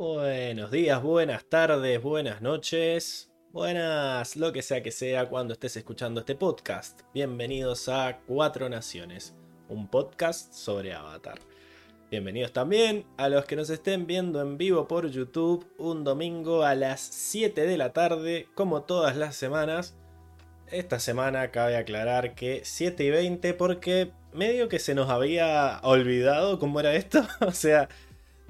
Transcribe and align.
Buenos 0.00 0.70
días, 0.70 1.02
buenas 1.02 1.44
tardes, 1.44 2.00
buenas 2.02 2.40
noches, 2.40 3.30
buenas, 3.52 4.34
lo 4.34 4.50
que 4.50 4.62
sea 4.62 4.82
que 4.82 4.92
sea 4.92 5.28
cuando 5.28 5.52
estés 5.52 5.76
escuchando 5.76 6.20
este 6.20 6.34
podcast. 6.34 7.02
Bienvenidos 7.12 7.86
a 7.90 8.18
Cuatro 8.26 8.70
Naciones, 8.70 9.34
un 9.68 9.88
podcast 9.88 10.54
sobre 10.54 10.94
Avatar. 10.94 11.38
Bienvenidos 12.10 12.50
también 12.54 13.04
a 13.18 13.28
los 13.28 13.44
que 13.44 13.56
nos 13.56 13.68
estén 13.68 14.06
viendo 14.06 14.40
en 14.40 14.56
vivo 14.56 14.88
por 14.88 15.06
YouTube 15.10 15.70
un 15.76 16.02
domingo 16.02 16.64
a 16.64 16.74
las 16.74 17.02
7 17.02 17.66
de 17.66 17.76
la 17.76 17.92
tarde, 17.92 18.48
como 18.54 18.84
todas 18.84 19.18
las 19.18 19.36
semanas. 19.36 19.98
Esta 20.68 20.98
semana 20.98 21.50
cabe 21.50 21.76
aclarar 21.76 22.34
que 22.34 22.62
7 22.64 23.04
y 23.04 23.10
20 23.10 23.52
porque 23.52 24.12
medio 24.32 24.70
que 24.70 24.78
se 24.78 24.94
nos 24.94 25.10
había 25.10 25.78
olvidado 25.82 26.58
cómo 26.58 26.80
era 26.80 26.94
esto. 26.94 27.22
o 27.40 27.52
sea, 27.52 27.90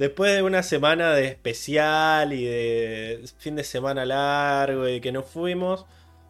después 0.00 0.34
de 0.34 0.42
una 0.42 0.62
semana 0.62 1.12
de 1.12 1.26
especial 1.26 2.32
y 2.32 2.42
de 2.42 3.22
fin 3.36 3.54
de 3.54 3.64
semana 3.64 4.06
largo 4.06 4.88
y 4.88 4.98
que 4.98 5.12
nos 5.12 5.26
fuimos, 5.26 5.84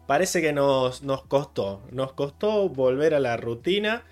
parece 0.07 0.41
que 0.41 0.51
nos, 0.51 1.03
nos 1.03 1.23
costó. 1.23 1.81
Nos 1.89 2.11
costó 2.11 2.67
volver 2.67 3.13
a 3.13 3.21
la 3.21 3.37
rutina. 3.37 4.03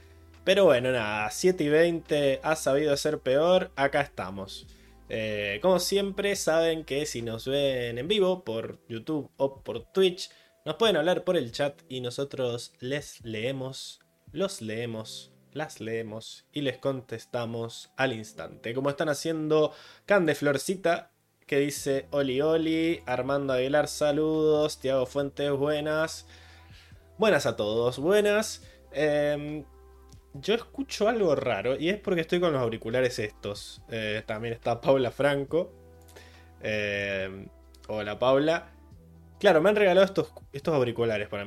Pero 0.45 0.63
bueno, 0.63 0.93
nada, 0.93 1.29
7 1.29 1.61
y 1.61 1.67
20 1.67 2.39
ha 2.41 2.55
sabido 2.55 2.95
ser 2.95 3.19
peor, 3.19 3.71
acá 3.75 3.99
estamos. 3.99 4.65
Eh, 5.09 5.59
como 5.61 5.79
siempre, 5.79 6.37
saben 6.37 6.85
que 6.85 7.05
si 7.05 7.21
nos 7.21 7.45
ven 7.45 7.97
en 7.97 8.07
vivo 8.07 8.45
por 8.45 8.79
YouTube 8.87 9.29
o 9.35 9.61
por 9.61 9.83
Twitch, 9.91 10.29
nos 10.65 10.75
pueden 10.75 10.95
hablar 10.95 11.25
por 11.25 11.35
el 11.35 11.51
chat 11.51 11.81
y 11.89 11.99
nosotros 11.99 12.71
les 12.79 13.19
leemos, 13.25 13.99
los 14.31 14.61
leemos, 14.61 15.33
las 15.53 15.79
leemos 15.79 16.45
y 16.51 16.61
les 16.61 16.77
contestamos 16.77 17.91
al 17.95 18.13
instante. 18.13 18.73
Como 18.73 18.89
están 18.89 19.09
haciendo 19.09 19.73
Cande 20.05 20.35
Florcita, 20.35 21.11
que 21.45 21.59
dice 21.59 22.07
Oli 22.11 22.41
Oli, 22.41 23.01
Armando 23.05 23.53
Aguilar, 23.53 23.87
saludos, 23.87 24.79
Tiago 24.79 25.05
Fuentes, 25.05 25.51
buenas. 25.51 26.27
Buenas 27.17 27.45
a 27.45 27.55
todos, 27.55 27.99
buenas. 27.99 28.63
Eh, 28.91 29.63
yo 30.33 30.53
escucho 30.53 31.09
algo 31.09 31.35
raro 31.35 31.75
y 31.77 31.89
es 31.89 31.97
porque 31.97 32.21
estoy 32.21 32.39
con 32.39 32.53
los 32.53 32.61
auriculares 32.61 33.19
estos. 33.19 33.81
Eh, 33.89 34.23
también 34.25 34.53
está 34.53 34.79
Paula 34.79 35.11
Franco. 35.11 35.73
Eh, 36.61 37.47
hola 37.87 38.19
Paula. 38.19 38.71
Claro, 39.39 39.61
me 39.61 39.69
han 39.69 39.75
regalado 39.75 40.05
estos, 40.05 40.33
estos 40.51 40.75
auriculares 40.75 41.29
para, 41.29 41.45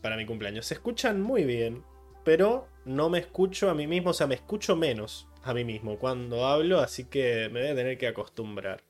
para 0.00 0.16
mi 0.16 0.26
cumpleaños. 0.26 0.66
Se 0.66 0.74
escuchan 0.74 1.20
muy 1.20 1.44
bien, 1.44 1.84
pero 2.24 2.68
no 2.84 3.08
me 3.08 3.18
escucho 3.18 3.70
a 3.70 3.74
mí 3.74 3.86
mismo, 3.86 4.10
o 4.10 4.14
sea, 4.14 4.26
me 4.26 4.34
escucho 4.34 4.76
menos 4.76 5.28
a 5.42 5.54
mí 5.54 5.64
mismo 5.64 5.98
cuando 5.98 6.46
hablo, 6.46 6.80
así 6.80 7.04
que 7.04 7.48
me 7.50 7.60
voy 7.60 7.70
a 7.70 7.74
tener 7.74 7.98
que 7.98 8.08
acostumbrar 8.08 8.82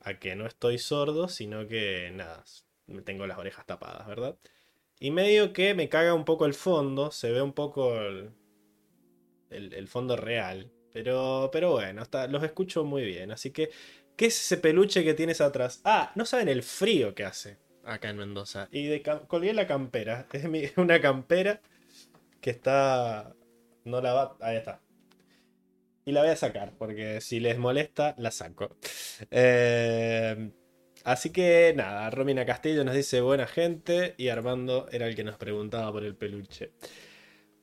a 0.00 0.18
que 0.18 0.36
no 0.36 0.46
estoy 0.46 0.78
sordo, 0.78 1.28
sino 1.28 1.66
que 1.66 2.10
nada, 2.14 2.44
me 2.86 3.02
tengo 3.02 3.26
las 3.26 3.38
orejas 3.38 3.66
tapadas, 3.66 4.06
¿verdad? 4.06 4.36
Y 5.00 5.10
medio 5.10 5.52
que 5.52 5.74
me 5.74 5.88
caga 5.88 6.14
un 6.14 6.24
poco 6.24 6.46
el 6.46 6.54
fondo, 6.54 7.10
se 7.10 7.30
ve 7.32 7.42
un 7.42 7.52
poco 7.52 7.94
el, 8.00 8.32
el, 9.50 9.88
fondo 9.88 10.16
real. 10.16 10.70
Pero, 10.92 11.50
pero 11.52 11.72
bueno, 11.72 12.02
los 12.28 12.42
escucho 12.42 12.84
muy 12.84 13.04
bien. 13.04 13.32
Así 13.32 13.50
que, 13.50 13.70
¿qué 14.16 14.26
es 14.26 14.40
ese 14.40 14.56
peluche 14.56 15.02
que 15.02 15.14
tienes 15.14 15.40
atrás? 15.40 15.80
Ah, 15.84 16.12
no 16.14 16.24
saben 16.24 16.48
el 16.48 16.62
frío 16.62 17.14
que 17.14 17.24
hace 17.24 17.58
acá 17.84 18.10
en 18.10 18.18
Mendoza. 18.18 18.68
Y 18.70 18.86
de 18.86 19.02
colgué 19.26 19.52
la 19.52 19.66
campera. 19.66 20.26
Es 20.32 20.78
una 20.78 21.00
campera 21.00 21.60
que 22.44 22.50
está... 22.50 23.34
No 23.84 24.02
la 24.02 24.12
va... 24.12 24.36
Ahí 24.42 24.58
está. 24.58 24.82
Y 26.04 26.12
la 26.12 26.20
voy 26.20 26.28
a 26.28 26.36
sacar, 26.36 26.74
porque 26.76 27.22
si 27.22 27.40
les 27.40 27.56
molesta, 27.56 28.14
la 28.18 28.30
saco. 28.30 28.76
Eh, 29.30 30.50
así 31.04 31.30
que 31.30 31.72
nada, 31.74 32.10
Romina 32.10 32.44
Castillo 32.44 32.84
nos 32.84 32.94
dice 32.94 33.22
buena 33.22 33.46
gente 33.46 34.14
y 34.18 34.28
Armando 34.28 34.88
era 34.92 35.06
el 35.06 35.16
que 35.16 35.24
nos 35.24 35.38
preguntaba 35.38 35.90
por 35.90 36.04
el 36.04 36.16
peluche. 36.16 36.72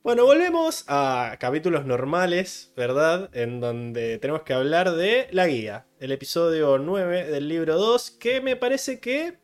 Bueno, 0.01 0.25
volvemos 0.25 0.83
a 0.87 1.37
capítulos 1.39 1.85
normales, 1.85 2.73
¿verdad? 2.75 3.29
En 3.33 3.59
donde 3.59 4.17
tenemos 4.17 4.41
que 4.41 4.53
hablar 4.53 4.93
de 4.93 5.27
la 5.29 5.45
guía, 5.45 5.85
el 5.99 6.11
episodio 6.11 6.79
9 6.79 7.27
del 7.27 7.47
libro 7.47 7.77
2, 7.77 8.09
que 8.09 8.41
me 8.41 8.55
parece 8.55 8.99
que 8.99 9.37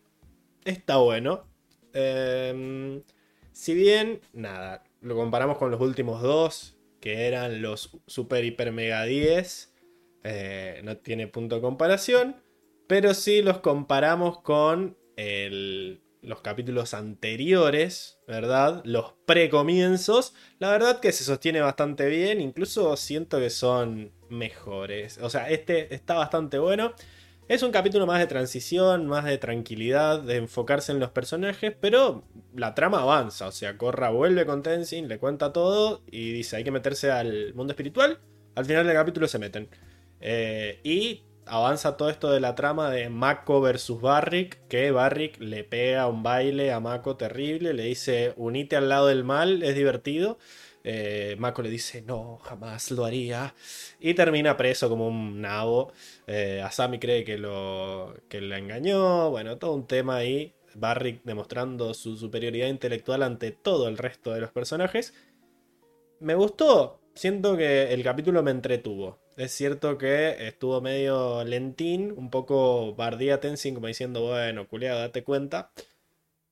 está 0.66 0.98
bueno. 0.98 1.48
Em, 1.94 3.04
si 3.52 3.76
bien, 3.76 4.20
nada, 4.34 4.84
lo 5.02 5.16
comparamos 5.16 5.58
con 5.58 5.72
los 5.72 5.82
últimos 5.82 6.22
dos, 6.22 6.78
que 7.00 7.28
eran 7.28 7.62
los 7.62 7.98
Super 8.08 8.44
Hiper 8.44 8.72
Mega 8.72 9.04
10, 9.04 9.74
eh, 10.24 10.82
no 10.84 10.98
tiene 10.98 11.28
punto 11.28 11.56
de 11.56 11.62
comparación, 11.62 12.36
pero 12.88 13.14
sí 13.14 13.42
los 13.42 13.60
comparamos 13.60 14.42
con 14.42 14.98
los 16.22 16.42
capítulos 16.42 16.94
anteriores, 16.94 18.20
¿verdad? 18.28 18.82
Los 18.86 19.14
precomienzos, 19.26 20.34
la 20.60 20.70
verdad 20.72 21.00
que 21.00 21.12
se 21.12 21.24
sostiene 21.24 21.62
bastante 21.62 22.08
bien, 22.08 22.42
incluso 22.42 22.96
siento 22.98 23.40
que 23.40 23.50
son 23.50 24.12
mejores. 24.30 25.18
O 25.20 25.30
sea, 25.30 25.50
este 25.50 25.94
está 25.94 26.16
bastante 26.16 26.60
bueno. 26.60 26.94
Es 27.48 27.64
un 27.64 27.72
capítulo 27.72 28.06
más 28.06 28.20
de 28.20 28.28
transición, 28.28 29.08
más 29.08 29.24
de 29.24 29.38
tranquilidad, 29.38 30.20
de 30.20 30.36
enfocarse 30.36 30.92
en 30.92 31.00
los 31.00 31.12
personajes, 31.12 31.74
pero 31.80 32.26
la 32.54 32.76
trama 32.76 33.02
avanza. 33.02 33.48
O 33.48 33.54
sea, 33.54 33.78
Corra 33.78 34.10
vuelve 34.10 34.46
con 34.46 34.64
Tenzin, 34.64 35.08
le 35.08 35.18
cuenta 35.18 35.54
todo 35.54 36.02
y 36.12 36.34
dice 36.34 36.58
hay 36.58 36.66
que 36.66 36.72
meterse 36.72 37.10
al 37.10 37.54
mundo 37.54 37.72
espiritual. 37.72 38.20
Al 38.56 38.66
final 38.66 38.86
del 38.86 38.98
capítulo 38.98 39.30
se 39.30 39.40
meten. 39.40 39.70
Eh, 40.20 40.82
y 40.84 41.24
avanza 41.46 41.96
todo 41.96 42.10
esto 42.10 42.30
de 42.32 42.42
la 42.42 42.54
trama 42.54 42.92
de 42.92 43.10
Mako 43.10 43.62
versus 43.62 44.02
Barrick, 44.02 44.68
que 44.68 44.92
Barrick 44.92 45.40
le 45.40 45.64
pega 45.64 46.08
un 46.08 46.24
baile 46.24 46.74
a 46.74 46.82
Mako 46.82 47.16
terrible, 47.16 47.74
le 47.74 47.84
dice 47.84 48.34
unite 48.36 48.76
al 48.76 48.90
lado 48.90 49.08
del 49.08 49.24
mal, 49.24 49.64
es 49.64 49.74
divertido. 49.74 50.38
Eh, 50.90 51.36
Mako 51.38 51.64
le 51.64 51.70
dice 51.70 52.02
no, 52.02 52.38
jamás 52.38 52.92
lo 52.92 53.04
haría. 53.04 53.54
Y 54.00 54.14
termina 54.14 54.56
preso 54.56 54.88
como 54.88 55.10
un 55.10 55.42
nabo. 55.42 55.92
Eh, 56.28 56.62
Asami 56.64 56.98
cree 56.98 57.26
que 57.26 57.38
lo 57.38 58.16
que 58.30 58.40
le 58.40 58.58
engañó. 58.58 59.30
Bueno, 59.30 59.58
todo 59.58 59.74
un 59.74 59.86
tema 59.86 60.16
ahí. 60.16 60.54
Barrick 60.76 61.24
demostrando 61.26 61.94
su 61.94 62.16
superioridad 62.16 62.68
intelectual 62.68 63.24
ante 63.24 63.52
todo 63.52 63.90
el 63.90 63.98
resto 63.98 64.32
de 64.34 64.40
los 64.40 64.52
personajes. 64.52 65.14
Me 66.22 66.36
gustó. 66.36 67.02
Siento 67.16 67.58
que 67.58 67.92
el 67.94 68.02
capítulo 68.02 68.42
me 68.42 68.52
entretuvo. 68.52 69.20
Es 69.36 69.52
cierto 69.52 69.98
que 69.98 70.48
estuvo 70.48 70.80
medio 70.80 71.44
lentín, 71.44 72.14
un 72.16 72.30
poco 72.30 72.96
bardía 72.96 73.42
Tenzin 73.42 73.76
como 73.76 73.88
diciendo, 73.88 74.22
bueno, 74.22 74.68
culiado, 74.70 75.00
date 75.00 75.24
cuenta. 75.24 75.72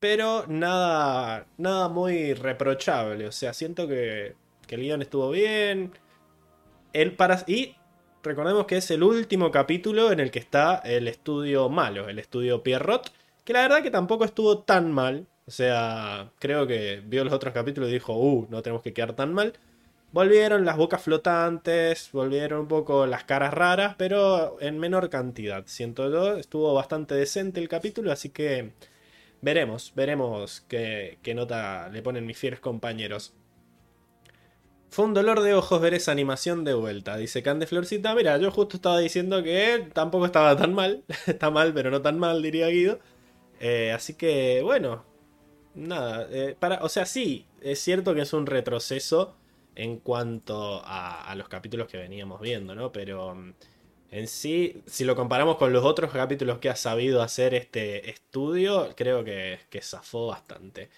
Pero 0.07 0.45
nada, 0.47 1.47
nada 1.57 1.89
muy 1.89 2.35
reprochable. 2.35 3.25
O 3.25 3.31
sea, 3.31 3.53
siento 3.53 3.87
que, 3.87 4.35
el 4.69 4.79
guion 4.79 5.01
estuvo 5.01 5.31
bien. 5.31 5.93
El 6.93 7.13
para... 7.13 7.43
Y 7.47 7.75
recordemos 8.21 8.67
que 8.67 8.77
es 8.77 8.91
el 8.91 9.01
último 9.01 9.49
capítulo 9.49 10.11
en 10.11 10.19
el 10.19 10.29
que 10.29 10.37
está 10.37 10.75
el 10.75 11.07
estudio 11.07 11.69
malo, 11.69 12.07
el 12.07 12.19
estudio 12.19 12.61
Pierrot. 12.61 13.11
Que 13.43 13.53
la 13.53 13.61
verdad 13.63 13.81
que 13.81 13.89
tampoco 13.89 14.25
estuvo 14.25 14.59
tan 14.59 14.91
mal. 14.91 15.25
O 15.47 15.51
sea, 15.51 16.29
creo 16.37 16.67
que 16.67 17.01
vio 17.03 17.23
los 17.23 17.33
otros 17.33 17.51
capítulos 17.51 17.89
y 17.89 17.93
dijo, 17.93 18.13
uh, 18.15 18.45
no 18.51 18.61
tenemos 18.61 18.83
que 18.83 18.93
quedar 18.93 19.13
tan 19.13 19.33
mal. 19.33 19.53
Volvieron 20.11 20.65
las 20.65 20.77
bocas 20.77 21.01
flotantes, 21.01 22.11
volvieron 22.11 22.59
un 22.59 22.67
poco 22.67 23.07
las 23.07 23.23
caras 23.23 23.55
raras, 23.55 23.95
pero 23.97 24.57
en 24.61 24.77
menor 24.77 25.09
cantidad. 25.09 25.63
Siento 25.65 26.11
yo, 26.11 26.37
estuvo 26.37 26.75
bastante 26.75 27.15
decente 27.15 27.59
el 27.59 27.69
capítulo, 27.69 28.11
así 28.11 28.29
que 28.29 28.73
veremos, 29.45 29.93
veremos 29.95 30.65
qué, 30.67 31.19
nota 31.35 31.87
le 31.89 32.01
ponen 32.01 32.25
mis 32.25 32.37
fieles 32.37 32.59
compañeros. 32.59 33.35
Fue 34.89 35.05
un 35.05 35.13
dolor 35.13 35.41
de 35.41 35.53
ojos 35.53 35.79
ver 35.79 35.93
esa 35.93 36.11
animación 36.11 36.63
de 36.63 36.73
vuelta, 36.73 37.15
dice 37.15 37.43
Cande 37.43 37.67
Florcita. 37.67 38.15
Mira, 38.15 38.37
yo 38.39 38.49
justo 38.49 38.77
estaba 38.77 38.97
diciendo 38.99 39.43
que 39.43 39.87
tampoco 39.93 40.25
estaba 40.25 40.57
tan 40.57 40.73
mal. 40.73 41.03
Está 41.27 41.51
mal, 41.51 41.73
pero 41.73 41.91
no 41.91 42.01
tan 42.01 42.17
mal, 42.17 42.41
diría 42.41 42.67
Guido. 42.69 42.99
Eh, 43.59 43.91
así 43.91 44.15
que, 44.15 44.61
bueno, 44.63 45.05
nada. 45.75 46.27
Eh, 46.31 46.55
para, 46.57 46.83
o 46.83 46.89
sea, 46.89 47.05
sí, 47.05 47.45
es 47.61 47.79
cierto 47.79 48.15
que 48.15 48.21
es 48.21 48.33
un 48.33 48.47
retroceso 48.47 49.35
en 49.75 49.99
cuanto 49.99 50.81
a, 50.85 51.35
los 51.35 51.49
capítulos 51.49 51.87
que 51.87 51.97
veníamos 51.97 52.41
viendo, 52.41 52.73
¿no? 52.73 52.91
Pero 52.91 53.35
mm, 53.35 53.53
en 54.11 54.27
sí, 54.27 54.83
si 54.85 55.03
lo 55.03 55.15
comparamos 55.15 55.57
con 55.57 55.73
los 55.73 55.83
otros 55.83 56.11
capítulos 56.11 56.59
que 56.59 56.69
ha 56.69 56.75
sabido 56.75 57.21
hacer 57.21 57.53
este 57.53 58.09
estudio, 58.09 58.93
creo 58.95 59.23
que, 59.23 59.59
que 59.69 59.81
zafó 59.81 60.27
bastante. 60.27 60.89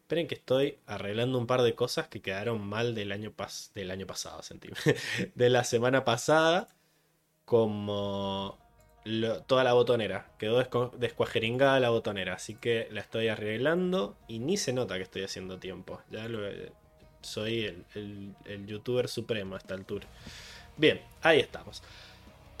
Esperen 0.00 0.26
que 0.26 0.34
estoy 0.34 0.78
arreglando 0.86 1.38
un 1.38 1.46
par 1.46 1.62
de 1.62 1.74
cosas 1.74 2.08
que 2.08 2.20
quedaron 2.20 2.60
mal 2.66 2.94
del 2.94 3.12
año, 3.12 3.32
del 3.74 3.90
año 3.90 4.06
pasado, 4.06 4.42
sentí. 4.42 4.68
de 5.34 5.50
la 5.50 5.64
semana 5.64 6.04
pasada, 6.04 6.68
como 7.44 8.58
toda 9.46 9.64
la 9.64 9.72
botonera. 9.72 10.30
Quedó 10.38 10.62
descuajeringada 10.98 11.80
la 11.80 11.90
botonera, 11.90 12.34
así 12.34 12.54
que 12.54 12.88
la 12.90 13.00
estoy 13.00 13.28
arreglando 13.28 14.16
y 14.28 14.38
ni 14.38 14.56
se 14.56 14.72
nota 14.72 14.96
que 14.96 15.02
estoy 15.02 15.22
haciendo 15.22 15.58
tiempo. 15.58 16.00
Ya 16.10 16.28
lo, 16.28 16.40
soy 17.22 17.84
el, 17.94 18.66
youtuber 18.66 19.08
supremo 19.08 19.54
a 19.54 19.58
esta 19.58 19.74
altura. 19.74 20.06
Bien, 20.76 21.00
ahí 21.22 21.40
estamos. 21.40 21.82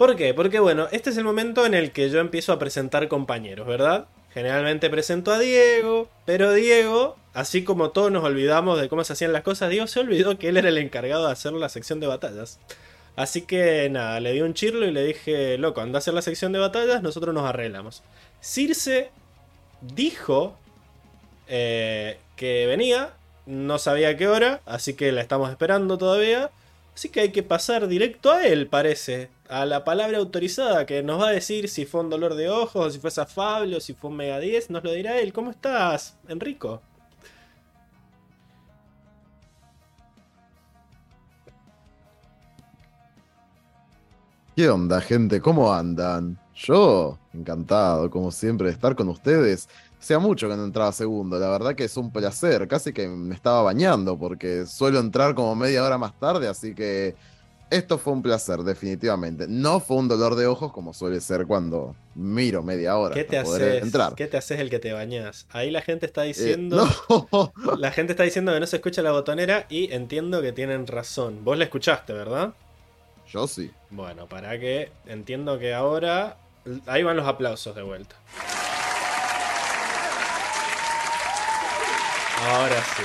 ¿Por 0.02 0.16
qué? 0.16 0.34
Porque 0.34 0.58
bueno, 0.58 0.88
este 0.90 1.10
es 1.10 1.16
el 1.16 1.22
momento 1.22 1.64
en 1.64 1.74
el 1.74 1.92
que 1.92 2.10
yo 2.10 2.18
empiezo 2.18 2.52
a 2.52 2.58
presentar 2.58 3.06
compañeros, 3.06 3.68
¿verdad? 3.68 4.08
Generalmente 4.34 4.90
presento 4.90 5.30
a 5.30 5.38
Diego, 5.38 6.08
pero 6.24 6.52
Diego, 6.52 7.16
así 7.34 7.62
como 7.62 7.90
todos 7.90 8.10
nos 8.10 8.24
olvidamos 8.24 8.80
de 8.80 8.88
cómo 8.88 9.04
se 9.04 9.12
hacían 9.12 9.32
las 9.32 9.44
cosas, 9.44 9.70
Diego 9.70 9.86
se 9.86 10.00
olvidó 10.00 10.40
que 10.40 10.48
él 10.48 10.56
era 10.56 10.70
el 10.70 10.78
encargado 10.78 11.26
de 11.26 11.32
hacer 11.32 11.52
la 11.52 11.68
sección 11.68 12.00
de 12.00 12.08
batallas. 12.08 12.58
Así 13.14 13.42
que 13.42 13.88
nada, 13.90 14.18
le 14.18 14.32
di 14.32 14.40
un 14.40 14.54
chirlo 14.54 14.86
y 14.86 14.90
le 14.90 15.04
dije, 15.04 15.56
loco, 15.56 15.80
anda 15.80 15.98
a 15.98 16.00
hacer 16.00 16.14
la 16.14 16.22
sección 16.22 16.50
de 16.50 16.58
batallas, 16.58 17.00
nosotros 17.00 17.32
nos 17.32 17.44
arreglamos. 17.44 18.02
Circe 18.40 19.12
dijo 19.82 20.58
eh, 21.46 22.18
que 22.34 22.66
venía, 22.66 23.12
no 23.46 23.78
sabía 23.78 24.16
qué 24.16 24.26
hora, 24.26 24.62
así 24.66 24.94
que 24.94 25.12
la 25.12 25.20
estamos 25.20 25.48
esperando 25.48 25.96
todavía. 25.96 26.50
Así 26.94 27.08
que 27.08 27.20
hay 27.20 27.32
que 27.32 27.42
pasar 27.42 27.88
directo 27.88 28.32
a 28.32 28.44
él, 28.44 28.66
parece. 28.66 29.30
A 29.52 29.66
la 29.66 29.84
palabra 29.84 30.16
autorizada 30.16 30.86
que 30.86 31.02
nos 31.02 31.20
va 31.20 31.28
a 31.28 31.32
decir 31.32 31.68
si 31.68 31.84
fue 31.84 32.00
un 32.00 32.08
dolor 32.08 32.36
de 32.36 32.48
ojos, 32.48 32.94
si 32.94 32.98
fue 32.98 33.10
afable, 33.14 33.76
o 33.76 33.80
si 33.80 33.92
fue 33.92 34.08
un 34.08 34.16
mega 34.16 34.38
10. 34.38 34.70
Nos 34.70 34.82
lo 34.82 34.92
dirá 34.92 35.18
él. 35.20 35.30
¿Cómo 35.30 35.50
estás, 35.50 36.16
Enrico? 36.26 36.80
¿Qué 44.56 44.70
onda, 44.70 45.02
gente? 45.02 45.42
¿Cómo 45.42 45.70
andan? 45.70 46.38
Yo, 46.54 47.18
encantado, 47.34 48.08
como 48.08 48.30
siempre, 48.30 48.68
de 48.68 48.72
estar 48.72 48.96
con 48.96 49.10
ustedes. 49.10 49.68
Hacía 50.00 50.18
mucho 50.18 50.48
que 50.48 50.56
no 50.56 50.64
entraba 50.64 50.92
segundo, 50.92 51.38
la 51.38 51.50
verdad 51.50 51.74
que 51.74 51.84
es 51.84 51.96
un 51.98 52.10
placer, 52.10 52.66
casi 52.68 52.94
que 52.94 53.06
me 53.06 53.34
estaba 53.34 53.60
bañando, 53.62 54.18
porque 54.18 54.64
suelo 54.64 54.98
entrar 54.98 55.34
como 55.34 55.54
media 55.54 55.84
hora 55.84 55.98
más 55.98 56.18
tarde, 56.18 56.48
así 56.48 56.74
que 56.74 57.14
esto 57.72 57.96
fue 57.96 58.12
un 58.12 58.22
placer, 58.22 58.58
definitivamente. 58.58 59.46
No 59.48 59.80
fue 59.80 59.96
un 59.96 60.06
dolor 60.06 60.34
de 60.34 60.46
ojos 60.46 60.72
como 60.72 60.92
suele 60.92 61.20
ser 61.20 61.46
cuando 61.46 61.96
miro 62.14 62.62
media 62.62 62.96
hora. 62.98 63.14
¿Qué 63.14 63.24
te 63.24 63.38
haces? 63.38 63.82
Entrar. 63.82 64.14
¿Qué 64.14 64.26
te 64.26 64.36
haces 64.36 64.60
el 64.60 64.68
que 64.68 64.78
te 64.78 64.92
bañas? 64.92 65.46
Ahí 65.50 65.70
la 65.70 65.80
gente 65.80 66.04
está 66.04 66.24
eh, 66.24 66.28
diciendo. 66.28 66.86
La 67.78 67.90
gente 67.90 68.12
está 68.12 68.24
diciendo 68.24 68.52
que 68.52 68.60
no 68.60 68.66
se 68.66 68.76
escucha 68.76 69.02
la 69.02 69.12
botonera 69.12 69.66
y 69.68 69.92
entiendo 69.92 70.42
que 70.42 70.52
tienen 70.52 70.86
razón. 70.86 71.44
Vos 71.44 71.56
la 71.56 71.64
escuchaste, 71.64 72.12
¿verdad? 72.12 72.52
Yo 73.30 73.46
sí. 73.46 73.70
Bueno, 73.90 74.28
para 74.28 74.58
que 74.58 74.92
entiendo 75.06 75.58
que 75.58 75.72
ahora. 75.72 76.36
Ahí 76.86 77.02
van 77.02 77.16
los 77.16 77.26
aplausos 77.26 77.74
de 77.74 77.82
vuelta. 77.82 78.14
Ahora 82.46 82.82
sí. 82.96 83.02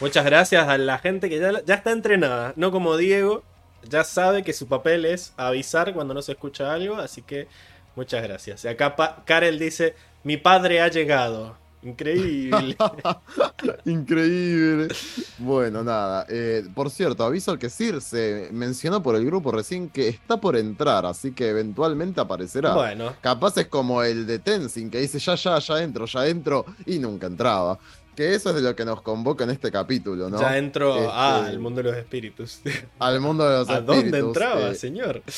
Muchas 0.00 0.24
gracias 0.24 0.68
a 0.68 0.78
la 0.78 0.98
gente 0.98 1.28
que 1.28 1.38
ya, 1.38 1.62
ya 1.64 1.74
está 1.74 1.90
entrenada, 1.90 2.52
no 2.56 2.70
como 2.70 2.96
Diego, 2.96 3.42
ya 3.88 4.04
sabe 4.04 4.42
que 4.42 4.52
su 4.52 4.66
papel 4.66 5.04
es 5.04 5.32
avisar 5.36 5.92
cuando 5.94 6.14
no 6.14 6.22
se 6.22 6.32
escucha 6.32 6.72
algo, 6.72 6.96
así 6.96 7.22
que 7.22 7.48
muchas 7.96 8.22
gracias. 8.22 8.64
Y 8.64 8.68
acá 8.68 8.94
Karel 9.24 9.58
dice, 9.58 9.94
mi 10.24 10.36
padre 10.36 10.80
ha 10.80 10.88
llegado. 10.88 11.56
Increíble. 11.82 12.76
Increíble. 13.84 14.88
Bueno, 15.38 15.84
nada. 15.84 16.26
Eh, 16.28 16.64
por 16.74 16.90
cierto, 16.90 17.24
aviso 17.24 17.56
que 17.58 17.70
Sir 17.70 18.00
se 18.00 18.48
mencionó 18.52 19.02
por 19.02 19.14
el 19.14 19.24
grupo 19.24 19.52
recién 19.52 19.88
que 19.88 20.08
está 20.08 20.38
por 20.40 20.56
entrar, 20.56 21.06
así 21.06 21.32
que 21.32 21.48
eventualmente 21.48 22.20
aparecerá. 22.20 22.74
Bueno. 22.74 23.14
Capaz 23.20 23.56
es 23.58 23.68
como 23.68 24.02
el 24.02 24.26
de 24.26 24.40
Tenzin 24.40 24.90
que 24.90 24.98
dice 24.98 25.20
ya, 25.20 25.36
ya, 25.36 25.58
ya 25.58 25.82
entro, 25.82 26.06
ya 26.06 26.26
entro 26.26 26.64
y 26.84 26.98
nunca 26.98 27.28
entraba. 27.28 27.78
Que 28.18 28.34
eso 28.34 28.48
es 28.48 28.56
de 28.56 28.62
lo 28.62 28.74
que 28.74 28.84
nos 28.84 29.00
convoca 29.00 29.44
en 29.44 29.50
este 29.50 29.70
capítulo, 29.70 30.28
¿no? 30.28 30.40
Ya 30.40 30.58
entro 30.58 30.96
este, 30.96 31.08
al 31.08 31.60
mundo 31.60 31.84
de 31.84 31.90
los 31.90 31.96
espíritus. 31.96 32.60
Al 32.98 33.20
mundo 33.20 33.48
de 33.48 33.58
los 33.58 33.68
espíritus. 33.68 33.94
¿A 33.94 33.96
dónde 33.96 34.18
entraba, 34.18 34.70
eh, 34.70 34.74
señor? 34.74 35.22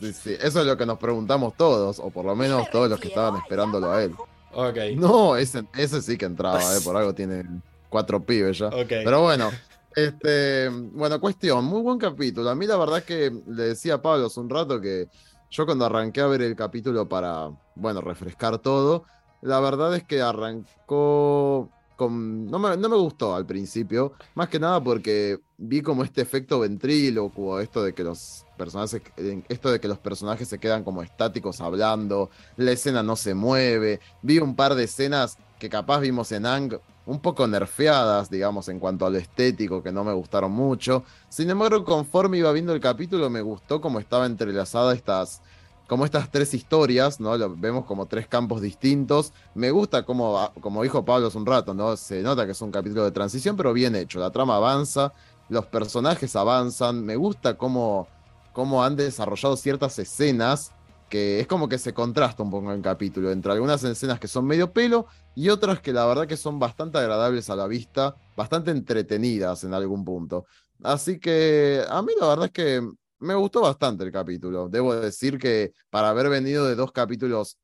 Sí, 0.00 0.12
sí. 0.12 0.36
Eso 0.40 0.60
es 0.60 0.66
lo 0.66 0.76
que 0.76 0.86
nos 0.86 0.98
preguntamos 0.98 1.54
todos, 1.56 2.00
o 2.00 2.10
por 2.10 2.24
lo 2.24 2.34
menos 2.34 2.68
todos 2.72 2.90
los 2.90 2.98
que 2.98 3.06
estaban 3.06 3.36
esperándolo 3.40 3.92
a 3.92 4.02
él. 4.02 4.12
Ok. 4.54 4.76
No, 4.96 5.36
ese, 5.36 5.66
ese 5.76 6.02
sí 6.02 6.18
que 6.18 6.24
entraba, 6.24 6.58
¿eh? 6.58 6.80
Por 6.84 6.96
algo 6.96 7.14
tiene 7.14 7.44
cuatro 7.88 8.20
pibes 8.20 8.58
ya. 8.58 8.70
Ok. 8.70 8.88
Pero 8.88 9.22
bueno. 9.22 9.52
Este, 9.94 10.68
bueno, 10.68 11.20
cuestión, 11.20 11.64
muy 11.64 11.80
buen 11.80 11.98
capítulo. 11.98 12.50
A 12.50 12.56
mí 12.56 12.66
la 12.66 12.76
verdad 12.76 12.98
es 12.98 13.04
que 13.04 13.32
le 13.46 13.62
decía 13.62 13.94
a 13.94 14.02
Pablo 14.02 14.26
hace 14.26 14.40
un 14.40 14.50
rato 14.50 14.80
que 14.80 15.06
yo 15.48 15.64
cuando 15.64 15.86
arranqué 15.86 16.22
a 16.22 16.26
ver 16.26 16.42
el 16.42 16.56
capítulo 16.56 17.08
para, 17.08 17.50
bueno, 17.76 18.00
refrescar 18.00 18.58
todo, 18.58 19.04
la 19.42 19.60
verdad 19.60 19.94
es 19.94 20.02
que 20.02 20.20
arrancó 20.20 21.70
no, 21.98 22.58
me, 22.58 22.96
gustó 22.96 23.34
al 23.34 23.46
principio, 23.46 24.12
más 24.34 24.48
que 24.48 24.58
nada 24.58 24.82
porque 24.82 25.38
vi 25.58 25.82
como 25.82 26.02
este 26.02 26.22
efecto 26.22 26.60
ventrílocuo, 26.60 27.60
esto 27.60 27.82
de 27.82 27.94
que 27.94 28.02
los 28.02 28.44
personajes, 28.56 29.02
esto 29.48 29.70
de 29.70 29.80
que 29.80 29.88
los 29.88 29.98
personajes 29.98 30.48
se 30.48 30.58
quedan 30.58 30.84
como 30.84 31.02
estáticos 31.02 31.60
hablando, 31.60 32.30
la 32.56 32.72
escena 32.72 33.02
no 33.02 33.16
se 33.16 33.34
mueve, 33.34 34.00
vi 34.22 34.38
un 34.38 34.56
par 34.56 34.74
de 34.74 34.84
escenas 34.84 35.38
que 35.58 35.68
capaz 35.68 36.00
vimos 36.00 36.32
en 36.32 36.46
Ang 36.46 36.78
un 37.06 37.20
poco 37.20 37.46
nerfeadas, 37.46 38.30
digamos, 38.30 38.68
en 38.68 38.80
cuanto 38.80 39.06
a 39.06 39.10
lo 39.10 39.18
estético, 39.18 39.82
que 39.82 39.92
no 39.92 40.04
me 40.04 40.12
gustaron 40.12 40.52
mucho. 40.52 41.04
Sin 41.28 41.50
embargo, 41.50 41.84
conforme 41.84 42.38
iba 42.38 42.50
viendo 42.52 42.72
el 42.72 42.80
capítulo, 42.80 43.28
me 43.28 43.42
gustó 43.42 43.80
cómo 43.80 43.98
estaba 43.98 44.26
entrelazada 44.26 44.94
estas 44.94 45.42
como 45.86 46.04
estas 46.04 46.30
tres 46.30 46.54
historias, 46.54 47.20
¿no? 47.20 47.36
Lo 47.36 47.54
vemos 47.54 47.84
como 47.84 48.06
tres 48.06 48.26
campos 48.26 48.60
distintos. 48.60 49.32
Me 49.54 49.70
gusta 49.70 50.04
como, 50.04 50.50
como 50.60 50.82
dijo 50.82 51.04
Pablo 51.04 51.26
hace 51.26 51.38
un 51.38 51.46
rato, 51.46 51.74
¿no? 51.74 51.96
Se 51.96 52.22
nota 52.22 52.46
que 52.46 52.52
es 52.52 52.60
un 52.60 52.70
capítulo 52.70 53.04
de 53.04 53.12
transición, 53.12 53.56
pero 53.56 53.72
bien 53.72 53.94
hecho. 53.94 54.18
La 54.18 54.30
trama 54.30 54.56
avanza, 54.56 55.12
los 55.48 55.66
personajes 55.66 56.34
avanzan. 56.36 57.04
Me 57.04 57.16
gusta 57.16 57.58
cómo, 57.58 58.08
cómo 58.52 58.82
han 58.82 58.96
desarrollado 58.96 59.56
ciertas 59.56 59.98
escenas 59.98 60.72
que 61.08 61.38
es 61.38 61.46
como 61.46 61.68
que 61.68 61.78
se 61.78 61.94
contrasta 61.94 62.42
un 62.42 62.50
poco 62.50 62.72
en 62.72 62.82
capítulo, 62.82 63.30
entre 63.30 63.52
algunas 63.52 63.84
escenas 63.84 64.18
que 64.18 64.26
son 64.26 64.46
medio 64.46 64.72
pelo 64.72 65.06
y 65.34 65.48
otras 65.48 65.80
que 65.80 65.92
la 65.92 66.06
verdad 66.06 66.26
que 66.26 66.36
son 66.36 66.58
bastante 66.58 66.98
agradables 66.98 67.48
a 67.50 67.56
la 67.56 67.68
vista, 67.68 68.16
bastante 68.36 68.72
entretenidas 68.72 69.62
en 69.62 69.74
algún 69.74 70.04
punto. 70.04 70.46
Así 70.82 71.20
que 71.20 71.84
a 71.88 72.02
mí 72.02 72.12
la 72.20 72.28
verdad 72.28 72.46
es 72.46 72.52
que 72.52 72.82
me 73.24 73.34
gustó 73.34 73.62
bastante 73.62 74.04
el 74.04 74.12
capítulo. 74.12 74.68
Debo 74.68 74.94
decir 74.94 75.38
que 75.38 75.72
para 75.90 76.10
haber 76.10 76.28
venido 76.28 76.66
de 76.66 76.74
dos 76.74 76.92
capítulos 76.92 77.58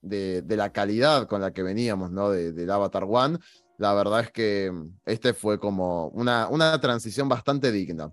de, 0.00 0.44
la 0.48 0.72
calidad 0.72 1.26
con 1.26 1.40
la 1.40 1.52
que 1.52 1.62
veníamos, 1.62 2.10
¿no? 2.10 2.30
De, 2.30 2.52
del 2.52 2.70
Avatar 2.70 3.04
One, 3.08 3.38
la 3.78 3.94
verdad 3.94 4.20
es 4.20 4.30
que 4.30 4.72
este 5.06 5.34
fue 5.34 5.58
como 5.58 6.08
una, 6.08 6.48
una 6.48 6.80
transición 6.80 7.28
bastante 7.28 7.72
digna. 7.72 8.12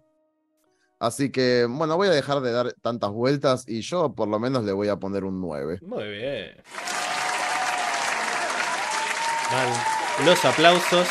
Así 1.00 1.32
que, 1.32 1.66
bueno, 1.68 1.98
voy 1.98 2.10
a 2.10 2.12
dejar 2.12 2.42
de 2.42 2.52
dar 2.52 2.74
tantas 2.82 3.10
vueltas 3.10 3.68
y 3.68 3.82
yo 3.82 4.14
por 4.14 4.28
lo 4.28 4.40
menos 4.40 4.64
le 4.64 4.72
voy 4.72 4.88
a 4.88 4.98
poner 4.98 5.24
un 5.24 5.42
9. 5.42 5.80
Muy 5.82 6.08
bien. 6.08 6.52
Los 10.26 10.46
aplausos. 10.46 11.08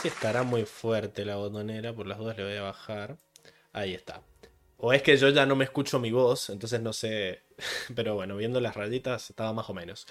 Si 0.00 0.08
estará 0.08 0.42
muy 0.42 0.64
fuerte 0.64 1.24
la 1.24 1.36
botonera, 1.36 1.94
por 1.94 2.06
las 2.06 2.18
dudas 2.18 2.36
le 2.36 2.44
voy 2.44 2.56
a 2.56 2.62
bajar. 2.62 3.18
Ahí 3.72 3.94
está. 3.94 4.22
O 4.84 4.92
es 4.92 5.00
que 5.00 5.16
yo 5.16 5.28
ya 5.28 5.46
no 5.46 5.54
me 5.54 5.62
escucho 5.62 6.00
mi 6.00 6.10
voz, 6.10 6.50
entonces 6.50 6.80
no 6.82 6.92
sé. 6.92 7.42
Pero 7.94 8.16
bueno, 8.16 8.36
viendo 8.36 8.60
las 8.60 8.74
rayitas 8.74 9.30
estaba 9.30 9.52
más 9.52 9.70
o 9.70 9.74
menos. 9.74 10.08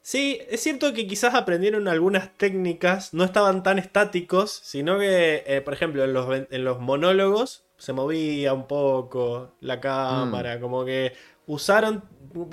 Sí, 0.00 0.40
es 0.48 0.60
cierto 0.60 0.92
que 0.94 1.08
quizás 1.08 1.34
aprendieron 1.34 1.88
algunas 1.88 2.32
técnicas, 2.38 3.14
no 3.14 3.24
estaban 3.24 3.64
tan 3.64 3.80
estáticos, 3.80 4.52
sino 4.62 4.96
que, 5.00 5.42
eh, 5.44 5.60
por 5.60 5.74
ejemplo, 5.74 6.04
en 6.04 6.12
los, 6.12 6.46
en 6.50 6.64
los, 6.64 6.78
monólogos 6.78 7.64
se 7.78 7.92
movía 7.92 8.52
un 8.52 8.68
poco 8.68 9.56
la 9.60 9.80
cámara, 9.80 10.56
mm. 10.56 10.60
como 10.60 10.84
que 10.84 11.14
usaron, 11.48 12.04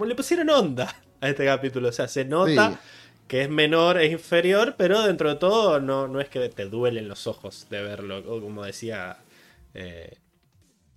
le 0.03 0.15
pusieron 0.15 0.49
onda 0.49 0.95
a 1.21 1.29
este 1.29 1.45
capítulo, 1.45 1.89
o 1.89 1.91
sea, 1.91 2.07
se 2.07 2.25
nota 2.25 2.79
que 3.27 3.43
es 3.43 3.49
menor, 3.49 4.01
es 4.01 4.11
inferior, 4.11 4.73
pero 4.75 5.03
dentro 5.03 5.29
de 5.29 5.35
todo 5.35 5.79
no, 5.79 6.07
no 6.07 6.19
es 6.19 6.29
que 6.29 6.49
te 6.49 6.65
duelen 6.65 7.07
los 7.07 7.27
ojos 7.27 7.67
de 7.69 7.83
verlo, 7.83 8.23
como 8.23 8.63
decía 8.63 9.17
eh, 9.75 10.17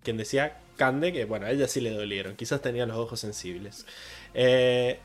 quien 0.03 0.17
decía 0.17 0.59
Cande, 0.77 1.13
que 1.13 1.25
bueno, 1.25 1.47
a 1.47 1.51
ella 1.51 1.69
sí 1.69 1.81
le 1.81 1.91
dolieron, 1.91 2.37
quizás 2.37 2.61
tenía 2.61 2.87
los 2.87 2.97
ojos 2.97 3.21
sensibles. 3.21 3.87
Eh, 4.35 4.99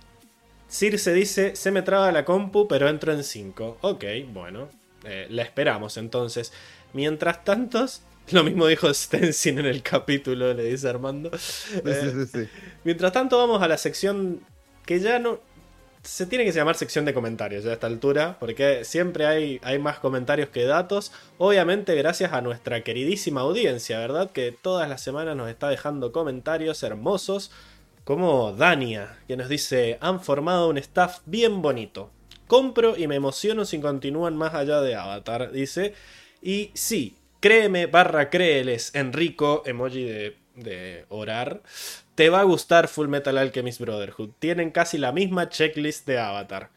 Circe 0.69 1.13
dice, 1.13 1.55
se 1.55 1.71
me 1.71 1.81
traba 1.81 2.11
la 2.11 2.25
compu, 2.25 2.67
pero 2.67 2.89
entro 2.89 3.13
en 3.13 3.23
5. 3.23 3.79
Ok, 3.81 4.03
bueno, 4.33 4.69
eh, 5.03 5.27
la 5.29 5.43
esperamos 5.43 5.97
entonces. 5.97 6.51
Mientras 6.93 7.43
tanto, 7.43 7.85
lo 8.31 8.43
mismo 8.43 8.67
dijo 8.67 8.93
Stencil 8.93 9.59
en 9.59 9.65
el 9.65 9.81
capítulo, 9.81 10.53
le 10.53 10.63
dice 10.63 10.89
Armando. 10.89 11.31
Eh, 11.85 12.47
mientras 12.83 13.11
tanto, 13.13 13.37
vamos 13.37 13.61
a 13.61 13.67
la 13.67 13.77
sección 13.77 14.41
que 14.85 14.99
ya 14.99 15.19
no, 15.19 15.39
se 16.07 16.25
tiene 16.25 16.45
que 16.45 16.53
llamar 16.53 16.75
sección 16.77 17.03
de 17.03 17.13
comentarios 17.13 17.65
a 17.65 17.73
esta 17.73 17.87
altura, 17.87 18.37
porque 18.39 18.85
siempre 18.85 19.25
hay, 19.25 19.59
hay 19.61 19.77
más 19.77 19.99
comentarios 19.99 20.47
que 20.49 20.63
datos. 20.63 21.11
Obviamente 21.37 21.95
gracias 21.95 22.31
a 22.31 22.39
nuestra 22.39 22.81
queridísima 22.81 23.41
audiencia, 23.41 23.99
¿verdad? 23.99 24.31
Que 24.31 24.53
todas 24.53 24.87
las 24.87 25.01
semanas 25.01 25.35
nos 25.35 25.49
está 25.49 25.67
dejando 25.67 26.13
comentarios 26.13 26.81
hermosos, 26.81 27.51
como 28.05 28.53
Dania, 28.53 29.17
que 29.27 29.35
nos 29.35 29.49
dice, 29.49 29.97
han 29.99 30.21
formado 30.21 30.69
un 30.69 30.77
staff 30.77 31.19
bien 31.25 31.61
bonito. 31.61 32.09
Compro 32.47 32.95
y 32.95 33.05
me 33.07 33.15
emociono 33.15 33.65
si 33.65 33.81
continúan 33.81 34.37
más 34.37 34.53
allá 34.53 34.79
de 34.79 34.95
Avatar, 34.95 35.51
dice. 35.51 35.93
Y 36.41 36.71
sí, 36.73 37.17
créeme 37.41 37.85
barra 37.87 38.29
créeles, 38.29 38.95
Enrico, 38.95 39.61
emoji 39.65 40.03
de 40.05 40.47
de 40.57 41.05
orar, 41.09 41.61
te 42.17 42.31
va 42.31 42.39
a 42.39 42.45
gustar 42.45 42.87
Full 42.87 43.09
Metal 43.09 43.37
Alchemist 43.37 43.79
Brotherhood. 43.79 44.31
Tienen 44.39 44.71
casi 44.71 44.97
la 44.97 45.11
misma 45.11 45.49
checklist 45.49 46.07
de 46.07 46.17
Avatar. 46.17 46.71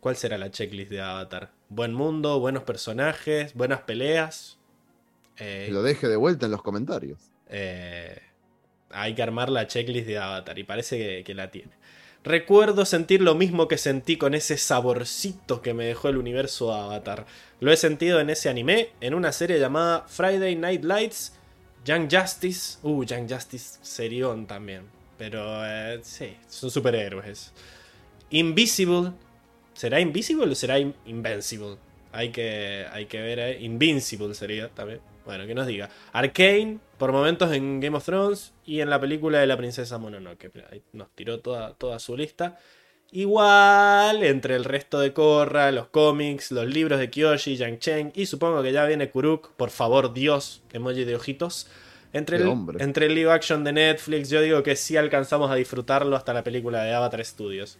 ¿Cuál 0.00 0.16
será 0.16 0.38
la 0.38 0.50
checklist 0.50 0.90
de 0.90 1.02
Avatar? 1.02 1.52
Buen 1.68 1.92
mundo, 1.92 2.40
buenos 2.40 2.62
personajes, 2.62 3.52
buenas 3.52 3.82
peleas. 3.82 4.56
Eh, 5.36 5.68
lo 5.70 5.82
deje 5.82 6.08
de 6.08 6.16
vuelta 6.16 6.46
en 6.46 6.52
los 6.52 6.62
comentarios. 6.62 7.18
Eh, 7.50 8.18
hay 8.90 9.14
que 9.14 9.22
armar 9.22 9.50
la 9.50 9.66
checklist 9.66 10.06
de 10.06 10.16
Avatar 10.16 10.58
y 10.58 10.64
parece 10.64 11.22
que 11.22 11.34
la 11.34 11.50
tiene. 11.50 11.72
Recuerdo 12.24 12.86
sentir 12.86 13.20
lo 13.20 13.34
mismo 13.34 13.68
que 13.68 13.76
sentí 13.76 14.16
con 14.16 14.32
ese 14.32 14.56
saborcito 14.56 15.60
que 15.60 15.74
me 15.74 15.84
dejó 15.84 16.08
el 16.08 16.16
universo 16.16 16.72
Avatar. 16.72 17.26
Lo 17.60 17.70
he 17.70 17.76
sentido 17.76 18.20
en 18.20 18.30
ese 18.30 18.48
anime, 18.48 18.88
en 19.02 19.12
una 19.12 19.32
serie 19.32 19.60
llamada 19.60 20.06
Friday 20.08 20.56
Night 20.56 20.82
Lights, 20.82 21.37
Young 21.88 22.06
Justice. 22.10 22.78
Uh, 22.82 23.02
Young 23.02 23.26
Justice 23.26 23.78
serión 23.80 24.46
también. 24.46 24.82
Pero 25.16 25.64
eh, 25.64 25.98
sí, 26.02 26.36
son 26.46 26.70
superhéroes. 26.70 27.54
Invisible. 28.28 29.12
¿Será 29.72 29.98
Invisible 29.98 30.52
o 30.52 30.54
será 30.54 30.78
Invincible? 30.78 31.78
Hay 32.12 32.30
que, 32.30 32.84
hay 32.92 33.06
que 33.06 33.22
ver. 33.22 33.38
Eh. 33.38 33.62
Invincible 33.62 34.34
sería 34.34 34.68
también. 34.68 35.00
Bueno, 35.24 35.46
que 35.46 35.54
nos 35.54 35.66
diga. 35.66 35.88
Arcane, 36.12 36.78
por 36.98 37.10
momentos 37.10 37.52
en 37.52 37.80
Game 37.80 37.96
of 37.96 38.04
Thrones 38.04 38.52
y 38.66 38.80
en 38.80 38.90
la 38.90 39.00
película 39.00 39.38
de 39.38 39.46
la 39.46 39.56
princesa 39.56 39.96
Mononoke. 39.96 40.50
Ahí 40.70 40.82
nos 40.92 41.08
tiró 41.14 41.40
toda, 41.40 41.72
toda 41.72 41.98
su 42.00 42.18
lista. 42.18 42.58
Igual, 43.10 44.22
entre 44.22 44.54
el 44.54 44.64
resto 44.64 45.00
de 45.00 45.14
Korra, 45.14 45.72
los 45.72 45.86
cómics, 45.86 46.52
los 46.52 46.66
libros 46.66 46.98
de 46.98 47.08
Kyoshi, 47.08 47.56
Yang 47.56 47.78
Chen 47.78 48.12
y 48.14 48.26
supongo 48.26 48.62
que 48.62 48.72
ya 48.72 48.84
viene 48.84 49.08
Kuruk, 49.08 49.52
por 49.52 49.70
favor, 49.70 50.12
Dios, 50.12 50.62
emoji 50.72 51.04
de 51.04 51.16
ojitos. 51.16 51.68
Entre 52.12 52.38
el, 52.38 52.48
entre 52.78 53.06
el 53.06 53.14
live 53.14 53.30
action 53.30 53.64
de 53.64 53.72
Netflix, 53.72 54.30
yo 54.30 54.40
digo 54.40 54.62
que 54.62 54.76
sí 54.76 54.96
alcanzamos 54.96 55.50
a 55.50 55.54
disfrutarlo 55.54 56.16
hasta 56.16 56.32
la 56.32 56.42
película 56.42 56.82
de 56.82 56.94
Avatar 56.94 57.24
Studios. 57.24 57.78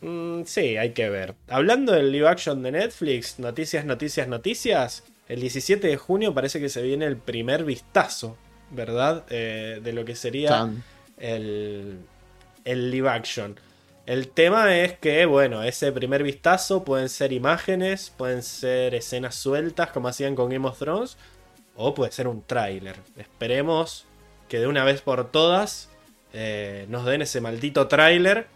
Mm, 0.00 0.42
sí, 0.44 0.76
hay 0.76 0.90
que 0.90 1.08
ver. 1.08 1.34
Hablando 1.48 1.92
del 1.92 2.10
live 2.10 2.28
action 2.28 2.62
de 2.62 2.72
Netflix, 2.72 3.38
noticias, 3.38 3.84
noticias, 3.84 4.28
noticias. 4.28 5.04
El 5.28 5.40
17 5.40 5.86
de 5.86 5.96
junio 5.96 6.34
parece 6.34 6.60
que 6.60 6.68
se 6.68 6.82
viene 6.82 7.06
el 7.06 7.16
primer 7.16 7.64
vistazo, 7.64 8.36
¿verdad? 8.70 9.24
Eh, 9.30 9.80
de 9.82 9.92
lo 9.92 10.04
que 10.04 10.16
sería 10.16 10.68
el, 11.18 11.98
el 12.64 12.90
live 12.90 13.08
action. 13.08 13.56
El 14.04 14.28
tema 14.28 14.76
es 14.76 14.98
que, 14.98 15.26
bueno, 15.26 15.62
ese 15.62 15.92
primer 15.92 16.24
vistazo 16.24 16.84
pueden 16.84 17.08
ser 17.08 17.32
imágenes, 17.32 18.10
pueden 18.10 18.42
ser 18.42 18.94
escenas 18.94 19.36
sueltas 19.36 19.90
como 19.90 20.08
hacían 20.08 20.34
con 20.34 20.50
Game 20.50 20.66
of 20.66 20.78
Thrones, 20.78 21.16
o 21.76 21.94
puede 21.94 22.10
ser 22.10 22.26
un 22.26 22.42
tráiler. 22.42 22.96
Esperemos 23.16 24.06
que 24.48 24.58
de 24.58 24.66
una 24.66 24.84
vez 24.84 25.02
por 25.02 25.30
todas 25.30 25.88
eh, 26.32 26.86
nos 26.88 27.04
den 27.04 27.22
ese 27.22 27.40
maldito 27.40 27.86
tráiler. 27.86 28.48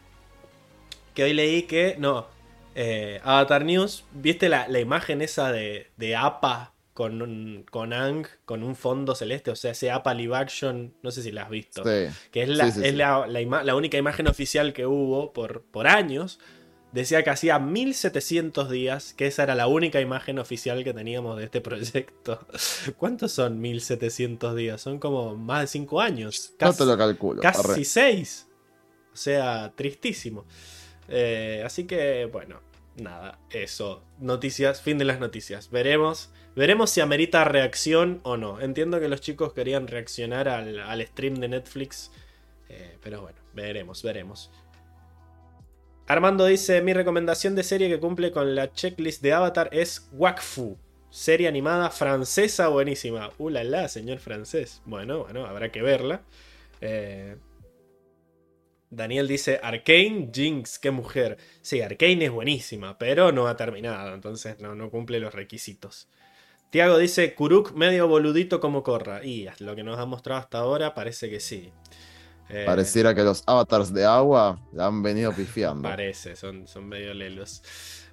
Que 1.14 1.24
hoy 1.24 1.32
leí 1.32 1.62
que, 1.62 1.94
no, 1.98 2.26
eh, 2.74 3.20
Avatar 3.22 3.64
News, 3.64 4.04
¿viste 4.12 4.48
la, 4.48 4.66
imagen 4.78 5.22
esa 5.22 5.52
de, 5.52 5.90
de 5.96 6.16
APA 6.16 6.72
con, 6.96 7.64
con 7.70 7.92
Ang, 7.92 8.26
con 8.44 8.64
un 8.64 8.74
fondo 8.74 9.14
celeste? 9.14 9.52
O 9.52 9.56
sea, 9.56 9.70
ese 9.70 9.92
APA 9.92 10.14
live 10.14 10.34
action, 10.34 10.94
no 11.02 11.12
sé 11.12 11.22
si 11.22 11.30
la 11.30 11.42
has 11.42 11.50
visto. 11.50 11.84
Que 11.84 12.10
es, 12.32 12.48
la, 12.48 12.66
es 12.66 12.94
la, 12.94 13.74
única 13.76 13.98
imagen 13.98 14.26
oficial 14.26 14.72
que 14.72 14.86
hubo 14.86 15.32
por, 15.32 15.62
por 15.62 15.86
años. 15.86 16.40
Decía 16.92 17.22
que 17.22 17.30
hacía 17.30 17.58
1700 17.58 18.70
días 18.70 19.12
que 19.12 19.26
esa 19.26 19.42
era 19.42 19.54
la 19.54 19.66
única 19.66 20.00
imagen 20.00 20.38
oficial 20.38 20.82
que 20.82 20.94
teníamos 20.94 21.36
de 21.36 21.44
este 21.44 21.60
proyecto. 21.60 22.46
¿Cuántos 22.96 23.32
son 23.32 23.60
1700 23.60 24.56
días? 24.56 24.80
Son 24.80 24.98
como 24.98 25.36
más 25.36 25.60
de 25.60 25.66
5 25.66 26.00
años. 26.00 26.54
Casi, 26.58 26.72
no 26.72 26.86
te 26.86 26.90
lo 26.90 26.98
calculo. 26.98 27.42
Casi 27.42 27.84
6. 27.84 28.48
O 29.12 29.16
sea, 29.16 29.72
tristísimo. 29.76 30.46
Eh, 31.08 31.62
así 31.64 31.84
que, 31.84 32.28
bueno, 32.32 32.60
nada, 32.96 33.38
eso. 33.50 34.02
Noticias, 34.18 34.82
fin 34.82 34.98
de 34.98 35.04
las 35.04 35.20
noticias. 35.20 35.70
Veremos. 35.70 36.30
Veremos 36.54 36.90
si 36.90 37.00
amerita 37.00 37.44
reacción 37.44 38.20
o 38.22 38.36
no. 38.36 38.60
Entiendo 38.60 38.98
que 38.98 39.08
los 39.08 39.20
chicos 39.20 39.52
querían 39.52 39.86
reaccionar 39.86 40.48
al, 40.48 41.06
stream 41.06 41.34
de 41.34 41.48
Netflix. 41.48 42.10
Eh, 42.68 42.96
pero 43.02 43.20
bueno, 43.22 43.38
veremos, 43.52 44.02
veremos. 44.02 44.50
Armando 46.06 46.46
dice: 46.46 46.80
Mi 46.82 46.92
recomendación 46.92 47.54
de 47.54 47.62
serie 47.62 47.88
que 47.88 48.00
cumple 48.00 48.32
con 48.32 48.54
la 48.54 48.72
checklist 48.72 49.22
de 49.22 49.32
Avatar 49.32 49.68
es 49.72 50.08
Wakfu. 50.12 50.78
Serie 51.10 51.48
animada 51.48 51.90
francesa 51.90 52.68
buenísima. 52.68 53.30
Uh 53.38 53.50
señor 53.88 54.18
francés. 54.18 54.82
Bueno, 54.84 55.24
bueno, 55.24 55.46
habrá 55.46 55.70
que 55.70 55.82
verla. 55.82 56.22
Eh, 56.80 57.36
Daniel 58.90 59.28
dice 59.28 59.60
Arcane, 59.62 60.30
Jinx, 60.32 60.78
qué 60.78 60.90
mujer. 60.90 61.38
Sí, 61.60 61.80
Arcane 61.80 62.26
es 62.26 62.30
buenísima, 62.30 62.98
pero 62.98 63.32
no 63.32 63.46
ha 63.48 63.56
terminado, 63.56 64.14
entonces 64.14 64.60
no, 64.60 64.74
no 64.74 64.90
cumple 64.90 65.20
los 65.20 65.34
requisitos. 65.34 66.08
Tiago 66.70 66.98
dice 66.98 67.34
Kuruk 67.34 67.72
medio 67.72 68.08
boludito 68.08 68.60
como 68.60 68.82
corra. 68.82 69.24
Y 69.24 69.48
lo 69.60 69.74
que 69.76 69.82
nos 69.82 69.98
ha 69.98 70.06
mostrado 70.06 70.40
hasta 70.40 70.58
ahora 70.58 70.94
parece 70.94 71.30
que 71.30 71.40
sí. 71.40 71.72
Eh, 72.48 72.64
Pareciera 72.66 73.14
que 73.14 73.22
los 73.22 73.42
avatars 73.46 73.92
de 73.92 74.04
agua 74.04 74.60
han 74.78 75.02
venido 75.02 75.32
pifiando. 75.32 75.82
Parece, 75.82 76.36
son, 76.36 76.66
son 76.66 76.88
medio 76.88 77.14
lelos. 77.14 77.62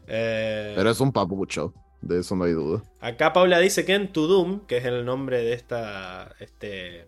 Eh, 0.08 0.74
pero 0.76 0.90
es 0.90 1.00
un 1.00 1.12
papucho, 1.12 1.74
de 2.02 2.20
eso 2.20 2.36
no 2.36 2.46
hay 2.46 2.54
duda. 2.54 2.84
Acá 3.00 3.32
Paula 3.34 3.60
dice 3.60 3.86
que 3.86 3.94
en 3.94 4.12
Tudum, 4.12 4.66
que 4.66 4.78
es 4.78 4.86
el 4.86 5.06
nombre 5.06 5.38
de 5.44 5.54
esta, 5.54 6.34
este, 6.40 7.08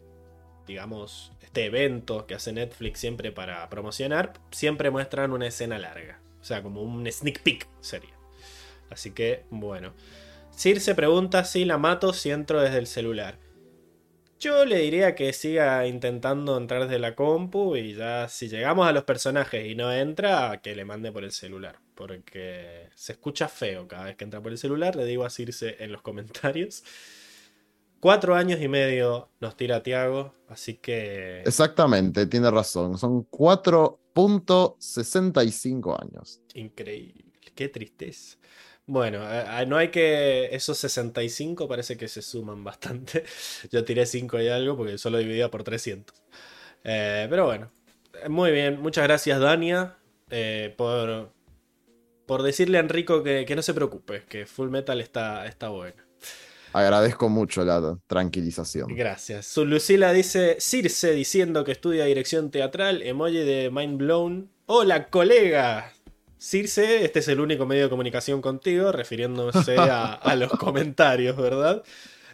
digamos, 0.68 1.32
este 1.42 1.66
evento 1.66 2.26
que 2.28 2.36
hace 2.36 2.52
Netflix 2.52 3.00
siempre 3.00 3.32
para 3.32 3.70
promocionar, 3.70 4.34
siempre 4.52 4.90
muestran 4.90 5.32
una 5.32 5.48
escena 5.48 5.80
larga. 5.80 6.20
O 6.42 6.44
sea, 6.44 6.62
como 6.62 6.82
un 6.84 7.10
sneak 7.12 7.42
peek 7.42 7.68
sería. 7.80 8.14
Así 8.90 9.12
que, 9.12 9.46
bueno. 9.50 9.94
Sir 10.52 10.80
se 10.80 10.96
pregunta 10.96 11.44
si 11.44 11.66
la 11.66 11.78
mato 11.78 12.14
si 12.14 12.32
entro 12.32 12.62
desde 12.62 12.78
el 12.78 12.88
celular. 12.88 13.38
Yo 14.40 14.66
le 14.66 14.80
diría 14.80 15.16
que 15.16 15.34
siga 15.34 15.88
intentando 15.88 16.58
entrar 16.58 16.84
desde 16.84 17.00
la 17.00 17.16
compu 17.16 17.76
y 17.76 17.94
ya 17.94 18.28
si 18.28 18.48
llegamos 18.48 18.88
a 18.88 18.92
los 18.92 19.06
personajes 19.06 19.66
y 19.66 19.76
no 19.76 19.92
entra, 19.92 20.60
que 20.62 20.76
le 20.76 20.86
mande 20.86 21.12
por 21.12 21.24
el 21.24 21.32
celular. 21.32 21.80
Porque 21.96 22.90
se 22.96 23.14
escucha 23.14 23.48
feo 23.48 23.88
cada 23.88 24.06
vez 24.06 24.18
que 24.18 24.26
entra 24.26 24.42
por 24.42 24.52
el 24.52 24.58
celular. 24.58 24.96
Le 24.96 25.06
digo 25.06 25.26
a 25.26 25.30
Circe 25.30 25.78
en 25.80 25.92
los 25.92 26.02
comentarios. 26.02 26.84
Cuatro 28.00 28.36
años 28.36 28.62
y 28.62 28.68
medio 28.68 29.30
nos 29.40 29.58
tira 29.58 29.82
Tiago, 29.82 30.36
así 30.48 30.76
que. 30.76 31.42
Exactamente, 31.42 32.28
tiene 32.28 32.52
razón. 32.52 32.98
Son 32.98 33.28
4.65 33.30 36.02
años. 36.02 36.42
Increíble, 36.54 37.26
qué 37.56 37.70
tristeza. 37.70 38.38
Bueno, 38.88 39.20
no 39.68 39.78
hay 39.78 39.90
que. 39.90 40.50
Esos 40.52 40.78
65 40.78 41.68
parece 41.68 41.98
que 41.98 42.08
se 42.08 42.22
suman 42.22 42.64
bastante. 42.64 43.24
Yo 43.72 43.84
tiré 43.84 44.06
5 44.06 44.40
y 44.42 44.48
algo 44.48 44.78
porque 44.78 44.98
solo 44.98 45.18
dividía 45.18 45.50
por 45.50 45.64
300. 45.64 46.16
Eh, 46.84 47.28
pero 47.30 47.46
bueno, 47.46 47.72
muy 48.30 48.52
bien. 48.52 48.80
Muchas 48.80 49.06
gracias, 49.06 49.40
Dania, 49.40 49.98
eh, 50.30 50.74
por, 50.78 51.32
por 52.28 52.44
decirle 52.44 52.78
a 52.78 52.82
Enrico 52.82 53.24
que, 53.24 53.46
que, 53.46 53.56
no 53.56 53.64
se 53.64 53.74
preocupe, 53.74 54.24
que 54.30 54.46
Full 54.46 54.70
Metal 54.70 55.02
está, 55.02 55.48
está 55.48 55.70
bueno. 55.70 56.05
Agradezco 56.76 57.30
mucho 57.30 57.64
la 57.64 57.98
tranquilización. 58.06 58.94
Gracias. 58.94 59.46
Su 59.46 59.64
Lucila 59.64 60.12
dice: 60.12 60.58
Circe 60.60 61.14
diciendo 61.14 61.64
que 61.64 61.72
estudia 61.72 62.04
dirección 62.04 62.52
teatral, 62.52 63.02
emoji 63.02 63.38
de 63.38 63.70
Mind 63.72 63.98
Blown. 63.98 64.52
Hola, 64.66 65.08
colega. 65.08 65.94
Circe, 66.38 67.06
este 67.06 67.20
es 67.20 67.30
el 67.30 67.40
único 67.40 67.66
medio 67.66 67.84
de 67.84 67.90
comunicación 67.90 68.42
contigo, 68.42 68.92
refiriéndose 68.92 69.78
a, 69.80 70.36
los 70.36 70.52
comentarios, 70.52 71.38
¿verdad? 71.38 71.82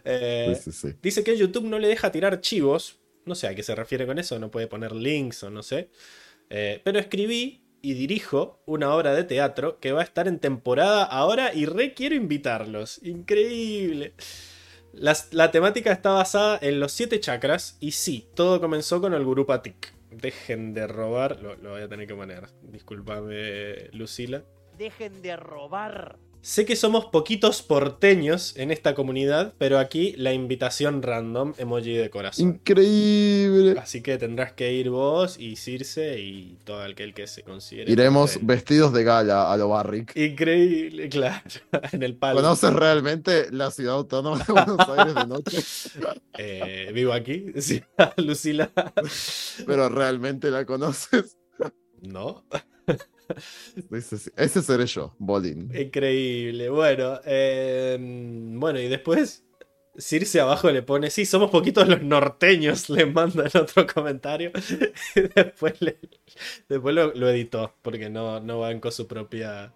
Eh, 0.05 0.60
dice 1.03 1.24
que 1.24 1.38
YouTube 1.38 1.65
no 1.65 1.77
le 1.77 1.88
deja 1.88 2.12
tirar 2.12 2.41
chivos. 2.41 3.00
No 3.25 3.36
sé 3.36 3.45
a 3.45 3.53
qué 3.53 3.62
se 3.62 3.75
refiere 3.75 4.07
con 4.07 4.17
eso, 4.17 4.39
no 4.39 4.50
puede 4.50 4.65
poner 4.65 4.93
links 4.93 5.43
o 5.43 5.51
no 5.51 5.62
sé. 5.62 5.91
Eh, 6.50 6.81
pero 6.83 6.98
escribí 6.98 7.61
y 7.81 7.93
dirijo 7.93 8.59
una 8.65 8.93
obra 8.93 9.13
de 9.13 9.23
teatro 9.23 9.79
que 9.79 9.91
va 9.91 10.01
a 10.01 10.03
estar 10.03 10.27
en 10.27 10.39
temporada 10.39 11.03
ahora 11.03 11.53
y 11.53 11.65
re 11.65 11.93
quiero 11.93 12.15
invitarlos. 12.15 13.01
Increíble. 13.03 14.13
La, 14.93 15.51
temática 15.51 15.91
está 15.91 16.11
basada 16.11 16.59
en 16.61 16.79
los 16.79 16.91
siete 16.91 17.19
chakras 17.19 17.77
y 17.79 17.91
sí, 17.91 18.27
todo 18.35 18.59
comenzó 18.59 19.00
con 19.00 19.13
el 19.13 19.23
Guru 19.23 19.45
Patik. 19.45 19.93
Dejen 20.11 20.73
de 20.73 20.88
robar, 20.88 21.39
lo, 21.41 21.55
voy 21.57 21.81
a 21.81 21.88
tener 21.88 22.07
que 22.07 22.15
poner. 22.15 22.50
Disculpame, 22.63 23.89
Lucila. 23.93 24.43
Dejen 24.77 25.21
de 25.21 25.38
robar. 25.38 26.17
Sé 26.43 26.65
que 26.65 26.75
somos 26.75 27.05
poquitos 27.05 27.62
porteños 27.62 28.57
en 28.57 28.71
esta 28.71 28.95
comunidad, 28.95 29.53
pero 29.60 29.77
aquí 29.77 30.15
la 30.17 30.33
invitación 30.33 31.03
random, 31.03 31.53
emoji 31.60 31.93
de 31.93 32.10
corazón. 32.10 32.48
Increíble. 32.48 33.75
Así 33.79 34.01
que 34.01 34.17
tendrás 34.17 34.51
que 34.53 34.74
ir 34.74 34.89
vos 34.89 35.38
y 35.39 35.55
Circe 35.55 36.19
y 36.19 36.57
todo 36.63 36.81
aquel 36.81 37.13
que 37.13 37.27
se 37.27 37.43
considere. 37.43 37.91
Iremos 37.91 38.31
porteño. 38.31 38.48
vestidos 38.48 38.93
de 38.93 39.03
gala 39.03 39.51
a 39.53 39.57
lo 39.57 39.69
Barrick. 39.69 40.15
Increíble, 40.17 41.10
claro. 41.10 41.41
En 41.91 42.01
el 42.01 42.15
palo. 42.15 42.41
¿Conoces 42.41 42.74
realmente 42.74 43.51
la 43.51 43.69
ciudad 43.69 43.95
autónoma 43.95 44.43
de 44.43 44.51
Buenos 44.51 44.89
Aires 44.89 45.13
de 45.13 45.27
noche? 45.27 45.57
Eh, 46.38 46.89
vivo 46.93 47.13
aquí. 47.13 47.45
Sí, 47.62 47.83
Lucila. 48.17 48.71
Pero 49.67 49.89
realmente 49.89 50.50
la 50.50 50.65
conoces. 50.65 51.38
No. 52.01 52.43
Ese, 54.35 54.61
seré 54.61 54.85
yo, 54.85 55.15
Bolín. 55.19 55.71
Increíble. 55.75 56.69
Bueno, 56.69 57.19
eh, 57.25 57.97
bueno, 58.00 58.79
y 58.79 58.88
después 58.88 59.43
Circe 59.98 60.39
abajo 60.39 60.71
le 60.71 60.81
pone, 60.83 61.10
sí, 61.10 61.25
somos 61.25 61.51
poquitos 61.51 61.88
los 61.88 62.01
norteños, 62.01 62.89
le 62.89 63.05
manda 63.05 63.45
en 63.53 63.62
otro 63.62 63.86
comentario. 63.88 64.51
Y 65.15 65.21
después, 65.36 65.81
le- 65.81 65.98
después 66.69 66.95
lo, 66.95 67.13
lo 67.13 67.29
editó, 67.29 67.74
porque 67.81 68.10
no, 68.10 68.39
no 68.39 68.60
bancó 68.62 68.89
su 68.91 69.05
propia, 69.07 69.74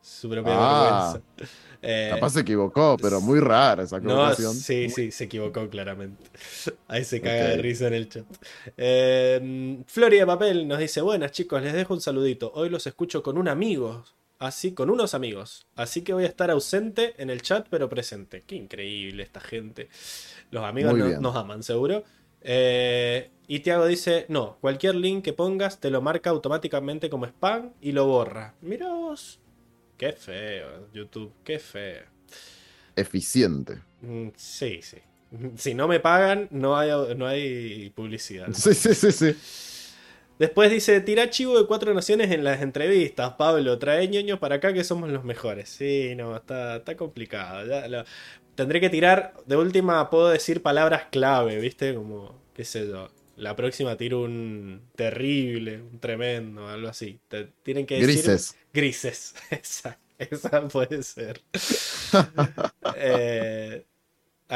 su 0.00 0.28
propia 0.30 0.52
Ah. 0.56 1.12
vergüenza. 1.12 1.50
Eh, 1.84 2.10
Capaz 2.14 2.30
se 2.30 2.40
equivocó, 2.40 2.96
pero 3.02 3.20
muy 3.20 3.40
rara 3.40 3.82
esa 3.82 3.98
no, 3.98 4.10
equivocación. 4.30 4.54
sí, 4.54 4.88
sí, 4.88 5.10
se 5.10 5.24
equivocó 5.24 5.68
claramente. 5.68 6.22
Ahí 6.86 7.02
se 7.04 7.20
caga 7.20 7.48
de 7.48 7.54
Ok. 7.56 7.60
risa 7.62 7.88
en 7.88 7.94
el 7.94 8.08
chat. 8.08 8.24
Eh, 8.76 9.78
Flori 9.88 10.18
de 10.18 10.26
Papel 10.26 10.68
nos 10.68 10.78
dice: 10.78 11.00
Buenas 11.00 11.32
chicos, 11.32 11.60
les 11.60 11.72
dejo 11.72 11.94
un 11.94 12.00
saludito. 12.00 12.52
Hoy 12.54 12.68
los 12.68 12.86
escucho 12.86 13.22
con 13.24 13.36
un 13.36 13.48
amigo. 13.48 14.04
Así, 14.42 14.72
con 14.72 14.90
unos 14.90 15.14
amigos. 15.14 15.66
Así 15.76 16.02
que 16.02 16.12
voy 16.12 16.24
a 16.24 16.26
estar 16.26 16.50
ausente 16.50 17.14
en 17.18 17.30
el 17.30 17.42
chat, 17.42 17.66
pero 17.70 17.88
presente. 17.88 18.42
Qué 18.46 18.56
increíble 18.56 19.22
esta 19.22 19.40
gente. 19.40 19.88
Los 20.50 20.64
amigos 20.64 20.94
no- 20.98 21.04
nos 21.20 21.36
aman, 21.36 21.62
seguro. 21.62 22.02
Eh, 22.40 23.30
y 23.46 23.60
Tiago 23.60 23.86
dice: 23.86 24.26
No, 24.28 24.58
cualquier 24.60 24.96
link 24.96 25.22
que 25.24 25.32
pongas 25.32 25.78
te 25.78 25.90
lo 25.90 26.02
marca 26.02 26.30
automáticamente 26.30 27.08
como 27.08 27.24
spam 27.26 27.70
y 27.80 27.92
lo 27.92 28.06
borra. 28.06 28.54
Mirá 28.62 28.88
vos. 28.92 29.38
Qué 29.96 30.12
feo, 30.12 30.88
YouTube, 30.92 31.32
qué 31.44 31.60
feo. 31.60 32.02
Eficiente. 32.96 33.78
Mm, 34.00 34.28
Sí, 34.36 34.80
sí. 34.82 34.98
Si 35.56 35.72
no 35.74 35.86
me 35.88 36.00
pagan, 36.00 36.48
no 36.50 36.76
hay, 36.76 36.90
no 37.16 37.26
hay 37.26 37.90
publicidad. 37.90 38.48
Sí, 38.52 38.74
sí, 38.74 38.92
sí, 38.94 39.12
sí. 39.12 39.36
Después 40.38 40.70
dice, 40.70 41.00
tira 41.00 41.30
chivo 41.30 41.58
de 41.58 41.66
cuatro 41.66 41.94
naciones 41.94 42.30
en 42.32 42.42
las 42.44 42.62
entrevistas, 42.62 43.34
Pablo, 43.34 43.78
trae 43.78 44.08
ñoños 44.08 44.38
para 44.40 44.56
acá 44.56 44.72
que 44.72 44.84
somos 44.84 45.10
los 45.10 45.24
mejores. 45.24 45.68
Sí, 45.68 46.14
no, 46.16 46.34
está, 46.36 46.76
está 46.76 46.96
complicado. 46.96 47.66
ya 47.66 47.86
lo- 47.88 48.04
Tendré 48.54 48.80
que 48.80 48.90
tirar, 48.90 49.34
de 49.46 49.56
última 49.56 50.10
puedo 50.10 50.28
decir 50.28 50.62
palabras 50.62 51.04
clave, 51.10 51.58
¿viste? 51.58 51.94
Como, 51.94 52.42
qué 52.54 52.64
sé 52.64 52.86
yo. 52.88 53.08
La 53.36 53.56
próxima 53.56 53.96
tiro 53.96 54.20
un 54.22 54.82
terrible, 54.94 55.80
un 55.80 55.98
tremendo, 56.00 56.68
algo 56.68 56.88
así. 56.88 57.18
Te 57.28 57.46
tienen 57.62 57.86
que 57.86 57.94
decir... 57.96 58.08
Grises. 58.08 58.56
Grises, 58.74 59.34
esa, 59.50 59.98
esa 60.18 60.68
puede 60.68 61.02
ser. 61.02 61.40
Eh, 62.94 63.86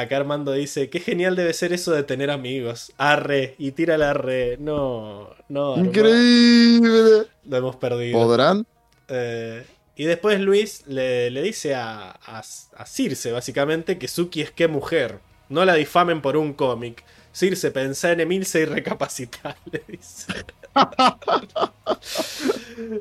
acá 0.00 0.18
Armando 0.18 0.52
dice, 0.52 0.90
qué 0.90 1.00
genial 1.00 1.36
debe 1.36 1.52
ser 1.52 1.72
eso 1.72 1.92
de 1.92 2.02
tener 2.02 2.30
amigos. 2.30 2.92
Arre, 2.98 3.54
y 3.58 3.72
tira 3.72 3.96
la 3.98 4.10
arre. 4.10 4.56
No, 4.58 5.30
no. 5.48 5.72
Armando, 5.72 5.88
Increíble. 5.88 7.26
Lo 7.44 7.56
hemos 7.56 7.76
perdido. 7.76 8.18
¿Podrán? 8.18 8.66
Eh, 9.08 9.64
y 9.96 10.04
después 10.04 10.40
Luis 10.40 10.86
le, 10.86 11.30
le 11.30 11.42
dice 11.42 11.74
a, 11.74 12.10
a, 12.10 12.38
a 12.38 12.86
Circe, 12.86 13.32
básicamente, 13.32 13.98
que 13.98 14.08
Suki 14.08 14.42
es 14.42 14.50
que 14.50 14.68
mujer. 14.68 15.20
No 15.48 15.64
la 15.64 15.74
difamen 15.74 16.20
por 16.20 16.36
un 16.36 16.52
cómic. 16.52 17.04
Circe, 17.32 17.70
pensá 17.70 18.12
en 18.12 18.20
Emilce 18.20 18.60
y 18.60 18.64
recapacitá, 18.64 19.56
le 19.70 19.82
dice. 19.88 20.32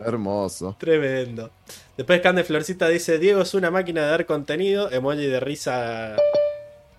Hermoso. 0.05 0.75
Tremendo. 0.79 1.51
Después 1.97 2.21
Cande 2.21 2.43
Florcita 2.43 2.87
dice: 2.87 3.17
Diego 3.17 3.41
es 3.41 3.53
una 3.53 3.71
máquina 3.71 4.03
de 4.03 4.09
dar 4.09 4.25
contenido. 4.25 4.91
Emoji 4.91 5.25
de 5.25 5.39
risa. 5.39 6.17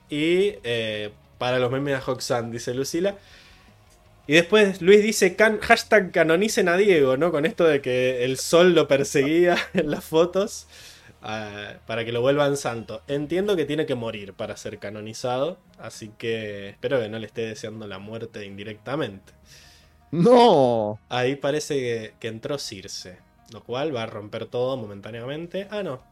Y 0.09 0.59
eh, 0.65 1.17
para 1.39 1.59
los 1.59 1.71
memes 1.71 1.95
de 2.05 2.13
Hoxan, 2.13 2.51
dice 2.51 2.75
Lucila. 2.75 3.19
Y 4.27 4.35
después 4.35 4.83
Luis 4.83 5.03
dice: 5.03 5.37
can, 5.37 5.61
hashtag 5.61 6.11
canonicen 6.13 6.69
a 6.69 6.77
Diego, 6.77 7.17
¿no? 7.17 7.31
Con 7.31 7.47
esto 7.47 7.65
de 7.65 7.81
que 7.81 8.25
el 8.25 8.39
sol 8.39 8.75
lo 8.75 8.89
perseguía 8.89 9.57
en 9.75 9.91
las 9.91 10.05
fotos. 10.05 10.69
ah, 11.23 11.81
para 11.87 12.05
que 12.05 12.13
lo 12.13 12.21
vuelvan 12.23 12.57
santo. 12.57 13.05
Entiendo 13.09 13.57
que 13.57 13.67
tiene 13.67 13.87
que 13.87 13.95
morir 13.95 14.35
para 14.35 14.57
ser 14.57 14.79
canonizado. 14.79 15.59
Así 15.79 16.11
que 16.19 16.71
espero 16.71 17.01
que 17.01 17.09
no 17.09 17.19
le 17.19 17.27
esté 17.27 17.43
deseando 17.43 17.87
la 17.87 17.99
muerte 17.99 18.45
indirectamente. 18.47 19.35
No. 20.11 21.01
Ahí 21.09 21.37
parece 21.37 21.75
que, 21.81 22.17
que 22.21 22.29
entró 22.29 22.59
Circe. 22.59 23.19
Lo 23.53 23.63
cual 23.65 23.95
va 23.95 24.05
a 24.05 24.07
romper 24.07 24.47
todo 24.47 24.77
momentáneamente. 24.77 25.69
Ah, 25.71 25.83
no. 25.83 26.03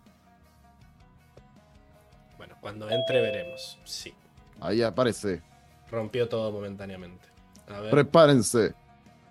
Cuando 2.65 2.89
entre 2.89 3.21
veremos. 3.21 3.79
Sí, 3.85 4.15
Ahí 4.59 4.81
aparece. 4.81 5.43
rompió 5.91 6.31
todo 6.31 6.51
momentáneamente. 6.51 7.29
A 7.69 7.79
ver, 7.81 7.91
Prepárense. 7.91 8.73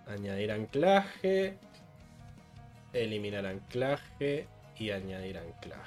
añadir 0.06 0.52
anclaje. 0.52 1.58
Eliminar 2.94 3.48
anclaje. 3.48 4.46
Y 4.78 4.92
añadir 4.92 5.40
anclaje. 5.40 5.82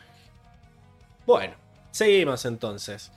Bueno, 1.24 1.54
seguimos 1.92 2.44
entonces. 2.46 3.12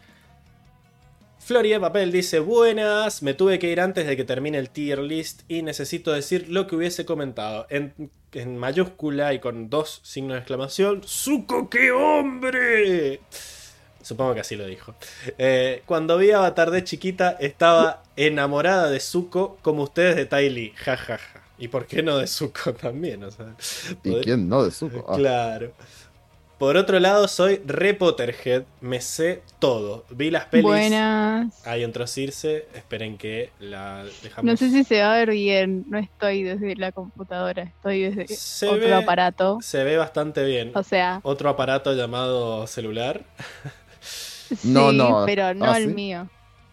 Flori 1.39 1.69
de 1.71 1.79
Papel 1.79 2.11
dice, 2.11 2.37
buenas, 2.39 3.23
me 3.23 3.33
tuve 3.33 3.57
que 3.57 3.71
ir 3.71 3.81
antes 3.81 4.05
de 4.05 4.15
que 4.15 4.25
termine 4.25 4.59
el 4.59 4.69
tier 4.69 4.99
list 4.99 5.41
y 5.47 5.63
necesito 5.63 6.11
decir 6.11 6.49
lo 6.49 6.67
que 6.67 6.75
hubiese 6.75 7.03
comentado. 7.03 7.65
En, 7.71 8.11
en 8.33 8.57
mayúscula 8.57 9.33
y 9.33 9.39
con 9.39 9.71
dos 9.71 10.01
signos 10.03 10.33
de 10.33 10.39
exclamación, 10.41 11.01
¡Zuko, 11.03 11.67
qué 11.67 11.91
hombre! 11.91 13.21
Supongo 14.09 14.33
que 14.33 14.39
así 14.39 14.55
lo 14.55 14.65
dijo. 14.65 14.95
Eh, 15.37 15.83
cuando 15.85 16.17
vi 16.17 16.31
Avatar 16.31 16.71
de 16.71 16.83
chiquita 16.83 17.37
estaba 17.39 18.01
enamorada 18.15 18.89
de 18.89 18.99
Zuko 18.99 19.59
como 19.61 19.83
ustedes 19.83 20.15
de 20.15 20.25
Ty 20.25 20.49
Lee, 20.49 20.73
jajaja. 20.75 21.43
¿Y 21.59 21.67
por 21.67 21.85
qué 21.85 22.01
no 22.01 22.17
de 22.17 22.25
Zuko 22.25 22.73
también? 22.81 23.23
O 23.23 23.29
sea, 23.29 23.53
¿Y 24.03 24.15
quién 24.21 24.49
no 24.49 24.63
de 24.63 24.71
Zuko? 24.71 25.05
Ah, 25.07 25.15
Claro. 25.15 25.73
Por 26.57 26.75
otro 26.75 26.99
lado, 26.99 27.27
soy 27.29 27.61
re 27.65 27.93
Potterhead. 27.93 28.63
Me 28.81 28.99
sé 28.99 29.43
todo. 29.59 30.03
Vi 30.09 30.29
las 30.29 30.43
pelis. 30.47 30.65
Buenas. 30.65 31.65
Ahí 31.65 31.83
entró 31.83 32.05
Circe. 32.05 32.67
Esperen 32.73 33.17
que 33.17 33.51
la 33.61 34.03
dejamos. 34.23 34.43
No 34.51 34.57
sé 34.57 34.69
si 34.69 34.83
se 34.83 35.01
va 35.01 35.13
a 35.13 35.17
ver 35.19 35.29
bien. 35.29 35.85
No 35.87 35.97
estoy 35.99 36.43
desde 36.43 36.75
la 36.75 36.91
computadora, 36.91 37.63
estoy 37.63 38.09
desde 38.11 38.27
Se 38.35 38.67
otro 38.67 38.79
ve- 38.87 38.93
aparato. 38.93 39.59
Se 39.61 39.83
ve 39.85 39.95
bastante 39.95 40.43
bien. 40.43 40.71
O 40.75 40.83
sea, 40.83 41.21
Otro 41.23 41.47
aparato 41.49 41.93
llamado 41.93 42.65
celular. 42.67 43.21
sí, 44.55 44.67
No, 44.69 44.91
no. 44.91 45.23
pero 45.25 45.53
no 45.53 45.65
Ah, 45.71 45.77
el 45.77 45.87
¿sí? 45.89 45.93
mío. 45.93 46.27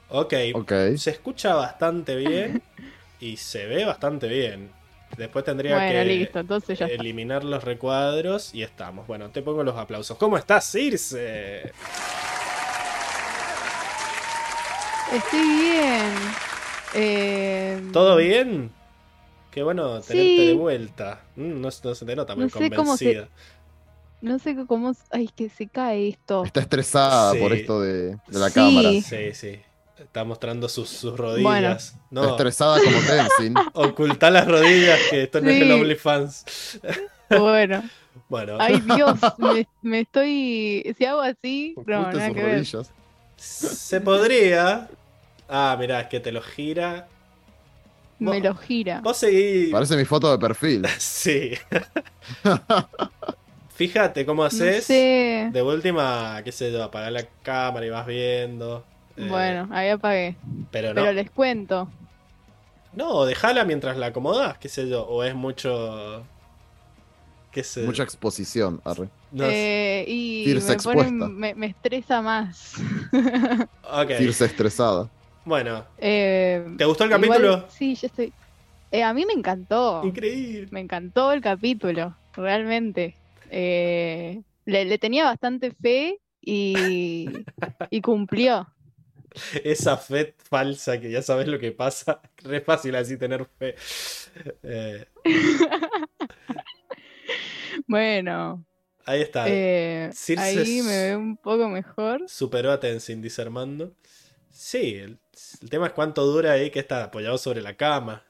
Ok. 0.08 0.34
Ok. 0.54 0.72
Se 0.96 1.10
escucha 1.10 1.54
bastante 1.54 2.14
bien. 2.16 2.62
y 3.20 3.36
se 3.36 3.66
ve 3.66 3.84
bastante 3.84 4.28
bien. 4.28 4.70
Después 5.16 5.44
tendría 5.44 5.76
Bueno, 5.76 5.92
que 5.92 6.04
listo, 6.04 6.40
entonces 6.40 6.78
ya 6.78 6.86
está. 6.86 7.00
eliminar 7.00 7.44
los 7.44 7.62
recuadros 7.64 8.52
y 8.54 8.62
estamos. 8.62 9.06
Bueno, 9.06 9.30
te 9.30 9.40
pongo 9.40 9.62
los 9.62 9.76
aplausos. 9.76 10.16
¿Cómo 10.18 10.36
estás, 10.36 10.70
Circe? 10.70 11.72
Estoy 15.12 15.40
bien. 15.60 16.12
Eh, 16.94 17.80
¿Todo 17.92 18.16
bien? 18.16 18.70
Qué 19.50 19.62
bueno 19.62 20.00
tenerte 20.00 20.36
Sí. 20.36 20.46
de 20.48 20.52
vuelta. 20.54 21.20
Mm, 21.36 21.60
no, 21.60 21.68
no 21.82 21.94
se 21.94 22.04
te 22.04 22.16
nota 22.16 22.34
muy 22.34 22.44
No 22.44 22.50
sé 22.50 22.70
cómo 22.70 22.96
se- 22.96 23.04
convencida. 23.04 23.28
No 24.20 24.38
sé 24.38 24.56
cómo. 24.66 24.92
Ay, 25.10 25.28
que 25.34 25.48
se 25.48 25.66
cae 25.68 26.08
esto. 26.08 26.44
Está 26.44 26.60
estresada 26.60 27.32
Sí. 27.32 27.38
por 27.38 27.52
esto 27.52 27.80
de, 27.80 28.16
de 28.26 28.38
la 28.38 28.48
Sí. 28.48 28.54
cámara. 28.54 28.90
Sí, 28.90 29.34
sí. 29.34 29.60
Está 29.98 30.24
mostrando 30.24 30.68
sus, 30.68 30.88
sus 30.88 31.16
rodillas. 31.16 31.86
Está 31.88 32.00
No, 32.10 32.30
estresada 32.30 32.78
como 32.82 32.96
Tenzin. 33.38 33.54
oculta 33.74 34.30
las 34.30 34.46
rodillas, 34.46 34.98
que 35.10 35.22
esto 35.24 35.40
no 35.40 35.50
es 35.50 35.62
el. 35.62 35.72
OnlyFans. 35.72 36.44
Bueno. 37.30 37.82
Bueno, 38.28 38.56
Ay, 38.58 38.80
Dios. 38.80 39.20
me, 39.38 39.68
me 39.82 40.00
estoy. 40.00 40.94
Si 40.98 41.04
hago 41.04 41.20
así. 41.20 41.74
No, 41.86 42.00
Oculte 42.00 42.16
nada 42.16 42.26
sus 42.28 42.34
que 42.34 42.42
ver. 42.42 42.52
rodillas. 42.54 42.90
se 43.36 44.00
podría. 44.00 44.88
Ah, 45.48 45.76
mirá, 45.78 46.00
es 46.00 46.06
que 46.08 46.18
te 46.18 46.32
lo 46.32 46.40
gira. 46.42 47.06
Me 48.18 48.40
lo 48.40 48.54
gira. 48.56 49.00
Vos 49.02 49.18
seguís. 49.18 49.70
Parece 49.70 49.96
mi 49.96 50.04
foto 50.06 50.32
de 50.32 50.38
perfil. 50.38 50.84
Sí. 50.98 51.52
Fíjate 53.76 54.24
cómo 54.26 54.42
haces. 54.44 54.84
sé. 54.84 55.50
De 55.52 55.62
última, 55.62 56.40
qué 56.44 56.50
sé 56.52 56.72
yo, 56.72 56.82
apagar 56.82 57.12
la 57.12 57.24
cámara 57.42 57.86
y 57.86 57.90
vas 57.90 58.06
viendo. 58.06 58.84
Eh, 59.16 59.26
Bueno, 59.28 59.68
ahí 59.70 59.88
apagué. 59.90 60.36
pero 60.70 60.88
no. 60.88 60.94
Pero 61.02 61.12
les 61.12 61.30
cuento. 61.30 61.88
No, 62.94 63.24
déjala 63.26 63.64
mientras 63.64 63.96
la 63.98 64.06
acomodás, 64.06 64.56
qué 64.58 64.68
sé 64.68 64.88
yo. 64.88 65.04
O 65.06 65.22
es 65.22 65.34
mucho. 65.34 66.24
¿Qué 67.52 67.62
se- 67.64 67.82
Mucha 67.84 68.02
exposición. 68.02 68.80
arre. 68.84 69.08
no 69.32 69.44
sé. 69.44 70.00
Eh, 70.02 70.04
y 70.08 70.44
me, 70.46 70.60
pone- 70.60 70.72
expuesta. 70.74 71.12
me, 71.28 71.54
me 71.54 71.66
estresa 71.66 72.22
más. 72.22 72.74
Ok. 73.92 74.10
Irse 74.20 74.44
estresada. 74.46 75.08
Bueno, 75.44 75.84
Eh, 75.98 76.66
¿te 76.76 76.84
gustó 76.86 77.04
el 77.04 77.10
igual- 77.10 77.28
capítulo? 77.28 77.64
sí, 77.68 77.94
yo 77.94 78.06
estoy. 78.08 78.32
Eh, 78.90 79.02
a 79.02 79.12
mí 79.14 79.24
me 79.26 79.32
encantó. 79.34 80.02
Increíble. 80.04 80.68
Me 80.70 80.80
encantó 80.80 81.32
el 81.32 81.40
capítulo, 81.40 82.14
realmente. 82.34 83.14
Eh, 83.50 84.42
le, 84.64 84.84
le 84.84 84.98
tenía 84.98 85.24
bastante 85.24 85.70
fe 85.72 86.20
y, 86.40 87.28
y 87.90 88.00
cumplió. 88.00 88.68
Esa 89.64 89.96
fe 89.98 90.34
falsa 90.48 90.98
que 90.98 91.10
ya 91.10 91.20
sabes 91.22 91.46
lo 91.46 91.58
que 91.58 91.72
pasa. 91.72 92.20
Re 92.38 92.60
fácil 92.60 92.94
así 92.96 93.16
tener 93.18 93.46
fe. 93.58 93.74
Eh, 94.62 95.04
Bueno, 97.86 98.64
ahí 99.04 99.22
está. 99.22 99.44
eh, 99.48 100.10
ahí 100.38 100.82
me 100.82 100.96
veo 101.08 101.18
un 101.18 101.36
poco 101.36 101.68
mejor. 101.68 102.22
Superó 102.28 102.72
a 102.72 102.80
Tenzin, 102.80 103.20
dice 103.22 103.42
Armando. 103.42 103.92
Sí, 104.50 104.94
el, 104.94 105.18
el 105.60 105.70
tema 105.70 105.88
es 105.88 105.92
cuánto 105.92 106.24
dura 106.24 106.52
ahí 106.52 106.70
que 106.70 106.78
está 106.78 107.04
apoyado 107.04 107.36
sobre 107.38 107.60
la 107.60 107.76
cama. 107.76 108.24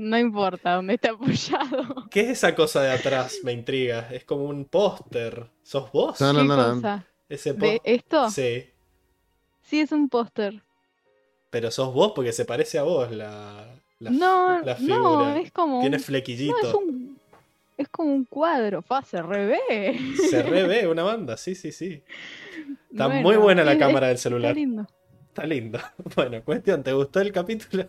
No 0.00 0.16
importa 0.16 0.74
dónde 0.74 0.94
está 0.94 1.10
apoyado. 1.10 2.06
¿Qué 2.12 2.20
es 2.20 2.28
esa 2.28 2.54
cosa 2.54 2.82
de 2.82 2.92
atrás? 2.92 3.38
Me 3.42 3.50
intriga. 3.52 4.08
Es 4.12 4.24
como 4.24 4.44
un 4.44 4.64
póster. 4.64 5.48
¿Sos 5.64 5.90
vos? 5.90 6.20
No, 6.20 6.32
no, 6.32 6.40
¿Qué 6.42 6.46
no, 6.46 6.56
no. 6.56 6.74
cosa? 6.76 7.04
Ese 7.28 7.52
¿De 7.52 7.58
póster. 7.58 7.80
esto? 7.84 8.30
Sí. 8.30 8.64
Sí, 9.62 9.80
es 9.80 9.90
un 9.90 10.08
póster. 10.08 10.62
Pero 11.50 11.72
sos 11.72 11.92
vos 11.92 12.12
porque 12.14 12.32
se 12.32 12.44
parece 12.44 12.78
a 12.78 12.84
vos 12.84 13.10
la, 13.10 13.74
la, 13.98 14.10
No, 14.10 14.60
la 14.60 14.74
no, 14.74 14.76
figura. 14.78 15.38
es 15.40 15.50
como 15.50 15.80
Tiene 15.80 15.96
un, 15.96 16.02
flequillito. 16.04 16.56
no, 16.62 16.68
es 16.68 16.74
un, 16.74 17.18
es 17.76 17.88
como 17.88 18.14
un 18.14 18.24
cuadro. 18.24 18.82
Fa, 18.82 19.02
se 19.02 19.20
revé. 19.20 19.98
Se 20.30 20.44
re 20.44 20.62
ve 20.68 20.86
una 20.88 21.02
banda, 21.02 21.36
sí, 21.36 21.56
sí, 21.56 21.72
sí. 21.72 22.04
Está 22.92 23.08
Bueno, 23.08 23.22
muy 23.22 23.36
buena 23.36 23.64
la 23.64 23.72
es- 23.72 23.78
cámara 23.80 24.06
del 24.06 24.14
Está 24.16 24.28
celular. 24.28 24.54
lindo. 24.54 24.86
Está 25.26 25.44
lindo. 25.44 25.80
Bueno, 26.14 26.40
cuestión, 26.44 26.84
¿te 26.84 26.92
gustó 26.92 27.20
el 27.20 27.32
capítulo? 27.32 27.88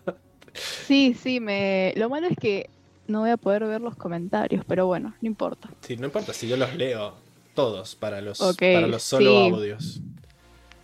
Sí, 0.54 1.14
sí, 1.14 1.40
me. 1.40 1.92
Lo 1.96 2.08
malo 2.08 2.26
es 2.28 2.36
que 2.36 2.68
no 3.06 3.20
voy 3.20 3.30
a 3.30 3.36
poder 3.36 3.64
ver 3.64 3.80
los 3.80 3.96
comentarios, 3.96 4.64
pero 4.66 4.86
bueno, 4.86 5.14
no 5.20 5.26
importa. 5.28 5.68
Sí, 5.82 5.96
no 5.96 6.06
importa 6.06 6.32
si 6.32 6.48
yo 6.48 6.56
los 6.56 6.74
leo 6.76 7.14
todos 7.54 7.94
para 7.96 8.20
los, 8.20 8.38
para 8.38 8.86
los 8.86 9.02
solo 9.02 9.30
sí. 9.30 9.36
audios. 9.50 10.00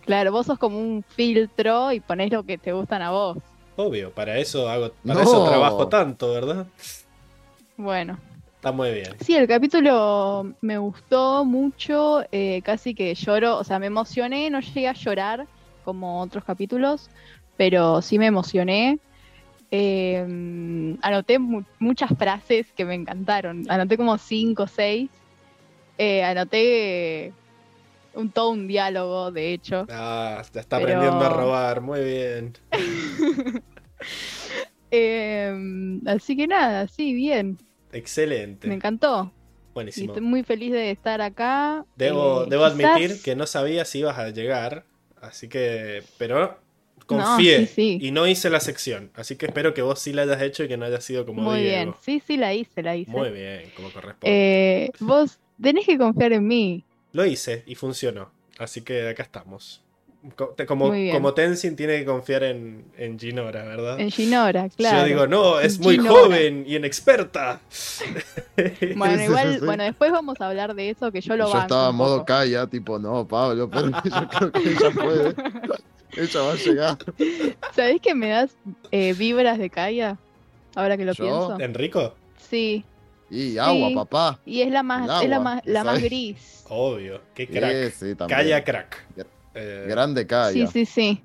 Claro, 0.05 0.31
vos 0.31 0.45
sos 0.45 0.57
como 0.57 0.79
un 0.79 1.03
filtro 1.03 1.91
y 1.91 1.99
ponés 1.99 2.31
lo 2.31 2.43
que 2.43 2.57
te 2.57 2.71
gustan 2.71 3.01
a 3.01 3.11
vos. 3.11 3.37
Obvio, 3.75 4.11
para 4.11 4.37
eso 4.37 4.69
hago, 4.69 4.91
para 5.05 5.21
No. 5.23 5.29
eso 5.29 5.43
trabajo 5.43 5.87
tanto, 5.87 6.31
¿verdad? 6.33 6.65
Bueno, 7.77 8.17
Está 8.55 8.71
muy 8.71 8.91
bien. 8.91 9.15
sí, 9.19 9.35
el 9.35 9.47
capítulo 9.47 10.51
me 10.61 10.77
gustó 10.77 11.45
mucho, 11.45 12.23
eh, 12.31 12.61
casi 12.63 12.95
que 12.95 13.13
lloro, 13.13 13.57
o 13.57 13.63
sea, 13.63 13.79
me 13.79 13.85
emocioné, 13.85 14.49
no 14.49 14.59
llegué 14.61 14.87
a 14.87 14.93
llorar 14.93 15.45
como 15.85 16.21
otros 16.21 16.43
capítulos, 16.43 17.09
pero 17.55 18.01
sí 18.01 18.17
me 18.17 18.25
emocioné. 18.25 18.99
Eh, 19.71 20.95
anoté 21.01 21.39
mu- 21.39 21.63
muchas 21.79 22.09
frases 22.17 22.67
que 22.73 22.85
me 22.85 22.95
encantaron, 22.95 23.63
anoté 23.69 23.97
como 23.97 24.17
cinco 24.17 24.63
o 24.63 24.67
seis. 24.67 25.09
Eh, 25.97 26.23
anoté 26.23 27.33
un, 28.13 28.29
todo 28.31 28.49
un 28.51 28.67
diálogo, 28.67 29.31
de 29.31 29.53
hecho. 29.53 29.85
Ah, 29.89 30.41
ya 30.53 30.61
está 30.61 30.77
Pero- 30.79 30.89
aprendiendo 30.99 31.25
a 31.25 31.29
robar, 31.29 31.81
muy 31.81 32.03
bien. 32.03 32.53
Eh, 34.89 35.99
así 36.05 36.37
que 36.37 36.47
nada, 36.47 36.87
sí, 36.87 37.13
bien, 37.13 37.57
Excelente. 37.91 38.67
me 38.69 38.75
encantó. 38.75 39.31
Y 39.33 39.73
Buenísimo. 39.73 40.13
estoy 40.13 40.25
muy 40.25 40.43
feliz 40.43 40.71
de 40.71 40.91
estar 40.91 41.21
acá. 41.21 41.85
Debo, 41.97 42.43
Eh, 42.43 42.47
debo 42.49 42.63
admitir 42.65 43.21
que 43.21 43.35
no 43.35 43.45
sabía 43.47 43.83
si 43.85 43.99
ibas 43.99 44.17
a 44.17 44.29
llegar, 44.29 44.85
así 45.21 45.49
que, 45.49 46.03
pero 46.17 46.57
No, 47.09 47.17
confié 47.23 47.67
sí, 47.67 47.73
sí. 47.75 47.99
y 48.01 48.11
no 48.11 48.27
hice 48.27 48.49
la 48.49 48.59
sección, 48.59 49.11
así 49.15 49.35
que 49.35 49.45
espero 49.47 49.73
que 49.73 49.81
vos 49.81 49.99
sí 49.99 50.13
la 50.13 50.23
hayas 50.23 50.41
hecho 50.41 50.63
y 50.63 50.67
que 50.67 50.77
no 50.77 50.85
haya 50.85 50.99
sido 51.01 51.25
como 51.25 51.41
Muy 51.41 51.61
Diego. 51.61 51.75
bien, 51.75 51.93
sí, 52.01 52.21
sí, 52.25 52.37
la 52.37 52.53
hice, 52.53 52.83
la 52.83 52.95
hice. 52.95 53.11
Muy 53.11 53.29
bien, 53.31 53.71
como 53.75 53.89
corresponde. 53.91 54.85
Eh, 54.85 54.91
vos 54.99 55.39
tenés 55.61 55.85
que 55.85 55.97
confiar 55.97 56.33
en 56.33 56.47
mí. 56.47 56.83
Lo 57.13 57.25
hice 57.25 57.63
y 57.65 57.75
funcionó, 57.75 58.31
así 58.59 58.81
que 58.81 59.07
acá 59.09 59.23
estamos. 59.23 59.81
Como, 60.67 60.91
como 61.13 61.33
Tenzin 61.33 61.77
tiene 61.77 61.99
que 61.99 62.05
confiar 62.05 62.43
en, 62.43 62.83
en 62.97 63.17
Ginora, 63.17 63.63
¿verdad? 63.63 63.97
En 63.99 64.11
Ginora, 64.11 64.67
claro. 64.75 64.97
Yo 64.99 65.05
digo, 65.05 65.27
no, 65.27 65.59
es 65.61 65.79
muy 65.79 65.93
Ginora. 65.95 66.09
joven 66.09 66.65
y 66.67 66.75
inexperta. 66.75 67.61
Bueno, 68.95 69.23
igual, 69.23 69.53
sí, 69.53 69.59
sí. 69.59 69.65
bueno, 69.65 69.83
después 69.83 70.11
vamos 70.11 70.41
a 70.41 70.47
hablar 70.49 70.73
de 70.73 70.89
eso 70.89 71.11
que 71.11 71.21
yo 71.21 71.37
lo 71.37 71.45
Yo 71.45 71.51
banco 71.53 71.61
estaba 71.61 71.89
en 71.91 71.95
modo 71.95 72.13
poco. 72.15 72.25
calla, 72.25 72.67
tipo, 72.67 72.97
no, 72.99 73.27
Pablo, 73.27 73.69
pero 73.69 73.89
yo 74.03 74.27
creo 74.27 74.51
que 74.51 74.59
ella 74.71 74.91
puede. 74.91 75.35
Ella 76.21 76.41
va 76.41 76.51
a 76.53 76.55
llegar. 76.55 76.97
¿Sabés 77.73 78.01
que 78.01 78.15
me 78.15 78.29
das 78.29 78.55
eh, 78.91 79.13
vibras 79.13 79.57
de 79.59 79.69
Kaya? 79.69 80.17
Ahora 80.75 80.97
que 80.97 81.05
lo 81.05 81.13
¿Yo? 81.13 81.23
pienso. 81.23 81.59
Enrico, 81.59 82.15
Sí, 82.37 82.83
Y 83.29 83.57
agua, 83.57 83.89
Sí. 83.89 83.95
papá. 83.95 84.39
y 84.45 84.61
es 84.61 84.71
la 84.71 84.83
más, 84.83 85.21
es 85.23 85.29
la 85.29 85.39
más, 85.39 85.61
la 85.65 85.83
más 85.83 86.01
gris. 86.01 86.63
obvio, 86.69 87.21
qué 87.33 87.45
Sí, 87.47 87.51
crack. 87.53 87.91
sí. 87.91 88.15
Calla 88.27 88.63
crack. 88.63 89.05
Eh, 89.55 89.85
Grande 89.89 90.21
Sí, 90.21 90.27
calla. 90.27 90.67
sí, 90.67 90.85
sí. 90.85 91.23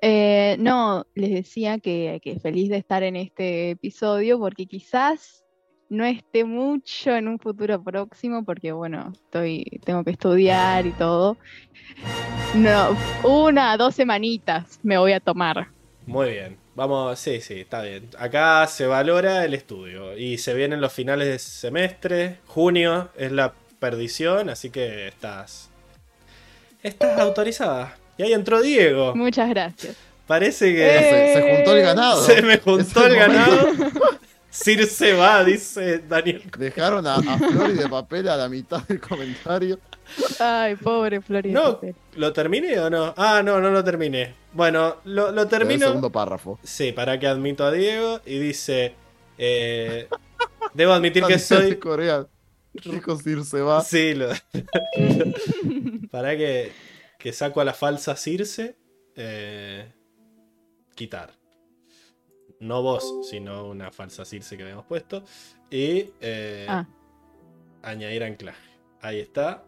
Eh, 0.00 0.56
no, 0.60 1.06
les 1.14 1.30
decía 1.30 1.78
que, 1.80 2.20
que 2.22 2.38
feliz 2.40 2.70
de 2.70 2.76
estar 2.78 3.02
en 3.02 3.16
este 3.16 3.70
episodio 3.70 4.38
porque 4.38 4.66
quizás 4.66 5.44
no 5.88 6.04
esté 6.04 6.44
mucho 6.44 7.10
en 7.16 7.28
un 7.28 7.38
futuro 7.38 7.82
próximo 7.82 8.44
porque 8.44 8.72
bueno, 8.72 9.12
estoy, 9.14 9.80
tengo 9.84 10.04
que 10.04 10.10
estudiar 10.10 10.86
y 10.86 10.92
todo. 10.92 11.36
No, 12.54 12.96
una, 13.24 13.76
dos 13.76 13.94
semanitas 13.94 14.78
me 14.82 14.98
voy 14.98 15.12
a 15.12 15.20
tomar. 15.20 15.68
Muy 16.06 16.30
bien. 16.30 16.56
Vamos, 16.74 17.18
sí, 17.18 17.40
sí, 17.40 17.60
está 17.60 17.82
bien. 17.82 18.08
Acá 18.18 18.66
se 18.68 18.86
valora 18.86 19.44
el 19.44 19.52
estudio 19.54 20.16
y 20.16 20.38
se 20.38 20.54
vienen 20.54 20.80
los 20.80 20.92
finales 20.92 21.26
de 21.28 21.38
semestre. 21.38 22.38
Junio 22.46 23.08
es 23.16 23.32
la 23.32 23.52
perdición, 23.80 24.48
así 24.48 24.70
que 24.70 25.08
estás. 25.08 25.70
Estás 26.82 27.18
autorizada. 27.20 27.96
Y 28.16 28.22
ahí 28.22 28.32
entró 28.32 28.60
Diego. 28.62 29.14
Muchas 29.16 29.48
gracias. 29.48 29.96
Parece 30.26 30.72
que 30.74 30.86
Eh, 30.86 31.34
Se, 31.34 31.40
se 31.42 31.56
juntó 31.56 31.76
el 31.76 31.82
ganado. 31.82 32.22
se 32.22 32.42
me 32.42 32.58
juntó 32.58 33.06
el 33.06 33.16
ganado. 33.16 33.66
Circe 34.50 35.12
va, 35.14 35.44
dice 35.44 35.98
Daniel. 36.00 36.42
Dejaron 36.58 37.06
a, 37.06 37.16
a 37.16 37.38
Flor 37.38 37.70
y 37.70 37.74
de 37.74 37.88
papel 37.88 38.28
a 38.28 38.36
la 38.36 38.48
mitad 38.48 38.82
del 38.88 39.00
comentario. 39.00 39.78
Ay, 40.40 40.74
pobre 40.76 41.20
Florida. 41.20 41.52
No, 41.60 41.80
¿lo 42.16 42.32
terminé 42.32 42.78
o 42.80 42.88
no? 42.88 43.12
Ah, 43.16 43.42
no, 43.44 43.60
no 43.60 43.70
lo 43.70 43.84
terminé. 43.84 44.34
Bueno, 44.54 44.96
lo, 45.04 45.30
lo 45.32 45.42
El 45.42 45.48
termino. 45.48 45.86
segundo 45.88 46.10
párrafo. 46.10 46.58
Sí, 46.62 46.92
para 46.92 47.18
que 47.18 47.26
admito 47.26 47.64
a 47.64 47.70
Diego. 47.70 48.20
Y 48.24 48.38
dice. 48.38 48.94
eh, 49.36 50.08
debo 50.72 50.92
admitir 50.94 51.24
que 51.24 51.38
soy. 51.38 51.76
Corea. 51.76 52.26
Dijo 52.72 53.16
Circe 53.18 53.60
va. 53.60 53.82
Sí, 53.82 54.14
lo... 54.14 54.28
para 56.10 56.36
que, 56.36 56.72
que 57.18 57.32
saco 57.32 57.60
a 57.60 57.64
la 57.64 57.74
falsa 57.74 58.16
Circe. 58.16 58.76
eh, 59.14 59.92
quitar. 60.94 61.32
No 62.60 62.82
vos, 62.82 63.28
sino 63.30 63.66
una 63.66 63.90
falsa 63.92 64.24
Circe 64.24 64.56
que 64.56 64.62
habíamos 64.64 64.86
puesto. 64.86 65.22
Y 65.70 66.10
eh, 66.20 66.66
Ah. 66.68 66.86
añadir 67.82 68.24
anclaje. 68.24 68.58
Ahí 69.00 69.20
está. 69.20 69.64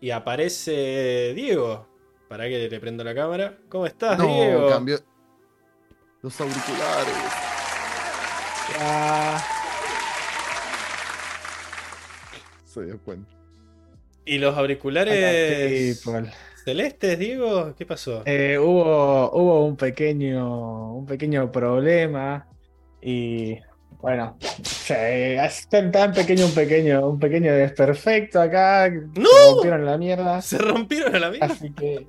Y 0.00 0.10
aparece 0.10 1.32
Diego. 1.34 1.88
Para 2.28 2.44
que 2.48 2.68
le 2.68 2.80
prendo 2.80 3.02
la 3.04 3.14
cámara. 3.14 3.56
¿Cómo 3.68 3.86
estás, 3.86 4.18
No, 4.18 4.26
Diego? 4.26 4.68
cambió. 4.68 4.98
Los 6.22 6.40
auriculares. 6.40 7.14
Ah, 8.80 9.42
Se 12.64 12.84
dio 12.84 12.98
cuenta. 13.00 13.32
¿Y 14.24 14.38
los 14.38 14.56
auriculares. 14.58 16.02
Celestes, 16.66 17.16
Diego? 17.16 17.76
¿Qué 17.78 17.86
pasó? 17.86 18.24
Eh, 18.26 18.58
hubo, 18.58 19.30
hubo 19.30 19.64
un 19.64 19.76
pequeño, 19.76 20.94
un 20.94 21.06
pequeño 21.06 21.52
problema 21.52 22.48
y 23.00 23.56
bueno, 24.00 24.36
sí, 24.40 24.92
es 24.96 25.68
tan, 25.68 25.92
tan 25.92 26.12
pequeño 26.12 26.46
un 26.46 26.54
pequeño, 26.54 27.08
un 27.08 27.20
pequeño 27.20 27.52
desperfecto 27.54 28.40
acá, 28.40 28.90
¡No! 28.90 29.28
se 29.28 29.52
rompieron 29.52 29.86
la 29.86 29.96
mierda, 29.96 30.42
Se 30.42 30.58
rompieron 30.58 31.14
a 31.14 31.20
la 31.20 31.30
mierda. 31.30 31.46
así 31.46 31.72
que 31.72 32.08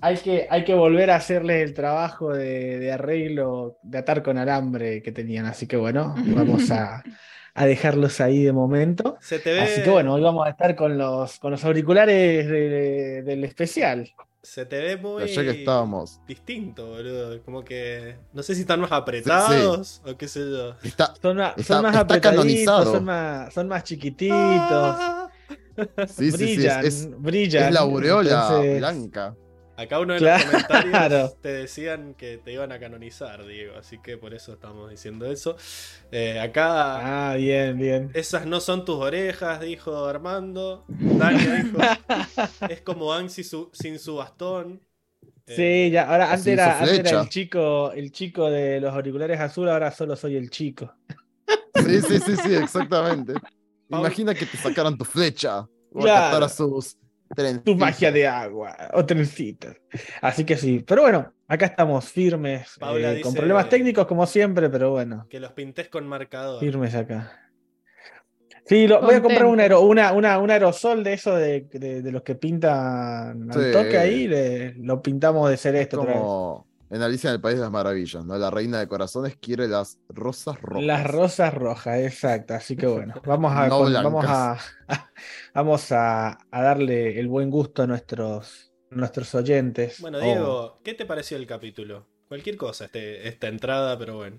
hay 0.00 0.16
que, 0.16 0.48
hay 0.50 0.64
que 0.64 0.74
volver 0.74 1.12
a 1.12 1.16
hacerle 1.16 1.62
el 1.62 1.72
trabajo 1.72 2.32
de, 2.32 2.80
de 2.80 2.90
arreglo, 2.90 3.78
de 3.84 3.98
atar 3.98 4.24
con 4.24 4.36
alambre 4.36 5.00
que 5.00 5.12
tenían, 5.12 5.46
así 5.46 5.68
que 5.68 5.76
bueno, 5.76 6.12
vamos 6.34 6.72
a, 6.72 7.04
a 7.56 7.66
dejarlos 7.66 8.20
ahí 8.20 8.44
de 8.44 8.52
momento. 8.52 9.16
Se 9.20 9.38
te 9.38 9.52
ve. 9.52 9.60
Así 9.60 9.82
que 9.82 9.90
bueno, 9.90 10.14
hoy 10.14 10.22
vamos 10.22 10.46
a 10.46 10.50
estar 10.50 10.76
con 10.76 10.96
los, 10.98 11.38
con 11.38 11.50
los 11.50 11.64
auriculares 11.64 12.46
de- 12.48 13.22
del 13.22 13.44
especial. 13.44 14.08
Se 14.42 14.64
te 14.64 14.78
ve 14.78 14.96
muy 14.96 15.26
Ya 15.26 15.42
que 15.42 15.50
estábamos. 15.50 16.20
distinto, 16.28 16.86
boludo. 16.86 17.42
Como 17.42 17.64
que. 17.64 18.16
No 18.32 18.42
sé 18.44 18.54
si 18.54 18.60
están 18.60 18.80
más 18.80 18.92
apretados 18.92 20.02
o 20.06 20.16
qué 20.16 20.28
sé 20.28 20.40
yo. 20.40 20.74
Está, 20.84 21.12
Son 21.20 21.36
más, 21.36 21.54
Está- 21.56 21.74
son 21.74 21.82
más 21.82 21.96
apretaditos, 21.96 22.84
son 22.84 23.04
más, 23.04 23.52
son 23.52 23.66
más 23.68 23.82
chiquititos. 23.82 24.36
Ah. 24.38 25.28
sí, 26.06 26.30
sí, 26.30 26.32
sí, 26.32 26.44
brillan, 26.56 26.80
es, 26.86 26.94
es, 27.02 27.20
brillan. 27.20 27.64
es 27.68 27.72
la 27.74 27.80
aureola 27.80 28.30
entonces- 28.48 28.78
blanca. 28.78 29.34
Acá 29.76 30.00
uno 30.00 30.14
de 30.14 30.20
Claro. 30.20 30.44
los 30.52 30.64
comentarios 30.64 31.36
te 31.42 31.48
decían 31.52 32.14
que 32.14 32.38
te 32.38 32.52
iban 32.52 32.72
a 32.72 32.78
canonizar, 32.78 33.44
Diego. 33.46 33.76
Así 33.76 33.98
que 33.98 34.16
por 34.16 34.32
eso 34.34 34.54
estamos 34.54 34.90
diciendo 34.90 35.30
eso. 35.30 35.56
Eh, 36.10 36.40
acá. 36.40 37.32
Ah, 37.32 37.36
bien, 37.36 37.78
bien. 37.78 38.10
Esas 38.14 38.46
no 38.46 38.60
son 38.60 38.84
tus 38.84 38.96
orejas, 38.96 39.60
dijo 39.60 40.06
Armando. 40.06 40.84
Dani 40.88 41.38
dijo. 41.44 41.78
es 42.70 42.80
como 42.82 43.12
Ansi 43.12 43.44
su- 43.44 43.70
sin 43.72 43.98
su 43.98 44.16
bastón. 44.16 44.80
Eh, 45.46 45.54
Sí, 45.86 45.90
ya, 45.92 46.10
ahora 46.10 46.24
antes 46.32 46.40
Así 46.40 46.50
era, 46.50 46.78
antes 46.80 46.98
era 46.98 47.20
el 47.20 47.28
chico, 47.28 47.92
el 47.92 48.10
chico 48.12 48.50
de 48.50 48.80
los 48.80 48.92
auriculares 48.92 49.38
azul, 49.38 49.68
ahora 49.68 49.90
solo 49.92 50.16
soy 50.16 50.36
el 50.36 50.50
chico. 50.50 50.92
Sí, 51.86 52.00
sí, 52.00 52.18
sí, 52.18 52.36
sí, 52.36 52.54
exactamente. 52.54 53.34
Paul- 53.88 54.00
Imagina 54.00 54.34
que 54.34 54.46
te 54.46 54.56
sacaran 54.56 54.96
tu 54.98 55.04
flecha 55.04 55.60
o 55.92 56.00
Claro. 56.00 56.48
sus 56.48 56.96
Tu 57.64 57.74
magia 57.76 58.12
de 58.12 58.26
agua, 58.26 58.76
o 58.94 59.04
trencitas. 59.04 59.76
Así 60.22 60.44
que 60.44 60.56
sí, 60.56 60.84
pero 60.86 61.02
bueno, 61.02 61.32
acá 61.48 61.66
estamos 61.66 62.04
firmes, 62.10 62.76
Paula 62.78 63.12
eh, 63.14 63.20
con 63.20 63.34
problemas 63.34 63.68
técnicos 63.68 64.06
como 64.06 64.26
siempre, 64.26 64.70
pero 64.70 64.90
bueno, 64.92 65.26
Que 65.28 65.40
los 65.40 65.52
pintes 65.52 65.88
con 65.88 66.06
marcador. 66.06 66.60
firmes 66.60 66.94
acá. 66.94 67.32
Sí, 68.64 68.88
lo- 68.88 69.00
voy 69.00 69.14
a 69.14 69.22
comprar 69.22 69.44
un, 69.46 69.60
aero- 69.60 69.80
una, 69.82 70.12
una- 70.12 70.38
un 70.38 70.50
aerosol 70.50 71.04
de 71.04 71.12
eso 71.12 71.36
de, 71.36 71.68
de- 71.72 72.02
de 72.02 72.12
los 72.12 72.22
que 72.22 72.34
pintan 72.34 73.48
al 73.50 73.64
Sí. 73.64 73.72
toque 73.72 73.96
ahí, 73.96 74.26
le- 74.26 74.74
lo 74.74 75.00
pintamos 75.02 75.48
de 75.48 75.54
otra 75.54 75.70
vez. 75.72 75.88
Como 75.88 76.66
en 76.90 77.02
Alicia 77.02 77.30
en 77.30 77.34
el 77.36 77.40
País 77.40 77.56
de 77.56 77.62
las 77.62 77.70
Maravillas, 77.70 78.24
¿no? 78.24 78.36
La 78.38 78.50
reina 78.50 78.78
de 78.78 78.88
corazones 78.88 79.36
quiere 79.36 79.68
las 79.68 79.98
rosas 80.08 80.60
rojas. 80.62 80.84
Las 80.84 81.06
rosas 81.06 81.54
rojas, 81.54 81.98
exacto. 81.98 82.54
Así 82.54 82.76
que 82.76 82.86
bueno, 82.86 83.14
vamos 83.24 83.52
a, 83.54 83.68
No 83.68 83.78
con- 83.78 83.92
vamos 83.92 84.24
a, 84.28 84.58
vamos 85.54 85.92
a, 85.92 86.38
a 86.50 86.62
darle 86.62 87.18
el 87.18 87.28
buen 87.28 87.50
gusto 87.50 87.82
a 87.82 87.86
nuestros, 87.86 88.72
nuestros 88.90 89.34
oyentes. 89.34 90.00
Bueno, 90.00 90.18
Oh, 90.18 90.22
Diego, 90.22 90.80
¿qué 90.84 90.94
te 90.94 91.06
pareció 91.06 91.36
el 91.36 91.46
capítulo? 91.46 92.06
Cualquier 92.28 92.56
cosa, 92.56 92.86
este, 92.86 93.28
esta 93.28 93.48
entrada, 93.48 93.98
pero 93.98 94.16
bueno. 94.16 94.38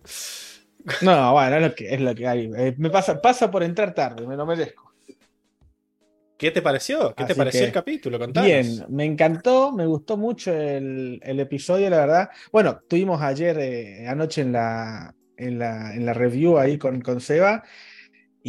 No, 1.02 1.34
bueno, 1.34 1.56
es 1.58 1.62
lo 1.62 1.76
que, 1.76 1.94
es 1.94 2.02
lo 2.02 2.16
que 2.16 2.28
hay. 2.28 2.52
Eh, 2.56 2.76
me 2.78 2.90
pasa, 2.90 3.22
pasa 3.22 3.52
por 3.52 3.64
entrar 3.64 3.94
tarde, 3.94 4.26
me 4.26 4.36
lo 4.36 4.46
merezco. 4.46 4.87
¿Qué 6.38 6.52
te 6.52 6.62
pareció? 6.62 7.14
¿Qué 7.16 7.26
te 7.26 7.36
pareció 7.36 7.66
el 7.66 7.72
capítulo? 7.72 8.20
Contanos. 8.20 8.48
Bien, 8.48 8.86
me 8.90 9.06
encantó, 9.06 9.72
me 9.72 9.86
gustó 9.86 10.18
mucho 10.18 10.54
el, 10.54 11.20
el 11.24 11.40
episodio, 11.40 11.90
la 11.90 11.98
verdad. 11.98 12.30
Bueno, 12.52 12.80
tuvimos 12.88 13.22
ayer, 13.22 13.58
eh, 13.60 14.08
anoche 14.08 14.42
en 14.42 14.52
la, 14.52 15.16
en 15.38 15.60
la, 15.60 15.94
en 15.96 16.06
la 16.06 16.14
review 16.14 16.58
ahí 16.58 16.78
con, 16.78 17.02
con 17.02 17.22
Seba 17.22 17.64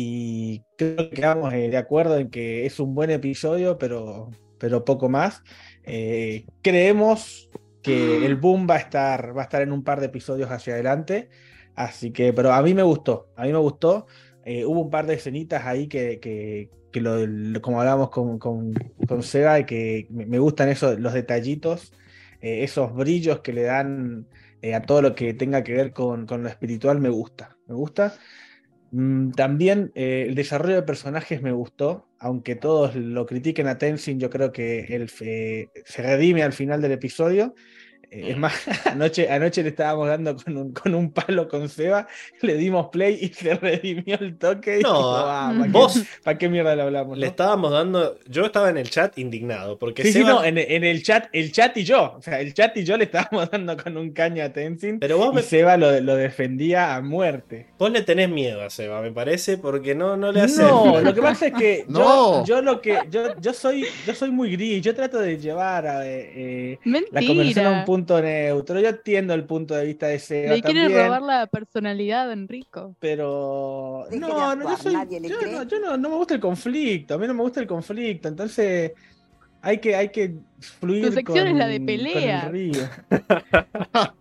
y 0.00 0.62
creo 0.76 0.96
que 0.96 1.10
quedamos 1.10 1.52
eh, 1.52 1.70
de 1.70 1.76
acuerdo 1.76 2.18
en 2.18 2.30
que 2.30 2.66
es 2.66 2.78
un 2.78 2.94
buen 2.94 3.10
episodio, 3.10 3.78
pero, 3.78 4.30
pero 4.58 4.84
poco 4.84 5.08
más. 5.08 5.42
Eh, 5.82 6.46
creemos 6.62 7.50
que 7.82 8.24
el 8.24 8.36
boom 8.36 8.68
va 8.70 8.76
a 8.76 8.78
estar, 8.78 9.36
va 9.36 9.42
a 9.42 9.44
estar 9.44 9.62
en 9.62 9.72
un 9.72 9.82
par 9.82 9.98
de 9.98 10.06
episodios 10.06 10.50
hacia 10.50 10.74
adelante, 10.74 11.30
así 11.74 12.12
que, 12.12 12.32
pero 12.32 12.52
a 12.52 12.62
mí 12.62 12.74
me 12.74 12.82
gustó, 12.84 13.32
a 13.34 13.42
mí 13.42 13.52
me 13.52 13.58
gustó. 13.58 14.06
Eh, 14.44 14.64
hubo 14.64 14.82
un 14.82 14.90
par 14.90 15.06
de 15.06 15.14
escenitas 15.14 15.66
ahí 15.66 15.88
que, 15.88 16.20
que, 16.20 16.70
lo, 17.00 17.60
como 17.60 17.80
hablábamos 17.80 18.10
con, 18.10 18.38
con, 18.38 18.74
con 19.06 19.22
Seba, 19.22 19.64
que 19.64 20.06
me, 20.10 20.38
gustan 20.38 20.68
esos, 20.68 20.98
los 20.98 21.12
detallitos, 21.12 21.92
eh, 22.40 22.64
esos 22.64 22.94
brillos 22.94 23.40
que 23.40 23.52
le 23.52 23.62
dan 23.62 24.26
eh, 24.62 24.74
a 24.74 24.82
todo 24.82 25.02
lo 25.02 25.14
que 25.14 25.34
tenga 25.34 25.62
que 25.64 25.74
ver 25.74 25.92
con, 25.92 26.26
con 26.26 26.42
lo 26.42 26.48
espiritual, 26.48 27.00
me 27.00 27.08
gusta, 27.08 27.56
me 27.66 27.74
gusta. 27.74 28.14
Mm, 28.90 29.32
También 29.32 29.92
eh, 29.94 30.26
el 30.28 30.34
desarrollo 30.34 30.76
de 30.76 30.82
personajes 30.82 31.42
me 31.42 31.52
gustó, 31.52 32.08
aunque 32.18 32.56
todos 32.56 32.96
lo 32.96 33.26
critiquen 33.26 33.68
a 33.68 33.78
Tenzin, 33.78 34.18
yo 34.20 34.30
creo 34.30 34.52
que 34.52 34.80
él 34.88 35.08
se 35.08 35.70
redime 35.96 36.42
al 36.42 36.52
final 36.52 36.80
del 36.82 36.92
episodio. 36.92 37.54
Eh, 38.10 38.30
es 38.30 38.36
más, 38.38 38.54
anoche, 38.86 39.30
anoche 39.30 39.62
le 39.62 39.68
estábamos 39.68 40.08
dando 40.08 40.34
con 40.36 40.56
un, 40.56 40.72
con 40.72 40.94
un 40.94 41.12
palo 41.12 41.46
con 41.46 41.68
Seba, 41.68 42.06
le 42.40 42.54
dimos 42.56 42.88
play 42.88 43.18
y 43.20 43.28
se 43.28 43.54
redimió 43.54 44.16
el 44.20 44.38
toque. 44.38 44.80
No, 44.82 45.16
"Ah, 45.26 45.54
¿para 45.58 45.70
Vos 45.70 45.92
qué, 45.94 46.06
pa' 46.24 46.38
qué 46.38 46.48
mierda 46.48 46.74
le 46.74 46.82
hablamos? 46.82 47.18
le 47.18 47.26
no?". 47.26 47.30
estábamos 47.30 47.70
dando. 47.70 48.18
Yo 48.26 48.46
estaba 48.46 48.70
en 48.70 48.78
el 48.78 48.88
chat 48.88 49.18
indignado. 49.18 49.78
Porque 49.78 50.02
Sí, 50.04 50.12
sí, 50.12 50.18
Seba- 50.20 50.30
no, 50.30 50.44
en, 50.44 50.56
en 50.56 50.84
el 50.84 51.02
chat, 51.02 51.26
el 51.32 51.52
chat 51.52 51.76
y 51.76 51.84
yo, 51.84 52.14
o 52.18 52.22
sea, 52.22 52.40
el 52.40 52.54
chat 52.54 52.74
y 52.78 52.84
yo 52.84 52.96
le 52.96 53.04
estábamos 53.04 53.50
dando 53.50 53.76
con 53.76 53.96
un 53.98 54.10
caño 54.12 54.42
a 54.42 54.48
Tenzin 54.54 54.98
Pero 55.00 55.18
vos, 55.18 55.32
y 55.32 55.36
me- 55.36 55.42
Seba 55.42 55.76
lo, 55.76 56.00
lo 56.00 56.16
defendía 56.16 56.96
a 56.96 57.02
muerte. 57.02 57.66
vos 57.78 57.90
le 57.92 58.00
tenés 58.02 58.30
miedo 58.30 58.62
a 58.62 58.70
Seba, 58.70 59.02
me 59.02 59.12
parece, 59.12 59.58
porque 59.58 59.94
no, 59.94 60.16
no 60.16 60.32
le 60.32 60.40
hace. 60.40 60.62
No, 60.62 61.00
lo 61.02 61.12
que 61.14 61.20
pasa 61.20 61.48
es 61.48 61.52
que 61.52 61.84
yo, 61.88 61.92
No. 61.92 62.44
yo 62.46 62.62
lo 62.62 62.80
que 62.80 63.00
yo, 63.10 63.38
yo 63.38 63.52
soy 63.52 63.84
yo 64.06 64.14
soy 64.14 64.30
muy 64.30 64.50
gris, 64.52 64.80
yo 64.82 64.94
trato 64.94 65.18
de 65.18 65.36
llevar 65.36 65.86
a, 65.86 66.06
eh, 66.06 66.78
la 67.10 67.20
conversación 67.22 67.66
a 67.66 67.70
un 67.80 67.84
punto 67.84 67.97
neutro. 68.06 68.80
Yo 68.80 68.88
entiendo 68.88 69.34
el 69.34 69.44
punto 69.44 69.74
de 69.74 69.86
vista 69.86 70.06
de 70.06 70.18
Seba 70.18 70.54
Le 70.54 70.62
quiere 70.62 70.80
también, 70.82 71.04
robar 71.06 71.22
la 71.22 71.46
personalidad 71.46 72.30
a 72.30 72.32
Enrico. 72.32 72.94
pero 72.98 74.06
no, 74.12 74.56
no, 74.56 74.70
yo 74.70 74.76
soy 74.76 74.92
yo, 74.92 75.50
no, 75.50 75.62
yo 75.64 75.80
no, 75.80 75.96
no 75.96 76.08
me 76.08 76.16
gusta 76.16 76.34
el 76.34 76.40
conflicto, 76.40 77.14
a 77.14 77.18
mí 77.18 77.26
no 77.26 77.34
me 77.34 77.42
gusta 77.42 77.60
el 77.60 77.66
conflicto, 77.66 78.28
entonces 78.28 78.92
hay 79.60 79.78
que 79.78 79.96
hay 79.96 80.10
que 80.10 80.34
fluir 80.60 81.06
Tu 81.06 81.12
sección 81.12 81.48
es 81.48 81.56
la 81.56 81.66
de 81.66 81.80
pelea. 81.80 82.50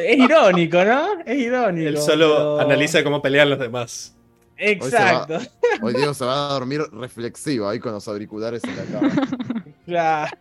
es 0.00 0.18
irónico, 0.18 0.84
¿no? 0.84 1.20
Es 1.24 1.38
irónico. 1.38 1.88
Él 1.88 1.98
solo 1.98 2.34
pero- 2.34 2.60
analiza 2.60 3.04
cómo 3.04 3.20
pelean 3.20 3.50
los 3.50 3.58
demás. 3.58 4.14
Exacto. 4.60 5.38
Hoy 5.82 5.94
Diego 5.94 6.12
se 6.14 6.24
va 6.24 6.50
a 6.50 6.52
dormir 6.54 6.80
reflexivo 6.92 7.68
ahí 7.68 7.78
con 7.78 7.92
los 7.92 8.08
auriculares 8.08 8.62
en 8.64 8.76
la 8.76 8.84
cama. 8.84 9.12
Claro. 9.88 10.36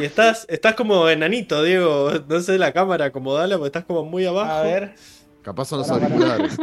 Y 0.00 0.04
estás, 0.04 0.46
estás 0.48 0.74
como 0.74 1.08
enanito, 1.08 1.62
Diego. 1.62 2.10
No 2.28 2.40
sé 2.40 2.58
la 2.58 2.72
cámara, 2.72 3.06
acomodala, 3.06 3.56
porque 3.56 3.68
estás 3.68 3.84
como 3.84 4.04
muy 4.04 4.26
abajo. 4.26 4.50
A 4.50 4.62
ver. 4.62 4.94
Capaz 5.42 5.66
son 5.66 5.78
los 5.80 5.90
auriculares. 5.90 6.56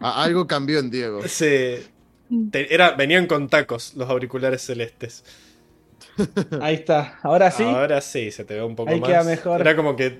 Ah, 0.00 0.22
algo 0.24 0.46
cambió 0.46 0.78
en 0.80 0.90
Diego. 0.90 1.22
Sí. 1.26 1.76
Te- 2.50 2.74
era, 2.74 2.92
venían 2.92 3.26
con 3.26 3.48
tacos 3.48 3.94
los 3.94 4.08
auriculares 4.10 4.62
celestes. 4.62 5.24
Ahí 6.60 6.74
está. 6.76 7.18
Ahora 7.22 7.50
sí. 7.50 7.62
Ahora 7.64 8.00
sí, 8.00 8.30
se 8.30 8.44
te 8.44 8.54
ve 8.54 8.62
un 8.62 8.76
poco 8.76 8.90
Ahí 8.90 9.00
más. 9.00 9.08
queda 9.08 9.24
mejor. 9.24 9.60
Era 9.60 9.74
como 9.76 9.96
que 9.96 10.10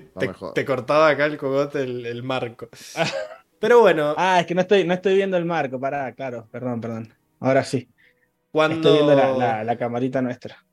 te, 0.53 0.65
cortaba 0.65 1.09
acá 1.09 1.25
el 1.25 1.37
cogote 1.37 1.83
el, 1.83 2.05
el 2.05 2.23
marco. 2.23 2.69
Pero 3.59 3.79
bueno, 3.81 4.13
Ah, 4.17 4.39
es 4.39 4.45
que 4.45 4.55
no 4.55 4.61
estoy, 4.61 4.83
no 4.85 4.93
estoy 4.93 5.15
viendo 5.15 5.37
el 5.37 5.45
marco. 5.45 5.79
Pará, 5.79 6.11
claro. 6.13 6.47
Perdón, 6.51 6.81
perdón. 6.81 7.13
Ahora 7.39 7.63
sí. 7.63 7.89
cuando 8.51 8.77
Estoy 8.89 8.93
viendo 9.05 9.15
la, 9.15 9.37
la- 9.37 9.63
la 9.63 9.77
camarita 9.77 10.21
nuestra. 10.21 10.63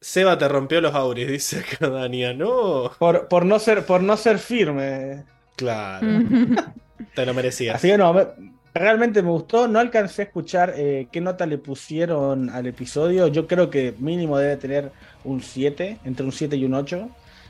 Seba 0.00 0.38
te 0.38 0.48
rompió 0.48 0.80
los 0.80 0.94
auris, 0.94 1.28
dice 1.28 1.58
acá 1.60 1.88
Dania. 1.88 2.32
No, 2.32 2.92
Por, 2.98 3.28
por, 3.28 3.44
no 3.44 3.58
ser, 3.58 3.84
por 3.84 4.02
no 4.02 4.16
ser 4.16 4.38
firme. 4.38 5.24
claro, 5.56 6.06
te 7.14 7.26
lo 7.26 7.34
merecías. 7.34 7.76
Así 7.76 7.88
que 7.88 7.98
no, 7.98 8.12
me- 8.12 8.26
realmente 8.74 9.22
me 9.22 9.30
gustó. 9.30 9.66
No 9.66 9.80
alcancé 9.80 10.22
a 10.22 10.24
escuchar 10.26 10.74
eh, 10.76 11.08
qué 11.10 11.20
nota 11.20 11.46
le 11.46 11.58
pusieron 11.58 12.48
al 12.50 12.66
episodio. 12.66 13.26
Yo 13.28 13.46
creo 13.48 13.70
que 13.70 13.94
mínimo 13.98 14.38
debe 14.38 14.56
tener 14.56 14.92
un 15.24 15.42
7, 15.42 15.98
entre 16.04 16.24
un 16.24 16.32
7 16.32 16.56
y 16.56 16.64
un 16.64 16.74
8. 16.74 17.08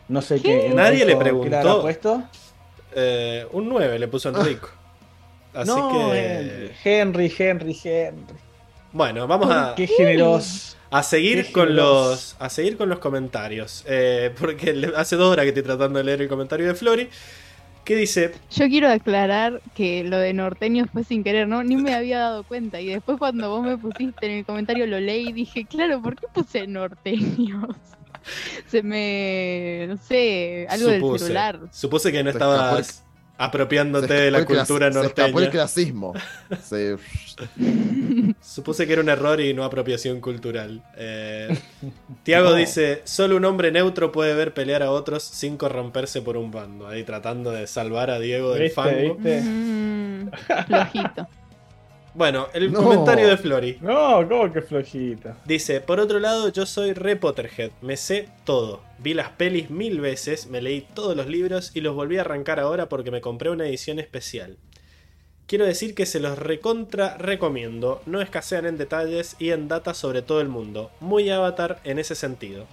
No 0.09 0.23
sé 0.23 0.41
qué. 0.41 0.71
Nadie 0.75 1.05
le 1.05 1.13
Enrico, 1.13 1.43
¿qué 1.43 1.51
preguntó. 1.51 1.83
puesto? 1.83 2.23
Eh, 2.95 3.47
un 3.53 3.69
9 3.69 3.99
le 3.99 4.09
puso 4.09 4.31
Enrico. 4.31 4.71
Así 5.53 5.69
no, 5.71 5.91
que. 5.91 6.71
Henry, 6.83 7.31
Henry, 7.39 7.79
Henry. 7.85 8.25
Bueno, 8.93 9.27
vamos 9.27 9.51
a, 9.51 9.75
Qué 9.77 9.87
generoso. 9.87 10.78
A 10.91 11.03
seguir 11.03 11.47
qué 11.47 11.53
con 11.53 11.77
los. 11.77 12.37
A 12.39 12.49
seguir 12.51 12.77
con 12.77 12.89
los 12.89 12.99
comentarios. 12.99 13.85
Eh, 13.87 14.35
porque 14.39 14.91
hace 14.97 15.17
dos 15.17 15.31
horas 15.33 15.45
que 15.45 15.49
estoy 15.51 15.63
tratando 15.63 15.99
de 15.99 16.05
leer 16.05 16.23
el 16.23 16.29
comentario 16.29 16.67
de 16.67 16.75
Flori. 16.75 17.09
Que 17.85 17.97
dice. 17.97 18.33
Yo 18.51 18.69
quiero 18.69 18.91
aclarar 18.91 19.63
que 19.75 20.05
lo 20.05 20.19
de 20.19 20.35
norteño 20.35 20.87
fue 20.93 21.05
sin 21.05 21.25
querer, 21.25 21.49
¿no? 21.49 21.63
Ni 21.63 21.77
me 21.77 21.95
había 21.95 22.19
dado 22.19 22.43
cuenta. 22.45 22.81
Y 22.81 22.89
después 22.89 23.17
cuando 23.19 23.49
vos 23.51 23.63
me 23.63 23.79
pusiste 23.79 24.27
en 24.27 24.33
el 24.33 24.45
comentario 24.45 24.87
lo 24.87 25.01
leí 25.01 25.29
y 25.29 25.33
dije, 25.33 25.65
claro, 25.65 26.03
¿por 26.03 26.17
qué 26.17 26.27
puse 26.35 26.67
norteños? 26.67 27.75
Se 28.67 28.83
me, 28.83 29.87
no 29.89 29.97
sé, 29.97 30.67
algo 30.69 30.89
del 30.91 31.01
supuse, 31.01 31.25
celular. 31.25 31.61
supuse 31.73 32.13
que 32.13 32.23
no 32.23 32.31
Se 32.31 32.37
estabas 32.37 33.05
apropiándote 33.39 34.09
Se 34.09 34.15
de 34.15 34.31
la 34.33 34.39
el 34.41 34.45
cultura 34.45 34.93
Se 34.93 35.01
escapó 35.01 35.23
el 35.29 35.33
norteña. 35.33 35.51
clasismo. 35.51 36.13
Se- 36.63 36.97
Supuse 38.43 38.87
que 38.87 38.93
era 38.93 39.03
un 39.03 39.09
error 39.09 39.41
y 39.41 39.55
no 39.55 39.65
apropiación 39.65 40.21
cultural. 40.21 40.83
Eh, 40.97 41.49
Tiago 42.23 42.51
No. 42.51 42.55
dice: 42.57 43.03
Solo 43.05 43.37
un 43.37 43.45
hombre 43.45 43.71
neutro 43.73 44.13
puede 44.13 44.35
ver 44.35 44.55
pelear 44.55 44.83
a 44.83 44.91
otros 44.91 45.23
sin 45.23 45.57
corromperse 45.57 46.23
por 46.23 46.37
un 46.37 46.51
bando. 46.51 46.87
Ahí 46.89 47.05
tratando 47.05 47.51
de 47.51 47.67
salvar 47.67 48.11
a 48.11 48.19
Diego 48.19 48.53
del 48.53 48.63
¿Viste, 48.65 48.75
fango. 48.75 49.15
viste? 49.15 49.41
Mm, 49.43 50.31
flojito. 50.67 51.29
Bueno, 52.15 52.49
el 52.53 52.73
No. 52.73 52.83
comentario 52.83 53.29
de 53.29 53.37
Flori. 53.37 53.79
No, 53.81 54.27
¿cómo 54.29 54.53
que 54.53 54.61
flojito? 54.63 55.37
Dice, 55.45 55.81
por 55.81 56.01
otro 56.01 56.19
lado, 56.19 56.49
yo 56.49 56.67
soy 56.67 56.93
re 56.93 57.15
Potterhead, 57.15 57.71
me 57.81 57.97
sé 57.97 58.29
todo. 58.45 58.83
Vi 58.99 59.15
las 59.15 59.31
pelis 59.31 59.71
mil 59.71 60.01
veces, 60.01 60.49
me 60.49 60.61
leí 60.61 60.81
todos 60.95 61.15
los 61.17 61.29
libros 61.29 61.71
y 61.75 61.81
los 61.81 61.95
volví 61.95 62.17
a 62.19 62.23
arrancar 62.23 62.59
ahora 62.59 62.89
porque 62.89 63.13
me 63.13 63.21
compré 63.21 63.51
una 63.51 63.69
edición 63.69 64.01
especial. 64.01 64.57
Quiero 65.49 65.65
decir 65.65 65.95
que 65.95 66.05
se 66.05 66.21
los 66.21 66.39
recontra 66.39 67.17
recomiendo, 67.17 68.03
no 68.05 68.21
escasean 68.21 68.67
en 68.67 68.77
detalles 68.77 69.35
y 69.39 69.51
en 69.53 69.67
data 69.67 69.95
sobre 69.95 70.21
todo 70.21 70.43
el 70.43 70.49
mundo. 70.49 70.91
Muy 71.01 71.31
avatar 71.31 71.81
en 71.85 71.99
ese 71.99 72.15
sentido. 72.15 72.67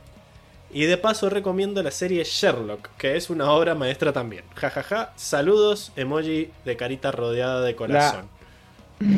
Y 0.72 0.84
de 0.84 0.98
paso 0.98 1.30
recomiendo 1.30 1.82
la 1.82 1.92
serie 1.92 2.26
Sherlock, 2.26 2.90
que 2.98 3.16
es 3.16 3.30
una 3.30 3.50
obra 3.50 3.76
maestra 3.76 4.12
también. 4.12 4.44
Jajaja, 4.56 5.14
saludos, 5.16 5.94
emoji 5.96 6.52
de 6.66 6.76
carita 6.76 7.14
rodeada 7.14 7.62
de 7.62 7.78
corazón. 7.78 8.28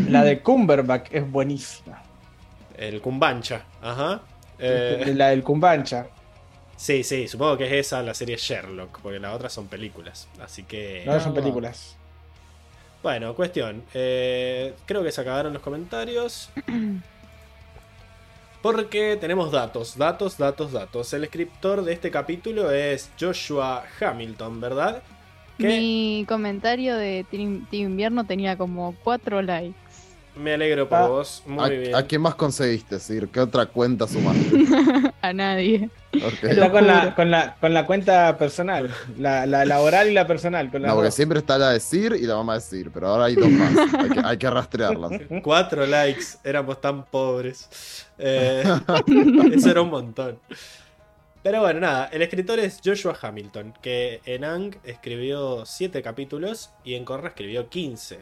La 0.07 0.23
de 0.23 0.43
Cumberbatch 0.43 1.07
es 1.11 1.27
buenísima. 1.27 2.03
El 2.77 3.01
Kumbancha, 3.01 3.65
ajá. 3.81 4.21
Eh, 4.59 5.13
La 5.15 5.29
del 5.29 5.41
Cumbancha. 5.41 6.05
Sí, 6.75 7.03
sí, 7.03 7.27
supongo 7.27 7.57
que 7.57 7.65
es 7.65 7.87
esa 7.87 8.03
la 8.03 8.13
serie 8.13 8.37
Sherlock, 8.37 8.99
porque 9.01 9.17
las 9.17 9.33
otras 9.33 9.51
son 9.51 9.65
películas. 9.65 10.27
Así 10.39 10.61
que. 10.61 11.01
No 11.07 11.19
son 11.19 11.33
películas. 11.33 11.96
Bueno, 13.07 13.33
cuestión. 13.35 13.83
eh, 13.93 14.73
creo 14.85 15.01
que 15.01 15.13
se 15.13 15.21
acabaron 15.21 15.53
los 15.53 15.61
comentarios. 15.61 16.49
Porque 18.61 19.15
tenemos 19.15 19.49
datos, 19.49 19.97
datos, 19.97 20.37
datos, 20.37 20.73
datos. 20.73 21.13
El 21.13 21.23
escritor 21.23 21.85
de 21.85 21.93
este 21.93 22.11
capítulo 22.11 22.69
es 22.69 23.09
Joshua 23.17 23.85
Hamilton, 24.01 24.59
¿verdad? 24.59 25.01
Que 25.57 25.67
Mi 25.67 26.25
comentario 26.27 26.97
de 26.97 27.25
Team, 27.31 27.65
Invierno 27.71 28.25
tenía 28.25 28.57
como 28.57 28.93
cuatro 29.05 29.41
likes. 29.41 29.77
Me 30.37 30.53
alegro 30.53 30.87
por 30.87 30.97
Ah, 30.97 31.07
vos. 31.07 31.43
Muy 31.45 31.63
¿A, 31.65 31.67
bien. 31.69 31.95
a 31.95 32.03
quién 32.03 32.21
más 32.21 32.35
conseguiste, 32.35 32.99
Sir? 32.99 33.27
¿Qué 33.29 33.39
otra 33.39 33.65
cuenta 33.65 34.07
sumaste? 34.07 34.65
A 35.21 35.33
nadie. 35.33 35.89
Está 36.41 36.71
con 36.71 36.87
la, 36.87 37.13
con, 37.15 37.29
la, 37.29 37.55
con 37.59 37.73
la 37.73 37.85
cuenta 37.85 38.37
personal. 38.37 38.89
La, 39.17 39.45
la 39.45 39.65
laboral 39.65 40.09
y 40.09 40.13
la 40.13 40.25
personal. 40.25 40.71
Con 40.71 40.81
No, 40.83 40.95
porque 40.95 41.11
siempre 41.11 41.39
está 41.39 41.57
la 41.57 41.71
de 41.71 41.79
Sir 41.79 42.13
y 42.19 42.25
la 42.25 42.35
mamá 42.35 42.55
de 42.55 42.61
Sir, 42.61 42.89
pero 42.93 43.07
ahora 43.07 43.25
hay 43.25 43.35
dos 43.35 43.49
más. 43.49 43.71
Hay 43.93 44.09
que, 44.09 44.19
hay 44.23 44.37
que 44.37 44.49
rastrearlas. 44.49 45.11
Cuatro 45.43 45.85
likes, 45.85 46.25
éramos 46.43 46.79
tan 46.79 47.03
pobres. 47.05 48.05
Eh, 48.17 48.63
eso 49.53 49.69
era 49.69 49.81
un 49.81 49.89
montón. 49.89 50.39
Pero 51.43 51.61
bueno, 51.61 51.79
nada, 51.79 52.09
el 52.11 52.21
escritor 52.21 52.59
es 52.59 52.79
Joshua 52.83 53.17
Hamilton, 53.21 53.73
que 53.81 54.21
en 54.25 54.43
Ang 54.43 54.75
escribió 54.83 55.65
7 55.65 56.01
capítulos 56.01 56.71
y 56.83 56.95
en 56.95 57.05
Korra 57.05 57.29
escribió 57.29 57.69
15. 57.69 58.19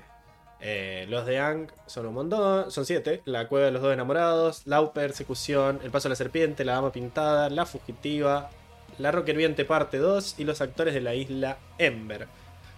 Eh, 0.62 1.06
los 1.10 1.26
de 1.26 1.40
Ang 1.40 1.68
son 1.86 2.08
un 2.08 2.14
montón, 2.14 2.72
son 2.72 2.86
7. 2.86 3.22
La 3.26 3.48
cueva 3.48 3.68
de 3.68 3.72
los 3.72 3.82
dos 3.82 3.94
enamorados, 3.94 4.62
la 4.66 4.94
persecución, 4.94 5.80
el 5.84 5.92
paso 5.92 6.08
de 6.08 6.12
la 6.12 6.16
serpiente, 6.16 6.66
la 6.66 6.74
dama 6.74 6.92
pintada, 6.92 7.50
la 7.50 7.66
fugitiva, 7.66 8.50
la 8.98 9.12
roca 9.12 9.32
hirviente 9.32 9.66
parte 9.66 9.98
2 9.98 10.36
y 10.40 10.46
los 10.46 10.62
actores 10.62 10.94
de 10.94 11.02
la 11.02 11.16
isla 11.16 11.58
Ember. 11.78 12.28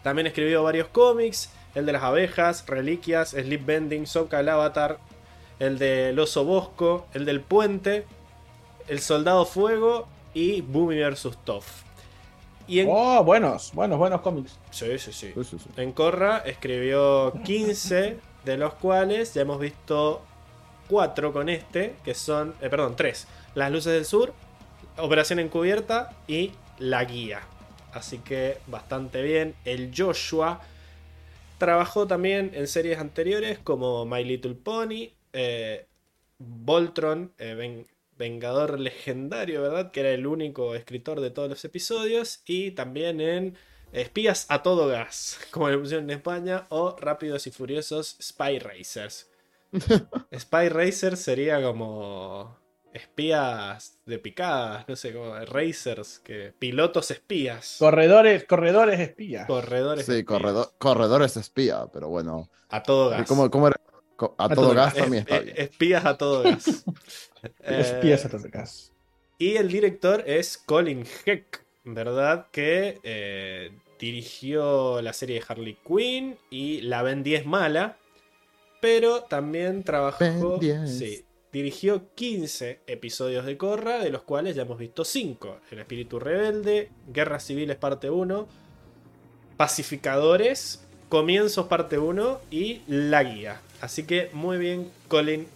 También 0.03 0.27
escribió 0.27 0.63
varios 0.63 0.87
cómics, 0.87 1.51
el 1.75 1.85
de 1.85 1.91
las 1.91 2.03
abejas, 2.03 2.65
reliquias, 2.67 3.29
Sleep 3.29 3.65
Bending, 3.65 4.07
Soka 4.07 4.39
el 4.39 4.49
Avatar, 4.49 4.99
el 5.59 5.77
del 5.77 6.17
oso 6.19 6.43
bosco, 6.43 7.07
el 7.13 7.25
del 7.25 7.41
puente, 7.41 8.05
el 8.87 8.99
soldado 8.99 9.45
fuego 9.45 10.07
y 10.33 10.61
Boomy 10.61 11.03
vs. 11.03 11.37
Toff. 11.43 11.86
Y 12.67 12.81
en... 12.81 12.87
Oh, 12.91 13.23
buenos, 13.23 13.71
buenos, 13.73 13.97
buenos 13.97 14.21
cómics. 14.21 14.59
Sí, 14.71 14.99
sí, 14.99 15.13
sí. 15.13 15.31
Sí, 15.33 15.43
sí, 15.43 15.57
sí. 15.59 15.69
En 15.77 15.93
Korra 15.93 16.39
escribió 16.39 17.33
15, 17.45 18.19
de 18.43 18.57
los 18.57 18.73
cuales 18.73 19.33
ya 19.33 19.41
hemos 19.41 19.59
visto 19.59 20.21
4 20.89 21.33
con 21.33 21.49
este, 21.49 21.95
que 22.03 22.13
son, 22.13 22.53
eh, 22.61 22.69
perdón, 22.69 22.95
3. 22.95 23.27
Las 23.55 23.71
Luces 23.71 23.93
del 23.93 24.05
Sur, 24.05 24.33
Operación 24.97 25.39
Encubierta 25.39 26.13
y 26.27 26.51
La 26.79 27.05
Guía. 27.05 27.41
Así 27.93 28.19
que 28.19 28.57
bastante 28.67 29.21
bien. 29.21 29.55
El 29.65 29.91
Joshua 29.95 30.61
trabajó 31.57 32.05
también 32.05 32.51
en 32.53 32.67
series 32.67 32.99
anteriores 32.99 33.59
como 33.59 34.05
My 34.05 34.23
Little 34.23 34.55
Pony, 34.55 35.09
eh, 35.33 35.87
Voltron, 36.37 37.33
eh, 37.37 37.85
Vengador 38.17 38.79
Legendario, 38.79 39.61
¿verdad? 39.61 39.91
Que 39.91 40.01
era 40.01 40.11
el 40.11 40.27
único 40.27 40.75
escritor 40.75 41.21
de 41.21 41.31
todos 41.31 41.49
los 41.49 41.63
episodios. 41.65 42.41
Y 42.45 42.71
también 42.71 43.21
en 43.21 43.57
Espías 43.91 44.45
a 44.49 44.63
todo 44.63 44.87
gas, 44.87 45.39
como 45.51 45.69
le 45.69 45.77
pusieron 45.77 46.09
en 46.09 46.17
España, 46.17 46.65
o 46.69 46.95
Rápidos 46.99 47.47
y 47.47 47.51
Furiosos 47.51 48.17
Spy 48.21 48.59
Racers. 48.59 49.29
Spy 50.37 50.69
Racers 50.69 51.19
sería 51.21 51.61
como 51.61 52.57
espías 52.93 53.99
de 54.05 54.17
picadas, 54.17 54.87
no 54.87 54.95
sé, 54.95 55.13
como 55.13 55.35
racers, 55.45 56.19
que 56.19 56.53
pilotos 56.57 57.11
espías, 57.11 57.75
Corredores, 57.79 58.45
corredores 58.45 58.99
espías. 58.99 59.45
corredores 59.45 60.05
Sí, 60.05 60.11
espías. 60.13 60.25
corredor, 60.25 60.73
corredores 60.77 61.37
espía, 61.37 61.85
pero 61.93 62.09
bueno. 62.09 62.49
a 62.69 62.81
todo 62.83 63.09
gas. 63.09 63.27
¿Cómo, 63.27 63.49
cómo 63.51 63.67
era? 63.67 63.77
Co- 64.17 64.35
A, 64.37 64.49
todo, 64.49 64.63
todo 64.67 64.73
gas 64.75 64.93
Es- 64.95 65.01
también 65.01 65.21
está 65.23 65.37
es- 65.37 65.43
bien. 65.45 65.55
espías 65.57 66.05
a 66.05 66.17
todo 66.17 66.43
gas. 66.43 66.83
Eh, 67.43 67.49
Espías 67.79 68.25
a 68.25 68.29
todo 68.29 68.49
caso. 68.51 68.91
Y 69.37 69.55
el 69.55 69.69
director 69.69 70.23
es 70.27 70.57
Colin 70.57 71.05
Heck, 71.25 71.63
¿verdad? 71.85 72.47
Que 72.51 72.99
eh, 73.03 73.71
dirigió 73.99 75.01
la 75.01 75.13
serie 75.13 75.39
de 75.39 75.45
Harley 75.47 75.77
Quinn 75.87 76.35
y 76.49 76.81
La 76.81 77.03
Ben 77.03 77.21
10 77.23 77.45
Mala, 77.45 77.97
pero 78.81 79.21
también 79.23 79.83
trabajó. 79.83 80.57
Ben 80.57 80.59
10. 80.59 80.97
Sí, 80.97 81.23
dirigió 81.53 82.13
15 82.15 82.79
episodios 82.87 83.45
de 83.45 83.57
Corra, 83.57 83.99
de 83.99 84.09
los 84.09 84.23
cuales 84.23 84.55
ya 84.55 84.63
hemos 84.63 84.79
visto 84.79 85.05
5. 85.05 85.59
El 85.71 85.79
Espíritu 85.79 86.19
Rebelde, 86.19 86.89
Guerras 87.07 87.45
Civiles 87.45 87.77
Parte 87.77 88.09
1, 88.09 88.47
Pacificadores, 89.57 90.83
Comienzos 91.09 91.67
Parte 91.67 91.97
1 91.97 92.39
y 92.51 92.81
La 92.87 93.23
Guía. 93.23 93.61
Así 93.81 94.03
que 94.03 94.29
muy 94.33 94.57
bien, 94.57 94.89
Colin, 95.07 95.47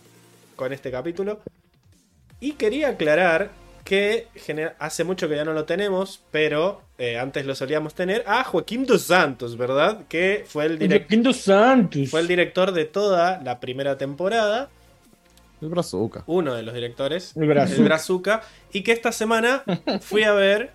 con 0.56 0.74
este 0.74 0.92
capítulo. 0.92 1.40
Y 2.40 2.54
quería 2.54 2.90
aclarar 2.90 3.52
que 3.84 4.28
hace 4.80 5.04
mucho 5.04 5.28
que 5.28 5.36
ya 5.36 5.44
no 5.44 5.54
lo 5.54 5.66
tenemos, 5.66 6.22
pero 6.32 6.82
eh, 6.98 7.18
antes 7.18 7.46
lo 7.46 7.56
solíamos 7.56 7.94
tener, 7.96 8.24
a 8.28 8.44
Joaquín 8.44 8.86
dos 8.86 9.02
Santos, 9.04 9.58
¿verdad? 9.58 10.04
Que 10.08 10.46
fue 10.48 10.66
el, 10.66 10.78
direc- 10.80 11.08
Quinto 11.08 11.34
Santos. 11.34 12.10
fue 12.10 12.20
el 12.22 12.28
director 12.28 12.72
de 12.74 12.86
toda 12.86 13.42
la 13.44 13.60
primera 13.60 13.98
temporada, 13.98 14.70
El 15.62 15.70
brazuca. 15.70 16.24
uno 16.28 16.54
de 16.54 16.62
los 16.64 16.74
directores, 16.76 17.36
El 17.36 17.48
Brazuca. 17.48 17.78
el 17.78 17.84
Brazuca, 17.84 18.42
y 18.72 18.84
que 18.84 18.92
esta 18.92 19.12
semana 19.12 19.64
fui 20.02 20.24
a 20.24 20.32
ver 20.34 20.72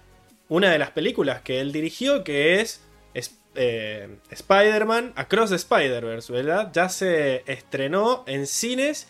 una 0.49 0.71
de 0.71 0.79
las 0.79 0.91
películas 0.91 1.43
que 1.43 1.61
él 1.61 1.73
dirigió, 1.73 2.23
que 2.25 2.61
es- 2.61 2.81
eh, 3.57 4.17
Spider-Man 4.31 5.13
Across 5.17 5.51
the 5.51 5.57
Spider-Verse, 5.57 6.33
¿verdad? 6.33 6.71
Ya 6.73 6.89
se 6.89 7.43
estrenó 7.47 8.25
en 8.27 8.47
cines. 8.47 9.09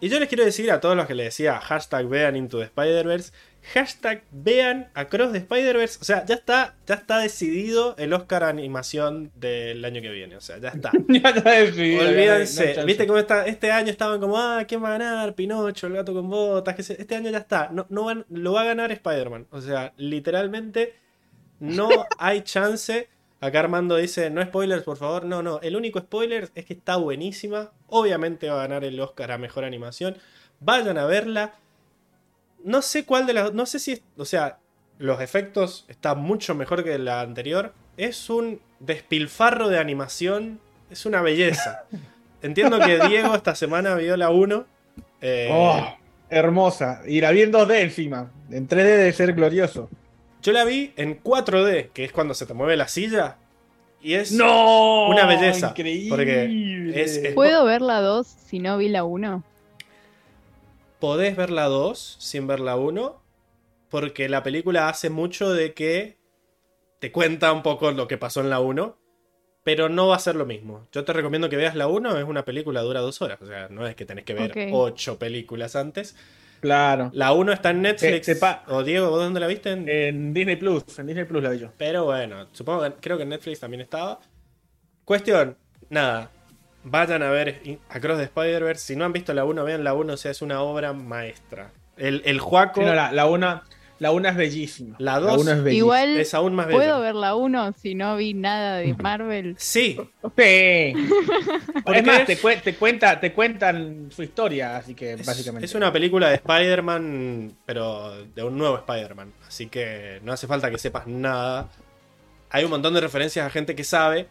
Y 0.00 0.08
yo 0.10 0.20
les 0.20 0.28
quiero 0.28 0.44
decir 0.44 0.70
a 0.70 0.80
todos 0.80 0.94
los 0.96 1.06
que 1.06 1.14
le 1.14 1.24
decía 1.24 1.58
hashtag 1.58 2.06
vean 2.06 2.36
Into 2.36 2.58
the 2.58 2.64
Spider-Verse, 2.64 3.32
hashtag 3.72 4.22
vean 4.30 4.90
Across 4.92 5.32
the 5.32 5.38
Spider-Verse, 5.38 5.98
o 6.02 6.04
sea, 6.04 6.24
ya 6.26 6.34
está, 6.34 6.74
ya 6.86 6.96
está 6.96 7.18
decidido 7.18 7.94
el 7.96 8.12
Oscar 8.12 8.44
animación 8.44 9.32
del 9.36 9.82
año 9.86 10.02
que 10.02 10.10
viene, 10.10 10.36
o 10.36 10.40
sea, 10.42 10.58
ya 10.58 10.68
está. 10.68 10.90
Ya 11.08 11.30
está 11.30 11.50
decidido, 11.50 12.02
no 12.02 12.08
Olvídense, 12.10 12.84
viste 12.84 13.06
cómo 13.06 13.18
está, 13.18 13.46
este 13.46 13.72
año 13.72 13.90
estaban 13.90 14.20
como, 14.20 14.36
ah, 14.38 14.64
¿quién 14.68 14.84
va 14.84 14.88
a 14.88 14.98
ganar? 14.98 15.34
Pinocho, 15.34 15.86
el 15.86 15.94
gato 15.94 16.12
con 16.12 16.28
botas, 16.28 16.74
que 16.74 16.82
este 16.82 17.16
año 17.16 17.30
ya 17.30 17.38
está, 17.38 17.70
no, 17.72 17.86
no 17.88 18.04
van- 18.04 18.26
lo 18.28 18.52
va 18.52 18.60
a 18.60 18.64
ganar 18.64 18.92
Spider-Man, 18.92 19.46
o 19.50 19.62
sea, 19.62 19.94
literalmente 19.96 20.94
no 21.58 21.88
hay 22.18 22.42
chance. 22.42 23.08
Acá 23.40 23.60
Armando 23.60 23.96
dice, 23.96 24.30
no 24.30 24.42
spoilers, 24.42 24.82
por 24.82 24.96
favor. 24.96 25.24
No, 25.24 25.42
no, 25.42 25.60
el 25.60 25.76
único 25.76 26.00
spoiler 26.00 26.50
es 26.54 26.64
que 26.64 26.72
está 26.74 26.96
buenísima. 26.96 27.70
Obviamente 27.88 28.48
va 28.48 28.56
a 28.56 28.62
ganar 28.66 28.84
el 28.84 28.98
Oscar 29.00 29.30
a 29.32 29.38
Mejor 29.38 29.64
Animación. 29.64 30.16
Vayan 30.60 30.96
a 30.98 31.04
verla. 31.06 31.54
No 32.64 32.82
sé 32.82 33.04
cuál 33.04 33.26
de 33.26 33.34
las... 33.34 33.52
No 33.52 33.66
sé 33.66 33.78
si... 33.78 33.92
es- 33.92 34.02
o 34.16 34.24
sea, 34.24 34.58
los 34.98 35.20
efectos 35.20 35.84
están 35.88 36.18
mucho 36.18 36.54
mejor 36.54 36.82
que 36.82 36.98
la 36.98 37.20
anterior. 37.20 37.72
Es 37.98 38.30
un 38.30 38.60
despilfarro 38.80 39.68
de 39.68 39.78
animación. 39.78 40.58
Es 40.90 41.04
una 41.06 41.20
belleza. 41.22 41.84
Entiendo 42.42 42.78
que 42.80 42.98
Diego 43.08 43.34
esta 43.34 43.54
semana 43.54 43.94
vio 43.96 44.16
la 44.16 44.30
1. 44.30 44.64
eh, 45.20 45.48
Oh, 45.52 45.96
hermosa. 46.30 47.02
Y 47.06 47.20
la 47.20 47.30
vi 47.32 47.42
en 47.42 47.52
2D 47.52 47.80
encima. 47.82 48.30
En 48.50 48.66
3D 48.66 48.82
debe 48.84 49.12
ser 49.12 49.34
glorioso. 49.34 49.90
Yo 50.42 50.52
la 50.52 50.64
vi 50.64 50.92
en 50.96 51.20
4D, 51.22 51.90
que 51.92 52.04
es 52.04 52.12
cuando 52.12 52.34
se 52.34 52.46
te 52.46 52.54
mueve 52.54 52.76
la 52.76 52.88
silla. 52.88 53.36
Y 54.02 54.14
es... 54.14 54.32
¡No! 54.32 55.08
una 55.08 55.26
belleza, 55.26 55.68
Increíble. 55.70 56.08
porque 56.10 56.92
es- 57.02 57.16
es- 57.16 57.34
¿Puedo 57.34 57.64
ver 57.64 57.82
la 57.82 58.00
2 58.00 58.26
si 58.26 58.58
no 58.60 58.78
vi 58.78 58.88
la 58.88 59.04
1? 59.04 59.42
podés 61.00 61.36
ver 61.36 61.50
la 61.50 61.64
2 61.66 62.16
sin 62.20 62.46
ver 62.46 62.60
la 62.60 62.76
1. 62.76 63.20
Porque 63.90 64.28
la 64.28 64.42
película 64.42 64.88
hace 64.88 65.10
mucho 65.10 65.52
de 65.52 65.72
que 65.72 66.16
te 66.98 67.12
cuenta 67.12 67.52
un 67.52 67.62
poco 67.62 67.90
lo 67.92 68.08
que 68.08 68.18
pasó 68.18 68.40
en 68.40 68.50
la 68.50 68.60
1. 68.60 68.96
pero 69.62 69.88
no 69.88 70.06
va 70.06 70.14
a 70.14 70.20
ser 70.20 70.36
lo 70.36 70.46
mismo. 70.46 70.86
Yo 70.92 71.04
te 71.04 71.12
recomiendo 71.12 71.48
que 71.48 71.56
veas 71.56 71.74
la 71.74 71.88
1, 71.88 72.16
es 72.18 72.24
una 72.24 72.44
película 72.44 72.82
dura 72.82 73.00
dos 73.00 73.20
horas, 73.20 73.42
o 73.42 73.46
sea, 73.46 73.66
no 73.68 73.84
es 73.84 73.96
que 73.96 74.04
tenés 74.06 74.24
que 74.24 74.32
ver 74.32 74.52
Ok. 74.52 74.56
ocho 74.72 75.18
películas 75.18 75.74
antes. 75.74 76.14
Claro. 76.60 77.10
La 77.14 77.32
1 77.32 77.52
está 77.52 77.70
en 77.70 77.82
Netflix. 77.82 78.28
Eh, 78.28 78.34
sepa- 78.34 78.62
O 78.68 78.82
Diego, 78.82 79.10
¿vos 79.10 79.20
dónde 79.20 79.40
la 79.40 79.46
viste? 79.46 79.70
En- 79.72 79.88
En 79.88 80.34
Disney 80.34 80.56
Plus, 80.56 80.84
en 80.98 81.06
Disney 81.06 81.24
Plus 81.24 81.42
la 81.42 81.50
vi 81.50 81.58
yo. 81.58 81.72
Pero 81.76 82.04
bueno, 82.04 82.46
supongo 82.52 82.82
que 82.84 82.92
creo 83.00 83.16
que 83.16 83.22
en 83.24 83.28
Netflix 83.30 83.60
también 83.60 83.80
estaba. 83.82 84.20
Cuestión, 85.04 85.56
nada. 85.88 86.30
Vayan 86.84 87.22
a 87.22 87.30
ver 87.30 87.60
Across 87.88 88.18
the 88.18 88.24
Spider-Verse. 88.24 88.84
Si 88.86 88.96
no 88.96 89.04
han 89.04 89.12
visto 89.12 89.34
la 89.34 89.44
1, 89.44 89.64
vean 89.64 89.84
la 89.84 89.94
1, 89.94 90.12
o 90.12 90.16
sea, 90.16 90.30
es 90.30 90.42
una 90.42 90.60
obra 90.62 90.92
maestra. 90.92 91.72
El, 91.96 92.22
el 92.24 92.38
Juaco 92.40 92.80
Sí, 92.80 92.86
no, 92.86 92.94
la, 92.94 93.10
la 93.12 93.26
una, 93.26 93.62
la 93.98 94.10
una 94.12 94.28
es 94.30 94.36
bellísima. 94.36 94.96
La 94.98 95.18
dos, 95.20 95.40
una 95.40 95.52
es 95.52 95.62
bellísima. 95.62 95.78
Igual 95.86 96.16
es 96.18 96.34
aún 96.34 96.54
más 96.54 96.66
bella. 96.66 96.78
puedo 96.78 97.00
ver 97.00 97.14
la 97.14 97.34
1 97.34 97.74
si 97.80 97.94
no 97.94 98.16
vi 98.16 98.34
nada 98.34 98.76
de 98.78 98.94
Marvel. 98.94 99.54
Sí, 99.58 99.96
Sí. 100.36 100.94
Es 101.94 102.04
más, 102.04 102.26
te, 102.26 102.36
cue- 102.38 102.60
te 102.60 102.74
cuenta, 102.74 103.18
te 103.20 103.32
cuentan 103.32 104.08
su 104.10 104.22
historia, 104.22 104.76
así 104.76 104.94
que 104.94 105.12
es, 105.14 105.24
básicamente. 105.24 105.64
es 105.66 105.74
una 105.74 105.92
película 105.92 106.28
de 106.28 106.34
Spider-Man, 106.36 107.56
pero 107.64 108.24
de 108.34 108.42
un 108.42 108.58
nuevo 108.58 108.76
Spider-Man. 108.76 109.32
Así 109.46 109.68
que 109.68 110.20
no 110.24 110.32
hace 110.32 110.46
falta 110.46 110.70
que 110.70 110.78
sepas 110.78 111.06
nada. 111.06 111.68
Hay 112.50 112.64
un 112.64 112.70
montón 112.70 112.92
de 112.94 113.00
referencias 113.00 113.46
a 113.46 113.50
gente 113.50 113.74
que 113.74 113.84
sabe, 113.84 114.26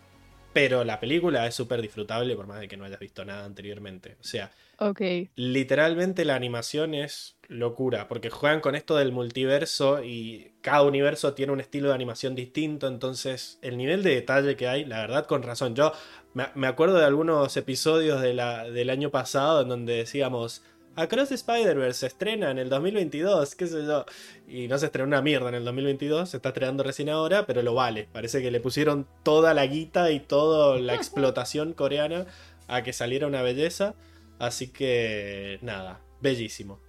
pero 0.53 0.83
la 0.83 0.99
película 0.99 1.45
es 1.47 1.55
súper 1.55 1.81
disfrutable 1.81 2.35
por 2.35 2.45
más 2.47 2.59
de 2.59 2.67
que 2.67 2.77
no 2.77 2.85
hayas 2.85 2.99
visto 2.99 3.23
nada 3.25 3.45
anteriormente. 3.45 4.17
O 4.19 4.23
sea, 4.23 4.51
Ok. 4.79 5.01
literalmente 5.35 6.25
la 6.25 6.35
animación 6.35 6.93
es 6.93 7.35
locura, 7.47 8.07
porque 8.07 8.29
juegan 8.29 8.59
con 8.61 8.75
esto 8.75 8.95
del 8.95 9.11
multiverso 9.11 10.03
y 10.03 10.51
cada 10.61 10.81
universo 10.81 11.33
tiene 11.33 11.53
un 11.53 11.59
estilo 11.59 11.89
de 11.89 11.95
animación 11.95 12.35
distinto, 12.35 12.87
entonces 12.87 13.59
el 13.61 13.77
nivel 13.77 14.01
de 14.03 14.15
detalle 14.15 14.55
que 14.55 14.67
hay, 14.67 14.85
la 14.85 14.99
verdad 15.01 15.25
con 15.27 15.43
razón, 15.43 15.75
yo 15.75 15.91
me, 16.33 16.67
acuerdo 16.67 16.97
de 16.97 17.05
algunos 17.05 17.55
episodios 17.55 18.21
de 18.21 18.33
la- 18.33 18.63
del 18.65 18.89
año 18.89 19.09
pasado 19.11 19.61
en 19.61 19.69
donde 19.69 19.93
decíamos, 19.95 20.63
Across 20.97 21.31
Spider-Verse 21.33 21.99
se 21.99 22.07
estrena 22.07 22.51
en 22.51 22.57
el 22.57 22.69
2022, 22.69 23.55
qué 23.55 23.67
sé 23.67 23.85
yo, 23.85 24.05
y 24.47 24.67
no 24.67 24.77
se 24.77 24.85
estrenó 24.87 25.07
una 25.07 25.21
mierda 25.21 25.49
en 25.49 25.55
el 25.55 25.65
2022, 25.65 26.29
se 26.29 26.37
está 26.37 26.49
estrenando 26.49 26.83
recién 26.83 27.09
ahora, 27.09 27.45
pero 27.45 27.61
lo 27.61 27.73
vale, 27.73 28.07
parece 28.11 28.41
que 28.41 28.49
le 28.49 28.61
pusieron 28.61 29.05
toda 29.23 29.53
la 29.53 29.65
guita 29.67 30.11
y 30.11 30.19
toda 30.21 30.79
la 30.79 30.95
explotación 30.95 31.73
coreana 31.73 32.25
a 32.67 32.81
que 32.83 32.93
saliera 32.93 33.27
una 33.27 33.41
belleza. 33.41 33.93
Así 34.39 34.71
que 34.71 35.59
nada, 35.61 36.01
bellísimo. 36.21 36.79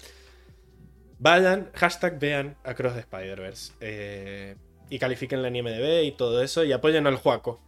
Vayan, 1.18 1.70
hashtag 1.74 2.18
vean 2.18 2.56
Across 2.64 2.94
the 2.94 3.00
Spider-Verse. 3.00 3.72
eh, 3.80 4.56
y 4.88 4.98
califiquen 4.98 5.42
la 5.42 5.48
IMDB 5.48 6.04
y 6.04 6.12
todo 6.12 6.42
eso. 6.42 6.62
Y 6.64 6.72
apoyen 6.72 7.06
al 7.06 7.16
Juaco. 7.16 7.60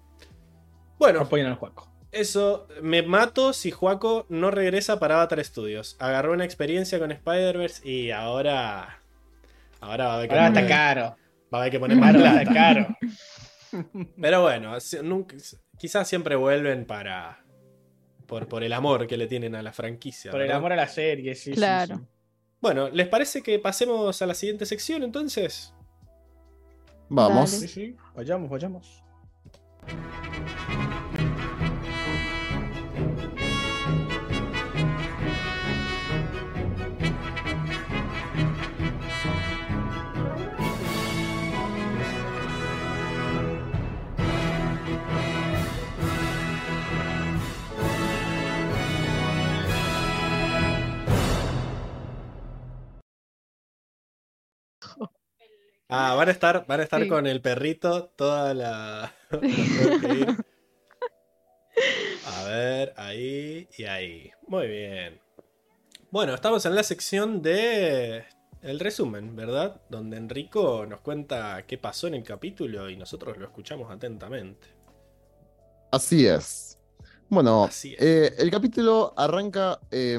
Bueno, 0.99 1.21
Apoyan 1.21 1.47
al 1.47 1.55
Juaco. 1.57 1.89
eso 2.13 2.69
me 2.83 3.03
mato 3.03 3.53
si 3.53 3.71
Juaco 3.71 4.27
no 4.29 4.51
regresa 4.51 4.99
para 5.01 5.17
Avatar 5.17 5.45
Studios. 5.45 5.97
Agarró 5.99 6.33
una 6.33 6.45
experiencia 6.45 6.99
con 6.99 7.11
Spider-Verse 7.11 7.89
y 7.89 8.11
ahora. 8.11 9.03
Ahora 9.81 10.07
va 10.07 10.13
a 10.13 10.17
haber 10.17 10.29
que, 10.29 10.35
Ahora 10.35 10.47
está 10.49 10.61
poner, 10.61 10.71
caro. 10.77 11.17
va 11.53 11.59
a 11.59 11.61
haber 11.63 11.71
que 11.73 11.81
poner 11.81 11.97
más 11.97 12.15
Ahora 12.15 12.21
plata. 12.21 12.43
está 12.43 12.55
caro. 12.55 12.87
Pero 14.21 14.43
bueno, 14.43 14.77
nunca- 15.03 15.37
quizás 15.79 16.07
siempre 16.09 16.37
vuelven 16.37 16.85
para. 16.85 17.45
Por, 18.29 18.47
por 18.47 18.63
el 18.63 18.73
amor 18.75 19.07
que 19.09 19.17
le 19.17 19.27
tienen 19.27 19.55
a 19.57 19.63
la 19.63 19.73
franquicia. 19.73 20.31
Por 20.31 20.43
el 20.43 20.53
amor 20.53 20.73
a 20.73 20.77
la 20.77 20.87
serie, 20.87 21.35
sí. 21.35 21.51
sí, 21.51 21.57
Claro. 21.57 21.97
sí. 21.97 22.03
Bueno, 22.61 22.91
¿les 22.91 23.09
parece 23.09 23.43
que 23.43 23.59
pasemos 23.59 24.21
a 24.21 24.27
la 24.27 24.35
siguiente 24.35 24.67
sección 24.67 25.03
entonces? 25.03 25.73
Vamos. 27.09 27.53
Dale. 27.53 27.67
Sí, 27.67 27.69
sí. 27.69 27.97
Vayamos, 28.15 28.51
vayamos. 28.51 29.03
Ah, 55.89 56.15
van 56.15 56.29
a 56.29 56.33
estar, 56.33 56.67
van 56.67 56.81
a 56.81 56.83
estar 56.83 57.03
Sí. 57.03 57.09
con 57.09 57.27
el 57.27 57.41
perrito 57.41 58.11
toda 58.17 58.53
la. 58.55 59.15
A 62.27 62.45
ver, 62.45 62.93
ahí 62.97 63.69
y 63.77 63.85
ahí. 63.85 64.31
Muy 64.47 64.67
bien. 64.67 65.21
Bueno, 66.11 66.35
estamos 66.35 66.65
en 66.67 66.75
la 66.75 66.83
sección 66.83 67.41
de 67.43 68.25
el 68.63 68.81
resumen, 68.81 69.37
¿verdad? 69.37 69.81
Donde 69.89 70.17
Enrico 70.17 70.85
nos 70.87 71.01
cuenta 71.01 71.65
qué 71.67 71.79
pasó 71.79 72.07
en 72.09 72.15
el 72.15 72.25
capítulo 72.25 72.91
y 72.91 72.97
nosotros 72.97 73.37
lo 73.39 73.45
escuchamos 73.47 73.91
atentamente. 73.91 74.69
Así 75.91 76.27
es. 76.27 76.79
Bueno, 77.29 77.65
Así 77.65 77.95
es. 77.95 78.01
eh, 78.03 78.35
el 78.39 78.51
capítulo 78.51 79.15
arranca. 79.17 79.81
eh, 79.91 80.19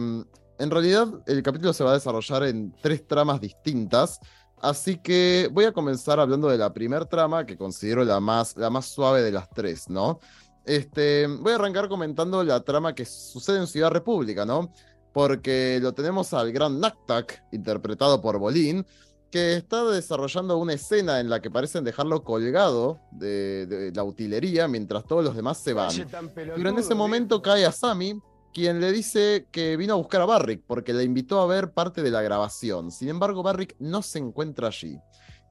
en 0.60 0.72
realidad, 0.72 1.08
el 1.26 1.42
capítulo 1.42 1.72
se 1.74 1.84
va 1.86 1.92
a 1.92 1.94
desarrollar 1.94 2.44
en 2.44 2.74
tres 2.82 3.08
tramas 3.08 3.40
distintas. 3.40 4.20
Así 4.62 4.98
que 4.98 5.50
voy 5.52 5.66
a 5.66 5.72
comenzar 5.72 6.20
hablando 6.20 6.50
de 6.50 6.58
la 6.58 6.74
primera 6.74 7.06
trama, 7.06 7.46
que 7.46 7.58
considero 7.58 8.04
la 8.04 8.20
más, 8.20 8.58
la 8.58 8.70
más 8.70 8.86
suave 8.86 9.22
de 9.22 9.32
las 9.32 9.50
tres, 9.50 9.90
¿no? 9.90 10.20
Este, 10.66 11.28
voy 11.28 11.54
a 11.54 11.56
arrancar 11.56 11.88
comentando 11.88 12.44
la 12.44 12.60
trama 12.62 12.94
que 12.94 13.06
sucede 13.06 13.60
en 13.60 13.68
Ciudad 13.68 13.90
República, 13.90 14.46
¿no? 14.46 14.72
Porque 15.14 15.80
lo 15.82 15.94
tenemos 15.94 16.34
al 16.34 16.52
gran 16.52 16.80
Naktak, 16.80 17.44
interpretado 17.52 18.22
por 18.22 18.38
Bolín, 18.38 18.86
que 19.32 19.56
está 19.56 19.84
desarrollando 19.86 20.58
una 20.58 20.74
escena 20.74 21.20
en 21.20 21.30
la 21.30 21.40
que 21.40 21.52
parecen 21.52 21.84
dejarlo 21.84 22.24
colgado 22.24 23.00
de, 23.12 23.66
de 23.66 23.92
la 23.92 24.04
utilería 24.04 24.68
mientras 24.68 25.06
todos 25.06 25.24
los 25.24 25.36
demás 25.36 25.58
se 25.58 25.74
van. 25.74 25.92
Pero 26.34 26.70
en 26.70 26.78
ese 26.78 26.96
momento 26.96 27.42
cae 27.42 27.66
a 27.66 27.72
Sammy, 27.72 28.20
quien 28.54 28.80
le 28.80 28.92
dice 28.92 29.48
que 29.52 29.78
vino 29.78 29.94
a 29.94 29.98
buscar 29.98 30.22
a 30.22 30.26
Barrick 30.26 30.64
porque 30.66 30.94
le 30.94 31.04
invitó 31.04 31.42
a 31.42 31.48
ver 31.48 31.72
parte 31.72 32.02
de 32.02 32.12
la 32.12 32.22
grabación. 32.22 32.92
Sin 32.92 33.10
embargo, 33.10 33.44
Barrick 33.44 33.76
no 33.80 34.02
se 34.02 34.20
encuentra 34.20 34.68
allí. 34.68 35.00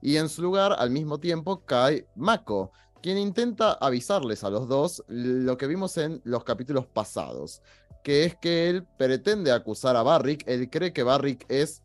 Y 0.01 0.17
en 0.17 0.29
su 0.29 0.41
lugar, 0.41 0.75
al 0.77 0.91
mismo 0.91 1.19
tiempo, 1.19 1.65
cae 1.65 2.07
Mako, 2.15 2.71
quien 3.01 3.17
intenta 3.17 3.73
avisarles 3.73 4.43
a 4.43 4.49
los 4.49 4.67
dos 4.67 5.03
lo 5.07 5.57
que 5.57 5.67
vimos 5.67 5.97
en 5.97 6.21
los 6.23 6.43
capítulos 6.43 6.85
pasados, 6.87 7.61
que 8.03 8.25
es 8.25 8.35
que 8.35 8.69
él 8.69 8.85
pretende 8.97 9.51
acusar 9.51 9.95
a 9.95 10.03
Barrick, 10.03 10.43
él 10.47 10.69
cree 10.69 10.93
que 10.93 11.03
Barrick 11.03 11.45
es 11.49 11.83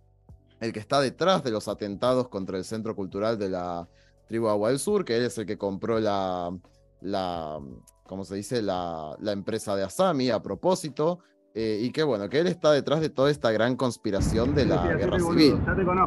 el 0.60 0.72
que 0.72 0.80
está 0.80 1.00
detrás 1.00 1.42
de 1.44 1.50
los 1.50 1.68
atentados 1.68 2.28
contra 2.28 2.56
el 2.58 2.64
Centro 2.64 2.94
Cultural 2.94 3.38
de 3.38 3.50
la 3.50 3.88
tribu 4.28 4.48
Agua 4.48 4.70
del 4.70 4.78
Sur, 4.78 5.04
que 5.04 5.16
él 5.16 5.24
es 5.24 5.36
el 5.38 5.46
que 5.46 5.58
compró 5.58 6.00
la, 6.00 6.56
la 7.00 7.60
¿cómo 8.06 8.24
se 8.24 8.36
dice? 8.36 8.62
La, 8.62 9.16
la 9.20 9.32
empresa 9.32 9.74
de 9.76 9.82
Asami 9.82 10.30
a 10.30 10.42
propósito, 10.42 11.20
eh, 11.54 11.80
y 11.82 11.90
que 11.90 12.02
bueno, 12.02 12.28
que 12.28 12.40
él 12.40 12.48
está 12.48 12.72
detrás 12.72 13.00
de 13.00 13.10
toda 13.10 13.30
esta 13.30 13.52
gran 13.52 13.76
conspiración 13.76 14.54
de 14.54 14.66
la 14.66 14.86
guerra 14.94 15.20
civil. 15.20 15.60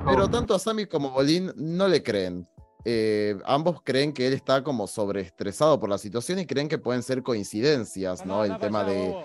Pero 0.05 0.29
tanto 0.29 0.53
Asami 0.53 0.85
como 0.87 1.11
Bolin 1.11 1.51
no 1.55 1.87
le 1.87 2.03
creen. 2.03 2.47
Eh, 2.83 3.37
ambos 3.45 3.81
creen 3.81 4.13
que 4.13 4.27
él 4.27 4.33
está 4.33 4.63
como 4.63 4.87
sobreestresado 4.87 5.79
por 5.79 5.89
la 5.89 5.97
situación 5.97 6.39
y 6.39 6.45
creen 6.45 6.69
que 6.69 6.77
pueden 6.77 7.03
ser 7.03 7.23
coincidencias, 7.23 8.25
¿no? 8.25 8.45
El 8.45 8.57
tema 8.59 8.83
de, 8.83 9.15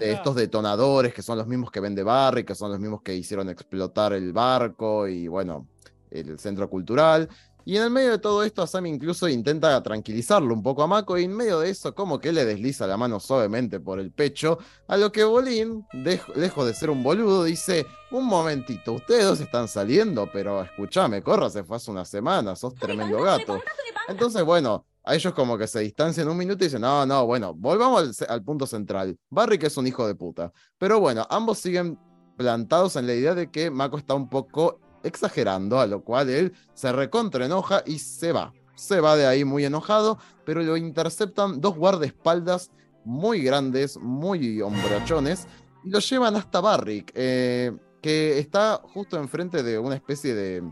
de 0.00 0.12
estos 0.12 0.34
detonadores 0.34 1.14
que 1.14 1.22
son 1.22 1.38
los 1.38 1.46
mismos 1.46 1.70
que 1.70 1.80
vende 1.80 2.02
Barry, 2.02 2.44
que 2.44 2.54
son 2.54 2.70
los 2.70 2.80
mismos 2.80 3.02
que 3.02 3.14
hicieron 3.14 3.48
explotar 3.48 4.12
el 4.12 4.32
barco 4.32 5.06
y 5.06 5.28
bueno, 5.28 5.68
el 6.10 6.38
centro 6.38 6.68
cultural. 6.68 7.28
Y 7.68 7.76
en 7.76 7.82
el 7.82 7.90
medio 7.90 8.12
de 8.12 8.18
todo 8.18 8.44
esto, 8.44 8.62
Asami 8.62 8.88
incluso 8.90 9.28
intenta 9.28 9.82
tranquilizarlo 9.82 10.54
un 10.54 10.62
poco 10.62 10.84
a 10.84 10.86
Mako 10.86 11.18
y 11.18 11.24
en 11.24 11.34
medio 11.36 11.58
de 11.58 11.68
eso 11.70 11.92
como 11.96 12.20
que 12.20 12.30
le 12.32 12.44
desliza 12.44 12.86
la 12.86 12.96
mano 12.96 13.18
suavemente 13.18 13.80
por 13.80 13.98
el 13.98 14.12
pecho, 14.12 14.58
a 14.86 14.96
lo 14.96 15.10
que 15.10 15.24
Bolín, 15.24 15.84
dej- 15.92 16.32
lejos 16.36 16.64
de 16.64 16.72
ser 16.74 16.90
un 16.90 17.02
boludo, 17.02 17.42
dice, 17.42 17.84
un 18.12 18.24
momentito, 18.24 18.92
ustedes 18.92 19.24
dos 19.24 19.40
están 19.40 19.66
saliendo, 19.66 20.30
pero 20.32 20.62
escúchame, 20.62 21.22
Corra 21.22 21.50
se 21.50 21.64
fue 21.64 21.76
hace 21.76 21.90
una 21.90 22.04
semana, 22.04 22.54
sos 22.54 22.72
tremendo 22.76 23.20
gato. 23.20 23.60
Entonces, 24.06 24.44
bueno, 24.44 24.86
a 25.02 25.16
ellos 25.16 25.34
como 25.34 25.58
que 25.58 25.66
se 25.66 25.80
distancian 25.80 26.28
un 26.28 26.36
minuto 26.36 26.62
y 26.62 26.68
dicen, 26.68 26.82
no, 26.82 27.04
no, 27.04 27.26
bueno, 27.26 27.52
volvamos 27.52 28.20
al, 28.22 28.28
al 28.28 28.44
punto 28.44 28.68
central. 28.68 29.18
Barry 29.28 29.58
que 29.58 29.66
es 29.66 29.76
un 29.76 29.88
hijo 29.88 30.06
de 30.06 30.14
puta. 30.14 30.52
Pero 30.78 31.00
bueno, 31.00 31.26
ambos 31.28 31.58
siguen 31.58 31.98
plantados 32.36 32.94
en 32.94 33.08
la 33.08 33.14
idea 33.14 33.34
de 33.34 33.50
que 33.50 33.70
Mako 33.72 33.98
está 33.98 34.14
un 34.14 34.28
poco 34.28 34.78
exagerando, 35.06 35.80
a 35.80 35.86
lo 35.86 36.02
cual 36.02 36.28
él 36.30 36.52
se 36.74 36.92
recontra 36.92 37.46
enoja 37.46 37.82
y 37.86 37.98
se 37.98 38.32
va. 38.32 38.52
Se 38.74 39.00
va 39.00 39.16
de 39.16 39.26
ahí 39.26 39.44
muy 39.44 39.64
enojado, 39.64 40.18
pero 40.44 40.62
lo 40.62 40.76
interceptan 40.76 41.60
dos 41.60 41.76
guardaespaldas 41.76 42.70
muy 43.04 43.40
grandes, 43.40 43.96
muy 43.98 44.60
hombrachones, 44.60 45.46
y 45.84 45.90
lo 45.90 46.00
llevan 46.00 46.36
hasta 46.36 46.60
Barrick, 46.60 47.12
eh, 47.14 47.72
que 48.02 48.38
está 48.38 48.82
justo 48.92 49.16
enfrente 49.16 49.62
de 49.62 49.78
una 49.78 49.94
especie 49.94 50.34
de, 50.34 50.62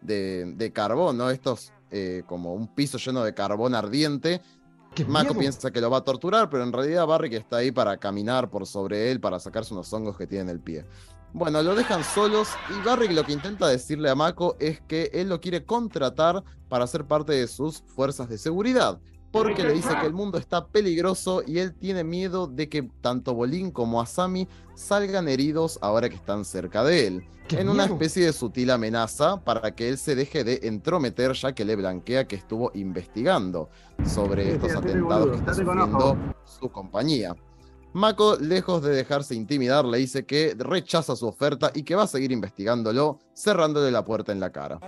de, 0.00 0.54
de 0.56 0.72
carbón, 0.72 1.18
¿no? 1.18 1.30
Estos 1.30 1.72
eh, 1.96 2.24
como 2.26 2.54
un 2.54 2.66
piso 2.66 2.98
lleno 2.98 3.22
de 3.22 3.34
carbón 3.34 3.72
ardiente. 3.72 4.40
Mako 5.06 5.34
piensa 5.34 5.70
que 5.70 5.80
lo 5.80 5.90
va 5.90 5.98
a 5.98 6.04
torturar, 6.04 6.50
pero 6.50 6.64
en 6.64 6.72
realidad 6.72 7.06
Barrick 7.06 7.34
está 7.34 7.58
ahí 7.58 7.70
para 7.70 7.96
caminar 7.98 8.50
por 8.50 8.66
sobre 8.66 9.12
él, 9.12 9.20
para 9.20 9.38
sacarse 9.38 9.74
unos 9.74 9.92
hongos 9.92 10.16
que 10.16 10.26
tiene 10.26 10.42
en 10.42 10.48
el 10.48 10.60
pie. 10.60 10.84
Bueno, 11.34 11.62
lo 11.62 11.74
dejan 11.74 12.04
solos 12.04 12.50
y 12.70 12.86
Barrick 12.86 13.10
lo 13.10 13.24
que 13.24 13.32
intenta 13.32 13.66
decirle 13.66 14.08
a 14.08 14.14
Mako 14.14 14.56
es 14.60 14.80
que 14.80 15.10
él 15.12 15.28
lo 15.28 15.40
quiere 15.40 15.64
contratar 15.64 16.44
para 16.68 16.86
ser 16.86 17.06
parte 17.06 17.32
de 17.32 17.48
sus 17.48 17.82
fuerzas 17.88 18.28
de 18.28 18.38
seguridad 18.38 19.00
porque 19.32 19.64
le 19.64 19.72
dice 19.72 19.88
que 20.00 20.06
el 20.06 20.12
mundo 20.12 20.38
está 20.38 20.68
peligroso 20.68 21.42
y 21.44 21.58
él 21.58 21.74
tiene 21.74 22.04
miedo 22.04 22.46
de 22.46 22.68
que 22.68 22.88
tanto 23.00 23.34
Bolín 23.34 23.72
como 23.72 24.00
Asami 24.00 24.46
salgan 24.76 25.26
heridos 25.26 25.76
ahora 25.82 26.08
que 26.08 26.14
están 26.14 26.44
cerca 26.44 26.84
de 26.84 27.08
él, 27.08 27.28
en 27.48 27.68
una 27.68 27.86
especie 27.86 28.26
de 28.26 28.32
sutil 28.32 28.70
amenaza 28.70 29.42
para 29.42 29.74
que 29.74 29.88
él 29.88 29.98
se 29.98 30.14
deje 30.14 30.44
de 30.44 30.60
entrometer 30.62 31.32
ya 31.32 31.52
que 31.52 31.64
le 31.64 31.74
blanquea 31.74 32.28
que 32.28 32.36
estuvo 32.36 32.70
investigando 32.74 33.70
sobre 34.06 34.52
estos 34.52 34.76
atentados 34.76 35.32
que 35.32 35.36
está 35.38 35.52
sufriendo 35.52 36.16
su 36.44 36.68
compañía. 36.70 37.34
Mako, 37.94 38.38
lejos 38.40 38.82
de 38.82 38.90
dejarse 38.90 39.36
intimidar, 39.36 39.84
le 39.84 39.98
dice 39.98 40.26
que 40.26 40.56
rechaza 40.58 41.14
su 41.14 41.28
oferta 41.28 41.70
y 41.72 41.84
que 41.84 41.94
va 41.94 42.02
a 42.02 42.06
seguir 42.08 42.32
investigándolo, 42.32 43.20
cerrándole 43.36 43.92
la 43.92 44.04
puerta 44.04 44.32
en 44.32 44.40
la 44.40 44.50
cara. 44.50 44.80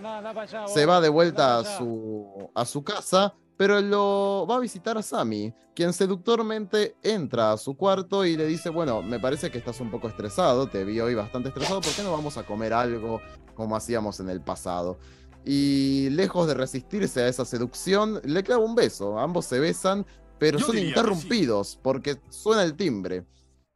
Se 0.66 0.86
va 0.86 1.00
de 1.00 1.08
vuelta 1.08 1.60
a 1.60 1.64
su, 1.64 2.50
a 2.52 2.64
su 2.64 2.82
casa, 2.82 3.32
pero 3.56 3.80
lo 3.80 4.44
va 4.50 4.56
a 4.56 4.58
visitar 4.58 4.98
a 4.98 5.02
Sammy, 5.02 5.54
quien 5.72 5.92
seductormente 5.92 6.96
entra 7.00 7.52
a 7.52 7.58
su 7.58 7.76
cuarto 7.76 8.24
y 8.24 8.36
le 8.36 8.44
dice, 8.44 8.70
bueno, 8.70 9.02
me 9.02 9.20
parece 9.20 9.52
que 9.52 9.58
estás 9.58 9.80
un 9.80 9.92
poco 9.92 10.08
estresado, 10.08 10.66
te 10.66 10.84
vi 10.84 10.98
hoy 10.98 11.14
bastante 11.14 11.50
estresado, 11.50 11.80
¿por 11.80 11.92
qué 11.92 12.02
no 12.02 12.10
vamos 12.10 12.36
a 12.38 12.42
comer 12.42 12.72
algo 12.72 13.20
como 13.54 13.76
hacíamos 13.76 14.18
en 14.18 14.30
el 14.30 14.40
pasado? 14.40 14.98
Y 15.44 16.10
lejos 16.10 16.48
de 16.48 16.54
resistirse 16.54 17.22
a 17.22 17.28
esa 17.28 17.44
seducción, 17.44 18.20
le 18.24 18.42
clava 18.42 18.64
un 18.64 18.74
beso, 18.74 19.16
ambos 19.16 19.44
se 19.46 19.60
besan, 19.60 20.04
pero 20.38 20.58
son 20.58 20.78
interrumpidos 20.78 21.78
porque 21.82 22.16
suena 22.30 22.62
el 22.62 22.74
timbre. 22.74 23.24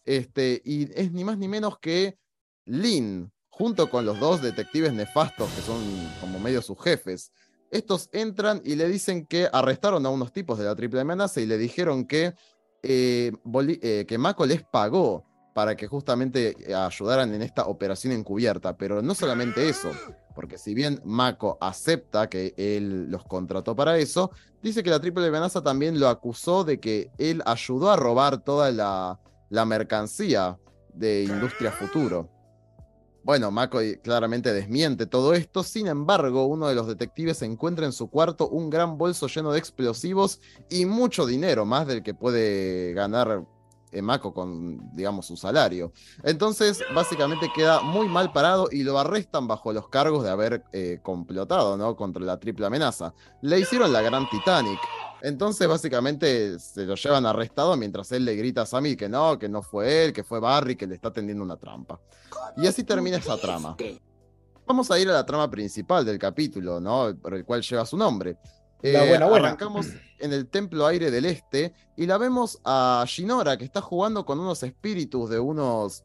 Este, 0.04 0.61
y 0.64 0.90
es 0.94 1.12
ni 1.12 1.24
más 1.24 1.38
ni 1.38 1.48
menos 1.48 1.78
que 1.78 2.18
Lynn, 2.64 3.32
junto 3.48 3.90
con 3.90 4.04
los 4.04 4.18
dos 4.18 4.42
detectives 4.42 4.92
nefastos 4.92 5.50
que 5.50 5.62
son 5.62 5.82
como 6.20 6.38
medio 6.38 6.62
sus 6.62 6.80
jefes. 6.82 7.32
Estos 7.70 8.08
entran 8.12 8.61
y 8.64 8.74
le 8.74 8.88
dicen 8.88 9.26
que 9.26 9.48
arrestaron 9.52 10.04
a 10.06 10.08
unos 10.08 10.32
tipos 10.32 10.58
de 10.58 10.64
la 10.64 10.74
triple 10.74 11.00
amenaza 11.00 11.40
y 11.40 11.46
le 11.46 11.58
dijeron 11.58 12.06
que, 12.06 12.34
eh, 12.82 13.32
eh, 13.82 14.04
que 14.08 14.18
Mako 14.18 14.46
les 14.46 14.62
pagó 14.62 15.30
para 15.55 15.76
que 15.76 15.86
justamente 15.86 16.57
eh, 16.59 16.74
ayudaran 16.74 17.34
en 17.34 17.42
esta 17.42 17.66
operación 17.66 18.12
encubierta. 18.12 18.76
Pero 18.76 19.03
no 19.03 19.14
solamente 19.14 19.68
eso, 19.68 19.90
porque 20.34 20.59
si 20.59 20.74
bien 20.74 21.01
Mako 21.05 21.59
acepta 21.61 22.28
que 22.28 22.55
él 22.57 23.11
los 23.11 23.24
contrató 23.24 23.74
para 23.74 23.98
eso, 23.98 24.30
dice 24.62 24.82
que 24.82 24.90
la 24.90 25.01
triple 25.01 25.26
amenaza 25.26 25.62
también 25.62 25.98
lo 25.98 26.09
acusó 26.09 26.64
de 26.64 26.78
que 26.80 27.11
él 27.18 27.42
ayudó 27.46 27.90
a 27.90 27.96
robar 27.96 28.42
toda 28.42 28.70
la, 28.70 29.18
la 29.48 29.64
mercancía 29.64 30.59
de 30.94 31.24
Industria 31.24 31.72
Futuro. 31.72 32.28
Bueno, 33.22 33.51
Mako 33.51 33.80
claramente 34.03 34.53
desmiente 34.55 35.05
todo 35.05 35.34
esto, 35.34 35.62
sin 35.62 35.88
embargo, 35.88 36.46
uno 36.46 36.68
de 36.68 36.74
los 36.74 36.86
detectives 36.86 37.42
encuentra 37.42 37.84
en 37.84 37.92
su 37.92 38.09
cuarto 38.09 38.48
un 38.48 38.70
gran 38.70 38.96
bolso 38.96 39.26
lleno 39.26 39.53
de 39.53 39.59
explosivos 39.59 40.40
y 40.70 40.86
mucho 40.86 41.26
dinero, 41.26 41.66
más 41.66 41.86
del 41.86 42.03
que 42.03 42.14
puede 42.14 42.94
ganar 42.94 43.44
eh, 43.93 44.03
Mako 44.03 44.32
con, 44.32 44.95
digamos, 44.95 45.26
su 45.26 45.36
salario. 45.36 45.93
Entonces, 46.22 46.82
básicamente 46.95 47.51
queda 47.55 47.80
muy 47.80 48.09
mal 48.09 48.32
parado 48.32 48.68
y 48.70 48.82
lo 48.82 48.99
arrestan 48.99 49.49
bajo 49.49 49.72
los 49.72 49.88
cargos 49.88 50.24
de 50.24 50.30
haber 50.30 50.64
eh, 50.72 51.01
complotado, 51.03 51.76
¿no? 51.76 51.97
Contra 51.97 52.22
la 52.22 52.38
triple 52.38 52.66
amenaza. 52.66 53.14
Le 53.43 53.59
hicieron 53.59 53.93
la 53.93 54.03
gran 54.03 54.28
Titanic. 54.28 54.78
Entonces, 55.22 55.68
básicamente, 55.68 56.59
se 56.59 56.84
lo 56.86 56.95
llevan 56.95 57.26
arrestado 57.26 57.76
mientras 57.76 58.11
él 58.12 58.24
le 58.24 58.36
grita 58.36 58.62
a 58.62 58.66
Sammy 58.66 58.97
que 58.97 59.09
no, 59.09 59.38
que 59.38 59.49
no 59.49 59.62
fue 59.62 60.05
él, 60.05 60.12
que 60.12 60.24
fue 60.24 60.41
Barry, 60.41 60.76
que 60.76 60.86
le 60.86 60.95
está 60.95 61.12
tendiendo 61.12 61.45
una 61.45 61.57
trampa. 61.57 62.01
Y 62.57 62.66
así 62.66 62.84
termina 62.84 63.18
esa 63.18 63.36
trama. 63.36 63.76
Vamos 64.66 64.91
a 64.91 64.99
ir 64.99 65.09
a 65.11 65.12
la 65.12 65.26
trama 65.26 65.51
principal 65.51 66.05
del 66.05 66.18
capítulo, 66.18 66.80
¿no? 66.80 67.14
Por 67.20 67.34
el 67.34 67.45
cual 67.45 67.61
lleva 67.61 67.84
su 67.84 67.97
nombre. 67.97 68.36
Eh, 68.83 68.97
arrancamos 68.97 69.89
en 70.18 70.33
el 70.33 70.49
Templo 70.49 70.87
Aire 70.87 71.11
del 71.11 71.24
Este 71.24 71.72
y 71.97 72.07
la 72.07 72.18
vemos 72.18 72.61
a 72.64 73.05
Shinora 73.07 73.57
que 73.57 73.64
está 73.64 73.81
jugando 73.81 74.24
con 74.24 74.39
unos 74.41 74.62
espíritus 74.62 75.28
de 75.31 75.39
unos 75.39 76.05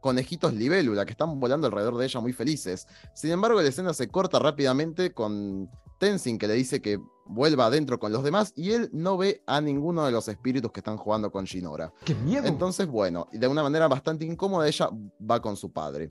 conejitos 0.00 0.54
libélula 0.54 1.04
que 1.04 1.12
están 1.12 1.38
volando 1.38 1.66
alrededor 1.66 1.96
de 1.98 2.06
ella 2.06 2.20
muy 2.20 2.32
felices. 2.32 2.86
Sin 3.14 3.30
embargo, 3.30 3.60
la 3.60 3.68
escena 3.68 3.92
se 3.94 4.08
corta 4.08 4.38
rápidamente 4.38 5.12
con 5.12 5.70
Tenzin 5.98 6.38
que 6.38 6.48
le 6.48 6.54
dice 6.54 6.80
que 6.80 6.98
vuelva 7.26 7.66
adentro 7.66 8.00
con 8.00 8.10
los 8.10 8.24
demás 8.24 8.52
y 8.56 8.72
él 8.72 8.88
no 8.92 9.16
ve 9.16 9.42
a 9.46 9.60
ninguno 9.60 10.04
de 10.04 10.10
los 10.10 10.26
espíritus 10.28 10.72
que 10.72 10.80
están 10.80 10.96
jugando 10.96 11.30
con 11.30 11.44
Shinora. 11.44 11.92
¡Qué 12.04 12.14
miedo! 12.14 12.46
Entonces, 12.46 12.86
bueno, 12.88 13.28
de 13.30 13.46
una 13.46 13.62
manera 13.62 13.86
bastante 13.86 14.24
incómoda, 14.24 14.66
ella 14.66 14.88
va 15.30 15.40
con 15.40 15.56
su 15.56 15.70
padre. 15.70 16.08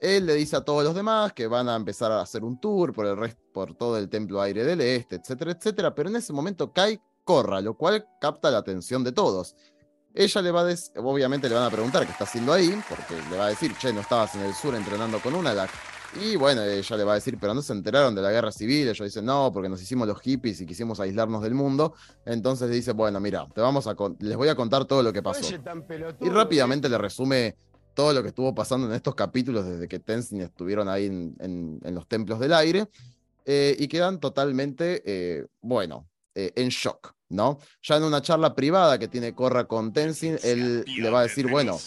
Él 0.00 0.26
le 0.26 0.34
dice 0.34 0.56
a 0.56 0.62
todos 0.62 0.82
los 0.82 0.94
demás 0.94 1.32
que 1.32 1.46
van 1.46 1.68
a 1.68 1.76
empezar 1.76 2.10
a 2.10 2.22
hacer 2.22 2.42
un 2.42 2.58
tour 2.58 2.92
por, 2.92 3.06
el 3.06 3.36
por 3.52 3.74
todo 3.74 3.98
el 3.98 4.08
templo 4.08 4.40
aire 4.40 4.64
del 4.64 4.80
este, 4.80 5.16
etcétera, 5.16 5.52
etcétera, 5.52 5.94
pero 5.94 6.08
en 6.08 6.16
ese 6.16 6.32
momento 6.32 6.72
Kai 6.72 7.00
corra, 7.24 7.60
lo 7.60 7.74
cual 7.74 8.06
capta 8.20 8.50
la 8.50 8.58
atención 8.58 9.04
de 9.04 9.12
todos. 9.12 9.54
Ella 10.12 10.42
le 10.42 10.50
va 10.50 10.62
a 10.62 10.74
obviamente 10.96 11.48
le 11.48 11.54
van 11.54 11.64
a 11.64 11.70
preguntar 11.70 12.04
qué 12.04 12.12
está 12.12 12.24
haciendo 12.24 12.52
ahí, 12.52 12.82
porque 12.88 13.14
le 13.30 13.36
va 13.36 13.46
a 13.46 13.48
decir, 13.50 13.72
che, 13.76 13.92
no 13.92 14.00
estabas 14.00 14.34
en 14.34 14.42
el 14.42 14.54
sur 14.54 14.74
entrenando 14.74 15.20
con 15.20 15.34
una, 15.34 15.54
y 16.18 16.34
bueno, 16.34 16.62
ella 16.62 16.96
le 16.96 17.04
va 17.04 17.12
a 17.12 17.14
decir, 17.16 17.38
pero 17.40 17.54
no 17.54 17.62
se 17.62 17.72
enteraron 17.72 18.14
de 18.14 18.22
la 18.22 18.32
guerra 18.32 18.50
civil. 18.50 18.88
Ellos 18.88 18.98
dicen, 18.98 19.24
no, 19.24 19.52
porque 19.52 19.68
nos 19.68 19.80
hicimos 19.80 20.08
los 20.08 20.20
hippies 20.20 20.60
y 20.60 20.66
quisimos 20.66 20.98
aislarnos 20.98 21.42
del 21.42 21.54
mundo. 21.54 21.94
Entonces 22.24 22.68
le 22.68 22.74
dice, 22.74 22.92
bueno, 22.92 23.20
mira, 23.20 23.46
te 23.54 23.60
vamos 23.60 23.86
a 23.86 23.94
les 24.18 24.36
voy 24.36 24.48
a 24.48 24.56
contar 24.56 24.86
todo 24.86 25.02
lo 25.02 25.12
que 25.12 25.22
pasó. 25.22 25.54
Y 26.20 26.28
rápidamente 26.28 26.88
le 26.88 26.98
resume 26.98 27.56
todo 27.94 28.12
lo 28.12 28.22
que 28.22 28.28
estuvo 28.28 28.54
pasando 28.54 28.86
en 28.86 28.94
estos 28.94 29.14
capítulos 29.14 29.66
desde 29.66 29.88
que 29.88 29.98
Tenzin 29.98 30.40
estuvieron 30.40 30.88
ahí 30.88 31.06
en, 31.06 31.80
los 31.82 32.06
templos 32.06 32.38
del 32.40 32.52
aire. 32.52 32.88
Eh, 33.46 33.74
y 33.78 33.88
quedan 33.88 34.20
totalmente, 34.20 35.02
eh, 35.04 35.46
bueno, 35.60 36.08
eh, 36.34 36.52
en 36.54 36.68
shock. 36.68 37.14
¿no? 37.30 37.58
Ya 37.82 37.96
en 37.96 38.02
una 38.02 38.20
charla 38.20 38.54
privada 38.54 38.98
que 38.98 39.08
tiene 39.08 39.34
Corra 39.34 39.64
con 39.64 39.92
Tenzin, 39.92 40.36
él 40.42 40.84
le 40.84 41.10
va 41.10 41.20
a 41.20 41.22
decir, 41.22 41.48
bueno, 41.48 41.78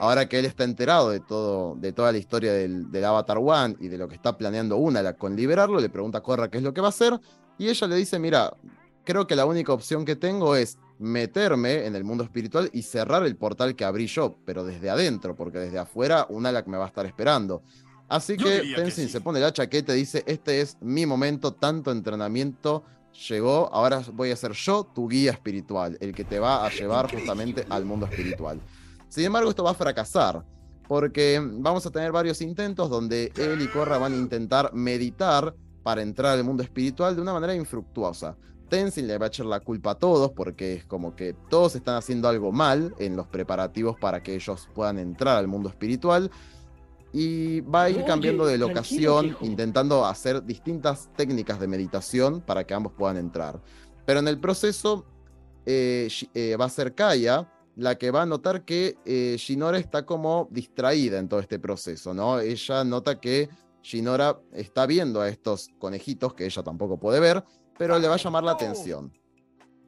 ahora 0.00 0.28
que 0.28 0.38
él 0.38 0.44
está 0.46 0.64
enterado 0.64 1.10
de 1.10 1.20
todo, 1.20 1.74
de 1.74 1.92
toda 1.92 2.12
la 2.12 2.18
historia 2.18 2.52
del, 2.52 3.04
Avatar 3.04 3.38
One 3.38 3.76
y 3.80 3.88
de 3.88 3.98
lo 3.98 4.08
que 4.08 4.14
está 4.14 4.38
planeando 4.38 4.76
una 4.76 5.12
con 5.14 5.34
liberarlo, 5.34 5.80
le 5.80 5.90
pregunta 5.90 6.18
a 6.18 6.22
Corra 6.22 6.48
qué 6.48 6.58
es 6.58 6.64
lo 6.64 6.72
que 6.72 6.80
va 6.80 6.86
a 6.86 6.90
hacer, 6.90 7.18
y 7.58 7.68
ella 7.68 7.86
le 7.88 7.96
dice, 7.96 8.18
mira, 8.18 8.56
creo 9.04 9.26
que 9.26 9.36
la 9.36 9.46
única 9.46 9.72
opción 9.72 10.04
que 10.04 10.16
tengo 10.16 10.56
es 10.56 10.78
meterme 10.98 11.86
en 11.86 11.96
el 11.96 12.04
mundo 12.04 12.24
espiritual 12.24 12.70
y 12.72 12.82
cerrar 12.82 13.24
el 13.26 13.36
portal 13.36 13.74
que 13.74 13.84
abrí 13.84 14.06
yo, 14.06 14.36
pero 14.44 14.64
desde 14.64 14.90
adentro, 14.90 15.34
porque 15.34 15.58
desde 15.58 15.78
afuera 15.78 16.26
una 16.28 16.52
la 16.52 16.62
que 16.62 16.70
me 16.70 16.76
va 16.76 16.84
a 16.84 16.88
estar 16.88 17.06
esperando. 17.06 17.62
Así 18.08 18.36
que 18.36 18.74
Tenzin 18.76 19.08
se 19.08 19.20
pone 19.20 19.40
la 19.40 19.52
chaqueta 19.52 19.94
y 19.94 20.00
dice, 20.00 20.22
este 20.26 20.60
es 20.60 20.76
mi 20.80 21.06
momento, 21.06 21.54
tanto 21.54 21.90
entrenamiento 21.90 22.84
llegó, 23.28 23.72
ahora 23.72 24.02
voy 24.12 24.30
a 24.30 24.36
ser 24.36 24.52
yo 24.52 24.84
tu 24.84 25.08
guía 25.08 25.32
espiritual, 25.32 25.96
el 26.00 26.14
que 26.14 26.24
te 26.24 26.38
va 26.38 26.64
a 26.64 26.70
llevar 26.70 27.10
justamente 27.10 27.64
al 27.68 27.84
mundo 27.84 28.06
espiritual. 28.06 28.60
Sin 29.08 29.24
embargo, 29.24 29.50
esto 29.50 29.64
va 29.64 29.70
a 29.70 29.74
fracasar, 29.74 30.44
porque 30.88 31.40
vamos 31.42 31.84
a 31.86 31.90
tener 31.90 32.12
varios 32.12 32.40
intentos 32.42 32.90
donde 32.90 33.32
él 33.36 33.60
y 33.60 33.68
Korra 33.68 33.98
van 33.98 34.12
a 34.12 34.16
intentar 34.16 34.72
meditar 34.72 35.54
para 35.82 36.02
entrar 36.02 36.38
al 36.38 36.44
mundo 36.44 36.62
espiritual 36.62 37.16
de 37.16 37.22
una 37.22 37.32
manera 37.32 37.54
infructuosa. 37.54 38.36
Tenzin 38.72 39.06
le 39.06 39.18
va 39.18 39.26
a 39.26 39.28
echar 39.28 39.44
la 39.44 39.60
culpa 39.60 39.90
a 39.90 39.94
todos 39.96 40.32
porque 40.32 40.72
es 40.72 40.86
como 40.86 41.14
que 41.14 41.34
todos 41.50 41.76
están 41.76 41.96
haciendo 41.96 42.26
algo 42.26 42.52
mal 42.52 42.94
en 42.98 43.16
los 43.16 43.26
preparativos 43.26 43.98
para 44.00 44.22
que 44.22 44.34
ellos 44.34 44.66
puedan 44.72 44.98
entrar 44.98 45.36
al 45.36 45.46
mundo 45.46 45.68
espiritual 45.68 46.30
y 47.12 47.60
va 47.60 47.82
a 47.82 47.90
ir 47.90 48.02
cambiando 48.06 48.46
de 48.46 48.56
locación, 48.56 49.36
intentando 49.42 50.06
hacer 50.06 50.42
distintas 50.42 51.10
técnicas 51.14 51.60
de 51.60 51.68
meditación 51.68 52.40
para 52.40 52.64
que 52.64 52.72
ambos 52.72 52.94
puedan 52.94 53.18
entrar. 53.18 53.60
Pero 54.06 54.20
en 54.20 54.28
el 54.28 54.40
proceso 54.40 55.04
eh, 55.66 56.08
eh, 56.32 56.56
va 56.56 56.64
a 56.64 56.70
ser 56.70 56.94
Kaya 56.94 57.46
la 57.76 57.98
que 57.98 58.10
va 58.10 58.22
a 58.22 58.26
notar 58.26 58.64
que 58.64 58.96
eh, 59.04 59.36
Shinora 59.38 59.76
está 59.76 60.06
como 60.06 60.48
distraída 60.50 61.18
en 61.18 61.28
todo 61.28 61.40
este 61.40 61.58
proceso, 61.58 62.14
¿no? 62.14 62.40
Ella 62.40 62.84
nota 62.84 63.20
que 63.20 63.50
Shinora 63.82 64.40
está 64.54 64.86
viendo 64.86 65.20
a 65.20 65.28
estos 65.28 65.68
conejitos 65.78 66.32
que 66.32 66.46
ella 66.46 66.62
tampoco 66.62 66.98
puede 66.98 67.20
ver, 67.20 67.44
pero 67.78 67.98
le 67.98 68.08
va 68.08 68.14
a 68.14 68.18
llamar 68.18 68.44
la 68.44 68.52
atención. 68.52 69.12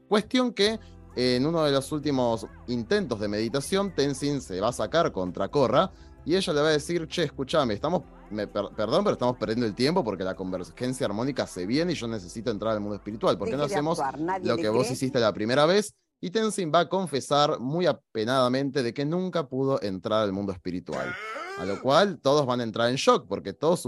Cuestión 0.09 0.53
que 0.53 0.78
en 1.16 1.47
uno 1.47 1.64
de 1.64 1.72
los 1.72 1.93
últimos 1.93 2.47
intentos 2.66 3.20
de 3.20 3.28
meditación, 3.28 3.95
Tenzin 3.95 4.41
se 4.41 4.61
va 4.61 4.68
a 4.68 4.72
sacar 4.72 5.12
contra 5.12 5.49
Korra 5.49 5.93
y 6.24 6.35
ella 6.35 6.53
le 6.53 6.61
va 6.61 6.68
a 6.68 6.72
decir, 6.72 7.07
che, 7.07 7.24
escúchame, 7.24 7.74
estamos, 7.74 8.03
perdón, 8.51 9.05
pero 9.05 9.12
estamos 9.12 9.37
perdiendo 9.37 9.66
el 9.66 9.74
tiempo 9.74 10.03
porque 10.03 10.24
la 10.24 10.35
convergencia 10.35 11.07
armónica 11.07 11.47
se 11.47 11.66
viene 11.66 11.93
y 11.93 11.95
yo 11.95 12.09
necesito 12.09 12.51
entrar 12.51 12.72
al 12.72 12.80
mundo 12.80 12.97
espiritual. 12.97 13.39
¿Por 13.39 13.49
qué 13.49 13.57
no 13.57 13.64
hacemos 13.64 14.01
lo 14.43 14.57
que 14.57 14.68
vos 14.68 14.91
hiciste 14.91 15.20
la 15.20 15.32
primera 15.32 15.66
vez? 15.66 15.95
Y 16.20 16.30
Tenzin 16.30 16.72
va 16.74 16.80
a 16.80 16.89
confesar 16.89 17.61
muy 17.61 17.87
apenadamente 17.87 18.82
de 18.82 18.95
que 18.95 19.05
nunca 19.05 19.47
pudo 19.47 19.80
entrar 19.82 20.22
al 20.22 20.32
mundo 20.32 20.53
espiritual. 20.53 21.14
A 21.59 21.64
lo 21.64 21.80
cual 21.80 22.18
todos 22.20 22.44
van 22.46 22.61
a 22.61 22.64
entrar 22.64 22.90
en 22.90 22.96
shock, 22.96 23.26
porque 23.28 23.52
todos 23.52 23.80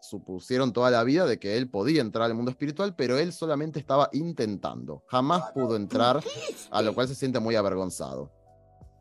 supusieron 0.00 0.72
toda 0.72 0.90
la 0.90 1.04
vida 1.04 1.26
de 1.26 1.38
que 1.38 1.56
él 1.58 1.68
podía 1.68 2.00
entrar 2.00 2.24
al 2.24 2.34
mundo 2.34 2.50
espiritual, 2.50 2.94
pero 2.96 3.18
él 3.18 3.32
solamente 3.32 3.78
estaba 3.78 4.08
intentando. 4.12 5.04
Jamás 5.06 5.52
pudo 5.52 5.76
entrar, 5.76 6.22
a 6.70 6.82
lo 6.82 6.94
cual 6.94 7.08
se 7.08 7.14
siente 7.14 7.38
muy 7.38 7.56
avergonzado. 7.56 8.32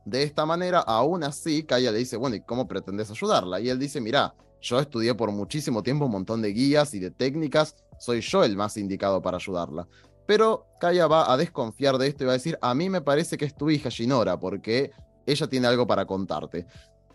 De 0.05 0.23
esta 0.23 0.45
manera, 0.45 0.79
aún 0.79 1.23
así, 1.23 1.63
Kaya 1.63 1.91
le 1.91 1.99
dice, 1.99 2.17
bueno, 2.17 2.35
¿y 2.35 2.41
cómo 2.41 2.67
pretendes 2.67 3.09
ayudarla? 3.09 3.59
Y 3.59 3.69
él 3.69 3.79
dice, 3.79 4.01
mira, 4.01 4.33
yo 4.61 4.79
estudié 4.79 5.15
por 5.15 5.31
muchísimo 5.31 5.81
tiempo 5.81 6.05
un 6.05 6.11
montón 6.11 6.41
de 6.41 6.49
guías 6.49 6.93
y 6.93 6.99
de 6.99 7.11
técnicas, 7.11 7.75
soy 7.99 8.21
yo 8.21 8.43
el 8.43 8.57
más 8.57 8.75
indicado 8.75 9.21
para 9.21 9.37
ayudarla. 9.37 9.87
Pero 10.25 10.67
Kaya 10.79 11.07
va 11.07 11.31
a 11.31 11.37
desconfiar 11.37 11.97
de 11.97 12.07
esto 12.07 12.23
y 12.23 12.27
va 12.27 12.33
a 12.33 12.37
decir, 12.37 12.57
a 12.61 12.75
mí 12.75 12.89
me 12.89 13.01
parece 13.01 13.37
que 13.37 13.45
es 13.45 13.55
tu 13.55 13.69
hija 13.69 13.89
Shinora, 13.89 14.39
porque 14.39 14.91
ella 15.25 15.47
tiene 15.47 15.67
algo 15.67 15.85
para 15.87 16.05
contarte. 16.05 16.65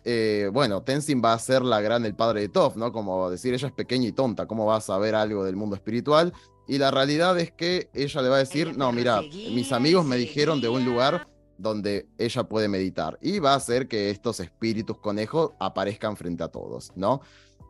Eh, 0.05 0.51
bueno, 0.53 0.83
Tenzin 0.83 1.23
va 1.25 1.33
a 1.33 1.39
ser 1.39 1.63
la 1.63 1.81
gran, 1.81 2.05
el 2.05 2.15
padre 2.15 2.43
de 2.43 2.49
Toph, 2.51 2.77
¿no? 2.77 2.93
Como 2.93 3.31
decir, 3.31 3.55
ella 3.55 3.69
es 3.69 3.73
pequeña 3.73 4.09
y 4.09 4.13
tonta, 4.13 4.47
¿cómo 4.47 4.67
va 4.67 4.77
a 4.77 4.81
saber 4.81 5.15
algo 5.15 5.45
del 5.45 5.57
mundo 5.57 5.77
espiritual? 5.77 6.33
Y 6.67 6.79
la 6.79 6.91
realidad 6.91 7.39
es 7.39 7.53
que 7.53 7.91
ella 7.95 8.23
le 8.23 8.29
va 8.29 8.37
a 8.37 8.41
decir, 8.41 8.77
no, 8.77 8.93
mira, 8.93 9.23
mis 9.23 9.73
amigos 9.73 10.05
me 10.05 10.17
dijeron 10.17 10.61
de 10.61 10.69
un 10.69 10.85
lugar 10.85 11.27
donde 11.57 12.09
ella 12.19 12.45
puede 12.45 12.69
meditar 12.69 13.19
y 13.21 13.39
va 13.39 13.53
a 13.53 13.57
hacer 13.57 13.87
que 13.87 14.11
estos 14.11 14.41
espíritus 14.41 14.99
conejos 14.99 15.53
aparezcan 15.59 16.17
frente 16.17 16.43
a 16.43 16.49
todos, 16.49 16.93
¿no? 16.97 17.21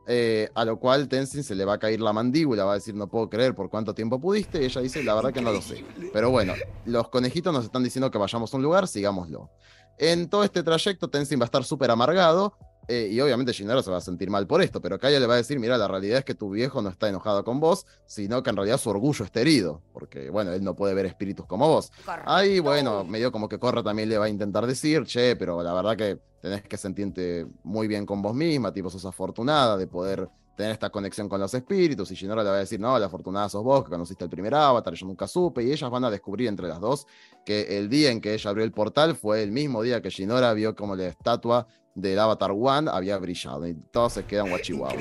Eh, 0.07 0.51
a 0.55 0.67
lo 0.67 0.79
cual 0.79 1.09
Tenzin 1.09 1.43
se 1.43 1.55
le 1.55 1.65
va 1.65 1.75
a 1.75 1.79
caer 1.79 2.01
la 2.01 2.13
mandíbula, 2.13 2.65
va 2.65 2.73
a 2.73 2.75
decir, 2.75 2.95
no 2.95 3.09
puedo 3.09 3.31
creer 3.31 3.55
por 3.55 3.71
cuánto 3.71 3.95
tiempo 3.95 4.21
pudiste, 4.21 4.61
y 4.61 4.67
ella 4.67 4.81
dice, 4.83 5.03
la 5.03 5.15
verdad 5.15 5.33
que 5.33 5.41
no 5.41 5.51
lo 5.51 5.63
sé. 5.63 5.83
Pero 6.13 6.31
bueno, 6.31 6.53
los 6.85 7.09
conejitos 7.09 7.53
nos 7.53 7.65
están 7.65 7.83
diciendo 7.83 8.11
que 8.11 8.19
vayamos 8.19 8.53
a 8.53 8.57
un 8.57 8.63
lugar, 8.63 8.87
sigámoslo. 8.87 9.51
En 9.99 10.29
todo 10.29 10.45
este 10.45 10.63
trayecto, 10.63 11.09
Tenzin 11.09 11.39
va 11.39 11.45
a 11.45 11.47
estar 11.47 11.65
súper 11.65 11.91
amargado, 11.91 12.57
eh, 12.87 13.09
y 13.11 13.21
obviamente 13.21 13.53
Shinaro 13.53 13.83
se 13.83 13.91
va 13.91 13.97
a 13.97 14.01
sentir 14.01 14.29
mal 14.29 14.47
por 14.47 14.61
esto, 14.61 14.81
pero 14.81 14.99
Kaya 14.99 15.19
le 15.19 15.27
va 15.27 15.35
a 15.35 15.37
decir, 15.39 15.59
mira, 15.59 15.79
la 15.79 15.89
realidad 15.89 16.19
es 16.19 16.25
que 16.25 16.35
tu 16.35 16.51
viejo 16.51 16.83
no 16.83 16.91
está 16.91 17.09
enojado 17.09 17.45
con 17.45 17.61
vos, 17.61 17.87
sino 18.07 18.43
que 18.43 18.51
en 18.51 18.57
realidad 18.57 18.79
su 18.79 18.91
orgullo 18.91 19.25
está 19.25 19.41
herido, 19.41 19.83
porque 19.93 20.29
bueno, 20.31 20.53
él 20.53 20.63
no 20.63 20.75
puede 20.75 20.95
ver 20.95 21.07
espíritus 21.07 21.47
como 21.47 21.69
vos. 21.69 21.91
Ahí, 22.27 22.61
bueno, 22.61 23.05
medio 23.05 23.33
como 23.33 23.49
que 23.49 23.59
Corra 23.59 23.83
también 23.83 24.09
le 24.09 24.19
va 24.19 24.27
a 24.27 24.29
intentar 24.29 24.67
decir, 24.67 25.05
che, 25.05 25.37
pero 25.37 25.63
la 25.63 25.73
verdad 25.73 25.97
que 25.97 26.19
tenés 26.43 26.63
que 26.63 26.77
sentirte 26.77 27.47
muy 27.63 27.89
bien 27.89 28.05
con 28.05 28.21
vos 28.21 28.35
misma, 28.35 28.73
tipo, 28.73 28.91
sos 28.91 29.05
afortunada 29.07 29.79
de 29.79 29.87
poder 29.87 30.29
tener 30.57 30.73
esta 30.73 30.91
conexión 30.91 31.29
con 31.29 31.41
los 31.41 31.53
espíritus, 31.55 32.11
y 32.11 32.15
Shinora 32.15 32.43
le 32.43 32.51
va 32.51 32.57
a 32.57 32.61
decir, 32.61 32.81
no, 32.81 32.99
la 32.99 33.07
afortunada 33.07 33.49
sos 33.49 33.63
vos, 33.63 33.85
que 33.85 33.91
conociste 33.91 34.25
el 34.25 34.31
primer 34.31 34.55
avatar, 34.55 34.95
yo 34.95 35.07
nunca 35.07 35.27
supe, 35.27 35.63
y 35.63 35.73
ellas 35.73 35.91
van 35.91 36.05
a 36.05 36.11
descubrir 36.11 36.49
entre 36.49 36.69
las 36.69 36.81
dos 36.81 37.07
que 37.45 37.79
el 37.79 37.89
día 37.89 38.11
en 38.11 38.21
que 38.21 38.35
ella 38.35 38.51
abrió 38.51 38.65
el 38.65 38.73
portal 38.73 39.17
fue 39.17 39.43
el 39.43 39.53
mismo 39.53 39.83
día 39.83 40.01
que 40.01 40.11
Shinora 40.11 40.53
vio 40.55 40.75
como 40.75 40.97
la 40.97 41.07
estatua 41.07 41.67
del 41.95 42.19
Avatar 42.19 42.51
One 42.53 42.91
había 42.93 43.19
brillado 43.19 43.67
y 43.67 43.75
todos 43.93 44.15
se 44.15 44.25
quedan 44.25 44.49
guachihuahua. 44.51 44.97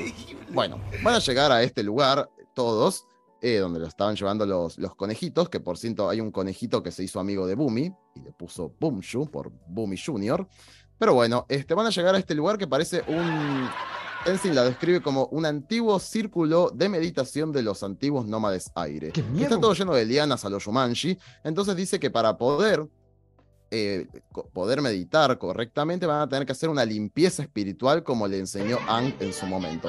Bueno, 0.52 0.80
van 1.02 1.14
a 1.14 1.18
llegar 1.18 1.50
a 1.50 1.62
este 1.62 1.82
lugar 1.82 2.30
todos, 2.54 3.06
eh, 3.40 3.58
donde 3.58 3.80
lo 3.80 3.86
estaban 3.86 4.14
llevando 4.14 4.46
los, 4.46 4.78
los 4.78 4.94
conejitos, 4.94 5.48
que 5.48 5.60
por 5.60 5.76
cierto 5.76 6.08
hay 6.08 6.20
un 6.20 6.30
conejito 6.30 6.82
que 6.82 6.92
se 6.92 7.02
hizo 7.02 7.18
amigo 7.20 7.46
de 7.46 7.56
Bumi 7.56 7.92
y 8.14 8.20
le 8.20 8.32
puso 8.32 8.72
Boomshu 8.78 9.30
por 9.30 9.50
Bumi 9.66 9.96
Junior. 9.98 10.46
Pero 10.98 11.14
bueno, 11.14 11.44
este, 11.48 11.74
van 11.74 11.86
a 11.86 11.90
llegar 11.90 12.14
a 12.14 12.18
este 12.18 12.34
lugar 12.34 12.56
que 12.56 12.68
parece 12.68 13.02
un... 13.08 13.68
Tenzin 14.24 14.54
la 14.54 14.64
describe 14.64 15.02
como 15.02 15.26
un 15.26 15.44
antiguo 15.44 15.98
círculo 15.98 16.70
de 16.74 16.88
meditación 16.88 17.52
de 17.52 17.62
los 17.62 17.82
antiguos 17.82 18.26
nómades 18.26 18.70
aire. 18.74 19.12
Está 19.38 19.60
todo 19.60 19.74
lleno 19.74 19.92
de 19.92 20.06
lianas 20.06 20.44
a 20.46 20.48
los 20.48 20.64
Shumanji, 20.64 21.18
entonces 21.44 21.76
dice 21.76 22.00
que 22.00 22.10
para 22.10 22.38
poder 22.38 22.88
eh, 23.70 24.06
poder 24.52 24.80
meditar 24.80 25.36
correctamente, 25.36 26.06
van 26.06 26.20
a 26.20 26.28
tener 26.28 26.46
que 26.46 26.52
hacer 26.52 26.68
una 26.68 26.84
limpieza 26.84 27.42
espiritual 27.42 28.02
como 28.02 28.28
le 28.28 28.38
enseñó 28.38 28.78
Ang 28.88 29.14
en 29.20 29.32
su 29.32 29.46
momento. 29.46 29.88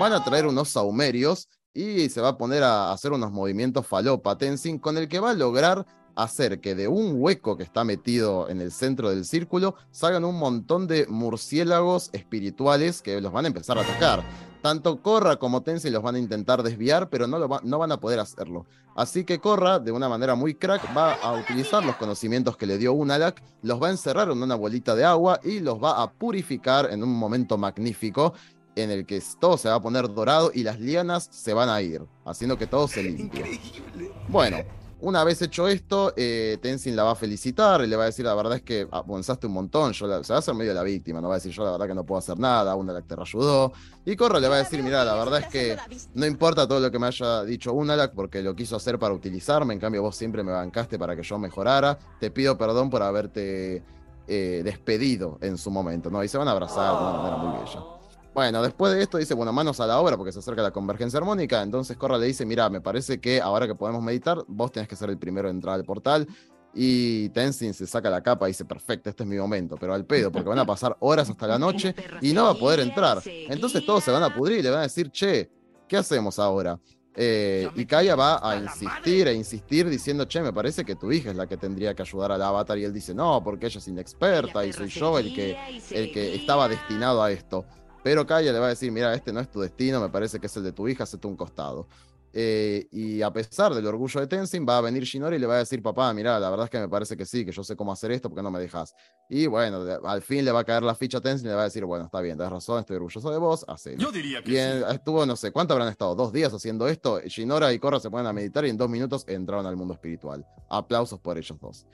Van 0.00 0.12
a 0.12 0.24
traer 0.24 0.46
unos 0.46 0.70
saumerios 0.70 1.48
y 1.74 2.08
se 2.08 2.20
va 2.20 2.30
a 2.30 2.38
poner 2.38 2.62
a 2.62 2.90
hacer 2.90 3.12
unos 3.12 3.30
movimientos 3.30 3.86
falopa 3.86 4.38
Tenzin 4.38 4.78
con 4.78 4.96
el 4.96 5.06
que 5.06 5.20
va 5.20 5.30
a 5.30 5.34
lograr 5.34 5.84
hacer 6.16 6.60
que 6.60 6.74
de 6.74 6.88
un 6.88 7.14
hueco 7.16 7.56
que 7.56 7.62
está 7.62 7.84
metido 7.84 8.48
en 8.48 8.60
el 8.60 8.72
centro 8.72 9.10
del 9.10 9.24
círculo 9.24 9.76
salgan 9.90 10.24
un 10.24 10.38
montón 10.38 10.86
de 10.86 11.06
murciélagos 11.06 12.10
espirituales 12.12 13.02
que 13.02 13.20
los 13.20 13.32
van 13.32 13.44
a 13.44 13.48
empezar 13.48 13.78
a 13.78 13.82
atacar. 13.82 14.24
Tanto 14.62 15.00
Korra 15.00 15.36
como 15.36 15.62
Tenzin 15.62 15.92
los 15.92 16.02
van 16.02 16.16
a 16.16 16.18
intentar 16.18 16.62
desviar, 16.62 17.08
pero 17.08 17.28
no, 17.28 17.38
lo 17.38 17.60
no 17.62 17.78
van 17.78 17.92
a 17.92 18.00
poder 18.00 18.18
hacerlo. 18.18 18.66
Así 18.96 19.24
que 19.24 19.38
Korra, 19.38 19.78
de 19.78 19.92
una 19.92 20.08
manera 20.08 20.34
muy 20.34 20.54
crack, 20.54 20.96
va 20.96 21.12
a 21.14 21.34
utilizar 21.34 21.84
los 21.84 21.96
conocimientos 21.96 22.56
que 22.56 22.66
le 22.66 22.78
dio 22.78 22.94
Unalak, 22.94 23.42
los 23.62 23.80
va 23.80 23.88
a 23.88 23.90
encerrar 23.90 24.30
en 24.30 24.42
una 24.42 24.54
bolita 24.54 24.96
de 24.96 25.04
agua 25.04 25.38
y 25.44 25.60
los 25.60 25.80
va 25.80 26.02
a 26.02 26.10
purificar 26.10 26.90
en 26.90 27.04
un 27.04 27.14
momento 27.14 27.58
magnífico 27.58 28.32
en 28.74 28.90
el 28.90 29.06
que 29.06 29.22
todo 29.38 29.56
se 29.56 29.68
va 29.68 29.76
a 29.76 29.80
poner 29.80 30.12
dorado 30.12 30.50
y 30.54 30.62
las 30.62 30.80
lianas 30.80 31.28
se 31.30 31.54
van 31.54 31.68
a 31.68 31.80
ir, 31.80 32.02
haciendo 32.24 32.58
que 32.58 32.66
todo 32.66 32.88
se 32.88 33.02
limpie. 33.02 33.60
Bueno, 34.28 34.58
una 35.06 35.22
vez 35.22 35.40
hecho 35.40 35.68
esto, 35.68 36.12
eh, 36.16 36.58
Tenzin 36.60 36.96
la 36.96 37.04
va 37.04 37.12
a 37.12 37.14
felicitar 37.14 37.80
y 37.80 37.86
le 37.86 37.94
va 37.94 38.02
a 38.02 38.06
decir, 38.06 38.24
la 38.24 38.34
verdad 38.34 38.56
es 38.56 38.62
que 38.62 38.88
avanzaste 38.90 39.46
un 39.46 39.52
montón, 39.52 39.92
yo 39.92 40.24
se 40.24 40.32
va 40.32 40.36
a 40.36 40.40
hacer 40.40 40.52
medio 40.52 40.74
la 40.74 40.82
víctima, 40.82 41.20
no 41.20 41.28
va 41.28 41.34
a 41.34 41.38
decir, 41.38 41.52
yo 41.52 41.64
la 41.64 41.70
verdad 41.70 41.86
que 41.86 41.94
no 41.94 42.04
puedo 42.04 42.18
hacer 42.18 42.36
nada, 42.40 42.74
Unalak 42.74 43.06
te 43.06 43.14
ayudó. 43.16 43.72
Y 44.04 44.16
Korra 44.16 44.40
le 44.40 44.48
va 44.48 44.56
a 44.56 44.58
decir, 44.58 44.82
mira, 44.82 45.04
la 45.04 45.14
verdad 45.14 45.42
es 45.42 45.46
que 45.46 45.76
no 46.14 46.26
importa 46.26 46.66
todo 46.66 46.80
lo 46.80 46.90
que 46.90 46.98
me 46.98 47.06
haya 47.06 47.44
dicho 47.44 47.72
Unalak 47.72 48.14
porque 48.14 48.42
lo 48.42 48.56
quiso 48.56 48.74
hacer 48.74 48.98
para 48.98 49.14
utilizarme, 49.14 49.74
en 49.74 49.78
cambio 49.78 50.02
vos 50.02 50.16
siempre 50.16 50.42
me 50.42 50.50
bancaste 50.50 50.98
para 50.98 51.14
que 51.14 51.22
yo 51.22 51.38
mejorara, 51.38 51.96
te 52.18 52.32
pido 52.32 52.58
perdón 52.58 52.90
por 52.90 53.04
haberte 53.04 53.84
eh, 54.26 54.62
despedido 54.64 55.38
en 55.40 55.56
su 55.56 55.70
momento, 55.70 56.10
¿no? 56.10 56.24
Y 56.24 56.26
se 56.26 56.36
van 56.36 56.48
a 56.48 56.50
abrazar 56.50 56.96
de 56.96 57.04
una 57.04 57.12
manera 57.12 57.36
muy 57.36 57.58
bella. 57.60 57.95
Bueno, 58.36 58.62
después 58.62 58.92
de 58.92 59.00
esto 59.00 59.16
dice, 59.16 59.32
bueno, 59.32 59.50
manos 59.50 59.80
a 59.80 59.86
la 59.86 59.98
obra 59.98 60.18
porque 60.18 60.30
se 60.30 60.40
acerca 60.40 60.60
la 60.60 60.70
convergencia 60.70 61.16
armónica. 61.16 61.62
Entonces 61.62 61.96
Corra 61.96 62.18
le 62.18 62.26
dice, 62.26 62.44
mira, 62.44 62.68
me 62.68 62.82
parece 62.82 63.18
que 63.18 63.40
ahora 63.40 63.66
que 63.66 63.74
podemos 63.74 64.02
meditar, 64.02 64.44
vos 64.46 64.70
tenés 64.70 64.90
que 64.90 64.94
ser 64.94 65.08
el 65.08 65.16
primero 65.16 65.48
en 65.48 65.56
entrar 65.56 65.74
al 65.74 65.84
portal. 65.84 66.28
Y 66.74 67.30
Tenzin 67.30 67.72
se 67.72 67.86
saca 67.86 68.10
la 68.10 68.22
capa 68.22 68.46
y 68.46 68.50
dice, 68.50 68.66
perfecto, 68.66 69.08
este 69.08 69.22
es 69.22 69.26
mi 69.26 69.38
momento, 69.38 69.76
pero 69.80 69.94
al 69.94 70.04
pedo, 70.04 70.30
porque 70.30 70.50
van 70.50 70.58
a 70.58 70.66
pasar 70.66 70.94
horas 71.00 71.30
hasta 71.30 71.46
la 71.46 71.58
noche 71.58 71.94
y 72.20 72.34
no 72.34 72.44
va 72.44 72.50
a 72.50 72.54
poder 72.54 72.80
entrar. 72.80 73.22
Entonces 73.24 73.86
todos 73.86 74.04
se 74.04 74.10
van 74.10 74.22
a 74.22 74.34
pudrir 74.34 74.58
y 74.58 74.62
le 74.64 74.68
van 74.68 74.80
a 74.80 74.82
decir, 74.82 75.10
che, 75.10 75.50
¿qué 75.88 75.96
hacemos 75.96 76.38
ahora? 76.38 76.78
Eh, 77.14 77.70
y 77.74 77.86
Kaya 77.86 78.16
va 78.16 78.46
a 78.46 78.54
insistir 78.56 79.28
e 79.28 79.32
insistir 79.32 79.88
diciendo, 79.88 80.26
che, 80.26 80.42
me 80.42 80.52
parece 80.52 80.84
que 80.84 80.94
tu 80.94 81.10
hija 81.10 81.30
es 81.30 81.36
la 81.36 81.46
que 81.46 81.56
tendría 81.56 81.94
que 81.94 82.02
ayudar 82.02 82.32
al 82.32 82.42
avatar. 82.42 82.76
Y 82.76 82.84
él 82.84 82.92
dice, 82.92 83.14
no, 83.14 83.42
porque 83.42 83.64
ella 83.64 83.78
es 83.78 83.88
inexperta 83.88 84.66
y 84.66 84.74
soy 84.74 84.88
yo 84.88 85.18
el 85.18 85.34
que, 85.34 85.56
el 85.90 86.12
que 86.12 86.34
estaba 86.34 86.68
destinado 86.68 87.22
a 87.22 87.32
esto. 87.32 87.64
Pero 88.06 88.24
Kaya 88.24 88.52
le 88.52 88.60
va 88.60 88.66
a 88.66 88.68
decir, 88.68 88.92
mira, 88.92 89.12
este 89.14 89.32
no 89.32 89.40
es 89.40 89.50
tu 89.50 89.60
destino, 89.60 90.00
me 90.00 90.08
parece 90.08 90.38
que 90.38 90.46
es 90.46 90.56
el 90.56 90.62
de 90.62 90.70
tu 90.70 90.86
hija, 90.86 91.02
hazte 91.02 91.26
un 91.26 91.34
costado. 91.34 91.88
Eh, 92.32 92.86
y 92.92 93.20
a 93.20 93.32
pesar 93.32 93.74
del 93.74 93.84
orgullo 93.84 94.20
de 94.20 94.28
Tenzin, 94.28 94.64
va 94.64 94.78
a 94.78 94.80
venir 94.80 95.02
Shinori 95.02 95.34
y 95.34 95.38
le 95.40 95.46
va 95.48 95.56
a 95.56 95.58
decir, 95.58 95.82
papá, 95.82 96.14
mira, 96.14 96.38
la 96.38 96.48
verdad 96.48 96.66
es 96.66 96.70
que 96.70 96.78
me 96.78 96.88
parece 96.88 97.16
que 97.16 97.26
sí, 97.26 97.44
que 97.44 97.50
yo 97.50 97.64
sé 97.64 97.74
cómo 97.74 97.90
hacer 97.90 98.12
esto, 98.12 98.28
porque 98.28 98.44
no 98.44 98.52
me 98.52 98.60
dejas. 98.60 98.94
Y 99.28 99.48
bueno, 99.48 99.80
al 100.04 100.22
fin 100.22 100.44
le 100.44 100.52
va 100.52 100.60
a 100.60 100.64
caer 100.64 100.84
la 100.84 100.94
ficha 100.94 101.18
a 101.18 101.20
Tenzin 101.20 101.46
y 101.46 101.48
le 101.48 101.56
va 101.56 101.62
a 101.62 101.64
decir, 101.64 101.84
bueno, 101.84 102.04
está 102.04 102.20
bien, 102.20 102.36
tienes 102.36 102.52
razón, 102.52 102.78
estoy 102.78 102.94
orgulloso 102.94 103.28
de 103.28 103.38
vos, 103.38 103.64
hacelo. 103.66 103.98
Yo 103.98 104.12
diría 104.12 104.40
que 104.40 104.52
y 104.52 104.56
estuvo, 104.56 105.26
no 105.26 105.34
sé, 105.34 105.50
¿cuánto 105.50 105.74
habrán 105.74 105.88
estado? 105.88 106.14
Dos 106.14 106.32
días 106.32 106.54
haciendo 106.54 106.86
esto. 106.86 107.20
Shinora 107.22 107.72
y 107.72 107.80
Korra 107.80 107.98
se 107.98 108.08
ponen 108.08 108.28
a 108.28 108.32
meditar 108.32 108.64
y 108.66 108.70
en 108.70 108.76
dos 108.76 108.88
minutos 108.88 109.24
entraron 109.26 109.66
al 109.66 109.74
mundo 109.74 109.94
espiritual. 109.94 110.46
Aplausos 110.68 111.18
por 111.18 111.38
ellos 111.38 111.58
dos. 111.60 111.86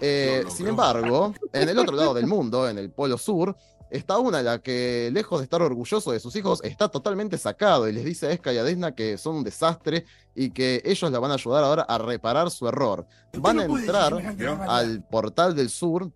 Eh, 0.00 0.44
sin 0.48 0.66
embargo, 0.66 1.32
en 1.52 1.68
el 1.68 1.78
otro 1.78 1.96
lado 1.96 2.12
del 2.12 2.26
mundo, 2.26 2.68
en 2.68 2.76
el 2.78 2.90
polo 2.90 3.16
sur, 3.16 3.56
está 3.96 4.18
una 4.18 4.42
la 4.42 4.58
que, 4.58 5.10
lejos 5.12 5.38
de 5.38 5.44
estar 5.44 5.62
orgulloso 5.62 6.12
de 6.12 6.20
sus 6.20 6.34
hijos, 6.36 6.60
está 6.64 6.88
totalmente 6.88 7.38
sacado 7.38 7.88
y 7.88 7.92
les 7.92 8.04
dice 8.04 8.26
a 8.26 8.32
Esca 8.32 8.52
y 8.52 8.58
a 8.58 8.64
Desna 8.64 8.94
que 8.94 9.18
son 9.18 9.36
un 9.36 9.44
desastre 9.44 10.04
y 10.34 10.50
que 10.50 10.82
ellos 10.84 11.10
la 11.12 11.20
van 11.20 11.30
a 11.30 11.34
ayudar 11.34 11.62
ahora 11.62 11.82
a 11.82 11.98
reparar 11.98 12.50
su 12.50 12.66
error. 12.66 13.06
Van 13.38 13.60
a 13.60 13.64
entrar 13.64 14.14
al 14.68 15.04
portal 15.04 15.54
del 15.54 15.70
sur 15.70 16.10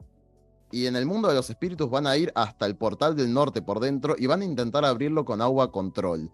y 0.70 0.86
en 0.86 0.96
el 0.96 1.06
mundo 1.06 1.28
de 1.28 1.34
los 1.34 1.48
espíritus 1.48 1.88
van 1.88 2.06
a 2.06 2.16
ir 2.16 2.32
hasta 2.34 2.66
el 2.66 2.76
portal 2.76 3.16
del 3.16 3.32
norte 3.32 3.62
por 3.62 3.80
dentro 3.80 4.16
y 4.18 4.26
van 4.26 4.42
a 4.42 4.44
intentar 4.44 4.84
abrirlo 4.84 5.24
con 5.24 5.40
agua 5.40 5.70
control. 5.70 6.30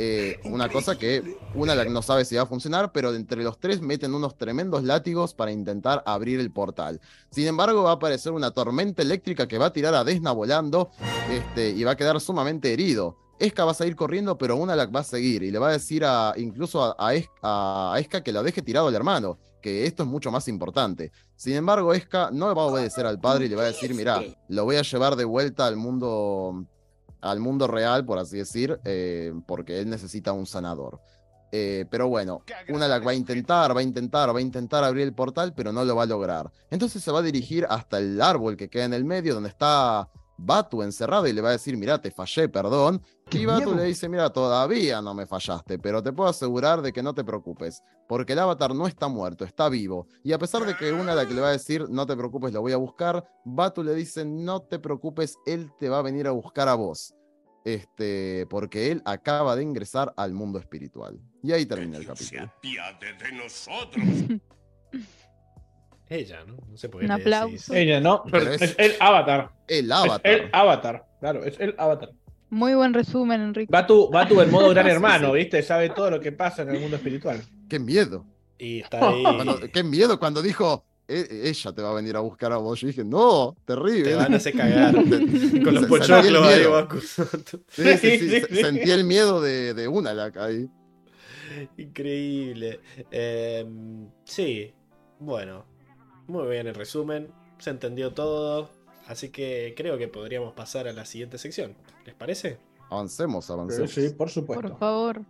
Eh, 0.00 0.38
una 0.44 0.68
cosa 0.68 0.96
que 0.96 1.36
una 1.54 1.74
no 1.84 2.02
sabe 2.02 2.24
si 2.24 2.36
va 2.36 2.42
a 2.42 2.46
funcionar, 2.46 2.92
pero 2.92 3.12
entre 3.14 3.42
los 3.42 3.58
tres 3.58 3.80
meten 3.80 4.14
unos 4.14 4.38
tremendos 4.38 4.84
látigos 4.84 5.34
para 5.34 5.50
intentar 5.50 6.04
abrir 6.06 6.38
el 6.38 6.52
portal. 6.52 7.00
Sin 7.30 7.48
embargo, 7.48 7.82
va 7.82 7.90
a 7.90 7.94
aparecer 7.94 8.30
una 8.30 8.52
tormenta 8.52 9.02
eléctrica 9.02 9.48
que 9.48 9.58
va 9.58 9.66
a 9.66 9.72
tirar 9.72 9.94
a 9.94 10.04
Desna 10.04 10.30
volando 10.30 10.90
este, 11.30 11.70
y 11.70 11.82
va 11.82 11.92
a 11.92 11.96
quedar 11.96 12.20
sumamente 12.20 12.72
herido. 12.72 13.16
Esca 13.40 13.64
va 13.64 13.72
a 13.72 13.74
seguir 13.74 13.96
corriendo, 13.96 14.38
pero 14.38 14.56
Unalak 14.56 14.94
va 14.94 15.00
a 15.00 15.04
seguir 15.04 15.42
y 15.42 15.50
le 15.50 15.58
va 15.58 15.68
a 15.68 15.72
decir 15.72 16.04
a, 16.04 16.32
incluso 16.36 16.94
a, 16.96 17.14
Esca 17.98 18.22
que 18.22 18.32
la 18.32 18.42
deje 18.44 18.62
tirado 18.62 18.86
al 18.88 18.94
hermano, 18.94 19.38
que 19.60 19.84
esto 19.84 20.04
es 20.04 20.08
mucho 20.08 20.30
más 20.30 20.46
importante. 20.46 21.10
Sin 21.34 21.54
embargo, 21.54 21.92
Esca 21.92 22.30
no 22.32 22.54
va 22.54 22.62
a 22.62 22.66
obedecer 22.66 23.04
al 23.04 23.18
padre 23.18 23.46
y 23.46 23.48
le 23.48 23.56
va 23.56 23.62
a 23.62 23.66
decir, 23.66 23.94
mira, 23.94 24.22
lo 24.48 24.64
voy 24.64 24.76
a 24.76 24.82
llevar 24.82 25.16
de 25.16 25.24
vuelta 25.24 25.66
al 25.66 25.76
mundo 25.76 26.66
al 27.20 27.40
mundo 27.40 27.66
real, 27.66 28.04
por 28.04 28.18
así 28.18 28.38
decir, 28.38 28.78
eh, 28.84 29.32
porque 29.46 29.80
él 29.80 29.88
necesita 29.90 30.32
un 30.32 30.46
sanador. 30.46 31.00
Eh, 31.50 31.86
pero 31.90 32.08
bueno, 32.08 32.42
una 32.68 32.86
la 32.86 32.98
va 32.98 33.12
a 33.12 33.14
intentar, 33.14 33.74
va 33.74 33.80
a 33.80 33.82
intentar, 33.82 34.34
va 34.34 34.38
a 34.38 34.42
intentar 34.42 34.84
abrir 34.84 35.04
el 35.04 35.14
portal, 35.14 35.54
pero 35.54 35.72
no 35.72 35.84
lo 35.84 35.96
va 35.96 36.02
a 36.02 36.06
lograr. 36.06 36.50
Entonces 36.70 37.02
se 37.02 37.10
va 37.10 37.20
a 37.20 37.22
dirigir 37.22 37.66
hasta 37.68 37.98
el 37.98 38.20
árbol 38.20 38.56
que 38.56 38.68
queda 38.68 38.84
en 38.84 38.94
el 38.94 39.04
medio, 39.04 39.34
donde 39.34 39.48
está 39.48 40.10
Batu 40.38 40.82
encerrado 40.82 41.26
y 41.26 41.32
le 41.32 41.40
va 41.40 41.48
a 41.48 41.52
decir, 41.52 41.76
mira, 41.76 42.00
te 42.00 42.10
fallé, 42.10 42.48
perdón. 42.48 43.02
¡Qué 43.30 43.38
y 43.40 43.44
Batu 43.46 43.66
miedo! 43.70 43.74
le 43.76 43.84
dice, 43.84 44.08
mira, 44.08 44.30
todavía 44.30 45.02
no 45.02 45.12
me 45.14 45.26
fallaste, 45.26 45.78
pero 45.78 46.02
te 46.02 46.12
puedo 46.12 46.30
asegurar 46.30 46.80
de 46.80 46.92
que 46.92 47.02
no 47.02 47.14
te 47.14 47.24
preocupes, 47.24 47.82
porque 48.08 48.32
el 48.32 48.38
avatar 48.38 48.74
no 48.74 48.86
está 48.86 49.08
muerto, 49.08 49.44
está 49.44 49.68
vivo. 49.68 50.06
Y 50.24 50.32
a 50.32 50.38
pesar 50.38 50.64
de 50.64 50.74
que 50.74 50.92
una 50.92 51.14
la 51.14 51.26
que 51.26 51.34
le 51.34 51.42
va 51.42 51.48
a 51.48 51.52
decir, 51.52 51.84
no 51.90 52.06
te 52.06 52.16
preocupes, 52.16 52.52
lo 52.52 52.62
voy 52.62 52.72
a 52.72 52.78
buscar, 52.78 53.28
Batu 53.44 53.82
le 53.82 53.94
dice, 53.94 54.24
no 54.24 54.62
te 54.62 54.78
preocupes, 54.78 55.36
él 55.46 55.70
te 55.78 55.88
va 55.90 55.98
a 55.98 56.02
venir 56.02 56.26
a 56.26 56.30
buscar 56.30 56.68
a 56.68 56.74
vos. 56.74 57.14
Este, 57.64 58.46
porque 58.48 58.90
él 58.92 59.02
acaba 59.04 59.54
de 59.54 59.62
ingresar 59.62 60.14
al 60.16 60.32
mundo 60.32 60.58
espiritual. 60.58 61.18
Y 61.42 61.52
ahí 61.52 61.66
termina 61.66 61.98
el 61.98 62.04
Dios 62.04 62.18
se 62.18 62.36
capítulo. 62.36 62.52
de 63.02 63.32
nosotros. 63.32 64.04
Ella, 66.08 66.44
¿no? 66.46 66.54
No 66.56 66.90
por 66.90 67.00
qué 67.00 67.04
Un 67.04 67.10
aplauso. 67.12 67.74
Ella 67.74 68.00
no, 68.00 68.22
Pero 68.30 68.52
es, 68.52 68.62
es- 68.62 68.74
el 68.78 68.94
avatar. 68.98 69.50
El 69.66 69.84
Es 69.84 69.92
avatar. 69.92 70.20
el 70.32 70.50
avatar. 70.54 71.06
Claro, 71.20 71.44
es 71.44 71.60
el 71.60 71.74
avatar. 71.76 72.12
Muy 72.50 72.74
buen 72.74 72.94
resumen, 72.94 73.40
Enrique. 73.42 73.70
Batu, 73.70 74.08
Batu 74.10 74.40
en 74.40 74.50
modo 74.50 74.68
gran 74.70 74.86
hermano. 74.86 75.32
¿viste? 75.32 75.62
Sabe 75.62 75.90
todo 75.90 76.10
lo 76.10 76.20
que 76.20 76.32
pasa 76.32 76.62
en 76.62 76.70
el 76.70 76.80
mundo 76.80 76.96
espiritual. 76.96 77.42
Qué 77.68 77.78
miedo. 77.78 78.24
Y 78.58 78.80
está 78.80 79.08
ahí. 79.10 79.22
Cuando- 79.22 79.60
qué 79.72 79.82
miedo 79.84 80.18
cuando 80.18 80.40
dijo, 80.42 80.84
"E- 81.06 81.42
ella 81.44 81.72
te 81.72 81.82
va 81.82 81.90
a 81.90 81.94
venir 81.94 82.16
a 82.16 82.20
buscar 82.20 82.52
a 82.52 82.56
vos. 82.56 82.80
Yo 82.80 82.86
dije, 82.88 83.04
no, 83.04 83.54
terrible. 83.64 84.10
Te 84.10 84.14
van 84.14 84.32
a 84.32 84.36
hacer 84.38 84.54
cagar. 84.54 84.92
Con 85.64 85.74
los 85.74 85.82
el 85.84 85.88
pochoclos 85.88 86.46
ahí. 86.46 86.64
Baku. 86.66 86.98
Sí, 87.68 87.82
sí, 87.96 87.96
sí, 87.98 88.18
Sí, 88.18 88.28
se- 88.30 88.46
sí. 88.48 88.54
Sentí 88.62 88.90
el 88.90 89.04
miedo 89.04 89.40
de, 89.40 89.74
de 89.74 89.86
una 89.88 90.12
la 90.14 90.32
ahí. 90.36 90.68
Increíble. 91.76 92.80
Eh, 93.10 93.66
sí, 94.24 94.72
bueno, 95.18 95.64
muy 96.26 96.48
bien 96.48 96.66
el 96.66 96.74
resumen. 96.74 97.28
Se 97.58 97.70
entendió 97.70 98.12
todo. 98.12 98.70
Así 99.08 99.30
que 99.30 99.72
creo 99.76 99.96
que 99.96 100.06
podríamos 100.06 100.52
pasar 100.52 100.86
a 100.86 100.92
la 100.92 101.04
siguiente 101.06 101.38
sección. 101.38 101.74
¿Les 102.04 102.14
parece? 102.14 102.58
Avancemos, 102.90 103.46
Sí, 103.46 103.52
avancemos. 103.52 103.90
sí, 103.90 104.10
por 104.10 104.28
supuesto. 104.30 104.68
Por 104.68 104.78
favor. 104.78 105.22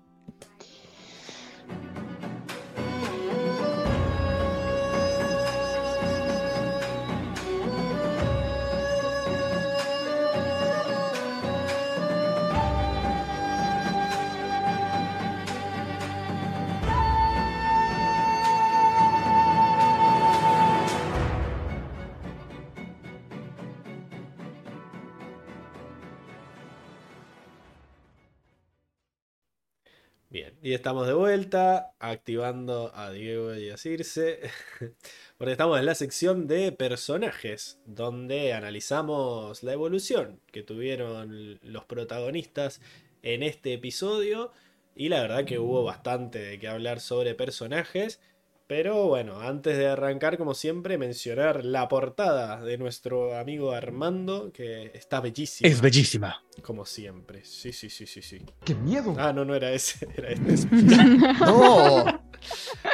Y 30.69 30.75
estamos 30.75 31.07
de 31.07 31.15
vuelta, 31.15 31.95
activando 31.99 32.95
a 32.95 33.11
Diego 33.11 33.55
y 33.55 33.71
a 33.71 33.79
Circe, 33.79 34.39
porque 35.39 35.53
estamos 35.53 35.79
en 35.79 35.87
la 35.87 35.95
sección 35.95 36.47
de 36.47 36.73
personajes, 36.73 37.81
donde 37.87 38.53
analizamos 38.53 39.63
la 39.63 39.73
evolución 39.73 40.43
que 40.53 40.63
tuvieron 40.63 41.59
los 41.63 41.87
protagonistas 41.87 42.83
en 43.23 43.43
este 43.43 43.73
episodio, 43.73 44.53
y 44.95 45.09
la 45.09 45.23
verdad 45.23 45.47
que 45.47 45.59
hubo 45.59 45.85
bastante 45.85 46.39
de 46.39 46.59
qué 46.59 46.69
hablar 46.69 47.01
sobre 47.01 47.35
personajes, 47.35 48.21
pero 48.69 49.07
bueno, 49.07 49.41
antes 49.41 49.79
de 49.79 49.87
arrancar, 49.89 50.37
como 50.37 50.53
siempre, 50.53 50.99
mencionar 50.99 51.65
la 51.65 51.89
portada 51.89 52.61
de 52.61 52.77
nuestro 52.77 53.35
amigo 53.39 53.73
Armando, 53.73 54.53
que 54.53 54.91
está 54.93 55.23
bellísima. 55.23 55.69
Es 55.71 55.81
bellísima. 55.81 56.45
Como 56.63 56.85
siempre, 56.85 57.43
sí, 57.47 57.73
sí, 57.73 57.89
sí, 57.89 58.07
sí, 58.07 58.21
sí. 58.21 58.43
¡Qué 58.65 58.75
miedo! 58.75 59.17
Ah, 59.19 59.33
no, 59.33 59.47
no 59.47 59.55
era 59.55 59.73
ese, 59.73 60.07
era 60.17 60.29
este. 60.29 60.69
¡No! 61.41 62.05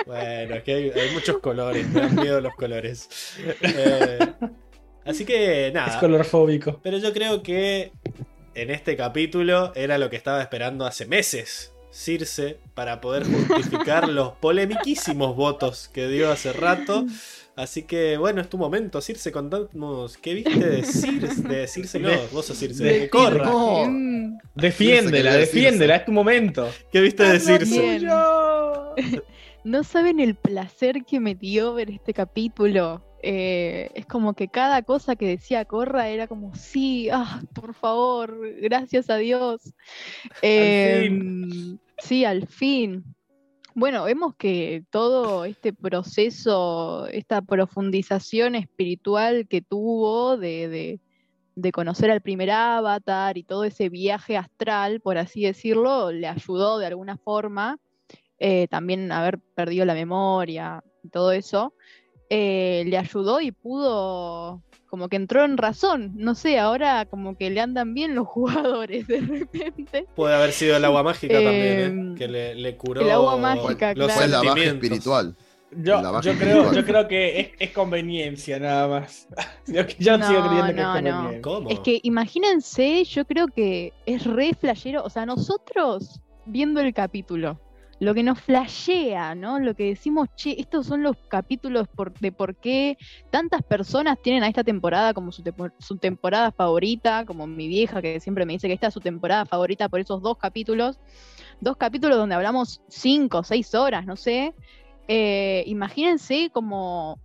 Bueno, 0.06 0.54
es 0.54 0.62
que 0.62 0.74
hay, 0.74 0.90
hay 0.90 1.10
muchos 1.12 1.38
colores, 1.38 1.88
me 1.88 2.02
dan 2.02 2.14
miedo 2.14 2.40
los 2.40 2.54
colores. 2.54 3.08
Eh, 3.60 4.18
así 5.04 5.24
que 5.24 5.68
Es 5.68 5.74
nada, 5.74 5.98
colorfóbico. 5.98 6.80
pero 6.84 6.98
yo 6.98 7.12
creo 7.12 7.42
que 7.42 7.90
en 8.54 8.70
este 8.70 8.96
capítulo 8.96 9.72
era 9.74 9.98
lo 9.98 10.08
que 10.08 10.14
estaba 10.16 10.40
esperando 10.40 10.86
hace 10.86 11.04
meses 11.06 11.73
Circe 11.94 12.58
para 12.74 13.00
poder 13.00 13.24
justificar 13.24 14.08
los 14.08 14.32
polemiquísimos 14.32 15.36
votos 15.36 15.88
que 15.88 16.08
dio 16.08 16.30
hace 16.32 16.52
rato. 16.52 17.06
Así 17.56 17.84
que 17.84 18.16
bueno, 18.16 18.40
es 18.40 18.48
tu 18.48 18.58
momento, 18.58 19.00
Circe, 19.00 19.30
contanos 19.30 20.16
qué 20.18 20.34
viste 20.34 20.58
de 20.58 20.82
Circe, 20.82 21.42
de 21.42 21.68
Circe, 21.68 22.00
no, 22.00 22.10
vos 22.32 22.46
sos 22.46 22.58
Circe, 22.58 22.82
De- 22.82 22.98
de 23.00 23.08
Corra. 23.10 23.44
No. 23.44 24.38
Defiéndela, 24.56 25.34
defiéndela, 25.36 25.96
es 25.96 26.04
tu 26.04 26.10
momento. 26.10 26.68
¿Qué 26.90 27.00
viste 27.00 27.22
de 27.22 27.38
Circe? 27.38 28.00
No 29.64 29.82
saben 29.82 30.20
el 30.20 30.34
placer 30.34 31.06
que 31.06 31.20
me 31.20 31.34
dio 31.34 31.72
ver 31.72 31.88
este 31.90 32.12
capítulo. 32.12 33.02
Eh, 33.22 33.88
es 33.94 34.04
como 34.04 34.34
que 34.34 34.48
cada 34.48 34.82
cosa 34.82 35.16
que 35.16 35.26
decía 35.26 35.64
Corra 35.64 36.08
era 36.10 36.26
como, 36.26 36.54
sí, 36.54 37.08
ah, 37.10 37.40
por 37.54 37.72
favor, 37.72 38.38
gracias 38.60 39.08
a 39.08 39.16
Dios. 39.16 39.62
Em, 40.42 41.78
sí, 41.98 42.24
al 42.24 42.46
fin. 42.46 43.04
Bueno, 43.74 44.04
vemos 44.04 44.34
que 44.36 44.84
todo 44.90 45.44
este 45.44 45.72
proceso, 45.72 47.06
esta 47.08 47.42
profundización 47.42 48.54
espiritual 48.54 49.48
que 49.48 49.62
tuvo 49.62 50.36
de, 50.36 51.00
de- 51.56 51.72
conocer 51.72 52.10
al 52.10 52.20
primer 52.20 52.50
avatar 52.52 53.36
y 53.38 53.42
todo 53.44 53.64
ese 53.64 53.88
viaje 53.88 54.36
astral, 54.36 55.00
por 55.00 55.18
así 55.18 55.42
decirlo, 55.42 56.12
le 56.12 56.28
ayudó 56.28 56.78
de 56.78 56.86
alguna 56.86 57.16
forma. 57.16 57.78
eh, 58.38 58.66
también 58.68 59.10
haber 59.12 59.38
perdido 59.54 59.84
la 59.86 59.94
memoria 59.94 60.82
y 61.02 61.08
todo 61.08 61.32
eso, 61.32 61.72
eh, 62.30 62.84
le 62.86 62.98
ayudó 62.98 63.40
y 63.40 63.52
pudo, 63.52 64.62
como 64.94 65.08
que 65.08 65.16
entró 65.16 65.44
en 65.44 65.56
razón. 65.56 66.12
No 66.14 66.36
sé, 66.36 66.56
ahora 66.60 67.04
como 67.06 67.36
que 67.36 67.50
le 67.50 67.60
andan 67.60 67.94
bien 67.94 68.14
los 68.14 68.28
jugadores 68.28 69.08
de 69.08 69.20
repente. 69.22 70.06
Puede 70.14 70.36
haber 70.36 70.52
sido 70.52 70.76
el 70.76 70.84
agua 70.84 71.02
mágica 71.02 71.34
también, 71.34 71.56
¿eh? 71.56 71.84
Em, 71.86 72.14
que 72.14 72.28
le, 72.28 72.54
le 72.54 72.76
curó 72.76 73.00
el 73.00 73.10
agua 73.10 73.36
mágica, 73.36 73.92
los 73.94 74.06
claro. 74.06 74.20
La 74.30 74.38
baja 74.38 74.50
sentimientos. 74.54 74.84
espiritual. 74.84 75.36
Yo, 75.72 76.00
La 76.00 76.12
baja 76.12 76.22
yo, 76.30 76.38
creo, 76.38 76.62
espiritual. 76.62 76.74
yo 76.76 76.84
creo 76.86 77.08
que 77.08 77.40
es, 77.40 77.48
es 77.58 77.70
conveniencia 77.72 78.60
nada 78.60 78.86
más. 78.86 79.26
Yo, 79.66 79.82
yo 79.98 80.16
No, 80.16 80.28
sigo 80.28 80.40
creyendo 80.46 80.66
que 80.68 80.72
no, 80.74 80.96
es 80.96 81.02
no. 81.02 81.10
conveniencia. 81.10 81.42
¿Cómo? 81.42 81.70
Es 81.70 81.80
que 81.80 81.98
imagínense, 82.04 83.02
yo 83.02 83.24
creo 83.24 83.48
que 83.48 83.92
es 84.06 84.24
re 84.24 84.54
flashero, 84.54 85.02
o 85.02 85.10
sea, 85.10 85.26
nosotros 85.26 86.20
viendo 86.46 86.80
el 86.80 86.94
capítulo, 86.94 87.58
lo 88.04 88.14
que 88.14 88.22
nos 88.22 88.40
flashea, 88.40 89.34
¿no? 89.34 89.58
Lo 89.58 89.74
que 89.74 89.84
decimos, 89.84 90.28
che, 90.36 90.60
estos 90.60 90.86
son 90.86 91.02
los 91.02 91.16
capítulos 91.28 91.88
de 92.20 92.32
por 92.32 92.56
qué 92.56 92.96
tantas 93.30 93.62
personas 93.62 94.20
tienen 94.22 94.42
a 94.44 94.48
esta 94.48 94.62
temporada 94.62 95.14
como 95.14 95.32
su 95.32 95.96
temporada 95.96 96.52
favorita, 96.52 97.24
como 97.24 97.46
mi 97.46 97.66
vieja 97.66 98.02
que 98.02 98.20
siempre 98.20 98.46
me 98.46 98.52
dice 98.52 98.68
que 98.68 98.74
esta 98.74 98.88
es 98.88 98.94
su 98.94 99.00
temporada 99.00 99.46
favorita 99.46 99.88
por 99.88 100.00
esos 100.00 100.22
dos 100.22 100.36
capítulos, 100.36 100.98
dos 101.60 101.76
capítulos 101.76 102.18
donde 102.18 102.34
hablamos 102.34 102.82
cinco, 102.88 103.42
seis 103.42 103.74
horas, 103.74 104.06
no 104.06 104.16
sé. 104.16 104.54
Eh, 105.08 105.64
imagínense 105.66 106.50
como 106.52 107.18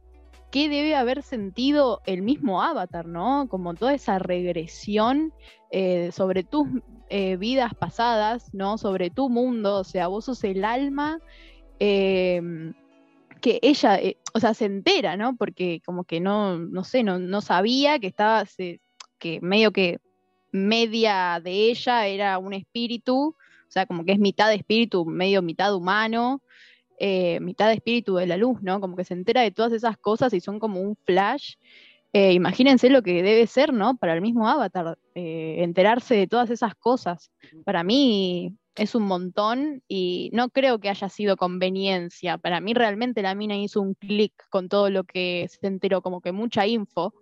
qué 0.51 0.69
debe 0.69 0.95
haber 0.95 1.23
sentido 1.23 2.01
el 2.05 2.21
mismo 2.21 2.63
Avatar, 2.63 3.05
¿no? 3.05 3.47
Como 3.49 3.73
toda 3.73 3.93
esa 3.93 4.19
regresión 4.19 5.33
eh, 5.71 6.11
sobre 6.11 6.43
tus 6.43 6.67
eh, 7.09 7.37
vidas 7.37 7.73
pasadas, 7.73 8.53
¿no? 8.53 8.77
Sobre 8.77 9.09
tu 9.09 9.29
mundo, 9.29 9.77
o 9.77 9.83
sea, 9.83 10.07
vos 10.07 10.25
sos 10.25 10.43
el 10.43 10.63
alma 10.63 11.19
eh, 11.79 12.41
que 13.41 13.59
ella, 13.63 13.97
eh, 13.97 14.17
o 14.33 14.39
sea, 14.39 14.53
se 14.53 14.65
entera, 14.65 15.17
¿no? 15.17 15.35
Porque 15.35 15.81
como 15.85 16.03
que 16.03 16.19
no, 16.19 16.59
no 16.59 16.83
sé, 16.83 17.03
no, 17.03 17.17
no 17.17 17.41
sabía 17.41 17.97
que 17.99 18.07
estaba, 18.07 18.43
que 19.17 19.39
medio 19.41 19.71
que 19.71 19.97
media 20.51 21.41
de 21.43 21.69
ella 21.69 22.05
era 22.07 22.37
un 22.37 22.53
espíritu, 22.53 23.35
o 23.35 23.71
sea, 23.71 23.85
como 23.85 24.05
que 24.05 24.11
es 24.11 24.19
mitad 24.19 24.53
espíritu, 24.53 25.05
medio 25.05 25.41
mitad 25.41 25.73
humano, 25.73 26.41
mitad 27.41 27.71
espíritu 27.71 28.15
de 28.17 28.27
la 28.27 28.37
luz, 28.37 28.61
¿no? 28.61 28.79
Como 28.81 28.95
que 28.95 29.03
se 29.05 29.13
entera 29.13 29.41
de 29.41 29.51
todas 29.51 29.71
esas 29.73 29.97
cosas 29.97 30.33
y 30.33 30.41
son 30.41 30.59
como 30.59 30.81
un 30.81 30.95
flash. 31.05 31.55
Eh, 32.13 32.33
imagínense 32.33 32.89
lo 32.89 33.03
que 33.03 33.21
debe 33.21 33.45
ser, 33.47 33.71
¿no? 33.73 33.97
Para 33.97 34.13
el 34.15 34.21
mismo 34.21 34.47
avatar, 34.47 34.97
eh, 35.15 35.57
enterarse 35.59 36.15
de 36.15 36.27
todas 36.27 36.49
esas 36.49 36.73
cosas. 36.75 37.31
Para 37.65 37.83
mí 37.83 38.55
es 38.75 38.95
un 38.95 39.03
montón 39.03 39.83
y 39.87 40.29
no 40.33 40.49
creo 40.49 40.79
que 40.79 40.89
haya 40.89 41.07
sido 41.09 41.37
conveniencia. 41.37 42.37
Para 42.39 42.61
mí 42.61 42.73
realmente 42.73 43.21
la 43.21 43.35
mina 43.35 43.55
hizo 43.57 43.81
un 43.81 43.93
clic 43.93 44.33
con 44.49 44.69
todo 44.69 44.89
lo 44.89 45.03
que 45.03 45.47
se 45.49 45.67
enteró, 45.67 46.01
como 46.01 46.21
que 46.21 46.31
mucha 46.31 46.65
info. 46.65 47.13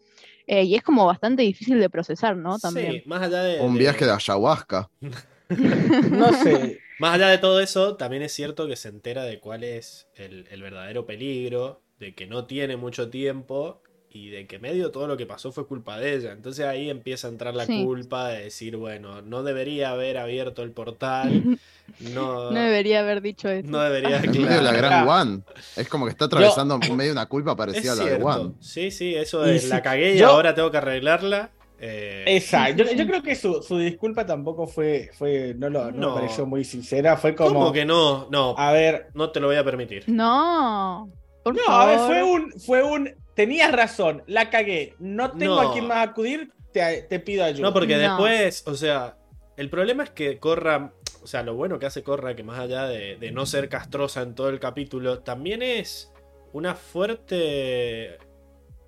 eh, 0.48 0.64
y 0.64 0.76
es 0.76 0.84
como 0.84 1.06
bastante 1.06 1.42
difícil 1.44 1.80
de 1.80 1.90
procesar, 1.90 2.38
¿no? 2.38 2.58
También. 2.58 3.02
Sí, 3.02 3.10
más 3.10 3.22
allá 3.24 3.44
de, 3.44 3.62
Un 3.62 3.74
de- 3.74 3.80
viaje 3.80 4.06
de 4.06 4.12
ayahuasca. 4.12 4.90
No 6.12 6.32
sé. 6.34 6.82
Más 7.00 7.16
allá 7.16 7.28
de 7.30 7.38
todo 7.38 7.60
eso, 7.60 7.96
también 7.96 8.24
es 8.24 8.32
cierto 8.34 8.68
que 8.68 8.76
se 8.76 8.90
entera 8.90 9.24
de 9.24 9.40
cuál 9.40 9.64
es 9.64 10.08
el, 10.16 10.48
el 10.50 10.62
verdadero 10.62 11.06
peligro, 11.06 11.82
de 12.00 12.16
que 12.16 12.26
no 12.28 12.46
tiene 12.46 12.76
mucho 12.78 13.10
tiempo 13.10 13.82
y 14.10 14.30
de 14.30 14.48
que 14.48 14.58
medio 14.58 14.90
todo 14.92 15.06
lo 15.08 15.18
que 15.18 15.26
pasó 15.26 15.52
fue 15.52 15.68
culpa 15.68 16.00
de 16.00 16.16
ella. 16.16 16.32
Entonces 16.32 16.66
ahí 16.66 16.90
empieza 16.90 17.28
a 17.28 17.30
entrar 17.32 17.54
la 17.54 17.66
Sí. 17.66 17.84
culpa 17.84 18.30
de 18.30 18.46
decir, 18.46 18.78
bueno, 18.78 19.22
no 19.22 19.44
debería 19.44 19.92
haber 19.92 20.18
abierto 20.18 20.64
el 20.64 20.72
portal, 20.72 21.60
no, 22.00 22.52
No 22.52 22.60
debería 22.60 23.02
haber 23.02 23.22
dicho 23.22 23.50
eso. 23.50 23.68
no 23.70 23.80
debería, 23.82 24.20
medio 24.20 24.48
de 24.48 24.62
la 24.62 24.72
claro. 24.74 24.78
gran 24.78 25.08
One. 25.08 25.42
Es 25.76 25.88
como 25.90 26.06
que 26.06 26.12
está 26.12 26.26
atravesando 26.26 26.80
medio 26.96 27.12
una 27.12 27.26
culpa 27.28 27.56
parecida 27.56 27.94
Es 27.94 28.00
a 28.00 28.04
la 28.04 28.10
de. 28.12 28.24
One. 28.24 28.54
Sí, 28.60 28.92
sí, 28.92 29.14
eso 29.14 29.42
de 29.42 29.60
sí, 29.60 29.68
la 29.68 29.82
cagué 29.82 30.16
y 30.16 30.20
yo- 30.20 30.28
ahora 30.30 30.56
tengo 30.56 30.72
que 30.72 30.78
arreglarla. 30.78 31.52
eh, 31.80 32.24
Exacto. 32.28 32.84
Yo, 32.86 33.06
creo 33.08 33.22
que 33.22 33.36
su, 33.36 33.62
su 33.62 33.78
disculpa 33.78 34.26
tampoco 34.26 34.66
fue, 34.68 35.12
fue 35.18 35.54
no, 35.58 35.70
lo, 35.70 35.92
no, 35.92 35.98
No. 35.98 36.10
me 36.16 36.22
pareció 36.22 36.46
muy 36.48 36.64
sincera. 36.64 37.18
Fue 37.18 37.36
como, 37.36 37.54
¿Cómo 37.60 37.72
que 37.74 37.86
no? 37.86 38.28
No, 38.32 38.56
a 38.58 38.72
ver, 38.72 39.10
no 39.14 39.30
te 39.32 39.40
lo 39.42 39.48
voy 39.48 39.58
a 39.58 39.64
permitir. 39.64 40.06
No, 40.08 41.12
por 41.44 41.56
no, 41.56 41.62
favor. 41.66 41.82
a 41.82 41.86
ver, 41.86 42.00
fue 42.00 42.24
un, 42.24 42.52
fue 42.60 42.84
un, 42.84 43.14
tenías 43.38 43.72
razón, 43.72 44.24
la 44.28 44.50
cagué, 44.50 44.96
no 45.00 45.32
tengo 45.38 45.62
No. 45.62 45.70
a 45.70 45.72
quién 45.72 45.88
más 45.88 46.06
acudir, 46.10 46.52
te, 46.74 47.04
te 47.04 47.20
pido 47.22 47.46
ayuda. 47.46 47.62
No, 47.62 47.74
porque 47.74 47.96
No. 47.96 48.02
después, 48.02 48.64
o 48.68 48.76
sea, 48.76 49.16
el 49.56 49.70
problema 49.70 50.04
es 50.04 50.10
que 50.10 50.40
Corra, 50.40 50.92
o 51.24 51.28
sea, 51.28 51.44
lo 51.44 51.54
bueno 51.56 51.78
que 51.80 51.86
hace 51.86 52.02
Corra, 52.04 52.36
que 52.36 52.44
más 52.44 52.60
allá 52.60 52.88
de, 52.88 53.16
de 53.16 53.32
no 53.32 53.46
ser 53.46 53.70
castrosa 53.70 54.24
en 54.24 54.36
todo 54.36 54.50
el 54.50 54.60
capítulo, 54.60 55.20
también 55.20 55.62
es 55.62 56.12
una 56.52 56.74
fuerte, 56.76 58.18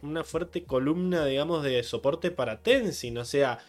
una 0.02 0.24
fuerte 0.24 0.64
columna, 0.66 1.26
digamos, 1.26 1.64
de 1.64 1.84
soporte 1.84 2.32
para 2.32 2.62
Tenzin, 2.62 3.18
o 3.20 3.26
sea, 3.26 3.60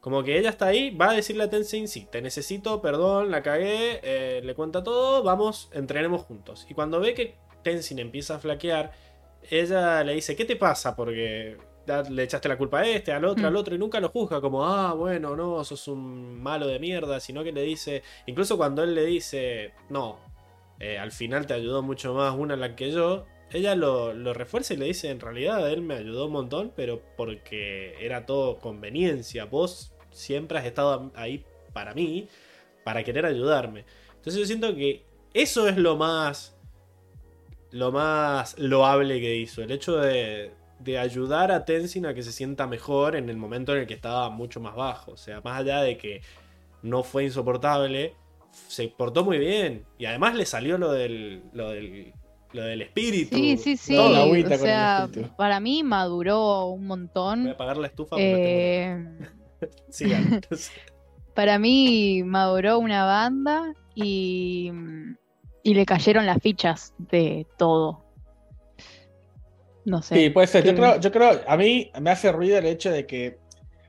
como 0.00 0.22
que 0.22 0.38
ella 0.38 0.48
está 0.48 0.66
ahí, 0.68 0.90
va 0.96 1.10
a 1.10 1.14
decirle 1.14 1.44
a 1.44 1.50
Tenzin, 1.50 1.86
sí, 1.86 2.08
te 2.10 2.22
necesito, 2.22 2.80
perdón, 2.80 3.30
la 3.30 3.42
cagué, 3.42 4.00
eh, 4.02 4.40
le 4.42 4.54
cuenta 4.54 4.82
todo, 4.82 5.22
vamos, 5.22 5.68
entrenemos 5.74 6.22
juntos. 6.22 6.66
Y 6.70 6.74
cuando 6.74 6.98
ve 7.00 7.12
que 7.12 7.36
Tenzin 7.62 7.98
empieza 7.98 8.36
a 8.36 8.38
flaquear, 8.38 8.92
ella 9.48 10.02
le 10.04 10.14
dice, 10.14 10.36
¿qué 10.36 10.44
te 10.44 10.56
pasa? 10.56 10.94
Porque 10.94 11.56
le 12.10 12.22
echaste 12.22 12.48
la 12.48 12.56
culpa 12.58 12.80
a 12.80 12.86
este, 12.86 13.12
al 13.12 13.24
otro, 13.24 13.42
Mm. 13.42 13.46
al 13.46 13.56
otro, 13.56 13.74
y 13.74 13.78
nunca 13.78 13.98
lo 14.00 14.10
juzga 14.10 14.40
como, 14.40 14.64
ah, 14.64 14.92
bueno, 14.94 15.34
no, 15.34 15.64
sos 15.64 15.88
un 15.88 16.40
malo 16.40 16.66
de 16.66 16.78
mierda, 16.78 17.18
sino 17.20 17.42
que 17.42 17.52
le 17.52 17.62
dice, 17.62 18.02
incluso 18.26 18.56
cuando 18.56 18.82
él 18.84 18.94
le 18.94 19.04
dice, 19.04 19.72
no, 19.88 20.18
eh, 20.78 20.98
al 20.98 21.10
final 21.10 21.46
te 21.46 21.54
ayudó 21.54 21.82
mucho 21.82 22.14
más 22.14 22.34
una 22.36 22.54
la 22.56 22.76
que 22.76 22.92
yo, 22.92 23.26
ella 23.50 23.74
lo, 23.74 24.12
lo 24.12 24.32
refuerza 24.34 24.74
y 24.74 24.76
le 24.76 24.86
dice, 24.86 25.10
en 25.10 25.18
realidad 25.18 25.68
él 25.68 25.82
me 25.82 25.94
ayudó 25.94 26.26
un 26.26 26.32
montón, 26.32 26.72
pero 26.76 27.02
porque 27.16 27.96
era 28.00 28.24
todo 28.24 28.58
conveniencia, 28.58 29.46
vos 29.46 29.92
siempre 30.12 30.58
has 30.58 30.66
estado 30.66 31.10
ahí 31.16 31.44
para 31.72 31.92
mí, 31.92 32.28
para 32.84 33.02
querer 33.02 33.26
ayudarme. 33.26 33.84
Entonces 34.14 34.38
yo 34.40 34.46
siento 34.46 34.74
que 34.76 35.04
eso 35.34 35.66
es 35.68 35.76
lo 35.76 35.96
más 35.96 36.56
lo 37.72 37.92
más 37.92 38.58
loable 38.58 39.20
que 39.20 39.36
hizo. 39.36 39.62
El 39.62 39.70
hecho 39.70 39.96
de, 39.96 40.52
de 40.80 40.98
ayudar 40.98 41.52
a 41.52 41.64
Tenzin 41.64 42.06
a 42.06 42.14
que 42.14 42.22
se 42.22 42.32
sienta 42.32 42.66
mejor 42.66 43.16
en 43.16 43.28
el 43.28 43.36
momento 43.36 43.72
en 43.74 43.80
el 43.82 43.86
que 43.86 43.94
estaba 43.94 44.30
mucho 44.30 44.60
más 44.60 44.74
bajo. 44.74 45.12
O 45.12 45.16
sea, 45.16 45.40
más 45.42 45.60
allá 45.60 45.80
de 45.82 45.96
que 45.98 46.20
no 46.82 47.02
fue 47.02 47.24
insoportable, 47.24 48.14
se 48.68 48.88
portó 48.88 49.24
muy 49.24 49.38
bien. 49.38 49.84
Y 49.98 50.06
además 50.06 50.34
le 50.34 50.46
salió 50.46 50.78
lo 50.78 50.90
del, 50.92 51.42
lo 51.52 51.70
del, 51.70 52.12
lo 52.52 52.62
del 52.62 52.82
espíritu. 52.82 53.36
Sí, 53.36 53.56
sí, 53.56 53.76
sí. 53.76 53.94
Toda 53.94 54.10
la 54.10 54.20
O 54.20 54.22
agüita 54.24 54.48
con 54.50 54.52
el 54.54 54.60
sea, 54.60 55.04
espíritu. 55.04 55.36
para 55.36 55.60
mí 55.60 55.82
maduró 55.84 56.66
un 56.66 56.80
Voy 56.80 56.84
a 56.86 56.88
montón. 56.88 57.48
apagar 57.48 57.76
la 57.76 57.86
estufa 57.86 58.16
porque 58.16 58.82
Eh, 58.92 59.06
tengo- 59.60 59.72
Sigan. 59.90 60.40
para 61.34 61.58
mí 61.58 62.22
maduró 62.24 62.78
una 62.78 63.04
banda 63.04 63.74
y, 63.94 64.70
y 65.62 65.74
le 65.74 65.86
cayeron 65.86 66.26
las 66.26 66.42
fichas 66.42 66.94
de 66.98 67.46
todo. 67.56 68.04
No 69.84 70.02
sé. 70.02 70.14
Sí, 70.14 70.30
puede 70.30 70.46
ser. 70.46 70.64
Yo 70.64 70.74
creo, 70.74 71.00
yo 71.00 71.10
creo, 71.10 71.40
a 71.46 71.56
mí 71.56 71.90
me 72.00 72.10
hace 72.10 72.30
ruido 72.32 72.58
el 72.58 72.66
hecho 72.66 72.90
de 72.90 73.06
que 73.06 73.38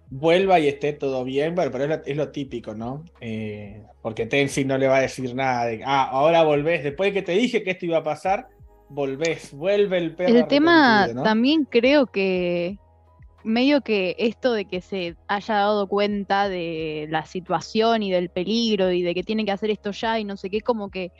vuelva 0.09 0.59
y 0.59 0.67
esté 0.67 0.93
todo 0.93 1.23
bien, 1.23 1.55
pero, 1.55 1.71
pero 1.71 1.85
es, 1.85 1.89
lo, 1.89 2.05
es 2.05 2.17
lo 2.17 2.29
típico, 2.29 2.73
¿no? 2.73 3.05
Eh, 3.21 3.81
porque 4.01 4.25
Tenzin 4.25 4.67
no 4.67 4.77
le 4.77 4.87
va 4.87 4.97
a 4.97 5.01
decir 5.01 5.33
nada 5.33 5.65
de, 5.65 5.81
ah, 5.85 6.09
ahora 6.11 6.43
volvés, 6.43 6.83
después 6.83 7.09
de 7.09 7.19
que 7.19 7.25
te 7.25 7.31
dije 7.31 7.63
que 7.63 7.71
esto 7.71 7.85
iba 7.85 7.97
a 7.97 8.03
pasar, 8.03 8.49
volvés, 8.89 9.53
vuelve 9.53 9.97
el 9.97 10.13
perro. 10.13 10.37
El 10.37 10.47
tema 10.47 11.09
también 11.23 11.65
creo 11.65 12.07
que 12.07 12.77
medio 13.43 13.81
que 13.81 14.15
esto 14.19 14.53
de 14.53 14.65
que 14.65 14.81
se 14.81 15.15
haya 15.27 15.55
dado 15.55 15.87
cuenta 15.87 16.49
de 16.49 17.07
la 17.09 17.25
situación 17.25 18.03
y 18.03 18.11
del 18.11 18.29
peligro 18.29 18.91
y 18.91 19.01
de 19.01 19.13
que 19.13 19.23
tiene 19.23 19.45
que 19.45 19.51
hacer 19.51 19.69
esto 19.69 19.91
ya 19.91 20.19
y 20.19 20.23
no 20.23 20.37
sé 20.37 20.49
qué, 20.49 20.61
como 20.61 20.89
que 20.89 21.11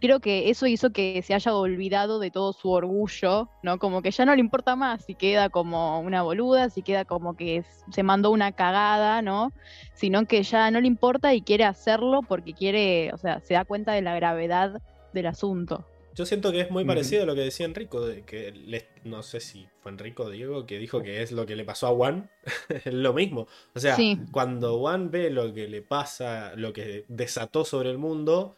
creo 0.00 0.20
que 0.20 0.50
eso 0.50 0.66
hizo 0.66 0.90
que 0.90 1.22
se 1.22 1.34
haya 1.34 1.54
olvidado 1.54 2.18
de 2.18 2.30
todo 2.30 2.52
su 2.52 2.70
orgullo, 2.70 3.48
¿no? 3.62 3.78
Como 3.78 4.02
que 4.02 4.10
ya 4.10 4.24
no 4.24 4.34
le 4.34 4.40
importa 4.40 4.76
más 4.76 5.04
si 5.04 5.14
queda 5.14 5.48
como 5.48 6.00
una 6.00 6.22
boluda, 6.22 6.70
si 6.70 6.82
queda 6.82 7.04
como 7.04 7.36
que 7.36 7.64
se 7.90 8.02
mandó 8.02 8.30
una 8.30 8.52
cagada, 8.52 9.22
¿no? 9.22 9.52
Sino 9.94 10.26
que 10.26 10.42
ya 10.42 10.70
no 10.70 10.80
le 10.80 10.86
importa 10.86 11.34
y 11.34 11.42
quiere 11.42 11.64
hacerlo 11.64 12.20
porque 12.22 12.54
quiere, 12.54 13.12
o 13.12 13.18
sea, 13.18 13.40
se 13.40 13.54
da 13.54 13.64
cuenta 13.64 13.92
de 13.92 14.02
la 14.02 14.14
gravedad 14.14 14.82
del 15.12 15.26
asunto. 15.26 15.86
Yo 16.14 16.26
siento 16.26 16.50
que 16.52 16.60
es 16.60 16.70
muy 16.70 16.84
parecido 16.84 17.22
a 17.22 17.26
lo 17.26 17.34
que 17.34 17.42
decía 17.42 17.66
Enrico, 17.66 18.04
de 18.04 18.22
que 18.22 18.50
le- 18.52 18.88
no 19.04 19.22
sé 19.22 19.40
si 19.40 19.66
fue 19.80 19.92
Enrico 19.92 20.24
o 20.24 20.30
Diego, 20.30 20.66
que 20.66 20.78
dijo 20.78 21.02
que 21.02 21.22
es 21.22 21.30
lo 21.32 21.46
que 21.46 21.56
le 21.56 21.64
pasó 21.64 21.86
a 21.86 21.90
Juan, 21.94 22.30
es 22.68 22.92
lo 22.92 23.12
mismo. 23.12 23.46
O 23.74 23.80
sea, 23.80 23.94
Sí. 23.96 24.18
cuando 24.32 24.78
Juan 24.78 25.10
ve 25.10 25.30
lo 25.30 25.54
que 25.54 25.68
le 25.68 25.82
pasa, 25.82 26.52
lo 26.56 26.72
que 26.72 27.04
desató 27.08 27.64
sobre 27.64 27.90
el 27.90 27.98
mundo, 27.98 28.56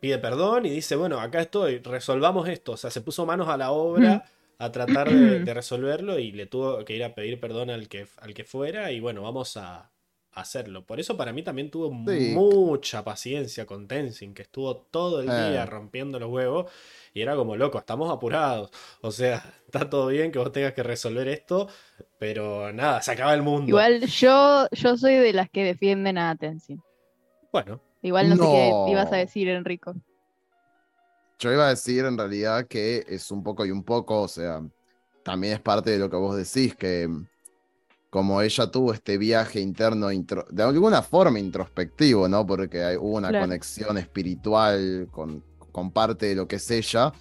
pide 0.00 0.18
perdón 0.18 0.66
y 0.66 0.70
dice, 0.70 0.96
bueno, 0.96 1.18
acá 1.18 1.40
estoy, 1.40 1.78
resolvamos 1.78 2.48
esto. 2.48 2.72
O 2.72 2.76
sea, 2.76 2.90
se 2.90 3.00
puso 3.00 3.24
manos 3.26 3.48
a 3.48 3.56
la 3.56 3.70
obra 3.72 4.24
a 4.58 4.70
tratar 4.70 5.10
de, 5.10 5.40
de 5.44 5.54
resolverlo 5.54 6.18
y 6.18 6.32
le 6.32 6.46
tuvo 6.46 6.84
que 6.84 6.94
ir 6.94 7.04
a 7.04 7.14
pedir 7.14 7.40
perdón 7.40 7.70
al 7.70 7.88
que, 7.88 8.06
al 8.18 8.34
que 8.34 8.44
fuera 8.44 8.92
y 8.92 9.00
bueno, 9.00 9.22
vamos 9.22 9.56
a 9.56 9.90
hacerlo. 10.36 10.84
Por 10.86 11.00
eso 11.00 11.16
para 11.16 11.32
mí 11.32 11.42
también 11.42 11.70
tuvo 11.70 11.88
Sí. 12.10 12.32
mucha 12.34 13.02
paciencia 13.02 13.66
con 13.66 13.88
Tenzin, 13.88 14.34
que 14.34 14.42
estuvo 14.42 14.76
todo 14.76 15.20
el 15.20 15.28
Eh. 15.28 15.50
día 15.50 15.66
rompiendo 15.66 16.20
los 16.20 16.30
huevos 16.30 16.70
y 17.14 17.22
era 17.22 17.34
como 17.36 17.56
loco, 17.56 17.78
estamos 17.78 18.10
apurados. 18.12 18.70
O 19.00 19.10
sea, 19.10 19.36
está 19.66 19.88
todo 19.90 20.08
bien 20.08 20.30
que 20.30 20.38
vos 20.38 20.52
tengas 20.52 20.74
que 20.74 20.82
resolver 20.82 21.26
esto, 21.28 21.68
pero 22.18 22.72
nada, 22.72 23.02
se 23.02 23.12
acaba 23.12 23.34
el 23.34 23.42
mundo. 23.42 23.68
Igual 23.68 24.02
yo, 24.06 24.68
yo 24.72 24.96
soy 24.96 25.14
de 25.14 25.32
las 25.32 25.50
que 25.50 25.64
defienden 25.64 26.18
a 26.18 26.36
Tenzin. 26.36 26.82
Bueno, 27.52 27.80
Igual 28.02 28.28
no, 28.28 28.36
sé 28.36 28.42
No. 28.42 28.84
qué 28.86 28.92
ibas 28.92 29.12
a 29.12 29.16
decir, 29.16 29.48
Enrico. 29.48 29.94
Yo 31.38 31.52
iba 31.52 31.66
a 31.66 31.70
decir 31.70 32.04
en 32.04 32.16
realidad 32.16 32.66
que 32.66 33.04
es 33.08 33.30
un 33.30 33.42
poco 33.42 33.66
y 33.66 33.70
un 33.70 33.82
poco, 33.82 34.22
o 34.22 34.28
sea, 34.28 34.62
también 35.22 35.54
es 35.54 35.60
parte 35.60 35.90
de 35.90 35.98
lo 35.98 36.08
que 36.08 36.16
vos 36.16 36.36
decís, 36.36 36.74
que 36.76 37.08
como 38.10 38.40
ella 38.40 38.70
tuvo 38.70 38.92
este 38.92 39.18
viaje 39.18 39.60
interno, 39.60 40.10
intro- 40.12 40.46
de 40.50 40.62
alguna 40.62 41.02
forma 41.02 41.38
introspectivo, 41.38 42.28
¿no? 42.28 42.46
Porque 42.46 42.82
hay- 42.82 42.96
hubo 42.96 43.16
una 43.16 43.28
Claro. 43.28 43.44
conexión 43.44 43.98
espiritual 43.98 45.08
con, 45.10 45.42
con 45.72 45.90
parte 45.90 46.26
de 46.26 46.34
lo 46.36 46.46
que 46.48 46.56
es 46.56 46.70
ella, 46.70 47.12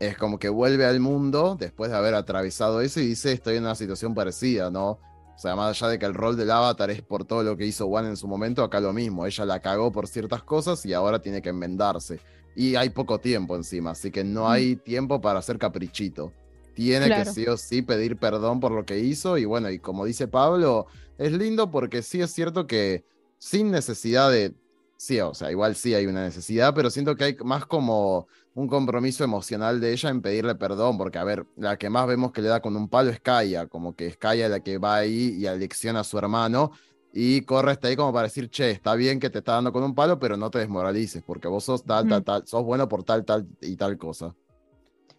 es 0.00 0.16
como 0.16 0.38
que 0.38 0.48
vuelve 0.48 0.84
al 0.86 1.00
mundo 1.00 1.56
después 1.58 1.90
de 1.90 1.96
haber 1.96 2.14
atravesado 2.14 2.80
eso 2.80 3.00
y 3.00 3.06
dice, 3.08 3.32
estoy 3.32 3.56
en 3.56 3.64
una 3.64 3.74
situación 3.74 4.14
parecida, 4.14 4.70
¿no? 4.70 4.90
O 4.90 5.40
sea, 5.40 5.54
más 5.54 5.70
allá 5.80 5.90
de 5.92 5.98
que 6.00 6.06
el 6.06 6.14
rol 6.14 6.36
del 6.36 6.50
avatar 6.50 6.90
es 6.90 7.00
por 7.00 7.24
todo 7.24 7.42
lo 7.44 7.56
que 7.56 7.64
hizo 7.64 7.86
One 7.86 8.08
en 8.08 8.16
su 8.16 8.26
momento, 8.26 8.62
acá 8.64 8.80
lo 8.80 8.92
mismo, 8.92 9.24
ella 9.24 9.44
la 9.44 9.60
cagó 9.60 9.90
por 9.92 10.08
ciertas 10.08 10.42
cosas 10.42 10.84
y 10.84 10.92
ahora 10.92 11.20
tiene 11.20 11.40
que 11.40 11.48
enmendarse. 11.50 12.20
Y 12.56 12.74
hay 12.74 12.90
poco 12.90 13.18
tiempo 13.20 13.54
encima, 13.54 13.92
así 13.92 14.10
que 14.10 14.24
no 14.24 14.44
Mm. 14.44 14.50
hay 14.50 14.76
tiempo 14.76 15.20
para 15.20 15.38
hacer 15.38 15.58
caprichito. 15.58 16.32
Tiene 16.78 17.06
Claro. 17.06 17.24
que 17.24 17.30
sí 17.32 17.44
o 17.48 17.56
sí 17.56 17.82
pedir 17.82 18.16
perdón 18.16 18.60
por 18.60 18.70
lo 18.70 18.84
que 18.86 19.00
hizo 19.00 19.36
y 19.36 19.44
bueno, 19.44 19.68
y 19.68 19.80
como 19.80 20.04
dice 20.04 20.28
Pablo, 20.28 20.86
es 21.18 21.32
lindo 21.32 21.72
porque 21.72 22.02
sí 22.02 22.20
es 22.20 22.30
cierto 22.30 22.68
que 22.68 23.04
sin 23.36 23.72
necesidad 23.72 24.30
de... 24.30 24.54
Sí, 24.96 25.18
o 25.18 25.34
sea, 25.34 25.50
igual 25.50 25.74
sí 25.74 25.94
hay 25.94 26.06
una 26.06 26.22
necesidad, 26.22 26.72
pero 26.76 26.88
siento 26.90 27.16
que 27.16 27.24
hay 27.24 27.36
más 27.44 27.66
como 27.66 28.28
un 28.54 28.68
compromiso 28.68 29.24
emocional 29.24 29.80
de 29.80 29.92
ella 29.92 30.10
en 30.10 30.22
pedirle 30.22 30.54
perdón, 30.54 30.98
porque 30.98 31.18
a 31.18 31.24
ver, 31.24 31.46
la 31.56 31.76
que 31.76 31.90
más 31.90 32.06
vemos 32.06 32.30
que 32.30 32.42
le 32.42 32.48
da 32.48 32.60
con 32.62 32.76
un 32.76 32.88
palo 32.88 33.10
es 33.10 33.18
Kaya, 33.18 33.66
como 33.66 33.96
que 33.96 34.06
es 34.06 34.16
Kaya 34.16 34.48
la 34.48 34.60
que 34.60 34.78
va 34.78 34.98
ahí 34.98 35.34
y 35.36 35.46
alecciona 35.48 36.00
a 36.00 36.04
su 36.04 36.16
hermano 36.16 36.70
y 37.12 37.40
corre 37.42 37.72
hasta 37.72 37.88
ahí 37.88 37.96
como 37.96 38.12
para 38.12 38.28
decir, 38.28 38.50
che, 38.50 38.70
está 38.70 38.94
bien 38.94 39.18
que 39.18 39.30
te 39.30 39.38
está 39.38 39.54
dando 39.54 39.72
con 39.72 39.82
un 39.82 39.96
palo, 39.96 40.20
pero 40.20 40.36
no 40.36 40.48
te 40.48 40.60
desmoralices, 40.60 41.24
porque 41.24 41.48
vos 41.48 41.64
sos 41.64 41.84
tal, 41.84 42.06
tal, 42.06 42.22
tal, 42.22 42.46
sos 42.46 42.62
bueno 42.62 42.88
por 42.88 43.02
tal, 43.02 43.24
tal 43.24 43.48
y 43.62 43.74
tal 43.74 43.98
cosa. 43.98 44.32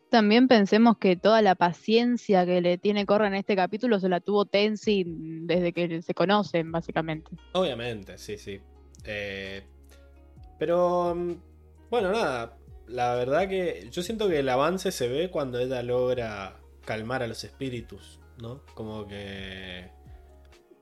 También 0.10 0.47
pensemos 0.47 0.97
que 0.97 1.16
toda 1.16 1.41
la 1.41 1.53
paciencia 1.55 2.45
que 2.45 2.62
le 2.62 2.78
tiene 2.78 3.05
Korra 3.05 3.28
en 3.28 3.36
este 3.36 3.55
capítulo 3.55 3.99
se 3.99 4.10
la 4.10 4.20
tuvo 4.20 4.45
Tenzin 4.45 5.45
desde 5.45 5.72
que 5.72 6.01
se 6.01 6.14
conocen, 6.14 6.72
básicamente. 6.72 7.30
obviamente, 7.53 8.18
sí, 8.18 8.38
sí. 8.38 8.60
Eh, 9.05 9.64
pero, 10.57 11.14
mm, 11.16 11.34
bueno, 11.91 12.12
nada, 12.12 12.57
la 12.88 13.14
verdad 13.16 13.47
que 13.47 13.88
yo 13.91 14.01
siento 14.01 14.28
que 14.28 14.39
el 14.39 14.49
avance 14.49 14.91
se 14.91 15.07
ve 15.07 15.30
cuando 15.30 15.60
ella 15.60 15.84
logra 15.84 16.57
calmar 16.86 17.22
a 17.22 17.28
los 17.28 17.43
espíritus, 17.43 18.20
¿no? 18.41 18.64
Como 18.74 19.07
que... 19.07 19.91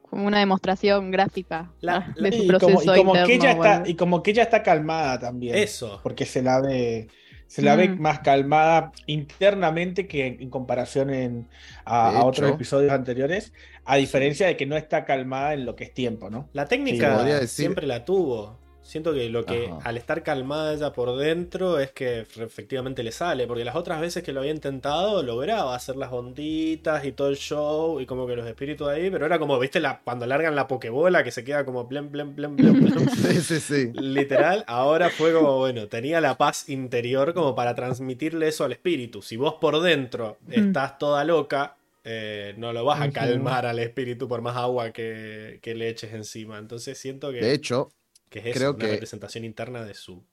Como 0.09 0.25
una 0.25 0.39
demostración 0.39 1.11
gráfica 1.11 1.73
La- 1.82 2.13
de 2.15 2.32
su 2.32 2.43
Y 2.43 2.47
como, 2.47 2.82
y 2.82 2.86
proceso 2.86 2.93
que 2.93 2.99
interno. 3.01 3.49
está, 3.49 3.84
y 3.86 3.95
como 3.95 4.23
que 4.23 4.32
ella 4.32 4.43
está 4.43 4.63
calmada 4.63 5.19
también. 5.19 5.55
Eso. 5.57 5.99
Porque 6.01 6.25
se 6.25 6.41
la 6.41 6.61
ve, 6.61 7.09
se 7.48 7.62
la 7.62 7.76
ve 7.76 7.89
Mm. 7.89 8.02
más 8.02 8.20
calmada 8.20 8.91
internamente 9.06 10.08
que 10.08 10.28
en, 10.28 10.41
en 10.41 10.50
comparación 10.50 11.10
en, 11.10 11.48
a, 11.86 12.24
otros 12.24 12.52
episodios 12.52 12.91
anteriores, 12.91 13.54
a 13.86 13.95
diferencia 13.95 14.48
de 14.48 14.58
que 14.58 14.66
no 14.66 14.76
está 14.78 15.06
calmada 15.06 15.54
en 15.54 15.66
lo 15.66 15.76
que 15.76 15.86
es 15.86 15.93
tiempo, 15.93 16.30
¿no? 16.30 16.50
La 16.54 16.66
técnica 16.66 17.24
decir- 17.24 17.48
siempre 17.48 17.88
la 17.88 18.04
tuvo. 18.06 18.60
Siento 18.88 19.14
que 19.14 19.28
lo 19.28 19.46
que 19.46 19.68
Ajá. 19.68 19.80
al 19.84 19.98
estar 19.98 20.24
calmada 20.24 20.74
ella 20.74 20.94
por 20.94 21.18
dentro 21.18 21.78
es 21.78 21.92
que 21.92 22.20
efectivamente 22.20 23.04
le 23.04 23.12
sale, 23.12 23.46
porque 23.46 23.66
las 23.66 23.76
otras 23.76 24.00
veces 24.00 24.24
que 24.24 24.32
lo 24.32 24.40
había 24.40 24.54
intentado 24.54 25.22
lograba 25.24 25.76
hacer 25.76 25.98
las 25.98 26.14
onditas 26.14 27.04
y 27.04 27.12
todo 27.12 27.28
el 27.28 27.36
show 27.36 28.00
y 28.00 28.06
como 28.06 28.26
que 28.26 28.38
los 28.38 28.48
espíritus 28.48 28.88
ahí, 28.88 29.12
pero 29.12 29.26
era 29.26 29.40
como, 29.40 29.60
viste, 29.60 29.82
la, 29.82 30.00
cuando 30.02 30.26
largan 30.26 30.56
la 30.56 30.70
pokebola 30.70 31.22
que 31.22 31.32
se 31.32 31.44
queda 31.44 31.66
como 31.66 31.84
blen, 31.84 32.12
blen, 32.14 32.34
blen, 32.34 32.56
blen. 32.56 33.10
Sí, 33.10 33.42
sí, 33.42 33.60
sí. 33.60 33.92
Literal, 33.94 34.64
ahora 34.68 35.10
fue 35.10 35.34
como, 35.34 35.58
bueno, 35.58 35.88
tenía 35.88 36.22
la 36.22 36.38
paz 36.38 36.70
interior 36.70 37.34
como 37.34 37.56
para 37.56 37.76
transmitirle 37.76 38.48
eso 38.48 38.64
al 38.64 38.72
espíritu. 38.72 39.22
Si 39.22 39.36
vos 39.36 39.56
por 39.60 39.82
dentro 39.82 40.38
estás 40.50 40.98
toda 40.98 41.26
loca, 41.26 41.76
eh, 42.10 42.54
no 42.56 42.72
lo 42.72 42.86
vas 42.86 43.02
a 43.02 43.12
calmar 43.12 43.66
al 43.66 43.80
espíritu 43.80 44.30
por 44.30 44.42
más 44.42 44.56
agua 44.56 44.92
que, 44.92 45.60
que 45.62 45.76
le 45.76 45.90
eches 45.90 46.14
encima. 46.14 46.58
Entonces 46.58 46.98
siento 46.98 47.34
que, 47.34 47.42
De 47.42 47.52
hecho, 47.52 47.90
que 48.30 48.39
es 48.39 48.45
eso, 48.47 48.55
creo 48.59 48.69
una 48.71 48.80
que- 48.80 48.91
representación 48.91 49.43
interna 49.45 49.84
de 49.86 49.93
su, 49.93 50.23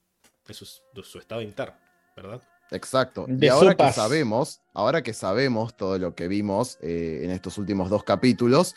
de 0.47 0.55
su, 0.55 0.67
de 0.95 1.03
su 1.05 1.19
estado 1.19 1.41
interno, 1.43 1.77
¿verdad? 2.17 2.43
Exacto. 2.71 3.27
De 3.29 3.47
y 3.47 3.49
ahora 3.49 3.75
que 3.77 3.93
sabemos, 3.93 4.61
ahora 4.73 5.03
que 5.03 5.13
sabemos 5.13 5.77
todo 5.77 5.99
lo 5.99 6.15
que 6.15 6.29
vimos 6.29 6.79
eh, 6.81 7.21
en 7.23 7.31
estos 7.31 7.59
últimos 7.59 7.91
dos 7.91 8.03
capítulos, 8.05 8.75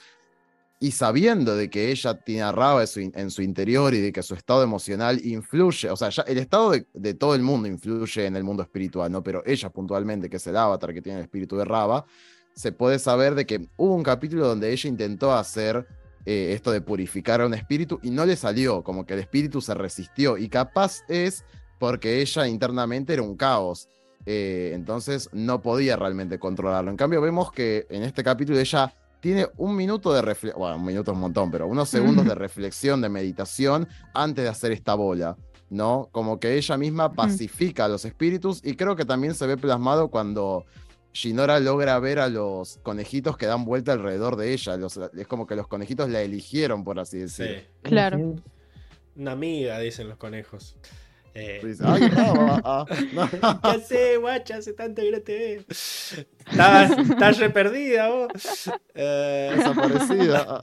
y 0.79 0.91
sabiendo 0.91 1.55
de 1.55 1.71
que 1.71 1.89
ella 1.89 2.13
tiene 2.21 2.43
a 2.43 2.51
Raba 2.51 2.81
en 2.81 2.87
su, 2.87 2.99
in- 2.99 3.13
en 3.15 3.31
su 3.31 3.41
interior 3.41 3.95
y 3.95 3.99
de 4.01 4.11
que 4.11 4.21
su 4.21 4.35
estado 4.35 4.61
emocional 4.61 5.19
influye, 5.25 5.89
o 5.89 5.95
sea, 5.95 6.09
ya 6.09 6.21
el 6.27 6.37
estado 6.37 6.69
de, 6.69 6.85
de 6.93 7.15
todo 7.15 7.33
el 7.33 7.41
mundo 7.41 7.67
influye 7.67 8.27
en 8.27 8.35
el 8.35 8.43
mundo 8.43 8.61
espiritual, 8.61 9.11
¿no? 9.11 9.23
Pero 9.23 9.41
ella 9.47 9.69
puntualmente, 9.71 10.29
que 10.29 10.37
es 10.37 10.45
el 10.45 10.55
avatar 10.55 10.93
que 10.93 11.01
tiene 11.01 11.17
el 11.17 11.23
espíritu 11.25 11.57
de 11.57 11.65
Raba, 11.65 12.05
se 12.53 12.71
puede 12.73 12.99
saber 12.99 13.33
de 13.33 13.47
que 13.47 13.67
hubo 13.77 13.95
un 13.95 14.03
capítulo 14.03 14.47
donde 14.47 14.71
ella 14.71 14.87
intentó 14.89 15.33
hacer 15.33 15.87
eh, 16.29 16.51
esto 16.51 16.71
de 16.71 16.81
purificar 16.81 17.39
a 17.39 17.45
un 17.45 17.53
espíritu 17.53 18.01
y 18.03 18.09
no 18.09 18.25
le 18.25 18.35
salió, 18.35 18.83
como 18.83 19.05
que 19.05 19.13
el 19.13 19.21
espíritu 19.21 19.61
se 19.61 19.73
resistió 19.73 20.37
y 20.37 20.49
capaz 20.49 21.03
es 21.07 21.45
porque 21.79 22.19
ella 22.19 22.49
internamente 22.49 23.13
era 23.13 23.21
un 23.21 23.37
caos. 23.37 23.87
eh, 24.25 24.71
entonces 24.73 25.29
no 25.31 25.61
podía 25.61 25.95
realmente 25.95 26.37
controlarlo. 26.37 26.91
En 26.91 26.97
cambio, 26.97 27.21
vemos 27.21 27.49
que 27.53 27.87
en 27.89 28.03
este 28.03 28.25
capítulo 28.25 28.59
ella 28.59 28.93
tiene 29.21 29.47
un 29.55 29.73
minuto 29.73 30.11
de 30.11 30.21
reflexión, 30.21 30.59
bueno, 30.59 30.75
un 30.75 30.83
minuto 30.83 31.11
es 31.11 31.15
un 31.15 31.21
montón, 31.21 31.49
pero 31.49 31.65
unos 31.65 31.87
segundos 31.87 32.25
de 32.25 32.35
reflexión, 32.35 32.99
de 32.99 33.07
meditación 33.07 33.87
antes 34.13 34.43
de 34.43 34.49
hacer 34.49 34.73
esta 34.73 34.95
bola, 34.95 35.37
¿no? 35.69 36.09
Como 36.11 36.41
que 36.41 36.57
ella 36.57 36.75
misma 36.75 37.13
pacifica 37.13 37.85
a 37.85 37.87
los 37.87 38.03
espíritus 38.03 38.59
y 38.65 38.75
creo 38.75 38.97
que 38.97 39.05
también 39.05 39.33
se 39.33 39.47
ve 39.47 39.55
plasmado 39.55 40.09
cuando 40.09 40.65
Shinora 41.13 41.59
logra 41.59 41.97
ver 41.99 42.19
a 42.19 42.27
los 42.29 42.77
conejitos 42.83 43.37
que 43.37 43.45
dan 43.47 43.65
vuelta 43.65 43.93
alrededor 43.93 44.35
de 44.35 44.53
ella. 44.53 44.77
Los- 44.77 44.97
es 44.97 45.27
como 45.27 45.47
que 45.47 45.55
los 45.55 45.67
conejitos 45.67 46.09
la 46.09 46.21
eligieron, 46.21 46.83
por 46.83 46.99
así 46.99 47.19
decir. 47.19 47.59
Sí. 47.59 47.67
Claro. 47.81 48.35
Una 49.15 49.31
amiga, 49.31 49.79
dicen 49.79 50.07
los 50.09 50.17
conejos. 50.17 50.75
Eh, 51.33 51.61
Dice, 51.63 51.83
"Ay, 51.85 52.07
Raba, 52.07 52.61
ah". 52.63 52.85
No. 53.13 53.29
¿Qué 53.61 53.67
hace, 53.69 54.17
guacha? 54.17 54.57
Hace 54.57 54.73
tanto 54.73 55.01
que 55.03 55.11
no 55.11 55.21
te 55.21 55.37
veo. 55.37 55.61
Estás, 55.69 56.97
estás 56.97 57.37
re 57.37 57.49
perdida 57.51 58.09
vos. 58.09 58.71
Eh, 58.95 59.53
Desaparecida. 59.55 60.61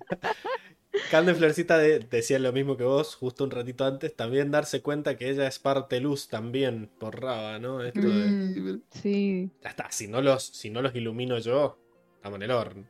Cande 1.10 1.34
Florcita 1.34 1.76
de- 1.78 1.98
decía 2.00 2.38
lo 2.38 2.52
mismo 2.52 2.76
que 2.76 2.84
vos 2.84 3.14
justo 3.16 3.44
un 3.44 3.50
ratito 3.50 3.84
antes. 3.84 4.14
También 4.14 4.50
darse 4.50 4.80
cuenta 4.82 5.16
que 5.16 5.30
ella 5.30 5.46
es 5.46 5.58
parte 5.58 6.00
luz 6.00 6.28
también 6.28 6.90
por 6.98 7.20
Raba, 7.20 7.58
¿no? 7.58 7.82
Esto 7.82 8.08
de, 8.08 8.30
Mm, 8.30 8.80
sí. 8.90 9.50
ya 9.62 9.70
está, 9.70 9.90
si 9.90 10.06
no, 10.08 10.20
los, 10.22 10.44
si 10.44 10.70
no 10.70 10.82
los 10.82 10.94
ilumino 10.94 11.38
yo, 11.38 11.78
estamos 12.16 12.36
en 12.36 12.42
el 12.44 12.50
horno. 12.50 12.84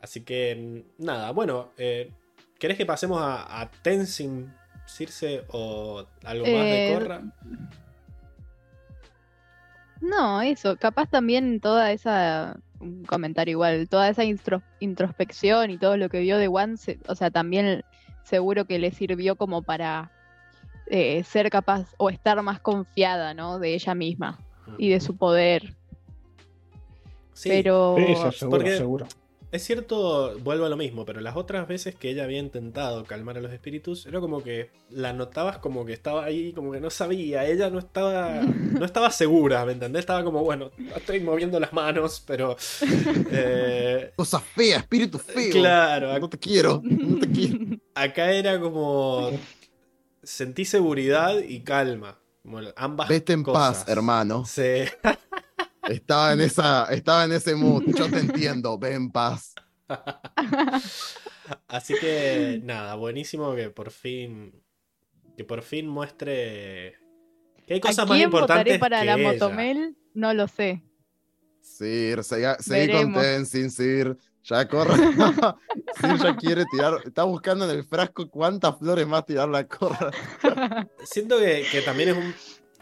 Así 0.00 0.22
que, 0.22 0.84
nada, 0.98 1.30
bueno, 1.30 1.70
eh, 1.78 2.10
¿querés 2.58 2.76
que 2.76 2.84
pasemos 2.86 3.20
a, 3.22 3.60
a 3.60 3.70
Tenzin, 3.70 4.52
Circe 4.86 5.44
o 5.48 6.04
algo 6.24 6.46
más 6.46 6.68
de 6.68 6.84
Eh, 6.84 6.92
Korra? 6.92 7.22
No, 10.00 10.42
eso, 10.42 10.76
capaz 10.76 11.08
también 11.08 11.60
toda 11.60 11.92
esa, 11.92 12.58
un 12.84 13.04
comentario 13.04 13.52
igual, 13.52 13.88
toda 13.88 14.08
esa 14.08 14.22
introspección 14.80 15.70
y 15.70 15.78
todo 15.78 15.96
lo 15.96 16.08
que 16.08 16.20
vio 16.20 16.38
de 16.38 16.48
One, 16.48 16.76
se- 16.76 16.98
o 17.08 17.14
sea, 17.14 17.30
también 17.30 17.82
seguro 18.22 18.66
que 18.66 18.78
le 18.78 18.90
sirvió 18.92 19.36
como 19.36 19.62
para 19.62 20.10
eh, 20.86 21.24
ser 21.24 21.48
capaz 21.50 21.86
o 21.96 22.10
estar 22.10 22.40
más 22.42 22.60
confiada, 22.60 23.32
¿no? 23.32 23.58
De 23.58 23.74
ella 23.74 23.94
misma 23.94 24.38
y 24.78 24.90
de 24.90 25.00
su 25.00 25.16
poder. 25.16 25.74
Sí, 27.32 27.48
Pero 27.48 27.96
Eso, 27.98 28.30
seguro, 28.32 28.58
porque- 28.58 28.76
seguro. 28.76 29.06
Es 29.54 29.62
cierto, 29.62 30.36
vuelvo 30.40 30.64
a 30.64 30.68
lo 30.68 30.76
mismo, 30.76 31.04
pero 31.04 31.20
las 31.20 31.36
otras 31.36 31.68
veces 31.68 31.94
que 31.94 32.10
ella 32.10 32.24
había 32.24 32.40
intentado 32.40 33.04
calmar 33.04 33.38
a 33.38 33.40
los 33.40 33.52
espíritus, 33.52 34.04
era 34.04 34.18
como 34.18 34.42
que 34.42 34.72
la 34.90 35.12
notabas 35.12 35.58
como 35.58 35.86
que 35.86 35.92
estaba 35.92 36.24
ahí, 36.24 36.52
como 36.52 36.72
que 36.72 36.80
no 36.80 36.90
sabía, 36.90 37.46
ella 37.46 37.70
no 37.70 37.78
estaba, 37.78 38.40
no 38.42 38.84
estaba 38.84 39.12
segura, 39.12 39.64
¿me 39.64 39.70
entendés? 39.70 40.00
Estaba 40.00 40.24
como, 40.24 40.42
bueno, 40.42 40.72
estoy 40.96 41.20
moviendo 41.20 41.60
las 41.60 41.72
manos, 41.72 42.20
pero... 42.26 42.56
eh, 43.30 44.12
Cosa 44.16 44.40
fea, 44.40 44.78
espíritu 44.78 45.20
feo. 45.20 45.52
claro, 45.52 46.18
No 46.18 46.28
te 46.28 46.38
quiero, 46.40 46.82
no 46.82 47.20
te 47.20 47.30
quiero. 47.30 47.58
acá 47.94 48.32
era 48.32 48.58
como... 48.60 49.30
Sentí 50.24 50.64
seguridad 50.64 51.38
y 51.38 51.60
calma. 51.60 52.18
Como 52.42 52.58
ambas 52.74 53.08
Vete 53.08 53.34
en 53.34 53.44
cosas. 53.44 53.84
paz, 53.84 53.88
hermano. 53.88 54.44
Sí. 54.46 54.82
Estaba 55.88 56.32
en 56.32 56.40
esa, 56.40 56.86
estaba 56.90 57.24
en 57.24 57.32
ese 57.32 57.54
mood. 57.54 57.84
Yo 57.96 58.10
te 58.10 58.18
entiendo, 58.18 58.78
ve 58.78 58.94
en 58.94 59.10
paz. 59.10 59.54
Así 61.68 61.94
que 62.00 62.60
nada, 62.62 62.94
buenísimo 62.94 63.54
que 63.54 63.70
por 63.70 63.90
fin 63.90 64.62
que 65.36 65.44
por 65.44 65.62
fin 65.62 65.88
muestre 65.88 66.96
que 67.66 67.74
hay 67.74 67.78
¿A 67.78 67.82
cosas 67.82 68.08
más 68.08 68.16
quién 68.16 68.28
importantes 68.28 68.78
votaré 68.78 68.78
para 68.78 69.00
que 69.00 69.06
la 69.06 69.14
ella. 69.14 69.32
Motomel? 69.32 69.96
No 70.14 70.34
lo 70.34 70.48
sé. 70.48 70.82
Sir, 71.60 72.22
seguí, 72.22 72.46
seguí 72.60 72.92
con 73.12 73.46
Sir. 73.46 74.16
Ya 74.44 74.68
corre. 74.68 74.92
Sir 76.00 76.18
ya 76.22 76.36
quiere 76.36 76.64
tirar. 76.70 76.98
Está 77.04 77.24
buscando 77.24 77.64
en 77.64 77.76
el 77.76 77.84
frasco 77.84 78.28
cuántas 78.28 78.78
flores 78.78 79.06
más 79.06 79.24
tirar 79.24 79.48
la 79.48 79.66
corra. 79.66 80.10
Siento 81.04 81.38
que, 81.38 81.64
que 81.72 81.80
también 81.80 82.10
es 82.10 82.16
un, 82.16 82.34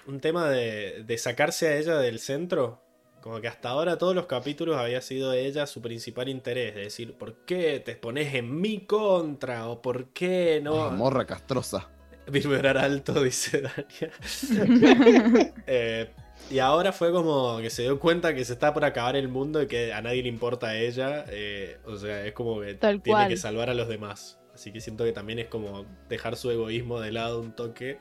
un 0.06 0.20
tema 0.20 0.50
de, 0.50 1.04
de 1.06 1.18
sacarse 1.18 1.68
a 1.68 1.76
ella 1.76 1.98
del 1.98 2.18
centro. 2.18 2.81
Como 3.22 3.40
que 3.40 3.48
hasta 3.48 3.68
ahora 3.70 3.96
todos 3.98 4.14
los 4.14 4.26
capítulos 4.26 4.76
había 4.76 5.00
sido 5.00 5.32
ella 5.32 5.66
su 5.66 5.80
principal 5.80 6.28
interés. 6.28 6.74
De 6.74 6.80
decir, 6.82 7.14
¿por 7.14 7.34
qué 7.44 7.80
te 7.80 7.94
pones 7.96 8.34
en 8.34 8.60
mi 8.60 8.80
contra? 8.80 9.68
¿O 9.68 9.80
por 9.80 10.08
qué 10.08 10.60
no? 10.62 10.90
Morra 10.90 11.24
castrosa. 11.24 11.88
Vibrar 12.26 12.76
alto, 12.78 13.22
dice 13.22 13.62
Dania. 13.62 15.52
Eh, 15.66 16.10
y 16.50 16.58
ahora 16.58 16.92
fue 16.92 17.12
como 17.12 17.58
que 17.58 17.70
se 17.70 17.82
dio 17.82 17.98
cuenta 18.00 18.34
que 18.34 18.44
se 18.44 18.52
está 18.54 18.74
por 18.74 18.84
acabar 18.84 19.14
el 19.16 19.28
mundo 19.28 19.62
y 19.62 19.66
que 19.68 19.92
a 19.92 20.02
nadie 20.02 20.22
le 20.22 20.28
importa 20.28 20.68
a 20.68 20.76
ella. 20.76 21.24
eh, 21.28 21.78
o 21.84 21.96
sea, 21.96 22.26
es 22.26 22.32
como 22.32 22.60
que 22.60 22.74
Tal 22.74 23.00
tiene 23.00 23.16
cual. 23.18 23.28
que 23.28 23.36
salvar 23.36 23.70
a 23.70 23.74
los 23.74 23.88
demás. 23.88 24.38
Así 24.52 24.72
que 24.72 24.80
siento 24.80 25.04
que 25.04 25.12
también 25.12 25.38
es 25.38 25.46
como 25.46 25.86
dejar 26.08 26.36
su 26.36 26.50
egoísmo 26.50 27.00
de 27.00 27.12
lado 27.12 27.40
un 27.40 27.52
toque. 27.54 27.98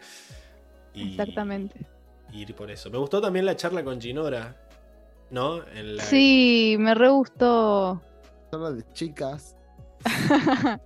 Y, 0.93 1.11
Exactamente. 1.11 1.85
y 2.33 2.41
ir 2.41 2.55
por 2.55 2.71
eso. 2.71 2.89
Me 2.89 2.97
gustó 2.97 3.21
también 3.21 3.45
la 3.45 3.55
charla 3.55 3.83
con 3.83 4.01
Ginora. 4.01 4.57
¿No? 5.31 5.65
En 5.73 5.95
la- 5.97 6.03
Sí, 6.03 6.75
me 6.77 6.93
re 6.93 7.09
gustó. 7.09 8.01
Habla 8.51 8.71
de 8.71 8.83
chicas. 8.93 9.55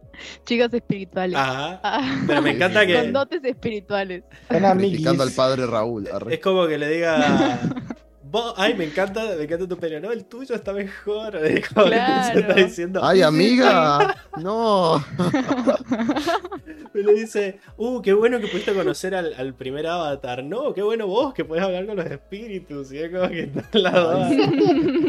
Chicos 0.46 0.74
espirituales. 0.74 1.38
Ajá. 1.38 1.80
Ah, 1.84 2.24
Pero 2.28 2.42
me 2.42 2.52
encanta 2.52 2.80
Con 2.82 2.88
que. 2.88 3.12
dotes 3.12 3.44
espirituales. 3.44 4.24
Son 4.50 4.78
Criticando 4.78 5.24
al 5.24 5.32
padre 5.32 5.66
Raúl. 5.66 6.08
arre. 6.08 6.36
Es 6.36 6.40
como 6.40 6.68
que 6.68 6.78
le 6.78 6.90
diga. 6.90 7.60
"Vos- 8.36 8.54
ay, 8.58 8.74
me 8.74 8.84
encanta, 8.86 9.24
me 9.38 9.44
encanta 9.44 9.68
tu 9.68 9.78
pelo. 9.78 10.00
No, 10.00 10.12
el 10.12 10.26
tuyo 10.26 10.56
está 10.56 10.74
mejor. 10.74 11.36
Es 11.38 11.68
como 11.70 11.86
que 11.86 11.92
Claro. 11.92 12.34
se 12.34 12.40
está 12.40 12.54
diciendo. 12.54 13.00
Ay, 13.04 13.22
amiga. 13.22 14.16
No. 14.38 15.04
Le 16.94 17.14
dice, 17.14 17.60
uh, 17.78 18.02
qué 18.02 18.14
bueno 18.14 18.40
que 18.40 18.48
pudiste 18.48 18.74
conocer 18.74 19.14
al, 19.16 19.34
al 19.38 19.54
primer 19.54 19.86
avatar. 19.86 20.44
No, 20.44 20.74
qué 20.74 20.82
bueno 20.82 21.08
vos 21.08 21.34
que 21.34 21.44
podés 21.44 21.64
hablar 21.64 21.86
con 21.86 21.98
los 21.98 22.06
espíritus. 22.06 22.92
Y 22.94 23.00
es 23.00 23.12
como 23.12 23.28
que 23.30 23.42
está 23.44 23.64
al 23.74 23.84
lado. 23.84 24.24
Ay, 24.24 24.40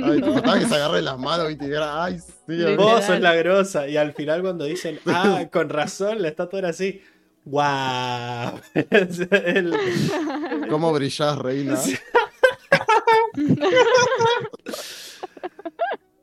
Ay, 0.04 0.20
te 0.20 0.32
faltaba 0.32 0.58
que 0.58 0.66
se 0.66 0.74
agarre 0.74 1.02
las 1.02 1.18
manos 1.18 1.50
y 1.50 1.56
te 1.56 1.64
dijera, 1.66 2.04
ay, 2.04 2.18
sí. 2.18 2.32
amiga". 2.64 2.76
Vos 2.76 3.04
sos 3.04 3.20
la 3.20 3.34
grosa. 3.34 3.86
Y 3.88 3.96
al 3.96 4.12
final 4.14 4.42
cuando 4.42 4.64
dicen, 4.64 4.98
ah, 5.06 5.44
con 5.52 5.68
razón, 5.68 6.20
la 6.22 6.28
estatua 6.28 6.58
era 6.58 6.68
así. 6.70 7.00
¡Guau! 7.44 8.58
Es 8.74 9.20
el- 9.30 9.72
¿Cómo 10.68 10.92
brillás, 10.92 11.38
reina? 11.38 11.78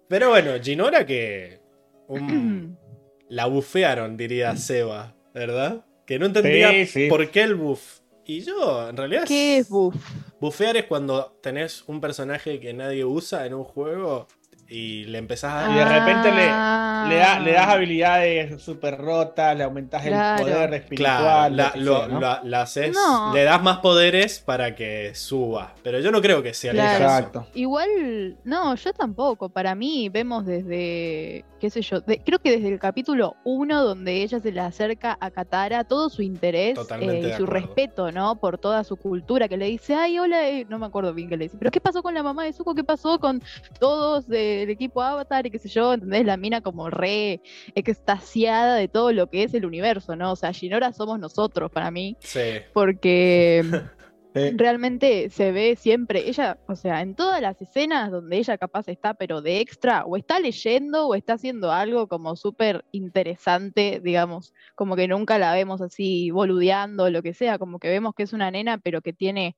Pero 0.07 0.29
bueno, 0.29 0.51
Ginora 0.61 1.05
que 1.05 1.59
un- 2.07 2.77
la 3.29 3.45
bufearon, 3.47 4.15
diría 4.17 4.55
Seba, 4.55 5.15
¿verdad? 5.33 5.85
Que 6.05 6.19
no 6.19 6.25
entendía 6.27 6.69
Sí, 6.71 6.85
sí. 6.85 7.07
por 7.09 7.29
qué 7.31 7.43
el 7.43 7.55
buff. 7.55 7.99
Y 8.25 8.41
yo, 8.41 8.87
en 8.89 8.95
realidad. 8.97 9.25
¿Qué 9.27 9.57
es 9.57 9.69
buff? 9.69 9.95
Bufear 10.39 10.77
es 10.77 10.85
cuando 10.85 11.37
tenés 11.41 11.83
un 11.87 11.99
personaje 11.99 12.59
que 12.59 12.73
nadie 12.73 13.03
usa 13.05 13.45
en 13.45 13.53
un 13.53 13.63
juego 13.63 14.27
y 14.69 15.03
le 15.05 15.17
empezás 15.17 15.69
Y 15.71 15.75
de 15.75 15.81
a. 15.81 15.99
repente 15.99 16.31
le- 16.31 16.47
Ah. 16.49 17.05
Le, 17.09 17.15
da- 17.17 17.39
le 17.41 17.51
das 17.51 17.67
habilidades 17.67 18.61
súper 18.61 18.97
rotas, 18.97 19.57
le 19.57 19.63
aumentas 19.65 20.01
Claro. 20.03 20.45
el 20.47 20.53
poder 20.53 20.73
espiritual. 20.73 21.17
Claro, 21.21 21.55
la, 21.55 21.65
lo 21.67 21.71
que 21.73 21.79
lo- 21.81 21.97
sea, 21.99 22.07
¿no? 22.07 22.19
la- 22.21 22.41
la 22.43 22.61
haces- 22.61 22.95
No. 22.95 23.33
le 23.33 23.43
das 23.43 23.61
más 23.61 23.79
poderes 23.79 24.39
para 24.39 24.73
que 24.75 25.13
suba. 25.13 25.73
Pero 25.83 25.99
yo 25.99 26.11
no 26.11 26.21
creo 26.21 26.41
que 26.41 26.53
sea 26.53 26.71
el 26.71 26.77
caso. 26.77 27.03
Exacto. 27.03 27.47
Igual, 27.55 28.37
no, 28.45 28.73
yo 28.75 28.93
tampoco. 28.93 29.49
Para 29.49 29.75
mí 29.75 30.07
vemos 30.09 30.45
desde, 30.45 31.43
qué 31.59 31.69
sé 31.69 31.81
yo, 31.81 31.99
de- 32.01 32.19
creo 32.23 32.39
que 32.39 32.51
desde 32.51 32.69
el 32.69 32.79
capítulo 32.79 33.35
1 33.43 33.83
donde 33.83 34.21
ella 34.23 34.39
se 34.39 34.51
le 34.51 34.61
acerca 34.61 35.17
a 35.19 35.29
Katara, 35.29 35.83
todo 35.83 36.09
su 36.09 36.21
interés 36.21 36.77
eh, 36.77 37.05
y 37.05 37.07
de 37.21 37.35
su 37.35 37.43
acuerdo. 37.43 37.45
respeto, 37.53 38.11
¿no? 38.13 38.35
Por 38.39 38.57
toda 38.57 38.83
su 38.85 38.95
cultura, 38.95 39.47
que 39.49 39.57
le 39.57 39.65
dice, 39.65 39.93
ay, 39.95 40.19
hola, 40.19 40.47
eh", 40.47 40.65
no 40.69 40.79
me 40.79 40.85
acuerdo 40.85 41.13
bien 41.13 41.27
qué 41.27 41.35
le 41.37 41.45
dice, 41.45 41.57
pero 41.59 41.69
¿qué 41.69 41.81
pasó 41.81 42.01
con 42.01 42.13
la 42.13 42.23
mamá 42.23 42.45
de 42.45 42.53
Zuko? 42.53 42.73
¿Qué 42.75 42.83
pasó 42.83 43.19
con 43.19 43.41
todos 43.79 44.27
del 44.65 44.71
equipo 44.71 45.01
Avatar 45.01 45.45
y 45.45 45.51
qué 45.51 45.59
sé 45.59 45.69
yo? 45.69 45.93
¿Entendés? 45.93 46.25
La 46.25 46.37
mina 46.37 46.61
como 46.61 46.89
re 46.89 47.41
extasiada 47.75 48.75
de 48.75 48.87
todo 48.87 49.11
lo 49.11 49.29
que 49.29 49.43
es 49.43 49.53
el 49.53 49.65
universo, 49.65 50.15
¿no? 50.15 50.31
O 50.31 50.35
sea, 50.35 50.51
Shinora 50.51 50.93
somos 50.93 51.19
nosotros 51.19 51.71
para 51.71 51.91
mí, 51.91 52.17
Sí. 52.21 52.39
porque 52.73 53.63
realmente 54.33 55.29
se 55.29 55.51
ve 55.51 55.75
siempre, 55.75 56.27
ella, 56.27 56.57
o 56.67 56.75
sea, 56.75 57.01
en 57.01 57.15
todas 57.15 57.39
las 57.41 57.61
escenas 57.61 58.09
donde 58.11 58.37
ella 58.37 58.57
capaz 58.57 58.87
está, 58.87 59.13
pero 59.13 59.41
de 59.41 59.59
extra, 59.59 60.05
o 60.05 60.17
está 60.17 60.39
leyendo 60.39 61.07
o 61.07 61.13
está 61.15 61.33
haciendo 61.33 61.71
algo 61.71 62.07
como 62.07 62.35
súper 62.35 62.83
interesante, 62.91 64.01
digamos, 64.03 64.53
como 64.75 64.95
que 64.95 65.07
nunca 65.07 65.37
la 65.37 65.53
vemos 65.53 65.81
así 65.81 66.31
boludeando 66.31 67.03
o 67.03 67.09
lo 67.11 67.21
que 67.21 67.33
sea, 67.35 67.59
como 67.59 67.77
que 67.79 67.89
vemos 67.89 68.15
que 68.15 68.23
es 68.23 68.33
una 68.33 68.49
nena, 68.49 68.79
pero 68.79 69.01
que 69.01 69.13
tiene 69.13 69.55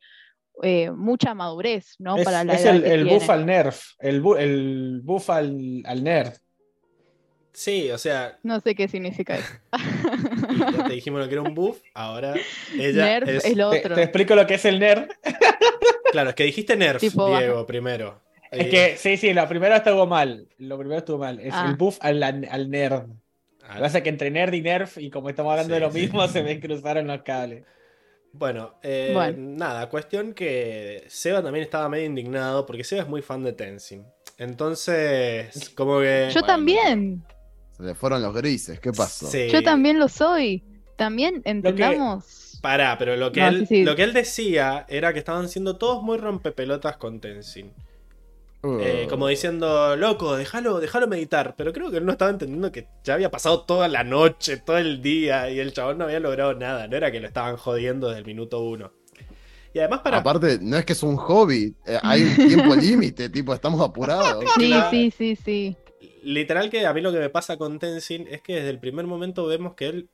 eh, 0.63 0.91
mucha 0.91 1.33
madurez, 1.33 1.95
¿no? 1.99 2.17
Es, 2.17 2.25
Para 2.25 2.43
la 2.43 2.53
es 2.53 2.61
edad 2.63 2.75
el, 2.75 2.83
que 2.83 2.91
el 2.93 3.05
buff 3.05 3.29
al 3.29 3.45
nerf. 3.45 3.81
El, 3.99 4.23
bu- 4.23 4.37
el 4.39 5.01
buff 5.03 5.29
al, 5.29 5.83
al 5.85 6.03
nerd. 6.03 6.33
Sí, 7.53 7.89
o 7.91 7.97
sea, 7.97 8.37
No 8.43 8.59
sé 8.59 8.75
qué 8.75 8.87
significa 8.89 9.37
eso. 9.37 9.53
ya 10.73 10.83
te 10.87 10.93
dijimos 10.95 11.21
lo 11.21 11.27
que 11.29 11.35
era 11.35 11.41
un 11.41 11.55
buff, 11.55 11.79
ahora 11.93 12.33
ella 12.77 13.05
Nerf 13.05 13.29
es... 13.29 13.45
es 13.45 13.55
lo 13.55 13.69
Te, 13.71 13.79
otro. 13.79 13.95
te 13.95 14.03
explico 14.03 14.35
lo 14.35 14.45
que 14.45 14.55
es 14.55 14.65
el 14.65 14.77
nerd. 14.79 15.07
Claro, 16.11 16.29
es 16.29 16.35
que 16.35 16.43
dijiste 16.43 16.75
Nerf, 16.75 16.99
Tipo, 16.99 17.37
Diego, 17.37 17.65
primero. 17.65 18.21
Es 18.51 18.67
Eh, 18.67 18.69
que, 18.69 18.97
sí, 18.97 19.15
sí, 19.17 19.33
lo 19.33 19.47
primero 19.47 19.73
estuvo 19.75 20.05
mal. 20.05 20.47
Lo 20.57 20.77
primero 20.77 20.99
estuvo 20.99 21.17
mal. 21.19 21.39
Es 21.39 21.53
Ah. 21.53 21.65
el 21.69 21.75
buff 21.77 21.97
al, 22.01 22.21
al 22.23 22.69
nerd. 22.69 23.05
ah, 23.63 23.67
Lo 23.69 23.73
que 23.75 23.81
pasa 23.81 23.97
es 23.99 24.03
que 24.03 24.09
entre 24.09 24.31
nerd 24.31 24.53
y 24.53 24.61
nerf, 24.61 24.97
y 24.97 25.09
como 25.09 25.29
estamos 25.29 25.51
hablando 25.51 25.73
Sí, 25.73 25.79
de 25.79 25.85
lo 25.85 25.91
sí. 25.93 25.99
mismo, 26.01 26.27
se 26.27 26.43
me 26.43 26.59
cruzaron 26.59 27.07
los 27.07 27.21
cables. 27.23 27.63
Bueno, 28.38 28.75
eh, 28.83 29.11
Bueno. 29.13 29.38
nada, 29.57 29.89
cuestión 29.89 30.33
que 30.33 31.05
Seba 31.07 31.41
también 31.41 31.63
estaba 31.63 31.88
medio 31.89 32.05
indignado 32.05 32.65
porque 32.65 32.83
Seba 32.83 33.03
es 33.03 33.07
muy 33.07 33.21
fan 33.21 33.43
de 33.43 33.53
Tenzin. 33.53 34.05
Entonces, 34.38 35.69
como 35.75 35.99
que... 35.99 36.27
Yo 36.29 36.41
Bueno. 36.41 36.47
también, 36.47 37.23
Se 37.77 37.83
le 37.83 37.95
fueron 37.95 38.21
los 38.21 38.33
grises, 38.33 38.79
¿qué 38.79 38.91
pasó? 38.91 39.27
Sí. 39.27 39.47
yo 39.49 39.63
también 39.63 39.99
lo 39.99 40.07
soy. 40.07 40.63
También 40.97 41.41
entendamos. 41.45 42.59
Pará, 42.61 42.97
pero 42.97 43.15
lo 43.17 43.31
que, 43.31 43.41
No, 43.41 43.47
él, 43.47 43.59
sí, 43.67 43.75
sí. 43.77 43.83
lo 43.83 43.95
que 43.95 44.03
él 44.03 44.13
decía 44.13 44.86
era 44.89 45.13
que 45.13 45.19
estaban 45.19 45.49
siendo 45.49 45.77
todos 45.77 46.01
muy 46.03 46.17
rompepelotas 46.17 46.97
con 46.97 47.19
Tenzin. 47.19 47.71
Uh, 48.66 48.80
Eh, 48.82 49.07
como 49.09 49.28
diciendo, 49.28 49.95
loco, 49.95 50.36
déjalo, 50.36 50.80
déjalo 50.80 51.07
meditar. 51.07 51.55
Pero 51.55 51.72
creo 51.74 51.91
que 51.91 51.97
él 51.97 52.05
no 52.05 52.11
estaba 52.13 52.32
entendiendo 52.32 52.72
que 52.72 52.88
ya 53.03 53.13
había 53.13 53.30
pasado 53.30 53.61
toda 53.61 53.88
la 53.88 54.03
noche, 54.03 54.57
todo 54.57 54.78
el 54.78 55.01
día, 55.01 55.49
y 55.51 55.59
el 55.59 55.72
chabón 55.74 55.97
no 55.99 56.05
había 56.05 56.20
logrado 56.20 56.53
nada. 56.55 56.88
No 56.88 56.97
era 56.97 57.11
que 57.11 57.20
lo 57.20 57.28
estaban 57.28 57.57
jodiendo 57.57 58.07
desde 58.07 58.20
el 58.22 58.26
minuto 58.26 58.61
uno. 58.61 58.91
Y 59.74 59.80
además 59.80 59.99
para... 59.99 60.18
Aparte, 60.18 60.57
no 60.61 60.78
es 60.78 60.86
que 60.86 60.93
es 60.93 61.03
un 61.03 61.18
hobby, 61.18 61.76
eh, 61.86 61.99
hay 62.01 62.24
un 62.24 62.47
tiempo 62.47 62.74
límite, 62.76 63.30
tipo, 63.30 63.53
estamos 63.53 63.82
apurados. 63.82 64.43
Sí, 64.57 64.68
Claro. 64.68 64.89
sí, 64.89 65.11
sí, 65.11 65.36
sí. 65.36 65.78
Literal 66.24 66.70
que 66.70 66.86
a 66.88 66.93
mí 66.93 67.01
lo 67.01 67.11
que 67.11 67.20
me 67.20 67.30
pasa 67.30 67.57
con 67.57 67.78
Tenzin 67.78 68.26
es 68.30 68.41
que 68.41 68.55
desde 68.55 68.70
el 68.70 68.80
primer 68.80 69.05
momento 69.05 69.45
vemos 69.45 69.76
que 69.76 69.88
él 69.88 70.09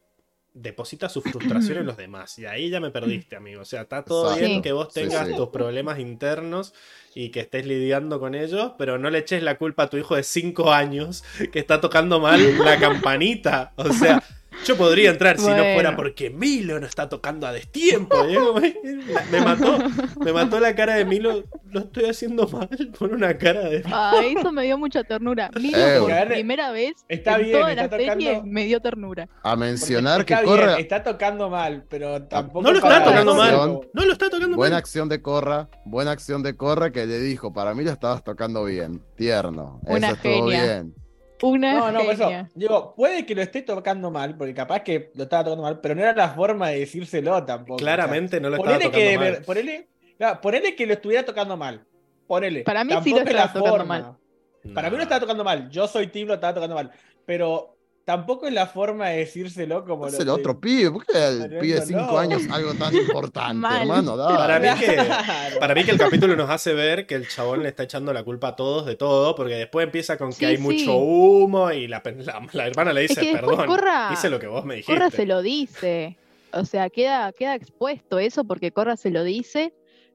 deposita 0.53 1.07
su 1.09 1.21
frustración 1.21 1.77
en 1.79 1.85
los 1.85 1.97
demás. 1.97 2.37
Y 2.39 2.45
ahí 2.45 2.69
ya 2.69 2.79
me 2.79 2.91
perdiste, 2.91 3.35
amigo. 3.35 3.61
O 3.61 3.65
sea, 3.65 3.81
está 3.83 4.03
todo 4.03 4.25
Exacto. 4.25 4.45
bien 4.47 4.61
que 4.61 4.71
vos 4.73 4.87
Sí, 4.93 5.01
tengas 5.01 5.27
sí. 5.27 5.35
tus 5.35 5.49
problemas 5.49 5.99
internos 5.99 6.73
y 7.15 7.29
que 7.29 7.41
estés 7.41 7.65
lidiando 7.65 8.19
con 8.19 8.35
ellos, 8.35 8.73
pero 8.77 8.97
no 8.97 9.09
le 9.09 9.19
eches 9.19 9.43
la 9.43 9.57
culpa 9.57 9.83
a 9.83 9.89
tu 9.89 9.97
hijo 9.97 10.15
de 10.15 10.23
5 10.23 10.71
años 10.73 11.23
que 11.51 11.59
está 11.59 11.79
tocando 11.81 12.19
mal 12.19 12.57
la 12.59 12.77
campanita. 12.79 13.73
O 13.77 13.91
sea, 13.93 14.21
yo 14.65 14.77
podría 14.77 15.09
entrar 15.11 15.37
si 15.37 15.47
no 15.47 15.55
fuera 15.73 15.95
porque 15.95 16.29
Milo 16.29 16.79
no 16.79 16.85
está 16.85 17.09
tocando 17.09 17.47
a 17.47 17.51
destiempo. 17.53 18.15
Como, 18.17 18.59
Me 19.31 19.41
mató, 19.41 19.77
me 20.23 20.33
mató 20.33 20.59
la 20.59 20.75
cara 20.75 20.95
de 20.95 21.05
Milo. 21.05 21.43
Lo 21.71 21.79
estoy 21.81 22.05
haciendo 22.09 22.47
mal 22.49 22.67
por 22.99 23.13
una 23.13 23.37
cara 23.37 23.61
de... 23.61 23.81
Ay, 23.85 24.35
eso 24.37 24.51
me 24.51 24.63
dio 24.63 24.77
mucha 24.77 25.03
ternura. 25.03 25.49
Milo 25.59 25.77
Eh, 25.77 25.99
por 25.99 26.09
bueno. 26.11 26.25
primera 26.31 26.71
vez 26.71 26.93
Está 27.07 27.37
en 27.37 27.45
bien, 27.45 27.59
toda 27.59 27.71
está 27.71 27.83
la 27.83 27.89
serie 27.89 28.07
tocando- 28.33 28.43
me 28.51 28.65
dio 28.65 28.79
ternura. 28.81 29.29
A 29.43 29.55
mencionar 29.55 30.25
que 30.25 30.35
corra, 30.43 30.77
está 30.79 31.01
tocando 31.03 31.49
mal, 31.49 31.85
pero 31.89 32.23
tampoco. 32.23 32.61
No 32.61 32.71
lo 32.71 32.77
está 32.79 33.03
tocando 33.03 33.35
mal. 33.35 33.79
No 33.93 34.05
lo 34.05 34.11
está 34.13 34.29
tocando 34.29 34.57
buena 34.57 34.73
mal. 34.75 34.79
acción 34.79 35.07
de 35.09 35.21
Corra, 35.21 35.69
buena 35.85 36.11
acción 36.11 36.43
de 36.43 36.55
Corra 36.57 36.91
que 36.91 37.05
le 37.05 37.19
dijo, 37.19 37.53
para 37.53 37.73
mí 37.73 37.83
lo 37.83 37.91
estabas 37.91 38.23
tocando 38.23 38.65
bien, 38.65 39.01
tierno, 39.15 39.79
Una 39.85 40.07
eso 40.07 40.15
estuvo 40.17 40.47
bien. 40.47 40.93
Una 41.41 41.73
No, 41.73 41.91
no, 41.91 41.99
por 42.03 42.13
eso. 42.13 42.29
Digo, 42.53 42.93
puede 42.95 43.25
que 43.25 43.33
lo 43.35 43.41
esté 43.41 43.61
tocando 43.63 44.11
mal, 44.11 44.35
porque 44.37 44.53
capaz 44.53 44.81
que 44.81 45.11
lo 45.15 45.23
estaba 45.23 45.43
tocando 45.45 45.63
mal, 45.63 45.79
pero 45.81 45.95
no 45.95 46.01
era 46.01 46.13
la 46.13 46.29
forma 46.29 46.69
de 46.69 46.79
decírselo 46.79 47.43
tampoco. 47.45 47.77
Claramente 47.79 48.39
no 48.39 48.47
O 48.47 48.51
lo 48.51 48.57
sea, 48.57 48.77
estaba 48.77 48.91
ponele 48.91 48.91
tocando 48.91 49.09
que, 49.09 49.31
mal. 49.37 49.45
ponele, 49.45 49.87
claro, 50.17 50.41
ponele 50.41 50.75
que 50.75 50.85
lo 50.85 50.93
estuviera 50.93 51.25
tocando 51.25 51.57
mal. 51.57 51.83
Ponele. 52.27 52.63
Para 52.63 52.83
mí 52.83 52.91
sí 53.03 53.11
Tampoco 53.11 53.15
lo 53.15 53.21
es 53.21 53.33
la 53.33 53.39
estaba 53.45 53.53
tocando 53.53 53.77
forma. 53.77 54.17
mal. 54.63 54.73
Para 54.75 54.89
mí 54.89 54.95
lo 54.97 55.03
estaba 55.03 55.21
tocando 55.21 55.43
mal. 55.43 55.69
Yo 55.69 55.87
soy 55.87 56.07
Tim, 56.07 56.27
lo 56.27 56.35
estaba 56.35 56.53
tocando 56.53 56.75
mal. 56.75 56.91
Pero 57.25 57.75
tampoco 58.11 58.47
es 58.47 58.53
la 58.53 58.67
forma 58.67 59.07
de 59.09 59.17
decírselo 59.19 59.85
como 59.85 60.07
Es 60.07 60.13
lo 60.13 60.19
el 60.21 60.29
otro 60.29 60.59
pibe, 60.59 60.91
¿por 60.91 61.05
qué 61.05 61.13
el 61.27 61.49
pibe 61.59 61.73
de 61.73 61.77
eso 61.79 61.85
5 61.87 61.99
no. 62.01 62.17
años 62.17 62.41
algo 62.51 62.73
tan 62.73 62.95
importante, 62.95 63.53
Mal. 63.57 63.81
hermano? 63.81 64.17
Dale. 64.17 64.35
Para 64.37 64.59
mí 64.59 64.67
que-. 64.79 65.59
Para 65.59 65.75
mí 65.75 65.83
que 65.83 65.91
el 65.91 65.97
capítulo 65.97 66.35
nos 66.35 66.49
hace 66.49 66.73
ver 66.73 67.07
que 67.07 67.15
el 67.15 67.27
chabón 67.27 67.63
le 67.63 67.69
está 67.69 67.83
echando 67.83 68.11
la 68.13 68.23
culpa 68.23 68.49
a 68.49 68.55
todos 68.55 68.85
de 68.85 68.95
todo, 68.95 69.33
porque 69.35 69.53
después 69.55 69.85
empieza 69.85 70.17
con 70.17 70.29
que 70.29 70.35
Sí, 70.35 70.45
hay 70.45 70.57
sí. 70.57 70.61
mucho 70.63 70.95
humo 70.97 71.71
y 71.71 71.87
la, 71.87 72.01
la- 72.03 72.47
la 72.51 72.67
hermana 72.67 72.93
le 72.93 73.01
dice, 73.01 73.21
que 73.21 73.31
después 73.33 73.57
perdón, 73.57 73.67
Corra- 73.67 74.09
hice 74.13 74.29
lo 74.29 74.39
que 74.39 74.47
vos 74.47 74.65
me 74.65 74.75
dijiste. 74.75 74.93
Corra 74.93 75.09
se 75.09 75.25
lo 75.25 75.41
dice. 75.41 76.17
O 76.53 76.65
sea, 76.65 76.89
queda, 76.89 77.31
queda 77.31 77.55
expuesto 77.55 78.19
eso 78.19 78.43
porque 78.43 78.71
Corra 78.71 78.97
se 78.97 79.09
lo 79.09 79.23
dice. 79.23 79.73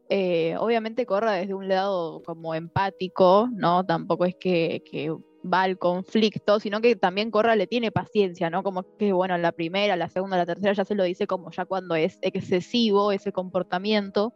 Eh, 0.09 0.55
obviamente 0.59 1.05
Corra 1.07 1.32
desde 1.32 1.55
un 1.55 1.66
lado 1.66 2.22
como 2.25 2.54
empático, 2.54 3.49
¿no? 3.53 3.84
Tampoco 3.84 4.25
es 4.25 4.37
que, 4.38 4.83
que 4.88 5.12
va 5.52 5.62
al 5.62 5.78
conflicto, 5.78 6.60
sino 6.60 6.80
que 6.80 6.96
también 6.96 7.30
Corra 7.30 7.56
le 7.56 7.66
tiene 7.66 7.90
paciencia, 7.90 8.50
¿no? 8.50 8.62
Como 8.62 8.84
que, 8.96 9.12
bueno, 9.12 9.36
la 9.38 9.52
primera, 9.52 9.96
la 9.96 10.08
segunda, 10.08 10.36
la 10.36 10.46
tercera 10.46 10.72
ya 10.72 10.84
se 10.84 10.94
lo 10.94 11.04
dice 11.04 11.26
como 11.26 11.50
ya 11.50 11.64
cuando 11.64 11.94
es 11.94 12.18
excesivo 12.22 13.12
ese 13.12 13.32
comportamiento. 13.32 14.34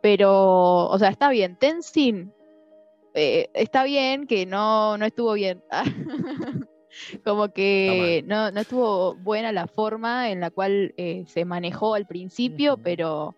Pero, 0.00 0.86
o 0.86 0.98
sea, 0.98 1.08
está 1.08 1.30
bien. 1.30 1.56
Tenzin, 1.56 2.32
eh, 3.14 3.48
está 3.54 3.84
bien 3.84 4.26
que 4.26 4.46
no, 4.46 4.96
no 4.98 5.04
estuvo 5.04 5.32
bien. 5.32 5.62
Como 7.24 7.52
que 7.52 8.24
no, 8.26 8.50
no 8.50 8.60
estuvo 8.60 9.14
buena 9.16 9.52
la 9.52 9.66
forma 9.66 10.30
en 10.30 10.40
la 10.40 10.50
cual 10.50 10.94
eh, 10.96 11.24
se 11.26 11.44
manejó 11.44 11.94
al 11.94 12.06
principio, 12.06 12.76
pero 12.76 13.36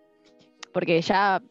porque 0.73 1.01
ya 1.01 1.41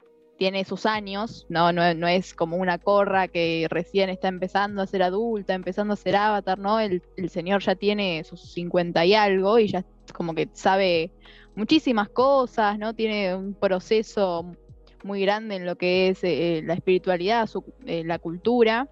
tiene 0.40 0.64
sus 0.64 0.86
años, 0.86 1.44
no, 1.50 1.70
no, 1.70 1.92
no 1.92 2.08
es 2.08 2.32
como 2.32 2.56
una 2.56 2.78
corra 2.78 3.28
que 3.28 3.66
recién 3.68 4.08
está 4.08 4.28
empezando 4.28 4.80
a 4.80 4.86
ser 4.86 5.02
adulta, 5.02 5.52
empezando 5.52 5.92
a 5.92 5.96
ser 5.98 6.16
avatar, 6.16 6.58
¿no? 6.58 6.80
El, 6.80 7.02
el 7.18 7.28
señor 7.28 7.60
ya 7.62 7.74
tiene 7.74 8.24
sus 8.24 8.40
50 8.54 9.04
y 9.04 9.12
algo 9.12 9.58
y 9.58 9.68
ya 9.68 9.84
como 10.14 10.34
que 10.34 10.48
sabe 10.54 11.10
muchísimas 11.54 12.08
cosas, 12.08 12.78
¿no? 12.78 12.94
Tiene 12.94 13.34
un 13.34 13.52
proceso 13.52 14.56
muy 15.04 15.20
grande 15.20 15.56
en 15.56 15.66
lo 15.66 15.76
que 15.76 16.08
es 16.08 16.24
eh, 16.24 16.62
la 16.64 16.72
espiritualidad, 16.72 17.46
su- 17.46 17.74
eh, 17.84 18.02
la 18.06 18.18
cultura. 18.18 18.88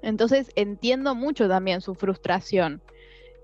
Entonces 0.00 0.52
entiendo 0.54 1.16
mucho 1.16 1.48
también 1.48 1.80
su 1.80 1.96
frustración. 1.96 2.80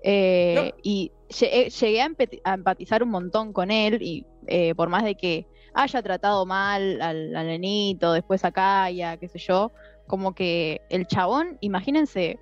Eh, 0.03 0.53
No. 0.55 0.77
Y 0.83 1.11
lle- 1.27 1.69
llegué 1.69 2.01
a, 2.01 2.07
empati- 2.07 2.39
a 2.45 2.53
empatizar 2.53 3.03
un 3.03 3.09
montón 3.09 3.51
con 3.51 3.71
él 3.71 4.01
y 4.01 4.25
por 4.77 4.87
más 4.87 5.03
de 5.03 5.15
que 5.15 5.47
haya 5.75 6.01
tratado 6.01 6.45
mal 6.45 7.01
al, 7.01 7.35
al 7.35 7.61
después 8.13 8.43
a 8.45 8.51
Kaya, 8.51 9.17
qué 9.17 9.27
sé 9.27 9.39
yo, 9.39 9.71
como 10.07 10.33
que 10.33 10.81
el 10.89 11.05
chabón, 11.05 11.57
imagínense, 11.61 12.39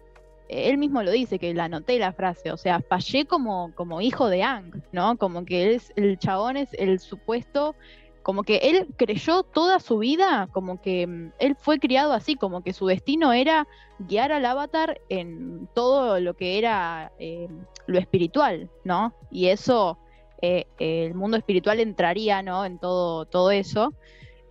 él 0.49 0.77
mismo 0.77 1.01
lo 1.01 1.11
dice, 1.11 1.39
que 1.39 1.53
la 1.53 1.65
anoté 1.65 1.97
la 1.97 2.13
frase, 2.13 2.51
o 2.51 2.57
sea, 2.57 2.79
fallé 2.81 3.25
como, 3.25 3.73
como 3.75 4.01
hijo 4.01 4.27
de 4.27 4.43
Ang, 4.43 4.83
¿no? 4.91 5.17
Como 5.17 5.45
que 5.45 5.63
él 5.63 5.75
es, 5.75 5.91
el 5.95 6.19
chabón 6.19 6.57
es 6.57 6.69
el 6.73 6.99
supuesto, 6.99 7.75
como 8.21 8.43
que 8.43 8.57
él 8.57 8.87
creyó 8.97 9.43
toda 9.43 9.79
su 9.79 9.97
vida, 9.97 10.47
como 10.51 10.81
que 10.81 11.07
mm, 11.07 11.31
él 11.39 11.55
fue 11.59 11.79
criado 11.79 12.13
así, 12.13 12.35
como 12.35 12.61
que 12.61 12.73
su 12.73 12.87
destino 12.87 13.33
era 13.33 13.67
guiar 13.99 14.31
al 14.31 14.45
avatar 14.45 14.99
en 15.09 15.67
todo 15.73 16.19
lo 16.19 16.35
que 16.35 16.57
era 16.57 17.11
eh, 17.19 17.47
lo 17.87 17.99
espiritual, 17.99 18.69
¿no? 18.83 19.13
Y 19.31 19.47
eso, 19.47 19.97
eh, 20.45 20.65
el 20.77 21.15
mundo 21.15 21.37
espiritual 21.37 21.79
entraría, 21.79 22.43
¿no? 22.43 22.65
En 22.65 22.77
todo, 22.77 23.25
todo 23.25 23.49
eso. 23.51 23.93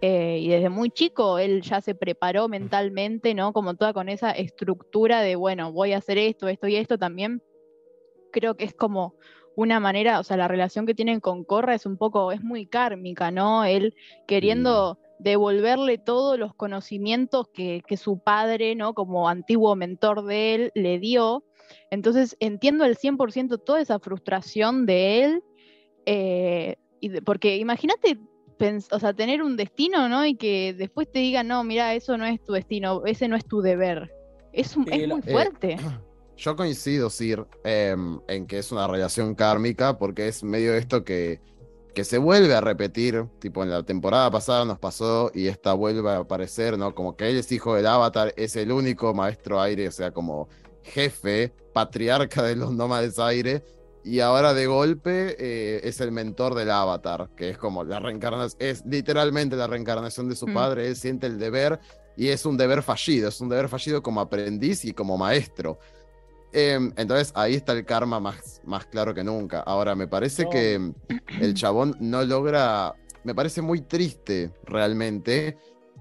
eh, 0.01 0.39
y 0.40 0.48
desde 0.48 0.70
muy 0.70 0.90
chico 0.90 1.39
él 1.39 1.60
ya 1.62 1.81
se 1.82 1.94
preparó 1.94 2.48
mentalmente, 2.48 3.35
¿no? 3.35 3.52
Como 3.52 3.74
toda 3.77 3.93
con 3.93 4.09
esa 4.09 4.31
estructura 4.32 5.20
de, 5.20 5.36
bueno, 5.36 5.70
voy 5.70 5.93
a 5.93 5.98
hacer 5.98 6.16
esto, 6.19 6.48
esto 6.48 6.66
y 6.66 6.77
esto 6.77 6.97
también. 6.98 7.43
Creo 8.32 8.56
que 8.56 8.64
es 8.64 8.74
como 8.74 9.16
una 9.55 9.81
manera, 9.81 10.19
o 10.19 10.24
sea, 10.24 10.39
la 10.39 10.48
relación 10.48 10.86
que 10.86 10.94
tienen 10.94 11.20
con 11.20 11.44
Corra 11.44 11.74
es 11.74 11.85
un 11.85 11.98
poco, 11.98 12.32
es 12.32 12.43
muy 12.43 12.66
kármica, 12.66 13.31
¿no? 13.31 13.64
Él 13.64 13.94
queriendo 14.27 14.98
devolverle 15.19 15.98
todos 15.98 16.39
los 16.39 16.55
conocimientos 16.55 17.48
que, 17.52 17.82
que 17.86 17.98
su 17.98 18.19
padre, 18.19 18.74
¿no? 18.77 18.94
Como 18.94 19.28
antiguo 19.28 19.77
mentor 19.77 20.24
de 20.24 20.55
él, 20.55 20.73
le 20.74 20.98
dio. 20.98 21.44
Entonces 21.90 22.35
entiendo 22.40 22.85
el 22.86 22.97
100% 22.97 23.59
toda 23.59 23.81
esa 23.82 23.98
frustración 23.98 24.86
de 24.86 25.24
él, 25.24 25.44
eh, 26.07 26.77
y 27.01 27.20
porque 27.20 27.57
imagínate, 27.57 28.19
o 28.91 28.99
sea, 29.01 29.12
tener 29.12 29.43
un 29.43 29.57
destino, 29.57 30.09
¿no? 30.09 30.24
Y 30.24 30.37
que 30.37 30.74
después 30.74 31.11
te 31.11 31.19
digan, 31.19 31.49
no, 31.49 31.65
mira, 31.65 31.95
eso 31.95 32.16
no 32.16 32.24
es 32.27 32.43
tu 32.43 32.53
destino, 32.53 33.05
ese 33.07 33.27
no 33.29 33.37
es 33.37 33.45
tu 33.45 33.61
deber. 33.61 34.12
Es, 34.53 34.77
un- 34.77 34.87
es 34.93 35.09
la- 35.09 35.15
muy 35.16 35.23
eh, 35.27 35.33
fuerte. 35.33 35.77
Yo 36.37 36.57
coincido, 36.57 37.11
Sir, 37.11 37.47
em, 37.65 38.19
en 38.29 38.47
que 38.47 38.59
es 38.59 38.73
una 38.73 38.87
relación 38.89 39.35
kármica, 39.35 39.99
porque 39.99 40.29
es 40.29 40.43
medio 40.43 40.74
esto 40.74 41.05
que, 41.05 41.41
que 41.95 42.05
se 42.05 42.19
vuelve 42.19 42.55
a 42.55 42.61
repetir, 42.61 43.27
tipo 43.39 43.62
en 43.62 43.70
la 43.70 43.83
temporada 43.83 44.31
pasada 44.31 44.65
nos 44.65 44.79
pasó 44.79 45.31
y 45.35 45.47
esta 45.49 45.73
vuelve 45.74 46.09
a 46.11 46.19
aparecer, 46.19 46.79
¿no? 46.79 46.95
Como 46.95 47.16
que 47.16 47.29
él 47.29 47.37
es 47.37 47.53
hijo 47.53 47.74
del 47.74 47.87
avatar, 47.87 48.33
es 48.37 48.57
el 48.57 48.73
único 48.73 49.12
maestro 49.12 49.61
aire, 49.61 49.89
o 49.89 49.93
sea, 49.93 50.11
como 50.11 50.49
jefe, 50.83 51.53
patriarca 51.73 52.43
de 52.43 52.57
los 52.57 52.73
nómades 52.73 53.19
aire, 53.19 53.62
y 54.05 54.20
ahora 54.20 54.55
de 54.55 54.66
golpe 54.66 55.37
eh, 55.39 55.81
es 55.85 56.01
el 56.01 56.12
mentor 56.12 56.55
del 56.55 56.70
avatar, 56.70 57.31
que 57.37 57.51
es 57.51 57.59
como 57.59 57.85
la 57.85 57.99
reencarnación, 58.01 58.57
es 58.61 58.85
literalmente 58.87 59.57
la 59.57 59.66
reencarnación 59.66 60.29
de 60.29 60.37
su 60.37 60.47
Mm. 60.47 60.55
padre, 60.55 60.89
él 60.89 60.97
siente 60.97 61.27
el 61.27 61.39
deber 61.39 61.79
y 62.16 62.29
es 62.29 62.45
un 62.45 62.57
deber 62.57 62.83
fallido, 62.83 63.29
es 63.29 63.41
un 63.41 63.49
deber 63.49 63.69
fallido 63.69 64.03
como 64.03 64.20
aprendiz 64.20 64.85
y 64.85 64.93
como 64.93 65.16
maestro. 65.16 65.79
Em, 66.53 66.93
entonces 66.97 67.33
ahí 67.35 67.55
está 67.55 67.73
el 67.73 67.85
karma 67.87 68.20
más, 68.20 68.61
más 68.65 68.85
claro 68.87 69.15
que 69.15 69.24
nunca. 69.24 69.61
Ahora, 69.61 69.95
me 69.95 70.07
parece 70.07 70.49
que 70.51 70.93
el 71.41 71.55
chabón 71.55 71.97
no 72.01 72.23
logra, 72.24 72.95
me 73.24 73.35
parece 73.35 73.62
muy 73.62 73.81
triste 73.81 74.51
realmente 74.65 75.57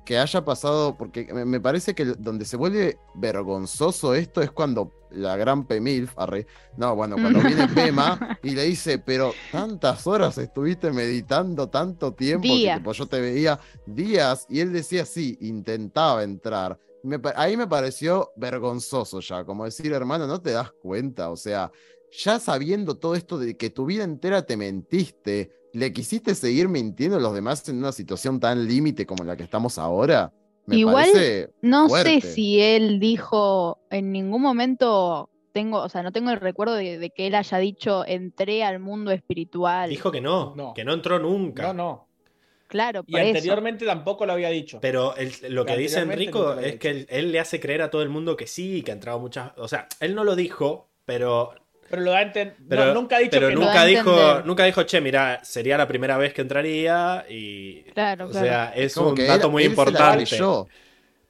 que 0.05 0.17
haya 0.17 0.43
pasado, 0.43 0.97
porque 0.97 1.31
me, 1.33 1.59
parece 1.59 1.93
que 1.93 2.05
donde 2.05 2.45
se 2.45 2.57
vuelve 2.57 2.97
vergonzoso 3.13 4.15
esto 4.15 4.41
es 4.41 4.51
cuando 4.51 4.91
la 5.11 5.35
gran 5.35 5.65
Pemilf, 5.65 6.17
arre, 6.17 6.47
no, 6.77 6.95
bueno, 6.95 7.15
cuando 7.15 7.41
viene 7.41 7.67
Pema 7.67 8.39
y 8.43 8.51
le 8.51 8.63
dice, 8.63 8.97
pero 8.97 9.33
tantas 9.51 10.07
horas 10.07 10.37
estuviste 10.37 10.91
meditando, 10.91 11.69
tanto 11.69 12.13
tiempo, 12.13 12.47
que 12.47 12.73
tipo, 12.75 12.91
yo 12.93 13.05
te 13.05 13.19
veía 13.19 13.59
días, 13.85 14.47
y 14.49 14.59
él 14.61 14.73
decía, 14.73 15.05
sí, 15.05 15.37
intentaba 15.41 16.23
entrar. 16.23 16.79
Me 17.03 17.19
ahí 17.35 17.57
me 17.57 17.67
pareció 17.67 18.31
vergonzoso 18.35 19.19
ya, 19.19 19.43
como 19.43 19.65
decir, 19.65 19.91
hermano, 19.91 20.27
no 20.27 20.41
te 20.41 20.51
das 20.51 20.71
cuenta, 20.71 21.29
o 21.29 21.35
sea, 21.35 21.71
ya 22.11 22.39
sabiendo 22.39 22.97
todo 22.97 23.15
esto 23.15 23.37
de 23.37 23.55
que 23.55 23.69
tu 23.69 23.85
vida 23.85 24.03
entera 24.03 24.45
te 24.45 24.57
mentiste, 24.57 25.51
le 25.73 25.93
quisiste 25.93 26.35
seguir 26.35 26.67
mintiendo 26.69 27.17
a 27.17 27.19
los 27.19 27.33
demás 27.33 27.67
en 27.69 27.77
una 27.77 27.91
situación 27.91 28.39
tan 28.39 28.67
límite 28.67 29.05
como 29.05 29.23
la 29.23 29.35
que 29.35 29.43
estamos 29.43 29.77
ahora. 29.77 30.31
Me 30.65 30.77
Igual, 30.77 31.09
No 31.61 31.89
fuerte. 31.89 32.21
sé 32.21 32.33
si 32.33 32.61
él 32.61 32.99
dijo 32.99 33.79
en 33.89 34.11
ningún 34.11 34.41
momento, 34.41 35.29
tengo, 35.53 35.79
o 35.81 35.89
sea, 35.89 36.03
no 36.03 36.11
tengo 36.11 36.29
el 36.31 36.39
recuerdo 36.39 36.75
de, 36.75 36.97
de 36.99 37.09
que 37.09 37.27
él 37.27 37.35
haya 37.35 37.57
dicho 37.57 38.05
entré 38.05 38.63
al 38.63 38.79
mundo 38.79 39.11
espiritual. 39.11 39.89
Dijo 39.89 40.11
que 40.11 40.21
no, 40.21 40.53
No. 40.55 40.73
que 40.73 40.83
no 40.85 40.93
entró 40.93 41.19
nunca. 41.19 41.63
No, 41.67 41.73
no. 41.73 42.07
claro, 42.67 43.03
Y 43.07 43.11
por 43.11 43.21
eso. 43.21 43.29
anteriormente 43.29 43.85
tampoco 43.85 44.25
lo 44.25 44.33
había 44.33 44.49
dicho. 44.49 44.79
Pero 44.81 45.15
el- 45.17 45.33
lo 45.49 45.65
que 45.65 45.75
dice 45.75 45.99
Enrico 45.99 46.53
es 46.53 46.77
que 46.77 46.89
él, 46.89 47.07
él 47.09 47.31
le 47.31 47.39
hace 47.39 47.59
creer 47.59 47.81
a 47.81 47.89
todo 47.89 48.01
el 48.01 48.09
mundo 48.09 48.37
que 48.37 48.47
sí, 48.47 48.81
que 48.83 48.91
ha 48.91 48.93
entrado 48.93 49.19
muchas. 49.19 49.51
O 49.57 49.67
sea, 49.67 49.87
él 49.99 50.15
no 50.15 50.23
lo 50.23 50.35
dijo, 50.35 50.87
pero. 51.05 51.53
Pero 51.91 52.01
lo 52.03 52.11
da 52.11 52.17
a 52.19 52.33
enten- 52.33 52.53
pero 52.67 52.85
no, 52.87 52.93
nunca 52.95 53.17
ha 53.17 53.19
dicho 53.19 53.31
pero 53.31 53.49
que 53.49 53.53
no. 53.53 53.59
nunca 53.61 53.73
Lo 53.73 53.75
da 53.79 53.81
a 53.81 53.85
dijo, 53.85 54.41
nunca 54.45 54.63
dijo, 54.65 54.83
che, 54.83 55.01
mira, 55.01 55.39
sería 55.43 55.77
la 55.77 55.87
primera 55.87 56.17
vez 56.17 56.33
que 56.33 56.41
entraría 56.41 57.25
y. 57.29 57.83
Claro, 57.93 58.25
o 58.25 58.29
claro. 58.29 58.45
sea, 58.47 58.73
es 58.75 58.95
Como 58.95 59.09
un 59.09 59.15
que 59.15 59.25
dato 59.25 59.47
él- 59.47 59.51
muy 59.51 59.63
él 59.63 59.69
se 59.71 59.75
la 59.75 59.81
importante. 59.83 60.37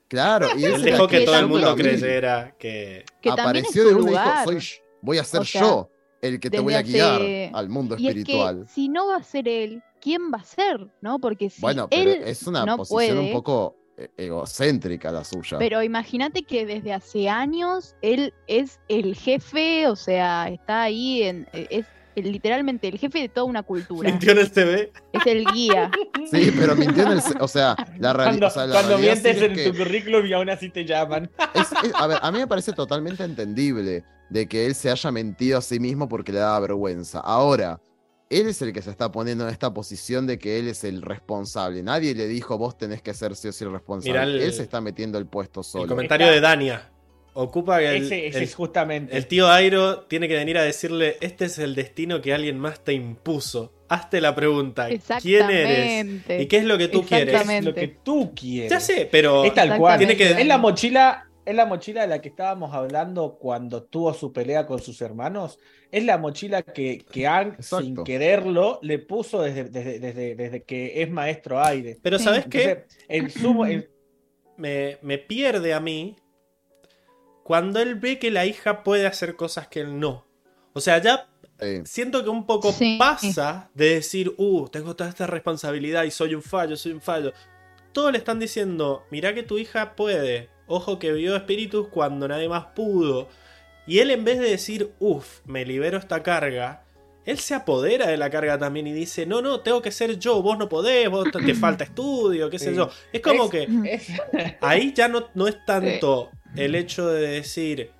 Claro, 0.08 0.48
y 0.58 0.64
él, 0.64 0.82
dejó 0.82 1.08
que 1.08 1.20
todo 1.20 1.38
el 1.38 1.46
mundo 1.46 1.74
creyera 1.74 2.54
que. 2.58 3.04
Apareció 3.28 3.86
de 3.88 3.94
una 3.94 4.10
y 4.10 4.14
dijo, 4.14 4.60
soy, 4.60 4.80
voy 5.00 5.18
a 5.18 5.24
ser 5.24 5.40
O 5.40 5.44
sea, 5.44 5.60
yo 5.60 5.90
el 6.20 6.38
que 6.38 6.50
te 6.50 6.60
voy 6.60 6.74
a 6.74 6.82
guiar 6.82 7.14
hace- 7.22 7.50
al 7.52 7.68
mundo 7.68 7.96
Y 7.98 8.08
es 8.08 8.16
espiritual. 8.16 8.62
que 8.66 8.72
si 8.72 8.88
no 8.88 9.06
va 9.08 9.16
a 9.16 9.22
ser 9.22 9.48
él, 9.48 9.82
¿quién 10.00 10.30
va 10.32 10.38
a 10.38 10.44
ser? 10.44 10.86
¿No? 11.00 11.18
Porque 11.18 11.48
si 11.50 11.60
Bueno, 11.62 11.88
pero 11.88 12.10
él 12.10 12.22
es 12.26 12.46
una 12.46 12.64
no 12.66 12.76
posición 12.76 12.96
puede, 13.16 13.18
un 13.20 13.32
poco 13.32 13.76
egocéntrica 14.16 15.10
la 15.12 15.24
suya. 15.24 15.58
Pero 15.58 15.82
imagínate 15.82 16.42
que 16.42 16.66
desde 16.66 16.92
hace 16.92 17.28
años 17.28 17.94
él 18.02 18.32
es 18.46 18.80
el 18.88 19.14
jefe, 19.14 19.86
o 19.88 19.96
sea, 19.96 20.48
está 20.48 20.82
ahí 20.82 21.22
en 21.22 21.46
eh, 21.52 21.66
es 21.70 21.86
el- 22.14 22.30
literalmente 22.32 22.88
el 22.88 22.98
jefe 22.98 23.20
de 23.20 23.28
toda 23.28 23.44
una 23.46 23.62
cultura. 23.62 24.10
Mintió 24.10 24.32
en 24.32 24.38
el 24.38 24.50
TV. 24.52 24.92
es 25.12 25.26
el 25.26 25.44
guía. 25.46 25.90
Sí, 26.30 26.52
pero 26.58 26.74
mintió 26.76 27.04
en 27.04 27.12
el. 27.12 27.20
O 27.40 27.48
sea, 27.48 27.74
la, 27.98 28.12
reali- 28.12 28.24
Cuando, 28.24 28.46
o 28.46 28.50
sea, 28.50 28.66
la 28.66 28.72
cuando 28.74 28.88
realidad 28.98 29.14
sí 29.16 29.22
mientes 29.22 29.36
es 29.36 29.42
en 29.50 29.54
que- 29.56 29.70
tu 29.72 29.78
currículum 29.78 30.26
y 30.26 30.32
aún 30.32 30.50
así 30.50 30.68
te 30.70 30.84
llaman. 30.84 31.30
es- 31.54 31.72
es- 31.84 31.94
a 31.94 32.06
ver, 32.06 32.18
a 32.20 32.30
mí 32.32 32.38
me 32.38 32.46
parece 32.46 32.72
totalmente 32.72 33.24
entendible 33.24 34.04
de 34.28 34.46
que 34.48 34.66
él 34.66 34.74
se 34.74 34.90
haya 34.90 35.10
mentido 35.10 35.58
a 35.58 35.62
sí 35.62 35.78
mismo 35.80 36.08
porque 36.08 36.32
le 36.32 36.38
daba 36.38 36.60
vergüenza. 36.60 37.20
Ahora, 37.20 37.80
él 38.40 38.48
es 38.48 38.60
el 38.62 38.72
que 38.72 38.82
se 38.82 38.90
está 38.90 39.12
poniendo 39.12 39.44
en 39.44 39.50
esta 39.50 39.72
posición 39.74 40.26
de 40.26 40.38
que 40.38 40.58
él 40.58 40.68
es 40.68 40.84
el 40.84 41.02
responsable. 41.02 41.82
Nadie 41.82 42.14
le 42.14 42.26
dijo, 42.28 42.58
vos 42.58 42.76
tenés 42.78 43.02
que 43.02 43.14
ser 43.14 43.36
sí 43.36 43.48
o 43.48 43.52
sí 43.52 43.64
el 43.64 43.72
responsable. 43.72 44.12
Mirá 44.12 44.22
el- 44.24 44.40
Él 44.42 44.52
se 44.52 44.62
está 44.62 44.80
metiendo 44.80 45.18
el 45.18 45.26
puesto 45.26 45.60
El 45.60 45.64
solo. 45.64 45.86
comentario 45.88 46.26
Está- 46.26 46.34
de 46.34 46.40
Dania. 46.40 46.88
Ocupa 47.34 47.78
que 47.78 47.88
el, 47.96 48.02
ese, 48.04 48.26
ese 48.26 48.38
el- 48.38 48.44
es 48.44 48.54
justamente. 48.54 49.16
el 49.16 49.26
tío 49.26 49.48
Airo 49.50 50.00
tiene 50.00 50.28
que 50.28 50.34
venir 50.34 50.58
a 50.58 50.62
decirle: 50.62 51.16
Este 51.22 51.46
es 51.46 51.58
el 51.58 51.74
destino 51.74 52.20
que 52.20 52.34
alguien 52.34 52.58
más 52.58 52.84
te 52.84 52.92
impuso. 52.92 53.72
Hazte 53.88 54.20
la 54.20 54.34
pregunta: 54.34 54.88
¿Quién 55.22 55.50
eres? 55.50 56.22
¿Y 56.42 56.46
qué 56.46 56.58
es 56.58 56.64
lo 56.64 56.76
que 56.76 56.88
tú 56.88 57.04
quieres? 57.06 57.64
Lo 57.64 57.72
que 57.74 57.88
tú 57.88 58.32
quieres. 58.34 58.70
Ya 58.70 58.80
sé, 58.80 59.08
pero. 59.10 59.44
Es 59.44 59.54
tal 59.54 59.78
cual. 59.78 59.96
Tiene 59.96 60.14
que- 60.16 60.30
Es 60.32 60.46
la 60.46 60.58
mochila. 60.58 61.28
Es 61.44 61.54
la 61.56 61.66
mochila 61.66 62.02
de 62.02 62.06
la 62.08 62.20
que 62.20 62.28
estábamos 62.28 62.72
hablando 62.72 63.36
cuando 63.38 63.82
tuvo 63.82 64.14
su 64.14 64.32
pelea 64.32 64.64
con 64.66 64.80
sus 64.80 65.00
hermanos. 65.02 65.58
Es 65.90 66.04
la 66.04 66.16
mochila 66.16 66.62
que, 66.62 66.98
que 67.10 67.26
Ang, 67.26 67.54
Exacto. 67.54 67.84
sin 67.84 68.04
quererlo, 68.04 68.78
le 68.82 68.98
puso 69.00 69.42
desde, 69.42 69.64
desde, 69.64 69.98
desde, 69.98 70.34
desde 70.36 70.62
que 70.62 71.02
es 71.02 71.10
maestro 71.10 71.60
aire. 71.62 71.98
Pero. 72.00 72.18
¿sabes 72.20 72.46
qué? 72.46 72.62
Entonces, 72.70 72.98
el 73.08 73.30
sumo, 73.30 73.66
el- 73.66 73.90
me, 74.56 74.98
me 75.02 75.18
pierde 75.18 75.74
a 75.74 75.80
mí 75.80 76.16
cuando 77.42 77.80
él 77.80 77.96
ve 77.96 78.18
que 78.18 78.30
la 78.30 78.46
hija 78.46 78.82
puede 78.84 79.06
hacer 79.06 79.34
cosas 79.36 79.66
que 79.68 79.80
él 79.80 79.98
no. 79.98 80.26
O 80.74 80.80
sea, 80.80 80.98
ya 81.02 81.28
Sí. 81.60 81.80
siento 81.84 82.24
que 82.24 82.30
un 82.30 82.46
poco 82.46 82.72
Sí. 82.72 82.96
pasa 82.98 83.70
de 83.74 83.94
decir, 83.94 84.32
uh, 84.36 84.68
tengo 84.68 84.96
toda 84.96 85.10
esta 85.10 85.26
responsabilidad 85.26 86.04
y 86.04 86.10
soy 86.10 86.34
un 86.34 86.42
fallo, 86.42 86.76
soy 86.76 86.92
un 86.92 87.00
fallo. 87.00 87.32
Todos 87.92 88.10
le 88.10 88.18
están 88.18 88.38
diciendo, 88.40 89.04
mirá 89.10 89.34
que 89.34 89.42
tu 89.42 89.58
hija 89.58 89.94
puede. 89.94 90.48
Ojo 90.66 90.98
que 90.98 91.12
vio 91.12 91.36
espíritus 91.36 91.88
cuando 91.88 92.28
nadie 92.28 92.48
más 92.48 92.66
pudo. 92.74 93.28
Y 93.86 93.98
él 93.98 94.10
en 94.10 94.24
vez 94.24 94.38
de 94.38 94.48
decir, 94.50 94.92
uff, 95.00 95.40
me 95.44 95.64
libero 95.66 95.98
esta 95.98 96.22
carga, 96.22 96.84
él 97.24 97.38
se 97.38 97.54
apodera 97.54 98.06
de 98.06 98.16
la 98.16 98.30
carga 98.30 98.58
también 98.58 98.86
y 98.86 98.92
dice, 98.92 99.26
no, 99.26 99.42
no, 99.42 99.60
tengo 99.60 99.82
que 99.82 99.90
ser 99.90 100.18
yo, 100.18 100.40
vos 100.42 100.56
no 100.58 100.68
podés, 100.68 101.08
vos 101.10 101.28
te, 101.30 101.54
falta 101.54 101.84
estudio, 101.84 102.48
qué 102.50 102.58
sé 102.58 102.74
yo. 102.74 102.88
Es 103.12 103.20
como 103.20 103.44
Es- 103.44 103.50
que 103.50 103.68
es- 103.92 104.10
ahí 104.60 104.92
ya 104.94 105.08
no, 105.08 105.28
no 105.34 105.48
es 105.48 105.64
tanto 105.64 106.30
el 106.56 106.74
hecho 106.74 107.08
de 107.08 107.28
decir 107.28 107.90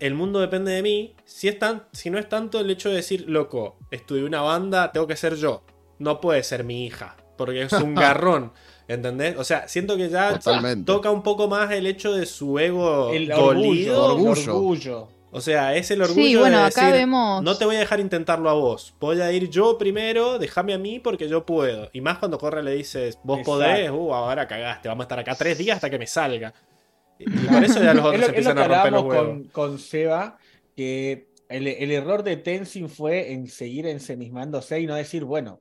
el 0.00 0.14
mundo 0.14 0.40
depende 0.40 0.72
de 0.72 0.82
mí, 0.82 1.14
si, 1.26 1.46
es 1.48 1.58
tan, 1.58 1.84
si 1.92 2.08
no 2.10 2.18
es 2.18 2.26
tanto 2.28 2.58
el 2.58 2.70
hecho 2.70 2.88
de 2.88 2.96
decir, 2.96 3.26
loco, 3.28 3.76
estudié 3.90 4.24
una 4.24 4.40
banda, 4.40 4.92
tengo 4.92 5.06
que 5.06 5.14
ser 5.16 5.34
yo. 5.36 5.62
No 5.98 6.22
puede 6.22 6.42
ser 6.42 6.64
mi 6.64 6.86
hija, 6.86 7.16
porque 7.36 7.60
es 7.64 7.72
un 7.74 7.94
garrón. 7.96 8.52
¿Entendés? 8.92 9.36
O 9.36 9.44
sea, 9.44 9.68
siento 9.68 9.96
que 9.96 10.08
ya 10.08 10.32
Totalmente. 10.38 10.84
toca 10.84 11.10
un 11.10 11.22
poco 11.22 11.46
más 11.46 11.70
el 11.70 11.86
hecho 11.86 12.12
de 12.12 12.26
su 12.26 12.58
ego 12.58 13.10
el 13.12 13.28
dolido. 13.28 14.04
orgullo, 14.04 14.04
Orgullo. 14.04 14.32
el 14.42 14.48
orgullo. 14.50 15.08
O 15.32 15.40
sea, 15.40 15.76
es 15.76 15.92
el 15.92 16.02
orgullo 16.02 16.20
Sí, 16.26 16.34
bueno, 16.34 16.58
de 16.58 16.64
acá 16.64 16.86
decir, 16.86 16.98
vemos. 17.02 17.40
no 17.44 17.56
te 17.56 17.64
voy 17.64 17.76
a 17.76 17.78
dejar 17.78 18.00
intentarlo 18.00 18.50
a 18.50 18.54
vos. 18.54 18.96
Voy 18.98 19.20
a 19.20 19.30
ir 19.30 19.48
yo 19.48 19.78
primero, 19.78 20.40
déjame 20.40 20.74
a 20.74 20.78
mí 20.78 20.98
porque 20.98 21.28
yo 21.28 21.46
puedo. 21.46 21.88
Y 21.92 22.00
más 22.00 22.18
cuando 22.18 22.36
corre 22.36 22.64
le 22.64 22.72
dices, 22.74 23.16
vos 23.22 23.38
Exacto. 23.38 23.58
podés, 23.60 23.90
uh, 23.92 24.12
ahora 24.12 24.48
cagaste, 24.48 24.88
vamos 24.88 25.02
a 25.02 25.04
estar 25.04 25.20
acá 25.20 25.36
tres 25.36 25.56
días 25.56 25.76
hasta 25.76 25.88
que 25.88 25.98
me 26.00 26.08
salga. 26.08 26.52
Y 27.16 27.26
por 27.46 27.62
eso 27.62 27.80
ya 27.80 27.94
los 27.94 28.06
Es 28.12 28.20
otros 28.20 28.20
lo, 28.20 28.26
es 28.38 28.44
lo 28.44 28.50
empiezan 28.50 28.56
que 28.56 28.62
a 28.62 28.68
romper 28.68 28.92
los 28.92 29.04
huevos. 29.04 29.24
con, 29.28 29.44
con 29.44 29.78
Seba, 29.78 30.36
que 30.76 31.28
el, 31.48 31.68
el 31.68 31.92
error 31.92 32.24
de 32.24 32.36
Tenzin 32.36 32.88
fue 32.88 33.30
en 33.32 33.46
seguir 33.46 33.86
ensemismándose 33.86 34.80
y 34.80 34.86
no 34.88 34.96
decir, 34.96 35.22
bueno, 35.24 35.60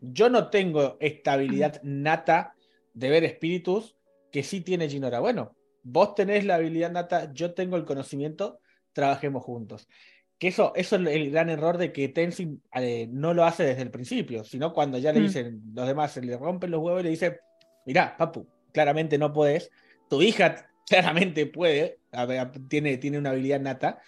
yo 0.00 0.28
no 0.30 0.48
tengo 0.48 0.96
esta 1.00 1.32
habilidad 1.32 1.80
nata 1.82 2.54
de 2.98 3.10
ver 3.10 3.24
espíritus 3.24 3.96
que 4.32 4.42
sí 4.42 4.60
tiene 4.60 4.88
Ginora. 4.88 5.20
Bueno, 5.20 5.56
vos 5.82 6.14
tenés 6.14 6.44
la 6.44 6.56
habilidad 6.56 6.90
nata, 6.90 7.32
yo 7.32 7.54
tengo 7.54 7.76
el 7.76 7.84
conocimiento, 7.84 8.60
trabajemos 8.92 9.44
juntos. 9.44 9.88
Que 10.38 10.48
eso, 10.48 10.72
eso 10.74 10.96
es 10.96 11.06
el 11.06 11.30
gran 11.30 11.48
error 11.48 11.78
de 11.78 11.92
que 11.92 12.08
Tenzin 12.08 12.62
eh, 12.74 13.08
no 13.10 13.34
lo 13.34 13.44
hace 13.44 13.64
desde 13.64 13.82
el 13.82 13.90
principio, 13.90 14.44
sino 14.44 14.72
cuando 14.72 14.98
ya 14.98 15.12
le 15.12 15.20
Mm. 15.20 15.22
dicen 15.22 15.62
los 15.74 15.86
demás, 15.86 16.12
se 16.12 16.22
le 16.22 16.36
rompen 16.36 16.70
los 16.70 16.80
huevos 16.80 17.00
y 17.00 17.04
le 17.04 17.10
dicen, 17.10 17.36
mirá, 17.86 18.16
papu, 18.16 18.46
claramente 18.72 19.16
no 19.16 19.32
puedes. 19.32 19.70
Tu 20.08 20.22
hija 20.22 20.68
claramente 20.88 21.46
puede, 21.46 21.98
tiene, 22.68 22.98
tiene 22.98 23.18
una 23.18 23.30
habilidad 23.30 23.60
nata. 23.60 24.00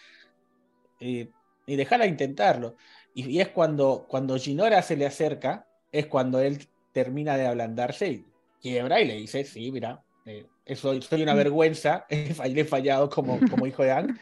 Eh, 1.01 1.31
y 1.67 1.77
déjala 1.77 2.07
intentarlo. 2.07 2.77
Y, 3.15 3.41
es 3.41 3.49
cuando, 3.49 4.07
cuando 4.09 4.37
Ginora 4.37 4.83
se 4.83 4.97
le 4.97 5.07
acerca, 5.07 5.67
es 5.93 6.07
cuando 6.07 6.41
él 6.41 6.67
termina 6.93 7.37
de 7.37 7.47
ablandarse 7.47 8.09
y 8.09 8.30
quiebra 8.61 9.01
y 9.01 9.07
le 9.07 9.15
dice, 9.15 9.45
sí, 9.45 9.71
mira, 9.73 10.03
eh, 10.27 10.47
soy, 10.75 11.01
una 11.23 11.35
vergüenza, 11.35 12.07
he 12.09 12.65
fallado 12.65 13.09
como, 13.09 13.39
como 13.51 13.67
hijo 13.67 13.83
de 13.83 13.93
Ang. 13.93 14.19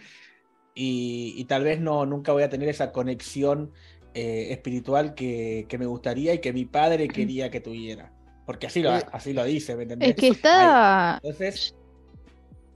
Y, 0.80 1.44
tal 1.46 1.64
vez 1.64 1.80
no, 1.80 2.06
nunca 2.06 2.32
voy 2.32 2.44
a 2.44 2.48
tener 2.48 2.68
esa 2.68 2.92
conexión 2.92 3.72
eh, 4.14 4.48
espiritual 4.50 5.14
que, 5.14 5.66
me 5.76 5.86
gustaría 5.86 6.34
y 6.34 6.38
que 6.38 6.52
mi 6.52 6.66
padre 6.66 7.08
quería 7.08 7.50
que 7.50 7.60
tuviera. 7.60 8.12
Porque 8.46 8.68
así 8.68 8.80
lo, 8.80 8.96
eh, 8.96 9.02
así 9.12 9.32
lo 9.32 9.44
dice, 9.44 9.74
¿me 9.74 9.82
entendés? 9.82 10.10
Es 10.10 10.14
que 10.14 10.28
está... 10.28 11.18
Entonces... 11.22 11.74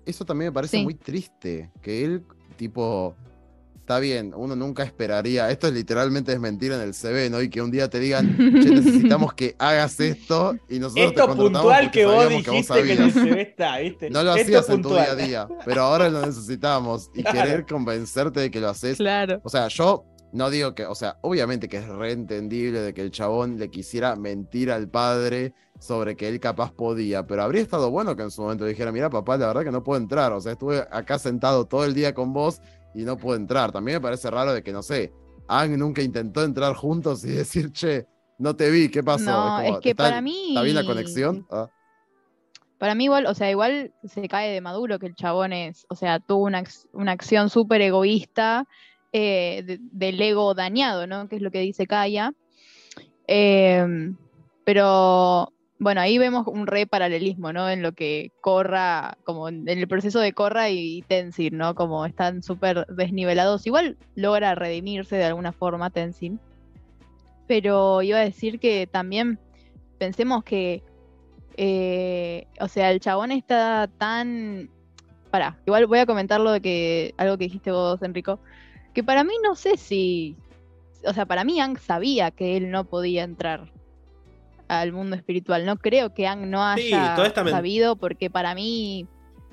Eso 0.04 0.24
también 0.24 0.48
me 0.48 0.52
parece 0.52 0.82
muy 0.82 0.94
triste, 0.94 1.70
que 1.80 2.04
él, 2.04 2.24
tipo, 2.56 3.14
está 3.82 3.98
bien, 3.98 4.32
uno 4.36 4.54
nunca 4.54 4.84
esperaría, 4.84 5.50
esto 5.50 5.66
es 5.66 5.72
literalmente 5.72 6.30
desmentir 6.30 6.70
en 6.70 6.80
el 6.80 6.94
CV, 6.94 7.28
¿no? 7.30 7.42
Y 7.42 7.50
que 7.50 7.60
un 7.60 7.72
día 7.72 7.90
te 7.90 7.98
digan, 7.98 8.36
che, 8.38 8.70
necesitamos 8.70 9.34
que 9.34 9.56
hagas 9.58 9.98
esto 9.98 10.54
y 10.68 10.78
nosotros 10.78 11.06
esto 11.06 11.26
te 11.26 11.34
puntual 11.34 11.90
que 11.90 12.06
vos 12.06 12.28
dijiste 12.28 12.82
que, 12.84 12.92
en 12.92 13.02
el 13.02 13.12
CV 13.12 13.42
está, 13.42 13.78
¿viste? 13.78 14.08
No 14.08 14.22
lo 14.22 14.34
hacías 14.34 14.68
en 14.68 14.82
tu 14.82 14.90
día 14.90 15.10
a 15.10 15.14
día, 15.16 15.48
pero 15.64 15.82
ahora 15.82 16.08
lo 16.08 16.24
necesitamos 16.24 17.10
y 17.12 17.24
querer 17.24 17.66
convencerte 17.66 18.38
de 18.38 18.50
que 18.52 18.60
lo 18.60 18.68
haces. 18.68 18.98
Claro. 18.98 19.40
O 19.42 19.48
sea, 19.48 19.66
yo 19.66 20.04
no 20.30 20.48
digo 20.48 20.76
que, 20.76 20.86
o 20.86 20.94
sea, 20.94 21.18
obviamente 21.22 21.68
que 21.68 21.78
es 21.78 21.88
reentendible 21.88 22.80
de 22.82 22.94
que 22.94 23.02
el 23.02 23.10
chabón 23.10 23.58
le 23.58 23.68
quisiera 23.68 24.14
mentir 24.14 24.70
al 24.70 24.88
padre 24.88 25.54
sobre 25.80 26.14
que 26.14 26.28
él 26.28 26.38
capaz 26.38 26.70
podía, 26.70 27.26
pero 27.26 27.42
habría 27.42 27.62
estado 27.62 27.90
bueno 27.90 28.14
que 28.14 28.22
en 28.22 28.30
su 28.30 28.42
momento 28.42 28.64
dijera, 28.64 28.92
mira 28.92 29.10
papá, 29.10 29.36
la 29.36 29.48
verdad 29.48 29.64
que 29.64 29.72
no 29.72 29.82
puedo 29.82 30.00
entrar, 30.00 30.32
o 30.32 30.40
sea, 30.40 30.52
estuve 30.52 30.86
acá 30.92 31.18
sentado 31.18 31.64
todo 31.64 31.84
el 31.84 31.94
día 31.94 32.14
con 32.14 32.32
vos 32.32 32.60
y 32.94 33.02
no 33.04 33.16
puedo 33.16 33.36
entrar. 33.36 33.72
También 33.72 33.96
me 33.96 34.00
parece 34.00 34.30
raro 34.30 34.52
de 34.52 34.62
que, 34.62 34.72
no 34.72 34.82
sé, 34.82 35.12
Ang 35.48 35.76
nunca 35.78 36.02
intentó 36.02 36.42
entrar 36.44 36.74
juntos 36.74 37.24
y 37.24 37.28
decir, 37.32 37.72
che, 37.72 38.06
no 38.38 38.56
te 38.56 38.70
vi, 38.70 38.88
¿qué 38.88 39.02
pasó? 39.02 39.30
No, 39.30 39.60
es, 39.60 39.78
que 39.80 39.94
para 39.94 40.20
mí... 40.20 40.48
¿Está 40.50 40.62
bien 40.62 40.76
la 40.76 40.84
conexión? 40.84 41.46
Ah. 41.50 41.68
Para 42.78 42.94
mí 42.94 43.04
igual, 43.04 43.26
o 43.26 43.34
sea, 43.34 43.50
igual 43.50 43.92
se 44.04 44.26
cae 44.28 44.50
de 44.50 44.60
maduro 44.60 44.98
que 44.98 45.06
el 45.06 45.14
chabón 45.14 45.52
es, 45.52 45.86
o 45.88 45.94
sea, 45.94 46.18
tuvo 46.18 46.44
una, 46.46 46.64
una 46.92 47.12
acción 47.12 47.48
súper 47.48 47.80
egoísta 47.80 48.66
eh, 49.12 49.78
del 49.92 50.20
ego 50.20 50.54
dañado, 50.54 51.06
¿no? 51.06 51.28
Que 51.28 51.36
es 51.36 51.42
lo 51.42 51.52
que 51.52 51.60
dice 51.60 51.86
Kaya. 51.86 52.32
Eh, 53.28 53.86
pero 54.64 55.52
bueno, 55.82 56.00
ahí 56.00 56.16
vemos 56.16 56.46
un 56.46 56.68
re 56.68 56.86
paralelismo, 56.86 57.52
¿no? 57.52 57.68
En 57.68 57.82
lo 57.82 57.90
que 57.92 58.30
Corra, 58.40 59.18
como 59.24 59.48
en 59.48 59.68
el 59.68 59.88
proceso 59.88 60.20
de 60.20 60.32
Corra 60.32 60.70
y 60.70 61.02
Tenzin, 61.08 61.58
¿no? 61.58 61.74
Como 61.74 62.06
están 62.06 62.44
súper 62.44 62.86
desnivelados. 62.86 63.66
Igual 63.66 63.96
logra 64.14 64.54
redimirse 64.54 65.16
de 65.16 65.24
alguna 65.24 65.50
forma 65.50 65.90
Tenzin. 65.90 66.38
Pero 67.48 68.00
iba 68.02 68.18
a 68.18 68.24
decir 68.24 68.60
que 68.60 68.86
también 68.86 69.40
pensemos 69.98 70.44
que, 70.44 70.84
eh, 71.56 72.46
o 72.60 72.68
sea, 72.68 72.92
el 72.92 73.00
chabón 73.00 73.32
está 73.32 73.90
tan... 73.98 74.70
Pará, 75.32 75.58
igual 75.66 75.86
voy 75.86 75.98
a 75.98 76.06
comentar 76.06 76.40
lo 76.40 76.52
de 76.52 76.60
que, 76.60 77.14
algo 77.16 77.38
que 77.38 77.44
dijiste 77.44 77.72
vos, 77.72 78.00
Enrico, 78.02 78.38
que 78.94 79.02
para 79.02 79.24
mí 79.24 79.34
no 79.42 79.56
sé 79.56 79.76
si, 79.76 80.36
o 81.04 81.12
sea, 81.12 81.26
para 81.26 81.42
mí 81.42 81.58
Ang 81.58 81.78
sabía 81.78 82.30
que 82.30 82.56
él 82.56 82.70
no 82.70 82.84
podía 82.84 83.24
entrar 83.24 83.72
al 84.80 84.92
mundo 84.92 85.16
espiritual. 85.16 85.66
No 85.66 85.76
creo 85.76 86.14
que 86.14 86.26
Ang 86.26 86.50
no 86.50 86.64
haya 86.64 87.16
sabido, 87.50 87.96
porque 87.96 88.30
para 88.30 88.54
mí 88.54 89.06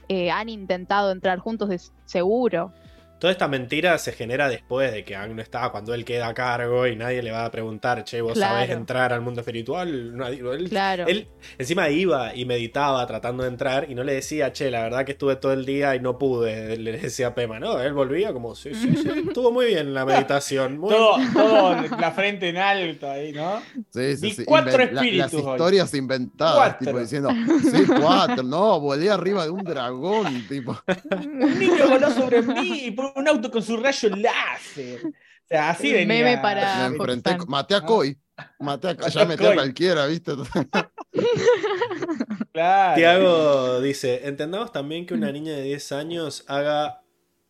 eh, 0.07 0.31
han 0.31 0.49
intentado 0.49 1.11
entrar 1.11 1.39
juntos 1.39 1.69
de 1.69 1.79
seguro. 2.05 2.71
Toda 3.19 3.31
esta 3.31 3.49
mentira 3.49 3.97
se 3.97 4.13
genera 4.13 4.47
después 4.47 4.93
de 4.93 5.03
que 5.03 5.13
Ang 5.13 5.35
no 5.35 5.41
está, 5.41 5.69
cuando 5.69 5.93
él 5.93 6.05
queda 6.05 6.29
a 6.29 6.33
cargo 6.33 6.87
y 6.87 6.95
nadie 6.95 7.21
le 7.21 7.31
va 7.31 7.43
a 7.43 7.51
preguntar, 7.51 8.05
che, 8.05 8.21
vos 8.21 8.39
sabés 8.39 8.69
entrar 8.69 9.11
al 9.11 9.19
mundo 9.19 9.41
espiritual. 9.41 10.15
él, 10.25 10.69
claro. 10.69 11.05
él 11.05 11.27
encima 11.57 11.89
iba 11.89 12.33
y 12.33 12.45
meditaba 12.45 13.05
tratando 13.05 13.43
de 13.43 13.49
entrar 13.49 13.87
y 13.89 13.95
no 13.95 14.05
le 14.05 14.13
decía, 14.13 14.53
che, 14.53 14.71
la 14.71 14.83
verdad 14.83 15.03
que 15.03 15.11
estuve 15.11 15.35
todo 15.35 15.51
el 15.51 15.65
día 15.65 15.95
y 15.95 15.99
no 15.99 16.17
pude. 16.17 16.77
Le 16.77 16.93
decía 16.93 17.27
a 17.27 17.35
Pema, 17.35 17.59
¿no? 17.59 17.81
Él 17.81 17.93
volvía 17.93 18.31
como, 18.31 18.55
sí, 18.55 18.73
sí, 18.73 18.95
sí, 18.95 19.09
estuvo 19.27 19.51
muy 19.51 19.65
bien 19.65 19.93
la 19.93 20.05
meditación. 20.05 20.79
todo, 20.79 21.17
todo, 21.33 21.75
la 21.99 22.11
frente 22.11 22.47
en 22.47 22.57
alto 22.57 23.11
ahí, 23.11 23.33
¿no? 23.33 23.61
Sí, 23.89 24.15
sí, 24.15 24.31
sí. 24.31 24.45
cuatro 24.45 24.81
espíritus. 24.81 25.33
las 25.33 25.33
historias 25.33 25.93
inventadas, 25.93 26.79
tipo 26.79 26.97
diciendo, 26.97 27.31
sí, 27.61 27.83
cuatro, 27.99 28.43
no, 28.43 28.79
volé 28.79 29.09
arriba 29.09 29.43
de 29.43 29.49
un 29.49 29.63
dragón, 29.63 30.47
tipo. 30.47 30.77
un 31.11 31.59
niño 31.59 31.89
voló 31.89 32.09
sobre 32.11 32.41
mí 32.43 32.85
y 32.85 32.91
un 33.15 33.27
auto 33.27 33.51
con 33.51 33.61
su 33.61 33.77
rayo 33.77 34.09
láser. 34.15 35.01
O 35.05 35.47
sea, 35.47 35.71
así 35.71 35.91
venía. 35.91 36.23
Meme 36.23 36.37
para. 36.37 36.89
Me 36.89 36.95
enfrenté, 36.95 37.37
maté 37.47 37.75
a 37.75 37.81
Coy. 37.81 38.17
Maté 38.59 38.89
a, 38.89 39.09
ya 39.09 39.25
metí 39.25 39.45
a 39.45 39.53
cualquiera, 39.53 40.05
¿viste? 40.05 40.33
claro. 42.53 42.95
Tiago 42.95 43.81
dice: 43.81 44.27
Entendamos 44.27 44.71
también 44.71 45.05
que 45.05 45.13
una 45.13 45.31
niña 45.31 45.53
de 45.53 45.63
10 45.63 45.91
años 45.91 46.45
haga 46.47 47.01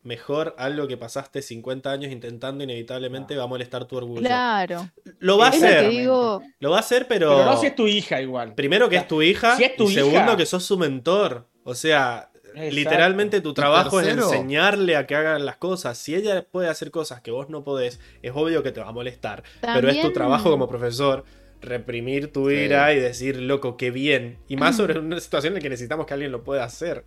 mejor 0.01 0.55
algo 0.57 0.87
que 0.87 0.97
pasaste 0.97 1.41
50 1.41 1.91
años 1.91 2.11
intentando 2.11 2.63
inevitablemente 2.63 3.35
va 3.35 3.43
a 3.43 3.47
molestar 3.47 3.85
tu 3.85 3.97
orgullo. 3.97 4.21
Claro. 4.21 4.89
Lo 5.19 5.37
va 5.37 5.47
a 5.47 5.49
hacer. 5.49 5.91
Lo 6.03 6.71
va 6.71 6.77
a 6.77 6.79
hacer, 6.79 7.07
pero. 7.07 7.29
Pero 7.29 7.45
no 7.45 7.57
si 7.57 7.67
es 7.67 7.75
tu 7.75 7.87
hija 7.87 8.21
igual. 8.21 8.55
Primero 8.55 8.89
que 8.89 8.97
es 8.97 9.07
tu 9.07 9.21
hija. 9.21 9.57
y 9.59 9.93
segundo 9.93 10.37
que 10.37 10.45
sos 10.45 10.63
su 10.63 10.77
mentor. 10.77 11.47
O 11.63 11.75
sea, 11.75 12.28
Literalmente 12.55 13.41
tu 13.41 13.53
trabajo 13.53 14.01
es 14.01 14.07
enseñarle 14.07 14.95
a 14.95 15.07
que 15.07 15.15
hagan 15.15 15.45
las 15.45 15.57
cosas. 15.57 15.97
Si 15.97 16.15
ella 16.15 16.45
puede 16.49 16.69
hacer 16.69 16.91
cosas 16.91 17.21
que 17.21 17.31
vos 17.31 17.49
no 17.49 17.63
podés, 17.63 17.99
es 18.21 18.31
obvio 18.35 18.63
que 18.63 18.71
te 18.71 18.79
va 18.79 18.87
a 18.87 18.91
molestar. 18.91 19.43
Pero 19.61 19.89
es 19.89 20.01
tu 20.01 20.11
trabajo 20.11 20.49
como 20.49 20.67
profesor 20.67 21.25
reprimir 21.61 22.31
tu 22.31 22.49
ira 22.49 22.93
y 22.93 22.99
decir, 22.99 23.37
loco, 23.37 23.77
qué 23.77 23.91
bien. 23.91 24.37
Y 24.47 24.55
más 24.55 24.77
sobre 24.77 24.99
una 24.99 25.19
situación 25.19 25.51
en 25.51 25.55
la 25.55 25.61
que 25.61 25.69
necesitamos 25.69 26.05
que 26.05 26.13
alguien 26.13 26.31
lo 26.31 26.43
pueda 26.43 26.63
hacer. 26.63 27.03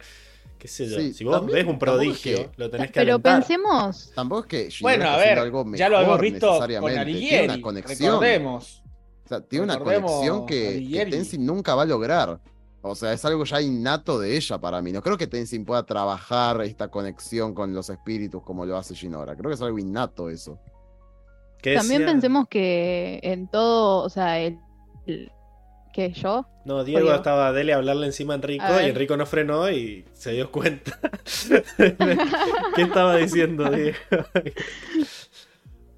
¿Qué 0.58 0.68
sé 0.68 0.88
yo? 0.88 1.00
si 1.12 1.24
vos 1.24 1.44
ves 1.46 1.66
un 1.66 1.76
prodigio, 1.76 2.52
lo 2.56 2.70
tenés 2.70 2.92
que 2.92 3.00
Pero 3.00 3.18
pensemos. 3.18 4.12
Tampoco 4.14 4.42
es 4.42 4.46
que. 4.46 4.82
bueno, 4.82 5.08
a 5.08 5.16
ver, 5.16 5.50
ya 5.74 5.88
lo 5.88 6.00
hemos 6.00 6.20
visto 6.20 6.60
con 6.80 6.96
Alighieri. 6.96 7.28
Tiene 7.28 7.54
una 7.54 7.60
conexión. 7.60 8.10
Recordemos. 8.12 8.82
O 9.24 9.28
sea, 9.28 9.40
tiene 9.40 9.64
una 9.64 9.78
conexión 9.78 10.46
que, 10.46 10.88
que 10.92 11.06
Tenzin 11.06 11.44
nunca 11.44 11.74
va 11.74 11.82
a 11.82 11.86
lograr. 11.86 12.40
O 12.84 12.96
sea, 12.96 13.12
es 13.12 13.24
algo 13.24 13.44
ya 13.44 13.60
innato 13.60 14.18
de 14.18 14.36
ella 14.36 14.58
para 14.58 14.82
mí. 14.82 14.90
No 14.90 15.02
creo 15.02 15.16
que 15.16 15.28
Tenzin 15.28 15.64
pueda 15.64 15.84
trabajar 15.84 16.60
esta 16.62 16.88
conexión 16.88 17.54
con 17.54 17.72
los 17.72 17.88
espíritus 17.90 18.42
como 18.42 18.66
lo 18.66 18.76
hace 18.76 18.94
Shinora. 18.94 19.36
Creo 19.36 19.50
que 19.50 19.54
es 19.54 19.62
algo 19.62 19.78
innato 19.78 20.28
eso. 20.28 20.58
También 21.62 22.04
pensemos 22.04 22.48
que 22.48 23.20
en 23.22 23.48
todo, 23.48 24.04
o 24.04 24.08
sea, 24.08 24.40
el, 24.40 24.58
¿Qué? 25.92 26.10
¿Yo? 26.10 26.46
No, 26.64 26.84
Diego 26.84 27.12
estaba 27.12 27.52
dele 27.52 27.72
a 27.72 27.76
hablarle 27.76 28.06
encima 28.06 28.32
a 28.32 28.36
Enrico 28.36 28.64
y 28.82 28.86
Enrico 28.86 29.16
no 29.16 29.26
frenó 29.26 29.70
y 29.70 30.04
se 30.12 30.32
dio 30.32 30.50
cuenta. 30.50 30.98
¿Qué 31.76 32.82
estaba 32.82 33.16
diciendo 33.16 33.70
Diego? 33.70 33.98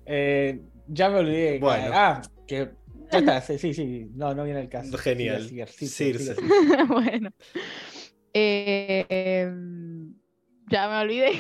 Eh, 0.05 0.61
ya 0.89 1.09
me 1.09 1.19
olvidé. 1.20 1.59
Bueno. 1.61 1.90
Ah, 1.94 2.23
que 2.47 2.73
ya 3.11 3.19
está, 3.19 3.41
sí, 3.41 3.75
sí, 3.75 4.09
no, 4.15 4.35
no 4.35 4.45
viene 4.45 4.61
el 4.61 4.69
caso. 4.69 4.97
Genial. 4.99 5.49
bueno. 6.89 7.31
Eh, 8.33 9.07
ya 10.69 10.89
me 10.89 10.97
olvidé. 10.97 11.33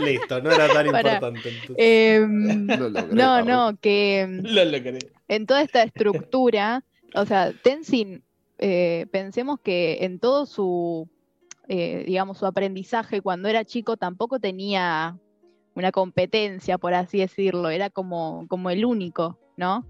Listo, 0.00 0.40
no 0.40 0.50
era 0.50 0.68
tan 0.72 0.86
importante. 0.86 1.52
Em, 1.76 2.66
no, 3.12 3.42
no, 3.42 3.76
que 3.80 4.20
em, 4.20 4.42
Lo 4.44 4.64
logré. 4.64 4.98
en 5.28 5.46
toda 5.46 5.62
esta 5.62 5.82
estructura, 5.82 6.84
o 7.14 7.24
sea, 7.26 7.52
Tenzin, 7.62 8.22
eh, 8.58 9.06
pensemos 9.10 9.60
que 9.60 9.98
en 10.02 10.18
todo 10.18 10.46
su, 10.46 11.08
eh, 11.68 12.04
digamos, 12.06 12.38
su 12.38 12.46
aprendizaje 12.46 13.20
cuando 13.20 13.48
era 13.48 13.64
chico 13.64 13.96
tampoco 13.96 14.38
tenía 14.38 15.18
una 15.74 15.92
competencia, 15.92 16.78
por 16.78 16.94
así 16.94 17.18
decirlo, 17.18 17.70
era 17.70 17.90
como, 17.90 18.46
como 18.48 18.70
el 18.70 18.84
único, 18.84 19.38
¿no? 19.56 19.86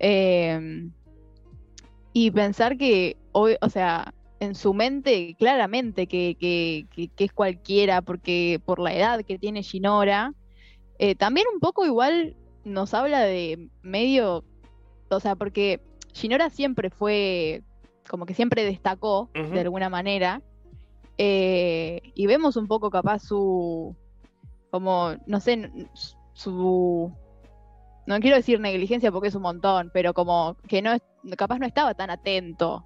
Em, 0.00 0.92
y 2.14 2.30
pensar 2.30 2.78
que 2.78 3.18
hoy, 3.32 3.56
o 3.60 3.68
sea, 3.68 4.14
en 4.40 4.54
su 4.54 4.72
mente 4.72 5.36
claramente 5.38 6.06
que, 6.06 6.36
que, 6.40 7.10
es 7.18 7.32
cualquiera, 7.32 8.00
porque 8.00 8.60
por 8.64 8.80
la 8.80 8.94
edad 8.94 9.22
que 9.24 9.38
tiene 9.38 9.60
Shinora, 9.60 10.32
eh, 10.98 11.14
también 11.14 11.46
un 11.52 11.60
poco 11.60 11.84
igual 11.84 12.34
nos 12.64 12.94
habla 12.94 13.20
de 13.20 13.68
medio, 13.82 14.42
o 15.10 15.20
sea, 15.20 15.36
porque 15.36 15.80
Shinora 16.14 16.48
siempre 16.48 16.88
fue, 16.88 17.62
como 18.08 18.24
que 18.24 18.34
siempre 18.34 18.64
destacó 18.64 19.28
de 19.34 19.60
alguna 19.60 19.90
manera, 19.90 20.42
eh, 21.18 22.00
y 22.14 22.26
vemos 22.26 22.56
un 22.56 22.66
poco 22.66 22.88
capaz 22.90 23.18
su, 23.18 23.94
como, 24.70 25.14
no 25.26 25.40
sé, 25.40 25.70
su 26.32 27.12
no 28.10 28.20
quiero 28.20 28.36
decir 28.36 28.60
negligencia 28.60 29.10
porque 29.10 29.28
es 29.28 29.34
un 29.34 29.42
montón, 29.42 29.90
pero 29.94 30.12
como 30.14 30.56
que 30.68 30.82
no 30.82 30.96
capaz 31.36 31.58
no 31.58 31.66
estaba 31.66 31.94
tan 31.94 32.10
atento. 32.10 32.84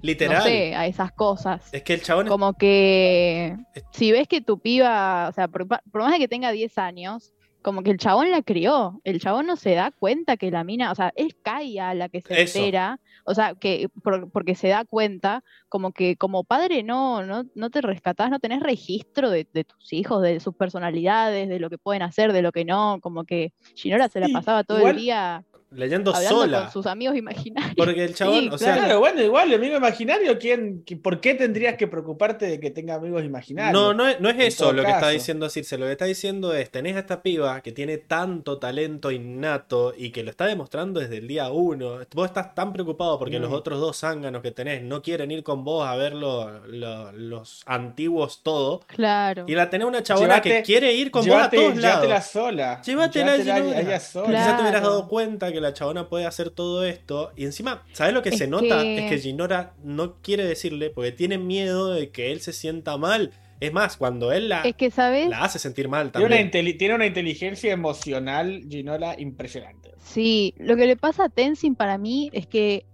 Literal. 0.00 0.36
no 0.38 0.42
sé, 0.44 0.74
a 0.74 0.86
esas 0.86 1.12
cosas. 1.12 1.72
Es 1.72 1.82
que 1.82 1.94
el 1.94 2.02
chabón. 2.02 2.26
Como 2.28 2.52
que 2.54 3.56
Es- 3.74 3.84
si 3.92 4.12
ves 4.12 4.28
que 4.28 4.42
tu 4.42 4.58
piba, 4.58 5.28
o 5.28 5.32
sea, 5.32 5.48
por 5.48 5.66
más 5.66 6.12
de 6.12 6.18
que 6.18 6.28
tenga 6.28 6.50
10 6.50 6.76
años, 6.76 7.32
como 7.62 7.82
que 7.82 7.90
el 7.90 7.96
chabón 7.96 8.30
la 8.30 8.42
crió. 8.42 9.00
El 9.04 9.18
chabón 9.20 9.46
no 9.46 9.56
se 9.56 9.74
da 9.74 9.90
cuenta 9.92 10.36
que 10.36 10.50
la 10.50 10.62
mina, 10.64 10.92
o 10.92 10.94
sea, 10.94 11.10
es 11.16 11.34
Kaya 11.42 11.94
la 11.94 12.10
que 12.10 12.20
se 12.20 12.42
Eso. 12.42 12.58
entera, 12.58 13.00
o 13.24 13.34
sea, 13.34 13.54
que 13.54 13.88
por- 14.02 14.30
porque 14.30 14.54
se 14.54 14.68
da 14.68 14.84
cuenta, 14.84 15.42
como 15.68 15.92
que 15.92 16.16
como 16.16 16.44
padre 16.44 16.82
no, 16.82 17.24
no, 17.24 17.44
no 17.54 17.70
te 17.70 17.80
rescatás, 17.80 18.30
no 18.30 18.38
tenés 18.38 18.60
registro 18.60 19.30
de, 19.30 19.48
de 19.52 19.64
tus 19.64 19.92
hijos, 19.92 20.22
de 20.22 20.40
sus 20.40 20.54
personalidades, 20.54 21.48
de 21.48 21.58
lo 21.58 21.70
que 21.70 21.78
pueden 21.78 22.02
hacer, 22.02 22.32
de 22.32 22.42
lo 22.42 22.52
que 22.52 22.64
no, 22.64 22.98
como 23.00 23.24
que 23.24 23.52
Shinora 23.74 24.08
se 24.08 24.20
la 24.20 24.28
pasaba 24.32 24.64
todo 24.64 24.78
igual- 24.78 24.96
el 24.96 25.02
día 25.02 25.44
leyendo 25.74 26.14
hablando 26.14 26.40
sola. 26.40 26.60
con 26.62 26.70
sus 26.72 26.86
amigos 26.86 27.16
imaginarios. 27.16 27.74
Porque 27.76 28.04
el 28.04 28.14
chabón, 28.14 28.40
Sí, 28.40 28.48
o 28.52 28.58
sea, 28.58 28.74
Claro, 28.76 28.98
bueno, 29.00 29.22
igual, 29.22 29.52
amigo 29.52 29.76
imaginario, 29.76 30.38
¿quién, 30.38 30.84
qui- 30.84 31.00
¿por 31.00 31.20
qué 31.20 31.34
tendrías 31.34 31.76
que 31.76 31.86
preocuparte 31.86 32.46
de 32.46 32.60
que 32.60 32.70
tenga 32.70 32.94
amigos 32.94 33.24
imaginarios? 33.24 33.72
No, 33.72 33.94
no 33.94 34.08
es, 34.08 34.20
no 34.20 34.28
es 34.30 34.36
eso 34.38 34.72
lo 34.72 34.82
que 34.84 34.90
está 34.90 35.08
diciendo 35.10 35.48
Circe. 35.48 35.78
Lo 35.78 35.86
que 35.86 35.92
está 35.92 36.04
diciendo 36.04 36.54
es: 36.54 36.70
tenés 36.70 36.96
a 36.96 37.00
esta 37.00 37.22
piba 37.22 37.60
que 37.60 37.72
tiene 37.72 37.98
tanto 37.98 38.58
talento 38.58 39.10
innato 39.10 39.92
y 39.96 40.10
que 40.10 40.22
lo 40.22 40.30
está 40.30 40.46
demostrando 40.46 41.00
desde 41.00 41.18
el 41.18 41.28
día 41.28 41.50
uno. 41.50 41.98
Vos 42.14 42.26
estás 42.26 42.54
tan 42.54 42.72
preocupado 42.72 43.18
porque 43.18 43.38
Mm. 43.38 43.42
los 43.42 43.52
otros 43.52 43.80
dos 43.80 43.98
zánganos 43.98 44.42
que 44.42 44.50
tenés 44.50 44.82
no 44.82 45.02
quieren 45.02 45.30
ir 45.30 45.42
con 45.42 45.64
vos 45.64 45.86
a 45.86 45.96
ver 45.96 46.14
lo- 46.14 46.66
lo- 46.66 47.12
los 47.12 47.62
antiguos 47.66 48.42
todo. 48.42 48.80
Claro. 48.86 49.44
Y 49.46 49.54
la 49.54 49.70
tenés 49.70 49.86
una 49.86 50.02
chabona 50.02 50.40
que 50.40 50.62
quiere 50.62 50.92
ir 50.92 51.10
con 51.10 51.24
Llévate- 51.24 51.56
vos 51.56 51.66
a 51.66 51.70
todos 51.70 51.74
llévatela 51.82 52.14
lados. 52.14 52.26
sola. 52.30 52.82
Llévatela 52.82 53.32
a 53.32 53.36
Llévatela 53.36 53.54
Ginora. 53.56 53.78
a 53.78 53.80
ella 53.82 54.00
sola. 54.00 54.26
Claro. 54.26 54.44
Quizás 54.44 54.56
te 54.56 54.62
hubieras 54.62 54.82
dado 54.82 55.08
cuenta 55.08 55.52
que 55.52 55.60
la 55.64 55.74
chabona 55.74 56.08
puede 56.08 56.26
hacer 56.26 56.50
todo 56.50 56.84
esto. 56.84 57.32
Y 57.36 57.44
encima, 57.44 57.82
¿sabes 57.92 58.14
lo 58.14 58.22
que 58.22 58.28
Es 58.30 58.38
se 58.38 58.46
nota? 58.46 58.84
Es 58.84 59.10
que 59.10 59.18
Ginora 59.18 59.74
no 59.82 60.20
quiere 60.22 60.44
decirle 60.44 60.90
porque 60.90 61.12
tiene 61.12 61.38
miedo 61.38 61.92
de 61.92 62.10
que 62.10 62.30
él 62.32 62.40
se 62.40 62.52
sienta 62.52 62.96
mal. 62.96 63.32
Es 63.60 63.72
más, 63.72 63.96
cuando 63.96 64.32
él 64.32 64.48
la, 64.48 64.62
Es 64.62 64.74
que, 64.76 64.90
¿sabes? 64.90 65.28
la 65.28 65.42
hace 65.42 65.58
sentir 65.58 65.88
mal 65.88 66.10
Tiene 66.12 66.26
una, 66.26 66.50
también. 66.50 66.76
tiene 66.78 66.94
una 66.94 67.06
inteligencia 67.06 67.72
emocional, 67.72 68.62
Ginola, 68.68 69.14
impresionante. 69.18 69.92
Sí, 70.04 70.54
lo 70.58 70.76
que 70.76 70.86
le 70.86 70.96
pasa 70.96 71.24
a 71.24 71.28
Tenzin 71.28 71.74
para 71.74 71.96
mí 71.96 72.30
es 72.32 72.46
que 72.46 72.84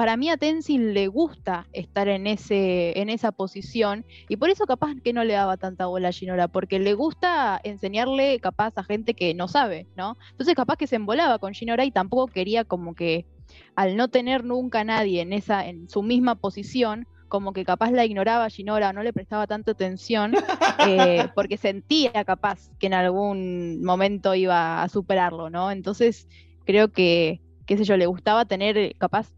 para 0.00 0.16
mí 0.16 0.30
a 0.30 0.38
Tenzin 0.38 0.94
le 0.94 1.08
gusta 1.08 1.66
estar 1.74 2.08
en 2.08 2.26
ese 2.26 2.98
en 2.98 3.10
esa 3.10 3.32
posición 3.32 4.06
y 4.30 4.36
por 4.38 4.48
eso 4.48 4.64
capaz 4.64 4.94
que 5.04 5.12
no 5.12 5.24
le 5.24 5.34
daba 5.34 5.58
tanta 5.58 5.84
bola 5.84 6.08
a 6.08 6.12
Ginora 6.12 6.48
porque 6.48 6.78
le 6.78 6.94
gusta 6.94 7.60
enseñarle 7.64 8.40
capaz 8.40 8.72
a 8.78 8.82
gente 8.82 9.12
que 9.12 9.34
no 9.34 9.46
sabe, 9.46 9.88
¿no? 9.98 10.16
Entonces 10.30 10.54
capaz 10.54 10.76
que 10.76 10.86
se 10.86 10.96
embolaba 10.96 11.38
con 11.38 11.52
Ginora 11.52 11.84
y 11.84 11.90
tampoco 11.90 12.28
quería 12.28 12.64
como 12.64 12.94
que 12.94 13.26
al 13.74 13.94
no 13.94 14.08
tener 14.08 14.42
nunca 14.42 14.80
a 14.80 14.84
nadie 14.84 15.20
en 15.20 15.34
esa 15.34 15.68
en 15.68 15.86
su 15.90 16.02
misma 16.02 16.34
posición 16.34 17.06
como 17.28 17.52
que 17.52 17.66
capaz 17.66 17.90
la 17.90 18.06
ignoraba 18.06 18.48
Ginora, 18.48 18.94
no 18.94 19.02
le 19.02 19.12
prestaba 19.12 19.46
tanta 19.46 19.72
atención, 19.72 20.32
eh, 20.88 21.28
porque 21.34 21.58
sentía 21.58 22.24
capaz 22.24 22.70
que 22.78 22.86
en 22.86 22.94
algún 22.94 23.84
momento 23.84 24.34
iba 24.34 24.82
a 24.82 24.88
superarlo, 24.88 25.50
¿no? 25.50 25.70
Entonces 25.70 26.26
creo 26.64 26.88
que, 26.88 27.42
qué 27.66 27.76
sé 27.76 27.84
yo, 27.84 27.98
le 27.98 28.06
gustaba 28.06 28.46
tener, 28.46 28.96
capaz, 28.96 29.28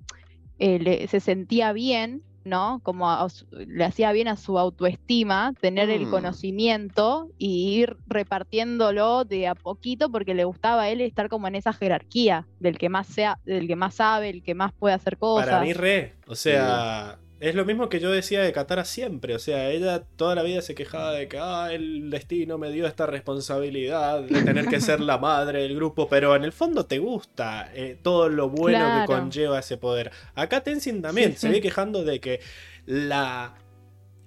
eh, 0.62 0.78
le- 0.78 1.08
se 1.08 1.18
sentía 1.20 1.72
bien, 1.72 2.22
¿no? 2.44 2.80
Como 2.82 3.10
a 3.10 3.26
le 3.50 3.84
hacía 3.84 4.12
bien 4.12 4.28
a 4.28 4.36
su 4.36 4.58
autoestima 4.58 5.54
tener 5.60 5.90
el 5.90 6.06
Mm. 6.06 6.10
conocimiento 6.10 7.28
y 7.38 7.74
ir 7.80 7.96
repartiéndolo 8.06 9.24
de 9.24 9.46
a 9.48 9.54
poquito 9.54 10.10
porque 10.10 10.34
le 10.34 10.44
gustaba 10.44 10.82
a 10.82 10.88
él 10.90 11.00
estar 11.00 11.28
como 11.28 11.46
en 11.48 11.54
esa 11.54 11.72
jerarquía 11.72 12.46
del 12.58 12.78
que 12.78 12.88
más 12.88 13.06
sea, 13.06 13.38
del 13.44 13.66
que 13.66 13.76
más 13.76 13.94
sabe, 13.94 14.28
el 14.30 14.42
que 14.42 14.54
más 14.54 14.72
puede 14.78 14.94
hacer 14.94 15.18
cosas. 15.18 15.46
Para 15.48 15.62
mí, 15.62 15.72
re. 15.72 16.14
O 16.26 16.34
sea, 16.34 17.18
es 17.48 17.54
lo 17.56 17.64
mismo 17.64 17.88
que 17.88 17.98
yo 18.00 18.10
decía 18.10 18.40
de 18.40 18.52
Katara 18.52 18.84
siempre. 18.84 19.34
O 19.34 19.38
sea, 19.38 19.70
ella 19.70 20.04
toda 20.16 20.34
la 20.34 20.42
vida 20.42 20.62
se 20.62 20.74
quejaba 20.74 21.12
de 21.12 21.26
que 21.28 21.38
ah, 21.40 21.70
el 21.72 22.08
destino 22.08 22.56
me 22.56 22.70
dio 22.70 22.86
esta 22.86 23.04
responsabilidad 23.06 24.20
de 24.22 24.42
tener 24.42 24.66
que 24.68 24.80
ser 24.80 25.00
la 25.00 25.18
madre 25.18 25.62
del 25.62 25.74
grupo. 25.74 26.08
Pero 26.08 26.34
en 26.36 26.44
el 26.44 26.52
fondo 26.52 26.86
te 26.86 26.98
gusta 26.98 27.70
eh, 27.74 27.98
todo 28.02 28.28
lo 28.28 28.48
bueno 28.48 28.78
Claro. 28.78 29.00
que 29.00 29.06
conlleva 29.06 29.58
ese 29.58 29.76
poder. 29.76 30.10
Acá 30.34 30.62
Tenzin 30.62 31.02
también 31.02 31.32
Sí, 31.32 31.38
se 31.38 31.46
sí. 31.48 31.52
ve 31.54 31.60
quejando 31.60 32.04
de 32.04 32.20
que 32.20 32.40
la. 32.86 33.54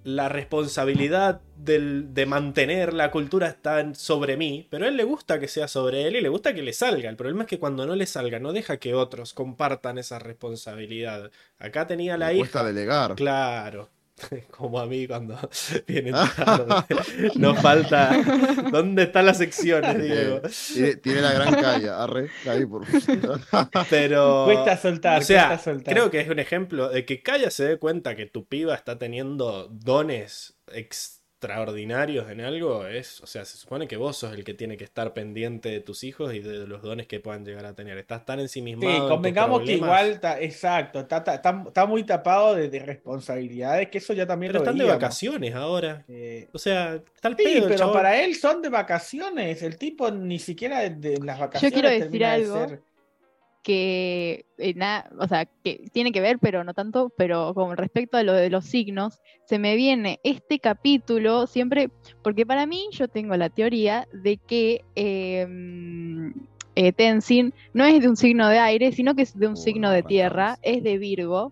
La 0.05 0.29
responsabilidad 0.29 1.41
del- 1.57 2.13
de 2.13 2.27
mantener 2.27 2.93
la 2.93 3.09
cultura 3.09 3.47
está 3.47 3.91
sobre 3.95 4.37
mí, 4.37 4.67
pero 4.69 4.85
a 4.85 4.89
él 4.89 4.97
le 4.97 5.03
gusta 5.03 5.39
que 5.39 5.47
sea 5.47 5.67
sobre 5.67 6.05
él 6.07 6.15
y 6.15 6.21
le 6.21 6.29
gusta 6.29 6.53
que 6.53 6.61
le 6.61 6.73
salga. 6.73 7.09
El 7.09 7.15
problema 7.15 7.41
es 7.43 7.49
que 7.49 7.57
cuando 7.57 7.87
no 7.87 7.95
le 7.95 8.05
salga, 8.05 8.37
no 8.39 8.53
deja 8.53 8.77
que 8.77 8.93
otros 8.93 9.33
compartan 9.33 9.97
esa 9.97 10.19
responsabilidad. 10.19 11.31
Acá 11.57 11.87
tenía 11.87 12.17
la 12.19 12.31
Le 12.31 12.37
cuesta 12.37 12.63
delegar. 12.63 13.15
Claro. 13.15 13.89
Como 14.51 14.79
a 14.79 14.85
mí 14.85 15.07
cuando 15.07 15.37
vienen 15.87 16.13
tarde. 16.13 16.65
Nos 17.35 17.59
falta. 17.61 18.11
¿Dónde 18.71 19.03
están 19.03 19.25
las 19.25 19.37
secciones, 19.37 20.01
Diego? 20.01 20.41
Tiene, 20.73 20.95
tiene 20.95 21.21
la 21.21 21.33
gran 21.33 21.53
calle, 21.53 21.89
arre, 21.89 22.29
ahí 22.47 22.65
por 22.65 22.85
Pero. 23.89 24.45
Cuesta 24.45 24.77
soltar, 24.77 25.21
O 25.21 25.25
sea, 25.25 25.47
cuesta 25.49 25.63
soltar. 25.71 25.93
creo 25.93 26.11
que 26.11 26.21
es 26.21 26.29
un 26.29 26.39
ejemplo 26.39 26.89
de 26.89 27.05
que 27.05 27.21
Kaya 27.21 27.51
se 27.51 27.65
dé 27.65 27.77
cuenta 27.77 28.15
que 28.15 28.25
tu 28.25 28.47
piba 28.47 28.75
está 28.75 28.97
teniendo 28.97 29.67
dones 29.69 30.57
extraordinarios 31.35 32.29
en 32.29 32.41
algo. 32.41 32.87
Es, 32.87 33.21
o 33.21 33.27
sea, 33.27 33.45
se 33.45 33.57
supone 33.57 33.87
que 33.87 33.97
vos 33.97 34.17
sos 34.17 34.33
el 34.33 34.43
que 34.43 34.53
tiene 34.53 34.77
que 34.77 34.83
estar 34.83 35.13
pendiente 35.13 35.69
de 35.69 35.79
tus 35.81 36.03
hijos 36.03 36.33
y 36.33 36.39
de 36.39 36.65
los 36.67 36.81
dones 36.81 37.07
que 37.07 37.19
puedan 37.19 37.45
llegar 37.45 37.65
a 37.65 37.73
tener. 37.75 37.97
Estás 37.97 38.25
tan 38.25 38.39
ensimismado. 38.39 38.89
Sí, 38.91 38.97
en 39.01 39.07
convengamos 39.09 39.61
que 39.63 39.73
igual, 39.73 40.11
está, 40.11 40.39
exacto, 40.39 40.99
está, 41.01 41.17
está- 41.17 41.35
está- 41.35 41.63
está 41.67 41.85
muy 41.85 42.03
tapado 42.03 42.55
de, 42.55 42.69
de 42.69 42.79
responsabilidades, 42.79 43.89
que 43.89 43.97
eso 43.99 44.13
ya 44.13 44.25
también 44.25 44.51
Pero 44.51 44.59
lo 44.59 44.63
están 44.63 44.77
de 44.77 44.83
veíamos. 44.85 45.01
vacaciones 45.01 45.55
ahora. 45.55 46.03
Eh, 46.07 46.47
O 46.53 46.57
sea, 46.57 46.95
está 46.95 47.27
el 47.27 47.37
sí, 47.37 47.43
pedo 47.43 47.63
pero 47.67 47.75
chabón. 47.79 47.93
para 47.95 48.23
él 48.23 48.35
son 48.35 48.61
de 48.61 48.69
vacaciones, 48.69 49.61
el 49.61 49.77
tipo 49.77 50.09
ni 50.11 50.39
siquiera 50.39 50.79
de, 50.79 50.89
de 50.91 51.19
las 51.19 51.39
vacaciones 51.39 51.73
quiero 51.73 51.89
decir 51.89 52.03
termina 52.05 52.29
de 52.37 52.43
algo. 52.43 52.67
ser- 52.67 52.81
que, 53.65 54.45
eh, 54.59 54.75
na- 54.75 55.09
o 55.19 55.27
sea, 55.27 55.45
que 55.45 55.87
tiene 55.91 56.11
que 56.11 56.21
ver, 56.21 56.37
pero 56.37 56.63
no 56.63 56.75
tanto, 56.75 57.11
pero 57.17 57.51
con 57.55 57.75
respecto 57.75 58.15
a 58.15 58.21
lo 58.21 58.33
de 58.33 58.51
los 58.51 58.65
signos, 58.65 59.19
se 59.45 59.57
me 59.57 59.75
viene 59.75 60.19
este 60.23 60.59
capítulo 60.59 61.47
siempre, 61.47 61.89
porque 62.23 62.45
para 62.45 62.67
mí 62.67 62.87
yo 62.91 63.07
tengo 63.07 63.35
la 63.35 63.49
teoría 63.49 64.07
de 64.13 64.37
que 64.37 64.85
eh, 64.95 65.47
mm, 65.49 66.29
eh, 66.75 66.93
Tenzin 66.93 67.55
no 67.73 67.85
es 67.85 67.99
de 68.01 68.07
un 68.07 68.17
signo 68.17 68.47
de 68.49 68.59
aire, 68.59 68.91
sino 68.91 69.15
que 69.15 69.23
es 69.23 69.35
de 69.37 69.47
un 69.47 69.57
signo 69.57 69.87
no 69.87 69.93
de 69.95 70.03
tierra, 70.03 70.59
es 70.61 70.83
de 70.83 70.99
Virgo. 70.99 71.51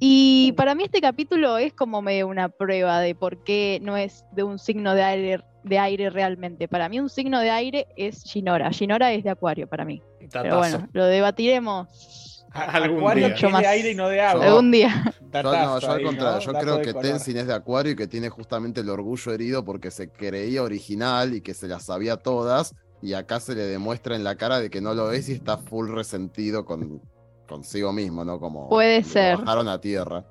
Y 0.00 0.52
para 0.56 0.74
mí 0.74 0.84
este 0.84 1.02
capítulo 1.02 1.58
es 1.58 1.74
como 1.74 2.00
medio 2.00 2.28
una 2.28 2.48
prueba 2.48 2.98
de 3.00 3.14
por 3.14 3.44
qué 3.44 3.78
no 3.82 3.98
es 3.98 4.24
de 4.32 4.42
un 4.42 4.58
signo 4.58 4.94
de 4.94 5.02
aire, 5.02 5.40
de 5.68 5.78
aire 5.78 6.10
realmente. 6.10 6.68
Para 6.68 6.88
mí 6.88 6.98
un 7.00 7.08
signo 7.08 7.40
de 7.40 7.50
aire 7.50 7.86
es 7.96 8.22
Ginora. 8.24 8.70
Ginora 8.70 9.12
es 9.12 9.24
de 9.24 9.30
Acuario 9.30 9.66
para 9.68 9.84
mí. 9.84 10.02
Pero 10.32 10.58
bueno, 10.58 10.88
lo 10.92 11.04
debatiremos 11.06 12.32
Algún 12.52 12.98
Acuario 13.00 13.26
día. 13.28 13.36
de 13.36 13.48
más. 13.48 13.66
aire 13.66 13.90
y 13.90 13.94
no 13.94 14.08
de 14.08 14.20
agua. 14.20 14.44
Yo- 14.44 14.50
algún 14.52 14.70
día. 14.70 15.12
Yo, 15.32 15.42
no, 15.42 15.78
yo 15.78 15.90
al 15.90 16.02
contrario, 16.02 16.40
yo 16.40 16.52
creo 16.58 16.80
que. 16.80 16.94
Tenzin 16.94 17.36
es 17.36 17.46
de 17.46 17.52
Acuario 17.54 17.92
y 17.92 17.96
que 17.96 18.06
tiene 18.06 18.30
justamente 18.30 18.80
el 18.80 18.88
orgullo 18.88 19.32
herido 19.32 19.62
porque 19.64 19.90
se 19.90 20.08
creía 20.10 20.62
original 20.62 21.34
y 21.34 21.42
que 21.42 21.52
se 21.52 21.68
las 21.68 21.84
sabía 21.84 22.16
todas. 22.16 22.74
Y 23.02 23.12
acá 23.12 23.40
se 23.40 23.54
le 23.54 23.64
demuestra 23.66 24.16
en 24.16 24.24
la 24.24 24.36
cara 24.36 24.58
de 24.58 24.70
que 24.70 24.80
no 24.80 24.94
lo 24.94 25.12
es 25.12 25.28
y 25.28 25.32
está 25.32 25.58
full 25.58 25.90
resentido 25.90 26.64
con 26.64 27.02
consigo 27.46 27.92
mismo, 27.92 28.24
¿no? 28.24 28.40
Como 28.40 28.68
Puede 28.70 29.02
lo 29.02 29.06
ser. 29.06 29.36
bajaron 29.36 29.68
a 29.68 29.78
tierra. 29.80 30.24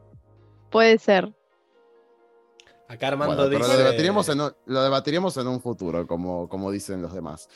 Puede 0.72 0.98
ser. 0.98 1.32
Acá 2.88 3.08
Armando 3.08 3.36
Bueno, 3.36 3.50
pero 3.50 3.66
dice. 3.66 3.72
lo 3.78 3.84
debatiremos, 3.84 4.30
en, 4.30 4.42
un- 4.42 4.54
lo 4.66 4.84
debatiremos 4.84 5.38
en 5.38 5.48
un 5.48 5.60
futuro, 5.62 6.06
como, 6.06 6.48
como 6.48 6.72
dicen 6.72 7.02
los 7.02 7.14
demás. 7.14 7.48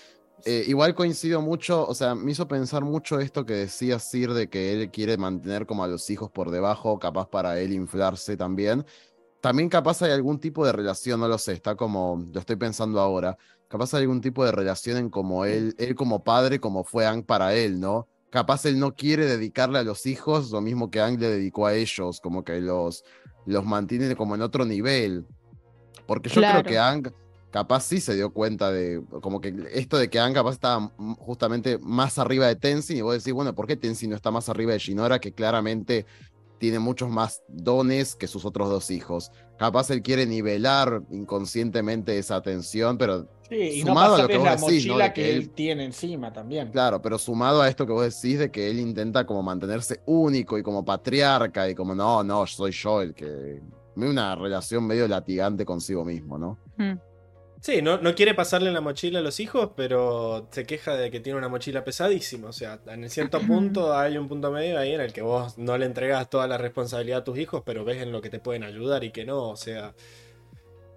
Eh, 0.45 0.64
igual 0.68 0.95
coincido 0.95 1.41
mucho, 1.41 1.85
o 1.85 1.93
sea, 1.93 2.15
me 2.15 2.31
hizo 2.31 2.47
pensar 2.47 2.84
mucho 2.84 3.19
esto 3.19 3.45
que 3.45 3.53
decía 3.53 3.99
Sir 3.99 4.34
de 4.34 4.49
que 4.49 4.72
él 4.73 4.89
quiere 4.89 5.18
mantener 5.18 5.65
como 5.65 5.84
a 5.84 5.88
los 5.88 6.10
hijos 6.10 6.31
por 6.31 6.49
debajo, 6.49 6.97
capaz 6.97 7.27
para 7.30 7.60
él 7.60 7.73
inflarse 7.73 8.38
también. 8.38 8.85
También 9.41 9.69
capaz 9.69 10.01
hay 10.01 10.11
algún 10.11 10.39
tipo 10.39 10.65
de 10.65 10.72
relación, 10.72 11.19
no 11.19 11.27
lo 11.27 11.38
sé, 11.38 11.53
está 11.53 11.76
como, 11.76 12.26
lo 12.34 12.39
estoy 12.39 12.56
pensando 12.56 12.99
ahora, 12.99 13.38
capaz 13.68 13.93
hay 13.93 14.01
algún 14.01 14.22
tipo 14.22 14.43
de 14.43 14.51
relación 14.51 14.97
en 14.97 15.10
como 15.10 15.45
él, 15.45 15.76
él 15.77 15.93
como 15.95 16.23
padre, 16.23 16.60
como 16.60 16.84
fue 16.84 17.06
Ang 17.06 17.23
para 17.23 17.53
él, 17.53 17.80
¿no? 17.80 18.07
Capaz 18.31 18.65
él 18.65 18.80
no 18.80 18.95
quiere 18.95 19.26
dedicarle 19.26 19.80
a 19.80 19.84
los 19.84 20.06
hijos 20.06 20.51
lo 20.51 20.61
mismo 20.61 20.89
que 20.89 21.01
Ang 21.01 21.19
le 21.19 21.30
dedicó 21.30 21.68
a 21.68 21.73
ellos, 21.76 22.19
como 22.22 22.43
que 22.43 22.60
los, 22.61 23.03
los 23.49 23.65
mantiene 23.65 24.15
como 24.15 24.35
en 24.35 24.41
otro 24.41 24.65
nivel. 24.65 25.26
Porque 26.05 26.30
yo 26.30 26.35
Claro. 26.35 26.61
creo 26.63 26.71
que 26.71 26.80
Ang 26.80 27.11
capaz 27.51 27.81
sí 27.85 27.99
se 27.99 28.15
dio 28.15 28.31
cuenta 28.31 28.71
de, 28.71 29.01
como 29.21 29.41
que 29.41 29.53
esto 29.71 29.97
de 29.97 30.09
que 30.09 30.19
Ang 30.19 30.34
capaz 30.34 30.53
estaba 30.53 30.91
justamente 31.17 31.77
más 31.80 32.17
arriba 32.19 32.47
de 32.47 32.55
Tenzin 32.55 32.97
y 32.97 33.01
vos 33.01 33.13
decís, 33.15 33.34
bueno, 33.34 33.53
¿por 33.55 33.67
qué 33.67 33.76
Tenzin 33.76 34.11
no 34.11 34.15
está 34.15 34.31
más 34.31 34.49
arriba 34.49 34.73
de 34.73 34.80
Shinora 34.80 35.19
que 35.19 35.34
claramente 35.34 36.05
tiene 36.60 36.77
muchos 36.80 37.10
más 37.10 37.41
dones 37.48 38.15
que 38.15 38.27
sus 38.27 38.45
otros 38.45 38.69
dos 38.69 38.91
hijos. 38.91 39.31
Capaz 39.57 39.90
él 39.90 40.02
quiere 40.02 40.26
nivelar 40.26 41.02
inconscientemente 41.11 42.18
esa 42.18 42.36
atención, 42.36 42.98
pero 42.98 43.27
Sí, 43.49 43.80
y 43.80 43.84
no 43.84 43.94
Sumado 43.94 44.14
a 44.15 44.22
lo 44.22 44.27
que 44.27 44.38
la 44.38 44.56
vos 44.56 44.61
decís, 44.68 44.86
¿no? 44.86 44.94
mochila 44.94 45.14
que, 45.14 45.22
que 45.23 45.30
él 45.31 45.36
él- 45.38 45.49
tiene 45.49 45.86
encima 45.86 46.31
también. 46.31 46.69
claro, 46.72 47.02
pero 47.02 47.18
sumado 47.18 47.61
a 47.64 47.68
esto 47.68 47.88
que 47.88 47.94
vos 47.94 48.03
decís 48.22 48.38
de 48.38 48.52
que 48.52 48.69
él 48.69 48.80
intenta 48.80 49.26
como 49.26 49.41
mantenerse 49.41 50.02
único 50.06 50.57
y 50.60 50.61
como 50.61 50.86
patriarca 50.86 51.68
y 51.68 51.73
como 51.73 51.95
no, 51.95 52.23
no, 52.23 52.45
soy 52.45 52.72
yo 52.72 53.02
el 53.02 53.14
que... 53.15 53.60
Una 53.95 54.34
relación 54.36 54.86
medio 54.86 55.07
latigante 55.10 55.65
consigo 55.65 56.06
mismo, 56.06 56.38
¿no? 56.38 56.57
Mm. 56.77 56.94
Sí, 57.61 57.81
no, 57.81 57.98
no 57.98 58.15
quiere 58.15 58.34
pasarle 58.34 58.72
la 58.72 58.80
mochila 58.80 59.19
a 59.19 59.22
los 59.22 59.40
hijos, 59.41 59.72
pero 59.76 60.48
se 60.52 60.65
queja 60.65 60.95
de 60.95 61.11
que 61.11 61.19
tiene 61.19 61.38
una 61.38 61.49
mochila 61.49 61.84
pesadísima. 61.84 62.48
O 62.49 62.53
sea, 62.53 62.80
en 62.88 63.10
cierto 63.10 63.40
punto 63.48 63.98
hay 63.98 64.18
un 64.18 64.30
punto 64.30 64.49
medio 64.52 64.80
ahí 64.80 64.94
en 64.94 65.02
el 65.02 65.11
que 65.11 65.22
vos 65.22 65.57
no 65.57 65.77
le 65.77 65.86
entregas 65.86 66.30
toda 66.30 66.48
la 66.48 66.57
responsabilidad 66.57 67.19
a 67.19 67.23
tus 67.26 67.38
hijos, 67.38 67.64
pero 67.65 67.84
ves 67.84 68.02
en 68.02 68.11
lo 68.14 68.22
que 68.22 68.30
te 68.30 68.40
pueden 68.40 68.64
ayudar 68.64 69.03
y 69.03 69.11
que 69.11 69.26
no. 69.26 69.49
O 69.49 69.57
sea, 69.57 69.94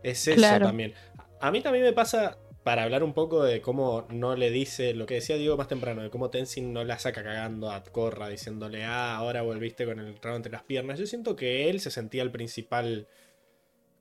es 0.04 0.28
eso 0.28 0.36
Claro. 0.36 0.66
también. 0.66 0.94
A 1.40 1.50
mí 1.50 1.60
también 1.62 1.84
me 1.84 1.92
pasa, 1.92 2.38
para 2.62 2.84
hablar 2.84 3.02
un 3.02 3.12
poco 3.12 3.42
de 3.42 3.60
cómo 3.60 4.06
no 4.10 4.36
le 4.36 4.50
dice 4.52 4.94
lo 4.94 5.04
que 5.06 5.14
decía 5.14 5.34
Diego 5.36 5.56
más 5.56 5.66
temprano, 5.66 6.02
de 6.02 6.10
cómo 6.10 6.30
Tenzin 6.30 6.72
no 6.72 6.84
la 6.84 7.00
saca 7.00 7.24
cagando 7.24 7.72
a 7.72 7.82
Korra 7.82 8.28
diciéndole, 8.28 8.84
ah, 8.84 9.16
ahora 9.16 9.42
volviste 9.42 9.84
con 9.84 9.98
el 9.98 10.16
rabo 10.22 10.36
entre 10.36 10.52
las 10.52 10.62
piernas. 10.62 11.00
Yo 11.00 11.06
siento 11.06 11.34
que 11.34 11.68
él 11.70 11.80
se 11.80 11.90
sentía 11.90 12.22
el 12.22 12.30
principal. 12.30 13.08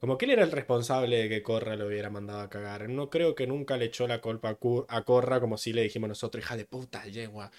Como 0.01 0.17
que 0.17 0.25
él 0.25 0.31
era 0.31 0.43
el 0.43 0.51
responsable 0.51 1.15
de 1.15 1.29
que 1.29 1.43
Corra 1.43 1.75
lo 1.75 1.85
hubiera 1.85 2.09
mandado 2.09 2.39
a 2.41 2.49
cagar. 2.49 2.89
No 2.89 3.11
creo 3.11 3.35
que 3.35 3.45
nunca 3.45 3.77
le 3.77 3.85
echó 3.85 4.07
la 4.07 4.19
culpa 4.19 4.57
a, 4.89 5.01
Corra 5.03 5.39
como 5.39 5.59
si 5.59 5.73
le 5.73 5.83
dijimos 5.83 6.09
nosotros, 6.09 6.43
hija 6.43 6.57
de 6.57 6.65
puta, 6.65 7.05
yegua. 7.05 7.51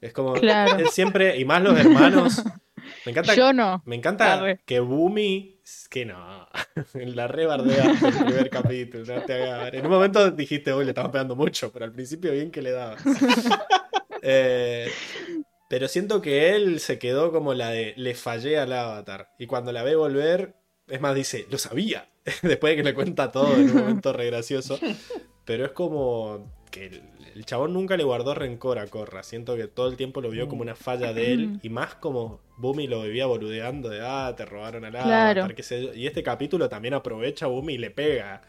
Es 0.00 0.12
como. 0.12 0.34
Claro. 0.34 0.78
Él 0.78 0.88
siempre, 0.90 1.36
y 1.36 1.44
más 1.44 1.60
los 1.60 1.76
hermanos. 1.76 2.40
Me 3.04 3.10
encanta, 3.10 3.34
Yo 3.34 3.52
no. 3.52 3.82
me 3.84 3.96
encanta 3.96 4.56
que 4.64 4.78
Bumi. 4.78 5.58
Que 5.90 6.04
no. 6.06 6.48
La 6.94 7.26
rebardea 7.26 7.92
del 7.92 8.14
primer 8.24 8.48
capítulo. 8.48 9.04
no 9.16 9.22
te 9.22 9.32
hagas- 9.34 9.74
En 9.74 9.84
un 9.84 9.90
momento 9.90 10.30
dijiste, 10.30 10.72
uy, 10.72 10.84
le 10.84 10.92
estamos 10.92 11.10
pegando 11.10 11.34
mucho, 11.34 11.72
pero 11.72 11.84
al 11.84 11.92
principio 11.92 12.30
bien 12.30 12.52
que 12.52 12.62
le 12.62 12.70
dabas. 12.70 13.02
Eh, 14.20 14.90
pero 15.68 15.86
siento 15.86 16.20
que 16.20 16.56
él 16.56 16.80
se 16.80 16.98
quedó 16.98 17.30
como 17.30 17.54
la 17.54 17.70
de 17.70 17.94
le 17.96 18.14
fallé 18.16 18.58
al 18.58 18.72
avatar. 18.72 19.30
Y 19.38 19.46
cuando 19.46 19.70
la 19.70 19.84
ve 19.84 19.94
volver, 19.94 20.56
es 20.88 21.00
más, 21.00 21.14
dice, 21.14 21.46
lo 21.50 21.58
sabía. 21.58 22.08
Después 22.42 22.72
de 22.72 22.76
que 22.76 22.82
le 22.84 22.94
cuenta 22.94 23.30
todo 23.30 23.54
en 23.56 23.70
un 23.70 23.76
momento 23.82 24.12
re 24.12 24.26
gracioso. 24.26 24.78
Pero 25.44 25.64
es 25.64 25.72
como 25.72 26.52
que 26.70 26.86
el, 26.86 27.02
el 27.34 27.44
chabón 27.46 27.72
nunca 27.72 27.96
le 27.96 28.04
guardó 28.04 28.34
rencor 28.34 28.78
a 28.78 28.86
Corra. 28.86 29.22
Siento 29.22 29.56
que 29.56 29.66
todo 29.68 29.88
el 29.88 29.96
tiempo 29.96 30.20
lo 30.20 30.28
vio 30.30 30.48
como 30.48 30.62
una 30.62 30.74
falla 30.74 31.12
de 31.12 31.32
él. 31.32 31.60
Y 31.62 31.68
más 31.70 31.94
como 31.94 32.40
Bumi 32.58 32.86
lo 32.86 33.02
vivía 33.02 33.26
boludeando 33.26 33.88
de, 33.88 34.00
ah, 34.02 34.34
te 34.36 34.44
robaron 34.44 34.84
al 34.84 34.92
Claro. 34.92 35.40
avatar, 35.40 35.54
qué 35.54 35.62
sé 35.62 35.82
yo. 35.84 35.94
Y 35.94 36.06
este 36.06 36.22
capítulo 36.22 36.68
también 36.68 36.94
aprovecha 36.94 37.46
a 37.46 37.48
Bumi 37.48 37.74
y 37.74 37.78
le 37.78 37.90
pega. 37.90 38.42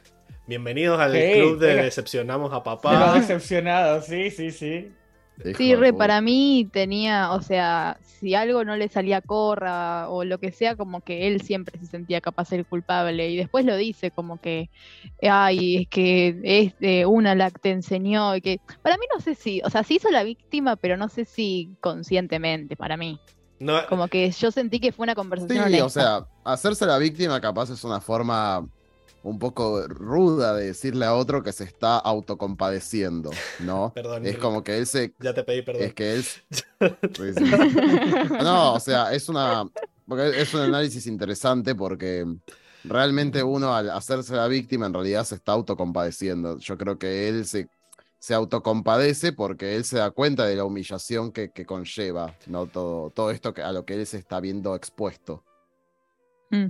Bienvenidos 0.48 1.00
al 1.00 1.14
Sí, 1.14 1.34
club 1.36 1.60
de. 1.60 1.76
Decepcionamos 1.76 2.52
a 2.54 2.64
Papá. 2.64 3.14
decepcionado, 3.14 4.02
sí, 4.02 4.32
sí, 4.32 4.52
sí. 4.52 4.92
Sí, 5.58 5.74
re, 5.76 5.94
para 5.94 6.20
mí 6.22 6.68
tenía, 6.72 7.32
o 7.32 7.42
sea, 7.42 7.98
si 8.02 8.36
algo 8.36 8.66
no 8.66 8.76
le 8.76 8.90
salía 8.90 9.18
a 9.18 9.22
corra 9.22 10.10
o 10.10 10.26
lo 10.26 10.38
que 10.38 10.52
sea, 10.52 10.76
como 10.76 11.02
que 11.02 11.28
él 11.28 11.42
siempre 11.42 11.80
se 11.80 11.86
sentía 11.86 12.20
capaz 12.20 12.50
de 12.50 12.58
ser 12.58 12.66
culpable. 12.66 13.30
Y 13.30 13.38
después 13.38 13.66
lo 13.66 13.78
dice 13.78 14.12
como 14.12 14.42
que, 14.42 14.70
ay, 15.22 15.78
es 15.84 15.88
que 15.88 16.40
es 16.44 16.78
de 16.80 17.06
una 17.06 17.36
la 17.36 17.52
que 17.52 17.60
te 17.60 17.72
enseñó. 17.72 18.36
Y 18.36 18.42
que, 18.42 18.60
para 18.82 18.98
mí 18.98 19.06
no 19.14 19.22
sé 19.22 19.36
si, 19.36 19.62
o 19.64 19.70
sea, 19.70 19.84
se 19.84 19.94
hizo 19.96 20.10
la 20.12 20.24
víctima, 20.24 20.76
pero 20.76 20.98
no 20.98 21.08
sé 21.08 21.24
si 21.26 21.76
conscientemente, 21.80 22.76
para 22.76 22.98
mí. 22.98 23.20
No, 23.60 23.86
Como 23.88 24.08
que 24.08 24.32
yo 24.32 24.52
sentí 24.52 24.80
que 24.80 24.92
fue 24.92 25.04
una 25.04 25.16
conversación 25.16 25.58
Sí, 25.58 25.80
honesta. 25.80 25.86
o 25.86 25.90
sea, 25.90 26.28
hacerse 26.46 26.86
la 26.86 26.98
víctima 26.98 27.42
capaz 27.42 27.70
es 27.70 27.84
una 27.84 28.00
forma 28.00 28.66
un 29.24 29.40
poco 29.40 29.88
ruda 29.88 30.54
de 30.54 30.68
decirle 30.68 31.06
a 31.06 31.14
otro 31.14 31.44
que 31.44 31.52
se 31.52 31.64
está 31.64 31.98
autocompadeciendo, 31.98 33.32
¿no? 33.60 33.92
Perdón, 33.96 34.26
Es 34.26 34.38
como 34.38 34.64
que 34.64 34.78
él 34.78 34.86
se... 34.86 35.14
ya 35.20 35.34
te 35.34 35.44
pedí 35.44 35.62
perdón. 35.62 35.84
Es 35.84 35.94
que 35.94 36.14
él... 36.14 36.26
No, 38.44 38.74
o 38.74 38.80
sea, 38.80 39.14
es 39.14 39.30
una... 39.30 39.70
Porque 40.08 40.42
es 40.42 40.54
un 40.54 40.62
análisis 40.62 41.06
interesante 41.06 41.76
porque 41.76 42.26
realmente 42.84 43.44
uno 43.44 43.76
al 43.76 43.92
hacerse 43.92 44.36
la 44.36 44.48
víctima 44.48 44.88
en 44.88 44.94
realidad 44.94 45.24
se 45.24 45.36
está 45.36 45.52
autocompadeciendo. 45.52 46.58
Yo 46.58 46.78
creo 46.78 46.98
que 46.98 47.30
él 47.30 47.46
se, 47.46 47.70
se 48.18 48.34
autocompadece 48.34 49.34
porque 49.34 49.76
él 49.76 49.84
se 49.84 49.98
da 49.98 50.10
cuenta 50.10 50.46
de 50.46 50.56
la 50.56 50.66
humillación 50.66 51.32
que, 51.32 51.52
que 51.52 51.66
conlleva, 51.66 52.36
¿no? 52.48 52.66
Todo, 52.66 53.12
todo 53.12 53.30
esto 53.30 53.54
que, 53.54 53.62
a 53.62 53.72
lo 53.72 53.86
que 53.86 53.94
él 53.96 54.08
se 54.08 54.18
está 54.18 54.40
viendo 54.40 54.76
expuesto. 54.76 55.44
Mm. 56.50 56.68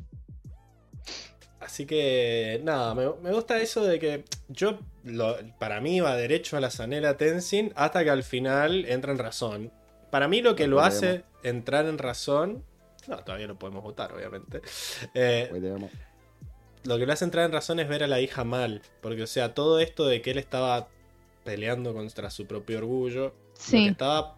Así 1.70 1.86
que 1.86 2.60
nada, 2.64 2.96
me, 2.96 3.08
me 3.22 3.32
gusta 3.32 3.62
eso 3.62 3.84
de 3.86 4.00
que 4.00 4.24
yo, 4.48 4.80
lo- 5.04 5.38
para 5.60 5.80
mí, 5.82 6.00
va 6.00 6.16
derecho 6.16 6.58
a 6.58 6.60
la 6.60 6.72
zanela 6.72 7.16
Tenzin 7.16 7.72
hasta 7.76 8.04
que 8.04 8.10
al 8.10 8.24
final 8.24 8.86
entra 8.86 9.12
en 9.12 9.20
razón. 9.20 9.72
Para 10.10 10.28
mí 10.28 10.42
lo 10.42 10.56
que 10.56 10.64
No 10.64 10.72
lo 10.72 10.78
podemos. 10.78 10.98
hace 10.98 11.24
entrar 11.44 11.86
en 11.86 12.00
razón... 12.00 12.64
No, 13.08 13.18
todavía 13.24 13.46
no 13.46 13.60
podemos 13.60 13.84
votar, 13.84 14.12
obviamente. 14.14 14.62
Eh, 15.14 15.52
lo 16.86 16.98
que 16.98 17.06
lo 17.06 17.14
hace 17.14 17.26
entrar 17.26 17.46
en 17.46 17.52
razón 17.52 17.80
es 17.80 17.88
ver 17.88 18.04
a 18.04 18.08
la 18.08 18.20
hija 18.20 18.44
mal. 18.44 18.82
Porque, 19.02 19.22
o 19.24 19.28
sea, 19.28 19.54
todo 19.54 19.80
esto 19.80 20.08
de 20.08 20.22
que 20.24 20.32
él 20.32 20.40
estaba 20.40 20.88
peleando 21.44 21.94
contra 21.94 22.32
su 22.32 22.48
propio 22.48 22.80
orgullo, 22.80 23.26
lo 23.26 23.32
que 23.32 23.62
Sí, 23.62 23.88
estaba 23.90 24.36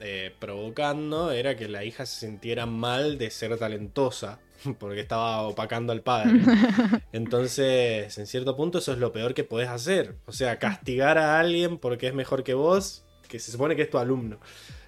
eh, 0.00 0.34
provocando 0.40 1.30
era 1.30 1.56
que 1.56 1.68
la 1.68 1.84
hija 1.84 2.04
se 2.04 2.26
sintiera 2.26 2.66
mal 2.66 3.16
de 3.18 3.30
ser 3.30 3.56
talentosa, 3.58 4.40
porque 4.78 5.00
estaba 5.00 5.42
opacando 5.42 5.92
al 5.92 6.02
padre. 6.02 6.32
Entonces, 7.12 8.16
en 8.18 8.26
cierto 8.26 8.56
punto, 8.56 8.78
eso 8.78 8.92
es 8.92 8.98
lo 8.98 9.12
peor 9.12 9.34
que 9.34 9.44
podés 9.44 9.68
hacer. 9.68 10.16
O 10.26 10.32
sea, 10.32 10.58
castigar 10.58 11.18
a 11.18 11.38
alguien 11.40 11.78
porque 11.78 12.08
es 12.08 12.14
mejor 12.14 12.42
que 12.44 12.54
vos, 12.54 13.04
que 13.28 13.38
se 13.38 13.52
supone 13.52 13.76
que 13.76 13.82
es 13.82 13.90
tu 13.90 13.98
alumno. 13.98 14.38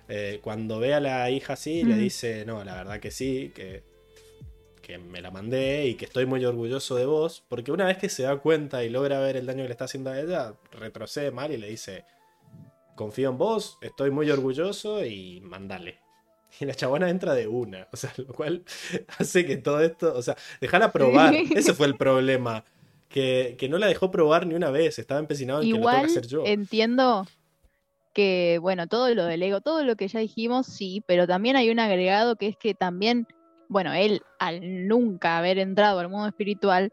Eh, 0.09 0.41
cuando 0.43 0.79
ve 0.79 0.95
a 0.95 1.01
la 1.01 1.31
hija 1.31 1.55
así, 1.55 1.83
le 1.83 1.95
Mm. 1.97 1.99
dice, 1.99 2.45
no, 2.47 2.63
la 2.65 2.75
verdad 2.75 3.01
que 3.01 3.11
sí, 3.11 3.51
que, 3.55 3.83
que 4.81 4.99
me 4.99 5.21
la 5.21 5.33
mandé 5.33 5.87
y 5.87 5.95
que 5.97 6.05
estoy 6.05 6.27
muy 6.27 6.45
orgulloso 6.45 6.95
de 6.95 7.07
vos, 7.07 7.45
porque 7.49 7.73
una 7.73 7.87
vez 7.87 7.99
que 7.99 8.09
se 8.09 8.23
da 8.23 8.37
cuenta 8.37 8.85
y 8.85 8.89
logra 8.91 9.19
ver 9.19 9.37
el 9.37 9.47
daño 9.47 9.63
que 9.63 9.69
le 9.69 9.73
está 9.73 9.87
haciendo 9.87 10.11
a 10.11 10.21
ella, 10.21 10.55
retrocede 10.71 11.33
mal 11.33 11.51
y 11.51 11.57
le 11.57 11.69
dice, 11.69 12.05
confío 12.95 13.31
en 13.31 13.39
vos, 13.39 13.79
estoy 13.81 14.13
muy 14.13 14.31
orgulloso 14.31 15.05
y 15.05 15.41
mandale. 15.41 15.99
Y 16.61 16.65
la 16.65 16.75
chabona 16.75 17.11
entra 17.11 17.35
de 17.35 17.47
una, 17.47 17.89
o 17.93 17.97
sea, 17.97 18.13
lo 18.17 18.33
cual 18.33 18.65
hace 19.19 19.45
que 19.45 19.57
todo 19.57 19.81
esto, 19.81 20.15
o 20.15 20.23
sea, 20.23 20.37
dejala 20.61 20.93
probar, 20.93 21.35
ese 21.35 21.75
fue 21.75 21.87
el 21.87 21.97
problema, 21.97 22.65
que, 23.09 23.57
que 23.59 23.69
no 23.69 23.79
la 23.79 23.87
dejó 23.87 24.11
probar 24.11 24.47
ni 24.47 24.55
una 24.55 24.71
vez, 24.71 24.99
estaba 24.99 25.21
empecinado 25.21 25.63
en 25.63 25.67
que 25.67 25.71
lo 25.71 25.77
tengo 25.77 25.91
Igual 25.91 26.07
que 26.07 26.11
hacer 26.11 26.27
yo. 26.27 26.45
entiendo 26.45 27.27
que, 28.13 28.59
bueno, 28.63 28.87
todo 28.87 29.15
lo 29.15 29.27
del 29.27 29.43
ego, 29.43 29.61
todo 29.61 29.85
lo 29.85 29.95
que 29.97 30.09
ya 30.09 30.21
dijimos, 30.21 30.67
sí, 30.67 31.03
pero 31.07 31.27
también 31.27 31.57
hay 31.57 31.71
un 31.71 31.79
agregado 31.79 32.37
que 32.37 32.49
es 32.49 32.57
que 32.57 32.73
también, 32.73 33.27
bueno, 33.69 33.93
él 33.93 34.23
al 34.39 34.89
nunca 34.89 35.37
haber 35.37 35.59
entrado 35.59 35.99
al 35.99 36.09
mundo 36.09 36.27
espiritual, 36.27 36.93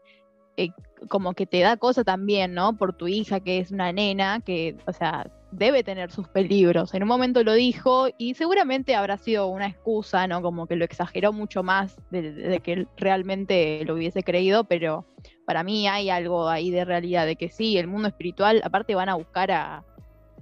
eh, 0.58 0.68
como 1.08 1.32
que 1.32 1.46
te 1.46 1.60
da 1.60 1.78
cosa 1.78 2.04
también, 2.04 2.52
¿no? 2.52 2.76
Por 2.76 2.92
tu 2.92 3.08
hija, 3.08 3.40
que 3.40 3.58
es 3.58 3.70
una 3.70 3.90
nena, 3.92 4.40
que, 4.40 4.76
o 4.86 4.92
sea, 4.92 5.30
debe 5.56 5.84
tener 5.84 6.10
sus 6.10 6.28
peligros. 6.28 6.94
En 6.94 7.02
un 7.02 7.08
momento 7.08 7.42
lo 7.44 7.52
dijo 7.52 8.08
y 8.18 8.34
seguramente 8.34 8.94
habrá 8.94 9.16
sido 9.16 9.46
una 9.46 9.66
excusa, 9.66 10.26
¿no? 10.26 10.42
Como 10.42 10.66
que 10.66 10.76
lo 10.76 10.84
exageró 10.84 11.32
mucho 11.32 11.62
más 11.62 11.96
de, 12.10 12.60
que 12.62 12.72
él 12.72 12.88
realmente 12.96 13.84
lo 13.84 13.94
hubiese 13.94 14.22
creído, 14.22 14.64
pero 14.64 15.06
para 15.46 15.62
mí 15.62 15.88
hay 15.88 16.10
algo 16.10 16.48
ahí 16.48 16.70
de 16.70 16.84
realidad, 16.84 17.26
de 17.26 17.36
que 17.36 17.48
sí, 17.48 17.78
el 17.78 17.86
mundo 17.86 18.08
espiritual, 18.08 18.60
aparte 18.64 18.94
van 18.94 19.08
a 19.08 19.14
buscar 19.14 19.50
a, 19.50 19.84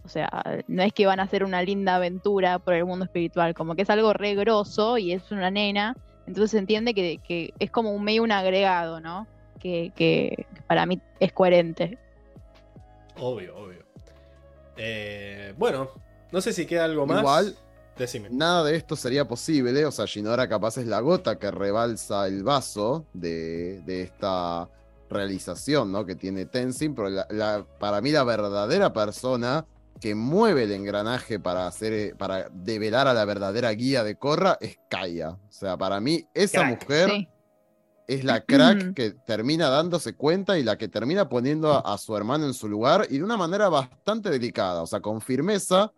o 0.05 0.09
sea, 0.09 0.63
no 0.67 0.83
es 0.83 0.93
que 0.93 1.07
van 1.07 1.21
a 1.21 1.25
hacer 1.25 1.45
una 1.45 1.63
linda 1.63 1.97
aventura 1.97 2.59
por 2.59 2.75
el 2.75 2.85
mundo 2.85 3.05
espiritual, 3.05 3.55
como 3.55 3.75
que 3.75 3.83
es 3.83 3.91
algo 3.91 4.13
re 4.13 4.35
grosso 4.35 4.99
y 4.99 5.13
es 5.13 5.31
una 5.31 5.51
nena, 5.51 5.97
entonces 6.27 6.53
se 6.53 6.59
entiende 6.59 6.95
que, 6.95 7.19
que 7.19 7.53
es 7.59 7.71
como 7.71 7.93
un 7.93 8.05
medio 8.05 8.23
un 8.23 8.33
agregado, 8.33 9.01
¿no? 9.01 9.27
Que, 9.59 9.93
que 9.95 10.47
para 10.67 10.87
mí 10.87 11.01
es 11.21 11.33
coherente. 11.33 11.99
Obvio, 13.17 13.57
obvio. 13.57 13.82
Eh, 14.77 15.55
bueno, 15.59 15.91
no 16.31 16.41
sé 16.41 16.53
si 16.53 16.67
queda 16.67 16.85
algo 16.85 17.07
más. 17.07 17.21
Igual- 17.21 17.57
Decime. 17.99 18.31
Nada 18.31 18.65
de 18.65 18.75
esto 18.75 18.97
sería 18.97 19.29
posible, 19.29 19.85
o 19.85 19.91
sea, 19.93 20.07
Shinora 20.07 20.49
capaz 20.49 20.79
es 20.79 20.87
la 20.87 21.01
gota 21.01 21.39
que 21.39 21.51
rebalsa 21.51 22.27
el 22.27 22.43
vaso 22.43 23.05
de, 23.13 23.83
de 23.85 24.01
esta 24.03 24.67
realización 25.11 25.93
¿no? 25.93 26.07
que 26.07 26.15
tiene 26.17 26.47
Tenzin, 26.47 26.95
pero 26.95 27.11
la- 27.11 27.27
la- 27.31 27.67
para 27.79 28.01
mí 28.01 28.11
la 28.11 28.25
verdadera 28.25 28.93
persona 28.95 29.67
que 30.01 30.15
mueve 30.15 30.65
el 30.65 30.73
engranaje 30.73 31.39
para 31.39 31.67
hacer 31.67 32.17
para 32.17 32.49
develar 32.51 33.07
a 33.09 33.15
la 33.15 33.25
verdadera 33.27 33.71
guía 33.73 34.03
de 34.03 34.17
Korra 34.17 34.57
es 34.61 34.79
Kaya. 34.89 35.31
O 35.33 35.39
sea, 35.53 35.77
para 35.77 36.01
mí 36.01 36.27
esa 36.35 36.61
Crack. 36.61 36.71
mujer 36.83 37.11
Sí. 37.11 37.29
Es 38.15 38.25
la 38.25 38.41
crack 38.45 38.83
Ujú. 38.83 38.95
que 38.95 39.11
termina 39.27 39.69
dándose 39.69 40.15
cuenta 40.15 40.59
y 40.59 40.63
la 40.65 40.77
que 40.79 40.89
termina 40.89 41.29
poniendo 41.29 41.73
a, 41.73 41.81
a 41.95 41.99
su 41.99 42.17
hermano 42.17 42.47
en 42.47 42.55
su 42.55 42.69
lugar 42.69 43.07
y 43.11 43.19
de 43.19 43.25
una 43.25 43.37
manera 43.37 43.69
bastante 43.69 44.31
delicada, 44.31 44.83
o 44.83 44.87
sea, 44.87 45.01
con 45.01 45.21
firmeza, 45.21 45.93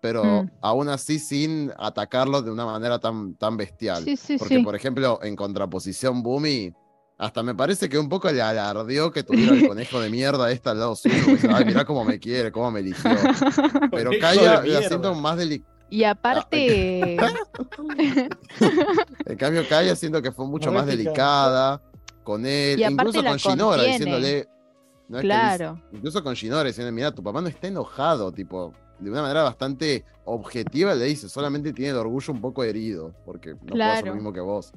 pero 0.00 0.24
Mm. 0.24 0.50
aún 0.62 0.88
así 0.88 1.18
sin 1.18 1.72
atacarlos 1.78 2.44
de 2.44 2.50
una 2.50 2.64
manera 2.64 2.98
tan, 2.98 3.34
tan 3.34 3.56
bestial. 3.56 4.02
Sí, 4.04 4.16
sí, 4.16 4.36
Porque, 4.38 4.56
sí. 4.56 4.62
por 4.62 4.74
ejemplo, 4.74 5.18
en 5.22 5.36
contraposición, 5.36 6.22
Boomy, 6.22 6.72
hasta 7.18 7.42
me 7.42 7.54
parece 7.54 7.90
que 7.90 7.98
un 7.98 8.08
poco 8.08 8.30
le 8.32 8.40
alardeó 8.40 9.12
que 9.12 9.22
tuviera 9.22 9.52
el 9.52 9.68
conejo 9.68 10.00
de 10.00 10.08
mierda 10.08 10.50
este 10.50 10.70
al 10.70 10.78
lado 10.78 10.96
suyo. 10.96 11.14
Ay, 11.54 11.66
mirá 11.66 11.84
cómo 11.84 12.02
me 12.02 12.18
quiere, 12.18 12.50
cómo 12.50 12.70
me 12.70 12.80
eligió. 12.80 13.10
Pero 13.90 14.10
Kaya 14.18 14.62
la 14.64 14.82
siento 14.88 15.14
más 15.14 15.36
delicada. 15.36 15.69
Y 15.90 16.04
aparte, 16.04 17.16
En 19.26 19.36
cambio, 19.36 19.66
Kaya 19.68 19.96
siento 19.96 20.22
que 20.22 20.30
fue 20.32 20.46
mucho 20.46 20.70
más 20.72 20.86
delicada 20.86 21.82
con 22.22 22.46
él, 22.46 22.80
incluso 22.80 23.22
con 23.24 23.36
Shinora, 23.36 23.82
diciéndole. 23.82 24.46
no 25.08 25.18
es 25.18 25.22
que 25.22 25.26
claro. 25.26 25.74
dice- 25.74 25.86
incluso 25.96 26.22
con 26.22 26.34
Shinora 26.34 26.64
diciendo, 26.64 26.92
mira, 26.92 27.12
tu 27.12 27.22
papá 27.22 27.40
no 27.40 27.48
está 27.48 27.66
enojado, 27.66 28.30
tipo, 28.32 28.72
de 29.00 29.10
una 29.10 29.22
manera 29.22 29.42
bastante 29.42 30.04
objetiva 30.26 30.94
le 30.94 31.06
dice, 31.06 31.28
solamente 31.28 31.72
tiene 31.72 31.90
el 31.90 31.96
orgullo 31.96 32.32
un 32.32 32.40
poco 32.40 32.62
herido, 32.62 33.12
porque 33.24 33.54
no 33.54 33.58
puedo 33.60 33.82
hacer 33.84 34.02
Claro. 34.02 34.06
lo 34.08 34.14
mismo 34.14 34.32
que 34.32 34.40
vos. 34.40 34.72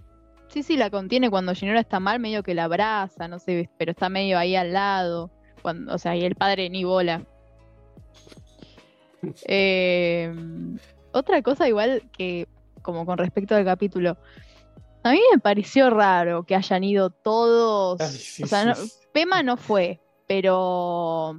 Sí, 0.48 0.64
sí, 0.64 0.78
la 0.78 0.90
contiene 0.90 1.30
cuando 1.30 1.54
Shinora 1.54 1.80
está 1.80 2.00
mal, 2.00 2.20
medio 2.20 2.42
que 2.42 2.54
la 2.56 2.64
abraza, 2.66 3.28
no 3.28 3.38
sé, 3.40 3.70
pero 3.78 3.92
está 3.92 4.10
medio 4.10 4.38
ahí 4.40 4.56
al 4.56 4.74
lado. 4.74 5.30
Cuando, 5.62 5.94
o 5.94 5.98
sea, 5.98 6.16
y 6.16 6.24
el 6.26 6.36
padre 6.36 6.70
ni 6.70 6.84
bola. 6.84 7.24
Eh, 9.48 10.34
otra 11.14 11.42
cosa 11.42 11.68
igual 11.68 12.10
que, 12.18 12.48
como 12.82 13.06
con 13.06 13.18
respecto 13.18 13.56
al 13.56 13.66
capítulo, 13.66 14.18
a 15.04 15.12
mí 15.12 15.20
me 15.32 15.40
pareció 15.40 15.90
raro 15.90 16.44
que 16.44 16.56
hayan 16.56 16.84
ido 16.84 17.10
todos. 17.10 18.00
Ay, 18.02 18.10
sí, 18.18 18.44
o 18.44 18.48
sea, 18.48 18.62
sí, 18.62 18.68
no- 18.82 18.88
sí. 18.88 18.94
Pema 19.14 19.44
no 19.44 19.58
fue, 19.58 20.00
pero 20.28 21.36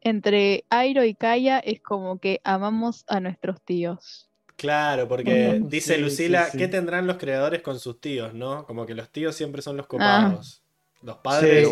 entre 0.00 0.64
Airo 0.70 1.04
y 1.04 1.14
Kaya 1.14 1.58
es 1.58 1.80
como 1.82 2.18
que 2.18 2.40
amamos 2.44 3.04
a 3.08 3.20
nuestros 3.20 3.60
tíos. 3.62 4.30
Claro, 4.56 5.06
porque 5.06 5.60
Mm, 5.60 5.68
dice 5.68 5.96
sí, 5.96 6.00
Lucila, 6.00 6.44
sí, 6.46 6.52
sí. 6.52 6.58
¿qué 6.58 6.68
tendrán 6.68 7.06
los 7.06 7.16
creadores 7.18 7.62
con 7.62 7.78
sus 7.78 8.00
tíos, 8.00 8.34
no? 8.34 8.64
Como 8.66 8.86
que 8.86 8.94
los 8.94 9.10
tíos 9.10 9.34
siempre 9.36 9.62
son 9.62 9.76
los 9.76 9.86
Ah. 9.86 9.88
copados. 9.88 10.62
Los 11.02 11.18
padres, 11.18 11.68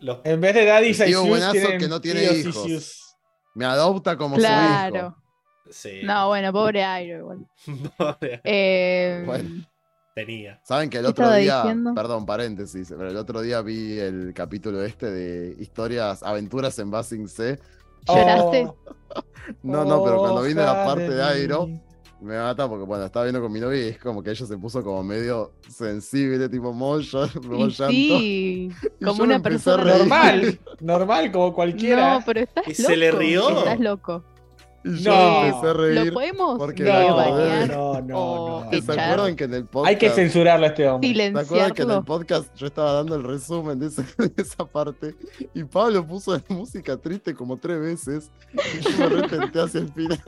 los 0.00 0.18
En 0.24 0.40
vez 0.40 0.54
de 0.54 0.64
Daddy 0.64 0.88
El 0.88 0.96
tío 0.96 1.24
buenazo 1.24 1.52
tienen 1.52 1.78
que 1.78 1.88
no 1.88 2.00
tiene 2.00 2.20
tíos 2.22 2.36
hijos. 2.38 3.09
Me 3.54 3.64
adopta 3.64 4.16
como 4.16 4.36
su 4.36 4.40
Claro. 4.42 4.96
hijo. 4.96 5.16
Sí. 5.70 6.00
No, 6.04 6.28
bueno, 6.28 6.52
pobre 6.52 6.82
Airo 6.84 7.18
igual. 7.18 7.46
Pobre, 7.96 8.40
Eh, 8.44 9.22
Bueno. 9.26 9.66
tenía. 10.14 10.60
Saben 10.64 10.90
que 10.90 10.98
el 10.98 11.04
¿Qué 11.04 11.10
otro 11.10 11.32
día, 11.32 11.62
diciendo? 11.62 11.94
perdón, 11.94 12.26
paréntesis, 12.26 12.88
pero 12.88 13.08
el 13.10 13.16
otro 13.16 13.40
día 13.40 13.60
vi 13.62 13.98
el 13.98 14.32
capítulo 14.34 14.82
este 14.82 15.10
de 15.10 15.56
historias, 15.62 16.22
aventuras 16.22 16.78
en 16.78 16.90
Basing 16.90 17.28
C. 17.28 17.58
¿Lloraste? 18.06 18.66
Oh, 18.66 18.76
No, 19.62 19.84
no, 19.84 20.02
pero 20.04 20.18
cuando 20.20 20.42
vine 20.42 20.62
a 20.62 20.74
la 20.74 20.84
parte 20.84 21.08
de 21.10 21.22
Airo. 21.22 21.68
Me 22.20 22.36
mata 22.38 22.68
porque, 22.68 22.84
bueno, 22.84 23.04
estaba 23.04 23.24
viendo 23.24 23.40
con 23.40 23.50
mi 23.52 23.60
novia 23.60 23.86
y 23.86 23.88
es 23.90 23.98
como 23.98 24.22
que 24.22 24.30
ella 24.30 24.46
se 24.46 24.58
puso 24.58 24.82
como 24.82 25.02
medio 25.02 25.52
sensible, 25.68 26.48
tipo 26.48 26.72
mollo, 26.72 27.26
y 27.26 27.70
sí, 28.70 28.70
como 29.04 29.22
una 29.24 29.40
persona. 29.40 29.84
Normal, 29.84 30.58
normal, 30.80 31.32
como 31.32 31.54
cualquiera. 31.54 32.14
No, 32.18 32.24
pero 32.26 32.40
estás 32.40 32.66
Y 32.66 32.70
loco. 32.82 32.82
se 32.90 32.96
le 32.96 33.10
rió. 33.10 33.58
Estás 33.58 33.80
loco. 33.80 34.24
Y 34.82 34.96
yo 35.00 35.10
No. 35.12 35.44
empecé 35.44 35.66
a 35.66 35.72
¿Lo 35.74 35.74
reír. 35.74 36.12
podemos 36.14 36.58
porque 36.58 36.84
no, 36.84 37.66
no, 37.66 38.00
no, 38.00 38.00
no. 38.64 38.70
¿Se 38.70 38.76
echar? 38.78 38.98
acuerdan 38.98 39.36
que 39.36 39.44
en 39.44 39.52
el 39.54 39.66
podcast... 39.66 39.88
Hay 39.90 39.98
que 39.98 40.08
censurarlo 40.08 40.64
a 40.64 40.68
este 40.70 40.88
hombre. 40.88 41.14
¿Se 41.14 41.38
acuerdan 41.38 41.72
que 41.74 41.82
en 41.82 41.90
el 41.90 42.02
podcast 42.04 42.54
yo 42.56 42.66
estaba 42.66 42.92
dando 42.94 43.14
el 43.16 43.22
resumen 43.24 43.78
de, 43.78 43.88
ese- 43.88 44.02
de 44.16 44.32
esa 44.42 44.64
parte 44.64 45.14
y 45.52 45.64
Pablo 45.64 46.06
puso 46.06 46.40
música 46.48 46.96
triste 46.96 47.34
como 47.34 47.58
tres 47.58 47.78
veces 47.78 48.30
y 48.54 48.80
yo 48.82 48.90
me 49.00 49.06
retenté 49.20 49.60
hacia 49.60 49.80
el 49.80 49.92
final? 49.92 50.22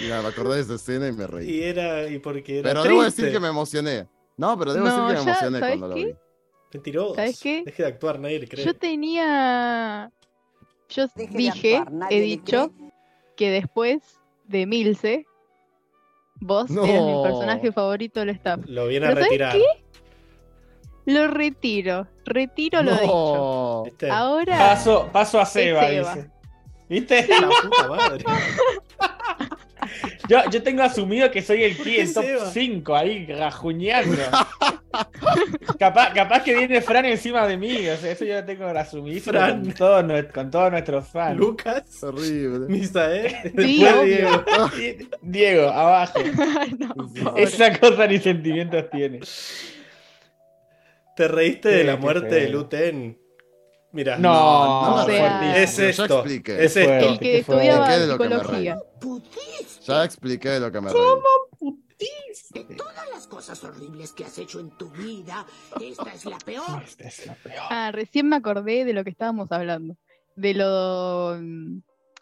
Y 0.00 0.04
nada, 0.08 0.22
me 0.22 0.28
acordé 0.28 0.56
de 0.56 0.60
esa 0.62 0.74
escena 0.74 1.08
y 1.08 1.12
me 1.12 1.26
reí. 1.26 1.50
Y 1.50 1.62
era, 1.62 2.06
y 2.08 2.18
porque 2.18 2.58
era 2.60 2.70
Pero 2.70 2.80
triste. 2.82 2.88
debo 2.94 3.04
decir 3.04 3.32
que 3.32 3.40
me 3.40 3.48
emocioné. 3.48 4.06
No, 4.36 4.58
pero 4.58 4.72
debo 4.74 4.86
No, 4.86 4.90
decir 4.90 5.06
que 5.18 5.24
me 5.24 5.30
emocioné 5.30 5.58
¿sabes 5.60 5.76
cuando 5.78 5.88
lo 5.88 5.94
qué? 5.94 6.04
vi. 6.06 6.14
Mentiroso. 6.72 7.14
¿Sabes 7.14 7.40
qué? 7.40 7.62
Deje 7.64 7.82
de 7.84 7.88
actuar, 7.88 8.18
nadie 8.18 8.38
le 8.40 8.48
cree. 8.48 8.64
Yo 8.64 8.74
tenía. 8.74 10.10
Yo 10.88 11.06
Deje 11.14 11.36
dije, 11.38 11.76
actuar, 11.76 12.12
he 12.12 12.20
dicho, 12.20 12.70
cree. 12.76 12.90
que 13.36 13.50
después 13.50 14.02
de 14.48 14.66
Milce, 14.66 15.26
vos 16.40 16.68
No. 16.70 16.84
eras 16.84 17.02
mi 17.04 17.22
personaje 17.22 17.72
favorito 17.72 18.20
del 18.20 18.30
staff. 18.30 18.60
Lo 18.66 18.88
viene 18.88 19.06
a 19.06 19.10
¿Pero 19.10 19.20
sabes 19.20 19.30
retirar. 19.30 19.56
Lo 21.06 21.28
retiro, 21.28 22.08
retiro 22.24 22.82
lo 22.82 22.92
dicho. 22.92 23.06
No. 23.06 23.82
¿Viste? 23.84 24.10
Ahora. 24.10 24.56
Paso, 24.58 25.10
paso 25.12 25.38
a 25.38 25.44
Seba, 25.46 25.86
Seba. 25.88 26.14
dice. 26.16 26.30
¿Viste? 26.88 27.28
La 27.28 27.48
puta 27.62 27.88
madre. 27.88 28.24
Yo, 30.28 30.38
yo 30.50 30.62
tengo 30.62 30.82
asumido 30.82 31.30
que 31.30 31.42
soy 31.42 31.64
el 31.64 31.76
¿Por 31.76 31.84
pie 31.84 31.96
qué 31.96 32.02
en 32.02 32.14
top 32.14 32.24
Seba? 32.24 32.50
5 32.50 32.96
ahí, 32.96 33.26
rajuñando. 33.26 34.16
capaz, 35.78 36.12
capaz 36.12 36.42
que 36.42 36.54
viene 36.54 36.80
Fran 36.80 37.04
encima 37.04 37.46
de 37.46 37.56
mí, 37.56 37.88
o 37.88 37.96
sea, 37.96 38.12
eso 38.12 38.24
yo 38.24 38.34
lo 38.34 38.44
tengo 38.44 38.64
asumidísimo 38.66 39.32
Fran. 39.38 39.62
con, 39.64 39.74
todo 39.74 40.02
con 40.32 40.50
todos 40.50 40.70
nuestros 40.70 41.08
fans. 41.08 41.36
Lucas, 41.36 42.02
Horrible. 42.02 42.66
Misael, 42.68 43.34
Sí. 43.56 43.84
Diego. 43.84 44.42
Diego, 45.22 45.68
abajo. 45.68 46.18
no. 46.78 47.36
Esa 47.36 47.78
cosa 47.78 48.06
ni 48.06 48.18
sentimientos 48.18 48.88
tiene. 48.90 49.20
¿Te 51.16 51.28
reíste 51.28 51.68
de 51.68 51.84
la 51.84 51.96
muerte 51.96 52.34
de 52.34 52.48
Luten? 52.48 53.18
Mira, 53.94 54.18
No, 54.18 54.32
no, 54.32 54.94
o 54.96 55.06
sea, 55.06 55.62
es 55.62 55.76
Ya 55.76 55.88
esto. 55.88 56.04
expliqué. 56.18 56.64
Es 56.64 56.76
esto. 56.76 56.92
El 57.08 57.18
que 57.18 57.38
estudiaba 57.38 57.88
¿De 57.88 57.94
qué 57.94 58.00
de 58.00 58.06
lo 58.08 58.18
que 58.18 58.28
me 58.28 58.34
psicología. 58.36 58.78
Putiste 59.00 59.84
Ya 59.86 60.04
expliqué 60.04 60.48
de 60.50 60.60
lo 60.60 60.72
que 60.72 60.80
me 60.80 60.92
reí. 60.92 61.00
de 62.50 62.64
todas 62.74 63.08
las 63.10 63.26
cosas 63.28 63.62
horribles 63.64 64.12
que 64.12 64.24
has 64.24 64.36
hecho 64.38 64.58
en 64.60 64.70
tu 64.76 64.90
vida. 64.90 65.46
Esta 65.80 66.12
es 66.12 66.24
la 66.24 66.38
peor. 66.38 66.82
Esta 66.84 67.04
es 67.06 67.26
la 67.26 67.34
peor. 67.34 67.62
Ah, 67.70 67.90
recién 67.92 68.28
me 68.28 68.36
acordé 68.36 68.84
de 68.84 68.92
lo 68.92 69.04
que 69.04 69.10
estábamos 69.10 69.50
hablando. 69.52 69.96
De 70.36 70.54
lo. 70.54 71.36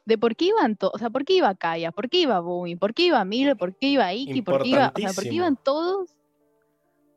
De 0.05 0.19
por 0.19 0.37
qué 0.37 0.47
iban 0.47 0.77
todos. 0.77 0.93
O 0.95 0.99
sea, 0.99 1.09
por 1.11 1.25
qué 1.25 1.35
iba 1.35 1.55
Kaya, 1.55 1.91
por 1.93 2.11
qué 2.11 2.19
iba 2.19 2.39
Bumi, 2.41 2.77
por 2.77 2.93
qué 2.93 3.05
iba 3.05 3.25
Milo, 3.25 3.57
por 3.57 3.75
qué 3.79 3.87
iba 3.87 4.13
Iki, 4.13 4.43
por 4.43 4.63
qué 4.63 4.69
iba. 4.69 4.93
O 4.95 4.99
sea, 5.01 5.13
por 5.15 5.25
qué 5.25 5.33
iban 5.35 5.57
todos 5.57 6.11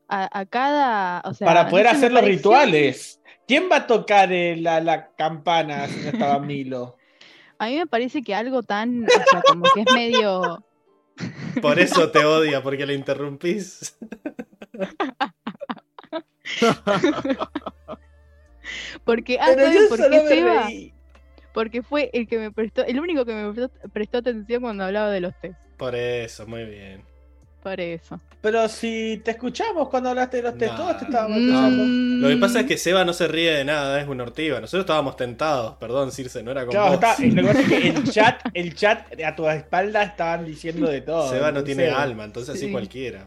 a, 0.08 0.40
a 0.40 0.46
cada. 0.46 1.22
O 1.26 1.34
sea, 1.34 1.46
Para 1.46 1.68
poder 1.68 1.86
no 1.88 1.92
hacer 1.92 2.12
los 2.14 2.24
rituales. 2.24 3.20
¿Quién 3.48 3.70
va 3.72 3.78
a 3.78 3.88
tocar 3.88 4.32
eh, 4.32 4.56
la, 4.58 4.82
la 4.82 5.12
campana 5.16 5.88
si 5.88 6.02
no 6.02 6.10
estaba 6.10 6.40
Milo? 6.40 6.98
A 7.58 7.68
mí 7.68 7.78
me 7.78 7.88
parece 7.88 8.22
que 8.22 8.36
algo 8.36 8.64
tan. 8.64 9.06
O 9.06 9.30
sea, 9.30 9.42
como 9.42 9.70
que 9.70 9.82
es 9.82 9.94
medio. 9.94 10.64
Por 11.62 11.80
eso 11.80 12.12
te 12.12 12.26
odia, 12.26 12.62
porque 12.62 12.86
le 12.86 12.94
interrumpís. 12.94 13.98
Porque. 19.04 19.38
Ah, 19.40 19.46
Pero 19.48 19.62
¿saben 19.62 19.82
yo 19.84 19.88
por 19.88 19.98
solo 19.98 20.10
qué 20.10 20.24
me 20.24 20.30
Seba? 20.30 20.68
reí. 20.68 20.94
Porque 21.54 21.84
fue 21.84 22.10
el 22.14 22.28
que 22.28 22.38
me 22.38 22.52
prestó. 22.52 22.84
El 22.86 23.00
único 23.00 23.26
que 23.26 23.34
me 23.34 23.54
prestó, 23.54 23.90
prestó 23.90 24.18
atención 24.20 24.62
cuando 24.62 24.84
hablaba 24.84 25.10
de 25.10 25.22
los 25.22 25.34
test. 25.40 25.58
Por 25.78 25.96
eso, 25.96 26.46
muy 26.48 26.66
bien. 26.66 27.04
Por 27.66 27.82
eso. 27.82 28.20
Pero 28.42 28.70
si 28.70 29.20
te 29.26 29.32
escuchamos 29.32 29.90
cuando 29.90 30.10
hablaste 30.10 30.38
de 30.38 30.44
los 30.44 30.56
todos 30.56 31.00
te 31.00 31.06
estábamos 31.06 31.40
Mm. 31.40 31.42
escuchando. 31.50 32.28
Lo 32.28 32.36
que 32.36 32.40
pasa 32.40 32.60
es 32.60 32.66
que 32.68 32.78
Seba 32.78 33.04
no 33.04 33.12
se 33.12 33.28
ríe 33.28 33.52
de 33.54 33.66
nada, 33.66 34.00
es 34.00 34.08
una 34.08 34.22
ortiva. 34.22 34.62
Nosotros 34.62 34.82
estábamos 34.82 35.16
tentados, 35.18 35.76
perdón, 35.78 36.12
Circe, 36.12 36.44
no 36.44 36.52
era 36.52 36.62
con 36.64 36.70
Claro, 36.76 36.94
está- 36.94 37.16
lo 37.20 37.36
que 37.42 37.42
pasa 37.48 37.62
es 37.62 37.68
que 37.68 37.88
el 37.90 38.04
chat, 38.12 38.42
el 38.54 38.76
chat 38.76 39.20
a 39.20 39.36
tu 39.36 39.50
espalda 39.50 40.04
estaban 40.04 40.46
diciendo 40.46 40.88
de 40.88 41.02
todo. 41.02 41.28
Seba 41.28 41.52
no 41.52 41.60
entonces- 41.62 41.76
tiene 41.76 41.92
alma, 41.92 42.24
entonces 42.26 42.54
así 42.56 42.68
Sí. 42.68 42.72
cualquiera. 42.72 43.26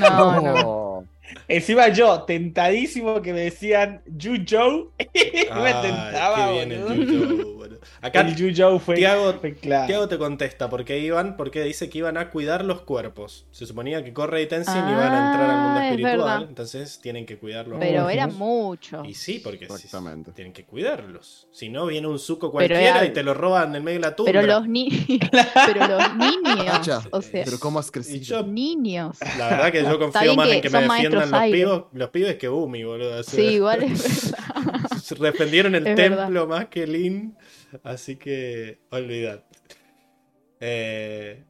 No, 0.00 0.40
no. 0.40 1.04
Encima 1.46 1.88
yo, 1.88 2.22
tentadísimo 2.22 3.22
que 3.22 3.32
me 3.32 3.40
decían 3.42 4.02
Yu 4.06 4.44
Joe. 4.48 4.86
me 4.98 5.72
tentaba, 5.82 6.46
qué 6.48 6.52
bien 6.52 6.72
el. 6.72 7.73
Acá 8.00 8.20
El 8.22 8.34
Yu 8.36 8.78
fue, 8.78 8.96
Tiago- 8.96 9.34
fue 9.40 9.54
claro. 9.54 9.86
Tiago 9.86 10.08
te 10.08 10.18
contesta, 10.18 10.68
¿por 10.70 10.84
qué 10.84 10.98
iban? 11.00 11.36
Porque 11.36 11.62
dice 11.62 11.88
que 11.88 11.98
iban 11.98 12.16
a 12.16 12.30
cuidar 12.30 12.64
los 12.64 12.80
cuerpos. 12.82 13.46
Se 13.50 13.66
suponía 13.66 14.02
que 14.04 14.12
Corre 14.12 14.42
y 14.42 14.46
Tenzin 14.46 14.74
Ah, 14.76 14.88
iban 14.92 15.12
a 15.12 15.30
entrar 15.32 15.50
al 15.50 15.62
mundo 15.62 15.80
es 15.80 15.86
espiritual, 15.90 16.16
verdad. 16.18 16.46
entonces 16.48 16.98
tienen 17.00 17.26
que 17.26 17.38
cuidarlos. 17.38 17.78
Pero 17.80 18.08
eran 18.08 18.34
muchos. 18.36 19.06
Y 19.08 19.14
sí, 19.14 19.40
porque 19.42 19.66
sí, 19.76 19.88
tienen 20.34 20.52
que 20.52 20.64
cuidarlos. 20.64 21.46
Si 21.52 21.68
no, 21.68 21.86
viene 21.86 22.06
un 22.06 22.18
suco 22.18 22.50
cualquiera 22.50 22.98
era- 22.98 23.04
y 23.04 23.12
te 23.12 23.22
lo 23.22 23.34
roban 23.34 23.74
en 23.74 23.84
medio 23.84 23.98
de 24.00 24.06
la 24.06 24.16
tundra. 24.16 24.40
Pero 24.40 24.46
los, 24.60 24.68
ni 24.68 24.88
pero 25.66 25.86
los 25.88 26.16
niños. 26.16 26.88
O 27.10 27.22
sea, 27.22 27.44
Pero 27.44 27.58
cómo 27.58 27.78
has 27.78 27.90
crecido. 27.90 28.22
yo, 28.24 28.42
niños. 28.46 29.18
la 29.38 29.48
verdad 29.48 29.72
que 29.72 29.82
yo 29.82 29.98
confío 29.98 30.34
más 30.34 30.48
que 30.48 30.54
en 30.56 30.62
que 30.62 30.70
me 30.70 30.80
defiendan 30.82 31.30
los 31.30 31.40
aire. 31.40 31.58
pibos, 31.58 31.84
los 31.92 32.10
pibes 32.10 32.36
que 32.36 32.48
Bumi, 32.48 32.84
boludo. 32.84 33.20
O 33.20 33.22
sea, 33.22 33.34
Sí, 33.34 33.42
igual 33.54 33.82
es 33.82 34.32
verdad. 35.10 35.30
Defendieron 35.32 35.74
el 35.74 35.86
Es 35.86 35.94
templo 35.96 36.46
más 36.46 36.66
que 36.66 36.86
Lin, 36.86 37.36
así 37.82 38.16
que 38.16 38.78
olvidad. 38.90 39.44
Eh, 40.60 41.42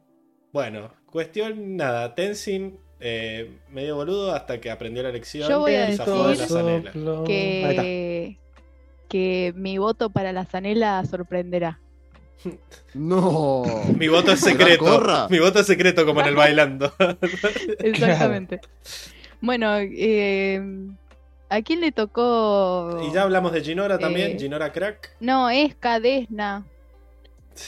bueno, 0.53 0.93
cuestión 1.07 1.77
nada, 1.77 2.15
Tenzin 2.15 2.79
eh, 3.01 3.51
medio 3.71 3.97
boludo 3.97 4.33
hasta 4.33 4.61
que 4.61 4.71
aprendió 4.71 5.03
la 5.03 5.11
lección. 5.11 5.49
Yo 5.49 5.61
voy 5.61 5.75
a 5.75 5.91
y 5.91 5.97
zafó 5.97 6.29
de 6.29 6.37
decir. 6.37 6.93
Que 7.27 8.39
que 9.09 9.53
mi 9.57 9.79
voto 9.79 10.11
para 10.11 10.33
la 10.33 10.45
zanela 10.45 11.05
sorprenderá. 11.05 11.79
No. 12.95 13.63
Mi 13.97 14.09
voto 14.09 14.33
es 14.33 14.41
¿Será 14.41 14.59
secreto. 14.59 15.29
Mi 15.31 15.39
voto 15.39 15.61
es 15.61 15.67
secreto 15.67 16.05
como 16.05 16.21
en 16.21 16.27
el 16.29 16.35
bailando. 16.35 16.93
Exactamente. 17.79 18.61
Bueno, 19.41 19.77
eh, 19.79 20.59
¿a 21.55 21.63
quién 21.63 21.81
le 21.81 21.93
tocó? 21.93 23.01
y 23.09 23.13
ya 23.13 23.23
hablamos 23.23 23.53
de 23.53 23.61
Ginora 23.63 23.99
también, 23.99 24.33
Eh, 24.33 24.37
Ginora 24.39 24.73
Crack. 24.73 25.17
No, 25.21 25.51
es 25.51 25.75
Cadesna. 25.75 26.67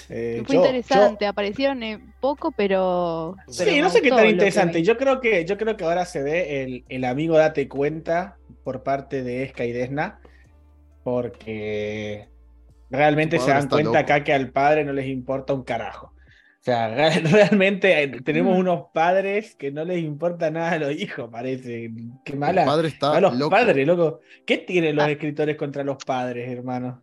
Eh, 0.08 0.42
Fue 0.44 0.56
yo- 0.56 0.60
interesante, 0.62 1.26
aparecieron 1.26 1.82
eh, 1.84 2.00
poco, 2.20 2.50
pero. 2.50 3.36
sí, 3.48 3.80
no 3.80 3.88
sé 3.88 4.02
qué 4.02 4.10
tan 4.10 4.26
interesante. 4.26 4.82
Yo 4.82 4.96
creo 4.96 5.20
que, 5.20 5.44
yo 5.44 5.56
creo 5.56 5.76
que 5.76 5.84
ahora 5.84 6.04
se 6.04 6.22
ve 6.22 6.62
el, 6.64 6.84
el 6.88 7.04
amigo 7.04 7.36
date 7.38 7.68
cuenta 7.68 8.36
por 8.64 8.82
parte 8.82 9.22
de 9.22 9.44
Esca 9.44 9.64
y 9.64 9.72
Desna. 9.72 10.18
Porque 11.04 12.28
realmente 12.90 13.38
se 13.38 13.50
dan 13.50 13.68
cuenta 13.68 13.90
loco. 13.90 13.98
acá 13.98 14.24
que 14.24 14.32
al 14.32 14.50
padre 14.50 14.84
no 14.84 14.92
les 14.92 15.06
importa 15.06 15.54
un 15.54 15.62
carajo. 15.62 16.12
O 16.66 16.68
sea, 16.68 16.88
re- 16.88 17.20
realmente 17.60 18.08
tenemos 18.24 18.56
Mm. 18.56 18.58
unos 18.58 18.80
padres 18.92 19.54
que 19.54 19.70
no 19.70 19.84
les 19.84 19.98
importa 19.98 20.50
nada 20.50 20.72
a 20.72 20.78
los 20.80 20.90
hijos, 20.96 21.28
parece. 21.30 21.92
Qué 22.24 22.32
El 22.32 22.38
mala. 22.40 22.64
padre 22.64 22.88
está 22.88 23.12
A 23.16 23.20
los 23.20 23.36
loco. 23.36 23.50
padres, 23.50 23.86
loco. 23.86 24.18
¿Qué 24.44 24.58
tienen 24.58 24.96
los 24.96 25.04
Ah. 25.04 25.10
escritores 25.12 25.54
contra 25.56 25.84
los 25.84 25.96
padres, 26.04 26.50
hermano? 26.50 27.00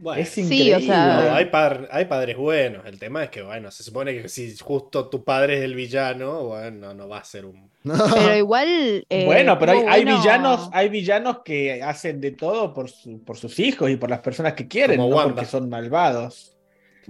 Bueno, 0.00 0.20
Es 0.20 0.28
Sí, 0.28 0.42
increíble. 0.42 0.76
o 0.76 0.80
sea- 0.80 1.24
no, 1.30 1.34
hay, 1.36 1.46
par- 1.46 1.88
hay 1.90 2.04
padres 2.04 2.36
buenos. 2.36 2.84
El 2.84 2.98
tema 2.98 3.24
es 3.24 3.30
que, 3.30 3.40
bueno, 3.40 3.70
se 3.70 3.82
supone 3.82 4.12
que 4.12 4.28
si 4.28 4.54
justo 4.58 5.08
tu 5.08 5.24
padre 5.24 5.56
es 5.56 5.62
el 5.64 5.74
villano, 5.74 6.44
bueno, 6.44 6.92
no 6.92 7.08
va 7.08 7.18
a 7.18 7.24
ser 7.24 7.46
un. 7.46 7.70
Pero 8.14 8.36
igual. 8.36 9.06
eh, 9.08 9.24
bueno, 9.24 9.58
pero 9.58 9.72
hay, 9.72 9.78
hay 9.88 10.04
villanos, 10.04 10.68
hay 10.74 10.90
villanos 10.90 11.38
que 11.42 11.82
hacen 11.82 12.20
de 12.20 12.32
todo 12.32 12.74
por, 12.74 12.90
su- 12.90 13.24
por 13.24 13.38
sus 13.38 13.58
hijos 13.58 13.88
y 13.90 13.96
por 13.96 14.10
las 14.10 14.20
personas 14.20 14.52
que 14.52 14.68
quieren, 14.68 14.98
Como 14.98 15.08
no 15.08 15.16
Wanda. 15.16 15.34
porque 15.34 15.46
son 15.48 15.70
malvados. 15.70 16.54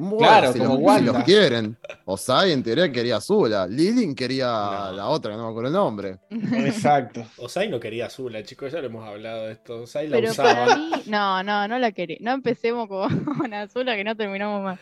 Bueno, 0.00 0.18
Claro, 0.18 0.52
si 0.52 0.58
como 0.60 0.70
los, 0.74 0.78
si 0.78 0.84
Wanda. 0.84 1.12
los 1.12 1.24
quieren. 1.24 1.76
Osai 2.04 2.52
en 2.52 2.62
teoría 2.62 2.92
quería 2.92 3.16
a 3.16 3.20
Zula. 3.20 3.66
Lilin 3.66 4.14
quería 4.14 4.46
No. 4.46 4.92
la 4.92 5.06
otra, 5.08 5.32
que 5.32 5.36
no 5.36 5.44
me 5.46 5.50
acuerdo 5.50 5.68
el 5.68 5.74
nombre. 5.74 6.18
Exacto. 6.30 7.24
Osai 7.38 7.68
no 7.68 7.80
quería 7.80 8.06
a 8.06 8.10
Zula, 8.10 8.44
chicos, 8.44 8.70
ya 8.72 8.78
lo 8.80 8.86
hemos 8.86 9.04
hablado 9.08 9.46
de 9.46 9.52
esto. 9.54 9.82
Osai 9.82 10.06
la 10.08 10.16
Pero 10.16 10.30
usaba. 10.30 10.54
para 10.66 10.76
mí, 10.76 10.90
no, 11.06 11.42
no, 11.42 11.66
no 11.66 11.78
la 11.80 11.90
quería. 11.90 12.18
No 12.20 12.30
empecemos 12.32 12.86
con 12.88 13.08
Azula 13.54 13.96
que 13.96 14.04
no 14.04 14.14
terminamos 14.16 14.62
más. 14.62 14.78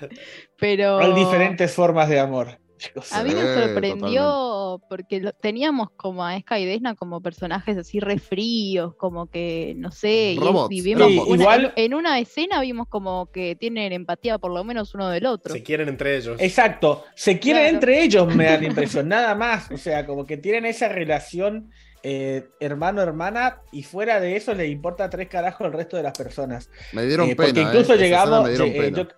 Pero 0.59 0.99
Hay 0.99 1.15
diferentes 1.15 1.73
formas 1.73 2.11
de 2.11 2.21
amor. 2.21 2.59
Chicos. 2.77 3.13
a 3.13 3.23
mí 3.25 3.31
me 3.35 3.41
Sí, 3.41 3.47
sorprendió 3.63 4.83
porque 4.89 5.21
lo- 5.21 5.33
teníamos 5.33 5.91
como 5.97 6.25
a 6.25 6.37
Esca 6.37 6.59
y 6.59 6.65
Desna 6.67 6.95
como 6.95 7.21
personajes 7.21 7.77
así 7.79 8.01
re 8.01 8.19
fríos, 8.19 8.95
como 8.97 9.27
que, 9.31 9.75
no 9.77 9.91
sé, 9.91 10.33
y, 10.33 10.39
Robots, 10.39 10.75
y 10.75 10.81
vimos 10.83 11.09
Sí, 11.09 11.19
una- 11.27 11.43
igual- 11.43 11.73
en, 11.77 11.95
una 11.95 12.19
escena 12.19 12.61
vimos 12.61 12.89
como 12.89 13.31
que 13.33 13.57
tienen 13.57 13.93
empatía 13.93 14.39
por 14.39 14.53
lo 14.53 14.65
menos 14.65 14.95
uno 14.95 15.09
del 15.11 15.27
otro. 15.27 15.53
Se 15.55 15.63
quieren 15.63 15.89
entre 15.89 16.17
ellos. 16.17 16.37
Exacto. 16.41 17.05
Se 17.15 17.39
quieren 17.39 17.63
Claro. 17.63 17.75
entre 17.77 18.03
ellos, 18.03 18.35
me 18.35 18.45
da 18.45 18.59
la 18.59 18.67
impresión, 19.01 19.09
nada 19.09 19.35
más. 19.35 19.71
O 19.71 19.79
sea, 19.79 20.07
como 20.07 20.25
que 20.27 20.37
tienen 20.37 20.67
esa 20.67 20.89
relación 20.89 21.71
eh, 22.09 22.49
hermano-hermana 22.61 23.63
y 23.73 23.83
fuera 23.83 24.21
de 24.21 24.37
eso 24.37 24.55
les 24.55 24.71
importa 24.71 25.11
tres 25.11 25.29
carajos 25.29 25.67
el 25.67 25.73
resto 25.73 25.97
de 25.97 26.05
las 26.05 26.17
personas. 26.17 26.71
Me 26.93 27.05
dieron 27.05 27.29
Eh, 27.29 27.35
pena. 27.35 27.47
porque 27.49 27.61
eh. 27.61 27.65
incluso 27.65 27.95
escena 27.95 28.05
llegamos. 28.05 28.49
Eh, 28.51 28.75
pena. 28.77 28.97
yo- 28.99 29.09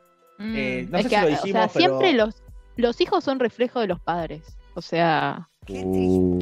Mm, 0.41 0.55
Eh, 0.57 0.87
no 0.89 0.99
es 0.99 1.03
sé 1.05 1.11
que, 1.11 1.17
si 1.17 1.21
lo 1.21 1.27
o 1.27 1.31
sea, 1.31 1.37
dijimos, 1.43 1.73
siempre 1.73 2.13
los, 2.13 2.43
los 2.79 3.01
hijos 3.01 3.23
son 3.25 3.39
reflejo 3.39 3.81
de 3.81 3.87
los 3.89 4.01
padres. 4.01 4.43
O 4.75 4.81
sea, 4.83 5.49
Uh. 5.69 6.39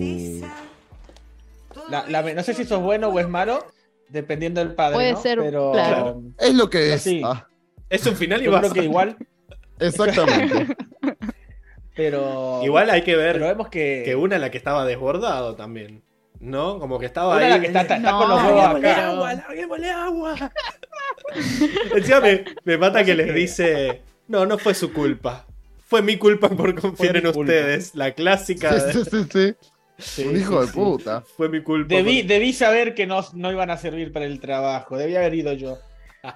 la- 1.91 2.07
la- 2.09 2.23
no 2.35 2.43
sé 2.43 2.55
si 2.55 2.63
eso 2.63 2.77
es 2.77 2.83
bueno 2.83 3.09
o 3.09 3.19
es 3.19 3.29
malo, 3.29 3.67
dependiendo 4.09 4.61
del 4.61 4.75
padre. 4.75 4.95
Puede 4.95 5.13
¿no? 5.13 5.21
ser, 5.23 5.39
pero, 5.41 5.73
claro. 5.73 6.23
Es 6.39 6.55
lo 6.55 6.71
que 6.71 6.95
es. 6.95 7.03
sí. 7.03 7.21
Ah, 7.25 7.47
Es 7.89 8.07
un 8.07 8.17
final 8.17 8.41
y 8.41 8.45
Yo 8.47 8.59
creo 8.59 8.73
que 8.73 8.85
igual, 8.85 9.17
exactamente. 9.81 10.75
pero. 11.95 12.61
Igual 12.65 12.91
hay 12.91 13.03
que 13.03 13.17
ver 13.17 13.35
pero 13.35 13.47
vemos 13.47 13.69
que. 13.69 14.03
que 14.05 14.15
una 14.17 14.39
la 14.39 14.51
que 14.51 14.59
estaba 14.59 14.85
desbordado 14.85 15.55
también. 15.57 16.03
¿No? 16.39 16.79
Como 16.79 16.99
que 16.99 17.07
estaba 17.07 17.35
una 17.37 17.45
ahí. 17.47 17.51
la 17.51 17.61
que 17.61 17.67
está, 17.69 17.81
está 17.83 17.99
No, 17.99 18.19
con 18.19 18.29
los 18.29 18.43
huevos 18.43 18.61
¡Larguémosle 18.83 18.91
acá. 18.91 19.09
agua! 19.09 19.35
¡Larguémosle 19.35 19.91
agua! 19.91 20.53
Encima 21.97 22.21
me, 22.21 22.45
me 22.65 22.77
mata 22.79 23.05
que 23.05 23.15
les 23.15 23.35
dice: 23.35 24.03
No, 24.29 24.45
no 24.45 24.59
fue 24.59 24.75
su 24.75 24.93
culpa. 24.93 25.47
Fue 25.87 26.03
mi 26.03 26.17
culpa 26.19 26.49
por 26.49 26.79
confiar 26.81 27.17
en 27.17 27.23
culpa". 27.25 27.41
ustedes. 27.41 27.95
La 27.95 28.13
clásica. 28.13 28.79
Sí, 28.81 28.87
de- 28.99 29.05
sí, 29.05 29.11
sí, 29.11 29.27
sí. 29.33 29.55
Sí, 29.99 30.25
Un 30.27 30.37
hijo 30.37 30.61
sí, 30.61 30.67
de 30.67 30.73
sí. 30.73 30.79
puta. 30.79 31.21
Fue 31.23 31.49
mi 31.49 31.63
culpa. 31.63 31.95
Debí, 31.95 32.21
por- 32.21 32.29
debí 32.29 32.53
saber 32.53 32.95
que 32.95 33.07
no, 33.07 33.25
no 33.33 33.51
iban 33.51 33.71
a 33.71 33.79
servir 33.79 34.13
para 34.13 34.27
el 34.27 34.41
trabajo. 34.41 34.99
Debí 34.99 35.17
haber 35.17 35.35
ido 35.35 35.53
yo. 35.55 35.79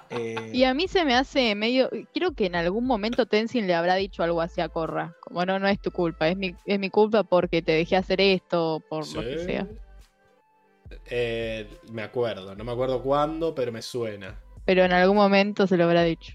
Eh, 0.09 0.51
y 0.53 0.63
a 0.63 0.73
mí 0.73 0.87
se 0.87 1.03
me 1.03 1.13
hace 1.15 1.53
medio. 1.53 1.89
Creo 2.13 2.31
que 2.33 2.45
en 2.45 2.55
algún 2.55 2.85
momento 2.87 3.25
Tenzin 3.25 3.67
le 3.67 3.73
habrá 3.73 3.95
dicho 3.95 4.23
algo 4.23 4.39
así 4.39 4.61
a 4.61 4.69
Corra. 4.69 5.15
Como 5.19 5.45
no, 5.45 5.59
no 5.59 5.67
es 5.67 5.81
tu 5.81 5.91
culpa, 5.91 6.29
es 6.29 6.37
mi, 6.37 6.55
es 6.65 6.79
mi 6.79 6.89
culpa 6.89 7.23
porque 7.23 7.61
te 7.61 7.73
dejé 7.73 7.97
hacer 7.97 8.21
esto, 8.21 8.81
por 8.89 9.05
lo 9.13 9.21
que 9.21 9.39
sea. 9.39 9.67
Eh, 11.09 11.67
me 11.91 12.03
acuerdo, 12.03 12.55
no 12.55 12.63
me 12.63 12.71
acuerdo 12.71 13.01
cuándo, 13.01 13.53
pero 13.53 13.71
me 13.73 13.81
suena. 13.81 14.39
Pero 14.65 14.83
en 14.85 14.93
algún 14.93 15.17
momento 15.17 15.67
se 15.67 15.75
lo 15.75 15.83
habrá 15.85 16.03
dicho. 16.03 16.33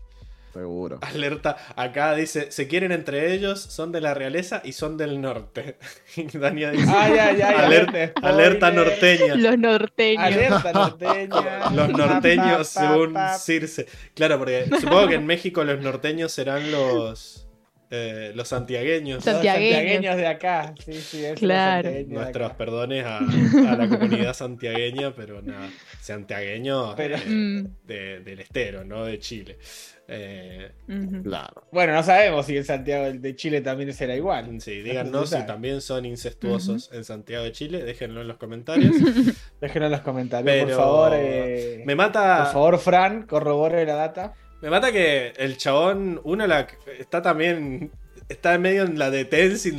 Seguro. 0.57 0.99
Alerta, 1.03 1.57
acá 1.77 2.15
dice, 2.15 2.51
se 2.51 2.67
quieren 2.67 2.91
entre 2.93 3.35
ellos, 3.35 3.61
son 3.61 3.93
de 3.93 4.01
la 4.01 4.15
realeza 4.15 4.63
y 4.65 4.73
son 4.73 4.97
del 4.97 5.21
norte. 5.21 5.77
Dania 6.33 6.71
dice, 6.71 6.87
Ay, 6.89 7.19
ay, 7.19 7.43
ay, 7.43 7.55
alerta, 7.55 8.13
alerta, 8.23 8.71
norteña. 8.71 9.35
Los 9.37 9.59
norteños. 9.59 10.25
Alerta 10.25 10.73
norteña. 10.75 11.71
Los 11.71 11.89
norteños, 11.91 12.73
Pa, 12.75 12.81
pa, 12.81 12.89
pa, 12.89 12.89
según. 12.89 13.17
Circe. 13.39 13.87
Claro, 14.15 14.39
porque 14.39 14.67
supongo 14.81 15.09
que 15.09 15.15
en 15.17 15.27
México 15.27 15.63
los 15.65 15.81
norteños 15.81 16.33
serán 16.33 16.71
los 16.73 17.46
eh, 17.91 18.33
los 18.35 18.49
santiagueños. 18.49 19.17
Los 19.17 19.25
Santiagueños. 19.25 19.75
santiagueños 19.77 20.17
de 20.17 20.27
acá. 20.27 20.75
Sí, 20.85 20.93
sí, 20.95 21.23
Claro. 21.37 21.85
santiagueños 21.85 22.13
Nuestros 22.21 22.47
acá. 22.49 22.57
perdones 22.59 23.05
a, 23.05 23.19
a 23.19 23.77
la 23.77 23.89
comunidad 23.89 24.35
santiagueña, 24.35 25.15
pero 25.15 25.41
nada, 25.43 25.69
santiagueños 26.01 26.95
Pero- 26.97 27.17
eh, 27.17 27.21
Mm. 27.27 27.67
de- 27.87 28.21
del 28.21 28.41
estero, 28.41 28.85
no 28.85 29.05
de 29.05 29.19
Chile. 29.19 29.59
Eh. 30.09 30.71
Claro. 31.25 31.65
Bueno, 31.73 31.93
no 31.93 32.03
sabemos 32.05 32.47
si 32.47 32.57
en 32.57 32.65
Santiago 32.65 33.13
de 33.13 33.35
Chile 33.35 33.61
también 33.61 33.93
será 33.93 34.15
igual. 34.15 34.61
sí, 34.61 34.79
No 34.79 34.85
díganos 34.85 35.31
si 35.31 35.47
también 35.47 35.81
son 35.81 36.05
incestuosos 36.05 36.91
en 36.93 37.03
Santiago 37.05 37.43
de 37.43 37.51
Chile, 37.51 37.83
déjenlo 37.83 38.21
en 38.21 38.29
los 38.29 38.37
comentarios. 38.37 38.93
Déjenlo 39.61 39.87
en 39.87 39.93
los 39.93 40.03
comentarios, 40.03 40.45
Pero 40.55 40.67
por 40.69 40.77
favor. 40.77 41.13
eh, 41.15 41.83
Me 41.87 41.97
mata. 41.97 42.45
Por 42.45 42.53
favor, 42.53 42.79
Fran, 42.79 43.23
corrobore 43.27 43.85
la 43.85 43.95
data. 43.95 44.35
Me 44.67 44.71
mata 44.71 44.91
que 44.91 45.33
el 45.37 45.59
chabón, 45.59 46.21
uno 46.25 46.45
la, 46.45 46.67
está 46.99 47.23
también. 47.23 47.93
Está 48.29 48.59
medio 48.59 48.83
en 48.83 48.99
la 48.99 49.13
de 49.13 49.25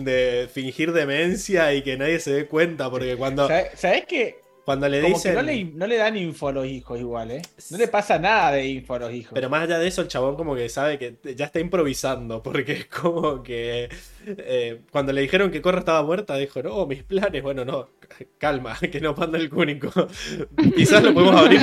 de 0.06 0.48
fingir 0.50 0.94
demencia 0.94 1.74
y 1.74 1.82
que 1.82 1.98
nadie 1.98 2.22
se 2.22 2.32
dé 2.32 2.46
cuenta, 2.46 2.90
porque 2.90 3.18
cuando, 3.18 3.50
¿Sabes, 3.50 3.72
¿Sabés 3.76 4.06
qué? 4.06 4.40
Cuando 4.68 4.90
le 4.90 5.02
Como 5.02 5.14
dicen. 5.16 5.32
que 5.32 5.36
no 5.38 5.42
le, 5.44 5.64
no 5.64 5.88
le 5.88 5.96
dan 5.96 6.18
info 6.18 6.50
a 6.50 6.52
los 6.52 6.66
hijos 6.66 7.00
igual, 7.00 7.32
¿eh? 7.32 7.42
No 7.70 7.78
le 7.78 7.88
pasa 7.88 8.20
nada 8.20 8.52
de 8.52 8.68
info 8.68 8.96
a 8.96 9.00
los 9.00 9.14
hijos. 9.14 9.32
Pero 9.34 9.50
más 9.50 9.64
allá 9.64 9.80
de 9.80 9.88
eso, 9.88 10.02
el 10.02 10.10
chabón 10.10 10.36
como 10.36 10.56
que 10.56 10.68
sabe 10.68 11.00
que 11.00 11.16
ya 11.38 11.46
está 11.46 11.62
improvisando, 11.62 12.44
porque 12.44 12.74
es 12.74 12.86
como 12.88 13.42
que 13.44 13.88
eh, 14.26 14.82
cuando 14.92 15.14
le 15.14 15.22
dijeron 15.22 15.52
que 15.52 15.62
Corra 15.62 15.80
estaba 15.80 16.04
muerta, 16.04 16.36
dijo, 16.36 16.62
no, 16.62 16.86
mis 16.86 17.02
planes, 17.04 17.42
bueno, 17.42 17.64
no, 17.64 17.92
calma, 18.38 18.78
que 18.92 19.00
no 19.00 19.14
manda 19.14 19.38
el 19.38 19.50
cúnico. 19.50 19.90
Quizás 20.76 21.02
lo 21.02 21.14
podemos 21.14 21.36
abrir 21.42 21.62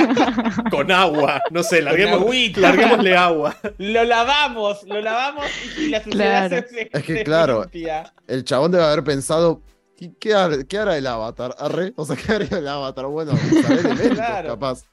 con 0.71 0.91
agua, 0.91 1.43
no 1.51 1.61
sé, 1.61 1.83
larguemos, 1.83 2.25
larguémosle 2.57 3.15
agua. 3.15 3.55
Lo 3.77 4.03
lavamos, 4.03 4.81
lo 4.87 4.99
lavamos 4.99 5.45
y 5.77 5.89
la 5.89 6.03
suciedad 6.03 6.49
Claro. 6.49 6.67
se, 6.67 6.73
se- 6.73 6.89
Es 6.91 7.03
que 7.03 7.17
se 7.17 7.23
claro. 7.23 7.61
limpia. 7.61 8.11
El 8.27 8.43
chabón 8.43 8.71
debe 8.71 8.83
haber 8.83 9.03
pensado. 9.03 9.61
¿Qué, 9.97 10.11
qué 10.19 10.33
har- 10.33 10.65
qué 10.67 10.77
hará 10.77 10.97
el 10.97 11.07
avatar? 11.07 11.55
¿Arre? 11.57 11.93
O 11.95 12.05
sea, 12.05 12.15
¿qué 12.15 12.31
haría 12.33 12.57
el 12.57 12.67
avatar? 12.67 13.05
Bueno, 13.07 13.31
saber 13.37 14.13
Claro. 14.13 14.49
capaz. 14.49 14.83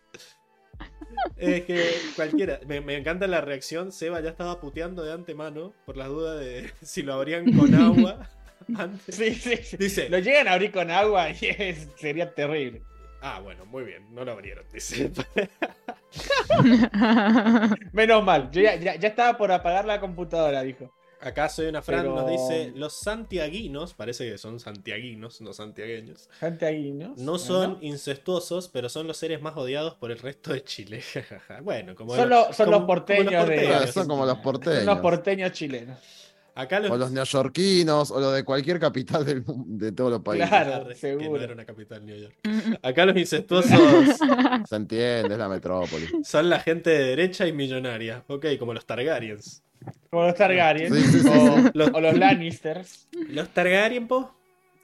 Es 1.36 1.64
que 1.64 1.90
cualquiera, 2.16 2.60
me, 2.66 2.80
me 2.80 2.96
encanta 2.96 3.26
la 3.26 3.40
reacción, 3.40 3.92
Seba 3.92 4.20
ya 4.20 4.30
estaba 4.30 4.60
puteando 4.60 5.02
de 5.04 5.12
antemano 5.12 5.72
por 5.86 5.96
las 5.96 6.08
dudas 6.08 6.40
de 6.40 6.70
si 6.82 7.02
lo 7.02 7.14
abrían 7.14 7.52
con 7.56 7.74
agua 7.80 8.28
antes. 8.76 9.14
Sí, 9.16 9.34
sí, 9.34 9.56
sí. 9.56 9.76
Dice, 9.76 10.08
Lo 10.08 10.18
llegan 10.18 10.48
a 10.48 10.52
abrir 10.52 10.72
con 10.72 10.90
agua 10.90 11.30
y 11.30 11.36
es- 11.58 11.88
sería 11.96 12.32
terrible. 12.34 12.82
ah, 13.22 13.40
bueno, 13.40 13.64
muy 13.66 13.84
bien, 13.84 14.04
no 14.14 14.24
lo 14.24 14.32
abrieron, 14.32 14.64
dice. 14.72 15.10
Menos 17.92 18.24
mal, 18.24 18.50
yo 18.50 18.60
ya, 18.62 18.76
ya- 18.76 18.96
ya 18.96 19.08
estaba 19.08 19.36
por 19.36 19.52
apagar 19.52 19.84
la 19.84 20.00
computadora, 20.00 20.62
dijo. 20.62 20.92
Acá 21.23 21.49
soy 21.49 21.66
una 21.66 21.82
Fran, 21.82 22.03
Pero- 22.03 22.16
nos 22.16 22.28
dice, 22.28 22.73
los 22.74 22.93
santiaguinos, 22.94 23.94
parece 23.94 24.28
que 24.31 24.39
son 24.39 24.59
santiaguinos, 24.61 25.40
no 25.40 25.53
santiagueños, 25.53 26.28
Gente 26.40 26.66
ahí, 26.66 26.93
¿no? 26.93 27.15
no 27.16 27.39
son 27.39 27.78
incestuosos, 27.81 28.69
pero 28.69 28.89
son 28.89 29.07
los 29.07 29.16
seres 29.16 29.40
más 29.40 29.57
odiados 29.57 29.94
por 29.94 30.11
el 30.11 30.19
resto 30.19 30.53
de 30.53 30.65
Chile. 30.65 31.03
bueno, 31.62 31.94
como, 31.94 32.15
Son, 32.16 32.28
lo- 32.28 32.47
los- 32.49 32.57
son 32.57 32.66
como- 32.66 32.78
los 32.78 32.86
porteños, 32.86 33.27
como 33.27 33.39
los 33.40 33.49
de- 33.49 33.69
Ah, 33.69 33.86
son 33.86 34.09
como 34.09 34.27
los 34.27 34.39
porteños. 34.39 34.78
Son 34.78 34.86
los 34.86 34.99
porteños 34.99 35.53
chilenos. 35.53 35.99
Acá 36.55 36.81
los, 36.81 36.90
O 36.90 36.99
los 36.99 37.11
neoyorquinos, 37.11 38.11
o 38.11 38.20
los 38.20 38.35
de 38.35 38.44
cualquier 38.44 38.78
capital 38.78 39.24
del 39.24 39.43
de 39.47 39.90
todos 39.93 40.11
los 40.11 40.20
países. 40.20 40.47
Claro. 40.51 40.86
que 40.86 40.94
seguro. 40.97 41.31
no 41.39 41.44
era 41.44 41.53
una 41.55 41.65
capital 41.65 42.05
New 42.05 42.15
York. 42.15 42.35
Acá 42.82 43.07
los 43.07 43.16
incestuosos 43.16 43.70
Se 44.69 44.77
entiende, 44.77 45.32
es 45.32 45.39
la 45.39 45.49
metrópoli. 45.49 46.07
son 46.23 46.51
la 46.51 46.61
gente 46.61 46.90
de 46.90 47.05
derecha 47.05 47.47
y 47.47 47.55
millonaria. 47.55 48.23
Ok, 48.27 48.44
como 48.59 48.74
los 48.74 48.85
Targaryens. 48.85 49.62
Como 50.10 50.24
los 50.26 50.34
Targaryen. 50.34 50.92
Sí, 50.94 51.02
sí, 51.04 51.20
sí, 51.20 51.28
o, 51.28 51.70
Los- 51.74 51.90
o 51.92 52.00
los 52.00 52.16
Lannisters. 52.18 53.09
Los 53.28 53.48
Targaryen, 53.50 54.06
po. 54.09 54.34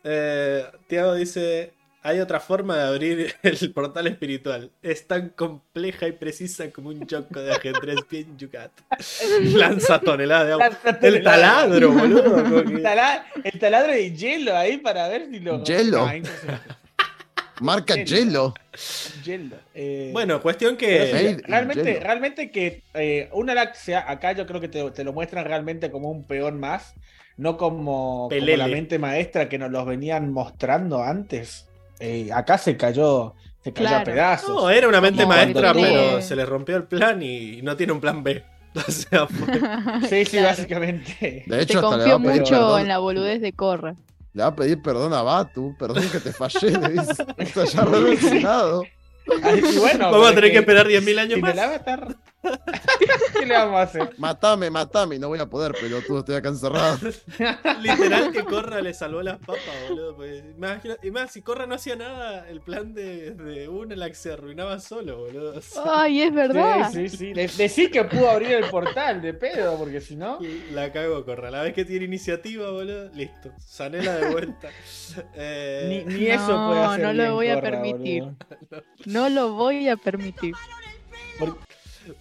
Eh, 0.05 0.65
Tiago 0.87 1.15
dice: 1.15 1.73
Hay 2.03 2.21
otra 2.21 2.41
forma 2.41 2.77
de 2.77 2.83
abrir 2.85 3.35
el 3.43 3.73
portal 3.73 4.07
espiritual. 4.07 4.71
Es 4.83 5.07
tan 5.07 5.31
compleja 5.31 6.07
y 6.09 6.13
precisa 6.13 6.71
como 6.71 6.89
un 6.91 7.07
choco 7.07 7.41
de 7.41 7.53
ajedrez 7.53 7.97
bien 8.11 8.39
yucato. 8.39 8.83
Lanza 9.55 10.01
toneladas 10.01 10.47
de 10.47 10.53
agua. 10.53 10.71
El 11.03 11.23
taladro, 11.23 11.93
boludo. 11.93 12.65
que- 12.65 12.75
El, 12.77 12.83
tala- 12.83 13.27
el 13.45 13.59
taladro 13.59 13.93
de 13.93 14.13
hielo 14.17 14.57
ahí 14.57 14.79
para 14.79 15.09
ver 15.09 15.27
si 15.31 15.41
lo. 15.41 15.63
¿Hielo? 15.65 16.05
Ah. 16.07 16.15
Marca. 17.61 17.95
Hielo. 17.95 18.55
Eh, 19.75 20.11
Bueno, 20.13 20.41
cuestión 20.41 20.77
pero 20.79 21.05
que. 21.05 21.37
sí, 21.37 21.43
realmente, 21.47 22.01
realmente 22.01 22.51
que 22.51 22.83
eh, 22.95 23.29
una 23.33 23.55
laxia, 23.55 24.11
acá 24.11 24.33
yo 24.33 24.47
creo 24.47 24.61
que 24.61 24.69
te, 24.69 24.91
te 24.91 25.05
lo 25.05 25.13
muestran 25.13 25.45
realmente 25.45 25.91
como 25.91 26.11
un 26.11 26.25
peón 26.25 26.59
más, 26.61 26.95
no 27.37 27.57
como, 27.57 28.29
la 28.31 28.67
mente 28.69 28.99
maestra 28.99 29.49
que 29.49 29.59
nos 29.59 29.71
los 29.71 29.87
venían 29.87 30.33
mostrando 30.33 31.03
antes. 31.03 31.67
Eh, 32.01 32.31
acá 32.33 32.59
se 32.59 32.77
cayó, 32.77 33.35
se 33.63 33.73
cayó 33.73 33.97
a 33.97 34.05
pedazos. 34.05 34.49
No, 34.49 34.71
era 34.71 34.89
una 34.89 35.01
mente 35.01 35.23
Como 35.23 35.35
maestra, 35.35 35.73
pero 35.73 36.23
se 36.23 36.37
le 36.37 36.47
rompió 36.47 36.77
el 36.77 36.85
plan 36.85 37.21
y 37.23 37.61
no 37.63 37.77
tiene 37.77 37.93
un 37.93 38.01
plan 38.01 38.23
B. 38.23 38.43
O 38.75 38.91
sea, 38.93 39.27
fue- 39.27 40.09
Sí, 40.09 40.25
sí, 40.25 40.31
Claro. 40.33 40.49
básicamente. 40.49 41.43
De 41.47 41.57
Se 41.57 41.63
hecho, 41.63 41.81
mucho 42.21 42.45
perdón, 42.51 42.83
en 42.83 42.89
la 42.89 42.99
boludez 42.99 43.41
de 43.41 43.53
Corra. 43.53 43.97
Le 44.39 44.45
va 44.45 44.51
a 44.51 44.55
pedir 44.55 44.81
perdón 44.81 45.13
a 45.13 45.23
Batu. 45.23 45.75
Perdón 45.77 46.09
que 46.11 46.21
te 46.21 46.33
fallé, 46.33 46.71
le 46.71 46.89
dice. 46.91 47.27
Está 47.39 47.65
ya 47.65 47.83
y 49.53 49.79
bueno, 49.79 50.11
Vamos 50.11 50.31
a 50.31 50.35
tener 50.35 50.53
que 50.53 50.59
esperar 50.59 50.87
10.000 50.87 51.19
años 51.19 51.35
sin 51.35 51.43
más. 51.43 51.53
el 51.53 51.59
avatar. 51.59 52.17
¿Qué 53.39 53.47
le 53.47 53.55
vamos 53.55 53.77
a 53.77 53.83
hacer? 53.83 54.11
Matame, 54.17 54.71
matame. 54.71 55.19
No 55.19 55.29
voy 55.29 55.39
a 55.41 55.47
poder, 55.47 55.73
pelotudo. 55.73 56.21
Estoy 56.21 56.37
acá 56.37 56.49
encerrado. 56.51 56.99
Literal 57.81 58.33
que 58.33 58.45
Corra 58.45 58.81
le 58.81 58.95
salvó 58.95 59.23
las 59.23 59.39
papas, 59.39 59.59
boludo. 59.89 60.17
pues, 60.17 60.45
imagina- 60.57 60.97
y 61.03 61.11
más, 61.11 61.33
si 61.33 61.43
Corra 61.43 61.67
no 61.67 61.75
hacía 61.75 61.97
nada, 61.97 62.49
el 62.49 62.61
plan 62.61 62.95
de, 62.95 63.33
de 63.33 63.69
Unalak 63.69 64.15
se 64.15 64.33
arruinaba 64.33 64.79
solo, 64.81 65.19
boludo. 65.19 65.57
O 65.59 65.61
sea, 65.61 65.83
Ay, 66.03 66.23
es 66.23 66.33
verdad. 66.33 66.91
Sí, 66.93 67.09
sí, 67.09 67.17
sí. 67.17 67.33
De- 67.33 67.49
decí 67.49 67.91
que 67.91 68.05
pudo 68.05 68.31
abrir 68.31 68.53
el 68.53 68.71
portal 68.71 69.21
de 69.21 69.35
pedo, 69.35 69.77
porque 69.77 70.01
si 70.01 70.15
no. 70.17 70.39
La 70.73 70.93
cago 70.93 71.25
Corra. 71.25 71.51
La 71.51 71.63
vez 71.63 71.75
que 71.75 71.85
tiene 71.85 72.05
iniciativa, 72.05 72.71
boludo, 72.71 73.11
listo. 73.15 73.51
Sanela 73.59 74.15
de 74.17 74.31
vuelta. 74.31 74.69
Eh, 75.35 76.05
Ni, 76.07 76.15
ni 76.15 76.27
eso 76.27 76.49
No, 76.49 76.69
puede 76.69 76.85
hacer. 76.85 77.01
no 77.05 77.13
lo 77.15 77.35
voy 77.35 77.49
a 77.49 77.61
permitir. 77.61 78.23
boludo. 78.23 78.85
No 79.07 79.29
lo 79.31 79.53
voy 79.55 79.89
a 79.89 79.97
permitir. 79.97 80.55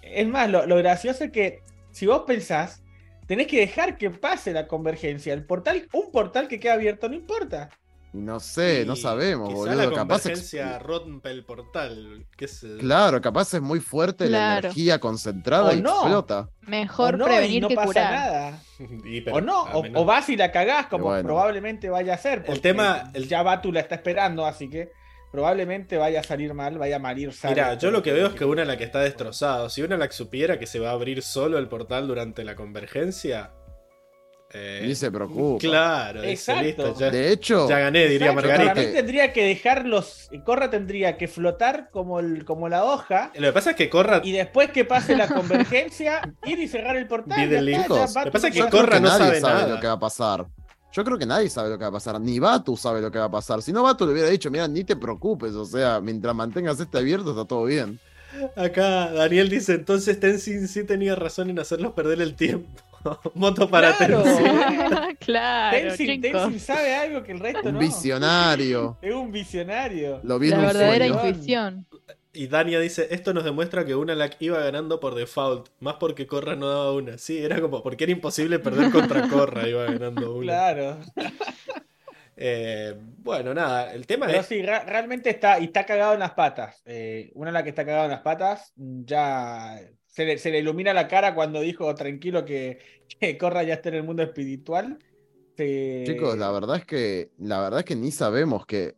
Es 0.02 0.28
más, 0.28 0.50
lo, 0.50 0.66
lo 0.66 0.76
gracioso 0.78 1.24
es 1.26 1.32
que 1.32 1.62
si 1.92 2.06
vos 2.06 2.24
pensás, 2.28 2.84
tenés 3.28 3.48
que 3.48 3.60
dejar 3.60 3.98
que 3.98 4.10
pase 4.10 4.54
la 4.54 4.68
convergencia. 4.68 5.34
El 5.34 5.46
portal, 5.46 5.88
un 5.94 6.12
portal 6.12 6.48
que 6.48 6.60
queda 6.60 6.74
abierto 6.74 7.10
no 7.10 7.16
importa. 7.16 7.70
No 8.14 8.40
sé, 8.40 8.84
no 8.86 8.96
sabemos, 8.96 9.50
quizá 9.50 9.58
boludo. 9.60 9.76
la 9.76 9.84
Capaz 9.96 10.22
convergencia 10.22 10.80
rompe 10.80 11.30
el 11.30 11.44
portal. 11.44 12.26
qué 12.38 12.48
sé. 12.48 12.78
Claro, 12.78 13.20
capaz 13.22 13.54
es 13.54 13.62
muy 13.62 13.80
fuerte 13.82 14.30
la 14.30 14.58
energía 14.60 14.98
concentrada 15.00 15.70
O 15.72 15.74
y 15.74 15.82
no. 15.82 15.92
explota. 15.92 16.50
Mejor 16.62 17.16
o 17.16 17.18
no, 17.18 17.26
y 17.26 17.28
prevenir 17.28 17.62
no 17.64 17.68
que 17.68 17.76
pasa 17.76 17.86
curar. 17.88 18.12
nada. 18.14 18.60
Y, 19.06 19.22
pero, 19.22 19.38
O 19.38 19.42
no, 19.42 19.64
o, 19.74 20.06
vas 20.06 20.30
y 20.30 20.38
la 20.38 20.52
cagás, 20.52 20.88
como 20.88 21.06
Bueno. 21.06 21.24
probablemente 21.24 21.90
vaya 21.90 22.14
a 22.14 22.18
ser. 22.18 22.46
porque 22.46 22.62
tema- 22.62 23.12
el- 23.14 23.28
Ya 23.28 23.44
Batu 23.44 23.72
la 23.72 23.82
está 23.82 23.96
esperando, 23.96 24.46
así 24.46 24.70
que 24.70 24.90
probablemente 25.38 25.98
vaya 25.98 26.22
a 26.22 26.24
salir 26.24 26.52
mal, 26.56 26.80
vaya 26.80 26.96
a 26.96 27.00
malir 27.00 27.32
Sara. 27.32 27.54
Mira, 27.54 27.74
yo 27.76 27.92
lo 27.92 28.02
que 28.02 28.12
veo 28.12 28.26
es 28.26 28.34
que 28.34 28.44
una 28.44 28.66
la 28.66 28.76
que 28.76 28.84
está 28.86 29.02
destrozado. 29.02 29.70
Si 29.70 29.84
una 29.84 29.96
la 29.96 30.08
que 30.08 30.16
supiera 30.16 30.58
que 30.58 30.66
se 30.66 30.80
va 30.80 30.90
a 30.90 30.94
abrir 30.94 31.22
solo 31.22 31.60
el 31.60 31.68
portal 31.68 32.08
durante 32.08 32.44
la 32.44 32.56
convergencia. 32.56 33.52
eh, 34.52 34.82
Ni 34.84 34.96
se 34.96 35.12
preocupa. 35.12 35.60
Claro, 35.60 36.22
dice, 36.24 36.32
Exacto. 36.54 36.64
listo, 36.64 37.00
ya, 37.00 37.12
De 37.12 37.32
hecho, 37.32 37.70
ya 37.70 37.78
gané, 37.78 38.08
diría 38.08 38.32
Exacto, 38.32 38.48
Margarita. 38.48 38.74
Para 38.74 38.88
mí 38.88 38.94
tendría 38.94 39.32
que 39.32 39.46
dejarlos. 39.46 40.28
Corra 40.44 40.72
tendría 40.72 41.18
que 41.18 41.28
flotar 41.28 41.90
como, 41.92 42.20
el, 42.20 42.44
como 42.44 42.68
la 42.68 42.84
hoja. 42.86 43.32
Lo 43.36 43.48
que 43.50 43.54
pasa 43.54 43.70
es 43.72 43.76
que 43.76 43.92
Corra. 43.92 44.22
Y 44.24 44.32
después 44.32 44.72
que 44.72 44.86
pase 44.86 45.16
la 45.16 45.28
convergencia, 45.28 46.22
ir 46.48 46.58
y 46.58 46.68
cerrar 46.68 46.98
el 46.98 47.06
portal. 47.08 47.38
Ya 47.48 47.60
está, 47.60 47.88
ya 48.08 48.22
Lo 48.22 48.26
que 48.26 48.32
pasa 48.32 48.48
es 48.48 48.56
que 48.56 48.70
Corra 48.72 49.00
no 49.00 49.08
nadie 49.10 49.26
sabe 49.26 49.40
sabe 49.42 49.54
nada. 49.62 49.76
lo 49.76 49.80
que 49.82 49.86
va 49.88 49.94
a 49.94 50.00
pasar. 50.00 50.48
Yo 50.98 51.04
creo 51.04 51.16
que 51.20 51.28
nadie 51.28 51.48
sabe 51.48 51.70
lo 51.70 51.78
que 51.78 51.84
va 51.84 51.90
a 51.90 51.92
pasar. 51.92 52.20
Ni 52.20 52.40
Batu 52.40 52.76
sabe 52.76 53.02
lo 53.02 53.12
que 53.12 53.20
va 53.20 53.26
a 53.26 53.30
pasar. 53.30 53.62
Si 53.62 53.72
no, 53.72 53.84
Batu 53.84 54.04
le 54.08 54.14
hubiera 54.14 54.30
dicho, 54.30 54.50
mira, 54.50 54.68
ni 54.68 54.84
te 54.84 54.96
preocupes. 54.96 55.54
O 55.54 55.64
sea, 55.64 56.02
mientras 56.02 56.34
mantengas 56.34 56.80
este 56.80 56.98
abierto, 56.98 57.30
está 57.30 57.46
todo 57.46 57.66
bien. 57.66 58.00
Acá 58.56 59.12
Daniel 59.12 59.48
dice: 59.48 59.76
entonces 59.76 60.20
Tenzin 60.20 60.68
sí 60.68 60.84
tenía 60.86 61.14
razón 61.16 61.52
en 61.52 61.60
hacerlos 61.60 61.94
perder 61.94 62.20
el 62.20 62.34
tiempo. 62.36 62.68
Moto 63.36 63.70
para 63.70 63.96
Claro. 63.96 64.24
Tenzin. 64.24 65.16
claro, 65.20 65.78
Tenzin, 65.96 66.60
sabe 66.60 66.96
algo 66.96 67.22
que 67.24 67.32
el 67.34 67.40
resto 67.40 67.68
Un 67.70 67.74
no. 67.76 67.80
visionario. 67.80 68.98
Es 69.04 69.14
un 69.14 69.32
visionario. 69.32 70.20
Lo 70.24 70.40
vi 70.40 70.50
La 70.50 70.56
en 70.56 70.62
un 70.62 70.68
verdadera 70.68 71.08
sueño. 71.10 71.28
intuición. 71.28 71.86
Y 72.38 72.48
Dania 72.48 72.80
dice: 72.80 73.08
Esto 73.12 73.34
nos 73.34 73.44
demuestra 73.44 73.86
que 73.86 73.96
Unalak 73.96 74.38
iba 74.42 74.60
ganando 74.60 75.00
por 75.00 75.16
default. 75.16 75.70
Más 75.80 75.96
porque 75.96 76.28
Corra 76.28 76.56
no 76.56 76.68
daba 76.70 76.94
una. 76.94 77.18
Sí, 77.18 77.38
era 77.44 77.60
como 77.62 77.82
porque 77.84 78.04
era 78.06 78.14
imposible 78.14 78.60
perder 78.60 78.92
contra 78.92 79.28
Corra. 79.28 79.68
Iba 79.68 79.86
ganando 79.86 80.36
una. 80.36 80.44
Claro. 80.44 81.00
Eh, 82.40 82.96
bueno, 83.00 83.54
nada, 83.54 83.94
el 83.94 84.06
tema 84.06 84.28
Pero 84.28 84.40
es. 84.42 84.46
sí, 84.46 84.62
realmente 84.62 85.30
está, 85.32 85.60
y 85.60 85.66
está 85.66 85.86
cagado 85.86 86.14
en 86.14 86.20
las 86.20 86.34
patas. 86.34 86.82
Eh, 86.86 87.32
una 87.34 87.50
de 87.50 87.54
las 87.54 87.64
que 87.64 87.70
está 87.70 87.86
cagado 87.86 88.06
en 88.06 88.12
las 88.12 88.22
patas, 88.22 88.74
ya 88.76 89.80
se 90.06 90.26
le, 90.26 90.38
se 90.38 90.52
le 90.52 90.60
ilumina 90.60 90.94
la 90.94 91.08
cara 91.08 91.34
cuando 91.34 91.62
dijo 91.62 91.94
tranquilo 91.96 92.46
que, 92.46 92.80
que 93.20 93.38
Corra 93.38 93.64
ya 93.64 93.76
está 93.76 93.90
en 93.90 93.96
el 93.96 94.04
mundo 94.04 94.22
espiritual. 94.24 95.00
Se- 95.56 96.04
Chicos, 96.06 96.38
la 96.38 96.52
verdad 96.52 96.78
es 96.78 96.86
que 96.86 97.32
la 97.40 97.60
verdad 97.62 97.80
es 97.80 97.86
que 97.86 97.96
ni 97.96 98.12
sabemos 98.12 98.66
que 98.66 98.97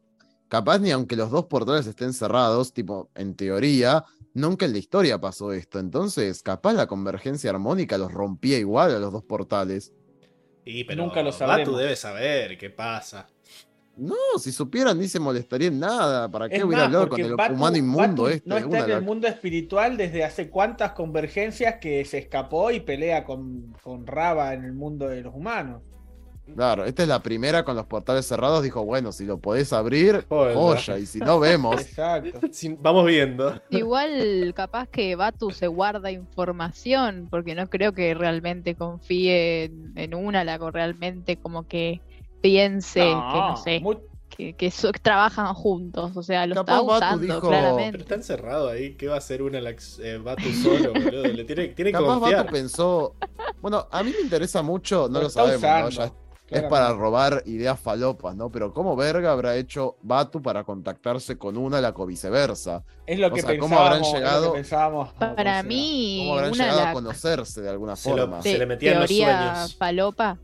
capaz 0.49 0.80
ni 0.80 0.91
aunque 0.91 1.15
los 1.15 1.31
dos 1.31 1.45
portales 1.45 1.88
estén 1.88 2.11
cerrados, 2.13 2.73
tipo 2.73 3.09
en 3.15 3.35
teoría, 3.35 4.03
nunca 4.34 4.65
en 4.65 4.73
la 4.73 4.80
historia 4.80 5.21
pasó 5.21 5.53
esto. 5.53 5.80
Entonces, 5.80 6.43
capaz 6.43 6.73
la 6.73 6.88
convergencia 6.88 7.49
armónica 7.51 7.97
los 7.97 8.11
rompía 8.11 8.57
igual 8.57 8.93
a 8.93 8.99
los 8.99 9.13
dos 9.13 9.23
portales. 9.23 9.93
Y, 10.65 10.84
pero 10.84 11.03
Nunca 11.03 11.21
lo 11.23 11.30
Batu 11.31 11.38
sabremos. 11.39 11.77
debe 11.80 11.95
saber 11.95 12.57
qué 12.57 12.69
pasa. 12.69 13.27
No, 13.97 14.15
si 14.38 14.51
supieran 14.51 14.97
ni 14.97 15.07
se 15.07 15.19
molestaría 15.19 15.67
en 15.67 15.80
nada. 15.80 16.30
¿Para 16.30 16.47
qué 16.47 16.57
Es 16.57 16.63
hubiera 16.63 16.84
más, 16.84 16.88
hablado 16.88 17.09
con 17.09 17.19
el 17.21 17.34
Batu- 17.35 17.53
humano 17.53 17.77
inmundo 17.77 18.23
Batu 18.23 18.27
este? 18.35 18.49
No 18.49 18.57
está 18.57 18.85
en 18.85 18.91
el 18.91 19.01
mundo 19.01 19.27
espiritual 19.27 19.97
desde 19.97 20.23
hace 20.23 20.49
cuántas 20.49 20.91
convergencias 20.93 21.76
que 21.81 22.05
se 22.05 22.19
escapó 22.19 22.71
y 22.71 22.80
pelea 22.80 23.26
con, 23.26 23.73
con 23.84 24.05
Raba 24.07 24.53
en 24.53 24.63
el 24.63 24.73
mundo 24.73 25.07
de 25.09 25.21
los 25.21 25.34
humanos. 25.35 25.81
Claro, 26.55 26.85
esta 26.85 27.03
es 27.03 27.09
la 27.09 27.21
primera 27.21 27.63
con 27.63 27.76
los 27.76 27.85
portales 27.85 28.26
cerrados. 28.26 28.63
Dijo, 28.63 28.84
bueno, 28.85 29.11
si 29.11 29.26
lo 29.26 29.38
podés 29.39 29.71
abrir, 29.73 30.26
Joder, 30.30 30.55
joya. 30.55 30.97
Y 30.99 31.05
si 31.05 31.19
no 31.19 31.39
vemos, 31.39 31.80
Exacto. 31.81 32.39
Vamos 32.81 33.05
viendo. 33.05 33.61
Igual 33.69 34.53
capaz 34.55 34.88
que 34.88 35.15
Batu 35.15 35.51
se 35.51 35.67
guarda 35.67 36.11
información, 36.11 37.27
porque 37.30 37.55
no 37.55 37.67
creo 37.69 37.93
que 37.93 38.13
realmente 38.13 38.76
confíe 38.76 39.65
en, 39.65 39.93
en 39.95 40.13
una, 40.15 40.43
la 40.43 40.55
o 40.59 40.71
realmente 40.71 41.38
como 41.38 41.67
que 41.67 42.01
piense 42.41 42.99
que 43.01 43.13
no 43.13 43.57
sé, 43.57 43.80
muy- 43.80 43.97
que, 44.30 44.53
que 44.53 44.71
so- 44.71 44.91
que 44.91 44.99
trabajan 44.99 45.53
juntos, 45.53 46.15
o 46.15 46.23
sea, 46.23 46.45
lo 46.47 46.55
Capaz 46.55 46.80
está 46.80 46.95
usando 46.97 47.23
dijo- 47.26 47.39
Pero 47.41 47.49
claramente. 47.49 47.97
está 47.99 48.15
encerrado 48.15 48.69
ahí. 48.69 48.95
¿Qué 48.95 49.07
va 49.07 49.15
a 49.15 49.17
hacer 49.17 49.41
una 49.41 49.59
Lax- 49.59 49.99
eh, 50.01 50.17
Batu 50.17 50.49
solo, 50.63 50.93
boludo? 50.93 51.23
Le 51.23 51.43
tiene, 51.45 51.67
tiene 51.69 51.91
que 51.91 51.97
capaz 51.97 52.19
confiar. 52.19 52.41
Batu 52.45 52.53
pensó. 52.53 53.15
Bueno, 53.61 53.88
a 53.91 54.03
mí 54.03 54.11
me 54.15 54.21
interesa 54.21 54.61
mucho, 54.61 55.09
no 55.09 55.21
Lo 55.21 55.30
sabemos, 55.30 55.99
Es 56.51 56.63
para 56.63 56.93
robar 56.93 57.43
ideas 57.45 57.80
falopas, 57.80 58.35
¿no? 58.35 58.49
Pero 58.51 58.73
¿cómo 58.73 58.95
verga 58.95 59.31
habrá 59.31 59.55
hecho 59.55 59.97
Batu 60.01 60.41
para 60.41 60.63
contactarse 60.63 61.38
con 61.38 61.57
una 61.57 61.80
la 61.81 61.93
o 61.95 62.05
viceversa? 62.05 62.84
Es 63.05 63.19
lo 63.19 63.27
O 63.27 63.31
que 63.31 63.41
sea, 63.41 63.57
¿cómo 63.59 63.77
habrán 63.77 64.01
pensábamos. 64.01 64.07
es 64.07 64.13
lo 64.13 64.19
que 64.19 64.26
llegado- 64.26 64.53
pensábamos, 64.53 65.13
Para 65.13 65.27
considera. 65.35 65.63
mí, 65.63 66.17
¿Cómo 66.21 66.34
habrán 66.35 66.51
una 66.53 66.63
llegado 66.63 66.81
la 66.81 66.89
a 66.89 66.93
conocerse 66.93 67.61
de 67.61 67.69
alguna 67.69 67.95
Se 67.95 68.09
lo- 68.09 68.17
forma? 68.17 68.41
se 68.41 68.57
le 68.57 68.65
metían 68.65 68.99
los 68.99 69.09
sueños. 69.09 69.76
falopa. 69.77 70.39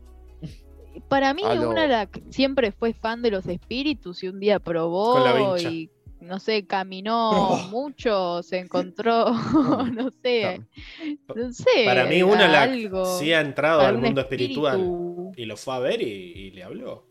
Para 1.08 1.34
mí, 1.34 1.42
una 1.44 1.86
la 1.86 2.06
que 2.06 2.22
siempre 2.30 2.72
fue 2.72 2.94
fan 2.94 3.20
de 3.20 3.30
los 3.30 3.46
espíritus 3.46 4.22
y 4.22 4.28
un 4.28 4.40
día 4.40 4.58
Con 4.58 4.74
la 5.24 5.32
probó 5.34 5.58
y 5.58 5.90
no 6.26 6.38
sé, 6.40 6.66
caminó 6.66 7.30
Oh. 7.30 7.56
mucho, 7.70 8.42
se 8.42 8.58
encontró, 8.58 9.26
no 9.94 10.10
sé, 10.22 10.60
no 11.34 11.52
sé. 11.52 11.84
Para 11.84 12.04
mí, 12.06 12.22
una 12.22 12.48
la 12.48 12.62
algo, 12.62 13.18
sí 13.18 13.32
ha 13.32 13.40
entrado 13.40 13.80
al 13.80 13.86
algún 13.86 14.04
mundo 14.04 14.20
espiritual 14.20 15.32
y 15.36 15.44
lo 15.46 15.56
fue 15.56 15.74
a 15.74 15.78
ver 15.78 16.02
y, 16.02 16.06
y 16.06 16.50
le 16.50 16.62
habló. 16.64 17.06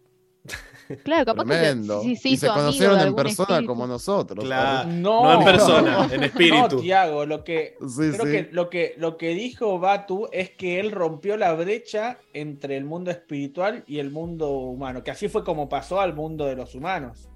Claro, 1.04 1.26
capaz 1.26 1.46
Tremendo. 1.46 2.02
que 2.04 2.16
se, 2.16 2.22
se 2.22 2.30
y 2.30 2.38
se 2.38 2.48
conocieron 2.48 3.00
en 3.00 3.16
persona 3.16 3.48
espíritu. 3.56 3.66
como 3.68 3.88
nosotros. 3.88 4.46
Claro. 4.46 4.88
No, 4.92 5.24
No 5.24 5.40
en 5.40 5.44
persona, 5.44 6.08
en 6.14 6.24
espíritu. 6.24 6.76
No, 6.76 6.82
Tiago, 6.82 7.26
lo 7.26 7.44
que 7.44 7.76
Sí, 7.88 8.12
creo 8.12 8.26
sí. 8.26 8.32
que 8.32 8.50
lo 8.52 8.70
que 8.70 8.94
lo 8.98 9.18
que 9.18 9.30
dijo 9.30 9.80
Batu 9.80 10.28
es 10.32 10.52
que 10.52 10.80
él 10.80 10.92
rompió 10.92 11.38
la 11.38 11.54
brecha 11.56 12.20
entre 12.34 12.78
el 12.78 12.86
mundo 12.86 13.10
espiritual 13.10 13.84
y 13.88 13.98
el 13.98 14.12
mundo 14.12 14.52
humano, 14.52 15.04
que 15.04 15.10
así 15.10 15.28
fue 15.28 15.44
como 15.44 15.68
pasó 15.70 16.00
al 16.02 16.14
mundo 16.14 16.46
de 16.46 16.56
los 16.56 16.76
humanos. 16.76 17.30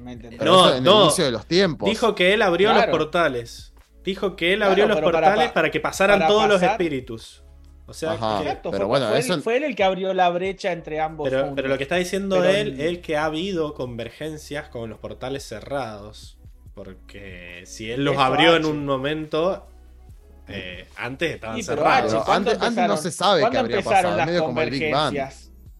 ¿Me 0.00 0.12
entendés? 0.12 0.40
No, 0.40 0.74
en 0.74 0.82
no. 0.84 0.98
el 0.98 1.04
inicio 1.04 1.24
de 1.24 1.30
los 1.30 1.46
tiempos. 1.46 1.88
Dijo 1.88 2.14
que 2.14 2.34
él 2.34 2.42
abrió 2.42 2.70
Claro. 2.70 2.90
los 2.92 2.98
portales. 2.98 3.72
Dijo 4.02 4.34
que 4.34 4.52
él 4.54 4.58
Claro, 4.60 4.70
abrió 4.72 4.86
los 4.88 4.96
para 4.96 5.10
portales 5.12 5.48
pa- 5.48 5.54
para, 5.54 5.70
que 5.70 5.80
pasaran 5.80 6.18
para 6.20 6.28
todos 6.28 6.48
los 6.48 6.62
espíritus. 6.62 7.44
O 7.86 7.92
sea, 7.92 8.12
Ajá. 8.12 8.38
que- 8.38 8.44
Exacto, 8.48 8.70
pero 8.70 8.84
fue, 8.84 8.88
bueno, 8.98 9.08
fue 9.08 9.18
eso- 9.18 9.34
él, 9.34 9.42
fue 9.42 9.56
él 9.58 9.64
el 9.64 9.74
que 9.76 9.84
abrió 9.84 10.14
la 10.14 10.30
brecha 10.30 10.72
entre 10.72 11.00
ambos. 11.00 11.28
pero, 11.28 11.52
pero 11.54 11.68
lo 11.68 11.76
que 11.76 11.82
está 11.82 11.96
diciendo 11.96 12.36
Pero- 12.40 12.48
él 12.50 12.80
es 12.80 12.98
que 13.00 13.16
ha 13.16 13.24
habido 13.24 13.74
convergencias 13.74 14.68
con 14.68 14.88
los 14.90 14.98
portales 14.98 15.42
cerrados. 15.44 16.38
Porque 16.74 17.62
si 17.66 17.90
él 17.90 18.04
los 18.04 18.14
Eso 18.14 18.22
abrió 18.22 18.56
en 18.56 18.64
un 18.64 18.86
momento, 18.86 19.66
eh, 20.48 20.86
antes 20.96 21.34
estaban 21.34 21.56
Sí, 21.56 21.62
cerrados. 21.64 22.04
H, 22.04 22.08
Pero 22.12 22.24
¿cuándo 22.24 22.50
antes- 22.52 22.66
antes 22.68 22.88
no 22.88 22.96
se 22.96 23.10
sabe 23.10 23.38
qué 23.38 23.42
¿cuándo 23.42 23.58
habría 23.60 23.82
pasado, 23.82 24.16
las 24.16 24.26
medio 24.26 24.44
como 24.44 24.60
el 24.62 24.70
Big 24.70 24.90
Bang. 24.92 25.14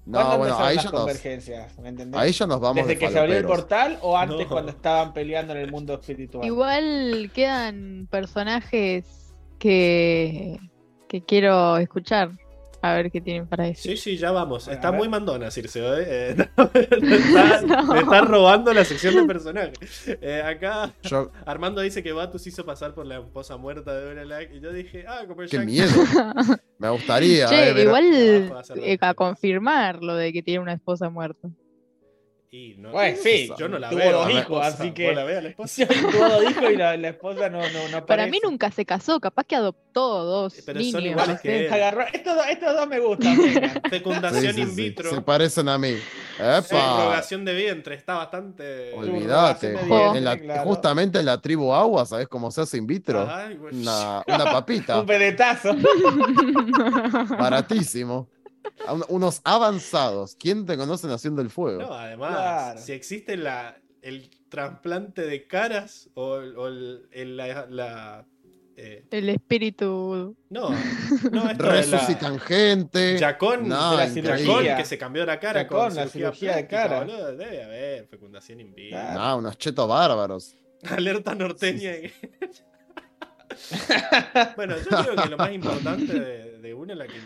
No, 0.07 0.19
¿Cuándo 0.19 0.39
bueno, 0.39 0.59
ahí 0.59 0.77
las 0.77 0.85
ya, 0.85 0.91
nos, 0.91 1.01
convergencias? 1.01 1.79
¿Me 1.79 1.89
entendés? 1.91 2.21
ahí 2.21 2.33
ya 2.33 2.47
nos 2.47 2.61
vamos 2.61 2.77
¿Desde 2.77 2.89
de 2.89 2.99
que 2.99 3.11
se 3.13 3.19
abrió 3.19 3.37
el 3.37 3.45
portal 3.45 3.99
o 4.03 4.17
antes 4.17 4.39
No. 4.41 4.49
cuando 4.49 4.71
estaban 4.73 5.13
peleando 5.13 5.53
en 5.53 5.59
el 5.61 5.71
mundo 5.71 5.95
espiritual? 5.95 6.45
Igual 6.47 7.31
quedan 7.35 8.09
personajes 8.11 9.35
que, 9.59 10.59
que 11.09 11.23
quiero 11.25 11.77
escuchar. 11.77 12.31
A 12.83 12.95
ver 12.95 13.11
qué 13.11 13.21
tienen 13.21 13.47
para 13.47 13.65
decir. 13.65 13.93
Sí, 13.93 14.13
sí, 14.13 14.17
ya 14.17 14.31
vamos. 14.31 14.65
Bueno, 14.65 14.75
está 14.75 14.93
muy 14.93 15.09
mandona, 15.09 15.51
Circe. 15.51 15.81
¿eh? 15.81 16.05
Eh, 16.09 16.37
me, 17.03 17.17
está, 17.17 17.61
No. 17.63 17.93
me 17.93 18.01
está 18.01 18.21
robando 18.23 18.73
la 18.73 18.85
sección 18.85 19.15
de 19.15 19.25
personajes. 19.25 20.09
Eh, 20.21 20.43
acá 20.45 20.95
Yo- 21.03 21.31
Armando 21.45 21.81
dice 21.83 22.03
que 22.03 22.13
Batus 22.13 22.47
hizo 22.47 22.65
pasar 22.65 22.95
por 22.95 23.07
la 23.07 23.19
esposa 23.19 23.57
muerta 23.57 23.95
de 23.95 24.11
Uralak. 24.13 24.53
Y 24.55 24.61
yo 24.61 24.73
dije, 24.73 25.05
ah, 25.07 25.25
como 25.27 25.43
Qué 25.43 25.59
miedo. 25.61 25.91
Me 26.79 26.89
gustaría. 26.89 27.47
Che, 27.47 27.71
eh, 27.71 27.83
igual 27.83 28.53
a 28.55 28.63
eh, 28.77 28.99
a 29.01 29.15
confirmar 29.15 30.03
lo 30.03 30.15
de 30.15 30.33
que 30.33 30.43
tiene 30.43 30.61
una 30.61 30.73
esposa 30.73 31.11
muerta. 31.11 31.49
Y 32.53 32.75
no, 32.79 32.91
Bueno, 32.91 33.17
sí, 33.23 33.49
yo 33.57 33.69
no 33.69 33.79
la 33.79 33.91
tuvo 33.91 34.01
veo. 34.01 34.11
dos 34.13 34.29
hijos, 34.31 34.41
esposa. 34.43 34.67
así 34.67 34.91
que- 34.91 35.07
¿Vos 35.07 35.15
la 35.15 35.23
ves 35.25 35.39
a 35.39 35.41
la 35.43 35.49
esposa? 35.51 35.73
Sí, 35.73 35.87
tuvo 35.87 36.29
dos 36.29 36.51
hijos 36.51 36.71
y 36.73 36.77
la, 36.77 36.97
la 36.97 37.09
esposa 37.11 37.49
no, 37.49 37.61
no, 37.61 37.89
no 37.93 38.07
Para 38.07 38.27
mí 38.27 38.41
nunca 38.43 38.73
se 38.73 38.85
casó, 38.85 39.21
capaz 39.21 39.45
que 39.45 39.55
adoptó 39.55 40.25
dos 40.25 40.55
Pero 40.67 40.81
son 40.81 40.85
niños. 41.01 41.05
iguales 41.13 41.37
no 41.37 41.43
que. 41.43 41.71
Agarró- 41.71 42.07
Estos, 42.13 42.35
dos- 42.35 42.47
estos 42.49 42.75
dos 42.75 42.89
me 42.89 42.99
gustan. 42.99 43.39
venga. 43.55 43.73
Sí, 43.85 43.89
Fecundación 43.91 44.55
sí, 44.55 44.61
in 44.63 44.71
sí, 44.75 44.83
vitro. 44.83 45.11
Se 45.11 45.21
parecen 45.21 45.69
a 45.69 45.79
mí. 45.79 45.95
Epa. 46.41 47.23
De 47.31 47.55
vientre. 47.55 47.95
Está 47.95 48.15
bastante. 48.15 48.95
Olvídate. 48.95 49.75
Claro. 50.43 50.63
Justamente 50.65 51.21
en 51.21 51.27
la 51.27 51.41
tribu 51.41 51.73
agua, 51.73 52.05
¿sabes 52.05 52.27
cómo 52.27 52.51
se 52.51 52.63
hace 52.63 52.79
in 52.79 52.87
vitro? 52.87 53.29
Güey. 53.61 53.81
Una, 53.83 54.25
una 54.27 54.45
papita. 54.45 54.99
Un 55.01 55.07
pedetazo. 55.07 55.77
Baratísimo. 57.39 58.29
Unos 59.09 59.41
avanzados. 59.45 60.37
¿Quién 60.39 60.67
te 60.67 60.77
conoce 60.77 61.07
haciendo 61.13 61.43
el 61.43 61.51
fuego? 61.51 61.83
No, 61.83 61.93
además, 61.95 62.31
Claro. 62.33 62.81
si 62.81 62.93
existe 62.93 63.37
la, 63.37 63.77
el 64.03 64.31
trasplante 64.49 65.23
de 65.23 65.47
caras 65.47 66.09
o, 66.15 66.33
o 66.35 66.67
el, 66.69 67.07
el- 67.13 67.37
la. 67.37 67.67
la, 67.69 68.27
eh, 68.77 69.05
El 69.11 69.29
espíritu. 69.29 70.35
no, 70.49 70.71
no, 71.31 71.51
esto 71.51 71.65
Resucitan 71.65 72.39
gente. 72.41 73.19
Yacón, 73.19 73.69
No, 73.69 73.91
de 73.93 73.97
la 73.99 74.09
cirugía. 74.09 74.77
que 74.79 74.85
se 74.87 74.97
cambió 74.97 75.27
la 75.27 75.39
cara 75.39 75.63
Yacón, 75.63 75.89
con 75.89 75.95
la 75.97 76.09
cirugía 76.09 76.57
de 76.57 76.67
cara. 76.67 77.01
boludo. 77.05 77.37
Debe 77.37 77.63
haber 77.63 78.07
fecundación 78.07 78.61
in 78.61 78.75
vitro. 78.75 78.99
Claro. 78.99 79.21
No, 79.21 79.37
unos 79.39 79.59
chetos 79.59 79.87
bárbaros. 79.87 80.55
Alerta 80.89 81.35
norteña. 81.35 81.93
bueno, 84.57 84.77
yo 84.79 84.85
creo 85.03 85.17
que 85.17 85.29
lo 85.29 85.37
más 85.37 85.53
importante 85.53 86.19
de, 86.19 86.59
de 86.59 86.75
una, 86.75 86.95
la 86.95 87.07
que 87.07 87.19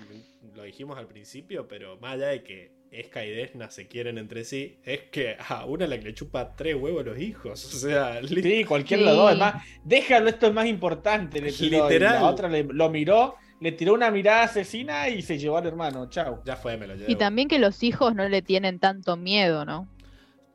lo 0.64 0.66
dijimos 0.66 0.96
al 0.98 1.06
principio, 1.06 1.68
pero 1.68 1.98
más 2.00 2.14
allá 2.14 2.28
de 2.28 2.42
que 2.42 2.72
Esca 2.90 3.24
y 3.24 3.30
Desna 3.30 3.70
se 3.70 3.86
quieren 3.88 4.18
entre 4.18 4.44
sí, 4.44 4.78
es 4.84 5.00
que 5.10 5.36
a 5.48 5.64
una 5.66 5.86
la 5.86 5.98
que 5.98 6.04
le 6.06 6.14
chupa 6.14 6.54
tres 6.56 6.74
huevos 6.76 7.04
los 7.04 7.18
hijos. 7.18 7.64
O 7.74 7.78
sea, 7.78 8.20
Sí, 8.26 8.64
cualquiera 8.64 9.02
Sí. 9.02 9.04
de 9.08 9.10
los 9.12 9.16
dos. 9.16 9.30
Además, 9.30 9.62
déjalo, 9.84 10.28
esto 10.28 10.46
es 10.46 10.54
más 10.54 10.66
importante. 10.66 11.40
Le 11.40 11.52
tiró, 11.52 11.88
Literal. 11.88 12.14
La 12.22 12.24
otra 12.30 12.48
le- 12.48 12.62
lo 12.64 12.88
miró, 12.90 13.34
le 13.60 13.72
tiró 13.72 13.94
una 13.94 14.10
mirada 14.10 14.44
asesina 14.44 15.08
y 15.08 15.22
se 15.22 15.38
llevó 15.38 15.58
al 15.58 15.66
hermano. 15.66 16.08
Chao. 16.08 16.42
ya 16.46 16.56
fue, 16.56 16.76
me 16.76 16.86
lo 16.86 16.94
llevo. 16.94 17.10
Y 17.10 17.16
también 17.16 17.48
que 17.48 17.58
los 17.58 17.82
hijos 17.82 18.14
no 18.14 18.28
le 18.28 18.42
tienen 18.42 18.78
tanto 18.78 19.16
miedo, 19.16 19.64
¿no? 19.64 19.88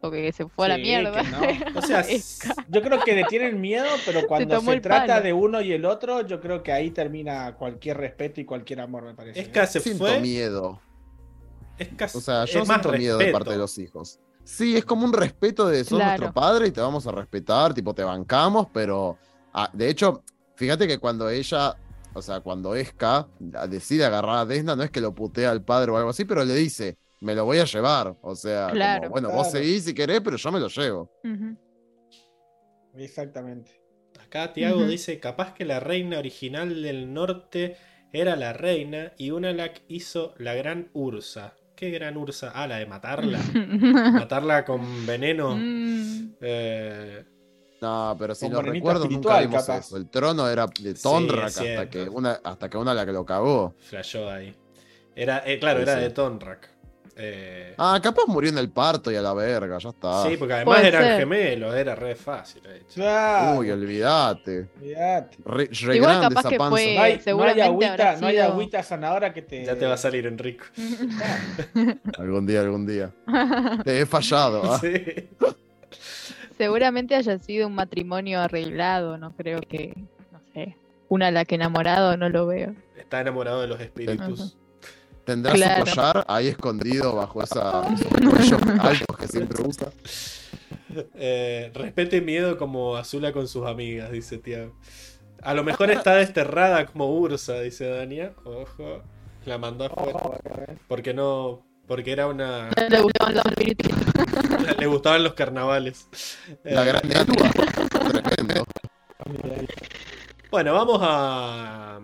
Porque 0.01 0.31
se 0.31 0.47
fue 0.47 0.65
a 0.67 0.69
la 0.69 0.77
mierda. 0.77 1.21
que 1.21 1.29
no. 1.29 1.39
O 1.79 1.81
sea. 1.81 2.05
Yo 2.69 2.81
creo 2.81 3.03
que 3.03 3.15
le 3.15 3.25
tienen 3.25 3.59
miedo, 3.59 3.85
pero 4.05 4.25
cuando 4.27 4.59
se, 4.61 4.79
trata 4.79 5.07
palo. 5.15 5.23
de 5.23 5.33
uno 5.33 5.61
y 5.61 5.73
el 5.73 5.85
otro, 5.85 6.21
yo 6.25 6.39
creo 6.39 6.63
que 6.63 6.71
ahí 6.71 6.91
termina 6.91 7.55
cualquier 7.55 7.97
respeto 7.97 8.39
y 8.39 8.45
cualquier 8.45 8.81
amor, 8.81 9.03
me 9.03 9.13
parece. 9.13 9.39
Esca 9.41 9.67
se 9.67 9.79
Siento 9.81 10.05
fue. 10.05 10.19
miedo. 10.21 10.79
Esca 11.77 12.05
O 12.05 12.21
sea, 12.21 12.45
yo 12.45 12.65
siento 12.65 12.91
miedo 12.93 13.17
de 13.17 13.31
parte 13.31 13.51
de 13.51 13.57
los 13.57 13.77
hijos. 13.77 14.19
Sí, 14.43 14.75
es 14.77 14.85
como 14.85 15.05
un 15.05 15.13
respeto 15.13 15.67
de 15.67 15.83
sos 15.83 15.97
Claro. 15.99 16.09
nuestro 16.21 16.33
padre 16.33 16.67
y 16.67 16.71
te 16.71 16.81
vamos 16.81 17.05
a 17.05 17.11
respetar, 17.11 17.73
tipo, 17.73 17.93
te 17.93 18.03
bancamos, 18.03 18.67
pero 18.73 19.17
ah, 19.53 19.69
de 19.73 19.89
hecho, 19.89 20.23
fíjate 20.55 20.87
que 20.87 20.97
cuando 20.97 21.29
ella, 21.29 21.75
o 22.13 22.21
sea, 22.21 22.39
cuando 22.39 22.73
Esca 22.75 23.27
decide 23.67 24.05
agarrar 24.05 24.37
a 24.37 24.45
Desna, 24.45 24.75
no 24.75 24.83
es 24.83 24.89
que 24.91 25.01
lo 25.01 25.13
putea 25.13 25.51
al 25.51 25.61
padre 25.63 25.91
o 25.91 25.97
algo 25.97 26.09
así, 26.09 26.25
pero 26.25 26.43
le 26.45 26.55
dice, 26.55 26.97
me 27.21 27.35
lo 27.35 27.45
voy 27.45 27.59
a 27.59 27.65
llevar. 27.65 28.15
O 28.21 28.35
sea, 28.35 28.63
como, 28.65 28.75
Claro. 28.75 29.09
bueno, 29.09 29.29
vos 29.29 29.51
seguís 29.51 29.85
si 29.85 29.93
querés, 29.93 30.21
pero 30.21 30.37
yo 30.37 30.51
me 30.51 30.59
lo 30.59 30.67
llevo. 30.67 31.11
Exactamente. 32.95 33.79
Acá 34.23 34.53
Tiago 34.53 34.85
dice, 34.85 35.19
capaz 35.19 35.53
que 35.53 35.65
la 35.65 35.79
reina 35.79 36.19
original 36.19 36.81
del 36.81 37.13
norte 37.13 37.77
era 38.11 38.35
la 38.35 38.53
reina 38.53 39.13
y 39.17 39.31
Unalak 39.31 39.81
hizo 39.87 40.33
la 40.37 40.53
gran 40.55 40.89
Ursa. 40.93 41.55
¿Qué 41.75 41.91
gran 41.91 42.17
Ursa? 42.17 42.51
Ah, 42.53 42.67
la 42.67 42.77
de 42.77 42.85
matarla. 42.85 43.39
matarla 44.13 44.65
con 44.65 45.05
veneno. 45.05 45.55
Mm, 45.55 46.35
Eh, 46.41 47.23
No, 47.81 48.15
pero 48.19 48.35
si 48.35 48.49
morenito 48.49 48.73
recuerdos 48.73 49.09
nunca 49.09 49.39
vimos 49.39 49.65
capaz. 49.65 49.85
eso. 49.87 49.97
El 49.97 50.09
trono 50.09 50.49
era 50.49 50.67
de 50.67 50.93
Tonrak 50.93 51.45
hasta 51.47 51.89
que 51.89 52.09
una, 52.09 52.33
hasta 52.43 52.69
que 52.69 52.77
una 52.77 52.93
la 52.93 53.05
que 53.05 53.13
lo 53.13 53.25
cagó. 53.25 53.73
flashó 53.79 54.29
ahí. 54.29 54.53
Era, 55.15 55.43
eh, 55.45 55.57
claro, 55.59 55.79
Sí, 55.79 55.83
era 55.83 55.95
sí. 55.95 56.01
de 56.01 56.09
Tonrak. 56.09 56.69
Eh, 57.21 57.73
Ah, 57.77 57.99
capaz 58.01 58.23
murió 58.27 58.49
en 58.49 58.57
el 58.57 58.69
parto 58.69 59.11
y 59.11 59.15
a 59.15 59.21
la 59.21 59.33
verga, 59.33 59.77
ya 59.77 59.89
está. 59.89 60.23
sí, 60.27 60.37
porque 60.37 60.53
además 60.53 60.83
eran 60.83 61.03
ser. 61.03 61.19
gemelos, 61.19 61.75
era 61.75 61.93
re 61.95 62.15
fácil. 62.15 62.61
de 62.63 62.77
hecho. 62.77 63.01
Uy, 63.57 63.69
olvídate. 63.71 64.69
olvídate. 64.79 65.37
Re, 65.45 65.65
re 65.71 65.95
Igual 65.97 66.17
grande 66.17 66.27
capaz 66.35 66.39
esa 66.41 66.49
que 66.49 66.57
panza. 66.57 66.71
fue- 66.71 66.95
No 66.95 67.01
hay, 67.01 67.21
no 67.25 67.43
hay 67.43 67.61
agüita, 67.61 68.17
no 68.17 68.27
hay 68.27 68.35
sido- 68.35 68.45
agüita 68.45 68.83
sanadora 68.83 69.33
que 69.33 69.41
te. 69.41 69.65
Ya 69.65 69.75
te 69.75 69.85
va 69.85 69.93
a 69.93 69.97
salir 69.97 70.25
Enrico. 70.27 70.65
Algún 72.17 72.45
día, 72.47 72.61
algún 72.61 72.85
día. 72.85 73.11
Te 73.83 74.01
he 74.01 74.05
fallado. 74.05 74.61
¿ah? 74.73 74.79
Sí. 74.79 75.29
Seguramente 76.57 77.15
haya 77.15 77.37
sido 77.39 77.67
un 77.67 77.75
matrimonio 77.75 78.39
arreglado, 78.41 79.17
no 79.17 79.31
creo 79.35 79.61
que, 79.61 79.93
no 80.31 80.41
sé, 80.53 80.75
una 81.07 81.27
a 81.27 81.31
la 81.31 81.45
que 81.45 81.55
enamorado 81.55 82.17
no 82.17 82.29
lo 82.29 82.47
veo. 82.47 82.75
Está 82.97 83.21
enamorado 83.21 83.61
de 83.61 83.67
los 83.67 83.79
espíritus. 83.79 84.57
Tendrá 85.29 85.53
Claro. 85.53 85.85
su 85.85 85.95
collar 85.95 86.25
ahí 86.27 86.47
escondido 86.47 87.15
bajo 87.15 87.43
esa, 87.43 87.83
esos 87.93 88.07
cuellos 88.07 88.61
altos 88.79 89.17
que 89.17 89.27
siempre 89.27 89.61
usa. 89.63 89.89
Eh, 91.13 91.69
respeto 91.75 92.15
y 92.15 92.21
miedo 92.21 92.57
como 92.57 92.95
Azula 92.95 93.31
con 93.31 93.47
sus 93.47 93.67
amigas, 93.67 94.11
dice 94.11 94.39
Tiago. 94.39 94.75
A 95.43 95.53
lo 95.53 95.63
mejor 95.63 95.91
está 95.91 96.15
desterrada 96.15 96.87
como 96.87 97.13
Ursa, 97.15 97.59
dice 97.61 97.87
Dania. 97.87 98.33
Ojo. 98.43 99.03
La 99.45 99.59
mandó 99.59 99.85
afuera. 99.85 100.75
Porque 100.87 101.13
no. 101.13 101.63
Porque 101.87 102.11
era 102.11 102.25
una. 102.27 102.71
Le 102.89 102.99
gustaban 103.01 103.35
los 103.35 103.45
espíritus. 103.45 103.91
Le 104.79 104.87
gustaban 104.87 105.23
los 105.23 105.33
carnavales. 105.33 106.07
La 106.63 106.81
Eh, 106.83 106.85
gran. 106.87 107.01
Tremendo. 108.23 108.65
Bueno, 110.49 110.73
vamos 110.73 110.99
a. 111.03 111.99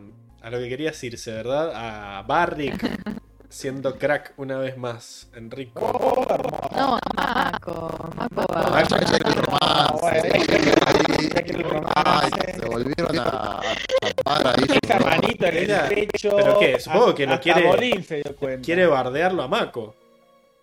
A 0.46 0.52
lo 0.52 0.60
que 0.60 0.70
quería 0.70 0.92
decirse, 0.92 1.32
¿verdad? 1.32 1.72
A 1.74 2.22
Barrick 2.22 2.78
siendo 3.50 3.98
crack 3.98 4.34
una 4.38 4.60
vez 4.60 4.78
más. 4.78 5.28
Enrico. 5.34 5.80
No, 6.76 7.00
Maco. 7.16 8.10
Maco 8.36 8.96
ya 9.00 9.18
quiere 9.18 9.28
el 9.28 9.34
romance. 9.44 10.02
bueno, 10.02 10.24
Ahí. 10.86 11.30
ya 11.34 11.42
quiere 11.42 11.60
el 11.62 11.64
romance. 11.64 11.94
Ay, 12.06 12.30
se 12.60 12.66
volvieron 12.68 13.18
a, 13.20 13.62
tapar 14.16 14.48
ahí. 14.50 14.78
Esa 14.84 15.00
manito 15.00 15.46
en 15.48 15.58
el 15.58 15.90
pecho. 15.90 16.36
¿Pero 16.36 16.60
qué? 16.60 16.80
Supongo 16.80 17.16
que 17.16 17.26
lo 17.26 17.40
quiere- 17.40 17.68
Bolín 17.68 18.04
se 18.04 18.18
dio 18.18 18.36
cuenta. 18.36 18.64
¿Quiere 18.64 18.86
bardearlo 18.86 19.42
a 19.42 19.48
Mako? 19.48 19.96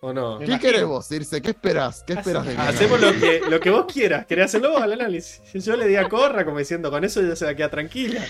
¿O 0.05 0.11
no? 0.11 0.37
¿Qué 0.37 0.59
querés 0.59 0.83
vos, 0.83 1.09
Irse? 1.13 1.41
¿Qué 1.41 1.51
esperás? 1.51 2.03
¿Qué 2.05 2.13
de 2.15 2.33
mí? 2.41 2.53
Hacemos 2.57 2.99
lo 2.99 3.13
que, 3.13 3.41
lo 3.49 3.57
que 3.61 3.69
vos 3.69 3.85
quieras. 3.85 4.25
¿Querés 4.25 4.45
hacerlo 4.47 4.71
vos 4.71 4.81
al 4.81 4.91
análisis? 4.91 5.41
Yo 5.53 5.77
le 5.77 5.87
di 5.87 5.95
a 5.95 6.09
Corra 6.09 6.43
como 6.43 6.57
diciendo, 6.59 6.91
con 6.91 7.05
eso 7.05 7.21
ya 7.21 7.37
se 7.37 7.45
va 7.45 7.51
a 7.51 7.55
quedar 7.55 7.69
tranquila. 7.71 8.21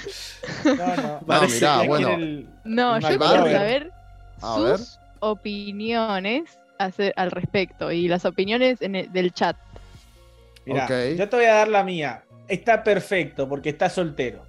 No, 0.65 0.95
no. 0.95 1.47
Mirá, 1.47 1.81
bueno. 1.81 2.09
el- 2.11 2.47
No, 2.63 2.99
yo 2.99 3.07
quiero 3.07 3.23
saber 3.25 3.91
A 4.39 4.55
sus 4.55 4.63
ver. 4.65 4.79
opiniones 5.19 6.59
hacer 6.77 7.11
al 7.15 7.31
respecto 7.31 7.91
y 7.91 8.07
las 8.07 8.23
opiniones 8.25 8.79
en 8.83 8.95
el- 8.95 9.11
del 9.11 9.33
chat. 9.33 9.57
Mira, 10.67 10.85
Ok. 10.85 10.91
yo 11.17 11.27
te 11.27 11.35
voy 11.37 11.45
a 11.45 11.55
dar 11.55 11.69
la 11.69 11.83
mía. 11.83 12.23
Está 12.47 12.83
perfecto 12.83 13.49
porque 13.49 13.69
está 13.69 13.89
soltero. 13.89 14.45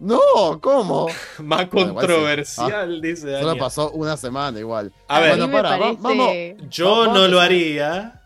No, 0.00 0.60
¿cómo? 0.60 1.08
Más 1.38 1.70
Bueno, 1.70 1.90
igual 1.90 2.06
sí. 2.06 2.12
controversial, 2.12 3.00
dice 3.02 3.40
Solo 3.40 3.56
pasó 3.58 3.90
una 3.92 4.16
semana 4.16 4.58
igual. 4.58 4.92
A 5.08 5.20
ver, 5.20 5.34
mí 5.34 5.38
bueno, 5.40 5.48
me 5.48 5.62
para, 5.62 5.76
va- 5.76 5.96
parece- 5.96 6.56
yo 6.70 7.00
vamos 7.00 7.14
no 7.18 7.28
lo 7.28 7.40
haría, 7.40 8.20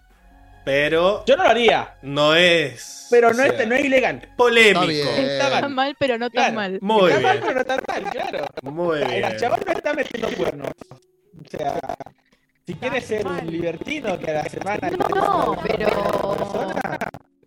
pero 0.64 1.24
Yo 1.26 1.36
no 1.36 1.42
lo 1.42 1.50
haría, 1.50 1.94
no 2.02 2.34
es. 2.34 3.08
pero 3.10 3.28
o 3.28 3.30
no, 3.32 3.36
sea, 3.42 3.46
es, 3.46 3.68
no 3.68 3.74
es 3.74 3.84
ilegal. 3.84 4.32
polémico. 4.36 5.08
Está 5.10 5.68
mal. 5.68 5.96
pero 5.98 6.16
no 6.16 6.30
tan 6.30 6.54
Claro. 6.54 6.54
mal. 6.54 6.78
Muy 6.80 7.10
está 7.10 7.20
mal, 7.22 7.40
pero 7.40 7.54
no 7.54 7.60
está 7.60 7.76
mal, 7.88 8.04
claro. 8.10 8.46
Muy 8.62 8.98
El 9.02 9.08
bien. 9.08 9.36
chaval 9.36 9.60
no 9.66 9.72
está 9.72 9.92
metiendo 9.94 10.28
cuernos. 10.36 10.70
O 10.90 11.48
sea, 11.58 11.80
si 12.66 12.74
quiere 12.74 13.00
ser 13.00 13.26
un 13.26 13.46
libertino 13.50 14.16
que 14.18 14.30
a 14.30 14.34
la 14.34 14.44
semana. 14.44 14.90
No, 14.90 15.56
pero 15.66 15.88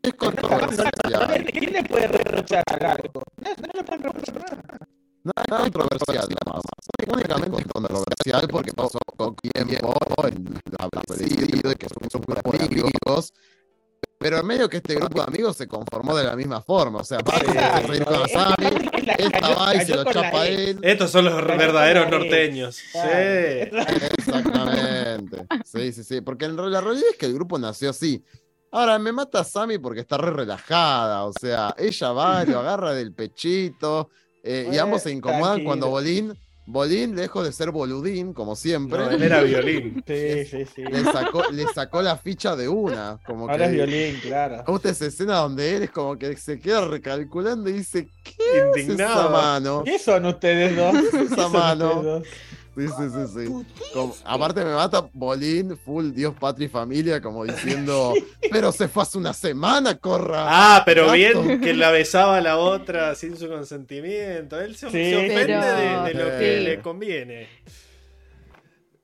Es 0.01 0.13
controversial. 0.13 1.45
¿Quién 1.51 1.73
le 1.73 1.83
puede 1.83 2.07
reprochar 2.07 2.63
algo? 2.85 3.23
No, 3.37 3.49
no 3.49 3.67
le 3.73 3.83
pueden 3.83 4.03
reprochar 4.03 4.35
nada. 4.35 4.79
No 5.23 5.33
es 5.35 5.47
controversial, 5.47 6.27
nada 6.29 6.53
más. 6.53 6.61
Únicamente 7.07 7.61
es 7.61 7.67
controversial 7.67 8.47
porque 8.49 8.71
pasó 8.73 8.99
con 9.17 9.35
tiempo 9.35 9.93
en 10.23 10.59
establecido 10.65 11.71
y 11.71 11.75
que 11.75 11.87
son 11.89 11.97
un 12.13 12.21
grupo 12.27 12.51
de 12.51 12.65
amigos. 12.65 13.33
Pero 14.19 14.39
en 14.39 14.47
medio 14.47 14.67
que 14.67 14.77
este 14.77 14.95
grupo 14.95 15.19
de 15.19 15.27
amigos 15.27 15.57
se 15.57 15.67
conformó 15.67 16.15
de 16.15 16.23
la 16.23 16.35
misma 16.35 16.61
forma. 16.61 16.99
O 16.99 17.03
sea, 17.03 17.19
Paco 17.19 17.51
se 17.51 17.87
reír 17.87 18.03
con 18.03 18.15
Asami, 18.15 18.89
esta 19.17 19.53
va 19.53 19.75
y 19.75 19.85
se 19.85 19.95
lo 19.95 20.05
chapa 20.05 20.41
a 20.41 20.47
él. 20.47 20.79
Estos 20.81 21.11
son 21.11 21.25
los 21.25 21.35
verdaderos 21.35 22.09
norteños. 22.09 22.75
Sí. 22.75 22.99
Exactamente. 24.17 25.45
Sí, 25.65 25.91
sí, 25.91 26.03
sí. 26.03 26.21
Porque 26.21 26.45
en 26.45 26.55
la 26.55 26.81
realidad 26.81 27.09
es 27.11 27.17
que 27.17 27.27
el 27.27 27.33
grupo 27.33 27.59
nació 27.59 27.91
así. 27.91 28.23
Ahora, 28.77 28.99
me 28.99 29.11
mata 29.11 29.43
Sammy 29.43 29.79
porque 29.79 30.01
está 30.01 30.17
re 30.17 30.29
relajada. 30.31 31.23
O 31.23 31.33
sea, 31.33 31.73
ella 31.79 32.11
va, 32.11 32.43
lo 32.45 32.59
agarra 32.61 32.93
del 32.93 33.11
pechito. 33.13 34.09
eh, 34.43 34.69
y 34.71 34.77
ambos 34.77 35.01
se 35.01 35.11
incomodan 35.11 35.43
tranquilo. 35.43 35.67
cuando 35.67 35.89
Bolín, 35.89 36.37
Bolín, 36.69 37.15
lejos 37.15 37.45
de 37.45 37.53
ser 37.53 37.71
boludín, 37.71 38.33
como 38.33 38.55
siempre, 38.55 38.99
No, 38.99 39.09
él 39.09 39.23
era 39.23 39.41
violín. 39.41 40.03
Sí, 40.07 40.45
sí, 40.45 40.65
sí. 40.75 40.83
le, 40.83 41.03
sacó, 41.05 41.49
le 41.49 41.65
sacó 41.73 42.01
la 42.01 42.17
ficha 42.17 42.55
de 42.57 42.67
una. 42.67 43.19
Como 43.25 43.49
Ahora 43.49 43.65
es 43.65 43.71
que, 43.71 43.75
violín, 43.77 44.19
claro. 44.21 44.63
¿Cómo 44.65 44.79
esa 44.83 45.05
escena 45.05 45.37
donde 45.37 45.77
él 45.77 45.83
es 45.83 45.91
como 45.91 46.17
que 46.17 46.35
se 46.35 46.59
queda 46.59 46.85
recalculando 46.85 47.69
y 47.69 47.73
dice, 47.73 48.09
¿qué 48.23 48.69
es 48.75 48.89
esa 48.89 49.29
mano? 49.29 49.81
¿Qué 49.85 49.97
son 49.97 50.25
ustedes 50.25 50.75
dos? 50.75 50.93
¿Qué 51.09 51.21
esa 51.21 51.35
son 51.35 51.51
mano? 51.53 52.21
Sí, 52.77 52.87
sí, 52.87 53.03
sí, 53.09 53.45
sí. 53.47 53.65
Como- 53.93 54.15
aparte 54.23 54.63
me 54.63 54.73
mata 54.75 55.09
Bolín, 55.11 55.75
full 55.77 56.11
Dios, 56.11 56.35
patria 56.39 56.65
y 56.67 56.69
familia, 56.69 57.19
como 57.21 57.43
diciendo, 57.43 58.13
pero 58.51 58.71
se 58.71 58.87
fue 58.87 59.01
hace 59.01 59.17
una 59.17 59.33
semana, 59.33 59.97
corra. 59.97 60.45
Ah, 60.47 60.83
pero 60.85 61.03
Gato. 61.07 61.13
bien 61.13 61.59
que 61.59 61.73
la 61.73 61.89
besaba 61.89 62.37
a 62.37 62.41
la 62.41 62.57
otra 62.57 63.15
sin 63.15 63.35
su 63.35 63.47
consentimiento. 63.47 64.59
Él 64.61 64.75
se, 64.75 64.87
Sí, 64.87 64.91
se 64.91 65.15
ofende 65.15 65.35
pero- 65.45 65.65
de, 65.65 66.07
de 66.07 66.13
lo 66.13 66.39
que 66.39 66.59
le 66.61 66.81
conviene. 66.81 67.47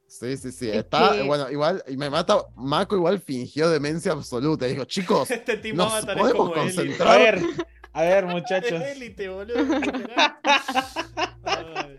Sí, 0.07 0.37
sí, 0.37 0.51
sí. 0.51 0.69
Es 0.69 0.75
Está, 0.77 1.13
que- 1.13 1.23
bueno, 1.23 1.49
igual, 1.49 1.83
y 1.87 1.97
me 1.97 2.09
mata, 2.11 2.37
Mako 2.55 2.95
igual 2.97 3.19
fingió 3.19 3.69
demencia 3.69 4.11
absoluta. 4.11 4.67
Dijo, 4.67 4.85
chicos, 4.85 5.31
Este 5.31 5.57
tipo 5.57 5.77
Nos 5.77 5.91
Avatar 5.93 6.15
es 6.15 6.21
podemos 6.21 6.49
como 6.51 6.61
élite. 6.61 6.75
concentrar. 6.75 7.07
A 7.09 7.17
ver, 7.17 7.39
a 7.93 8.01
ver, 8.03 8.23
Es 8.27 8.31
muchachos. 8.31 8.81
élite, 8.83 9.29
boludo. 9.29 9.55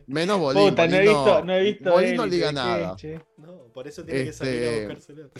Menos 0.06 0.39
Bolín. 0.39 0.70
Puta, 0.70 0.86
no 0.86 0.94
he 0.94 0.98
Bolín 0.98 1.14
visto, 1.14 1.44
no 1.44 1.52
he 1.55 1.62
visto. 1.62 1.90
Bolín 1.90 2.16
no 2.16 2.26
liga 2.26 2.48
¿qué, 2.48 2.52
nada. 2.55 2.97
che? 2.97 3.20
no, 3.39 3.64
por 3.72 3.86
eso 3.89 4.05
tiene 4.05 4.24
que 4.24 4.32
salir 4.32 4.52
Este- 4.55 4.68
a 4.85 4.86
buscárselo. 4.89 5.31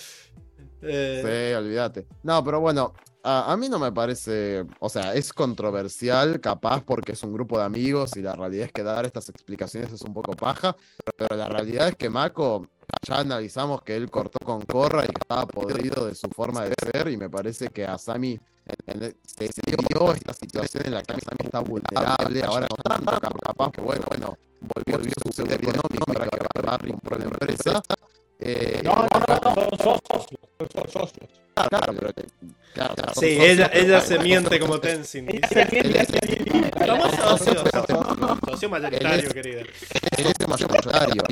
Eh, 0.87 1.49
Sí, 1.51 1.55
olvídate. 1.55 2.07
No, 2.23 2.45
pero 2.45 2.61
bueno, 2.61 2.93
a, 3.23 3.51
a 3.53 3.57
mí 3.57 3.69
no 3.71 3.79
me 3.79 3.91
parece, 3.91 4.67
o 4.81 4.89
sea, 4.91 5.15
es 5.15 5.33
controversial, 5.33 6.41
capaz 6.41 6.83
porque 6.85 7.13
es 7.13 7.23
un 7.23 7.33
grupo 7.33 7.59
de 7.59 7.65
amigos 7.65 8.17
y 8.17 8.23
la 8.23 8.35
realidad 8.35 8.67
es 8.67 8.73
que 8.73 8.83
dar 8.83 9.07
estas 9.07 9.29
explicaciones 9.31 9.93
es 9.93 10.03
un 10.03 10.13
poco 10.13 10.33
paja, 10.33 10.77
pero 11.17 11.37
la 11.37 11.49
realidad 11.49 11.89
es 11.89 11.97
que 11.97 12.11
Mako, 12.11 12.69
ya 13.09 13.21
analizamos 13.21 13.81
que 13.83 13.97
él 13.97 14.11
cortó 14.11 14.39
con 14.45 14.61
Corra 14.61 15.05
y 15.07 15.09
estaba 15.19 15.47
podrido 15.47 16.07
de 16.07 16.15
su 16.15 16.29
forma 16.29 16.65
de 16.67 16.75
ser 16.93 17.09
y 17.09 17.17
me 17.17 17.31
parece 17.31 17.69
que 17.69 17.87
a 17.87 17.97
Sami 17.97 18.39
se 19.25 19.51
dio 19.67 20.13
esta 20.13 20.35
situación 20.35 20.85
en 20.87 20.95
la 20.95 21.03
que 21.03 21.15
Sami 21.15 21.39
está 21.45 21.61
vulnerable, 21.61 22.43
ahora 22.43 22.67
no 22.69 22.77
tanto, 22.77 23.21
cap- 23.21 23.39
capaz 23.43 23.73
que 23.73 23.81
bueno, 23.81 24.03
bueno, 24.09 24.37
volvió, 24.75 24.99
volvió 24.99 25.13
su 25.25 25.33
pseudo 25.33 25.55
económico 25.55 26.05
para 26.13 26.27
que 26.27 26.63
Barry 26.63 26.91
compró 26.91 27.19
la 27.19 27.25
empresa. 27.25 27.83
Eh, 28.41 28.81
No, 28.85 28.95
no, 28.95 29.07
no, 29.07 29.79
son 29.79 30.01
socios. 30.11 30.41
Son 30.75 30.89
socios. 30.91 31.31
Claro, 31.55 31.69
claro, 31.71 31.95
pero 31.99 32.13
claro, 32.75 32.95
claro, 32.97 33.13
Sí, 33.15 33.27
ella, 33.27 33.71
ella 33.73 34.01
pero 34.01 34.01
se 34.01 34.19
miente 34.19 34.59
como 34.59 34.81
Tenzin. 34.81 35.29
Ella 35.31 35.49
dice. 35.49 35.55
se 35.55 35.71
miente, 35.71 35.89
ella 35.91 36.05
se 36.05 36.51
miente. 36.51 36.87
Somos 36.87 37.15
socios. 37.15 37.63
Socio 38.49 38.69
mayoritario, 38.71 39.31
querida. 39.31 39.61
Él 39.61 40.27
es 40.39 40.49
mayoritario. 40.49 41.23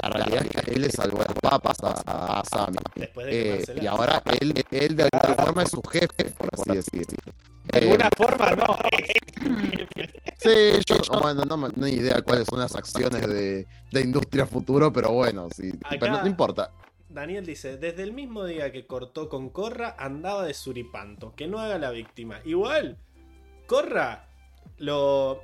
La 0.00 0.08
realidad 0.10 0.44
es 0.44 0.62
que 0.64 0.70
él 0.72 0.82
le 0.82 0.90
salvó 0.90 1.18
las 1.18 1.34
papas 1.40 1.76
a, 1.82 2.40
a 2.40 2.44
Sammy. 2.44 2.78
Después 2.94 3.26
de 3.26 3.54
Eh, 3.60 3.64
y 3.80 3.86
ahora 3.86 4.22
él, 4.40 4.54
él 4.70 4.96
de 4.96 5.08
alguna 5.12 5.34
forma 5.44 5.62
es 5.64 5.70
su 5.70 5.82
jefe, 5.82 6.24
por 6.36 6.48
así 6.52 6.70
decirlo. 6.76 7.32
De 7.64 7.78
alguna 7.80 8.08
forma, 8.16 8.50
no. 8.52 8.76
Sí, 10.36 10.50
yo, 10.86 10.96
bueno, 11.22 11.44
no, 11.46 11.56
no 11.56 11.86
hay 11.86 11.94
idea 11.94 12.20
cuáles 12.20 12.46
son 12.48 12.58
las 12.58 12.74
acciones 12.76 13.26
de, 13.26 13.66
de 13.90 14.00
industria 14.02 14.44
futuro, 14.44 14.92
pero 14.92 15.10
bueno, 15.12 15.48
sí. 15.54 15.70
Acá- 15.82 15.96
Pero 15.98 16.12
no, 16.12 16.20
no 16.22 16.26
importa. 16.26 16.70
Daniel 17.08 17.46
dice, 17.46 17.78
desde 17.78 18.02
el 18.02 18.12
mismo 18.12 18.44
día 18.44 18.70
que 18.70 18.86
cortó 18.86 19.30
con 19.30 19.48
Corra, 19.48 19.96
andaba 19.98 20.44
de 20.44 20.52
suripanto. 20.52 21.32
Que 21.34 21.46
no 21.46 21.60
haga 21.60 21.78
la 21.78 21.90
víctima. 21.90 22.40
Igual, 22.44 22.98
Corra 23.66 24.28
lo, 24.76 25.40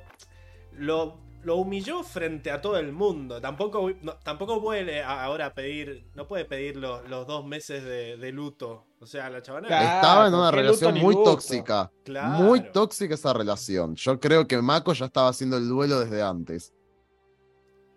lo, 0.73 1.17
lo 1.43 1.55
humilló 1.55 2.03
frente 2.03 2.51
a 2.51 2.61
todo 2.61 2.77
el 2.77 2.91
mundo. 2.91 3.41
Tampoco, 3.41 3.89
no- 4.03 4.17
tampoco 4.17 4.61
puede 4.61 5.01
ahora 5.01 5.53
pedir, 5.55 6.05
no 6.13 6.27
puede 6.27 6.45
pedir 6.45 6.75
lo- 6.77 7.01
los 7.07 7.25
dos 7.25 7.43
meses 7.43 7.83
de, 7.83 8.17
de 8.17 8.31
luto. 8.31 8.85
O 9.01 9.07
sea, 9.07 9.29
la 9.31 9.41
chavana... 9.41 9.67
Claro. 9.67 9.95
Estaba 9.95 10.27
en 10.27 10.33
una 10.35 10.51
relación 10.51 10.93
muy 10.99 11.15
luto. 11.15 11.31
tóxica. 11.31 11.91
Claro. 12.03 12.43
Muy 12.43 12.61
tóxica 12.71 13.15
esa 13.15 13.33
relación. 13.33 13.95
Yo 13.95 14.19
creo 14.19 14.47
que 14.47 14.61
Mako 14.61 14.93
ya 14.93 15.05
estaba 15.07 15.29
haciendo 15.29 15.57
el 15.57 15.67
duelo 15.67 15.99
desde 15.99 16.21
antes. 16.21 16.71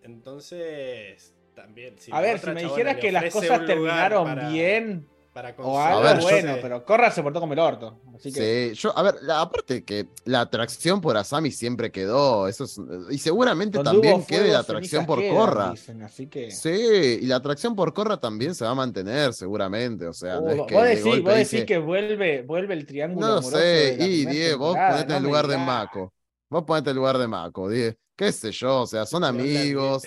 Entonces, 0.03 1.35
también... 1.55 1.99
si 1.99 2.11
A 2.11 2.21
ver, 2.23 2.39
si 2.39 2.51
me 2.51 2.63
dijeras 2.63 2.97
que 2.97 3.13
las 3.13 3.31
cosas 3.33 3.67
terminaron 3.67 4.25
para- 4.25 4.49
bien 4.49 5.07
para 5.35 5.53
o 5.59 5.81
algo, 5.81 6.01
ver, 6.03 6.21
bueno, 6.21 6.55
pero 6.63 6.85
Corra 6.85 7.11
se 7.11 7.21
portó 7.21 7.41
como 7.41 7.55
el 7.55 7.59
orto. 7.59 8.01
Así 8.15 8.33
que. 8.33 8.71
Sí, 8.73 8.81
yo, 8.81 8.97
a 8.97 9.03
ver, 9.03 9.17
la- 9.23 9.41
aparte 9.41 9.85
que 9.85 10.07
la 10.27 10.43
atracción 10.43 11.01
por 11.01 11.17
Asami 11.17 11.51
siempre 11.51 11.91
quedó, 11.91 12.47
eso 12.47 12.63
es- 12.65 12.81
y 13.11 13.19
seguramente 13.19 13.79
donde 13.79 13.91
también 13.91 14.25
quede 14.25 14.53
la 14.53 14.61
atracción 14.61 15.05
por 15.05 15.19
quedan, 15.19 15.35
Corra. 15.37 15.71
dicen, 15.73 16.03
así 16.05 16.29
que. 16.29 16.53
Sí, 16.53 17.19
y 17.21 17.27
la 17.27 17.37
atracción 17.37 17.75
por 17.75 17.93
Corra 17.93 18.17
también 18.19 18.55
se 18.55 18.65
va 18.65 18.71
a 18.71 18.75
mantener 18.77 19.35
seguramente, 19.35 20.07
o 20.07 20.13
sea, 20.13 20.41
no 20.41 20.51
es 20.51 20.63
que 20.69 20.75
vos 20.75 20.85
de 20.85 20.89
decís, 20.91 21.05
golpe 21.05 21.23
vos 21.23 21.35
decís 21.35 21.51
dice, 21.51 21.67
que 21.67 21.79
vuelve, 21.79 22.43
vuelve 22.43 22.75
el 22.75 22.87
triángulo 22.87 23.27
no 23.27 23.35
lo 23.35 23.43
sé, 23.43 23.97
y 23.99 24.25
primera 24.25 24.31
Die, 24.33 24.55
vos 24.55 24.77
ponete 24.77 25.07
no 25.09 25.11
en 25.11 25.17
el 25.17 25.23
lugar 25.25 25.49
de. 25.49 25.59
Mako, 25.59 26.13
vos 26.49 26.63
ponete 26.65 26.91
en 26.91 26.95
el 26.95 26.97
lugar 26.99 27.19
de 27.19 27.27
Mako, 27.27 27.69
Die, 27.69 27.97
qué 28.15 28.31
sé 28.31 28.53
yo, 28.53 28.83
o 28.83 28.87
sea, 28.87 29.05
son 29.05 29.25
amigos, 29.25 30.05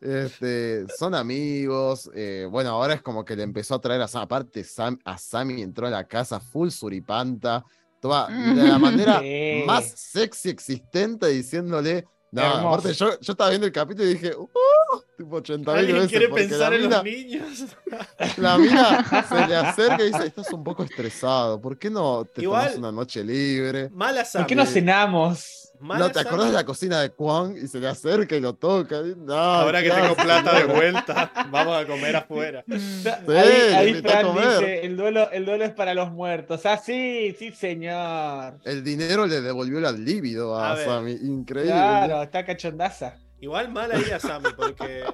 este, 0.00 0.86
son 0.96 1.14
amigos, 1.14 2.10
eh, 2.14 2.46
bueno, 2.50 2.70
ahora 2.70 2.94
es 2.94 3.02
como 3.02 3.24
que 3.24 3.36
le 3.36 3.42
empezó 3.42 3.74
a 3.76 3.80
traer 3.80 4.02
a 4.02 4.08
Sam, 4.08 4.22
aparte 4.22 4.62
Sam, 4.64 4.98
a 5.04 5.18
Sammy 5.18 5.62
entró 5.62 5.86
a 5.86 5.90
la 5.90 6.04
casa 6.04 6.38
full 6.40 6.68
suripanta, 6.70 7.64
toda, 8.00 8.28
de 8.28 8.62
la 8.68 8.78
manera 8.78 9.20
Sí. 9.20 9.62
más 9.66 9.84
sexy 9.96 10.50
existente 10.50 11.28
diciéndole. 11.28 12.04
No, 12.32 12.42
aparte 12.44 12.92
yo, 12.92 13.18
yo 13.20 13.32
estaba 13.32 13.48
viendo 13.50 13.66
el 13.66 13.72
capítulo 13.72 14.04
y 14.10 14.14
dije, 14.14 14.34
¡uh! 14.36 14.46
Tipo 15.16 15.36
80 15.36 15.70
mil 15.72 15.78
¿Alguien 15.78 15.96
veces. 15.96 16.10
quiere 16.10 16.28
pensar 16.28 16.70
la 16.72 16.76
en 16.76 16.82
mina, 16.82 16.96
los 16.96 17.04
niños? 17.04 17.66
la 18.36 18.58
mina 18.58 19.24
se 19.28 19.46
le 19.46 19.56
acerca 19.56 20.02
y 20.04 20.06
dice, 20.12 20.26
estás 20.26 20.52
un 20.52 20.62
poco 20.62 20.82
estresado, 20.82 21.58
¿por 21.60 21.78
qué 21.78 21.88
no 21.88 22.26
te 22.26 22.42
Igual- 22.42 22.64
tomas 22.66 22.78
una 22.78 22.92
noche 22.92 23.24
libre? 23.24 23.88
Mala 23.90 24.26
¿Por 24.30 24.46
qué 24.46 24.54
no 24.54 24.66
cenamos? 24.66 25.65
Mala 25.80 26.06
no, 26.06 26.12
¿te 26.12 26.20
acordás 26.20 26.48
de 26.48 26.54
la 26.54 26.64
cocina 26.64 27.00
de 27.00 27.10
Kwang? 27.10 27.56
Y 27.56 27.66
se 27.68 27.80
le 27.80 27.88
acerca 27.88 28.36
y 28.36 28.40
lo 28.40 28.54
toca. 28.54 29.02
No, 29.16 29.34
Ahora 29.34 29.82
que 29.82 29.88
¿qué 29.90 29.94
tengo 29.94 30.14
plata 30.14 30.58
de 30.58 30.64
vuelta, 30.64 31.32
vamos 31.50 31.76
a 31.76 31.86
comer 31.86 32.16
afuera. 32.16 32.64
ahí 32.68 33.74
ahí 33.74 33.94
Fran 34.02 34.26
comer. 34.26 34.58
dice, 34.58 34.86
el 34.86 34.96
duelo, 34.96 35.30
el 35.30 35.44
duelo 35.44 35.64
es 35.64 35.72
para 35.72 35.94
los 35.94 36.10
muertos. 36.12 36.64
Ah, 36.66 36.78
sí, 36.78 37.34
sí, 37.38 37.52
señor. 37.52 38.58
El 38.64 38.82
dinero 38.82 39.26
le 39.26 39.40
devolvió 39.40 39.80
la 39.80 39.92
libido 39.92 40.58
a. 40.58 40.76
Sammy. 40.76 41.12
Increíble. 41.12 41.72
Claro, 41.72 42.22
está 42.22 42.44
cachondaza. 42.44 43.16
Igual 43.38 43.70
mal 43.70 43.92
ahí 43.92 44.10
a 44.12 44.18
Sammy, 44.18 44.48
porque 44.56 45.04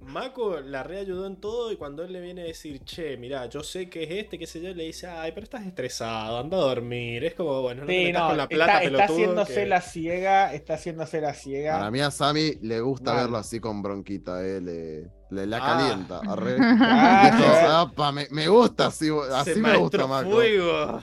Mako 0.00 0.60
la 0.60 0.82
reayudó 0.82 1.26
en 1.26 1.36
todo 1.36 1.70
y 1.70 1.76
cuando 1.76 2.04
él 2.04 2.12
le 2.12 2.20
viene 2.22 2.40
a 2.40 2.44
decir, 2.46 2.80
che, 2.84 3.18
mirá, 3.18 3.46
yo 3.46 3.62
sé 3.62 3.90
que 3.90 4.04
es 4.04 4.10
este, 4.10 4.38
qué 4.38 4.46
sé 4.46 4.62
yo, 4.62 4.70
le 4.72 4.84
dice, 4.84 5.06
ay, 5.06 5.32
pero 5.32 5.44
estás 5.44 5.66
estresado, 5.66 6.38
anda 6.38 6.56
a 6.56 6.60
dormir. 6.60 7.22
Es 7.24 7.34
como, 7.34 7.60
bueno, 7.60 7.82
no 7.82 7.86
te 7.86 7.92
Sí, 7.92 8.04
metas 8.06 8.22
no, 8.22 8.28
con 8.28 8.36
la 8.38 8.48
plata, 8.48 8.82
está, 8.82 9.02
está 9.02 9.04
haciéndose 9.12 9.54
que- 9.54 9.66
la 9.66 9.80
ciega, 9.82 10.54
está 10.54 10.74
haciéndose 10.74 11.20
la 11.20 11.34
ciega. 11.34 11.72
Para 11.78 11.90
mí 11.90 12.00
a 12.00 12.10
Sammy 12.10 12.54
le 12.62 12.80
gusta 12.80 13.12
Mal. 13.12 13.22
verlo 13.24 13.36
así 13.38 13.60
con 13.60 13.82
bronquita. 13.82 14.42
eh, 14.44 14.60
le- 14.60 15.16
Le 15.28 15.44
la 15.44 15.56
Ah. 15.56 15.60
calienta. 15.60 16.20
arre. 16.32 16.56
Ah, 16.60 17.30
sí. 17.36 17.66
"Apa, 17.68 18.12
me, 18.12 18.28
me 18.30 18.46
gusta, 18.48 18.86
así, 18.86 19.10
así 19.34 19.56
me 19.60 19.76
gusta, 19.76 20.06
Mako. 20.06 20.30
fuego. 20.30 21.02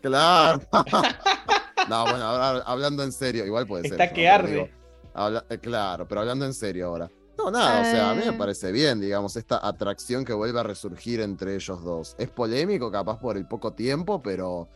Claro. 0.00 0.60
no, 1.88 2.02
bueno, 2.04 2.22
ahora, 2.24 2.62
hablando 2.64 3.02
en 3.02 3.10
serio, 3.12 3.44
igual 3.44 3.66
puede 3.66 3.82
ser. 3.88 3.92
Está 4.00 4.12
que 4.12 4.26
no 4.26 4.32
arde. 4.32 4.72
Habla- 5.14 5.44
eh, 5.50 5.58
claro, 5.58 6.06
pero 6.08 6.20
hablando 6.22 6.44
en 6.44 6.54
serio 6.54 6.88
ahora. 6.88 7.10
No, 7.38 7.50
nada, 7.50 7.80
o 7.80 7.84
sea, 7.84 8.10
a 8.10 8.14
mí 8.14 8.20
me 8.24 8.34
Eh. 8.34 8.38
parece 8.38 8.70
bien, 8.72 9.00
digamos, 9.00 9.36
esta 9.36 9.66
atracción 9.66 10.24
que 10.24 10.32
vuelve 10.34 10.60
a 10.60 10.62
resurgir 10.62 11.20
entre 11.20 11.54
ellos 11.54 11.82
dos. 11.82 12.14
Es 12.18 12.28
polémico, 12.30 12.90
capaz 12.90 13.18
por 13.18 13.36
el 13.36 13.46
poco 13.48 13.72
tiempo, 13.72 14.22
pero 14.22 14.68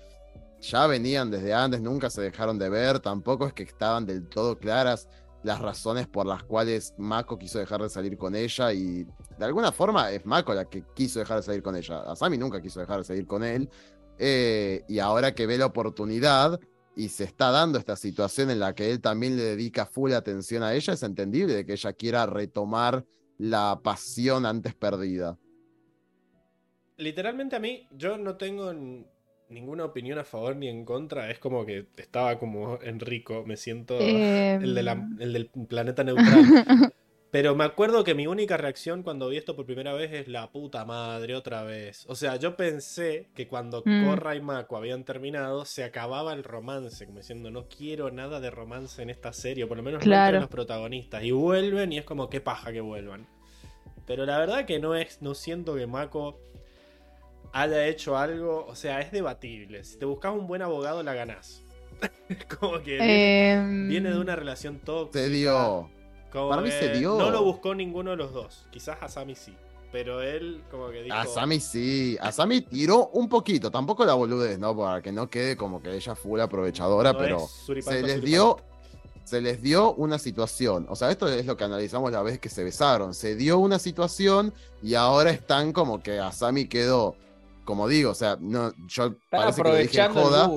ya 0.61 0.87
venían 0.87 1.31
desde 1.31 1.53
antes, 1.53 1.81
nunca 1.83 2.09
se 2.11 2.23
dejaron 2.23 2.59
de 2.59 2.69
ver, 2.71 2.99
tampoco 3.01 3.47
es 3.47 3.53
que 3.53 3.63
estaban 3.65 4.07
del 4.07 4.27
todo 4.29 4.59
claras 4.59 5.07
las 5.43 5.61
razones 5.61 6.09
por 6.09 6.27
las 6.27 6.43
cuales 6.43 6.95
Mako 6.97 7.39
quiso 7.39 7.59
dejar 7.59 7.81
de 7.83 7.89
salir 7.91 8.17
con 8.17 8.35
ella 8.35 8.73
y 8.73 9.05
de 9.39 9.45
alguna 9.45 9.71
forma 9.71 10.11
es 10.11 10.25
Mako 10.27 10.55
la 10.55 10.65
que 10.65 10.83
quiso 10.95 11.19
dejar 11.21 11.37
de 11.37 11.43
salir 11.45 11.63
con 11.63 11.77
ella. 11.77 12.01
Asami 12.11 12.37
nunca 12.39 12.61
quiso 12.61 12.81
dejar 12.81 12.99
de 12.99 13.05
salir 13.05 13.27
con 13.27 13.45
él 13.45 13.69
eh, 14.19 14.83
y 14.89 14.99
ahora 14.99 15.35
que 15.35 15.47
ve 15.47 15.59
la 15.59 15.67
oportunidad 15.67 16.59
y 16.97 17.10
se 17.10 17.24
está 17.24 17.51
dando 17.51 17.78
esta 17.78 17.94
situación 17.94 18.51
en 18.51 18.59
la 18.59 18.74
que 18.74 18.90
él 18.90 19.01
también 19.01 19.36
le 19.36 19.43
dedica 19.44 19.85
full 19.85 20.12
atención 20.12 20.62
a 20.62 20.74
ella, 20.74 20.94
es 20.94 21.02
entendible 21.02 21.55
de 21.55 21.66
que 21.66 21.73
ella 21.74 21.93
quiera 21.93 22.24
retomar 22.27 23.05
la 23.39 23.78
pasión 23.82 24.47
antes 24.47 24.74
perdida. 24.74 25.39
Literalmente 26.97 27.55
a 27.55 27.60
mí, 27.60 27.86
yo 27.93 28.16
no 28.16 28.36
tengo 28.36 28.73
ninguna 29.51 29.85
opinión 29.85 30.18
a 30.18 30.24
favor 30.24 30.56
ni 30.56 30.68
en 30.68 30.86
contra. 30.86 31.31
Es 31.31 31.39
como 31.39 31.66
que 31.66 31.86
estaba 31.98 32.39
como 32.39 32.81
Enrico, 32.81 33.44
me 33.47 33.59
siento 33.59 33.98
Em, 34.01 34.62
el, 34.62 34.74
de 34.74 34.82
la- 34.82 35.09
el 35.20 35.32
del 35.35 35.51
planeta 35.68 36.02
neutral. 36.02 36.24
Pero 37.37 37.55
me 37.55 37.65
acuerdo 37.65 38.03
que 38.03 38.15
mi 38.15 38.27
única 38.27 38.57
reacción 38.57 39.03
cuando 39.03 39.29
vi 39.29 39.37
esto 39.37 39.55
por 39.55 39.67
primera 39.67 39.93
vez 39.93 40.11
es 40.11 40.27
la 40.27 40.51
puta 40.51 40.87
madre 40.87 41.35
otra 41.35 41.65
vez. 41.65 42.07
O 42.09 42.15
sea, 42.15 42.37
yo 42.37 42.57
pensé 42.57 43.29
que 43.35 43.47
cuando 43.47 43.83
Mm. 43.85 44.07
Korra 44.07 44.37
y 44.37 44.41
Mako 44.41 44.79
habían 44.79 45.05
terminado 45.05 45.67
se 45.67 45.85
acababa 45.85 46.33
el 46.33 46.45
romance, 46.45 47.05
como 47.05 47.19
diciendo 47.19 47.51
no 47.51 47.69
quiero 47.69 48.11
nada 48.11 48.41
de 48.41 48.51
romance 48.51 49.03
en 49.03 49.11
esta 49.11 49.35
serie, 49.35 49.65
o 49.65 49.69
por 49.69 49.77
lo 49.77 49.83
menos 49.83 50.07
no 50.07 50.15
entre 50.15 50.41
los 50.41 50.49
protagonistas. 50.49 51.25
Y 51.25 51.31
vuelven 51.31 51.93
y 51.93 51.99
es 51.99 52.07
como 52.07 52.31
qué 52.31 52.41
paja 52.41 52.73
que 52.73 52.81
vuelvan. 52.81 53.27
Pero 54.07 54.25
la 54.25 54.39
verdad 54.39 54.65
que 54.65 54.79
no 54.79 54.95
es, 54.95 55.21
no 55.21 55.35
siento 55.35 55.75
que 55.75 55.87
Mako 55.87 56.41
haya 57.53 57.87
hecho 57.87 58.17
algo, 58.17 58.65
o 58.67 58.75
sea, 58.75 59.03
es 59.03 59.13
debatible. 59.13 59.85
Si 59.85 59.99
te 59.99 60.07
buscas 60.07 60.33
un 60.33 60.47
buen 60.47 60.63
abogado 60.63 61.03
la 61.03 61.13
ganás. 61.13 61.63
como 62.59 62.83
que 62.83 62.93
viene, 62.93 63.53
em, 63.53 63.89
viene 63.91 64.11
de 64.11 64.19
una 64.19 64.37
relación 64.37 64.79
tóxica. 64.79 65.23
Se 65.23 65.29
dio. 65.29 65.95
Como 66.32 66.48
Para 66.51 66.62
mí 66.62 66.70
se 66.70 66.90
dio. 66.94 67.16
No 67.16 67.31
lo 67.31 67.43
buscó 67.43 67.74
ninguno 67.74 68.11
de 68.11 68.16
los 68.16 68.32
dos. 68.32 68.66
Quizás 68.70 68.98
Asami 69.01 69.35
sí. 69.35 69.55
Pero 69.93 70.20
él 70.20 70.62
como 70.70 70.90
que 70.90 71.03
dijo... 71.05 71.16
Asami 71.16 71.61
sí, 71.61 72.19
Asami 72.20 72.61
tiró 72.61 73.09
un 73.09 73.28
poquito, 73.28 73.70
tampoco 73.70 74.05
la 74.05 74.15
boludez, 74.15 74.59
¿no? 74.59 74.77
Para 74.77 75.01
que 75.01 75.12
no 75.12 75.31
quede 75.31 75.57
como 75.57 75.81
que 75.81 75.94
ella 75.94 76.15
fue 76.15 76.39
la 76.39 76.44
aprovechadora, 76.44 77.12
no 77.12 77.19
pero 77.19 77.47
suripanto, 77.47 77.98
se 77.98 78.03
les 78.03 78.16
suripanto. 78.19 78.27
dio 78.27 78.57
se 79.27 79.40
les 79.40 79.61
dio 79.61 79.93
una 79.94 80.19
situación. 80.19 80.86
O 80.89 80.94
sea, 80.94 81.11
esto 81.11 81.27
es 81.27 81.47
lo 81.47 81.57
que 81.57 81.65
analizamos 81.65 82.12
la 82.12 82.23
vez 82.23 82.39
que 82.39 82.48
se 82.48 82.62
besaron. 82.62 83.12
Se 83.12 83.35
dio 83.35 83.59
una 83.59 83.81
situación 83.81 84.55
y 84.82 84.94
ahora 84.94 85.31
están 85.31 85.73
como 85.73 86.01
que 86.01 86.20
Asami 86.20 86.69
quedó, 86.69 87.16
como 87.65 87.89
digo, 87.89 88.12
o 88.12 88.15
sea, 88.15 88.36
no, 88.40 88.73
yo 88.86 89.16
parece 89.28 89.62
que 89.62 89.69
lo 89.69 89.77
dije 89.77 90.01
en 90.01 90.12
joda, 90.15 90.51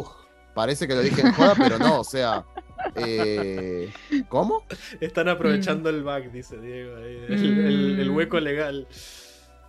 parece 0.54 0.88
que 0.88 0.96
lo 0.96 1.02
dije 1.02 1.22
en 1.22 1.34
joda, 1.34 1.56
pero 1.58 1.80
no, 1.80 2.02
o 2.02 2.04
sea, 2.04 2.46
eh, 2.96 3.92
¿cómo? 4.30 4.64
Están 5.00 5.30
aprovechando 5.30 5.90
el 5.90 6.04
bug, 6.04 6.32
dice 6.32 6.58
Diego. 6.60 6.98
El, 6.98 7.30
Mm. 7.30 7.68
el- 7.68 8.00
el 8.00 8.10
hueco 8.12 8.40
legal. 8.40 8.88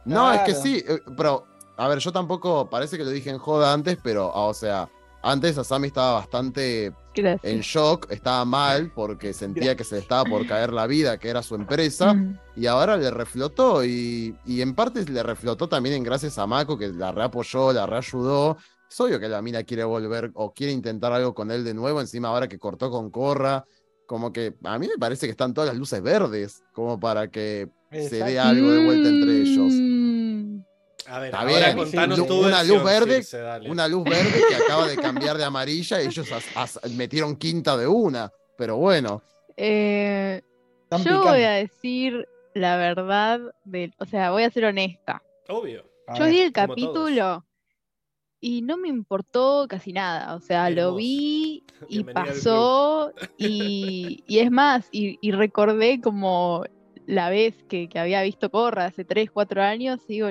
No, 0.05 0.33
es 0.33 0.41
que 0.41 0.55
sí, 0.55 0.83
eh, 0.89 0.99
pero, 1.17 1.47
a 1.77 1.89
ver, 1.89 1.99
yo 1.99 2.11
tampoco, 2.13 2.69
parece 2.71 2.97
que 2.97 3.05
lo 3.05 3.11
dije 3.11 3.31
en 3.31 3.39
joda 3.39 3.73
antes, 3.73 3.99
pero, 4.03 4.33
ah, 4.35 4.47
o 4.47 4.55
sea, 4.55 4.89
antes 5.23 5.59
Asami 5.59 5.89
estaba 5.89 6.15
bastante 6.15 6.95
gracias. 7.15 7.53
en 7.53 7.61
shock, 7.61 8.11
estaba 8.11 8.43
mal 8.47 8.91
porque 8.95 9.35
sentía 9.35 9.77
que 9.77 9.85
se 9.85 9.97
le 9.97 10.01
estaba 10.01 10.25
por 10.25 10.47
caer 10.47 10.73
la 10.73 10.87
vida, 10.87 11.19
que 11.19 11.29
era 11.29 11.43
su 11.43 11.55
empresa, 11.55 12.15
Mm. 12.15 12.39
y 12.57 12.67
ahora 12.67 12.97
le 12.97 13.11
reflotó, 13.11 13.85
y, 13.85 14.35
y 14.47 14.63
en 14.63 14.75
parte 14.75 15.05
le 15.05 15.23
reflotó 15.23 15.69
también 15.69 15.97
en 15.97 16.03
gracias 16.03 16.39
a 16.39 16.47
Mako, 16.47 16.79
que 16.79 16.89
la 16.89 17.13
reapoyó, 17.13 17.73
la 17.75 17.85
reayudó. 17.87 18.57
Es 18.91 19.01
obvio 19.01 19.21
que 19.21 19.29
la 19.29 19.41
mina 19.41 19.63
quiere 19.63 19.85
volver 19.85 20.33
o 20.35 20.53
quiere 20.53 20.73
intentar 20.73 21.13
algo 21.13 21.33
con 21.33 21.51
él 21.53 21.63
de 21.65 21.75
nuevo, 21.75 22.01
encima 22.01 22.29
ahora 22.29 22.49
que 22.49 22.59
cortó 22.59 22.91
con 22.91 23.11
Corra, 23.11 23.65
como 24.07 24.33
que 24.33 24.55
a 24.65 24.79
mí 24.81 24.89
me 24.89 24.99
parece 24.99 25.27
que 25.27 25.31
están 25.31 25.55
todas 25.55 25.69
las 25.69 25.77
luces 25.79 26.03
verdes, 26.03 26.65
como 26.73 26.99
para 26.99 27.29
que 27.31 27.69
se 27.93 28.25
dé 28.25 28.41
algo 28.41 28.71
de 28.73 28.85
vuelta 28.85 29.09
entre 29.09 29.43
ellos. 29.43 29.73
A 31.07 31.19
ver, 31.21 31.27
Está 31.27 31.41
ahora 31.41 31.67
bien, 31.73 31.77
contanos 31.77 32.19
sí, 32.19 32.27
tu 32.27 32.41
una 32.47 32.63
luz 32.65 32.85
verde, 32.85 33.23
Circe. 33.23 33.71
Una 33.71 33.89
luz 33.89 34.05
verde 34.05 34.43
que 34.49 34.55
acaba 34.57 34.87
de 34.89 34.97
cambiar 34.97 35.39
de 35.39 35.45
amarilla 35.45 36.03
y 36.03 36.07
ellos 36.07 36.31
as- 36.33 36.57
as- 36.57 36.91
metieron 36.93 37.37
quinta 37.37 37.77
de 37.77 37.87
una, 37.87 38.31
pero 38.57 38.77
bueno. 38.77 39.23
Eh, 39.57 40.43
yo 41.05 41.23
voy 41.23 41.43
a 41.43 41.51
decir 41.53 42.27
la 42.55 42.77
verdad, 42.77 43.41
de, 43.65 43.93
o 43.99 44.05
sea, 44.05 44.33
voy 44.33 44.43
a 44.43 44.51
ser 44.51 44.65
honesta. 44.65 45.23
Obvio. 45.49 45.85
A 46.07 46.15
Yo 46.19 46.25
ver. 46.25 46.33
vi 46.33 46.41
el 46.41 46.53
todos. 46.53 47.43
Y 48.41 48.63
no 48.63 48.77
me 48.77 48.89
importó 48.89 49.67
casi 49.69 49.93
nada. 49.93 50.35
O 50.35 50.41
sea, 50.41 50.71
lo 50.71 50.95
vi 50.95 51.63
y 51.89 52.03
Bienvenida 52.03 52.25
pasó. 52.27 53.13
Y, 53.37 54.25
y 54.27 54.39
es 54.39 54.51
más, 54.51 54.89
y, 54.93 55.19
y 55.21 55.33
recordé 55.33 56.01
como 56.01 56.65
la 57.07 57.29
vez 57.31 57.63
que, 57.69 57.89
que 57.89 57.99
había 57.99 58.23
visto 58.23 58.51
Corra 58.51 58.87
hace 58.87 59.05
3, 59.05 59.31
4 59.31 59.63
años. 59.63 60.07
digo, 60.07 60.29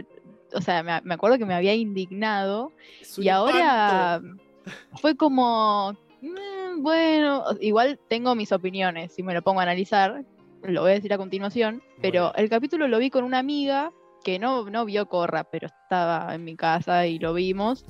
o 0.54 0.62
sea, 0.62 0.82
me, 0.84 1.00
me 1.04 1.14
acuerdo 1.14 1.38
que 1.38 1.46
me 1.46 1.54
había 1.54 1.76
indignado. 1.76 2.72
Y 3.18 3.30
ahora 3.30 4.22
fue 5.02 5.16
como, 5.16 5.94
"Mm, 6.22 6.82
bueno, 6.82 7.44
igual 7.62 8.00
tengo 8.08 8.34
mis 8.36 8.52
opiniones, 8.52 9.14
si 9.14 9.24
me 9.24 9.34
lo 9.34 9.42
pongo 9.42 9.60
a 9.60 9.64
analizar, 9.64 10.24
lo 10.64 10.82
voy 10.82 10.92
a 10.92 10.96
decir 10.96 11.14
a 11.14 11.18
continuación, 11.18 11.82
pero 12.02 12.34
el 12.36 12.50
capítulo 12.50 12.88
lo 12.88 13.00
vi 13.00 13.10
con 13.10 13.24
una 13.24 13.40
amiga 13.40 13.92
que 14.24 14.40
no, 14.40 14.70
no 14.70 14.86
vio 14.86 15.08
Corra, 15.08 15.44
pero 15.44 15.68
estaba 15.68 16.34
en 16.36 16.44
mi 16.44 16.56
casa 16.56 17.08
y 17.08 17.20
lo 17.20 17.34
vimos. 17.34 17.86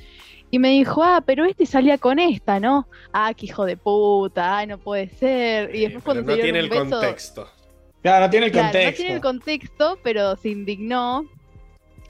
Y 0.51 0.60
me 0.60 0.69
dijo, 0.69 1.03
ah, 1.03 1.22
pero 1.26 1.45
este 1.45 1.65
salía 1.65 1.97
con 1.97 2.18
esta, 2.18 2.60
¿no? 2.60 2.88
Ah, 3.14 3.34
qué 3.35 3.45
hijo 3.45 3.65
de 3.65 3.77
puta, 3.77 4.57
ay, 4.57 4.68
no 4.68 4.77
puede 4.80 5.10
ser. 5.10 5.76
Y 5.76 5.81
después 5.81 6.03
pero 6.03 6.03
cuando 6.03 6.31
no 6.31 6.35
se 6.35 6.41
tiene 6.41 6.60
el 6.60 6.69
beso, 6.69 6.89
contexto. 6.89 7.47
Claro, 8.01 8.26
no 8.26 8.30
tiene 8.31 8.45
el 8.47 8.51
Claro, 8.51 8.68
contexto. 8.68 8.89
no 8.91 8.95
tiene 8.95 9.14
el 9.15 9.22
contexto, 9.22 9.99
pero 10.03 10.35
se 10.38 10.49
indignó. 10.49 11.26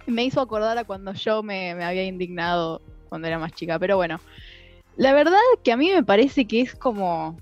Me 0.06 0.24
hizo 0.24 0.40
acordar 0.42 0.78
a 0.78 0.86
cuando 0.86 1.14
yo 1.14 1.44
me, 1.44 1.76
me 1.76 1.84
había 1.84 2.06
indignado 2.06 2.82
cuando 3.10 3.28
era 3.28 3.40
más 3.40 3.52
chica. 3.54 3.78
Pero 3.78 3.98
bueno, 3.98 4.20
la 4.96 5.14
verdad 5.14 5.38
que 5.64 5.72
a 5.72 5.78
mí 5.78 5.92
me 5.92 6.04
parece 6.04 6.46
que 6.46 6.62
es 6.62 6.76
como, 6.76 7.38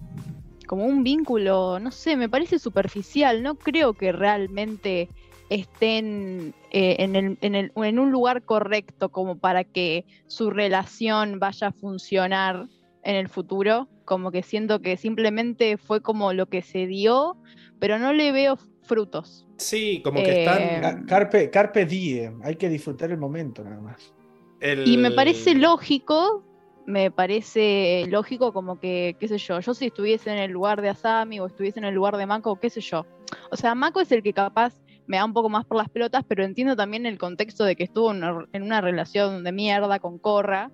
como 0.65 0.85
un 0.85 1.03
vínculo, 1.03 1.79
no 1.79 1.91
sé, 1.91 2.15
me 2.15 2.29
parece 2.29 2.57
superficial. 2.57 3.43
No 3.43 3.55
creo 3.55 3.93
que 3.93 4.11
realmente 4.11 5.09
estén 5.49 6.53
eh, 6.71 6.97
en, 6.99 7.15
el- 7.15 7.37
en 7.41 7.55
el- 7.55 7.71
en 7.75 7.99
un 7.99 8.11
lugar 8.11 8.43
correcto 8.43 9.09
como 9.09 9.37
para 9.37 9.63
que 9.63 10.05
su 10.27 10.49
relación 10.49 11.39
vaya 11.39 11.67
a 11.67 11.71
funcionar 11.71 12.67
en 13.03 13.15
el 13.15 13.29
futuro. 13.29 13.87
Como 14.05 14.31
que 14.31 14.43
siento 14.43 14.81
que 14.81 14.97
simplemente 14.97 15.77
fue 15.77 16.01
como 16.01 16.33
lo 16.33 16.47
que 16.47 16.61
se 16.61 16.87
dio, 16.87 17.37
pero 17.79 17.99
no 17.99 18.13
le 18.13 18.31
veo 18.31 18.57
frutos. 18.83 19.45
Sí, 19.57 20.01
como 20.03 20.23
que 20.23 20.31
Eh, 20.31 20.39
están. 20.43 20.81
Ca- 20.81 21.05
Carpe, 21.05 21.49
carpe 21.49 21.85
diem. 21.85 22.41
Hay 22.43 22.55
que 22.55 22.69
disfrutar 22.69 23.11
el 23.11 23.17
momento 23.17 23.63
nada 23.63 23.81
más. 23.81 24.13
el- 24.59 24.87
Y 24.87 24.97
me 24.97 25.11
parece 25.11 25.53
lógico, 25.55 26.43
me 26.85 27.11
parece 27.11 28.05
lógico 28.09 28.53
como 28.53 28.79
que, 28.79 29.15
qué 29.19 29.27
sé 29.27 29.37
yo, 29.37 29.59
yo 29.59 29.73
si 29.73 29.87
estuviese 29.87 30.31
en 30.31 30.37
el 30.39 30.51
lugar 30.51 30.81
de 30.81 30.89
Asami 30.89 31.39
o 31.39 31.45
estuviese 31.47 31.79
en 31.79 31.85
el 31.85 31.93
lugar 31.93 32.17
de 32.17 32.25
Mako, 32.25 32.55
qué 32.59 32.69
sé 32.69 32.81
yo. 32.81 33.05
O 33.51 33.57
sea, 33.57 33.75
Mako 33.75 33.99
es 34.01 34.11
el 34.11 34.23
que 34.23 34.33
capaz 34.33 34.73
me 35.07 35.17
da 35.17 35.25
un 35.25 35.33
poco 35.33 35.49
más 35.49 35.65
por 35.65 35.77
las 35.77 35.89
pelotas, 35.89 36.23
pero 36.27 36.43
entiendo 36.43 36.75
también 36.75 37.05
el 37.05 37.17
contexto 37.17 37.63
de 37.63 37.75
que 37.75 37.83
estuvo 37.83 38.11
en 38.11 38.23
una, 38.63 38.81
relación 38.81 39.43
de 39.43 39.51
mierda 39.51 39.99
con 39.99 40.19
Corra, 40.19 40.69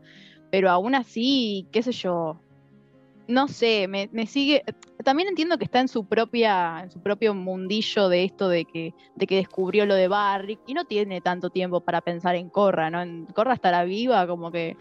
pero 0.51 0.69
aún 0.69 0.95
así, 0.95 1.67
qué 1.71 1.81
sé 1.81 1.91
yo, 1.91 2.39
no 3.27 3.47
sé, 3.47 3.87
me, 3.87 4.09
me 4.11 4.27
sigue. 4.27 4.63
También 5.03 5.29
entiendo 5.29 5.57
que 5.57 5.65
está 5.65 5.79
en 5.79 5.87
su 5.87 6.05
propia, 6.05 6.81
en 6.83 6.91
su 6.91 6.99
propio 7.01 7.33
mundillo 7.33 8.09
de 8.09 8.25
esto 8.25 8.49
de 8.49 8.65
que, 8.65 8.93
de 9.15 9.27
que 9.27 9.37
descubrió 9.37 9.85
lo 9.85 9.95
de 9.95 10.07
Barrick 10.07 10.59
y 10.67 10.73
no 10.73 10.85
tiene 10.85 11.21
tanto 11.21 11.49
tiempo 11.49 11.81
para 11.81 12.01
pensar 12.01 12.35
en 12.35 12.49
Corra, 12.49 12.89
¿no? 12.89 13.01
En 13.01 13.25
Corra 13.27 13.53
estará 13.53 13.83
viva, 13.83 14.27
como 14.27 14.51
que. 14.51 14.75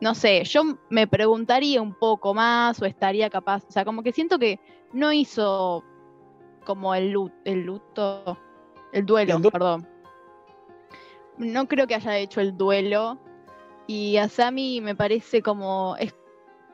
No 0.00 0.16
sé, 0.16 0.42
yo 0.42 0.62
me 0.90 1.06
preguntaría 1.06 1.80
un 1.80 1.94
poco 1.94 2.34
más 2.34 2.82
o 2.82 2.86
estaría 2.86 3.30
capaz. 3.30 3.64
O 3.68 3.70
sea, 3.70 3.84
como 3.84 4.02
que 4.02 4.10
siento 4.10 4.38
que 4.38 4.58
no 4.92 5.12
hizo 5.12 5.84
como 6.64 6.94
el 6.94 7.10
luto, 7.10 7.34
el 7.44 7.62
luto, 7.62 8.38
el 8.92 9.06
duelo, 9.06 9.36
El 9.36 9.42
du- 9.42 9.50
perdón. 9.50 9.88
No 11.38 11.66
creo 11.66 11.86
que 11.86 11.94
haya 11.94 12.18
hecho 12.18 12.40
el 12.40 12.56
duelo. 12.56 13.18
Y 13.86 14.16
a 14.16 14.28
Sammy 14.28 14.80
me 14.80 14.94
parece 14.94 15.42
como. 15.42 15.96
Es, 15.98 16.14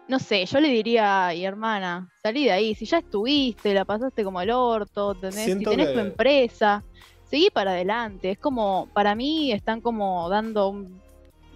no 0.08 0.18
sé, 0.18 0.44
yo 0.46 0.60
le 0.60 0.68
diría, 0.68 1.26
ay, 1.28 1.44
hermana, 1.44 2.08
salí 2.22 2.44
de 2.44 2.52
ahí. 2.52 2.74
Si 2.74 2.84
ya 2.86 2.98
estuviste, 2.98 3.72
la 3.74 3.84
pasaste 3.84 4.24
como 4.24 4.40
el 4.40 4.50
orto, 4.50 5.12
¿entendés? 5.12 5.44
Si 5.58 5.64
tenés 5.70 5.92
tu 5.92 5.98
empresa, 6.00 6.84
seguí 7.24 7.50
para 7.50 7.70
adelante. 7.72 8.30
Es 8.32 8.38
como, 8.38 8.88
para 8.92 9.14
mí 9.14 9.52
están 9.52 9.80
como 9.80 10.28
dando 10.28 10.68
un, 10.68 11.00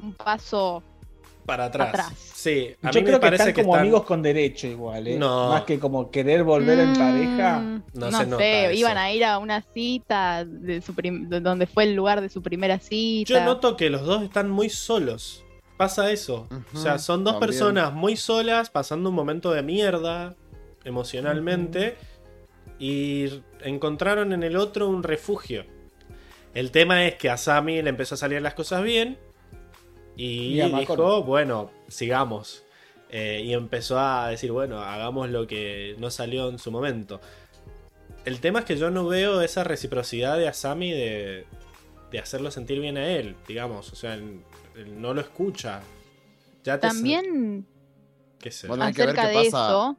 un 0.02 0.14
paso 0.14 0.82
Para 1.46 1.64
atrás. 1.66 1.88
Atrás. 1.88 2.12
Sí, 2.34 2.74
a 2.82 2.90
Yo 2.90 3.00
mí 3.00 3.04
creo 3.04 3.18
me 3.18 3.20
que 3.20 3.26
parece 3.26 3.42
están 3.42 3.54
que 3.54 3.62
como 3.62 3.74
están- 3.74 3.80
amigos 3.82 4.02
con 4.04 4.22
derecho 4.22 4.66
igual, 4.68 5.06
¿eh? 5.08 5.16
No. 5.18 5.48
Más 5.50 5.62
que 5.62 5.78
como 5.80 6.10
querer 6.10 6.44
volver 6.44 6.78
en 6.78 6.92
Mm, 6.92 6.96
pareja. 6.96 7.60
No 7.94 8.10
No, 8.10 8.18
se 8.18 8.26
nota 8.26 8.42
sé, 8.42 8.64
eso. 8.66 8.74
iban 8.74 8.96
a 8.98 9.12
ir 9.12 9.24
a 9.24 9.38
una 9.38 9.62
cita 9.62 10.44
de 10.44 10.80
su 10.82 10.94
prim- 10.94 11.28
de 11.28 11.40
donde 11.40 11.66
fue 11.66 11.84
el 11.84 11.94
lugar 11.94 12.20
de 12.20 12.28
su 12.28 12.42
primera 12.42 12.78
cita. 12.78 13.28
Yo 13.34 13.44
noto 13.44 13.76
que 13.76 13.90
los 13.90 14.02
dos 14.04 14.22
están 14.22 14.50
muy 14.50 14.68
solos. 14.70 15.44
Pasa 15.76 16.10
eso. 16.12 16.46
o 16.74 16.78
sea, 16.78 16.98
son 16.98 17.24
dos 17.24 17.34
también. 17.34 17.50
personas 17.50 17.92
muy 17.92 18.16
solas, 18.16 18.70
pasando 18.70 19.08
un 19.08 19.16
momento 19.16 19.50
de 19.50 19.62
mierda 19.62 20.36
emocionalmente. 20.84 21.96
Y 22.78 23.42
encontraron 23.62 24.32
en 24.32 24.42
el 24.42 24.56
otro 24.56 24.88
un 24.88 25.02
refugio. 25.02 25.64
El 26.54 26.70
tema 26.70 27.06
es 27.06 27.14
que 27.14 27.30
a 27.30 27.36
Sammy 27.36 27.80
le 27.82 27.90
empezó 27.90 28.14
a 28.14 28.18
salir 28.18 28.42
las 28.42 28.54
cosas 28.54 28.82
bien. 28.82 29.18
Y 30.16 30.60
dijo, 30.60 31.22
bueno, 31.22 31.70
sigamos. 31.88 32.64
Eh, 33.08 33.42
y 33.44 33.52
empezó 33.52 33.98
a 33.98 34.28
decir, 34.28 34.52
bueno, 34.52 34.80
hagamos 34.80 35.28
lo 35.30 35.46
que 35.46 35.96
no 35.98 36.10
salió 36.10 36.48
en 36.48 36.58
su 36.58 36.70
momento. 36.70 37.20
El 38.24 38.40
tema 38.40 38.60
es 38.60 38.64
que 38.64 38.76
yo 38.76 38.90
no 38.90 39.06
veo 39.06 39.40
esa 39.42 39.64
reciprocidad 39.64 40.38
de 40.38 40.48
Asami 40.48 40.92
de, 40.92 41.46
de 42.10 42.18
hacerlo 42.18 42.50
sentir 42.50 42.80
bien 42.80 42.96
a 42.96 43.08
él, 43.08 43.36
digamos. 43.46 43.92
O 43.92 43.96
sea, 43.96 44.14
él, 44.14 44.40
él 44.76 45.00
no 45.00 45.12
lo 45.12 45.20
escucha. 45.20 45.82
Ya 46.64 46.78
te 46.78 46.88
También 46.88 47.66
qué 48.42 48.50
sé. 48.50 48.66
Bueno, 48.66 48.84
hay 48.84 48.92
que 48.92 49.06
ver 49.06 49.10
acerca 49.10 49.30
qué 49.30 49.38
de 49.38 49.50
pasa. 49.50 49.66
eso, 49.66 49.96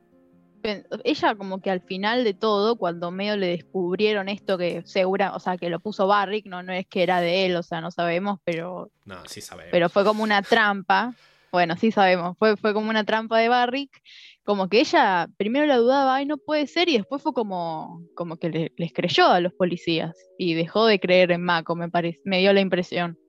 ella 1.04 1.36
como 1.36 1.62
que 1.62 1.70
al 1.72 1.82
final 1.82 2.24
de 2.24 2.34
todo, 2.34 2.76
cuando 2.78 3.12
medio 3.12 3.36
le 3.38 3.48
descubrieron 3.48 4.30
esto 4.30 4.58
que 4.58 4.82
segura, 4.86 5.36
o 5.36 5.40
sea, 5.40 5.58
que 5.58 5.70
lo 5.70 5.80
puso 5.80 6.08
Barrick, 6.08 6.46
no, 6.46 6.64
no 6.64 6.74
es 6.74 6.88
que 6.88 7.04
era 7.04 7.20
de 7.22 7.46
él, 7.46 7.56
o 7.56 7.64
sea, 7.64 7.82
no 7.82 7.92
sabemos, 7.92 8.40
pero, 8.44 8.92
No, 9.06 9.18
sí 9.26 9.42
sabemos. 9.42 9.70
pero 9.72 9.90
fue 9.90 10.04
como 10.04 10.24
una 10.24 10.42
trampa. 10.42 11.14
Bueno, 11.52 11.76
sí 11.78 11.92
sabemos, 11.92 12.36
fue, 12.40 12.58
fue 12.58 12.74
como 12.74 12.90
una 12.90 13.04
trampa 13.04 13.38
de 13.38 13.48
Barrick, 13.48 14.02
como 14.44 14.70
que 14.70 14.80
ella 14.80 15.28
primero 15.38 15.68
la 15.68 15.78
dudaba, 15.78 16.16
ay, 16.16 16.26
no 16.26 16.38
puede 16.38 16.66
ser, 16.66 16.90
y 16.90 16.98
después 16.98 17.22
fue 17.22 17.32
como, 17.32 18.02
como 18.16 18.38
que 18.38 18.50
le- 18.50 18.72
les 18.76 18.92
creyó 18.92 19.28
a 19.28 19.40
los 19.40 19.54
policías 19.54 20.16
y 20.40 20.56
dejó 20.56 20.88
de 20.88 21.00
creer 21.00 21.32
en 21.32 21.44
Mako, 21.44 21.76
me 21.76 21.90
parece, 21.90 22.20
me 22.24 22.40
dio 22.40 22.54
la 22.54 22.62
impresión. 22.62 23.20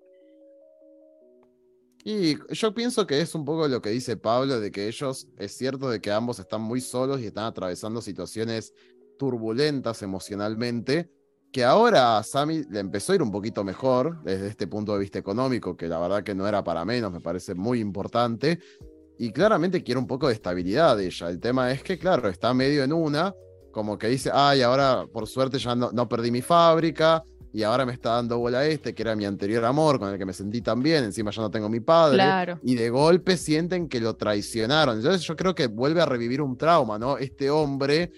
Y 2.06 2.36
yo 2.52 2.74
pienso 2.74 3.06
que 3.06 3.22
es 3.22 3.34
un 3.34 3.46
poco 3.46 3.66
lo 3.66 3.80
que 3.80 3.88
dice 3.88 4.18
Pablo, 4.18 4.60
de 4.60 4.70
que 4.70 4.88
ellos, 4.88 5.26
es 5.38 5.56
cierto 5.56 5.88
de 5.88 6.02
que 6.02 6.12
ambos 6.12 6.38
están 6.38 6.60
muy 6.60 6.82
solos 6.82 7.20
y 7.20 7.26
están 7.26 7.46
atravesando 7.46 8.02
situaciones 8.02 8.74
turbulentas 9.18 10.02
emocionalmente, 10.02 11.10
que 11.50 11.64
ahora 11.64 12.18
a 12.18 12.22
Sammy 12.22 12.64
le 12.68 12.80
empezó 12.80 13.12
a 13.12 13.14
ir 13.14 13.22
un 13.22 13.30
poquito 13.30 13.64
mejor 13.64 14.22
desde 14.22 14.48
este 14.48 14.66
punto 14.66 14.92
de 14.92 14.98
vista 14.98 15.18
económico, 15.18 15.78
que 15.78 15.88
la 15.88 15.98
verdad 15.98 16.22
que 16.22 16.34
no 16.34 16.46
era 16.46 16.62
para 16.62 16.84
menos, 16.84 17.10
me 17.10 17.20
parece 17.20 17.54
muy 17.54 17.80
importante, 17.80 18.58
y 19.18 19.32
claramente 19.32 19.82
quiere 19.82 19.98
un 19.98 20.06
poco 20.06 20.28
de 20.28 20.34
estabilidad 20.34 21.00
ella. 21.00 21.30
El 21.30 21.40
tema 21.40 21.72
es 21.72 21.82
que, 21.82 21.98
claro, 21.98 22.28
está 22.28 22.52
medio 22.52 22.84
en 22.84 22.92
una, 22.92 23.34
como 23.70 23.96
que 23.96 24.08
dice, 24.08 24.30
ay, 24.30 24.60
ahora 24.60 25.06
por 25.10 25.26
suerte 25.26 25.58
ya 25.58 25.74
no, 25.74 25.90
no 25.90 26.06
perdí 26.06 26.30
mi 26.30 26.42
fábrica, 26.42 27.24
y 27.54 27.62
ahora 27.62 27.86
me 27.86 27.92
está 27.94 28.10
dando 28.16 28.38
bola 28.38 28.66
este, 28.66 28.94
que 28.94 29.00
era 29.02 29.14
mi 29.16 29.24
anterior 29.24 29.64
amor, 29.64 29.98
con 29.98 30.10
el 30.12 30.18
que 30.18 30.26
me 30.26 30.32
sentí 30.34 30.60
tan 30.60 30.82
bien, 30.82 31.04
encima 31.04 31.30
ya 31.30 31.40
no 31.40 31.50
tengo 31.50 31.68
mi 31.70 31.80
padre, 31.80 32.16
Claro. 32.16 32.58
y 32.62 32.74
de 32.74 32.90
golpe 32.90 33.36
sienten 33.38 33.88
que 33.88 34.00
lo 34.00 34.16
traicionaron. 34.16 34.96
Entonces 34.98 35.22
yo 35.22 35.36
creo 35.36 35.54
que 35.54 35.68
vuelve 35.68 36.02
a 36.02 36.06
revivir 36.06 36.42
un 36.42 36.58
trauma, 36.58 36.98
¿no? 36.98 37.16
Este 37.16 37.48
hombre 37.50 38.10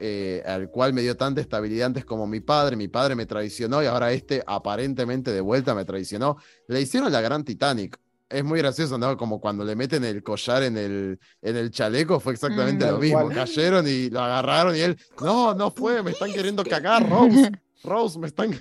eh, 0.00 0.42
al 0.46 0.70
cual 0.70 0.92
me 0.92 1.02
dio 1.02 1.16
tanta 1.16 1.40
estabilidad 1.40 1.86
antes 1.86 2.04
como 2.04 2.26
mi 2.26 2.40
padre, 2.40 2.76
mi 2.76 2.88
padre 2.88 3.14
me 3.14 3.26
traicionó 3.26 3.82
y 3.82 3.86
ahora 3.86 4.12
este 4.12 4.42
aparentemente 4.46 5.32
de 5.32 5.40
vuelta 5.40 5.74
me 5.74 5.84
traicionó. 5.84 6.36
Le 6.68 6.80
hicieron 6.80 7.10
la 7.12 7.20
gran 7.20 7.44
Titanic. 7.44 7.96
Es 8.28 8.42
muy 8.42 8.58
gracioso, 8.58 8.98
¿no? 8.98 9.16
Como 9.16 9.40
cuando 9.40 9.64
le 9.64 9.76
meten 9.76 10.02
el 10.04 10.22
collar 10.22 10.64
en 10.64 10.76
el, 10.76 11.18
en 11.42 11.56
el 11.56 11.70
chaleco, 11.70 12.18
fue 12.18 12.32
exactamente 12.32 12.84
Mm. 12.84 12.88
lo 12.90 12.98
mismo. 12.98 13.28
Cayeron 13.28 13.86
y 13.86 14.10
lo 14.10 14.20
agarraron 14.20 14.74
y 14.74 14.80
él, 14.80 14.96
no, 15.22 15.54
no 15.54 15.70
fue, 15.70 16.02
me 16.02 16.10
están 16.10 16.32
queriendo 16.34 16.64
cagar, 16.64 17.08
Rose. 17.08 17.52
Rose, 17.84 18.18
me 18.18 18.26
están... 18.26 18.52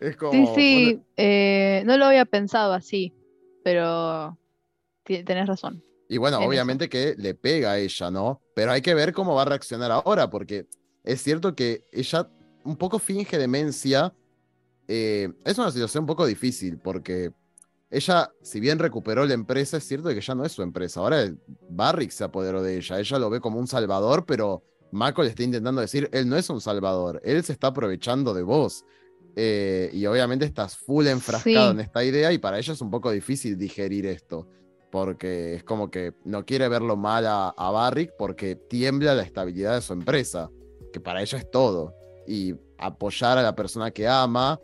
es 0.00 0.16
como... 0.16 0.32
Sí, 0.32 0.48
sí, 0.54 1.02
eh, 1.16 1.82
no 1.86 1.96
lo 1.96 2.06
había 2.06 2.24
pensado 2.24 2.72
así, 2.72 3.12
pero 3.62 4.38
tenés 5.04 5.46
razón. 5.46 5.82
Y 6.08 6.18
bueno, 6.18 6.36
en 6.36 6.42
eso. 6.42 6.50
obviamente 6.50 6.88
que 6.88 7.14
le 7.16 7.34
pega 7.34 7.72
a 7.72 7.78
ella, 7.78 8.10
¿no? 8.10 8.40
Pero 8.54 8.72
hay 8.72 8.82
que 8.82 8.94
ver 8.94 9.12
cómo 9.12 9.34
va 9.34 9.42
a 9.42 9.46
reaccionar 9.46 9.90
ahora, 9.90 10.30
porque 10.30 10.66
es 11.02 11.22
cierto 11.22 11.54
que 11.54 11.84
ella 11.92 12.28
un 12.64 12.76
poco 12.76 12.98
finge 12.98 13.38
demencia. 13.38 14.14
Eh, 14.86 15.32
es 15.44 15.58
una 15.58 15.70
situación 15.70 16.02
un 16.02 16.08
poco 16.08 16.26
difícil, 16.26 16.78
porque 16.78 17.32
ella, 17.90 18.32
si 18.42 18.60
bien 18.60 18.78
recuperó 18.78 19.24
la 19.24 19.34
empresa, 19.34 19.76
es 19.76 19.84
cierto 19.84 20.08
que 20.08 20.20
ya 20.20 20.34
no 20.34 20.44
es 20.44 20.52
su 20.52 20.62
empresa. 20.62 21.00
Ahora 21.00 21.32
Barrick 21.70 22.10
se 22.10 22.24
apoderó 22.24 22.62
de 22.62 22.76
ella. 22.76 22.98
Ella 22.98 23.18
lo 23.18 23.30
ve 23.30 23.40
como 23.40 23.58
un 23.58 23.66
salvador, 23.66 24.26
pero 24.26 24.62
Mako 24.94 25.22
le 25.22 25.28
está 25.30 25.42
intentando 25.42 25.80
decir, 25.80 26.08
él 26.12 26.28
no 26.28 26.36
es 26.36 26.48
un 26.50 26.60
salvador, 26.60 27.20
él 27.24 27.42
se 27.44 27.52
está 27.52 27.68
aprovechando 27.68 28.32
de 28.32 28.42
vos. 28.42 28.84
Eh, 29.36 29.90
y 29.92 30.06
obviamente 30.06 30.44
estás 30.44 30.76
full 30.76 31.06
enfrascado 31.08 31.70
Sí. 31.70 31.74
en 31.74 31.80
esta 31.80 32.04
idea 32.04 32.32
y 32.32 32.38
para 32.38 32.56
ella 32.58 32.72
es 32.72 32.80
un 32.80 32.90
poco 32.90 33.10
difícil 33.10 33.58
digerir 33.58 34.06
esto 34.06 34.46
porque 34.92 35.56
es 35.56 35.64
como 35.64 35.90
que 35.90 36.12
no 36.24 36.44
quiere 36.46 36.68
verlo 36.68 36.96
mal 36.96 37.26
a, 37.26 37.48
a 37.48 37.70
Barrick 37.72 38.12
porque 38.16 38.54
tiembla 38.54 39.12
la 39.16 39.24
estabilidad 39.24 39.74
de 39.74 39.80
su 39.82 39.92
empresa, 39.92 40.48
que 40.92 41.00
para 41.00 41.20
ella 41.20 41.36
es 41.38 41.50
todo. 41.50 41.94
Y 42.28 42.54
apoyar 42.78 43.36
a 43.38 43.42
la 43.42 43.56
persona 43.56 43.90
que 43.90 44.06
ama, 44.06 44.60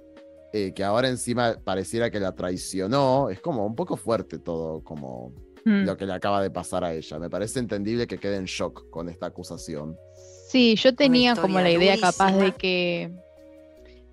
eh, 0.53 0.73
que 0.73 0.85
ahora 0.85 1.09
encima 1.09 1.57
pareciera 1.65 2.11
que 2.13 2.21
la 2.21 2.33
traicionó, 2.37 3.29
es 3.29 3.41
como 3.41 3.67
un 3.67 3.75
poco 3.75 3.97
fuerte 3.97 4.39
todo, 4.39 4.85
como 4.85 5.35
Mm. 5.65 5.85
lo 5.85 5.95
que 5.97 6.07
le 6.07 6.13
acaba 6.15 6.41
de 6.41 6.51
pasar 6.51 6.85
a 6.85 6.95
ella. 6.95 7.19
Me 7.19 7.29
parece 7.29 7.59
entendible 7.59 8.07
que 8.07 8.17
quede 8.19 8.37
en 8.37 8.45
shock 8.47 8.89
con 8.89 9.09
esta 9.11 9.27
acusación. 9.27 9.95
Sí, 10.51 10.75
yo 10.77 10.95
tenía 10.95 11.37
como 11.37 11.61
la 11.61 11.71
idea 11.71 11.95
capaz 12.01 12.33
de 12.33 12.53
que, 12.53 13.11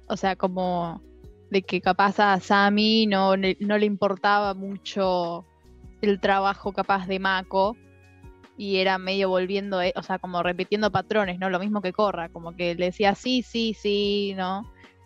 o 0.07 0.15
sea, 0.15 0.35
como 0.35 1.01
de 1.49 1.64
que 1.64 1.81
capaz 1.81 2.19
a 2.19 2.39
Sammy 2.39 3.07
no, 3.07 3.35
le- 3.35 3.57
no 3.59 3.77
le 3.77 3.85
importaba 3.88 4.53
mucho 4.53 5.45
el 6.01 6.19
trabajo 6.19 6.73
capaz 6.73 7.07
de 7.07 7.18
Mako 7.19 7.76
y 8.55 8.77
era 8.77 8.97
medio 8.99 9.30
volviendo, 9.30 9.81
eh, 9.81 9.93
o 9.95 10.03
sea, 10.03 10.19
como 10.19 10.43
repitiendo 10.43 10.91
patrones, 10.91 11.39
¿no? 11.39 11.49
Lo 11.49 11.59
mismo 11.59 11.81
que 11.81 11.91
Corra, 11.93 12.30
como 12.30 12.55
que 12.55 12.76
le 12.76 12.85
decía 12.85 13.15
sí, 13.15 13.41
sí, 13.41 13.73
sí, 13.80 14.34
¿no? 14.38 14.61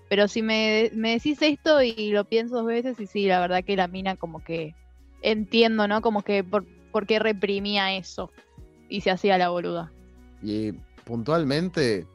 Pero 0.09 0.27
si 0.27 0.41
me, 0.41 0.89
me 0.93 1.11
decís 1.11 1.41
esto 1.41 1.81
y 1.81 2.11
lo 2.11 2.25
pienso 2.25 2.55
dos 2.57 2.65
veces 2.65 2.99
y 2.99 3.07
sí, 3.07 3.25
la 3.27 3.39
verdad 3.39 3.63
que 3.63 3.77
la 3.77 3.87
mina 3.87 4.17
como 4.17 4.43
que 4.43 4.75
entiendo, 5.21 5.87
¿no? 5.87 6.01
Como 6.01 6.23
que 6.23 6.43
por, 6.43 6.65
por 6.91 7.05
qué 7.07 7.19
reprimía 7.19 7.95
eso 7.95 8.31
y 8.89 8.99
se 8.99 9.11
hacía 9.11 9.37
la 9.37 9.47
boluda. 9.49 9.93
Y 10.43 10.73
puntualmente, 11.11 12.07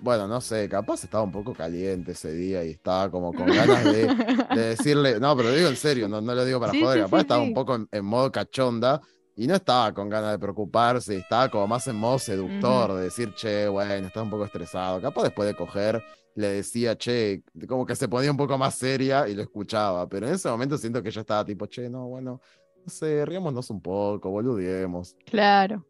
bueno, 0.00 0.26
no 0.26 0.40
sé, 0.40 0.70
capaz 0.70 1.04
estaba 1.04 1.22
un 1.22 1.30
poco 1.30 1.52
caliente 1.52 2.12
ese 2.12 2.32
día 2.32 2.64
y 2.64 2.70
estaba 2.70 3.10
como 3.10 3.34
con 3.34 3.44
ganas 3.44 3.84
de, 3.84 4.06
de 4.54 4.60
decirle, 4.70 5.20
no, 5.20 5.36
pero 5.36 5.50
lo 5.50 5.54
digo 5.54 5.68
en 5.68 5.76
serio, 5.76 6.08
no, 6.08 6.22
no 6.22 6.34
lo 6.34 6.46
digo 6.46 6.58
para 6.58 6.72
Sí, 6.72 6.80
joder, 6.80 6.96
sí, 6.96 7.04
capaz 7.04 7.18
sí, 7.18 7.20
estaba 7.24 7.42
sí. 7.42 7.48
un 7.48 7.52
poco 7.54 7.74
en, 7.74 7.86
en 7.92 8.04
modo 8.06 8.32
cachonda 8.32 9.02
y 9.36 9.46
no 9.46 9.54
estaba 9.54 9.92
con 9.92 10.08
ganas 10.08 10.30
de 10.30 10.38
preocuparse, 10.38 11.18
estaba 11.18 11.50
como 11.50 11.66
más 11.66 11.86
en 11.88 11.96
modo 11.96 12.18
seductor, 12.18 12.94
de 12.94 13.02
decir, 13.02 13.34
che, 13.34 13.68
bueno, 13.68 14.06
estás 14.06 14.22
un 14.22 14.30
poco 14.30 14.46
estresado. 14.46 14.98
Capaz 15.02 15.24
después 15.24 15.46
de 15.46 15.54
coger 15.54 16.02
le 16.34 16.48
decía, 16.48 16.96
che, 16.96 17.42
como 17.68 17.84
que 17.84 17.96
se 17.96 18.08
ponía 18.08 18.30
un 18.30 18.38
poco 18.38 18.56
más 18.56 18.76
seria 18.76 19.28
y 19.28 19.34
lo 19.34 19.42
escuchaba, 19.42 20.08
pero 20.08 20.26
en 20.26 20.32
ese 20.32 20.48
momento 20.48 20.78
siento 20.78 21.02
que 21.02 21.10
ya 21.10 21.20
estaba 21.20 21.44
tipo, 21.44 21.66
che, 21.66 21.90
no, 21.90 22.08
bueno, 22.08 22.40
no 22.82 22.88
sé, 22.88 23.26
riámonos 23.26 23.68
un 23.68 23.82
poco, 23.82 24.30
boludiemos. 24.30 25.14
Claro. 25.26 25.84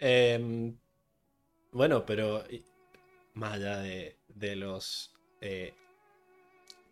Em, 0.00 0.76
bueno, 1.74 2.06
pero 2.06 2.42
más 3.34 3.54
allá 3.54 3.76
de, 3.78 4.16
de 4.28 4.56
los 4.56 5.12
eh, 5.42 5.74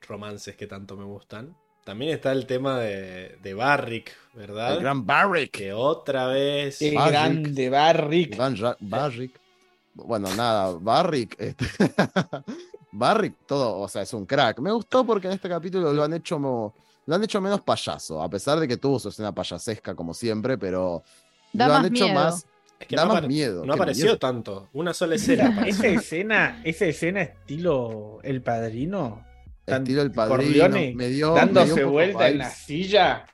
romances 0.07 0.57
que 0.57 0.67
tanto 0.67 0.97
me 0.97 1.05
gustan, 1.05 1.57
también 1.85 2.13
está 2.13 2.33
el 2.33 2.47
tema 2.47 2.79
de, 2.79 3.39
de 3.43 3.55
Barrick, 3.55 4.13
¿verdad? 4.35 4.75
El 4.77 4.81
gran 4.83 5.05
Barrick. 5.07 5.51
Que 5.51 5.73
otra 5.73 6.27
vez... 6.29 6.79
Qué 6.79 6.95
Barrick. 6.95 7.13
grande 7.13 7.71
Barrick. 7.71 8.37
Ja- 8.37 8.77
Barrick. 8.81 9.41
Bueno, 9.95 10.29
nada, 10.35 10.77
Barrick. 10.81 11.35
este, 11.41 11.65
Barrick, 12.93 13.35
todo, 13.47 13.79
o 13.81 13.89
sea, 13.89 14.03
es 14.03 14.13
un 14.15 14.27
crack. 14.27 14.59
Me 14.61 14.71
gustó 14.71 15.05
porque 15.05 15.27
en 15.27 15.33
este 15.35 15.49
capítulo 15.49 15.93
lo 15.93 16.05
han 16.05 16.13
hecho, 16.15 16.39
lo 16.39 17.15
han 17.15 17.25
hecho 17.25 17.41
menos 17.41 17.61
payaso, 17.63 18.23
a 18.23 18.29
pesar 18.29 18.61
de 18.61 18.69
que 18.69 18.77
tuvo 18.77 18.99
su 18.99 19.09
escena 19.09 19.35
payasesca 19.35 19.95
como 19.95 20.15
siempre, 20.15 20.57
pero 20.59 21.03
Da 21.53 21.67
lo 21.69 21.75
han 21.75 21.87
hecho 21.87 22.05
miedo. 22.05 22.15
más. 22.15 22.47
Es 22.83 22.87
que 22.89 22.97
da 22.97 23.05
no, 23.07 23.15
más 23.15 23.27
miedo, 23.27 23.65
no 23.65 23.75
apareció 23.75 24.05
miedo. 24.05 24.19
tanto. 24.19 24.69
Una 24.73 24.93
sola 24.95 25.15
escena. 25.17 25.63
Esa 25.67 25.87
escena, 25.89 26.61
esa 26.65 26.85
escena 26.87 27.23
estilo 27.23 28.19
El 28.23 28.43
Padrino, 28.43 29.25
Estilo 29.67 30.03
el 30.03 30.11
padrino. 30.11 30.37
Corleone, 30.69 30.93
Me 30.97 31.09
dio, 31.09 31.35
me 31.35 31.35
dio 31.35 31.35
dándose 31.35 31.85
vuelta 31.85 32.29
en 32.29 32.39
la 32.39 32.51
silla. 32.51 33.25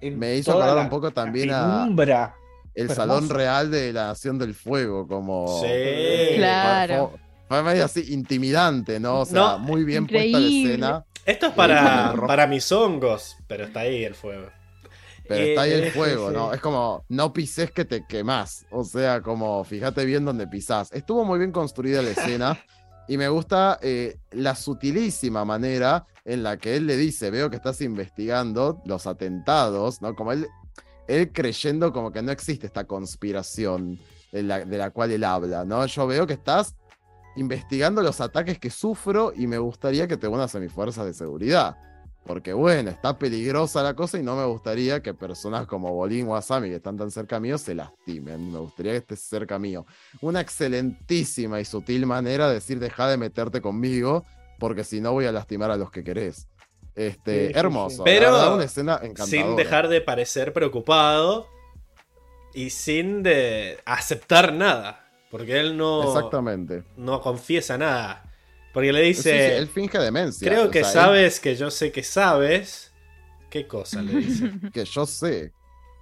en 0.00 0.18
Me 0.18 0.36
hizo 0.36 0.52
acordar 0.52 0.76
la- 0.76 0.82
un 0.82 0.88
poco 0.90 1.10
también 1.10 1.50
a- 1.52 1.80
penumbra. 1.82 2.34
El 2.74 2.90
salón 2.90 3.28
real 3.30 3.70
de 3.70 3.92
la 3.92 4.08
Nación 4.08 4.38
del 4.38 4.52
Fuego, 4.54 5.06
como. 5.08 5.60
Sí. 5.62 6.34
Claro. 6.36 7.12
Fue, 7.48 7.62
fue 7.62 7.62
medio 7.62 7.84
así 7.84 8.12
intimidante, 8.12 8.98
¿no? 9.00 9.20
O 9.20 9.24
sea, 9.24 9.40
No, 9.40 9.58
muy 9.60 9.84
bien 9.84 10.06
puesta 10.06 10.18
la 10.20 10.38
increíble. 10.40 10.70
escena. 10.74 11.04
Esto 11.24 11.46
es 11.46 11.52
para, 11.54 12.12
rojo. 12.12 12.26
para 12.26 12.46
mis 12.48 12.70
hongos, 12.72 13.36
pero 13.46 13.64
está 13.64 13.80
ahí 13.80 14.04
el 14.04 14.14
fuego. 14.14 14.48
Pero 15.28 15.42
Eh, 15.42 15.48
está 15.50 15.62
ahí 15.62 15.72
el 15.72 15.84
eh, 15.84 15.90
fuego, 15.90 16.28
sí. 16.28 16.34
¿no? 16.34 16.52
Es 16.52 16.60
como, 16.60 17.04
no 17.08 17.32
pises 17.32 17.70
que 17.70 17.84
te 17.84 18.06
quemás. 18.06 18.66
O 18.70 18.84
sea, 18.84 19.22
como, 19.22 19.64
fíjate 19.64 20.04
bien 20.04 20.24
dónde 20.24 20.46
pisás. 20.46 20.92
Estuvo 20.92 21.24
muy 21.24 21.38
bien 21.38 21.52
construida 21.52 22.02
la 22.02 22.10
escena. 22.10 22.58
Y 23.06 23.18
me 23.18 23.28
gusta 23.28 23.78
eh, 23.82 24.16
la 24.30 24.54
sutilísima 24.54 25.44
manera 25.44 26.06
en 26.24 26.42
la 26.42 26.56
que 26.56 26.76
él 26.76 26.86
le 26.86 26.96
dice, 26.96 27.30
veo 27.30 27.50
que 27.50 27.56
estás 27.56 27.82
investigando 27.82 28.80
los 28.86 29.06
atentados, 29.06 30.00
¿no? 30.00 30.14
Como 30.14 30.32
él, 30.32 30.46
él 31.06 31.30
creyendo 31.30 31.92
como 31.92 32.12
que 32.12 32.22
no 32.22 32.32
existe 32.32 32.66
esta 32.66 32.84
conspiración 32.84 33.98
de 34.32 34.42
la, 34.42 34.64
de 34.64 34.78
la 34.78 34.90
cual 34.90 35.10
él 35.10 35.22
habla, 35.22 35.66
¿no? 35.66 35.84
Yo 35.84 36.06
veo 36.06 36.26
que 36.26 36.32
estás 36.32 36.76
investigando 37.36 38.00
los 38.02 38.20
ataques 38.20 38.58
que 38.58 38.70
sufro 38.70 39.32
y 39.36 39.46
me 39.46 39.58
gustaría 39.58 40.06
que 40.08 40.16
te 40.16 40.26
unas 40.26 40.54
a 40.54 40.60
mis 40.60 40.72
fuerzas 40.72 41.04
de 41.04 41.12
seguridad. 41.12 41.76
Porque 42.24 42.52
bueno, 42.54 42.90
está 42.90 43.18
peligrosa 43.18 43.82
la 43.82 43.94
cosa 43.94 44.18
y 44.18 44.22
no 44.22 44.34
me 44.34 44.44
gustaría 44.46 45.02
que 45.02 45.12
personas 45.12 45.66
como 45.66 45.92
Bolín 45.92 46.26
o 46.28 46.36
Asami, 46.36 46.68
que 46.70 46.76
están 46.76 46.96
tan 46.96 47.10
cerca 47.10 47.38
mío, 47.38 47.58
se 47.58 47.74
lastimen. 47.74 48.50
Me 48.50 48.58
gustaría 48.58 48.92
que 48.92 48.98
estés 48.98 49.20
cerca 49.20 49.58
mío. 49.58 49.84
Una 50.22 50.40
excelentísima 50.40 51.60
y 51.60 51.64
sutil 51.66 52.06
manera 52.06 52.48
de 52.48 52.54
decir, 52.54 52.78
deja 52.78 53.08
de 53.08 53.18
meterte 53.18 53.60
conmigo, 53.60 54.24
porque 54.58 54.84
si 54.84 55.00
no 55.02 55.12
voy 55.12 55.26
a 55.26 55.32
lastimar 55.32 55.70
a 55.70 55.76
los 55.76 55.90
que 55.90 56.02
querés. 56.02 56.48
Este, 56.94 57.48
Sí, 57.48 57.52
hermoso. 57.56 57.96
sí. 57.96 58.02
Pero 58.04 58.32
verdad, 58.32 58.54
una 58.54 58.64
escena 58.64 58.94
encantadora. 59.02 59.26
Sin 59.26 59.56
dejar 59.56 59.88
de 59.88 60.00
parecer 60.00 60.52
preocupado 60.52 61.46
y 62.54 62.70
sin 62.70 63.22
de 63.22 63.80
aceptar 63.84 64.52
nada. 64.52 65.00
Porque 65.30 65.58
él 65.58 65.76
no, 65.76 66.04
Exactamente. 66.04 66.84
no 66.96 67.20
confiesa 67.20 67.76
nada. 67.76 68.30
Porque 68.74 68.92
le 68.92 69.14
Sí, 69.14 69.22
sí, 69.22 69.30
dice, 69.30 69.56
él 69.56 69.68
finge 69.68 69.98
demencia. 69.98 70.46
creo 70.46 70.66
o 70.66 70.70
que 70.70 70.80
él- 70.80 70.84
sabes 70.84 71.40
que 71.40 71.56
yo 71.56 71.70
sé 71.70 71.90
que 71.92 72.02
sabes. 72.02 72.92
¿Qué 73.48 73.66
cosa 73.66 74.02
le 74.02 74.14
dice? 74.16 74.50
que 74.74 74.84
yo 74.84 75.06
sé, 75.06 75.52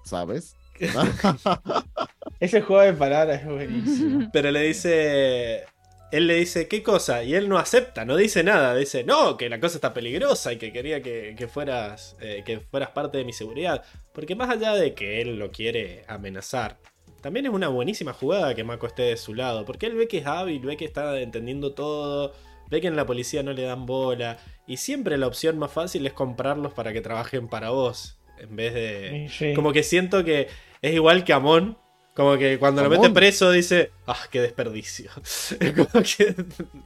¿sabes? 0.05 0.57
Ese 2.41 2.61
juego 2.63 2.83
de 2.83 2.93
palabras 2.95 3.41
es 3.43 3.47
buenísimo. 3.49 4.29
Pero 4.33 4.51
le 4.51 4.63
dice. 4.63 5.65
Él 6.11 6.27
le 6.27 6.35
dice, 6.35 6.69
¿qué 6.69 6.83
cosa? 6.83 7.25
Y 7.25 7.35
él 7.35 7.49
no 7.49 7.57
acepta, 7.57 8.05
no 8.05 8.17
dice 8.17 8.43
nada. 8.45 8.75
Dice, 8.75 9.03
no, 9.03 9.39
que 9.39 9.49
la 9.49 9.59
cosa 9.61 9.77
está 9.79 9.95
peligrosa 9.95 10.53
y 10.53 10.59
que 10.59 10.71
quería 10.71 11.01
que, 11.03 11.35
que 11.39 11.49
fueras, 11.49 12.17
eh, 12.21 12.43
que 12.45 12.61
fueras 12.61 12.91
parte 12.91 13.17
de 13.17 13.25
mi 13.25 13.33
seguridad. 13.33 13.83
Porque 14.13 14.35
más 14.35 14.51
allá 14.51 14.75
de 14.75 14.93
que 14.93 15.23
él 15.23 15.39
lo 15.39 15.51
quiere 15.53 16.05
amenazar, 16.09 16.77
también 17.23 17.47
es 17.47 17.53
una 17.53 17.69
buenísima 17.69 18.13
jugada 18.13 18.55
que 18.55 18.63
Mako 18.63 18.89
esté 18.89 19.03
de 19.05 19.17
su 19.17 19.33
lado. 19.33 19.65
Porque 19.65 19.87
él 19.87 19.95
ve 19.95 20.07
que 20.07 20.19
es 20.19 20.27
hábil, 20.27 20.61
ve 20.61 20.77
que 20.77 20.85
está 20.85 21.19
entendiendo 21.19 21.73
todo, 21.73 22.35
ve 22.73 22.81
que 22.81 22.89
en 22.89 22.97
la 22.97 23.07
policía 23.07 23.43
no 23.43 23.53
le 23.53 23.63
dan 23.63 23.85
bola. 23.87 24.39
Y 24.67 24.79
siempre 24.79 25.19
la 25.19 25.27
opción 25.27 25.59
más 25.59 25.71
fácil 25.71 26.07
es 26.07 26.15
comprarlos 26.15 26.73
para 26.73 26.93
que 26.93 27.03
trabajen 27.03 27.47
para 27.47 27.69
vos. 27.71 28.19
En 28.39 28.57
vez 28.57 28.73
de... 28.75 29.29
Sí. 29.31 29.53
Como 29.55 29.73
que 29.73 29.83
siento 29.83 30.25
que 30.25 30.49
es 30.81 30.95
igual 30.95 31.23
que 31.23 31.35
Amon. 31.35 31.77
Como 32.15 32.37
que 32.37 32.59
cuando 32.59 32.83
lo 32.83 32.91
meten 32.91 33.15
preso 33.15 33.51
dice, 33.51 33.91
ah, 34.07 34.19
qué 34.31 34.41
desperdicio. 34.41 35.11
Es 35.61 35.73
como 35.73 36.03
que 36.03 36.35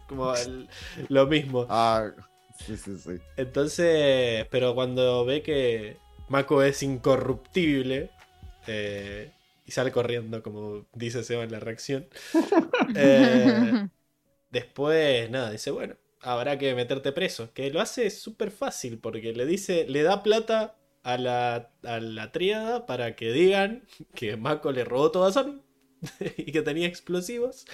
como 0.09 0.35
el- 0.35 0.69
lo 1.09 1.27
mismo. 1.27 1.67
Ah, 1.69 2.11
sí, 2.65 2.77
sí, 2.77 2.97
sí. 2.99 3.11
Entonces, 3.37 4.47
pero 4.51 4.75
cuando 4.75 5.25
ve 5.25 5.43
que 5.43 5.97
Mako 6.29 6.63
es 6.63 6.83
incorruptible 6.83 8.11
eh, 8.67 9.31
y 9.65 9.71
sale 9.73 9.91
corriendo, 9.93 10.43
como 10.43 10.87
dice 10.95 11.25
Seba 11.25 11.43
en 11.45 11.51
la 11.53 11.59
reacción, 11.61 12.07
eh, 12.95 13.89
después, 14.57 15.31
nada, 15.31 15.51
dice, 15.51 15.71
bueno, 15.71 15.97
habrá 16.21 16.59
que 16.59 16.75
meterte 16.75 17.13
preso. 17.13 17.53
Que 17.53 17.71
lo 17.71 17.81
hace 17.81 18.11
súper 18.11 18.51
fácil 18.51 18.99
porque 18.99 19.33
le 19.33 19.47
dice, 19.47 19.87
le 19.89 20.03
da 20.03 20.23
plata 20.23 20.77
a 21.03 21.19
la, 21.19 21.73
a 21.85 22.01
la 22.01 22.33
tríada 22.33 22.87
para 22.87 23.15
que 23.17 23.33
digan 23.33 23.87
que 24.15 24.37
Mako 24.37 24.73
le 24.73 24.85
robó 24.85 25.11
todo 25.11 25.25
a 25.25 25.33
Sami 25.33 25.63
y 26.37 26.53
que 26.53 26.63
tenía 26.63 26.87
explosivos. 26.87 27.67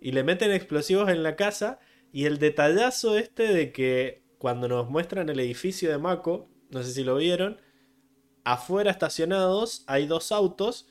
Y 0.00 0.12
le 0.12 0.22
meten 0.22 0.50
explosivos 0.50 1.08
en 1.08 1.22
la 1.22 1.36
casa. 1.36 1.80
Y 2.12 2.24
el 2.26 2.38
detallazo 2.38 3.16
este 3.16 3.52
de 3.52 3.72
que 3.72 4.22
cuando 4.38 4.68
nos 4.68 4.88
muestran 4.88 5.28
el 5.28 5.40
edificio 5.40 5.90
de 5.90 5.98
Mako, 5.98 6.48
no 6.70 6.82
sé 6.82 6.92
si 6.92 7.04
lo 7.04 7.16
vieron, 7.16 7.60
afuera 8.44 8.90
estacionados 8.90 9.84
hay 9.86 10.06
dos 10.06 10.32
autos. 10.32 10.88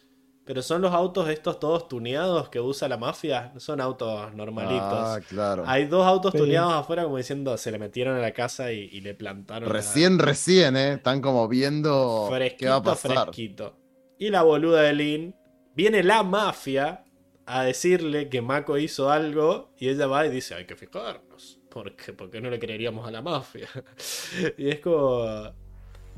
Pero 0.48 0.62
son 0.62 0.82
los 0.82 0.94
autos 0.94 1.28
estos 1.30 1.60
todos 1.60 1.88
tuneados 1.90 2.48
que 2.50 2.62
usa 2.62 2.88
la 2.88 2.96
mafia. 2.98 3.52
No 3.54 3.60
son 3.60 3.82
autos 3.82 4.34
normalitos. 4.34 4.82
Ah, 4.82 5.20
claro. 5.28 5.64
Hay 5.68 5.86
dos 5.88 6.08
autos 6.08 6.32
Sí. 6.32 6.38
tuneados 6.38 6.72
afuera 6.74 7.04
como 7.04 7.18
diciendo 7.18 7.58
se 7.58 7.70
le 7.72 7.78
metieron 7.80 8.16
a 8.16 8.20
la 8.22 8.32
casa 8.32 8.72
y, 8.72 8.90
y 8.92 9.02
le 9.02 9.14
plantaron. 9.14 9.68
la- 9.68 9.74
Recién, 9.76 10.18
recién, 10.20 10.78
¿eh? 10.78 10.94
Están 10.94 11.20
como 11.22 11.48
viendo 11.50 12.28
fresquito, 12.32 12.58
qué 12.60 12.70
va 12.70 12.76
a 12.78 12.84
pasar. 12.84 13.24
fresquito. 13.26 13.76
Y 14.18 14.30
la 14.30 14.42
boluda 14.44 14.82
de 14.84 14.94
Lynn. 14.94 15.36
Viene 15.76 16.02
la 16.02 16.24
mafia 16.24 17.04
a 17.46 17.64
decirle 17.64 18.30
que 18.30 18.42
Mako 18.42 18.78
hizo 18.78 19.12
algo 19.12 19.70
y 19.78 19.90
ella 19.90 20.08
va 20.08 20.26
y 20.26 20.30
dice 20.30 20.56
hay 20.56 20.66
que 20.66 20.76
fijarnos. 20.76 21.60
Porque, 21.70 22.14
porque 22.14 22.42
no 22.42 22.50
le 22.50 22.58
creeríamos 22.58 23.08
a 23.08 23.12
la 23.12 23.22
mafia. 23.22 23.68
y 24.58 24.70
es 24.70 24.80
como... 24.80 25.24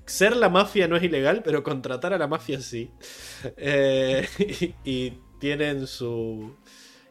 Ser 0.10 0.36
la 0.36 0.49
mafia 0.49 0.88
no 0.88 0.95
es 0.98 1.03
ilegal, 1.03 1.41
pero 1.44 1.64
contratar 1.64 2.14
a 2.14 2.18
la 2.18 2.27
mafia 2.27 2.60
sí. 2.61 2.91
Eh, 3.57 4.27
y, 4.40 4.91
y 5.07 5.23
tienen 5.40 5.88
su... 5.88 6.56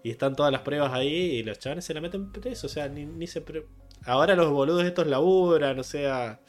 Y 0.03 0.11
están 0.11 0.37
todas 0.37 0.53
las 0.53 0.63
pruebas 0.63 0.93
ahí 0.93 1.09
y 1.39 1.43
los 1.43 1.59
chavales 1.59 1.85
se 1.85 1.95
la 1.95 2.01
meten 2.01 2.31
preso. 2.33 2.67
O 2.67 2.71
sea, 2.71 2.89
ni, 2.89 3.07
ni 3.07 3.27
se... 3.27 3.41
pre- 3.41 3.67
Ahora 4.05 4.35
los 4.37 4.51
boludos 4.53 4.85
estos 4.85 5.07
laburan, 5.07 5.79
o 5.79 5.85
sea... 5.85 6.41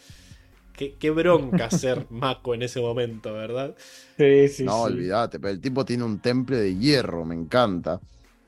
Qué, 0.73 0.97
qué 0.97 1.11
bronca 1.11 1.69
ser 1.71 2.07
Mako 2.09 2.55
en 2.55 2.63
ese 2.63 2.79
momento, 2.81 3.33
¿verdad? 3.33 3.75
Sí, 4.17 4.47
sí, 4.49 4.65
no, 4.65 4.73
sí. 4.73 4.93
olvídate, 4.93 5.39
pero 5.39 5.51
el 5.53 5.61
tipo 5.61 5.85
tiene 5.85 6.03
un 6.03 6.19
temple 6.21 6.57
de 6.57 6.75
hierro, 6.77 7.25
me 7.25 7.35
encanta. 7.35 8.01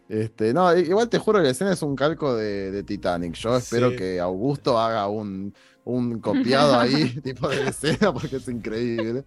Este, 0.07 0.53
no, 0.53 0.75
igual 0.77 1.09
te 1.09 1.17
juro 1.19 1.39
que 1.39 1.45
la 1.45 1.51
escena 1.51 1.71
es 1.73 1.81
un 1.81 1.95
calco 1.95 2.35
de, 2.35 2.71
de 2.71 2.83
Titanic. 2.83 3.33
Yo 3.35 3.55
espero 3.55 3.91
Sí. 3.91 3.95
que 3.95 4.19
Augusto 4.19 4.77
haga 4.77 5.07
un, 5.07 5.53
un 5.83 6.19
copiado 6.21 6.79
ahí, 6.79 7.19
tipo 7.23 7.49
de 7.49 7.69
escena, 7.69 8.13
porque 8.13 8.37
es 8.37 8.47
increíble. 8.47 9.25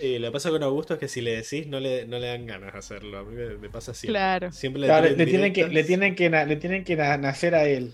Y 0.00 0.18
lo 0.18 0.28
que 0.28 0.32
pasa 0.32 0.50
con 0.50 0.62
Augusto 0.62 0.94
es 0.94 1.00
que 1.00 1.08
si 1.08 1.20
le 1.20 1.36
decís 1.36 1.66
no 1.66 1.80
le, 1.80 2.06
no 2.06 2.18
le 2.18 2.26
dan 2.28 2.46
ganas 2.46 2.72
de 2.72 2.78
hacerlo. 2.78 3.18
A 3.18 3.24
mí 3.24 3.34
me, 3.34 3.56
me 3.58 3.70
pasa 3.70 3.94
siempre. 3.94 4.12
Claro. 4.12 4.50
Siempre 4.50 4.80
le, 4.82 4.86
Claro, 4.86 5.08
tiran 5.08 5.16
le, 5.16 5.26
tienen 5.26 5.52
que, 5.52 5.68
le, 5.68 5.84
tienen 5.84 6.14
que, 6.16 6.28
le 6.30 6.56
tienen 6.56 6.84
que 6.84 6.96
na- 6.96 7.16
nacer 7.16 7.54
a 7.54 7.64
él. 7.66 7.92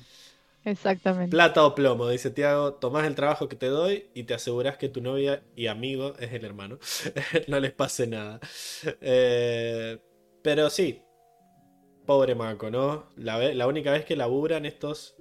Exactamente. 0.65 1.36
Plata 1.36 1.62
o 1.66 1.74
plomo, 1.74 2.09
dice 2.09 2.31
Tiago. 2.31 2.74
Tomás 2.74 3.06
el 3.06 3.15
trabajo 3.15 3.48
que 3.48 3.56
te 3.56 3.66
doy 3.66 4.06
y 4.15 4.23
te 4.24 4.32
aseguras 4.35 4.78
que 4.78 4.89
tu 4.89 5.02
novia 5.02 5.43
y 5.55 5.66
amigo 5.66 6.15
es 6.19 6.32
el 6.32 6.44
hermano. 6.44 6.78
no 7.48 7.60
les 7.60 7.73
pase 7.73 8.06
nada. 8.06 8.40
Eh, 9.01 9.98
pero 10.43 10.70
sí. 10.70 11.02
Pobre 12.06 12.35
Mako, 12.35 12.70
¿no? 12.70 13.10
La, 13.16 13.39
la 13.52 13.66
única 13.66 13.93
vez 13.93 14.05
que 14.05 14.16
laburan 14.16 14.65
estos. 14.65 15.15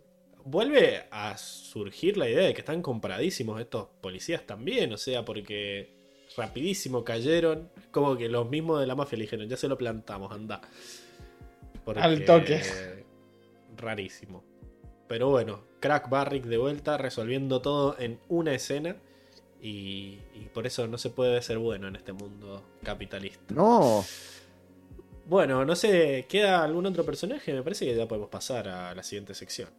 Vuelve 0.49 1.03
a 1.11 1.37
surgir 1.37 2.15
la 2.17 2.29
idea 2.29 2.45
de 2.47 2.53
que 2.53 2.61
están 2.61 2.81
compradísimos 2.81 3.59
estos 3.59 3.87
policías 4.01 4.45
también. 4.45 4.93
O 4.93 4.97
sea, 4.97 5.25
porque 5.25 5.93
rapidísimo 6.37 7.03
cayeron. 7.03 7.69
Como 7.91 8.15
que 8.17 8.29
los 8.29 8.49
mismos 8.49 8.79
de 8.79 8.87
la 8.87 8.95
mafia 8.95 9.17
le 9.17 9.23
dijeron, 9.25 9.47
ya 9.49 9.57
se 9.57 9.67
lo 9.67 9.77
plantamos, 9.77 10.31
anda. 10.31 10.61
Porque- 11.83 12.01
Al 12.01 12.23
toque. 12.25 12.61
Rarísimo. 13.77 14.43
Pero 15.07 15.29
bueno, 15.29 15.63
Crack 15.79 16.09
Barrick 16.09 16.45
de 16.45 16.57
vuelta, 16.57 16.97
resolviendo 16.97 17.61
todo 17.61 17.95
en 17.99 18.19
una 18.27 18.53
escena. 18.53 18.95
Y, 19.61 20.19
y 20.35 20.49
por 20.53 20.67
eso 20.67 20.85
no 20.87 20.97
se 20.97 21.09
puede 21.09 21.41
ser 21.41 21.57
bueno 21.57 21.87
en 21.87 21.95
este 21.95 22.13
mundo 22.13 22.63
capitalista. 22.83 23.53
No, 23.53 24.05
Bueno, 25.25 25.65
no 25.65 25.75
sé, 25.75 26.25
¿queda 26.29 26.63
algún 26.63 26.85
otro 26.85 27.03
personaje? 27.03 27.53
Me 27.53 27.63
parece 27.63 27.85
que 27.85 27.95
ya 27.95 28.07
podemos 28.07 28.29
pasar 28.29 28.67
a 28.69 28.93
la 28.95 29.03
siguiente 29.03 29.33
sección. 29.33 29.69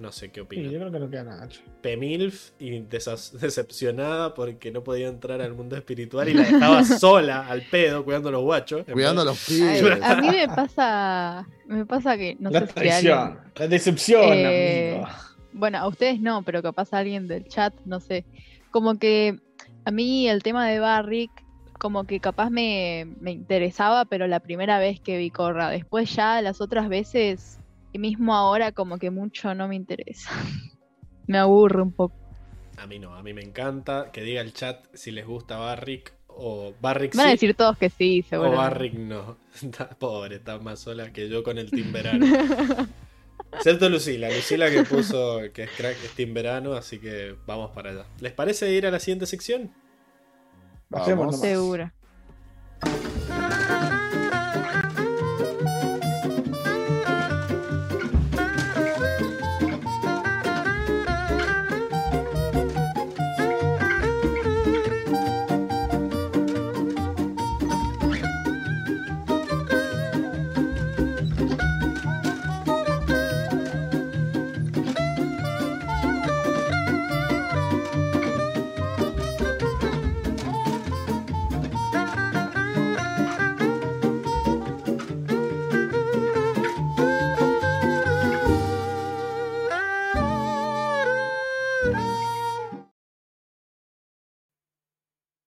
No 0.00 0.12
sé 0.12 0.28
qué 0.28 0.40
Sí, 0.40 0.44
opinan. 0.44 0.70
yo 0.72 0.78
creo 0.78 0.92
que 0.92 0.98
no 1.00 1.10
queda 1.10 1.24
nada. 1.24 1.48
Pemilf 1.80 2.50
y 2.58 2.80
desas- 2.80 3.32
decepcionada 3.32 4.34
porque 4.34 4.70
no 4.70 4.84
podía 4.84 5.08
entrar 5.08 5.40
al 5.40 5.54
mundo 5.54 5.74
espiritual 5.76 6.28
y 6.28 6.34
la 6.34 6.42
dejaba 6.42 6.84
sola 6.84 7.46
al 7.48 7.62
pedo 7.62 8.04
cuidando 8.04 8.28
a 8.28 8.32
los 8.32 8.42
guachos. 8.42 8.84
Cuidando 8.92 9.22
a 9.22 9.24
los 9.24 9.48
Ay, 9.48 9.80
pibes. 9.80 10.02
a 10.02 10.20
mí 10.20 10.28
me 10.28 10.48
pasa, 10.48 11.46
me 11.66 11.86
pasa 11.86 12.16
que 12.16 12.36
no 12.38 12.50
la 12.50 12.60
sé 12.60 12.66
si 12.66 12.72
traición, 12.74 13.18
alguien, 13.18 13.38
la 13.56 13.68
decepción, 13.68 14.22
Eh, 14.34 14.92
amigo. 14.96 15.08
bueno, 15.52 15.78
a 15.78 15.88
ustedes 15.88 16.20
no, 16.20 16.42
pero 16.42 16.62
capaz 16.62 16.92
a 16.92 16.98
alguien 16.98 17.26
del 17.26 17.46
chat, 17.48 17.72
no 17.86 18.00
sé, 18.00 18.24
como 18.70 18.98
que 18.98 19.38
a 19.86 19.90
mí 19.90 20.28
el 20.28 20.42
tema 20.42 20.66
de 20.68 20.78
Barrick, 20.78 21.30
como 21.78 22.04
que 22.04 22.20
capaz 22.20 22.50
me, 22.50 23.06
me 23.20 23.30
interesaba, 23.32 24.04
pero 24.04 24.26
la 24.26 24.40
primera 24.40 24.78
vez 24.78 25.00
que 25.00 25.16
vi 25.16 25.30
Corra, 25.30 25.70
después 25.70 26.14
ya 26.14 26.42
las 26.42 26.60
otras 26.60 26.88
veces, 26.88 27.60
y 27.92 27.98
mismo 27.98 28.34
ahora 28.34 28.72
como 28.72 28.98
que 28.98 29.10
mucho 29.10 29.54
no 29.54 29.68
me 29.68 29.76
interesa, 29.76 30.30
me 31.26 31.38
aburre 31.38 31.82
un 31.82 31.92
poco. 31.92 32.14
A 32.78 32.86
mí 32.86 32.98
no, 32.98 33.14
a 33.14 33.22
mí 33.22 33.32
me 33.32 33.42
encanta. 33.42 34.10
Que 34.12 34.22
diga 34.22 34.40
el 34.42 34.52
chat 34.52 34.86
si 34.94 35.10
les 35.10 35.26
gusta 35.26 35.56
Barrick 35.56 36.12
o 36.28 36.74
Barrick 36.80 37.16
Van 37.16 37.26
a 37.26 37.30
sí 37.30 37.34
decir 37.36 37.54
todos 37.54 37.78
que 37.78 37.88
sí, 37.88 38.20
o 38.26 38.28
seguro. 38.28 38.52
Barrick 38.52 38.94
no. 38.94 39.38
Está 39.62 39.88
pobre, 39.88 40.36
está 40.36 40.58
más 40.58 40.80
sola 40.80 41.12
que 41.12 41.28
yo 41.28 41.42
con 41.42 41.56
el 41.58 41.70
Timberano. 41.70 42.26
Excepto 43.52 43.88
Lucila, 43.88 44.28
Lucila 44.28 44.70
que 44.70 44.82
puso 44.82 45.40
que 45.54 45.64
es 45.64 45.70
crack 45.70 45.96
Steam 45.96 46.34
verano, 46.34 46.74
así 46.74 46.98
que 46.98 47.34
vamos 47.46 47.70
para 47.70 47.90
allá. 47.90 48.06
¿Les 48.20 48.32
parece 48.32 48.70
ir 48.72 48.86
a 48.86 48.90
la 48.90 49.00
siguiente 49.00 49.24
sección? 49.24 49.72
Hacemos 50.92 51.26
Vamos. 51.26 51.40
Seguro. 51.40 51.90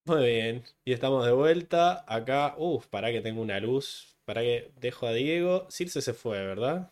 Muy 0.10 0.26
bien, 0.26 0.64
y 0.86 0.94
estamos 0.94 1.26
de 1.26 1.32
vuelta. 1.32 2.04
Acá, 2.08 2.56
uff, 2.58 2.88
para 2.88 3.12
que 3.12 3.22
tengo 3.22 3.42
una 3.42 3.60
luz. 3.60 4.18
Para 4.26 4.42
que 4.42 4.72
dejo 4.80 5.08
a 5.08 5.14
Diego. 5.14 5.68
Circe 5.70 6.02
se 6.02 6.14
fue, 6.14 6.40
¿verdad? 6.46 6.92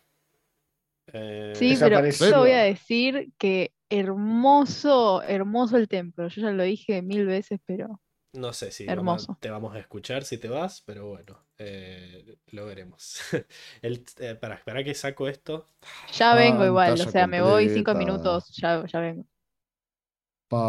Eh, 1.12 1.58
Sí, 1.58 1.76
pero 1.78 2.06
yo 2.08 2.38
voy 2.40 2.50
a 2.52 2.62
decir 2.62 3.32
que 3.38 3.72
hermoso, 3.90 5.22
hermoso 5.22 5.76
el 5.76 5.88
templo. 5.88 6.28
Yo 6.28 6.42
ya 6.42 6.50
lo 6.52 6.62
dije 6.62 7.02
mil 7.02 7.26
veces, 7.26 7.60
pero 7.66 8.00
No 8.34 8.52
sé 8.52 8.70
si 8.70 8.92
vamos 8.92 9.24
a- 9.24 9.26
Hermoso. 9.26 9.40
te 9.40 9.50
vamos 9.50 9.74
a 9.74 9.78
escuchar 9.80 10.24
si 10.24 10.38
te 10.38 10.48
vas, 10.48 10.82
pero 10.86 11.08
bueno, 11.08 11.46
eh, 11.58 12.36
lo 12.48 12.66
veremos. 12.66 13.18
El, 13.82 14.04
eh, 14.18 14.34
para, 14.34 14.62
para 14.64 14.84
que 14.84 14.94
saco 14.94 15.28
esto. 15.28 15.68
ya 16.12 16.34
vengo 16.34 16.64
igual. 16.64 17.00
O 17.00 17.06
sea, 17.06 17.26
me 17.26 17.42
voy 17.42 17.68
cinco 17.68 17.94
minutos, 17.94 18.50
ya, 18.60 18.84
ya 18.86 19.00
vengo. 19.00 19.24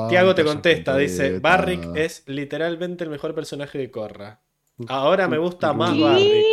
Tiago 0.10 0.36
te 0.36 0.44
contesta, 0.44 0.98
dice. 0.98 1.40
Barrick 1.40 1.96
es 1.96 2.24
literalmente 2.28 3.04
el 3.04 3.10
mejor 3.10 3.34
personaje 3.34 3.78
de 3.78 3.92
Corra. 3.92 4.42
Ahora 4.88 5.28
me 5.28 5.38
gusta 5.38 5.74
más 5.74 5.94
¿Qué? 5.94 6.02
Barrick. 6.04 6.46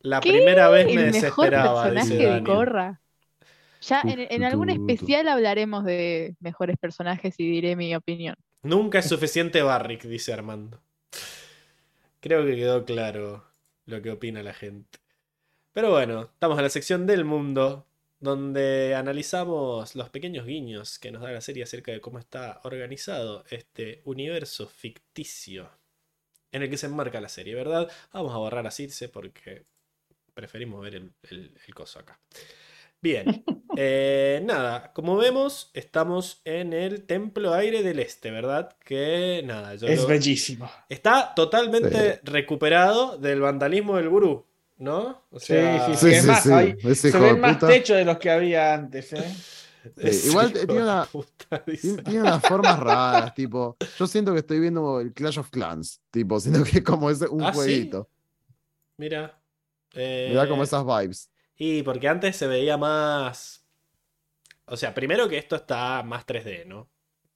La 0.00 0.20
¿Qué? 0.20 0.30
primera 0.30 0.68
vez 0.68 0.86
me 0.86 0.92
El 0.92 1.10
mejor 1.12 1.12
desesperaba, 1.12 1.82
personaje 1.82 2.14
dice 2.14 2.26
de. 2.28 2.42
Corra. 2.42 3.00
Ya 3.80 4.02
en, 4.02 4.26
en 4.30 4.44
algún 4.44 4.70
especial 4.70 5.28
hablaremos 5.28 5.84
de 5.84 6.36
mejores 6.40 6.76
personajes 6.78 7.34
y 7.38 7.50
diré 7.50 7.76
mi 7.76 7.94
opinión. 7.94 8.36
Nunca 8.62 9.00
es 9.00 9.08
suficiente 9.08 9.62
Barrick, 9.62 10.04
dice 10.04 10.32
Armando. 10.32 10.80
Creo 12.20 12.44
que 12.44 12.56
quedó 12.56 12.84
claro 12.84 13.44
lo 13.86 14.02
que 14.02 14.10
opina 14.10 14.42
la 14.42 14.52
gente. 14.52 14.98
Pero 15.72 15.90
bueno, 15.90 16.22
estamos 16.22 16.58
en 16.58 16.64
la 16.64 16.70
sección 16.70 17.06
del 17.06 17.24
mundo, 17.24 17.86
donde 18.20 18.94
analizamos 18.94 19.94
los 19.96 20.10
pequeños 20.10 20.46
guiños 20.46 20.98
que 20.98 21.10
nos 21.10 21.22
da 21.22 21.32
la 21.32 21.40
serie 21.40 21.62
acerca 21.64 21.90
de 21.92 22.00
cómo 22.00 22.18
está 22.18 22.60
organizado 22.64 23.44
este 23.50 24.02
universo 24.04 24.68
ficticio 24.68 25.70
en 26.52 26.62
el 26.62 26.70
que 26.70 26.76
se 26.76 26.86
enmarca 26.86 27.20
la 27.20 27.28
serie, 27.28 27.54
¿verdad? 27.54 27.90
Vamos 28.12 28.34
a 28.34 28.38
borrar 28.38 28.66
a 28.66 28.70
Circe 28.70 29.08
porque 29.08 29.64
preferimos 30.34 30.82
ver 30.82 30.96
el, 30.96 31.12
el- 31.30 31.52
el 31.66 31.74
coso 31.74 31.98
acá. 32.00 32.18
Bien, 33.02 33.42
eh, 33.76 34.42
nada, 34.44 34.92
como 34.92 35.16
vemos, 35.16 35.70
estamos 35.72 36.42
en 36.44 36.72
el 36.74 37.04
Templo 37.06 37.54
Aire 37.54 37.82
del 37.82 37.98
Este, 38.00 38.30
¿verdad? 38.30 38.76
Que 38.84 39.42
nada, 39.46 39.74
yo 39.76 39.86
Es 39.86 40.02
lo- 40.02 40.08
bellísimo. 40.08 40.70
Está 40.88 41.34
totalmente 41.34 42.20
recuperado 42.24 43.16
del 43.16 43.40
vandalismo 43.40 43.96
del 43.96 44.08
gurú, 44.10 44.46
¿no? 44.80 45.22
O 45.30 45.38
Sí, 45.38 45.46
sea, 45.46 45.86
sí, 45.86 45.94
sí. 45.94 46.06
Sí, 46.08 46.12
es 46.16 46.22
sí, 46.22 46.26
más, 46.26 46.42
sí. 46.42 46.50
hay- 46.52 46.94
se 46.96 47.18
ven 47.18 47.38
más 47.40 47.54
puta. 47.54 47.68
techos 47.68 47.96
de 47.96 48.04
los 48.04 48.18
que 48.18 48.30
había 48.30 48.74
antes, 48.74 49.12
¿eh? 49.12 49.34
ese 49.96 50.28
igual 50.28 50.52
tiene 50.52 50.82
una- 50.82 51.04
puta. 51.04 51.64
Tiene, 51.64 52.20
unas 52.22 52.42
formas 52.42 52.78
raras, 52.80 53.34
tipo. 53.34 53.76
Yo 53.98 54.06
siento 54.06 54.32
que 54.32 54.40
estoy 54.40 54.58
viendo 54.60 55.00
el 55.00 55.12
Clash 55.12 55.38
of 55.38 55.50
Clans, 55.50 56.00
tipo, 56.10 56.40
siento 56.40 56.64
que 56.64 56.82
como 56.82 57.08
es 57.10 57.20
un 57.22 57.42
¿Ah, 57.42 57.52
sí? 57.52 57.56
jueguito. 57.58 58.08
Mira. 58.96 59.40
eh, 59.94 60.26
Me 60.30 60.34
da 60.36 60.48
como 60.48 60.62
esas 60.62 60.84
vibes. 60.84 61.30
Y 61.56 61.82
porque 61.82 62.08
antes 62.08 62.36
se 62.36 62.46
veía 62.46 62.76
más. 62.76 63.64
O 64.66 64.76
sea, 64.76 64.94
primero 64.94 65.28
que 65.28 65.36
esto 65.38 65.56
está 65.56 66.02
más 66.02 66.24
3D, 66.26 66.64
¿no? 66.66 66.88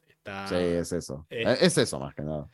Está... 0.08 0.48
Sí, 0.48 0.54
es 0.56 0.92
eso. 0.92 1.26
eh. 1.30 1.42
Eh, 1.46 1.56
Es 1.60 1.76
eso 1.78 1.98
más 1.98 2.14
que 2.14 2.22
nada. 2.22 2.48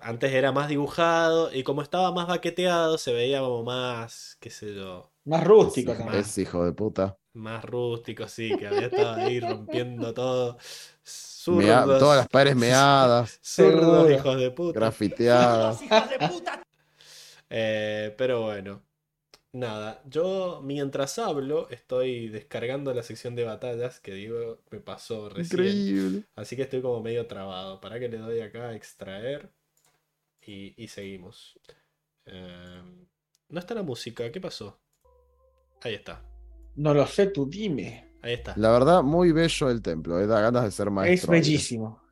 Antes 0.00 0.32
era 0.32 0.52
más 0.52 0.68
dibujado 0.68 1.52
y 1.52 1.64
como 1.64 1.82
estaba 1.82 2.12
más 2.12 2.28
baqueteado, 2.28 2.98
se 2.98 3.12
veía 3.12 3.40
como 3.40 3.64
más, 3.64 4.36
qué 4.40 4.50
sé 4.50 4.74
yo, 4.74 5.12
Más 5.26 5.44
rústico 5.44 5.94
Es, 5.94 5.96
también. 5.96 6.34
es 6.34 6.38
hijo 6.38 6.64
de 6.64 6.72
puta. 6.72 7.16
más 7.34 7.64
rústico, 7.64 8.28
sí, 8.28 8.56
que 8.56 8.66
había 8.66 8.86
estado 8.88 9.14
ahí 9.16 9.40
rompiendo 9.40 10.12
todo. 10.14 10.58
Mea- 11.48 11.84
Zurdos, 11.84 11.98
todas 11.98 12.18
las 12.18 12.28
paredes 12.28 12.56
meadas, 12.56 13.38
zurdos, 13.42 14.10
hijos 14.10 14.38
de 14.38 14.50
puta. 14.50 14.92
grafiteadas. 14.92 15.84
Eh, 17.50 18.14
pero 18.18 18.42
bueno, 18.42 18.84
nada, 19.52 20.02
yo 20.06 20.60
mientras 20.64 21.18
hablo 21.20 21.68
estoy 21.70 22.28
descargando 22.28 22.94
la 22.94 23.02
sección 23.04 23.34
de 23.36 23.44
batallas 23.44 24.00
que 24.00 24.12
digo 24.14 24.62
me 24.70 24.80
pasó 24.80 25.28
recién. 25.28 25.86
Increíble. 25.86 26.24
Así 26.36 26.56
que 26.56 26.62
estoy 26.62 26.82
como 26.82 27.02
medio 27.02 27.26
trabado. 27.26 27.80
Para 27.80 28.00
que 28.00 28.08
le 28.08 28.18
doy 28.18 28.40
acá 28.40 28.70
a 28.70 28.76
extraer 28.76 29.52
y, 30.50 30.74
y 30.82 30.88
seguimos. 30.88 31.58
Eh, 32.26 32.82
no 33.48 33.60
está 33.60 33.74
la 33.74 33.82
música, 33.82 34.30
¿qué 34.32 34.40
pasó? 34.40 34.80
Ahí 35.82 35.94
está, 35.94 36.22
No 36.74 36.92
lo 36.94 37.06
sé, 37.06 37.26
tú 37.28 37.46
dime. 37.48 38.12
ahí 38.22 38.34
está. 38.34 38.54
La 38.56 38.70
verdad, 38.70 39.02
muy 39.02 39.32
bello 39.32 39.70
el 39.70 39.80
templo. 39.82 40.18
eh, 40.20 40.26
Da 40.26 40.40
ganas 40.40 40.64
de 40.64 40.70
ser 40.70 40.90
maestro. 40.90 41.32
es 41.32 41.38
aire. 41.40 41.40
bellísimo. 41.48 42.02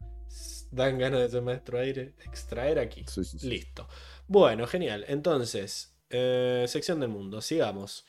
Dan 0.71 0.99
ganas 0.99 1.21
de 1.21 1.29
ser 1.31 1.43
maestro 1.43 1.79
aire. 1.79 2.15
Extraer 2.25 2.79
aquí. 2.79 3.05
Sí, 3.09 3.25
sí, 3.25 3.39
sí. 3.39 3.49
Listo. 3.49 3.89
Bueno, 4.29 4.67
genial. 4.67 5.05
Entonces, 5.09 5.97
eh, 6.11 6.65
sección 6.69 7.01
del 7.01 7.09
mundo, 7.09 7.41
sigamos. 7.41 8.07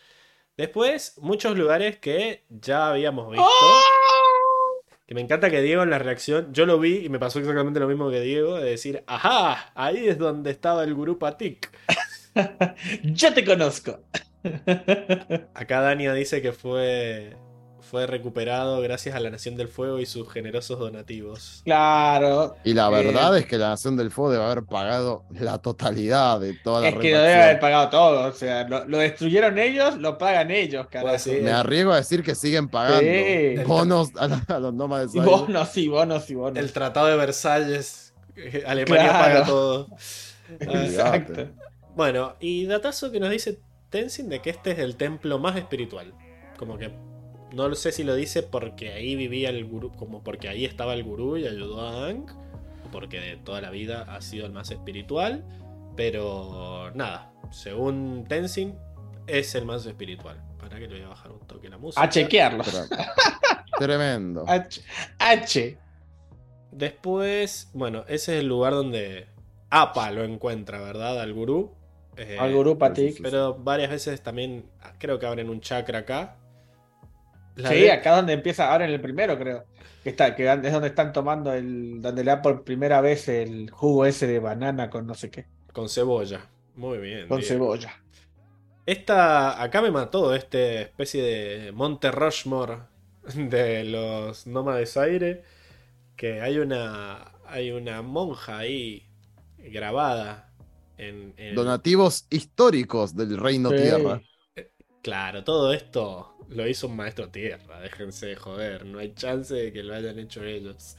Después, 0.57 1.17
muchos 1.19 1.55
lugares 1.57 1.97
que 1.99 2.45
ya 2.49 2.89
habíamos 2.89 3.29
visto. 3.31 3.45
Que 5.07 5.15
me 5.15 5.21
encanta 5.21 5.49
que 5.49 5.61
Diego 5.61 5.83
en 5.83 5.89
la 5.89 5.99
reacción, 5.99 6.53
yo 6.53 6.65
lo 6.65 6.79
vi 6.79 7.05
y 7.05 7.07
me 7.07 7.17
pasó 7.17 7.39
exactamente 7.39 7.79
lo 7.79 7.87
mismo 7.87 8.11
que 8.11 8.19
Diego, 8.19 8.57
de 8.57 8.71
decir, 8.71 9.05
ajá, 9.07 9.71
ahí 9.73 10.05
es 10.05 10.17
donde 10.17 10.51
estaba 10.51 10.83
el 10.83 10.93
gurú 10.93 11.17
Patik. 11.17 11.71
Yo 13.03 13.33
te 13.33 13.45
conozco. 13.45 14.01
Acá 15.53 15.79
Dania 15.79 16.13
dice 16.13 16.41
que 16.41 16.51
fue, 16.51 17.37
fue 17.89 18.05
recuperado 18.05 18.81
gracias 18.81 19.15
a 19.15 19.19
la 19.19 19.29
Nación 19.29 19.55
del 19.55 19.67
Fuego 19.67 19.99
y 19.99 20.05
sus 20.05 20.31
generosos 20.31 20.77
donativos. 20.79 21.61
Claro. 21.65 22.55
Y 22.63 22.73
la 22.73 22.87
Eh, 22.87 22.91
verdad 23.03 23.37
es 23.37 23.45
que 23.45 23.57
la 23.57 23.69
Nación 23.69 23.95
del 23.97 24.11
Fuego 24.11 24.31
debe 24.31 24.43
haber 24.45 24.63
pagado 24.63 25.23
la 25.31 25.57
totalidad 25.59 26.39
de 26.39 26.53
toda 26.53 26.81
la 26.81 26.89
Es 26.89 26.95
que 26.95 27.11
lo 27.11 27.19
debe 27.21 27.41
haber 27.43 27.59
pagado 27.59 27.89
todo. 27.89 28.27
O 28.27 28.31
sea, 28.33 28.67
lo, 28.67 28.85
lo 28.85 28.97
destruyeron 28.97 29.57
ellos, 29.57 29.97
lo 29.97 30.17
pagan 30.17 30.51
ellos, 30.51 30.87
carajo. 30.87 31.09
Pues 31.09 31.21
sí. 31.23 31.37
Me 31.41 31.51
arriesgo 31.51 31.91
a 31.93 31.97
decir 31.97 32.23
que 32.23 32.35
siguen 32.35 32.67
pagando 32.69 32.99
Sí. 32.99 33.55
bonos 33.65 34.09
a, 34.17 34.27
la- 34.27 34.45
a 34.47 34.59
los 34.59 34.73
nómades. 34.73 35.15
Y 35.15 35.19
aire. 35.19 35.31
bonos, 35.31 35.77
y 35.77 35.87
bonos, 35.87 36.29
y 36.29 36.35
bonos. 36.35 36.57
El 36.59 36.71
Tratado 36.73 37.07
de 37.07 37.15
Versalles, 37.15 38.13
eh, 38.35 38.63
Alemania 38.67 39.09
Claro. 39.09 39.23
paga 39.23 39.45
todo. 39.45 39.87
Exacto. 40.59 41.47
Bueno, 41.95 42.35
y 42.39 42.65
datazo 42.65 43.11
que 43.11 43.19
nos 43.19 43.29
dice 43.31 43.59
Tenzin 43.89 44.29
de 44.29 44.41
que 44.41 44.49
este 44.49 44.71
es 44.71 44.79
el 44.79 44.95
templo 44.97 45.39
más 45.39 45.55
espiritual. 45.55 46.13
Como 46.57 46.77
que 46.77 46.91
no 47.53 47.73
sé 47.75 47.91
si 47.91 48.03
lo 48.03 48.15
dice 48.15 48.43
porque 48.43 48.93
ahí 48.93 49.15
vivía 49.15 49.49
el 49.49 49.65
gurú, 49.65 49.91
como 49.91 50.23
porque 50.23 50.49
ahí 50.49 50.65
estaba 50.65 50.93
el 50.93 51.03
gurú 51.03 51.37
y 51.37 51.47
ayudó 51.47 51.81
a 51.81 52.05
Aang, 52.05 52.25
o 52.85 52.91
porque 52.91 53.19
de 53.19 53.37
toda 53.37 53.61
la 53.61 53.69
vida 53.69 54.05
ha 54.09 54.21
sido 54.21 54.45
el 54.45 54.51
más 54.51 54.71
espiritual, 54.71 55.45
pero 55.95 56.91
nada, 56.93 57.31
según 57.51 58.25
Tenzin 58.27 58.75
es 59.25 59.55
el 59.55 59.65
más 59.65 59.85
espiritual. 59.85 60.43
Para 60.57 60.79
que 60.79 60.87
le 60.87 60.95
voy 60.95 61.03
a 61.05 61.09
bajar 61.09 61.31
un 61.31 61.39
toque 61.41 61.69
la 61.69 61.77
música. 61.77 62.01
A 62.01 62.09
chequearlo. 62.09 62.63
Tremendo. 63.79 64.43
H. 64.47 64.81
H. 65.19 65.77
Después, 66.71 67.69
bueno, 67.73 68.03
ese 68.07 68.35
es 68.35 68.41
el 68.41 68.47
lugar 68.47 68.73
donde 68.73 69.27
Apa 69.69 70.11
lo 70.11 70.23
encuentra, 70.23 70.81
¿verdad? 70.81 71.21
Al 71.21 71.33
gurú. 71.33 71.73
Eh, 72.17 72.37
Al 72.39 72.53
gurú 72.53 72.71
sí, 72.71 72.77
Patik. 72.77 73.21
Pero 73.21 73.55
varias 73.55 73.91
veces 73.91 74.21
también 74.21 74.65
creo 74.97 75.19
que 75.19 75.25
abren 75.25 75.49
un 75.49 75.61
chakra 75.61 75.99
acá. 75.99 76.37
La 77.57 77.69
Sí, 77.69 77.75
de- 77.81 77.91
acá 77.91 78.15
donde 78.15 78.33
empieza, 78.33 78.71
ahora 78.71 78.85
en 78.85 78.91
el 78.91 79.01
primero 79.01 79.37
creo. 79.37 79.65
Que 80.03 80.09
está, 80.11 80.35
que 80.35 80.49
es 80.49 80.71
donde 80.71 80.87
están 80.87 81.11
tomando 81.11 81.53
el. 81.53 82.01
donde 82.01 82.23
le 82.23 82.31
da 82.31 82.41
por 82.41 82.63
primera 82.63 83.01
vez 83.01 83.27
el 83.27 83.69
jugo 83.71 84.05
ese 84.05 84.25
de 84.27 84.39
banana 84.39 84.89
con 84.89 85.05
no 85.05 85.13
sé 85.15 85.29
qué. 85.29 85.45
Con 85.73 85.89
cebolla. 85.89 86.47
Muy 86.75 86.97
bien. 86.99 87.27
Con 87.27 87.41
cebolla. 87.43 87.93
Esta, 88.85 89.61
acá 89.61 89.81
me 89.81 89.91
mató 89.91 90.33
este 90.33 90.81
especie 90.83 91.21
de 91.21 91.71
Monte 91.73 92.09
Rushmore 92.11 92.77
de 93.35 93.83
los 93.83 94.47
nómades 94.47 94.95
aire. 94.97 95.43
Que 96.15 96.41
hay 96.41 96.57
una, 96.59 97.33
hay 97.45 97.71
una 97.71 98.01
monja 98.01 98.57
ahí 98.59 99.07
grabada 99.57 100.51
en, 100.97 101.33
en- 101.37 101.53
Donativos 101.55 102.25
históricos 102.29 103.15
del 103.15 103.37
Reino 103.37 103.69
Sí. 103.71 103.75
Tierra. 103.77 104.21
Claro, 105.03 105.43
todo 105.43 105.71
esto 105.73 106.35
lo 106.49 106.67
hizo 106.67 106.87
un 106.87 106.95
maestro 106.95 107.29
tierra. 107.29 107.79
Déjense 107.81 108.25
de 108.27 108.35
joder, 108.35 108.85
no 108.85 108.99
hay 108.99 109.13
chance 109.13 109.53
de 109.53 109.71
que 109.71 109.83
lo 109.83 109.95
hayan 109.95 110.19
hecho 110.19 110.43
ellos. 110.43 110.97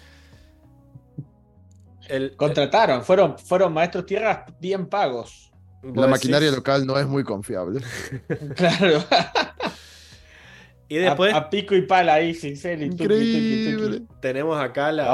El, 2.08 2.36
Contrataron, 2.36 3.04
fueron, 3.04 3.38
fueron 3.38 3.72
maestros 3.72 4.06
tierras 4.06 4.50
bien 4.60 4.86
pagos. 4.86 5.52
La 5.82 6.06
maquinaria 6.06 6.48
decís- 6.50 6.56
local 6.56 6.86
no 6.86 6.98
es 6.98 7.06
muy 7.06 7.22
confiable. 7.24 7.80
Claro. 8.56 9.04
Y 10.90 10.96
después 10.96 11.34
a, 11.34 11.36
a 11.36 11.50
pico 11.50 11.74
y 11.74 11.82
pala 11.82 12.14
ahí, 12.14 12.32
sin 12.34 12.56
ser 12.56 12.80
y 12.82 12.88
tuqui, 12.88 13.04
tuqui, 13.04 13.14
Increíble. 13.14 14.00
tuqui. 14.00 14.14
tenemos 14.22 14.58
acá 14.58 14.90
la. 14.90 15.04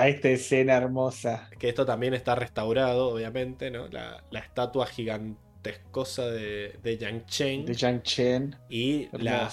Ah, 0.00 0.08
esta 0.08 0.30
escena 0.30 0.74
hermosa. 0.74 1.50
Que 1.58 1.68
esto 1.68 1.84
también 1.84 2.14
está 2.14 2.34
restaurado, 2.34 3.08
obviamente, 3.10 3.70
¿no? 3.70 3.88
La, 3.88 4.24
la 4.30 4.38
estatua 4.40 4.86
gigantescosa 5.62 6.26
de, 6.26 6.78
de 6.82 6.98
Yang 6.98 7.26
Chen. 7.26 7.66
De 7.66 7.74
Yang 7.74 8.02
Chen. 8.02 8.56
Y 8.68 9.08
la, 9.18 9.50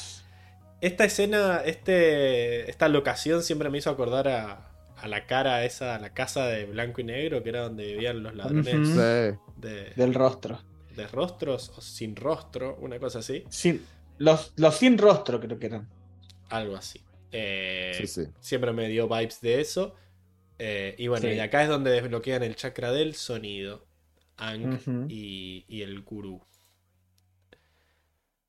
esta 0.82 1.06
escena, 1.06 1.61
este, 1.65 2.69
esta 2.69 2.88
locación 2.90 3.44
siempre 3.44 3.69
me 3.69 3.77
hizo 3.77 3.90
acordar 3.90 4.27
a, 4.27 4.72
a 4.98 5.07
la 5.07 5.26
cara 5.26 5.64
esa, 5.65 5.95
a 5.95 5.99
la 5.99 6.14
casa 6.14 6.48
de 6.48 6.65
blanco 6.65 7.02
y 7.02 7.06
negro, 7.06 7.44
que 7.44 7.49
era 7.49 7.61
donde 7.61 7.86
vivían 7.86 8.23
los 8.23 8.36
ladrones 8.36 8.95
de, 8.95 9.38
Del 9.95 10.14
rostro. 10.14 10.60
de 10.95 11.07
rostros 11.07 11.69
o 11.77 11.82
sin 11.82 12.15
rostro, 12.15 12.77
una 12.82 12.99
cosa 12.99 13.19
así. 13.19 13.44
Sin, 13.49 13.86
los, 14.18 14.53
los 14.57 14.76
sin 14.77 14.98
rostro 14.98 15.40
creo 15.40 15.60
que 15.60 15.65
eran. 15.68 15.90
Algo 16.49 16.76
así. 16.76 17.02
Eh, 17.32 17.94
Sí, 17.98 18.07
sí. 18.07 18.23
Siempre 18.40 18.72
me 18.72 18.88
dio 18.88 19.07
vibes 19.07 19.41
de 19.41 19.60
eso. 19.60 19.95
Eh, 20.57 20.95
y 20.98 21.07
bueno, 21.07 21.27
Sí. 21.27 21.34
y 21.36 21.40
acá 21.40 21.64
es 21.64 21.69
donde 21.69 21.91
desbloquean 21.91 22.44
el 22.44 22.56
chakra 22.56 22.91
del 22.94 23.14
sonido. 23.15 23.85
Ujú. 24.64 25.07
y, 25.07 25.66
y 25.68 25.82
el 25.84 26.02
gurú. 26.03 26.41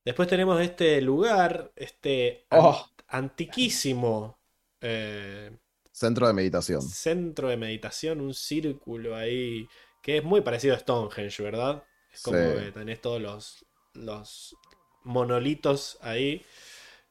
Después 0.05 0.29
tenemos 0.29 0.61
este 0.63 1.01
lugar, 1.03 1.73
este 1.77 2.47
an- 2.51 2.71
Oh, 2.71 2.91
antiquísimo 3.09 4.39
eh, 4.81 5.51
Centro 5.93 6.29
de 6.29 6.33
meditación. 6.33 6.97
centro 7.03 7.49
de 7.49 7.57
meditación, 7.57 8.21
un 8.21 8.35
círculo 8.35 9.17
ahí 9.17 9.69
que 10.03 10.19
es 10.19 10.25
muy 10.25 10.41
parecido 10.43 10.75
a 10.75 10.79
Stonehenge, 10.79 11.43
¿verdad? 11.43 11.85
Es 12.13 12.21
como 12.21 12.55
Sí. 12.55 12.67
que 12.67 12.71
tenés 12.73 13.01
todos 13.01 13.21
los, 13.21 13.67
los 13.95 14.59
monolitos 15.05 15.99
ahí 16.03 16.45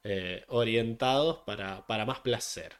eh, 0.03 0.43
orientados 0.49 1.39
para, 1.45 1.85
para 1.88 2.06
más 2.06 2.19
placer. 2.19 2.73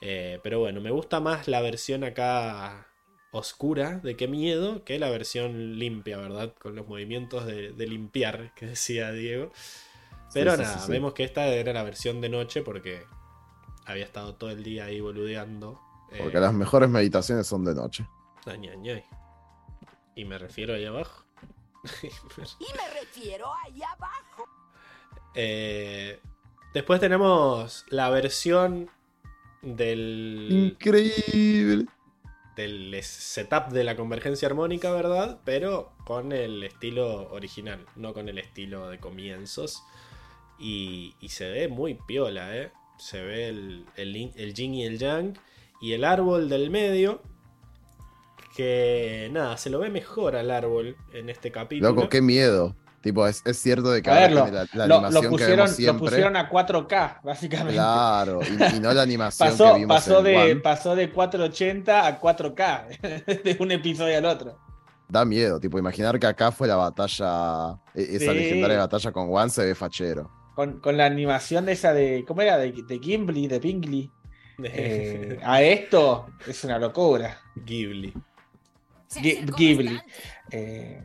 Eh, 0.00 0.40
pero 0.42 0.60
bueno, 0.60 0.80
me 0.80 0.90
gusta 0.90 1.20
más 1.20 1.48
la 1.48 1.60
versión 1.62 2.04
acá 2.04 2.88
oscura 3.32 3.98
de 3.98 4.16
qué 4.16 4.28
miedo 4.28 4.84
que 4.84 4.98
la 4.98 5.10
versión 5.10 5.78
limpia, 5.78 6.18
¿verdad? 6.18 6.54
Con 6.60 6.76
los 6.76 6.86
movimientos 6.86 7.44
de, 7.46 7.72
de 7.72 7.86
limpiar 7.86 8.52
que 8.56 8.66
decía 8.66 9.10
Diego. 9.10 9.50
Pero 10.32 10.52
Sí, 10.52 10.62
nada, 10.62 10.78
sí, 10.78 10.86
sí. 10.86 10.92
vemos 10.92 11.12
que 11.14 11.24
esta 11.24 11.46
era 11.46 11.72
la 11.72 11.82
versión 11.82 12.20
de 12.20 12.28
noche 12.28 12.62
porque 12.62 13.04
había 13.84 14.04
estado 14.04 14.34
todo 14.36 14.50
el 14.50 14.62
día 14.62 14.84
ahí 14.84 15.00
boludeando. 15.00 15.80
Porque 16.18 16.38
Eh, 16.38 16.40
las 16.40 16.54
mejores 16.54 16.88
meditaciones 16.88 17.46
son 17.46 17.64
de 17.64 17.74
noche. 17.74 18.06
Y 20.14 20.24
me 20.24 20.38
refiero 20.38 20.74
ahí 20.74 20.84
abajo. 20.84 21.24
Y 22.02 22.72
me 22.76 23.00
refiero 23.00 23.50
ahí 23.64 23.82
abajo. 23.82 24.46
Eh, 25.34 26.20
después 26.74 27.00
tenemos 27.00 27.84
la 27.88 28.08
versión 28.10 28.88
del, 29.62 30.48
Increíble. 30.50 31.86
Del 32.56 32.96
setup 33.02 33.68
de 33.68 33.84
la 33.84 33.96
convergencia 33.96 34.48
armónica, 34.48 34.90
¿verdad? 34.92 35.40
Pero 35.44 35.92
con 36.04 36.32
el 36.32 36.62
estilo 36.62 37.30
original, 37.32 37.86
no 37.96 38.12
con 38.12 38.28
el 38.28 38.38
estilo 38.38 38.88
de 38.88 38.98
comienzos. 38.98 39.82
Y, 40.58 41.14
se 41.28 41.50
ve 41.50 41.68
muy 41.68 41.94
piola, 41.94 42.56
¿eh? 42.56 42.70
Se 42.98 43.22
ve 43.22 43.48
el, 43.48 43.84
el, 43.96 44.32
el 44.36 44.54
yin 44.54 44.74
y 44.74 44.84
el 44.84 44.98
yang. 44.98 45.34
Y 45.80 45.94
el 45.94 46.04
árbol 46.04 46.48
del 46.48 46.70
medio. 46.70 47.22
Que 48.56 49.30
nada, 49.32 49.56
se 49.56 49.70
lo 49.70 49.78
ve 49.78 49.90
mejor 49.90 50.36
al 50.36 50.50
árbol 50.50 50.96
en 51.14 51.30
este 51.30 51.50
capítulo. 51.50 51.90
Loco, 51.90 52.08
qué 52.08 52.20
miedo. 52.20 52.76
Tipo, 53.02 53.26
es, 53.26 53.42
es 53.44 53.58
cierto 53.58 53.90
de 53.90 54.00
que 54.00 54.10
a 54.10 54.14
ver, 54.14 54.32
lo, 54.32 54.46
la, 54.46 54.66
la 54.74 54.86
lo- 54.86 54.94
animación 54.94 55.14
lo 55.14 55.20
que 55.22 55.28
pusieron, 55.28 55.56
vemos 55.56 55.70
lo 55.70 55.76
siempre. 55.76 56.08
pusieron 56.08 56.36
a 56.36 56.48
4K, 56.48 57.20
básicamente. 57.24 57.74
Claro, 57.74 58.40
y, 58.42 58.76
y 58.76 58.80
no 58.80 58.92
la 58.94 59.02
animación 59.02 59.48
Pasó, 59.50 59.72
que 59.74 59.80
vimos 59.80 59.96
pasó, 59.96 60.18
en 60.18 60.24
de, 60.24 60.36
One. 60.36 60.56
pasó 60.56 60.94
de 60.94 61.10
480 61.10 62.06
a 62.06 62.20
4K, 62.20 63.42
de 63.42 63.56
un 63.58 63.72
episodio 63.72 64.16
al 64.18 64.24
otro. 64.26 64.56
Da 65.08 65.24
miedo, 65.24 65.58
tipo, 65.60 65.78
imaginar 65.78 66.18
que 66.20 66.26
acá 66.26 66.52
fue 66.52 66.68
la 66.68 66.76
batalla, 66.76 67.72
e- 67.94 68.16
esa 68.16 68.30
Sí. 68.32 68.38
legendaria 68.38 68.78
batalla 68.78 69.10
con 69.12 69.28
One 69.34 69.50
se 69.50 69.64
ve 69.64 69.74
fachero. 69.74 70.30
Con, 70.54 70.80
con 70.80 70.96
la 70.96 71.06
animación 71.06 71.64
de 71.66 71.72
esa 71.72 71.92
de. 71.92 72.24
¿Cómo 72.28 72.40
era? 72.42 72.56
De, 72.58 72.72
de 72.72 72.98
Gimli, 72.98 73.48
de 73.48 73.58
Pingley. 73.60 74.10
Eh, 74.64 75.40
a 75.42 75.60
esto 75.62 76.26
es 76.46 76.62
una 76.62 76.78
locura. 76.78 77.36
Ghibli. 77.56 78.12
Ghibli. 79.56 80.00
Eh, 80.50 81.02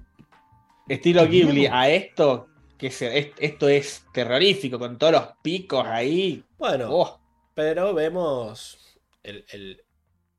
estilo 0.87 1.27
Ghibli, 1.27 1.67
a 1.67 1.89
esto, 1.89 2.47
que 2.77 2.91
se- 2.91 3.17
es- 3.17 3.31
esto 3.39 3.67
es 3.69 4.05
terrorífico, 4.13 4.79
con 4.79 4.97
todos 4.97 5.13
los 5.13 5.27
picos 5.43 5.85
ahí. 5.85 6.43
Bueno, 6.57 6.89
Oh, 6.91 7.19
pero 7.53 7.93
vemos 7.93 8.77
el, 9.23 9.45
el- 9.49 9.83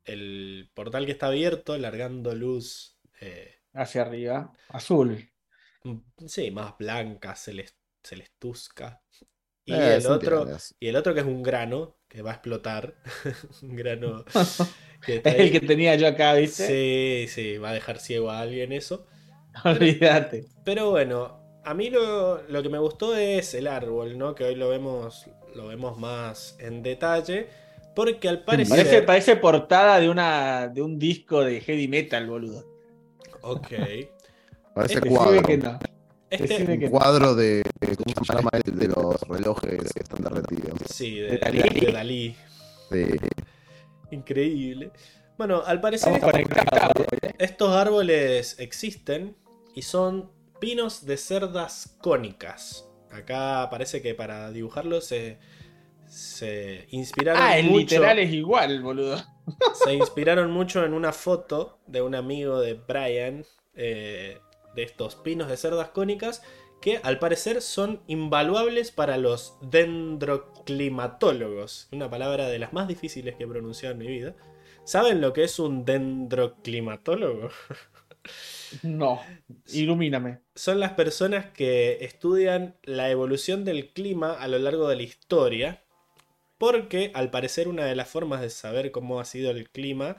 el 0.04 0.70
portal 0.74 1.06
que 1.06 1.12
está 1.12 1.28
abierto, 1.28 1.76
largando 1.78 2.34
luz. 2.34 2.96
eh, 3.20 3.56
hacia 3.74 4.02
arriba. 4.02 4.52
Azul. 4.68 5.10
mm, 5.84 5.98
sí, 6.26 6.50
más 6.50 6.76
blanca, 6.78 7.34
celes- 7.34 7.76
celestusca. 8.02 9.02
Y 9.64 9.74
Eh, 9.74 9.96
el 9.96 10.00
se 10.02 10.12
otro. 10.12 10.46
Y 10.80 10.88
el 10.88 10.96
otro 10.96 11.14
que 11.14 11.20
es 11.20 11.26
un 11.26 11.42
grano 11.42 11.98
que 12.08 12.22
va 12.22 12.30
a 12.32 12.34
explotar. 12.34 12.96
un 13.62 13.76
grano 13.76 14.24
Es 15.06 15.24
ahí. 15.26 15.40
el 15.40 15.52
que 15.52 15.60
tenía 15.60 15.94
yo 15.96 16.06
acá, 16.08 16.34
¿viste? 16.34 16.66
Sí, 16.66 17.26
sí, 17.28 17.58
va 17.58 17.70
a 17.70 17.72
dejar 17.74 17.98
ciego 18.00 18.30
a 18.30 18.40
alguien 18.40 18.72
eso. 18.72 19.06
Olvídate. 19.64 20.46
Pero 20.64 20.90
bueno, 20.90 21.38
a 21.64 21.74
mí 21.74 21.90
lo, 21.90 22.42
lo 22.48 22.62
que 22.62 22.68
me 22.68 22.78
gustó 22.78 23.16
es 23.16 23.54
el 23.54 23.66
árbol, 23.66 24.16
¿no? 24.18 24.34
Que 24.34 24.44
hoy 24.44 24.54
lo 24.54 24.68
vemos, 24.68 25.26
lo 25.54 25.68
vemos 25.68 25.98
más 25.98 26.56
en 26.60 26.82
detalle. 26.82 27.48
Porque 27.94 28.28
al 28.28 28.44
parecer. 28.44 28.76
Parece, 28.76 29.02
parece 29.02 29.36
portada 29.36 29.98
de, 29.98 30.08
una, 30.08 30.68
de 30.68 30.82
un 30.82 30.98
disco 30.98 31.42
de 31.44 31.60
heavy 31.60 31.88
metal, 31.88 32.26
boludo. 32.28 32.64
Ok. 33.42 33.68
Parece 34.74 34.94
Este 34.94 35.08
cuadro. 35.08 35.42
Que 35.42 35.56
no. 35.58 35.78
Este, 36.30 36.60
Un 36.62 36.78
que 36.78 36.84
no. 36.86 36.90
cuadro 36.90 37.34
de, 37.34 37.62
¿cómo 37.80 38.24
se 38.24 38.34
llama? 38.34 38.50
El 38.64 38.78
de 38.78 38.88
los 38.88 39.20
relojes 39.22 39.92
que 39.92 40.00
están 40.02 40.22
derretidos. 40.22 40.78
sí, 40.88 41.18
de, 41.18 41.30
¿De 41.30 41.38
Dalí? 41.38 41.80
de 41.80 41.92
Dalí. 41.92 42.36
Sí. 42.92 43.04
Increíble. 44.10 44.92
Bueno, 45.38 45.62
al 45.64 45.80
parecer. 45.80 46.12
¿eh? 46.14 46.20
estos 47.38 47.70
árboles 47.74 48.56
existen 48.58 49.34
y 49.74 49.80
son 49.82 50.30
pinos 50.60 51.06
de 51.06 51.16
cerdas 51.16 51.96
cónicas. 52.02 52.84
Acá 53.10 53.68
parece 53.70 54.02
que 54.02 54.14
para 54.14 54.50
dibujarlos 54.50 55.06
se, 55.06 55.38
se 56.06 56.86
inspiraron 56.90 57.40
Ah, 57.42 57.56
el 57.58 57.66
mucho. 57.66 57.78
literal 57.78 58.18
es 58.18 58.30
igual, 58.32 58.82
boludo. 58.82 59.16
Se 59.82 59.94
inspiraron 59.94 60.50
mucho 60.50 60.84
en 60.84 60.92
una 60.92 61.10
foto 61.12 61.78
de 61.86 62.02
un 62.02 62.14
amigo 62.14 62.60
de 62.60 62.74
Brian 62.74 63.46
eh, 63.76 64.38
de 64.74 64.82
estos 64.82 65.16
pinos 65.16 65.48
de 65.48 65.56
cerdas 65.56 65.88
cónicas 65.88 66.42
que 66.82 67.00
al 67.02 67.18
parecer 67.18 67.62
son 67.62 68.02
invaluables 68.08 68.90
para 68.90 69.16
los 69.16 69.56
dendroclimatólogos. 69.62 71.88
Una 71.92 72.10
palabra 72.10 72.48
de 72.48 72.58
las 72.58 72.74
más 72.74 72.88
difíciles 72.88 73.36
que 73.36 73.44
he 73.44 73.46
pronunciado 73.46 73.94
en 73.94 73.98
mi 74.00 74.06
vida. 74.06 74.34
¿Saben 74.88 75.20
lo 75.20 75.34
que 75.34 75.44
es 75.44 75.58
un 75.58 75.84
dendroclimatólogo? 75.84 77.50
No, 78.82 79.20
ilumíname. 79.72 80.40
Son 80.54 80.80
las 80.80 80.92
personas 80.92 81.46
que 81.46 82.04
estudian 82.04 82.74
la 82.84 83.10
evolución 83.10 83.66
del 83.66 83.92
clima 83.92 84.32
a 84.32 84.48
lo 84.48 84.58
largo 84.58 84.88
de 84.88 84.96
la 84.96 85.02
historia. 85.02 85.82
Porque 86.56 87.10
al 87.14 87.30
parecer 87.30 87.68
una 87.68 87.84
de 87.84 87.96
las 87.96 88.08
formas 88.08 88.40
de 88.40 88.48
saber 88.48 88.90
cómo 88.90 89.20
ha 89.20 89.26
sido 89.26 89.50
el 89.50 89.68
clima 89.68 90.16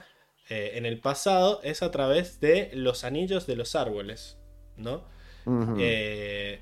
eh, 0.48 0.72
en 0.74 0.86
el 0.86 1.00
pasado 1.00 1.60
es 1.64 1.82
a 1.82 1.90
través 1.90 2.38
de 2.38 2.70
los 2.72 3.02
anillos 3.02 3.48
de 3.48 3.56
los 3.56 3.74
árboles, 3.74 4.38
¿no? 4.76 5.04
Eh, 5.78 6.60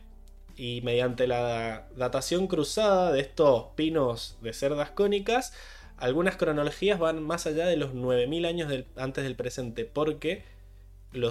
y 0.56 0.80
mediante 0.80 1.26
la 1.26 1.88
datación 1.94 2.46
cruzada 2.46 3.12
de 3.12 3.20
estos 3.20 3.66
pinos 3.76 4.38
de 4.40 4.54
cerdas 4.54 4.92
cónicas, 4.92 5.52
algunas 5.98 6.36
cronologías 6.36 6.98
van 6.98 7.22
más 7.22 7.46
allá 7.46 7.66
de 7.66 7.76
los 7.76 7.94
9000 7.94 8.44
años 8.46 8.72
antes 8.96 9.24
del 9.24 9.36
presente, 9.36 9.84
porque 9.84 10.44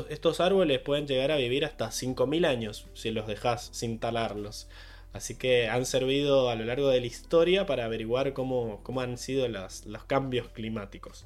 estos 0.10 0.40
árboles 0.40 0.80
pueden 0.80 1.08
llegar 1.08 1.32
a 1.32 1.38
vivir 1.38 1.66
hasta 1.66 1.90
5.000 1.90 2.46
años 2.46 2.88
si 2.94 3.12
los 3.12 3.28
dejas 3.28 3.70
sin 3.72 4.00
talarlos. 4.00 4.68
Así 5.14 5.36
que 5.36 5.68
han 5.68 5.86
servido 5.86 6.50
a 6.50 6.56
lo 6.56 6.66
largo 6.66 6.90
de 6.90 7.00
la 7.00 7.08
historia 7.08 7.66
para 7.66 7.86
averiguar 7.86 8.34
cómo, 8.34 8.82
cómo 8.84 9.02
han 9.02 9.18
sido 9.18 9.48
los 9.48 10.04
cambios 10.06 10.50
climáticos. 10.50 11.26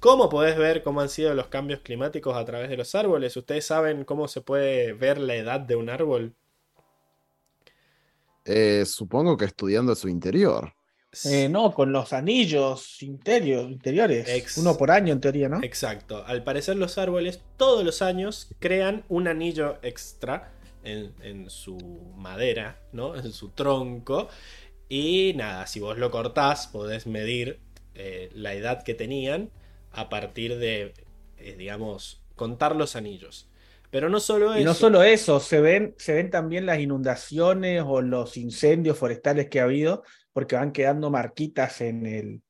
¿Cómo 0.00 0.28
podés 0.28 0.56
ver 0.58 0.82
cómo 0.82 1.00
han 1.00 1.08
sido 1.08 1.34
los 1.34 1.46
cambios 1.48 1.80
climáticos 1.80 2.36
a 2.36 2.44
través 2.44 2.68
de 2.68 2.76
los 2.76 2.94
árboles? 2.94 3.36
¿Ustedes 3.36 3.66
saben 3.66 4.04
cómo 4.04 4.28
se 4.28 4.40
puede 4.40 4.92
ver 4.94 5.18
la 5.18 5.36
edad 5.36 5.60
de 5.60 5.76
un 5.76 5.90
árbol? 5.90 6.34
Eh, 8.44 8.84
supongo 8.84 9.36
que 9.36 9.44
estudiando 9.44 9.94
su 9.94 10.08
interior. 10.08 10.74
Eh, 11.24 11.48
no, 11.50 11.72
con 11.74 11.92
los 11.92 12.12
anillos 12.12 13.02
interior- 13.02 13.70
interiores. 13.70 14.28
Ex- 14.28 14.56
Uno 14.56 14.76
por 14.78 14.90
año, 14.90 15.12
en 15.12 15.20
teoría, 15.20 15.48
¿no? 15.48 15.60
Exacto. 15.62 16.24
Al 16.26 16.42
parecer 16.42 16.76
los 16.76 16.96
árboles 16.96 17.40
todos 17.58 17.84
los 17.84 18.00
años 18.00 18.48
crean 18.60 19.04
un 19.08 19.28
anillo 19.28 19.78
extra 19.82 20.52
en, 20.84 21.12
en 21.22 21.50
su 21.50 21.76
madera, 22.16 22.80
¿no? 22.92 23.14
En 23.14 23.32
su 23.32 23.50
tronco. 23.50 24.28
Y 24.88 25.34
nada, 25.36 25.66
si 25.66 25.80
vos 25.80 25.98
lo 25.98 26.10
cortás, 26.10 26.66
podés 26.68 27.06
medir 27.06 27.60
eh, 27.94 28.30
la 28.34 28.54
edad 28.54 28.82
que 28.82 28.94
tenían 28.94 29.50
a 29.90 30.08
partir 30.08 30.56
de, 30.58 30.94
eh, 31.38 31.54
digamos, 31.58 32.22
contar 32.36 32.74
los 32.74 32.96
anillos. 32.96 33.48
Pero 33.90 34.08
no 34.08 34.20
solo 34.20 34.58
Y 34.58 34.64
no 34.64 34.70
eso. 34.70 34.80
solo 34.80 35.02
eso, 35.02 35.38
se 35.40 35.60
ven, 35.60 35.94
se 35.98 36.14
ven 36.14 36.30
también 36.30 36.64
las 36.64 36.80
inundaciones 36.80 37.82
o 37.86 38.00
los 38.00 38.38
incendios 38.38 38.96
forestales 38.96 39.50
que 39.50 39.60
ha 39.60 39.64
habido, 39.64 40.02
porque 40.32 40.56
van 40.56 40.72
quedando 40.72 41.10
marquitas 41.10 41.80
en 41.80 42.06
el, 42.06 42.42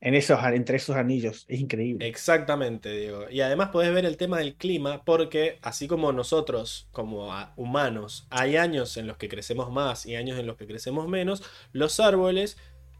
en 0.00 0.14
esos, 0.14 0.38
entre 0.44 0.76
esos 0.76 0.96
anillos. 0.96 1.44
Es 1.48 1.60
increíble. 1.60 2.06
Exactamente, 2.06 2.90
Diego. 2.90 3.30
Y 3.30 3.40
además 3.40 3.70
podés 3.70 3.94
ver 3.94 4.04
el 4.04 4.16
tema 4.16 4.38
del 4.38 4.56
clima 4.56 5.04
porque 5.04 5.58
así 5.62 5.86
como 5.86 6.12
nosotros, 6.12 6.88
como 6.90 7.30
humanos, 7.56 8.26
hay 8.30 8.56
años 8.56 8.96
en 8.96 9.06
los 9.06 9.16
que 9.16 9.28
crecemos 9.28 9.70
más 9.70 10.04
y 10.06 10.16
años 10.16 10.38
en 10.38 10.46
los 10.46 10.56
que 10.56 10.66
crecemos 10.66 11.08
menos, 11.08 11.42
los 11.72 12.00
árboles 12.00 12.56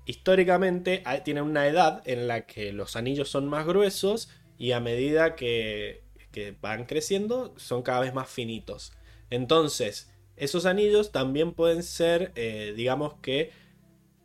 históricamente 0.06 1.02
tienen 1.24 1.44
una 1.44 1.66
edad 1.66 2.02
en 2.06 2.28
la 2.28 2.46
que 2.46 2.72
los 2.72 2.96
anillos 2.96 3.28
son 3.28 3.48
más 3.48 3.66
gruesos 3.66 4.30
y 4.58 4.72
a 4.72 4.80
medida 4.80 5.34
que, 5.34 6.04
que 6.30 6.56
van 6.60 6.84
creciendo 6.84 7.52
son 7.56 7.82
cada 7.82 8.00
vez 8.00 8.14
más 8.14 8.28
finitos. 8.28 8.92
Entonces, 9.30 10.12
esos 10.36 10.66
anillos 10.66 11.12
también 11.12 11.52
pueden 11.52 11.82
ser, 11.82 12.32
eh, 12.34 12.74
digamos 12.76 13.14
que, 13.22 13.50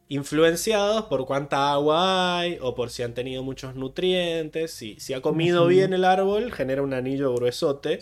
influenciados 0.10 1.06
por 1.06 1.26
cuánta 1.26 1.72
agua 1.72 2.40
hay 2.40 2.58
o 2.62 2.76
por 2.76 2.90
si 2.90 3.04
han 3.04 3.14
tenido 3.14 3.44
muchos 3.44 3.76
nutrientes. 3.76 4.72
Si, 4.72 5.00
si 5.00 5.14
ha 5.14 5.22
comido 5.22 5.68
bien 5.68 5.94
el 5.94 6.06
árbol, 6.06 6.52
genera 6.52 6.82
un 6.82 6.94
anillo 6.94 7.34
gruesote. 7.34 8.00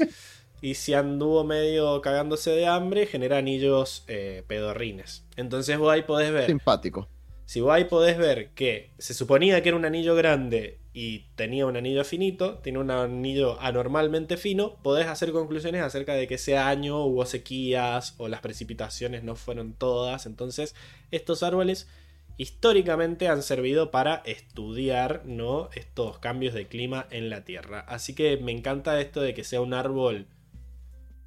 Y 0.62 0.76
si 0.76 0.94
anduvo 0.94 1.44
medio 1.44 2.02
cagándose 2.02 2.52
de 2.52 2.66
hambre, 2.66 3.06
genera 3.06 3.38
anillos 3.38 4.04
eh, 4.08 4.44
pedorrines. 4.48 5.26
Entonces 5.36 5.78
vos 5.78 5.92
ahí 5.92 6.04
podés 6.04 6.32
ver. 6.32 6.48
Simpático. 6.48 7.08
Si 7.46 7.62
vos 7.62 7.72
ahí 7.72 7.86
podés 7.86 8.18
ver 8.18 8.50
que 8.52 8.92
se 8.98 9.14
suponía 9.14 9.62
que 9.62 9.70
era 9.70 9.78
un 9.78 9.86
anillo 9.86 10.16
grande 10.16 10.80
y 10.98 11.26
tenía 11.36 11.66
un 11.66 11.76
anillo 11.76 12.06
finito, 12.06 12.60
tiene 12.60 12.80
un 12.80 12.90
anillo 12.90 13.60
anormalmente 13.60 14.38
fino, 14.38 14.78
podés 14.82 15.08
hacer 15.08 15.34
conclusiones 15.34 15.82
acerca 15.82 16.14
de 16.14 16.26
que 16.26 16.36
ese 16.36 16.58
año 16.58 17.04
hubo 17.04 17.26
sequías 17.26 18.16
o 18.18 18.30
las 18.30 18.40
precipitaciones 18.40 19.22
no 19.22 19.36
fueron 19.36 19.74
todas. 19.74 20.26
Entonces, 20.26 20.74
estos 21.12 21.44
árboles 21.44 21.90
históricamente 22.38 23.28
han 23.28 23.44
servido 23.44 23.92
para 23.92 24.22
estudiar 24.26 25.24
¿no? 25.26 25.70
estos 25.76 26.20
cambios 26.20 26.54
de 26.54 26.68
clima 26.68 27.08
en 27.12 27.30
la 27.30 27.44
Tierra. 27.44 27.82
Así 27.82 28.16
que 28.16 28.38
me 28.38 28.54
encanta 28.54 29.02
esto 29.02 29.20
de 29.20 29.34
que 29.34 29.44
sea 29.44 29.60
un 29.60 29.74
árbol 29.74 30.28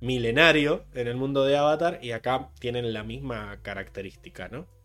milenario 0.01 0.87
en 0.95 1.09
el 1.09 1.17
mundo 1.19 1.45
de 1.45 1.59
Avatar 1.59 1.99
y 2.01 2.13
acá 2.13 2.49
tienen 2.59 2.95
la 2.95 3.05
misma 3.05 3.61
característica, 3.61 4.49
¿no? 4.49 4.78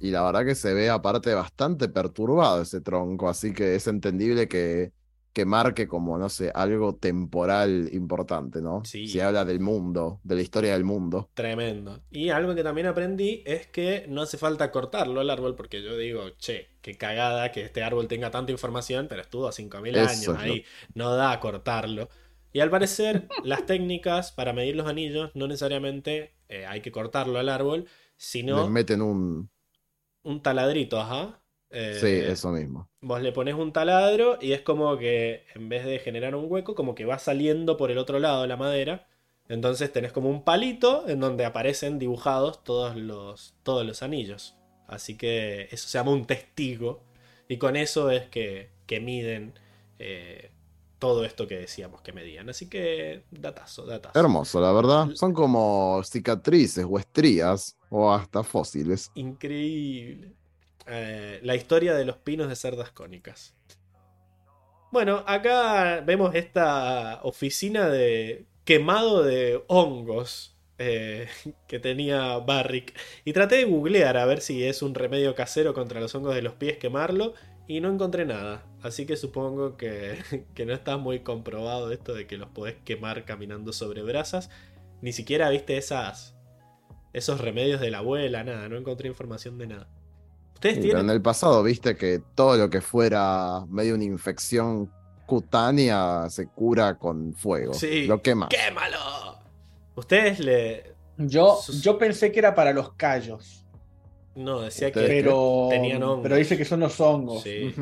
Y 0.00 0.10
la 0.10 0.22
verdad 0.22 0.44
que 0.44 0.54
se 0.54 0.74
ve 0.74 0.90
aparte 0.90 1.34
bastante 1.34 1.88
perturbado 1.88 2.62
ese 2.62 2.80
tronco, 2.80 3.28
así 3.28 3.52
que 3.52 3.74
es 3.74 3.86
entendible 3.86 4.48
que, 4.48 4.92
que 5.34 5.44
marque 5.44 5.88
como, 5.88 6.16
no 6.16 6.28
sé, 6.28 6.52
algo 6.54 6.94
temporal 6.94 7.88
importante, 7.92 8.62
¿no? 8.62 8.82
Sí. 8.84 9.08
Si 9.08 9.18
habla 9.20 9.44
del 9.44 9.60
mundo, 9.60 10.20
de 10.22 10.36
la 10.36 10.42
historia 10.42 10.74
del 10.74 10.84
mundo. 10.84 11.28
Tremendo. 11.34 12.02
Y 12.10 12.30
algo 12.30 12.54
que 12.54 12.62
también 12.62 12.86
aprendí 12.86 13.42
es 13.44 13.66
que 13.66 14.06
no 14.08 14.22
hace 14.22 14.38
falta 14.38 14.70
cortarlo 14.70 15.20
al 15.20 15.30
árbol, 15.30 15.56
porque 15.56 15.82
yo 15.82 15.96
digo, 15.96 16.30
che, 16.38 16.68
qué 16.82 16.96
cagada 16.96 17.50
que 17.50 17.62
este 17.62 17.82
árbol 17.82 18.06
tenga 18.06 18.30
tanta 18.30 18.52
información, 18.52 19.06
pero 19.08 19.22
estuvo 19.22 19.50
5.000 19.50 19.96
Eso 19.96 20.32
años 20.32 20.42
ahí, 20.42 20.64
no 20.94 21.14
da 21.16 21.32
a 21.32 21.40
cortarlo. 21.40 22.08
Y 22.52 22.60
al 22.60 22.70
parecer, 22.70 23.26
las 23.42 23.66
técnicas 23.66 24.30
para 24.30 24.52
medir 24.52 24.76
los 24.76 24.86
anillos 24.86 25.32
no 25.34 25.48
necesariamente 25.48 26.34
eh, 26.48 26.64
hay 26.66 26.80
que 26.80 26.92
cortarlo 26.92 27.40
al 27.40 27.48
árbol, 27.48 27.86
Les 27.86 27.90
sino 28.16 28.68
meten 28.68 29.02
un... 29.02 29.50
un 30.24 30.42
taladrito, 30.42 31.00
ajá. 31.00 31.40
Eh, 31.70 31.98
Sí, 32.00 32.08
eso 32.08 32.50
mismo. 32.50 32.88
Vos 33.00 33.20
le 33.20 33.32
pones 33.32 33.54
un 33.54 33.72
taladro 33.72 34.38
y 34.40 34.52
es 34.52 34.62
como 34.62 34.96
que 34.96 35.44
en 35.54 35.68
vez 35.68 35.84
de 35.84 35.98
generar 35.98 36.34
un 36.34 36.46
hueco, 36.50 36.74
como 36.74 36.94
que 36.94 37.04
va 37.04 37.18
saliendo 37.18 37.76
por 37.76 37.90
el 37.90 37.98
otro 37.98 38.18
lado 38.18 38.46
la 38.46 38.56
madera. 38.56 39.06
Entonces 39.48 39.92
tenés 39.92 40.12
como 40.12 40.30
un 40.30 40.42
palito 40.42 41.06
en 41.06 41.20
donde 41.20 41.44
aparecen 41.44 41.98
dibujados 41.98 42.64
todos 42.64 42.96
los, 42.96 43.54
todos 43.62 43.84
los 43.86 44.02
anillos. 44.02 44.56
Así 44.86 45.16
que 45.18 45.68
eso 45.70 45.88
se 45.88 45.98
llama 45.98 46.12
un 46.12 46.26
testigo. 46.26 47.02
Y 47.48 47.58
con 47.58 47.76
eso 47.76 48.10
es 48.10 48.26
que, 48.28 48.70
que 48.86 49.00
miden 49.00 49.52
eh, 49.98 50.50
todo 50.98 51.26
esto 51.26 51.46
que 51.46 51.58
decíamos 51.58 52.00
que 52.00 52.12
medían. 52.14 52.48
Así 52.48 52.70
que 52.70 53.24
datazo, 53.30 53.84
datazo. 53.84 54.18
Hermoso, 54.18 54.60
la 54.60 54.72
verdad. 54.72 55.08
Son 55.14 55.34
como 55.34 56.00
cicatrices 56.04 56.86
o 56.88 56.98
estrías 56.98 57.76
o 57.96 58.12
hasta 58.12 58.42
fósiles. 58.42 59.12
Increíble. 59.14 60.32
Eh, 60.88 61.38
la 61.44 61.54
historia 61.54 61.94
de 61.94 62.04
los 62.04 62.16
pinos 62.16 62.48
de 62.48 62.56
cerdas 62.56 62.90
cónicas. 62.90 63.54
Bueno, 64.90 65.22
acá 65.28 66.00
vemos 66.00 66.34
esta 66.34 67.20
oficina 67.22 67.88
de 67.88 68.46
quemado 68.64 69.22
de 69.22 69.62
hongos 69.68 70.56
eh, 70.78 71.28
que 71.68 71.78
tenía 71.78 72.36
Barrick. 72.38 72.98
Y 73.24 73.32
traté 73.32 73.58
de 73.58 73.64
googlear 73.64 74.16
a 74.16 74.26
ver 74.26 74.40
si 74.40 74.64
es 74.64 74.82
un 74.82 74.96
remedio 74.96 75.36
casero 75.36 75.72
contra 75.72 76.00
los 76.00 76.16
hongos 76.16 76.34
de 76.34 76.42
los 76.42 76.54
pies 76.54 76.78
quemarlo. 76.78 77.34
Y 77.68 77.80
no 77.80 77.92
encontré 77.92 78.26
nada. 78.26 78.66
Así 78.82 79.06
que 79.06 79.16
supongo 79.16 79.76
que, 79.76 80.18
que 80.56 80.66
no 80.66 80.74
está 80.74 80.96
muy 80.96 81.20
comprobado 81.20 81.92
esto 81.92 82.12
de 82.12 82.26
que 82.26 82.38
los 82.38 82.48
podés 82.48 82.74
quemar 82.84 83.24
caminando 83.24 83.72
sobre 83.72 84.02
brasas. 84.02 84.50
Ni 85.00 85.12
siquiera 85.12 85.48
viste 85.50 85.76
esas, 85.76 86.33
esos 87.14 87.40
remedios 87.40 87.80
de 87.80 87.90
la 87.90 87.98
abuela, 87.98 88.44
nada. 88.44 88.68
No 88.68 88.76
encontré 88.76 89.08
información 89.08 89.56
de 89.56 89.68
nada. 89.68 89.88
¿Ustedes 90.54 90.80
tienen? 90.80 91.00
en 91.06 91.10
el 91.10 91.22
pasado 91.22 91.62
viste 91.62 91.96
que 91.96 92.20
todo 92.34 92.56
lo 92.58 92.68
que 92.70 92.80
fuera 92.82 93.64
medio 93.68 93.94
una 93.94 94.04
infección 94.04 94.90
cutánea 95.26 96.26
se 96.28 96.46
cura 96.48 96.98
con 96.98 97.34
fuego. 97.34 97.72
Sí. 97.74 98.06
Lo 98.06 98.20
quema. 98.20 98.48
¡Quémalo! 98.48 99.38
Ustedes 99.94 100.40
le. 100.40 100.94
Yo, 101.16 101.56
Sus- 101.62 101.80
yo 101.82 101.96
pensé 101.98 102.30
que 102.32 102.38
era 102.40 102.54
para 102.54 102.72
los 102.72 102.92
callos, 102.94 103.64
No, 104.34 104.60
decía 104.60 104.90
que. 104.90 105.00
Pero, 105.00 105.68
tenían 105.70 106.02
hongos. 106.02 106.20
pero 106.24 106.36
dice 106.36 106.56
que 106.58 106.64
son 106.64 106.80
los 106.80 107.00
hongos. 107.00 107.42
Sí. 107.42 107.72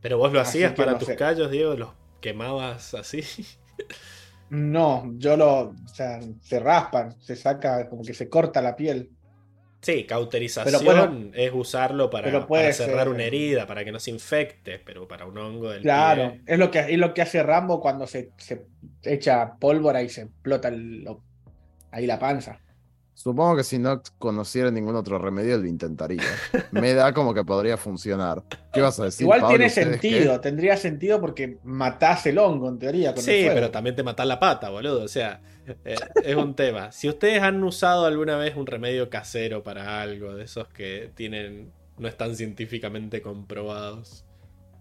Pero 0.00 0.18
vos 0.18 0.32
lo 0.32 0.40
hacías 0.40 0.72
que 0.72 0.76
para 0.76 0.92
no 0.92 0.98
tus 0.98 1.08
sé. 1.08 1.16
callos, 1.16 1.50
Diego, 1.50 1.74
los 1.74 1.88
quemabas 2.20 2.94
así. 2.94 3.22
No, 4.48 5.12
yo 5.18 5.36
lo, 5.36 5.70
o 5.70 5.74
sea, 5.86 6.20
se 6.40 6.60
raspan, 6.60 7.20
se 7.20 7.36
saca, 7.36 7.88
como 7.88 8.04
que 8.04 8.14
se 8.14 8.28
corta 8.28 8.62
la 8.62 8.76
piel. 8.76 9.10
Sí, 9.82 10.06
cauterización 10.06 10.82
Pero 10.82 10.84
bueno, 10.84 11.30
es 11.34 11.52
usarlo 11.52 12.08
para, 12.08 12.72
cerrar 12.72 13.06
ser. 13.06 13.08
una 13.08 13.24
herida, 13.24 13.66
para 13.66 13.84
que 13.84 13.92
no 13.92 14.00
se 14.00 14.10
infecte, 14.10 14.78
pero 14.78 15.06
para 15.06 15.26
un 15.26 15.36
hongo 15.36 15.70
del 15.70 15.82
Claro, 15.82 16.22
pie- 16.32 16.42
es 16.46 16.58
lo 16.58 16.70
que, 16.70 16.78
es 16.80 16.98
lo 16.98 17.12
que 17.12 17.22
hace 17.22 17.42
Rambo 17.42 17.80
cuando 17.80 18.06
se, 18.06 18.32
se 18.38 18.66
echa 19.02 19.56
pólvora 19.58 20.02
y 20.02 20.08
se 20.08 20.22
explota 20.22 20.68
el- 20.68 21.06
ahí 21.92 22.06
la 22.06 22.18
panza. 22.18 22.63
Supongo 23.14 23.56
que 23.56 23.64
si 23.64 23.78
no 23.78 24.02
conociera 24.18 24.70
ningún 24.70 24.96
otro 24.96 25.18
remedio 25.18 25.56
lo 25.56 25.66
intentaría. 25.66 26.22
Me 26.72 26.94
da 26.94 27.12
como 27.14 27.32
que 27.32 27.44
podría 27.44 27.76
funcionar. 27.76 28.42
¿Qué 28.72 28.80
vas 28.80 28.98
a 28.98 29.04
decir? 29.04 29.22
Igual 29.24 29.40
Pablo? 29.42 29.56
tiene 29.56 29.70
sentido, 29.70 30.40
tendría 30.40 30.76
sentido 30.76 31.20
porque 31.20 31.58
matás 31.62 32.26
el 32.26 32.38
hongo 32.38 32.68
en 32.68 32.78
teoría 32.80 33.14
con 33.14 33.22
Sí, 33.22 33.44
pero 33.46 33.70
también 33.70 33.94
te 33.94 34.02
mata 34.02 34.24
la 34.24 34.40
pata, 34.40 34.68
boludo. 34.70 35.04
O 35.04 35.08
sea, 35.08 35.40
eh, 35.84 35.94
es 36.24 36.34
un 36.34 36.54
tema. 36.54 36.90
Si 36.90 37.08
ustedes 37.08 37.40
han 37.40 37.62
usado 37.62 38.04
alguna 38.06 38.36
vez 38.36 38.56
un 38.56 38.66
remedio 38.66 39.08
casero 39.08 39.62
para 39.62 40.02
algo, 40.02 40.34
de 40.34 40.44
esos 40.44 40.66
que 40.68 41.10
tienen. 41.14 41.72
no 41.96 42.08
están 42.08 42.34
científicamente 42.34 43.22
comprobados. 43.22 44.24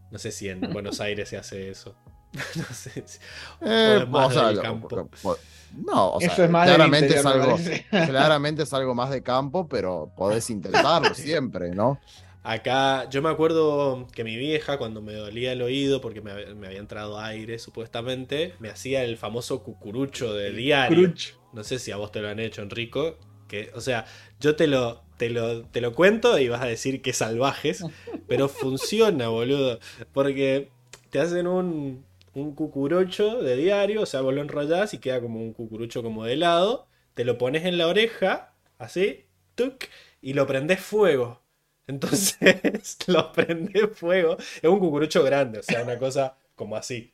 No 0.09 0.17
sé 0.17 0.31
si 0.31 0.49
en 0.49 0.59
Buenos 0.73 0.99
Aires 1.01 1.29
se 1.29 1.37
hace 1.37 1.69
eso. 1.69 1.95
no 2.55 2.63
sé. 2.73 3.03
si- 3.05 3.19
Eh, 3.61 3.97
o 3.99 4.01
es 4.03 4.09
más 4.09 4.27
o 4.29 4.31
sea, 4.31 4.47
del 4.47 4.55
lo- 4.55 4.61
campo. 4.63 4.87
po- 5.21 5.37
no, 5.75 6.13
o 6.13 6.19
sea, 6.19 6.31
Eso 6.31 6.43
es 6.43 6.49
más 6.49 6.67
del 6.67 6.75
claramente 6.75 7.15
es 7.15 7.23
interior, 7.23 7.43
algo, 7.43 7.57
claramente 8.11 8.63
es 8.63 8.73
algo 8.73 8.95
más 8.95 9.09
de 9.09 9.23
campo, 9.23 9.67
pero 9.67 10.11
podés 10.15 10.49
intentarlo 10.49 11.13
siempre, 11.13 11.71
¿no? 11.71 11.99
Acá, 12.43 13.09
yo 13.09 13.21
me 13.21 13.29
acuerdo 13.29 14.05
que 14.13 14.25
mi 14.25 14.35
vieja, 14.35 14.77
cuando 14.77 15.01
me 15.01 15.13
dolía 15.13 15.53
el 15.53 15.61
oído, 15.61 16.01
porque 16.01 16.19
me, 16.21 16.53
me 16.55 16.67
había 16.67 16.79
entrado 16.79 17.17
aire 17.17 17.57
supuestamente, 17.57 18.53
me 18.59 18.69
hacía 18.69 19.03
el 19.03 19.17
famoso 19.17 19.63
cucurucho 19.63 20.33
de 20.33 20.51
diario. 20.51 21.03
Crunch. 21.03 21.37
No 21.53 21.63
sé 21.63 21.79
si 21.79 21.91
a 21.91 21.97
vos 21.97 22.11
te 22.11 22.19
lo 22.19 22.27
han 22.27 22.39
hecho, 22.39 22.61
Enrico. 22.61 23.17
Que, 23.47 23.71
o 23.75 23.79
sea, 23.79 24.05
yo 24.41 24.57
te 24.57 24.67
lo, 24.67 25.03
te 25.17 25.29
lo, 25.29 25.63
te 25.63 25.79
lo 25.79 25.93
cuento 25.93 26.37
y 26.37 26.49
vas 26.49 26.61
a 26.61 26.65
decir 26.65 27.01
que 27.01 27.13
salvajes, 27.13 27.85
pero 28.27 28.49
funciona, 28.49 29.29
boludo. 29.29 29.79
Porque 30.11 30.69
te 31.11 31.19
hacen 31.19 31.47
un, 31.47 32.03
un 32.33 32.55
cucurucho 32.55 33.41
de 33.41 33.55
diario, 33.55 34.01
o 34.01 34.05
sea, 34.05 34.21
vos 34.21 34.33
lo 34.33 34.41
enrollás 34.41 34.93
y 34.93 34.99
queda 34.99 35.21
como 35.21 35.39
un 35.39 35.53
cucurucho 35.53 36.03
como 36.03 36.25
de 36.25 36.35
lado. 36.35 36.87
Te 37.13 37.25
lo 37.25 37.37
pones 37.37 37.65
en 37.65 37.77
la 37.77 37.87
oreja, 37.87 38.53
así, 38.77 39.25
tuc, 39.55 39.85
y 40.21 40.33
lo 40.33 40.47
prendés 40.47 40.79
fuego. 40.79 41.41
Entonces, 41.87 42.97
lo 43.07 43.31
prendés 43.31 43.89
fuego. 43.93 44.37
Es 44.37 44.69
un 44.69 44.79
cucurucho 44.79 45.23
grande, 45.23 45.59
o 45.59 45.63
sea, 45.63 45.83
una 45.83 45.99
cosa 45.99 46.37
como 46.55 46.75
así. 46.75 47.13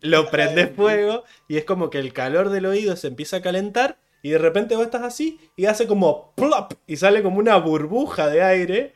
Lo 0.00 0.30
prendes 0.30 0.70
fuego 0.76 1.24
y 1.48 1.56
es 1.56 1.64
como 1.64 1.90
que 1.90 1.98
el 1.98 2.12
calor 2.12 2.50
del 2.50 2.66
oído 2.66 2.94
se 2.94 3.08
empieza 3.08 3.38
a 3.38 3.42
calentar 3.42 3.98
y 4.22 4.30
de 4.30 4.38
repente 4.38 4.76
vos 4.76 4.84
estás 4.84 5.02
así 5.02 5.40
y 5.56 5.66
hace 5.66 5.88
como 5.88 6.32
plop 6.36 6.74
y 6.86 6.96
sale 6.96 7.22
como 7.22 7.38
una 7.38 7.56
burbuja 7.56 8.28
de 8.28 8.42
aire 8.42 8.94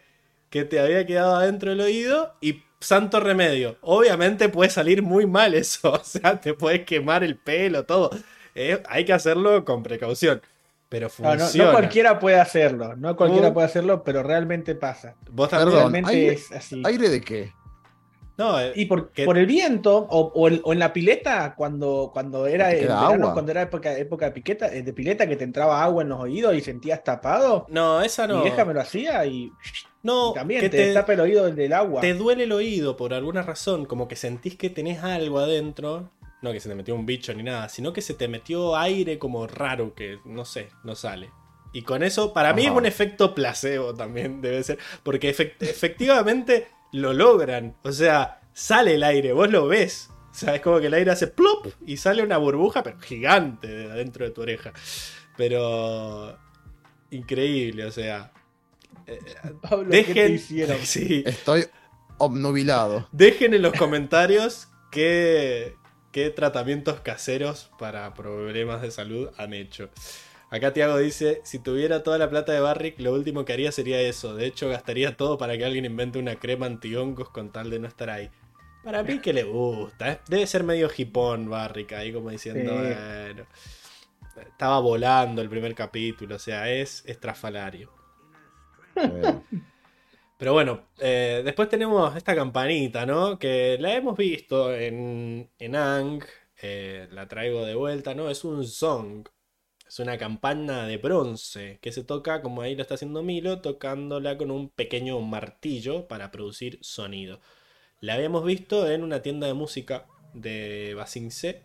que 0.49 0.65
te 0.65 0.79
había 0.79 1.07
quedado 1.07 1.35
adentro 1.35 1.71
del 1.71 1.81
oído 1.81 2.35
y 2.41 2.63
santo 2.81 3.21
remedio. 3.21 3.77
Obviamente 3.83 4.49
puede 4.49 4.71
salir 4.71 5.03
muy 5.03 5.27
mal 5.27 5.55
eso, 5.55 5.93
o 6.01 6.05
sea, 6.05 6.41
te 6.41 6.55
puedes 6.55 6.85
quemar 6.85 7.23
el 7.25 7.37
pelo, 7.37 7.85
todo. 7.85 8.11
Eh, 8.55 8.83
hay 8.89 9.05
que 9.05 9.13
hacerlo 9.13 9.65
con 9.65 9.83
precaución, 9.83 10.41
pero 10.89 11.09
No, 11.19 11.29
no, 11.29 11.35
no 11.35 11.41
funciona. 11.41 11.73
cualquiera 11.73 12.19
puede 12.19 12.41
hacerlo, 12.41 12.97
no 12.97 13.17
cualquiera 13.17 13.49
Uh. 13.49 13.55
puede 13.55 13.67
hacerlo, 13.67 14.03
pero 14.03 14.23
realmente 14.23 14.75
pasa. 14.75 15.15
Vos 15.31 15.49
también. 15.51 15.69
Perdón, 15.71 15.93
realmente 15.93 16.11
aire- 16.11 16.33
es 16.33 16.51
así. 16.53 16.83
¿Aire 16.85 17.09
de 17.11 17.21
qué? 17.21 17.53
No, 18.39 18.59
eh, 18.59 18.73
Y 18.75 18.87
por, 18.87 19.11
que- 19.11 19.27
por 19.27 19.37
el 19.37 19.45
viento, 19.45 19.95
o, 19.99 20.33
o 20.35 20.49
el- 20.49 20.63
o 20.65 20.73
en 20.73 20.79
la 20.79 20.93
pileta, 20.95 21.55
cuando, 21.55 22.09
cuando 22.13 22.47
era 22.47 22.69
¿Te 22.71 22.77
en 22.77 22.81
queda 22.85 22.95
verano, 23.03 23.25
agua? 23.25 23.33
cuando 23.35 23.51
era 23.53 23.61
época, 23.63 23.93
época 23.99 24.25
de, 24.27 24.33
piqueta, 24.33 24.75
eh, 24.75 24.83
de 24.83 24.93
pileta, 24.95 25.27
que 25.29 25.37
te 25.37 25.45
entraba 25.45 25.83
agua 25.83 26.03
en 26.03 26.09
los 26.09 26.21
oídos 26.21 26.55
y 26.55 26.63
sentías 26.63 27.05
tapado, 27.05 27.67
no, 27.69 28.01
esa 28.01 28.27
no. 28.27 28.39
mi 28.39 28.45
vieja 28.45 28.65
me 28.65 28.73
lo 28.73 28.81
hacía 28.81 29.27
y, 29.27 29.53
No, 30.03 30.33
también 30.33 30.61
que 30.63 30.71
te, 30.71 30.79
destapa 30.79 31.13
el 31.13 31.21
oído 31.21 31.45
del, 31.45 31.57
del 31.57 31.73
agua. 31.73 32.01
te 32.01 32.15
duele 32.15 32.45
el 32.45 32.53
oído 32.53 32.97
por 32.97 33.13
alguna 33.13 33.43
razón, 33.43 33.85
como 33.85 34.09
que 34.09 34.17
sentís 34.17 34.57
que 34.57 34.71
tenés 34.71 35.03
algo 35.03 35.39
adentro. 35.39 36.11
No 36.43 36.53
que 36.53 36.61
se 36.61 36.71
te 36.71 36.75
metió 36.75 36.95
un 36.95 37.05
bicho 37.05 37.35
ni 37.35 37.43
nada, 37.43 37.69
sino 37.69 37.93
que 37.93 38.01
se 38.01 38.15
te 38.15 38.27
metió 38.27 38.77
aire 38.77 39.19
como 39.19 39.47
raro 39.47 39.95
que 39.95 40.19
no 40.25 40.47
sé, 40.47 40.71
no 40.85 40.95
sale. 40.95 41.31
Y 41.75 41.83
con 41.83 42.03
eso, 42.03 42.33
para 42.33 42.53
mí 42.55 42.65
es 42.65 42.71
un 42.73 42.87
efecto 42.87 43.35
placebo 43.35 43.93
también, 43.95 44.41
debe 44.43 44.63
ser. 44.65 44.79
Porque 45.03 45.35
efect- 45.37 45.57
efectivamente 45.61 46.69
lo 46.93 47.13
logran. 47.13 47.77
O 47.85 47.93
sea, 47.93 48.41
sale 48.55 48.95
el 48.95 49.03
aire, 49.05 49.33
vos 49.35 49.51
lo 49.51 49.67
ves. 49.69 50.09
O 50.31 50.35
sea, 50.35 50.55
es 50.55 50.63
como 50.63 50.81
que 50.81 50.87
el 50.87 50.95
aire 50.95 51.11
hace 51.11 51.27
plop 51.27 51.67
y 51.87 51.97
sale 51.99 52.23
una 52.23 52.39
burbuja, 52.39 52.83
pero 52.83 52.99
gigante 53.01 53.67
de 53.69 53.91
adentro 53.93 54.25
de 54.25 54.31
tu 54.31 54.41
oreja. 54.41 54.73
Pero. 55.37 56.39
Increíble, 57.11 57.85
o 57.85 57.91
sea. 57.93 58.33
Pablo, 59.63 59.91
¿qué 59.91 60.03
te 60.05 60.15
Dejen. 60.15 60.35
hicieron? 60.35 60.79
Sí. 60.85 61.23
Estoy 61.27 61.67
obnubilado. 62.19 63.09
Dejen 63.13 63.55
en 63.55 63.63
los 63.63 63.73
comentarios 63.75 64.69
qué, 64.91 65.75
qué 66.13 66.31
tratamientos 66.31 67.01
caseros 67.01 67.71
para 67.79 68.13
problemas 68.15 68.83
de 68.83 68.91
salud 68.91 69.31
han 69.39 69.55
hecho. 69.55 69.91
Acá 70.51 70.73
Tiago 70.73 70.99
dice, 70.99 71.41
si 71.45 71.61
tuviera 71.61 72.03
toda 72.03 72.19
la 72.19 72.29
plata 72.29 72.53
de 72.53 72.59
Barrick, 72.61 72.99
lo 72.99 73.13
último 73.13 73.45
que 73.45 73.53
haría 73.53 73.71
sería 73.71 74.01
eso. 74.01 74.35
De 74.35 74.47
hecho, 74.47 74.69
gastaría 74.69 75.17
todo 75.17 75.39
para 75.39 75.57
que 75.57 75.65
alguien 75.65 75.85
invente 75.85 76.19
una 76.19 76.37
crema 76.37 76.67
antihongos 76.67 77.31
con 77.31 77.53
tal 77.53 77.71
de 77.71 77.79
no 77.79 77.87
estar 77.87 78.11
ahí. 78.11 78.29
Para 78.83 79.03
mí 79.05 79.21
que 79.21 79.33
le 79.33 79.45
gusta. 79.45 80.11
¿eh? 80.13 80.21
Debe 80.29 80.47
ser 80.49 80.65
medio 80.65 80.91
hipón 80.97 81.49
Barrick 81.49 81.93
ahí 81.93 82.13
como 82.13 82.31
diciendo, 82.31 82.73
Sí. 82.73 82.79
bueno. 82.79 83.47
Estaba 84.49 84.81
volando 84.81 85.41
el 85.43 85.49
primer 85.49 85.75
capítulo, 85.75 86.37
o 86.37 86.39
sea, 86.39 86.69
es 86.71 87.05
estrafalario. 87.07 87.93
Pero 90.39 90.53
bueno, 90.55 90.89
eh, 90.99 91.43
después 91.45 91.69
tenemos 91.69 92.17
esta 92.17 92.35
campanita, 92.35 93.05
¿no? 93.07 93.39
Que 93.39 93.77
la 93.79 93.95
hemos 93.95 94.17
visto 94.17 94.75
en, 94.75 95.51
en 95.59 95.77
Ang. 95.77 96.25
eh, 96.63 97.09
la 97.13 97.29
traigo 97.29 97.65
de 97.65 97.75
vuelta, 97.75 98.15
¿no? 98.15 98.31
Es 98.31 98.45
un 98.45 98.65
song. 98.67 99.29
Es 99.87 99.99
una 99.99 100.19
campana 100.19 100.87
de 100.87 100.99
bronce 100.99 101.79
que 101.83 101.93
se 101.93 102.05
toca, 102.05 102.43
como 102.43 102.63
ahí 102.63 102.77
lo 102.77 102.83
está 102.83 102.95
haciendo 102.95 103.23
Milo, 103.23 103.61
tocándola 103.61 104.39
con 104.39 104.51
un 104.51 104.71
pequeño 104.71 105.21
martillo 105.21 106.07
para 106.09 106.31
producir 106.31 106.79
sonido. 106.83 107.41
La 108.01 108.15
habíamos 108.15 108.45
visto 108.45 108.91
en 108.91 109.05
una 109.05 109.23
tienda 109.23 109.47
de 109.49 109.55
música 109.55 110.07
de 110.35 110.95
Basingse, 110.97 111.63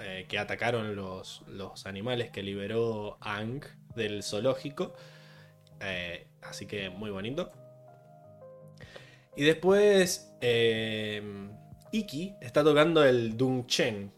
eh, 0.00 0.26
que 0.28 0.38
atacaron 0.38 0.94
los, 0.96 1.42
los 1.48 1.86
animales 1.86 2.30
que 2.30 2.42
liberó 2.42 3.18
Ang 3.20 3.64
del 3.96 4.22
zoológico. 4.22 4.94
Eh, 5.80 6.27
así 6.42 6.66
que 6.66 6.90
muy 6.90 7.10
bonito. 7.10 7.50
Y 9.36 9.44
después 9.44 10.34
eh, 10.40 11.22
Iki 11.92 12.34
está 12.40 12.64
tocando 12.64 13.04
el 13.04 13.36
Dungchen, 13.36 14.12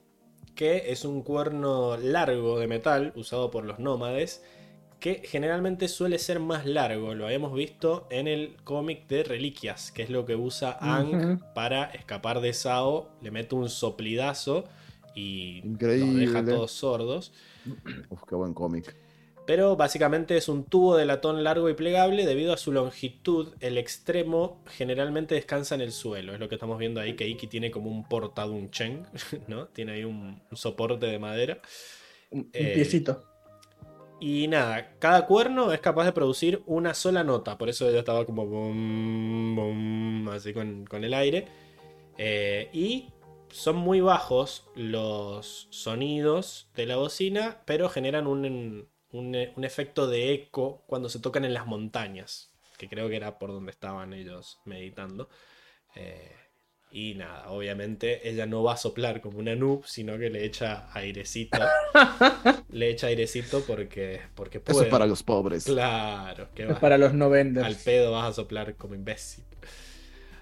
que 0.55 0.91
es 0.91 1.05
un 1.05 1.23
cuerno 1.23 1.97
largo 1.97 2.59
de 2.59 2.67
metal 2.67 3.13
usado 3.17 3.51
por 3.51 3.65
los 3.65 3.79
nómades, 3.79 4.43
que 4.99 5.23
generalmente 5.25 5.89
suele 5.89 6.19
ser 6.19 6.41
más 6.41 6.67
largo. 6.67 7.15
Lo 7.15 7.27
habíamos 7.27 7.55
visto 7.55 8.07
en 8.11 8.29
el 8.29 8.57
cómic 8.65 9.09
de 9.09 9.23
Reliquias, 9.25 9.93
que 9.93 10.03
es 10.03 10.11
lo 10.11 10.27
que 10.27 10.37
usa 10.37 10.77
Ang 10.81 11.41
para 11.55 11.85
escapar 11.85 12.41
de 12.41 12.53
Sao. 12.53 13.11
Le 13.23 13.31
mete 13.31 13.55
un 13.55 13.69
soplidazo 13.71 14.65
y 15.15 15.63
los 15.63 15.73
Increíble. 15.73 16.27
deja 16.27 16.45
todos 16.45 16.73
sordos. 16.73 17.33
Uf, 18.11 18.23
qué 18.29 18.35
buen 18.35 18.53
cómic. 18.55 18.95
Pero 19.51 19.75
básicamente 19.75 20.37
es 20.37 20.49
un 20.49 20.63
tubo 20.63 20.97
de 20.97 21.05
latón 21.05 21.43
largo 21.43 21.69
y 21.69 21.75
plegable. 21.75 22.25
Debido 22.25 22.53
a 22.53 22.57
su 22.57 22.71
longitud, 22.71 23.53
el 23.59 23.79
extremo 23.79 24.63
generalmente 24.69 25.35
descansa 25.35 25.75
en 25.75 25.81
el 25.81 25.91
suelo. 25.91 26.33
Es 26.33 26.39
lo 26.39 26.49
que 26.49 26.55
estamos 26.55 26.79
viendo 26.79 27.01
ahí, 27.01 27.17
que 27.17 27.27
Iki 27.27 27.49
tiene 27.49 27.73
como 27.73 27.91
un 27.91 28.09
portadunchen, 28.09 29.09
¿no? 29.49 29.67
Tiene 29.67 29.95
ahí 29.95 30.05
un, 30.05 30.41
un 30.49 30.57
soporte 30.57 31.07
de 31.07 31.19
madera. 31.19 31.61
Un, 32.31 32.49
Eh, 32.53 32.75
piecito. 32.77 33.25
Y 34.21 34.47
nada, 34.47 34.95
cada 35.01 35.27
cuerno 35.27 35.73
es 35.73 35.81
capaz 35.81 36.05
de 36.05 36.13
producir 36.13 36.63
una 36.67 36.95
sola 36.95 37.25
nota. 37.25 37.59
Por 37.59 37.71
eso 37.71 37.89
ella 37.89 37.99
estaba 37.99 38.25
como 38.25 38.47
bum, 38.47 39.57
bum, 39.57 40.29
así 40.29 40.53
con, 40.53 40.87
con 40.87 41.03
el 41.03 41.13
aire. 41.13 41.49
Eh, 42.19 42.71
y 42.73 43.09
son 43.51 43.75
muy 43.75 44.01
bajos 44.01 44.69
los 44.77 45.67
sonidos 45.71 46.71
de 46.77 46.87
la 46.87 46.99
bocina, 46.99 47.63
pero 47.65 47.89
generan 47.89 48.29
un, 48.29 48.45
un, 49.13 49.37
un 49.57 49.65
efecto 49.65 50.07
de 50.07 50.33
eco 50.33 50.83
cuando 50.87 51.09
se 51.09 51.21
tocan 51.21 51.45
en 51.45 51.55
las 51.55 51.67
montañas. 51.67 52.51
Que 52.79 52.89
creo 52.89 53.09
que 53.09 53.17
era 53.17 53.39
por 53.39 53.51
donde 53.51 53.71
estaban 53.73 54.13
ellos 54.15 54.61
meditando. 54.65 55.29
Eh, 55.97 56.33
y 56.93 57.15
nada, 57.15 57.51
obviamente 57.51 58.29
ella 58.29 58.47
no 58.47 58.63
va 58.65 58.75
a 58.75 58.77
soplar 58.77 59.21
como 59.21 59.39
una 59.39 59.55
noob, 59.55 59.85
sino 59.87 60.19
que 60.19 60.31
le 60.31 60.45
echa 60.45 60.91
airecito. 60.93 61.73
le 62.71 62.91
echa 62.91 63.09
airecito 63.09 63.65
porque, 63.67 64.23
porque 64.35 64.59
Eso 64.65 64.65
puede. 64.65 64.87
es 64.87 64.91
para 64.91 65.07
los 65.07 65.23
pobres. 65.23 65.65
Claro, 65.65 66.49
que 66.55 66.65
Es 66.67 66.77
va. 66.77 66.81
para 66.81 66.99
los 66.99 67.13
Al 67.13 67.19
novenders. 67.19 67.83
pedo 67.85 68.13
vas 68.13 68.31
a 68.31 68.33
soplar 68.35 68.77
como 68.77 68.95
imbécil. 68.95 69.45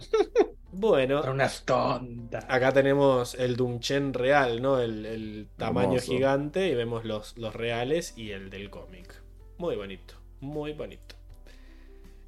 Bueno, 0.79 1.21
Para 1.21 1.33
unas 1.33 1.65
tontas. 1.65 2.45
acá 2.49 2.73
tenemos 2.73 3.35
el 3.35 3.57
Dunchen 3.57 4.15
real, 4.15 4.63
¿no? 4.63 4.79
El, 4.79 5.05
el 5.07 5.49
tamaño 5.57 5.95
Hermoso. 5.95 6.13
gigante 6.13 6.69
y 6.69 6.75
vemos 6.75 7.05
los, 7.05 7.37
los 7.37 7.55
reales 7.55 8.15
y 8.17 8.31
el 8.31 8.49
del 8.51 8.71
cómic. 8.71 9.21
Muy 9.59 9.75
bonito, 9.77 10.15
muy 10.41 10.73
bonito. 10.73 11.17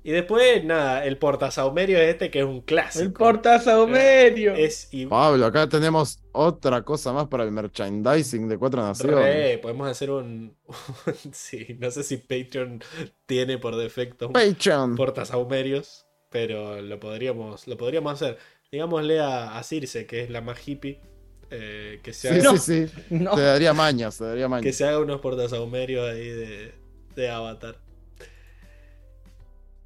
Y 0.03 0.13
después, 0.13 0.65
nada, 0.65 1.05
el 1.05 1.19
portasaumerio 1.19 1.99
este 1.99 2.31
que 2.31 2.39
es 2.41 2.45
un 2.47 2.63
clásico. 2.63 3.05
El 3.05 3.13
portasaumerio. 3.13 4.55
Es 4.55 4.89
igual. 4.95 5.11
Pablo, 5.33 5.47
acá 5.47 5.69
tenemos 5.69 6.23
otra 6.33 6.83
cosa 6.83 7.13
más 7.13 7.29
para 7.29 7.45
el 7.45 7.53
merchandising 7.53 8.49
de 8.49 8.57
Cuatro 8.57 8.81
Naciones. 8.83 9.15
Re, 9.17 9.59
podemos 9.59 9.87
hacer 9.89 10.11
un, 10.11 10.57
un- 10.67 11.33
Sí, 11.35 11.77
no 11.79 11.91
sé 11.91 12.03
si 12.03 12.17
Patreon 12.17 12.83
tiene 13.27 13.59
por 13.59 13.77
defecto 13.77 14.29
un 14.29 14.33
Patreon. 14.33 14.97
portasaumerios, 14.97 16.07
pero 16.31 16.81
lo 16.83 17.01
podríamos, 17.01 17.67
lo 17.69 17.77
podríamos 17.77 18.15
hacer. 18.15 18.39
Digámosle 18.73 19.21
a, 19.21 19.59
a 19.59 19.63
Circe, 19.65 20.07
que 20.07 20.23
es 20.23 20.31
la 20.31 20.41
más 20.41 20.67
hippie, 20.67 21.01
eh, 21.51 22.01
que, 22.03 22.13
se 22.13 22.29
Sí, 22.29 22.41
haga, 22.41 22.55
sí, 22.59 22.59
sí. 22.59 22.87
No. 23.11 23.35
Te 23.35 23.41
daría 23.43 23.73
mañas, 23.73 24.19
te 24.19 24.25
daría 24.25 24.49
que 24.61 24.73
se 24.73 24.85
haga 24.85 24.99
unos 25.01 25.21
portasaumerios 25.21 26.09
ahí 26.09 26.29
de, 26.29 26.75
de 27.17 27.31
Avatar. 27.31 27.77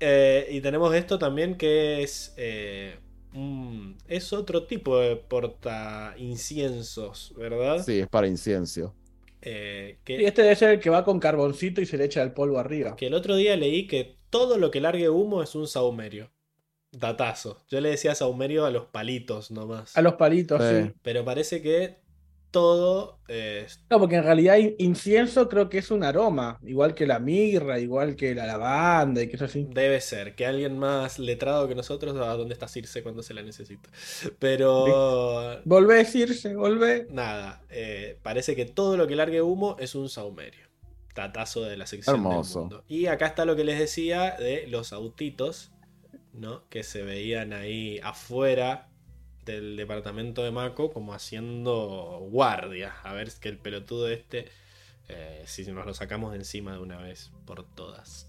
Eh, 0.00 0.48
y 0.50 0.60
tenemos 0.60 0.94
esto 0.94 1.18
también 1.18 1.56
que 1.56 2.02
es. 2.02 2.34
eh, 2.36 2.98
un- 3.32 3.96
es 4.06 4.32
otro 4.32 4.64
tipo 4.66 4.98
de 4.98 5.16
porta 5.16 6.14
inciensos, 6.18 7.32
¿verdad? 7.36 7.84
Sí, 7.84 8.00
es 8.00 8.08
para 8.08 8.26
incienso. 8.26 8.94
Eh, 9.42 9.98
que, 10.04 10.22
Y 10.22 10.24
este 10.24 10.42
debe 10.42 10.56
ser 10.56 10.70
el 10.70 10.80
que 10.80 10.90
va 10.90 11.04
con 11.04 11.20
carboncito 11.20 11.80
y 11.80 11.86
se 11.86 11.98
le 11.98 12.04
echa 12.04 12.22
el 12.22 12.32
polvo 12.32 12.58
arriba. 12.58 12.96
Que 12.96 13.06
el 13.08 13.14
otro 13.14 13.36
día 13.36 13.56
leí 13.56 13.86
que 13.86 14.16
todo 14.34 14.58
lo 14.58 14.72
que 14.72 14.80
largue 14.80 15.08
humo 15.10 15.44
es 15.44 15.54
un 15.54 15.68
saumerio. 15.68 16.32
Datazo. 16.90 17.58
Yo 17.68 17.80
le 17.80 17.90
decía 17.90 18.16
saumerio 18.16 18.66
a 18.66 18.70
los 18.72 18.86
palitos 18.86 19.52
nomás. 19.52 19.96
A 19.96 20.02
los 20.02 20.14
palitos, 20.14 20.60
Sí. 20.60 20.82
sí. 20.88 20.92
Pero 21.02 21.24
parece 21.24 21.62
que 21.62 22.02
todo 22.50 23.20
es 23.28 23.80
No, 23.90 23.98
porque 24.00 24.16
en 24.16 24.22
realidad 24.24 24.56
in- 24.58 24.74
incienso 24.78 25.48
creo 25.48 25.68
que 25.68 25.78
es 25.78 25.90
un 25.92 26.02
aroma, 26.04 26.58
igual 26.64 26.94
que 26.94 27.06
la 27.06 27.18
mirra, 27.20 27.78
igual 27.80 28.16
que 28.16 28.34
la 28.34 28.46
lavanda 28.46 29.22
y 29.22 29.28
que 29.28 29.36
eso 29.36 29.44
así. 29.46 29.66
Debe 29.70 30.00
ser, 30.00 30.34
que 30.36 30.46
alguien 30.46 30.78
más 30.78 31.18
letrado 31.20 31.68
que 31.68 31.74
nosotros, 31.76 32.16
a 32.16 32.34
dónde 32.36 32.54
está 32.54 32.66
Circe 32.68 33.02
cuando 33.04 33.22
se 33.22 33.34
la 33.34 33.42
necesita. 33.42 33.88
Pero 34.38 35.60
Volvé 35.64 35.94
a 35.94 35.98
decirse, 35.98 36.54
volvé. 36.56 37.06
nada, 37.10 37.62
eh, 37.70 38.18
parece 38.22 38.54
que 38.56 38.64
todo 38.66 38.96
lo 38.96 39.06
que 39.06 39.16
largue 39.16 39.42
humo 39.42 39.76
es 39.80 39.94
un 39.94 40.08
saumerio. 40.08 40.66
Tatazo 41.14 41.62
de 41.62 41.76
la 41.76 41.86
sección 41.86 42.16
Hermoso. 42.16 42.60
del 42.60 42.68
mundo. 42.68 42.84
Y 42.88 43.06
acá 43.06 43.26
está 43.26 43.44
lo 43.44 43.56
que 43.56 43.64
les 43.64 43.78
decía 43.78 44.36
de 44.38 44.66
los 44.66 44.92
autitos, 44.92 45.70
¿no? 46.32 46.68
Que 46.68 46.82
se 46.82 47.02
veían 47.02 47.52
ahí 47.52 47.98
afuera 48.02 48.88
del 49.44 49.76
departamento 49.76 50.42
de 50.42 50.50
Mako 50.50 50.92
como 50.92 51.14
haciendo 51.14 52.18
guardia. 52.30 52.94
A 53.04 53.12
ver 53.12 53.30
que 53.40 53.48
el 53.48 53.58
pelotudo 53.58 54.08
este, 54.08 54.48
eh, 55.08 55.42
si 55.46 55.64
nos 55.70 55.86
lo 55.86 55.94
sacamos 55.94 56.32
de 56.32 56.38
encima 56.38 56.72
de 56.72 56.78
una 56.80 56.96
vez 56.98 57.30
por 57.46 57.64
todas. 57.64 58.26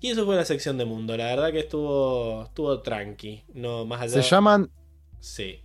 Y 0.00 0.10
eso 0.10 0.24
fue 0.26 0.36
la 0.36 0.44
sección 0.44 0.76
de 0.78 0.84
mundo. 0.84 1.16
La 1.16 1.26
verdad 1.26 1.50
que 1.50 1.60
estuvo, 1.60 2.44
estuvo 2.44 2.80
tranqui. 2.82 3.44
No, 3.54 3.84
más 3.86 4.02
allá. 4.02 4.22
Se 4.22 4.28
llaman 4.28 4.70
Sí. 5.20 5.60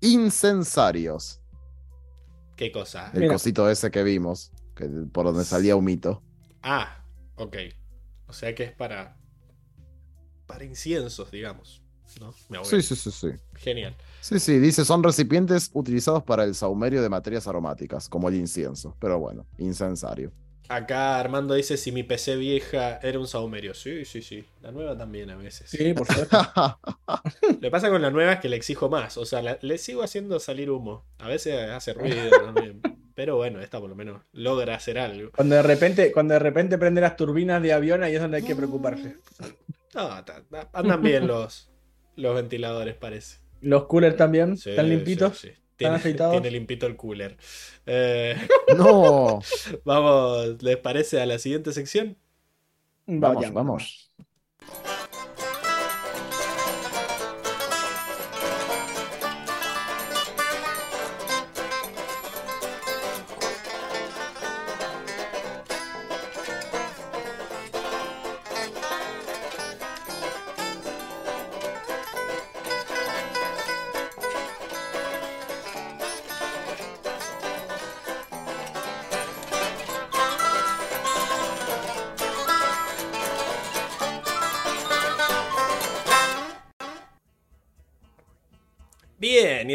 incensarios. 0.00 1.40
¿Qué 2.56 2.70
cosa? 2.70 3.10
El 3.14 3.20
Mira. 3.22 3.32
cosito 3.34 3.68
ese 3.68 3.90
que 3.90 4.02
vimos, 4.02 4.52
que, 4.74 4.86
por 5.12 5.26
donde 5.26 5.44
salía 5.44 5.76
un 5.76 5.84
mito. 5.84 6.22
Ah, 6.62 7.04
ok. 7.36 7.56
O 8.26 8.32
sea 8.32 8.54
que 8.54 8.64
es 8.64 8.72
para. 8.72 9.16
Para 10.46 10.64
inciensos, 10.64 11.30
digamos. 11.30 11.82
¿No? 12.20 12.64
Sí, 12.64 12.80
sí, 12.82 12.94
sí, 12.94 13.10
sí. 13.10 13.28
Genial. 13.56 13.96
Sí, 14.20 14.38
sí, 14.38 14.58
dice, 14.58 14.84
son 14.84 15.02
recipientes 15.02 15.70
utilizados 15.72 16.22
para 16.22 16.44
el 16.44 16.54
saumerio 16.54 17.02
de 17.02 17.08
materias 17.08 17.48
aromáticas, 17.48 18.08
como 18.08 18.28
el 18.28 18.36
incienso. 18.36 18.94
Pero 19.00 19.18
bueno, 19.18 19.46
incensario. 19.58 20.30
Acá 20.68 21.18
Armando 21.18 21.54
dice 21.54 21.76
si 21.76 21.92
mi 21.92 22.04
PC 22.04 22.36
vieja 22.36 22.98
era 23.02 23.18
un 23.18 23.26
saumerio. 23.26 23.74
Sí, 23.74 24.04
sí, 24.04 24.22
sí. 24.22 24.44
La 24.62 24.70
nueva 24.70 24.96
también 24.96 25.28
a 25.30 25.36
veces. 25.36 25.68
Sí, 25.70 25.92
por 25.92 26.06
supuesto. 26.08 26.38
Lo 27.42 27.60
que 27.60 27.70
pasa 27.70 27.90
con 27.90 28.00
la 28.00 28.10
nueva 28.10 28.34
es 28.34 28.40
que 28.40 28.48
le 28.48 28.56
exijo 28.56 28.88
más. 28.88 29.16
O 29.18 29.24
sea, 29.26 29.42
la- 29.42 29.58
le 29.60 29.76
sigo 29.78 30.02
haciendo 30.02 30.38
salir 30.38 30.70
humo. 30.70 31.04
A 31.18 31.26
veces 31.28 31.68
hace 31.70 31.94
ruido 31.94 32.30
también. 32.44 32.80
Pero 33.14 33.36
bueno, 33.36 33.60
esta 33.60 33.78
por 33.80 33.88
lo 33.88 33.94
menos 33.94 34.22
logra 34.32 34.74
hacer 34.74 34.98
algo. 34.98 35.30
Cuando 35.30 35.54
de 35.54 35.62
repente, 35.62 36.10
cuando 36.12 36.34
de 36.34 36.40
repente 36.40 36.78
prende 36.78 37.00
las 37.00 37.16
turbinas 37.16 37.62
de 37.62 37.72
avión, 37.72 38.02
ahí 38.02 38.14
es 38.14 38.20
donde 38.20 38.38
hay 38.38 38.42
que 38.42 38.56
preocuparse. 38.56 39.16
No, 39.94 40.10
andan 40.72 41.02
bien 41.02 41.26
los, 41.28 41.70
los 42.16 42.34
ventiladores, 42.34 42.94
parece. 42.96 43.38
Los 43.60 43.84
coolers 43.86 44.16
también, 44.16 44.56
Sí, 44.56 44.70
están 44.70 44.88
limpitos. 44.88 45.38
sí, 45.38 45.48
sí. 45.48 45.54
Tiene, 45.76 45.96
afeitados? 45.96 46.32
tiene 46.34 46.50
limpito 46.52 46.86
el 46.86 46.96
cooler. 46.96 47.36
Eh, 47.86 48.36
no, 48.76 49.40
vamos, 49.84 50.62
¿les 50.62 50.76
parece 50.76 51.20
a 51.20 51.26
la 51.26 51.38
siguiente 51.38 51.72
sección? 51.72 52.16
vamos, 53.06 53.36
Vaya. 53.36 53.50
vamos. 53.52 54.12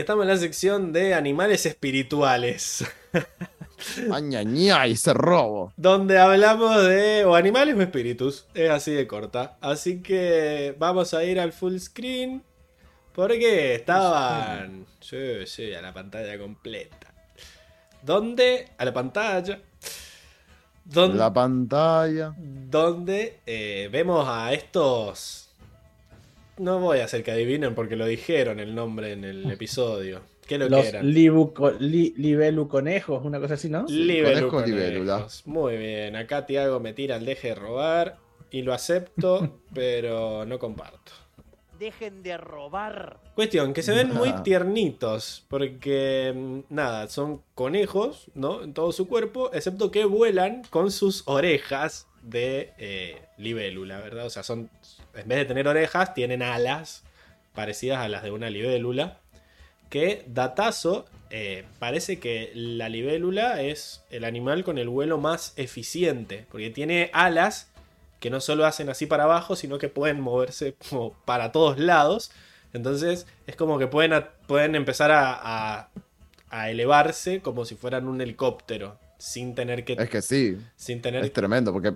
Estamos 0.09 0.23
en 0.23 0.29
la 0.29 0.37
sección 0.37 0.91
de 0.91 1.13
animales 1.13 1.67
espirituales. 1.67 2.83
Añañá, 4.11 4.87
ese 4.87 5.13
robo. 5.13 5.71
Donde 5.77 6.17
hablamos 6.17 6.83
de 6.83 7.25
o 7.25 7.35
animales 7.35 7.75
o 7.75 7.81
espíritus. 7.83 8.47
Es 8.55 8.71
así 8.71 8.91
de 8.91 9.05
corta. 9.05 9.59
Así 9.61 10.01
que 10.01 10.75
vamos 10.79 11.13
a 11.13 11.23
ir 11.23 11.39
al 11.39 11.53
full 11.53 11.77
screen. 11.77 12.41
Porque 13.13 13.75
estaban. 13.75 14.87
Sí, 14.99 15.45
sí, 15.45 15.75
a 15.75 15.81
la 15.83 15.93
pantalla 15.93 16.39
completa. 16.39 17.13
¿Dónde? 18.01 18.67
A 18.79 18.85
la 18.85 18.93
pantalla. 18.95 19.61
Donde, 20.85 21.17
La 21.19 21.31
pantalla. 21.31 22.33
donde 22.35 23.41
eh, 23.45 23.89
vemos 23.91 24.25
a 24.27 24.53
estos. 24.53 25.48
No 26.59 26.79
voy 26.79 26.99
a 26.99 27.05
hacer 27.05 27.23
que 27.23 27.31
adivinen 27.31 27.73
porque 27.73 27.95
lo 27.95 28.05
dijeron 28.05 28.59
el 28.59 28.75
nombre 28.75 29.13
en 29.13 29.23
el 29.23 29.49
episodio. 29.51 30.21
¿Qué 30.47 30.55
es 30.55 30.59
lo 30.61 30.69
Los 30.69 30.81
que 30.81 30.87
eran? 30.89 31.05
libuco- 31.13 31.77
li- 31.79 32.13
libeluconejos, 32.17 33.23
una 33.23 33.39
cosa 33.39 33.53
así, 33.55 33.69
¿no? 33.69 33.85
Libelu 33.87 34.49
conejo 34.49 34.67
libélula. 34.67 35.13
conejos. 35.13 35.43
Muy 35.45 35.77
bien, 35.77 36.15
acá 36.15 36.45
Tiago 36.45 36.79
me 36.79 36.93
tira 36.93 37.15
el 37.17 37.25
deje 37.25 37.49
de 37.49 37.55
robar 37.55 38.17
y 38.51 38.61
lo 38.63 38.73
acepto, 38.73 39.59
pero 39.73 40.45
no 40.45 40.59
comparto. 40.59 41.11
Dejen 41.79 42.23
de 42.23 42.35
robar. 42.37 43.19
Cuestión, 43.35 43.73
que 43.73 43.81
se 43.83 43.93
ven 43.93 44.13
muy 44.13 44.33
tiernitos, 44.43 45.45
porque 45.47 46.33
mm, 46.35 46.59
nada, 46.73 47.07
son 47.07 47.41
conejos, 47.55 48.25
¿no? 48.35 48.63
En 48.63 48.73
todo 48.73 48.91
su 48.91 49.07
cuerpo, 49.07 49.49
excepto 49.53 49.89
que 49.91 50.03
vuelan 50.03 50.63
con 50.69 50.91
sus 50.91 51.23
orejas 51.25 52.07
de 52.21 52.73
eh, 52.79 53.21
libélula, 53.37 53.99
¿verdad? 54.01 54.25
O 54.25 54.29
sea, 54.29 54.43
son, 54.43 54.69
en 55.15 55.27
vez 55.27 55.37
de 55.39 55.45
tener 55.45 55.67
orejas, 55.67 56.13
tienen 56.13 56.41
alas 56.41 57.03
parecidas 57.53 57.99
a 57.99 58.07
las 58.09 58.23
de 58.23 58.31
una 58.31 58.49
libélula. 58.49 59.17
Que, 59.89 60.23
datazo, 60.27 61.05
eh, 61.31 61.65
parece 61.79 62.19
que 62.19 62.51
la 62.53 62.89
libélula 62.89 63.61
es 63.61 64.03
el 64.11 64.23
animal 64.23 64.63
con 64.63 64.77
el 64.77 64.87
vuelo 64.87 65.17
más 65.17 65.53
eficiente, 65.55 66.45
porque 66.51 66.69
tiene 66.69 67.09
alas 67.13 67.71
que 68.19 68.29
no 68.29 68.39
solo 68.41 68.65
hacen 68.65 68.89
así 68.89 69.05
para 69.07 69.23
abajo, 69.23 69.55
sino 69.55 69.77
que 69.79 69.87
pueden 69.89 70.19
moverse 70.21 70.75
como 70.89 71.13
para 71.25 71.51
todos 71.51 71.79
lados. 71.79 72.31
Entonces 72.73 73.25
es 73.47 73.55
como 73.55 73.79
que 73.79 73.87
pueden, 73.87 74.23
pueden 74.45 74.75
empezar 74.75 75.09
a, 75.11 75.33
a- 75.41 75.89
a 76.51 76.69
elevarse 76.69 77.41
como 77.41 77.65
si 77.65 77.75
fueran 77.75 78.07
un 78.07 78.21
helicóptero, 78.21 78.99
sin 79.17 79.55
tener 79.55 79.85
que... 79.85 79.93
Es 79.93 80.09
que 80.09 80.21
sí, 80.21 80.57
sin 80.75 81.01
tener 81.01 81.23
es 81.23 81.33
tremendo, 81.33 81.71
porque 81.73 81.93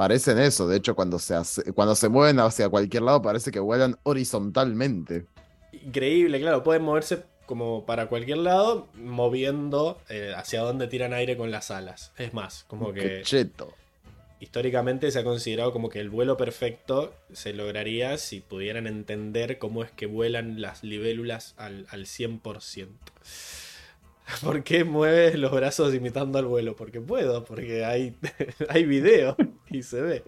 parecen 0.00 0.38
eso. 0.38 0.66
De 0.66 0.78
hecho, 0.78 0.94
cuando 0.94 1.18
se, 1.18 1.34
hace- 1.34 1.74
cuando 1.74 1.94
se 1.94 2.08
mueven 2.08 2.40
hacia 2.40 2.70
cualquier 2.70 3.02
lado, 3.02 3.20
parece 3.20 3.50
que 3.50 3.60
vuelan 3.60 3.98
horizontalmente. 4.04 5.26
Increíble, 5.72 6.40
claro, 6.40 6.62
pueden 6.62 6.84
moverse 6.84 7.22
como 7.44 7.84
para 7.84 8.06
cualquier 8.06 8.38
lado, 8.38 8.88
moviendo 8.94 9.98
eh, 10.08 10.32
hacia 10.34 10.62
donde 10.62 10.86
tiran 10.88 11.12
aire 11.12 11.36
con 11.36 11.50
las 11.50 11.70
alas. 11.70 12.12
Es 12.16 12.32
más, 12.32 12.64
como 12.66 12.94
Qué 12.94 13.00
que 13.00 13.22
cheto. 13.24 13.74
históricamente 14.40 15.10
se 15.10 15.18
ha 15.18 15.22
considerado 15.24 15.70
como 15.70 15.90
que 15.90 16.00
el 16.00 16.08
vuelo 16.08 16.38
perfecto 16.38 17.12
se 17.34 17.52
lograría 17.52 18.16
si 18.16 18.40
pudieran 18.40 18.86
entender 18.86 19.58
cómo 19.58 19.84
es 19.84 19.90
que 19.90 20.06
vuelan 20.06 20.62
las 20.62 20.82
libélulas 20.82 21.52
al, 21.58 21.86
al 21.90 22.06
100%. 22.06 22.88
¿Por 24.42 24.62
qué 24.62 24.84
mueves 24.84 25.34
los 25.38 25.52
brazos 25.52 25.94
imitando 25.94 26.38
al 26.38 26.46
vuelo? 26.46 26.76
Porque 26.76 27.00
puedo, 27.00 27.44
porque 27.44 27.84
hay, 27.84 28.14
hay 28.68 28.84
video 28.84 29.36
y 29.70 29.82
se 29.82 30.00
ve. 30.00 30.24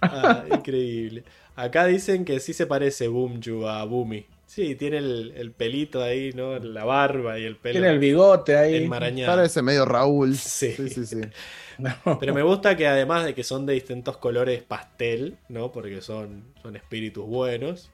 Ah, 0.00 0.44
increíble. 0.50 1.24
Acá 1.56 1.86
dicen 1.86 2.24
que 2.24 2.40
sí 2.40 2.52
se 2.52 2.66
parece 2.66 3.08
Boomju 3.08 3.66
a 3.66 3.84
Boomy. 3.84 4.26
Sí, 4.46 4.74
tiene 4.76 4.98
el, 4.98 5.34
el 5.36 5.52
pelito 5.52 6.02
ahí, 6.02 6.32
¿no? 6.32 6.58
La 6.58 6.84
barba 6.84 7.38
y 7.38 7.44
el 7.44 7.56
pelo 7.56 7.74
Tiene 7.74 7.90
el 7.90 7.98
bigote 7.98 8.56
ahí. 8.56 8.76
enmarañado. 8.76 9.36
Parece 9.36 9.60
medio 9.62 9.84
Raúl. 9.84 10.36
Sí. 10.36 10.72
sí, 10.72 10.88
sí. 10.88 11.06
sí. 11.06 11.20
No. 11.78 12.18
Pero 12.18 12.34
me 12.34 12.42
gusta 12.42 12.76
que 12.76 12.88
además 12.88 13.24
de 13.24 13.36
que 13.36 13.44
son 13.44 13.64
de 13.64 13.74
distintos 13.74 14.16
colores 14.16 14.64
pastel, 14.64 15.36
¿no? 15.48 15.70
Porque 15.70 16.00
son, 16.00 16.42
son 16.60 16.74
espíritus 16.74 17.24
buenos, 17.24 17.92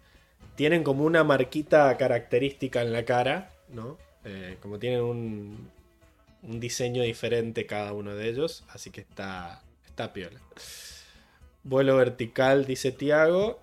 tienen 0.54 0.82
como 0.82 1.04
una 1.04 1.22
marquita 1.22 1.94
característica 1.98 2.80
en 2.80 2.94
la 2.94 3.04
cara, 3.04 3.52
¿no? 3.68 3.98
Eh, 4.24 4.56
como 4.62 4.78
tienen 4.78 5.02
un, 5.02 5.70
un 6.42 6.60
diseño 6.60 7.02
diferente 7.02 7.66
cada 7.66 7.92
uno 7.92 8.14
de 8.14 8.28
ellos, 8.28 8.64
así 8.70 8.90
que 8.90 9.00
está, 9.02 9.62
está 9.86 10.12
piola. 10.12 10.40
Vuelo 11.62 11.96
vertical, 11.96 12.64
dice 12.66 12.92
Tiago. 12.92 13.60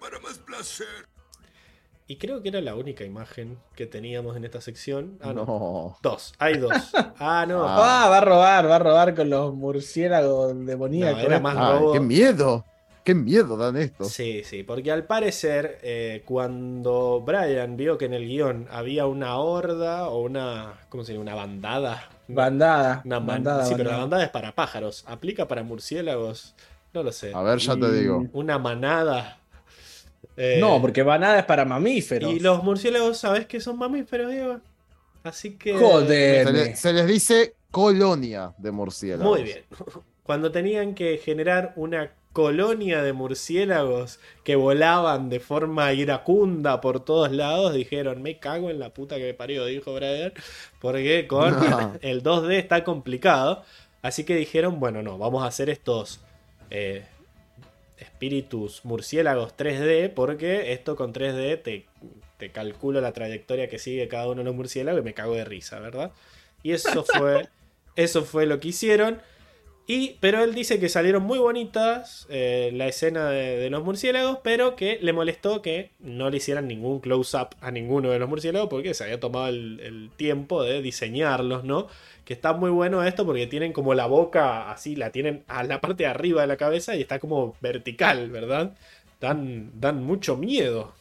Para 0.00 0.18
más 0.20 0.38
placer. 0.38 0.86
Y 2.06 2.16
creo 2.16 2.42
que 2.42 2.48
era 2.48 2.62
la 2.62 2.74
única 2.74 3.04
imagen 3.04 3.58
que 3.76 3.84
teníamos 3.86 4.34
en 4.36 4.44
esta 4.46 4.62
sección. 4.62 5.18
Ah, 5.20 5.34
no. 5.34 5.44
No. 5.44 5.98
Dos, 6.02 6.34
hay 6.38 6.56
dos. 6.56 6.72
Ah, 7.18 7.44
no. 7.46 7.64
Ah. 7.68 8.04
Ah, 8.04 8.08
va 8.08 8.18
a 8.18 8.20
robar, 8.22 8.70
va 8.70 8.76
a 8.76 8.78
robar 8.78 9.14
con 9.14 9.28
los 9.28 9.52
murciélagos 9.54 10.54
No, 10.54 10.64
demoníacos. 10.64 11.22
era 11.22 11.40
más 11.40 11.56
Ay, 11.58 11.78
robo. 11.78 11.92
qué 11.92 12.00
miedo. 12.00 12.64
Qué 13.08 13.14
miedo 13.14 13.56
dan 13.56 13.78
esto. 13.78 14.04
Sí, 14.04 14.42
sí, 14.44 14.64
porque 14.64 14.92
al 14.92 15.04
parecer 15.04 15.78
eh, 15.82 16.20
cuando 16.26 17.22
Brian 17.24 17.74
vio 17.74 17.96
que 17.96 18.04
en 18.04 18.12
el 18.12 18.28
guion 18.28 18.66
había 18.70 19.06
una 19.06 19.38
horda 19.38 20.08
o 20.10 20.20
una, 20.20 20.74
¿cómo 20.90 21.04
se 21.04 21.12
llama? 21.14 21.22
Una 21.22 21.34
bandada. 21.34 22.06
Bandada. 22.28 23.00
Una 23.06 23.18
man- 23.18 23.26
bandada, 23.26 23.64
sí, 23.64 23.72
pero 23.78 23.92
la 23.92 23.96
bandada. 23.96 24.24
es 24.24 24.28
para 24.28 24.54
pájaros. 24.54 25.04
¿Aplica 25.06 25.48
para 25.48 25.62
murciélagos? 25.62 26.54
No 26.92 27.02
lo 27.02 27.10
sé. 27.10 27.32
A 27.34 27.40
ver, 27.40 27.58
ya 27.60 27.76
te 27.76 27.90
digo. 27.92 28.26
Una 28.34 28.58
manada. 28.58 29.38
Eh, 30.36 30.58
No, 30.60 30.78
porque 30.82 31.02
bandada 31.02 31.38
es 31.38 31.44
para 31.46 31.64
mamíferos. 31.64 32.30
Y 32.30 32.40
los 32.40 32.62
murciélagos, 32.62 33.16
¿sabes 33.16 33.46
que 33.46 33.58
son 33.58 33.78
mamíferos, 33.78 34.30
Diego? 34.30 34.60
Así 35.24 35.56
que... 35.56 35.72
Joder. 35.78 36.46
Se, 36.46 36.52
le- 36.52 36.76
se 36.76 36.92
les 36.92 37.06
dice 37.06 37.54
colonia 37.70 38.52
de 38.58 38.70
murciélagos. 38.70 39.34
Muy 39.38 39.44
bien. 39.44 39.64
Cuando 40.24 40.52
tenían 40.52 40.94
que 40.94 41.16
generar 41.16 41.72
una 41.76 42.10
colonia 42.32 43.02
de 43.02 43.12
murciélagos 43.12 44.20
que 44.44 44.56
volaban 44.56 45.28
de 45.28 45.40
forma 45.40 45.92
iracunda 45.92 46.80
por 46.80 47.04
todos 47.04 47.32
lados, 47.32 47.74
dijeron, 47.74 48.22
me 48.22 48.38
cago 48.38 48.70
en 48.70 48.78
la 48.78 48.90
puta 48.90 49.16
que 49.16 49.24
me 49.24 49.34
parió, 49.34 49.64
dijo 49.64 49.94
Brian, 49.94 50.32
porque 50.80 51.26
con 51.26 51.58
No. 51.70 51.94
el 52.02 52.22
2D 52.22 52.54
está 52.54 52.84
complicado. 52.84 53.64
Así 54.02 54.24
que 54.24 54.36
dijeron, 54.36 54.78
bueno, 54.78 55.02
no, 55.02 55.18
vamos 55.18 55.42
a 55.42 55.46
hacer 55.46 55.68
estos 55.68 56.20
eh, 56.70 57.04
espíritus 57.98 58.84
murciélagos 58.84 59.56
3D, 59.56 60.12
porque 60.14 60.72
esto 60.72 60.94
con 60.94 61.12
3D 61.12 61.60
te, 61.62 61.86
te 62.36 62.50
calculo 62.50 63.00
la 63.00 63.12
trayectoria 63.12 63.68
que 63.68 63.78
sigue 63.78 64.06
cada 64.06 64.28
uno 64.28 64.36
de 64.36 64.44
los 64.44 64.54
murciélagos 64.54 65.00
y 65.00 65.04
me 65.04 65.14
cago 65.14 65.34
de 65.34 65.44
risa, 65.44 65.80
¿verdad? 65.80 66.12
Y 66.62 66.72
eso 66.72 67.04
fue, 67.04 67.48
eso 67.96 68.24
fue 68.24 68.46
lo 68.46 68.60
que 68.60 68.68
hicieron. 68.68 69.20
Y, 69.90 70.16
pero 70.20 70.44
él 70.44 70.54
dice 70.54 70.78
que 70.78 70.90
salieron 70.90 71.22
muy 71.22 71.38
bonitas 71.38 72.26
eh, 72.28 72.70
la 72.74 72.86
escena 72.88 73.30
de, 73.30 73.56
de 73.56 73.70
los 73.70 73.82
murciélagos, 73.82 74.40
pero 74.44 74.76
que 74.76 74.98
le 75.00 75.14
molestó 75.14 75.62
que 75.62 75.92
no 75.98 76.28
le 76.28 76.36
hicieran 76.36 76.68
ningún 76.68 77.00
close-up 77.00 77.56
a 77.62 77.70
ninguno 77.70 78.10
de 78.10 78.18
los 78.18 78.28
murciélagos 78.28 78.68
porque 78.68 78.92
se 78.92 79.04
había 79.04 79.18
tomado 79.18 79.48
el, 79.48 79.80
el 79.80 80.10
tiempo 80.14 80.62
de 80.62 80.82
diseñarlos, 80.82 81.64
¿no? 81.64 81.86
Que 82.26 82.34
está 82.34 82.52
muy 82.52 82.70
bueno 82.70 83.02
esto 83.02 83.24
porque 83.24 83.46
tienen 83.46 83.72
como 83.72 83.94
la 83.94 84.04
boca 84.04 84.70
así, 84.70 84.94
la 84.94 85.10
tienen 85.10 85.42
a 85.48 85.64
la 85.64 85.80
parte 85.80 86.02
de 86.02 86.10
arriba 86.10 86.42
de 86.42 86.48
la 86.48 86.58
cabeza 86.58 86.94
y 86.94 87.00
está 87.00 87.18
como 87.18 87.56
vertical, 87.62 88.30
¿verdad? 88.30 88.76
Dan, 89.22 89.70
dan 89.80 90.04
mucho 90.04 90.36
miedo. 90.36 90.92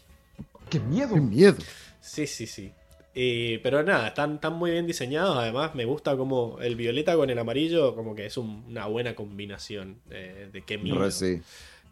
¡Qué 0.69 0.79
miedo! 0.79 1.13
¡Qué 1.13 1.19
miedo! 1.19 1.57
Sí, 1.99 2.25
sí, 2.25 2.47
sí. 2.47 2.71
Y- 3.19 3.57
pero 3.59 3.81
nada, 3.81 4.09
están, 4.09 4.35
están 4.35 4.53
muy 4.53 4.69
bien 4.71 4.85
diseñados. 4.85 5.35
Además, 5.37 5.73
me 5.73 5.85
gusta 5.85 6.15
como 6.15 6.59
el 6.61 6.75
violeta 6.75 7.15
con 7.15 7.31
el 7.31 7.39
amarillo, 7.39 7.95
como 7.95 8.13
que 8.13 8.27
es 8.27 8.37
un- 8.37 8.65
una 8.67 8.85
buena 8.85 9.15
combinación. 9.15 9.99
eh, 10.11 10.49
de 10.53 10.61
qué 10.61 10.77
miedo. 10.77 11.09
Sí. 11.09 11.41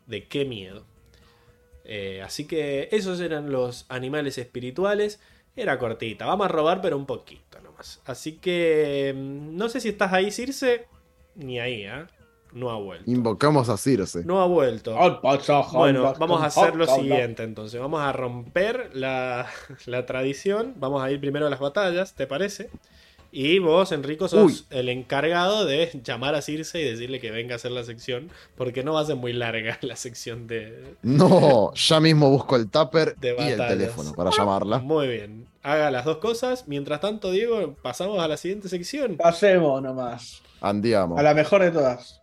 De 0.06 0.26
qué 0.28 0.46
miedo. 0.46 0.86
Eh, 1.84 2.22
así 2.24 2.46
que 2.46 2.90
esos 2.92 3.20
eran 3.22 3.52
los 3.52 3.86
animales 3.90 4.38
espirituales. 4.38 5.20
Era 5.56 5.80
cortita. 5.80 6.26
Vamos 6.28 6.46
a 6.46 6.50
robar, 6.50 6.80
pero 6.82 6.96
un 6.98 7.06
poquito 7.08 7.60
nomás. 7.62 8.02
Así 8.06 8.34
que 8.34 9.14
mm, 9.16 9.56
no 9.58 9.68
sé 9.70 9.80
si 9.80 9.90
estás 9.90 10.14
ahí, 10.14 10.30
Circe. 10.32 10.86
Ni 11.36 11.60
ahí, 11.60 11.84
¿eh? 11.86 12.06
No 12.56 12.72
ha 12.72 12.78
vuelto. 12.78 13.12
Invocamos 13.12 13.68
a 13.68 13.76
Circe. 13.76 14.24
No 14.24 14.42
ha 14.42 14.48
vuelto. 14.48 14.96
Bueno, 15.74 16.14
vamos 16.18 16.42
a 16.42 16.46
hacer 16.46 16.74
lo 16.76 16.88
siguiente 16.88 17.44
entonces. 17.44 17.82
Vamos 17.82 18.00
a 18.00 18.14
romper 18.14 18.92
la, 18.94 19.48
la 19.86 20.06
tradición. 20.06 20.74
Vamos 20.78 21.04
a 21.04 21.12
ir 21.12 21.20
primero 21.20 21.48
a 21.48 21.50
las 21.50 21.60
batallas, 21.60 22.14
¿te 22.14 22.28
parece? 22.28 22.70
Y 23.30 23.60
vos, 23.60 23.92
Enrico, 23.92 24.30
sos 24.30 24.42
Uy. 24.42 24.66
el 24.70 24.88
encargado 24.88 25.66
de 25.66 26.00
llamar 26.02 26.36
a 26.36 26.42
Circe 26.42 26.80
y 26.80 26.86
decirle 26.86 27.20
que 27.20 27.32
venga 27.32 27.56
a 27.56 27.58
hacer 27.58 27.72
la 27.72 27.84
sección. 27.84 28.30
Porque 28.56 28.86
no 28.86 28.94
va 28.94 29.02
a 29.02 29.06
ser 29.06 29.18
muy 29.18 29.34
larga 29.34 29.78
la 29.82 29.98
sección 29.98 30.48
de. 30.48 30.96
No, 31.02 31.74
ya 31.74 32.00
mismo 32.00 32.30
busco 32.30 32.56
el 32.56 32.70
tupper 32.70 33.18
De 33.18 33.36
y 33.38 33.50
el 33.50 33.58
teléfono 33.58 34.14
para 34.14 34.32
llamarla. 34.32 34.80
Muy 34.80 35.10
bien. 35.10 35.46
Haga 35.62 35.92
las 35.92 36.06
dos 36.06 36.20
cosas. 36.20 36.70
Mientras 36.70 37.02
tanto, 37.02 37.32
Diego, 37.32 37.76
pasamos 37.82 38.20
a 38.20 38.30
la 38.30 38.38
siguiente 38.38 38.70
sección. 38.70 39.18
Pasemos 39.18 39.82
nomás. 39.82 40.42
Andiamo. 40.62 41.18
A 41.18 41.22
la 41.22 41.34
mejor 41.34 41.62
de 41.62 41.72
todas. 41.72 42.22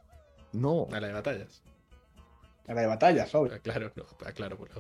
No. 0.52 0.88
A 0.92 1.00
la 1.00 1.08
de 1.08 1.12
batallas. 1.12 1.62
A 2.68 2.74
la 2.74 2.82
de 2.82 2.86
batallas, 2.86 3.34
obvio. 3.34 3.54
Aclaro, 3.54 3.92
no, 3.96 4.04
aclaro 4.26 4.56
por 4.56 4.68
las 4.70 4.78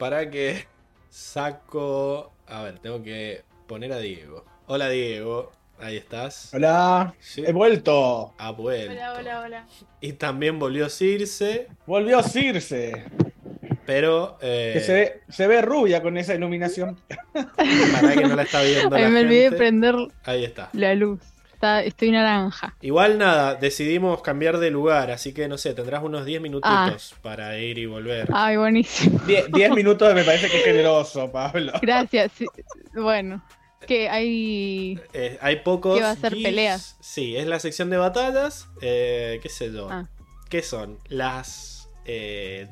para 0.00 0.28
que 0.30 0.64
saco. 1.10 2.32
A 2.48 2.62
ver, 2.64 2.78
tengo 2.80 3.02
que 3.02 3.42
poner 3.68 3.92
a 3.92 3.98
Diego. 3.98 4.44
Hola 4.66 4.88
Diego, 4.88 5.52
ahí 5.78 5.96
estás. 5.96 6.52
Hola. 6.54 7.14
Sí, 7.20 7.44
He 7.46 7.52
vuelto. 7.52 8.34
ha 8.38 8.50
vuelto. 8.50 8.92
Hola, 8.92 9.14
hola, 9.18 9.40
hola. 9.42 9.66
Y 10.00 10.14
también 10.14 10.58
volvió 10.58 10.88
Circe, 10.88 11.68
Volvió 11.86 12.22
Circe. 12.22 13.04
pero 13.86 14.38
eh, 14.40 14.70
Que 14.74 14.80
se 14.80 14.92
ve, 14.94 15.20
se 15.28 15.46
ve 15.46 15.60
rubia 15.62 16.02
con 16.02 16.16
esa 16.16 16.34
iluminación. 16.34 16.98
para 17.32 18.14
que 18.14 18.24
no 18.26 18.34
la 18.36 18.42
está 18.42 18.62
viendo 18.62 18.96
Ay, 18.96 19.02
la 19.02 19.08
me 19.10 19.20
olvidé 19.20 19.36
de 19.36 19.42
gente. 19.44 19.56
prender 19.58 19.94
Ahí 20.24 20.44
está. 20.44 20.70
la 20.72 20.94
luz. 20.94 21.20
Está, 21.60 21.82
estoy 21.82 22.10
naranja. 22.10 22.74
Igual 22.80 23.18
nada, 23.18 23.54
decidimos 23.54 24.22
cambiar 24.22 24.56
de 24.56 24.70
lugar, 24.70 25.10
así 25.10 25.34
que 25.34 25.46
no 25.46 25.58
sé, 25.58 25.74
tendrás 25.74 26.02
unos 26.02 26.24
10 26.24 26.40
minutitos 26.40 27.12
Ah. 27.12 27.18
para 27.20 27.58
ir 27.58 27.76
y 27.76 27.84
volver. 27.84 28.26
Ay, 28.32 28.56
buenísimo. 28.56 29.18
Die- 29.26 29.44
diez 29.52 29.70
minutos 29.70 30.14
me 30.14 30.24
parece 30.24 30.48
que 30.48 30.56
es 30.60 30.64
generoso, 30.64 31.30
Pablo. 31.30 31.72
Gracias. 31.82 32.32
sí, 32.34 32.46
Bueno, 32.94 33.44
que 33.86 34.08
hay. 34.08 34.98
Eh, 35.12 35.36
hay 35.42 35.56
pocos. 35.56 35.98
¿Qué 35.98 36.02
va 36.02 36.12
a 36.12 36.16
ser 36.16 36.32
GIFs. 36.32 36.44
peleas? 36.48 36.96
Sí, 37.00 37.36
es 37.36 37.46
la 37.46 37.58
sección 37.60 37.90
de 37.90 37.98
batallas. 37.98 38.66
eh, 38.80 39.38
¿Qué 39.42 39.50
sé 39.50 39.70
yo? 39.70 39.86
Ah. 39.90 40.08
¿Qué 40.48 40.62
son? 40.62 40.98
Las 41.08 41.90
eh, 42.06 42.68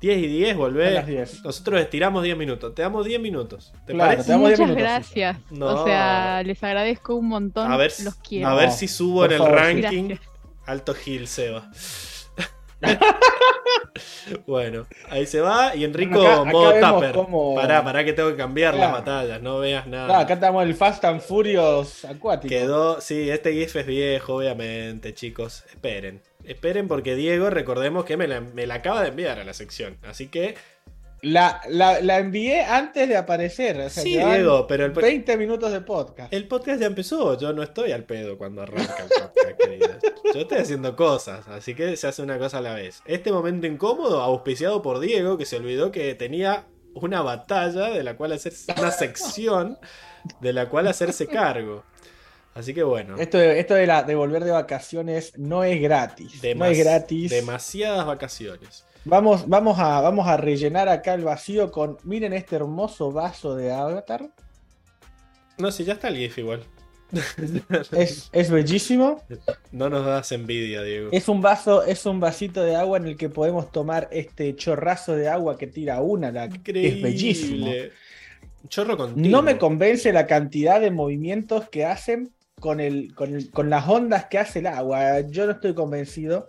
10. 0.00 0.16
10 0.16 0.18
y 0.18 0.26
10, 0.28 0.56
volvé. 0.56 0.88
A 0.88 0.90
las 0.92 1.06
10. 1.06 1.44
Nosotros 1.44 1.80
estiramos 1.80 2.22
10 2.22 2.36
minutos. 2.36 2.74
Te 2.74 2.82
damos 2.82 3.04
10 3.06 3.20
minutos. 3.20 3.72
¿Te 3.86 3.92
Claro, 3.92 4.10
parece? 4.10 4.24
te 4.26 4.32
damos 4.32 4.48
10 4.48 4.58
Muchas 4.60 4.74
minutos, 4.76 4.92
gracias. 4.92 5.36
No. 5.50 5.66
O 5.66 5.84
sea, 5.84 6.42
les 6.42 6.62
agradezco 6.64 7.14
un 7.16 7.28
montón. 7.28 7.70
A 7.70 7.76
ver, 7.76 7.92
Los 8.02 8.14
quiero. 8.16 8.48
a 8.48 8.54
ver 8.54 8.70
si 8.72 8.88
subo 8.88 9.24
en 9.24 9.28
por 9.28 9.32
el 9.32 9.38
favor, 9.38 9.58
sí. 9.58 9.82
ranking. 9.82 10.04
Gracias. 10.08 10.30
Alto 10.66 10.94
Gil 10.94 11.26
Seba. 11.28 11.70
bueno, 14.46 14.86
ahí 15.08 15.26
se 15.26 15.40
va. 15.40 15.74
Y 15.74 15.84
Enrico, 15.84 16.18
Bueno, 16.18 16.30
acá- 16.32 16.40
acá 16.42 16.50
modo 16.52 16.94
tupper. 16.94 17.12
cómo- 17.14 17.54
Pará, 17.54 17.82
pará 17.84 18.04
que 18.04 18.12
tengo 18.12 18.30
que 18.30 18.36
cambiar 18.36 18.74
las 18.74 18.92
batallas. 18.92 19.40
No 19.42 19.58
veas 19.58 19.86
nada. 19.86 20.06
Claro, 20.06 20.20
acá 20.22 20.34
estamos 20.34 20.64
el 20.64 20.74
Fast 20.74 21.04
and 21.04 21.20
Furious 21.20 22.04
acuático. 22.04 22.48
Quedó, 22.48 23.00
sí, 23.00 23.30
este 23.30 23.52
GIF 23.52 23.76
es 23.76 23.86
viejo, 23.86 24.36
obviamente, 24.36 25.14
chicos. 25.14 25.64
Esperen. 25.70 26.22
Esperen 26.44 26.88
porque 26.88 27.14
Diego, 27.16 27.50
recordemos 27.50 28.04
que 28.04 28.16
me 28.16 28.26
la, 28.26 28.40
me 28.40 28.66
la 28.66 28.74
acaba 28.76 29.02
de 29.02 29.08
enviar 29.08 29.38
a 29.38 29.44
la 29.44 29.52
sección. 29.54 29.98
Así 30.02 30.28
que, 30.28 30.54
La, 31.22 31.60
la, 31.68 32.00
la 32.00 32.18
envié 32.18 32.62
antes 32.62 33.08
de 33.08 33.16
aparecer. 33.16 33.78
O 33.80 33.90
sea, 33.90 34.02
sí, 34.02 34.16
Diego, 34.16 34.66
pero 34.66 34.86
el, 34.86 34.92
20 34.92 35.36
minutos 35.36 35.70
de 35.70 35.80
podcast. 35.82 36.32
el 36.32 36.48
podcast 36.48 36.80
ya 36.80 36.86
empezó. 36.86 37.36
Yo 37.38 37.52
no 37.52 37.62
estoy 37.62 37.92
al 37.92 38.04
pedo 38.04 38.38
cuando 38.38 38.62
arranca 38.62 38.96
el 39.02 39.08
podcast, 39.08 39.58
queridos. 39.58 39.96
Yo 40.34 40.40
estoy 40.40 40.58
haciendo 40.58 40.96
cosas, 40.96 41.46
así 41.48 41.74
que 41.74 41.96
se 41.96 42.06
hace 42.06 42.22
una 42.22 42.38
cosa 42.38 42.58
a 42.58 42.60
la 42.62 42.74
vez. 42.74 43.02
Este 43.04 43.32
momento 43.32 43.66
incómodo, 43.66 44.20
auspiciado 44.22 44.80
por 44.80 44.98
Diego, 45.00 45.36
que 45.36 45.44
se 45.44 45.56
olvidó 45.56 45.90
que 45.92 46.14
tenía 46.14 46.66
una 46.94 47.20
batalla 47.22 47.90
de 47.90 48.02
la 48.02 48.16
cual 48.16 48.32
hacer 48.32 48.52
una 48.78 48.90
sección 48.90 49.78
de 50.40 50.52
la 50.52 50.68
cual 50.68 50.86
hacerse 50.88 51.26
cargo. 51.26 51.84
Así 52.54 52.74
que 52.74 52.82
bueno, 52.82 53.16
Esto 53.18 53.38
de, 53.38 53.60
esto 53.60 53.74
de, 53.74 53.86
la, 53.86 54.02
de 54.02 54.14
volver 54.16 54.42
de 54.44 54.50
vacaciones 54.50 55.32
no 55.38 55.62
es 55.64 55.80
gratis. 55.80 56.34
no 56.36 56.40
demas- 56.42 56.72
es 56.72 56.78
gratis. 56.78 57.30
demasiadas 57.30 58.04
vacaciones. 58.06 58.84
Vamos, 59.04 59.48
vamos, 59.48 59.78
a, 59.78 60.00
vamos 60.00 60.26
a 60.28 60.36
rellenar 60.36 60.88
acá 60.88 61.14
el 61.14 61.24
vacío 61.24 61.70
con. 61.70 61.96
Miren 62.04 62.32
este 62.32 62.56
hermoso 62.56 63.10
vaso 63.10 63.56
de 63.56 63.72
Avatar. 63.72 64.28
No, 65.58 65.70
si 65.70 65.84
ya 65.84 65.94
está 65.94 66.08
el 66.08 66.16
GIF 66.16 66.38
igual. 66.38 66.62
Es, 67.92 68.30
es 68.32 68.50
bellísimo. 68.50 69.20
No 69.72 69.88
nos 69.90 70.06
das 70.06 70.30
envidia, 70.32 70.82
Diego. 70.82 71.08
Es 71.12 71.28
un 71.28 71.40
vaso, 71.42 71.82
es 71.82 72.06
un 72.06 72.20
vasito 72.20 72.62
de 72.62 72.76
agua 72.76 72.98
en 72.98 73.06
el 73.06 73.16
que 73.16 73.28
podemos 73.28 73.72
tomar 73.72 74.08
este 74.12 74.54
chorrazo 74.54 75.16
de 75.16 75.28
agua 75.28 75.58
que 75.58 75.66
tira 75.66 76.00
una. 76.02 76.30
La, 76.30 76.44
es 76.44 77.02
bellísimo. 77.02 77.66
Chorro 78.68 78.96
continuo. 78.96 79.30
No 79.30 79.42
me 79.42 79.58
convence 79.58 80.12
la 80.12 80.26
cantidad 80.26 80.80
de 80.80 80.90
movimientos 80.92 81.68
que 81.68 81.84
hacen 81.84 82.30
con, 82.60 82.78
el, 82.78 83.12
con, 83.14 83.34
el- 83.34 83.50
con 83.50 83.70
las 83.70 83.88
ondas 83.88 84.26
que 84.26 84.38
hace 84.38 84.60
el 84.60 84.66
agua. 84.68 85.20
Yo 85.22 85.46
no 85.46 85.52
estoy 85.52 85.74
convencido. 85.74 86.48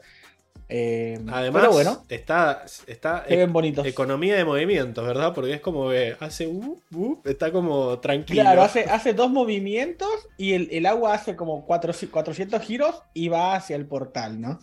Eh, 0.73 1.19
Además, 1.27 1.61
pero 1.61 1.73
bueno, 1.73 2.05
está, 2.09 2.63
está 2.87 3.25
se 3.27 3.35
ven 3.35 3.51
bonitos. 3.51 3.85
economía 3.85 4.35
de 4.35 4.45
movimientos, 4.45 5.05
¿verdad? 5.05 5.33
Porque 5.33 5.53
es 5.53 5.61
como 5.61 5.89
que 5.89 6.15
hace 6.19 6.47
uh, 6.47 6.81
uh, 6.95 7.21
está 7.25 7.51
como 7.51 7.99
tranquilo. 7.99 8.41
Claro, 8.41 8.61
hace, 8.61 8.85
hace 8.85 9.13
dos 9.13 9.29
movimientos 9.29 10.09
y 10.37 10.53
el, 10.53 10.69
el 10.71 10.85
agua 10.85 11.13
hace 11.13 11.35
como 11.35 11.65
cuatro- 11.65 11.93
400 12.11 12.61
giros 12.61 13.01
y 13.13 13.27
va 13.27 13.55
hacia 13.55 13.75
el 13.75 13.85
portal, 13.85 14.39
¿no? 14.39 14.59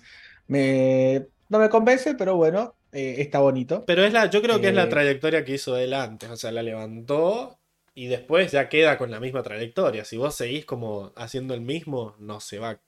Me, 0.47 1.27
no 1.51 1.59
me 1.59 1.69
convence, 1.69 2.15
pero 2.15 2.37
bueno, 2.37 2.75
eh, 2.93 3.17
está 3.19 3.41
bonito. 3.41 3.85
Pero 3.87 4.05
es 4.05 4.13
la, 4.13 4.27
yo 4.31 4.41
creo 4.41 4.61
que 4.61 4.69
es 4.69 4.75
la 4.75 4.85
Eh, 4.85 4.87
trayectoria 4.89 5.45
que 5.45 5.55
hizo 5.55 5.77
él 5.77 5.93
antes. 5.93 6.31
O 6.31 6.37
sea, 6.37 6.53
la 6.53 6.63
levantó 6.63 7.59
y 7.95 8.07
después 8.07 8.53
ya 8.53 8.69
queda 8.69 8.97
con 8.97 9.11
la 9.11 9.21
misma 9.21 9.43
trayectoria. 9.43 10.05
Si 10.07 10.17
vos 10.17 10.35
seguís 10.35 10.65
como 10.65 11.13
haciendo 11.17 11.55
el 11.55 11.61
mismo, 11.61 12.17
no 12.19 12.41
se 12.41 12.59
va 12.59 12.71
a 12.71 12.81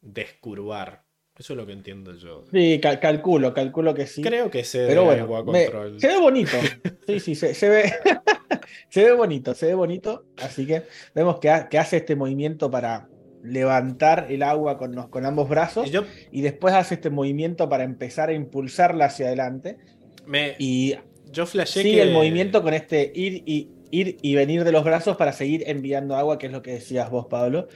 descurvar. 0.00 1.04
Eso 1.38 1.52
es 1.52 1.56
lo 1.56 1.66
que 1.66 1.72
entiendo 1.72 2.14
yo. 2.16 2.44
Sí, 2.52 2.80
cal- 2.82 2.98
calculo, 2.98 3.54
calculo 3.54 3.94
que 3.94 4.06
sí. 4.06 4.22
Creo 4.22 4.50
que 4.50 4.64
se 4.64 4.86
Pero 4.86 5.04
bueno, 5.04 5.22
agua 5.24 5.44
me- 5.44 5.66
control. 5.66 6.00
se 6.00 6.08
ve 6.08 6.18
bonito. 6.18 6.56
Sí, 7.06 7.20
sí, 7.20 7.34
se, 7.34 7.54
se 7.54 7.68
ve, 7.70 7.92
se 8.90 9.04
ve 9.04 9.12
bonito, 9.12 9.54
se 9.54 9.66
ve 9.66 9.74
bonito. 9.74 10.24
Así 10.42 10.66
que 10.66 10.82
vemos 11.14 11.38
que, 11.38 11.48
ha- 11.50 11.68
que 11.68 11.78
hace 11.78 11.98
este 11.98 12.16
movimiento 12.16 12.70
para 12.70 13.08
levantar 13.42 14.26
el 14.30 14.42
agua 14.42 14.76
con, 14.78 14.94
los- 14.94 15.08
con 15.08 15.24
ambos 15.24 15.48
brazos 15.48 15.86
Y 15.86 15.90
yo 15.90 16.04
y 16.32 16.40
después 16.42 16.74
hace 16.74 16.94
este 16.96 17.08
movimiento 17.08 17.68
para 17.68 17.84
empezar 17.84 18.28
a 18.28 18.32
impulsarla 18.34 19.06
hacia 19.06 19.26
adelante. 19.28 19.78
me 20.26 20.54
Y 20.58 20.96
yo 21.30 21.46
flashé 21.46 21.82
sigue 21.82 21.96
que 21.96 22.02
el 22.02 22.12
movimiento 22.12 22.62
con 22.62 22.74
este 22.74 23.10
ir 23.14 23.42
y, 23.46 23.70
ir 23.90 24.16
y 24.20 24.34
venir 24.34 24.64
de 24.64 24.72
los 24.72 24.84
brazos 24.84 25.16
para 25.16 25.32
seguir 25.32 25.62
enviando 25.66 26.16
agua, 26.16 26.38
que 26.38 26.46
es 26.46 26.52
lo 26.52 26.62
que 26.62 26.72
decías 26.72 27.10
vos, 27.10 27.26
Pablo. 27.30 27.68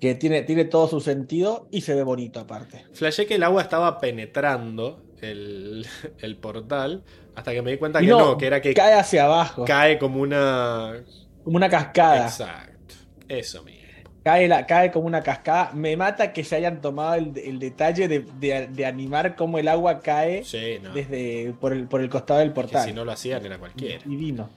Que 0.00 0.14
tiene, 0.14 0.42
tiene 0.42 0.64
todo 0.64 0.86
su 0.88 1.00
sentido 1.00 1.66
y 1.70 1.80
se 1.80 1.94
ve 1.94 2.02
bonito 2.04 2.38
aparte. 2.40 2.84
flashé 2.92 3.26
que 3.26 3.34
el 3.34 3.42
agua 3.42 3.62
estaba 3.62 3.98
penetrando 3.98 5.02
el, 5.20 5.86
el 6.20 6.36
portal 6.36 7.02
hasta 7.34 7.52
que 7.52 7.62
me 7.62 7.70
di 7.72 7.78
cuenta 7.78 8.00
que 8.00 8.06
no, 8.06 8.18
no, 8.18 8.38
que 8.38 8.46
era 8.46 8.60
que 8.60 8.74
Cae 8.74 8.94
hacia 8.94 9.24
abajo, 9.24 9.64
cae 9.64 9.98
como 9.98 10.20
una 10.20 10.94
como 11.44 11.56
una 11.56 11.68
cascada. 11.68 12.26
Exacto. 12.26 12.94
Eso 13.28 13.62
mismo. 13.64 13.78
Cae, 14.24 14.46
la, 14.48 14.66
cae 14.66 14.90
como 14.92 15.06
una 15.06 15.22
cascada. 15.22 15.70
Me 15.72 15.96
mata 15.96 16.32
que 16.32 16.44
se 16.44 16.56
hayan 16.56 16.80
tomado 16.82 17.14
el, 17.14 17.32
el 17.38 17.58
detalle 17.58 18.06
de, 18.08 18.20
de- 18.38 18.66
de 18.66 18.84
animar 18.86 19.34
cómo 19.36 19.58
el 19.58 19.68
agua 19.68 20.00
cae 20.00 20.44
Sí, 20.44 20.78
no. 20.82 20.92
desde 20.92 21.54
por 21.58 21.72
el, 21.72 21.86
por 21.86 22.00
el 22.02 22.10
costado 22.10 22.40
del 22.40 22.48
Que 22.50 22.54
portal. 22.54 22.84
si 22.86 22.92
no 22.92 23.04
lo 23.04 23.12
hacían 23.12 23.44
era 23.46 23.56
cualquiera. 23.58 24.02
Divino. 24.04 24.50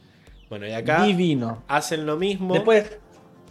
Bueno, 0.50 0.68
y 0.68 0.72
acá 0.74 1.04
Divino. 1.06 1.64
hacen 1.70 2.06
lo 2.06 2.18
mismo. 2.18 2.54
Después 2.56 2.98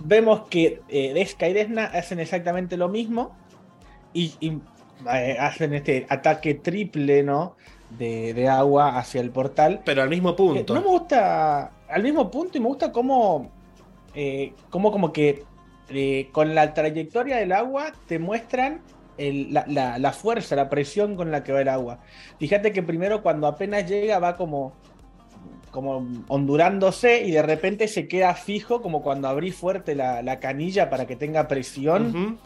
vemos 0.01 0.49
que 0.49 0.81
eh, 0.89 1.13
Deska 1.15 1.49
y 1.49 1.53
Desna 1.53 1.85
hacen 1.87 2.21
exactamente 2.21 2.77
lo 2.77 2.89
mismo 2.89 3.37
y, 4.13 4.35
y, 4.41 4.59
eh, 5.13 5.37
hacen 5.39 5.75
este 5.75 6.07
ataque 6.09 6.55
triple, 6.55 7.23
¿no? 7.23 7.57
De, 7.99 8.35
de 8.35 8.49
agua 8.49 8.99
hacia 8.99 9.21
el 9.21 9.31
portal. 9.31 9.81
pero 9.85 10.03
al 10.03 10.09
mismo 10.09 10.31
Eh, 10.31 10.35
punto. 10.35 10.75
No 10.75 10.81
me 10.81 10.87
gusta 10.89 11.73
al 11.89 12.03
mismo 12.03 12.31
punto 12.31 12.57
y 12.57 12.61
me 12.61 12.69
gusta 12.69 12.93
cómo, 12.93 13.51
eh, 14.15 14.53
cómo 14.71 14.93
como 14.93 15.13
que 15.13 15.45
eh, 15.89 16.29
con 16.31 16.55
la 16.55 16.73
trayectoria 16.73 17.37
del 17.39 17.51
agua 17.53 17.93
te 18.07 18.21
muestran 18.21 18.81
el- 19.19 19.53
la, 19.53 19.65
la- 19.67 19.99
la 19.99 20.13
fuerza, 20.13 20.55
la 20.55 20.69
presión 20.69 21.17
con 21.17 21.33
la 21.33 21.43
que 21.43 21.53
va 21.53 21.61
el 21.63 21.69
agua. 21.69 21.99
Fíjate 22.39 22.73
que 22.73 22.83
primero 22.83 23.23
cuando 23.23 23.49
apenas 23.49 23.89
llega 23.91 24.21
va 24.21 24.37
como, 24.37 24.73
como 25.71 26.07
ondulándose 26.29 27.23
y 27.25 27.31
de 27.31 27.43
repente 27.43 27.87
se 27.89 28.09
queda 28.09 28.35
fijo 28.35 28.83
como 28.83 29.03
cuando 29.03 29.29
abrí 29.29 29.53
fuerte 29.53 29.95
la, 29.95 30.23
la 30.23 30.41
canilla 30.41 30.91
para 30.91 31.07
que 31.07 31.17
tenga 31.17 31.47
presión. 31.49 32.09
Ujú. 32.09 32.37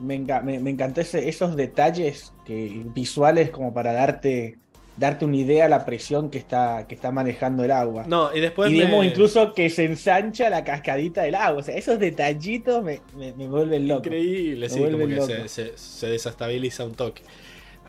Me, 0.00 0.14
enca- 0.20 0.42
me- 0.42 0.60
me 0.60 0.70
encantó 0.70 1.00
ese- 1.00 1.28
esos 1.28 1.56
detalles 1.56 2.32
que, 2.44 2.82
visuales 2.94 3.50
como 3.50 3.74
para 3.74 3.92
darte, 3.92 4.58
darte 4.96 5.24
una 5.24 5.36
idea 5.36 5.64
de 5.64 5.70
la 5.70 5.84
presión 5.84 6.30
que 6.30 6.38
está, 6.38 6.86
que 6.86 6.94
está 6.94 7.10
manejando 7.10 7.64
el 7.64 7.72
agua. 7.72 8.04
No, 8.06 8.32
y 8.32 8.38
después 8.40 8.70
y 8.70 8.74
me- 8.76 8.84
vemos 8.84 9.04
incluso 9.04 9.52
que 9.54 9.68
se 9.70 9.84
ensancha 9.86 10.50
la 10.50 10.62
cascadita 10.62 11.22
del 11.22 11.34
agua. 11.34 11.60
O 11.60 11.62
sea, 11.64 11.76
esos 11.76 11.98
detallitos 11.98 12.84
me, 12.84 13.00
vuelven 13.48 13.88
loco. 13.88 14.06
Increíble, 14.06 14.68
sí, 14.68 14.78
como 14.80 14.98
que 15.08 15.20
se, 15.20 15.34
loco. 15.36 15.48
se- 15.48 15.76
se 15.76 16.06
desestabiliza 16.06 16.84
un 16.84 16.94
toque. 16.94 17.22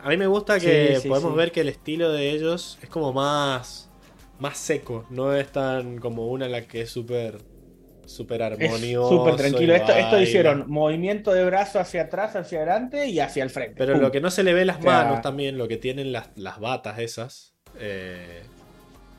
A 0.02 0.08
mí 0.08 0.16
me 0.16 0.26
gusta 0.26 0.58
que 0.58 0.94
Sí, 0.96 1.02
sí, 1.02 1.08
podemos 1.08 1.32
sí. 1.32 1.36
ver 1.36 1.52
que 1.52 1.60
el 1.60 1.68
estilo 1.68 2.10
de 2.10 2.30
ellos 2.30 2.78
es 2.82 2.88
como 2.88 3.12
más, 3.12 3.89
más 4.40 4.58
seco. 4.58 5.04
No 5.10 5.34
es 5.34 5.48
tan 5.52 5.98
como 5.98 6.28
una 6.28 6.46
en 6.46 6.52
la 6.52 6.62
que 6.62 6.82
es 6.82 6.90
súper 6.90 7.38
súper 8.06 8.42
armonioso. 8.42 9.08
súper 9.08 9.36
tranquilo. 9.36 9.72
Esto, 9.74 9.92
esto 9.92 10.20
hicieron 10.20 10.64
movimiento 10.68 11.32
de 11.32 11.44
brazo 11.44 11.78
hacia 11.78 12.02
atrás, 12.02 12.34
hacia 12.34 12.58
adelante 12.58 13.06
y 13.06 13.20
hacia 13.20 13.44
el 13.44 13.50
frente. 13.50 13.76
Pero 13.78 13.92
Pum. 13.92 14.02
lo 14.02 14.10
que 14.10 14.20
no 14.20 14.30
se 14.32 14.42
le 14.42 14.52
ve 14.52 14.64
las 14.64 14.78
O 14.78 14.82
sea- 14.82 15.04
manos 15.04 15.22
también, 15.22 15.56
lo 15.56 15.68
que 15.68 15.76
tienen 15.76 16.10
las, 16.10 16.30
las 16.36 16.58
batas 16.58 16.98
esas. 16.98 17.54
eh, 17.78 18.42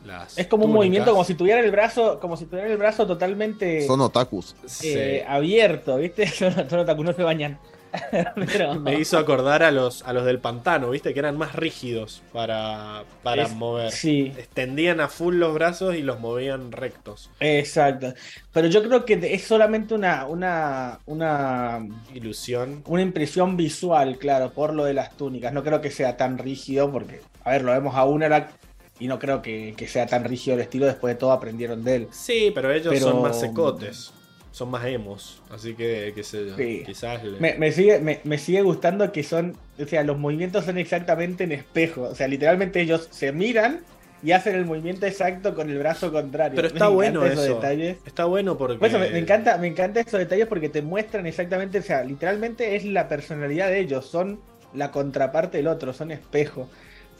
las 0.06 0.38
Es 0.38 0.48
como 0.48 0.66
un 0.66 0.72
movimiento 0.74 1.12
como 1.12 1.24
si 1.24 1.36
tuviera 1.36 1.62
el 1.62 1.70
brazo, 1.72 2.20
como 2.20 2.36
si 2.36 2.46
tuviera 2.48 2.68
el 2.70 2.76
brazo 2.78 3.06
totalmente 3.08 3.86
Son 3.88 4.02
otakus. 4.02 4.56
Sí. 4.66 4.90
eh, 4.94 5.24
abierto, 5.28 5.96
¿viste? 5.98 6.28
Son, 6.28 6.52
son 6.70 6.80
otaku, 6.80 7.04
no 7.04 7.14
se 7.14 7.24
bañan. 7.24 7.60
Pero- 8.52 8.76
Me 8.80 8.96
hizo 9.00 9.18
acordar 9.18 9.64
a 9.64 9.72
los, 9.72 10.04
a 10.04 10.14
los 10.14 10.26
del 10.26 10.40
pantano, 10.40 10.90
¿viste? 10.90 11.14
Que 11.14 11.20
eran 11.20 11.38
más 11.38 11.56
rígidos 11.56 12.22
para, 12.34 13.04
para 13.24 13.44
Es- 13.44 13.54
mover. 13.56 13.92
Sí, 13.92 14.32
Extendían 14.38 15.00
a 15.02 15.08
full 15.10 15.36
los 15.36 15.54
brazos 15.54 15.96
y 15.96 16.02
los 16.02 16.20
movían 16.20 16.72
rectos. 16.72 17.30
exacto. 17.40 18.14
Pero 18.54 18.68
yo 18.68 18.84
creo 18.84 19.06
que 19.06 19.20
es 19.34 19.44
solamente 19.44 19.94
una, 19.94 20.26
una, 20.28 21.00
una, 21.06 21.88
Ilusión. 22.14 22.84
una 22.86 23.02
impresión 23.02 23.56
visual, 23.58 24.18
claro, 24.18 24.52
por 24.52 24.74
lo 24.74 24.84
de 24.86 24.94
las 24.94 25.16
túnicas. 25.18 25.54
No 25.54 25.64
creo 25.64 25.80
que 25.82 25.92
sea 25.92 26.18
tan 26.18 26.38
rígido, 26.38 26.92
porque, 26.92 27.22
a 27.44 27.52
ver, 27.52 27.64
lo 27.64 27.72
vemos 27.72 27.96
a 27.96 28.06
Unarak 28.06 28.52
y 29.00 29.08
no 29.08 29.18
creo 29.20 29.42
que, 29.42 29.74
que 29.78 29.88
sea 29.88 30.06
tan 30.06 30.24
rígido 30.26 30.56
el 30.56 30.62
estilo. 30.62 30.86
Después 30.86 31.16
de 31.16 31.20
todo 31.20 31.32
aprendieron 31.32 31.84
de 31.84 31.96
él. 31.96 32.08
Sí, 32.12 32.52
pero 32.54 32.72
ellos 32.72 32.94
Pero- 32.94 33.12
son 33.12 33.22
más 33.22 33.40
secotes. 33.40 34.12
Son 34.52 34.70
más 34.70 34.86
emos. 34.86 35.42
Así 35.50 35.74
que, 35.76 36.12
qué 36.14 36.24
sé 36.24 36.48
yo. 36.48 36.58
Sí. 36.58 36.84
Quizás. 36.86 37.24
le- 37.24 37.40
Me, 37.40 37.56
me 37.56 37.72
sigue, 37.72 38.00
me, 38.00 38.20
me 38.26 38.38
sigue 38.38 38.62
gustando 38.62 39.12
que 39.12 39.24
son, 39.24 39.56
o 39.80 39.86
sea, 39.86 40.04
los 40.04 40.18
movimientos 40.18 40.66
son 40.66 40.78
exactamente 40.78 41.46
en 41.46 41.54
espejo. 41.54 42.04
O 42.04 42.16
sea, 42.16 42.28
literalmente 42.28 42.82
ellos 42.82 43.08
se 43.12 43.32
miran 43.32 43.82
y 44.24 44.34
hacen 44.34 44.56
el 44.56 44.66
movimiento 44.66 45.06
exacto 45.06 45.56
con 45.56 45.70
el 45.70 45.78
brazo 45.80 46.12
contrario. 46.12 46.56
Pero 46.58 46.68
está 46.74 46.90
Me 46.90 46.96
bueno 46.96 47.26
esos 47.26 47.46
eso. 47.46 47.56
detalles. 47.56 47.98
Está 48.06 48.26
bueno 48.26 48.58
porque. 48.58 48.78
Por 48.78 48.90
eso 48.90 49.00
me, 49.00 49.18
encanta, 49.18 49.58
me 49.58 49.68
encanta 49.68 50.02
esos 50.02 50.20
detalles 50.20 50.48
porque 50.48 50.68
te 50.70 50.82
muestran 50.82 51.26
exactamente, 51.26 51.80
o 51.80 51.84
sea, 51.84 52.04
literalmente 52.04 52.76
es 52.76 52.84
la 52.86 53.08
personalidad 53.08 53.70
de 53.70 53.80
ellos, 53.80 54.06
son 54.06 54.42
la 54.74 54.92
contraparte 54.92 55.58
del 55.58 55.68
otro, 55.68 55.94
son 55.94 56.12
espejo. 56.12 56.70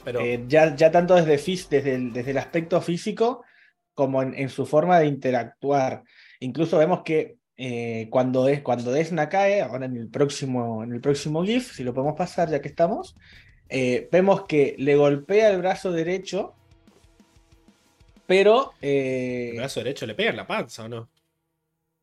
Pero 0.04 0.20
Eh, 0.20 0.44
ya, 0.48 0.74
ya 0.76 0.90
tanto 0.90 1.14
desde, 1.14 1.36
desde, 1.70 1.94
el, 1.94 2.12
desde 2.12 2.32
el 2.32 2.38
aspecto 2.38 2.80
físico 2.82 3.42
como 3.94 4.22
en, 4.22 4.34
en 4.34 4.48
su 4.50 4.66
forma 4.66 4.98
de 4.98 5.06
interactuar. 5.06 6.02
Incluso 6.42 6.76
vemos 6.78 7.02
que 7.02 7.36
eh, 7.56 8.08
cuando, 8.10 8.48
es, 8.48 8.62
cuando 8.62 8.90
Desna 8.90 9.28
cae, 9.28 9.62
ahora 9.62 9.86
en 9.86 9.96
el, 9.96 10.08
próximo, 10.08 10.82
en 10.82 10.92
el 10.92 11.00
próximo 11.00 11.44
GIF, 11.44 11.72
si 11.72 11.84
lo 11.84 11.94
podemos 11.94 12.16
pasar 12.16 12.50
ya 12.50 12.60
que 12.60 12.68
estamos, 12.68 13.14
eh, 13.68 14.08
vemos 14.10 14.44
que 14.46 14.74
le 14.78 14.96
golpea 14.96 15.50
el 15.50 15.58
brazo 15.58 15.92
derecho, 15.92 16.54
pero... 18.26 18.72
eh, 18.80 19.50
el 19.52 19.58
brazo 19.58 19.80
derecho 19.80 20.04
le 20.06 20.14
pega 20.14 20.30
en 20.30 20.36
la 20.36 20.46
panza, 20.46 20.84
¿o 20.84 20.88
no? 20.88 21.08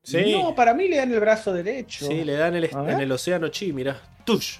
Sí. 0.03 0.31
No, 0.31 0.55
para 0.55 0.73
mí 0.73 0.87
le 0.87 0.95
dan 0.97 1.11
el 1.11 1.19
brazo 1.19 1.51
derecho. 1.51 2.07
Sí, 2.07 2.23
le 2.23 2.33
dan 2.33 2.55
el, 2.55 2.63
en 2.63 2.99
el 3.01 3.11
océano 3.11 3.49
Chi, 3.49 3.73
mira. 3.73 4.01
¡Tush! 4.23 4.59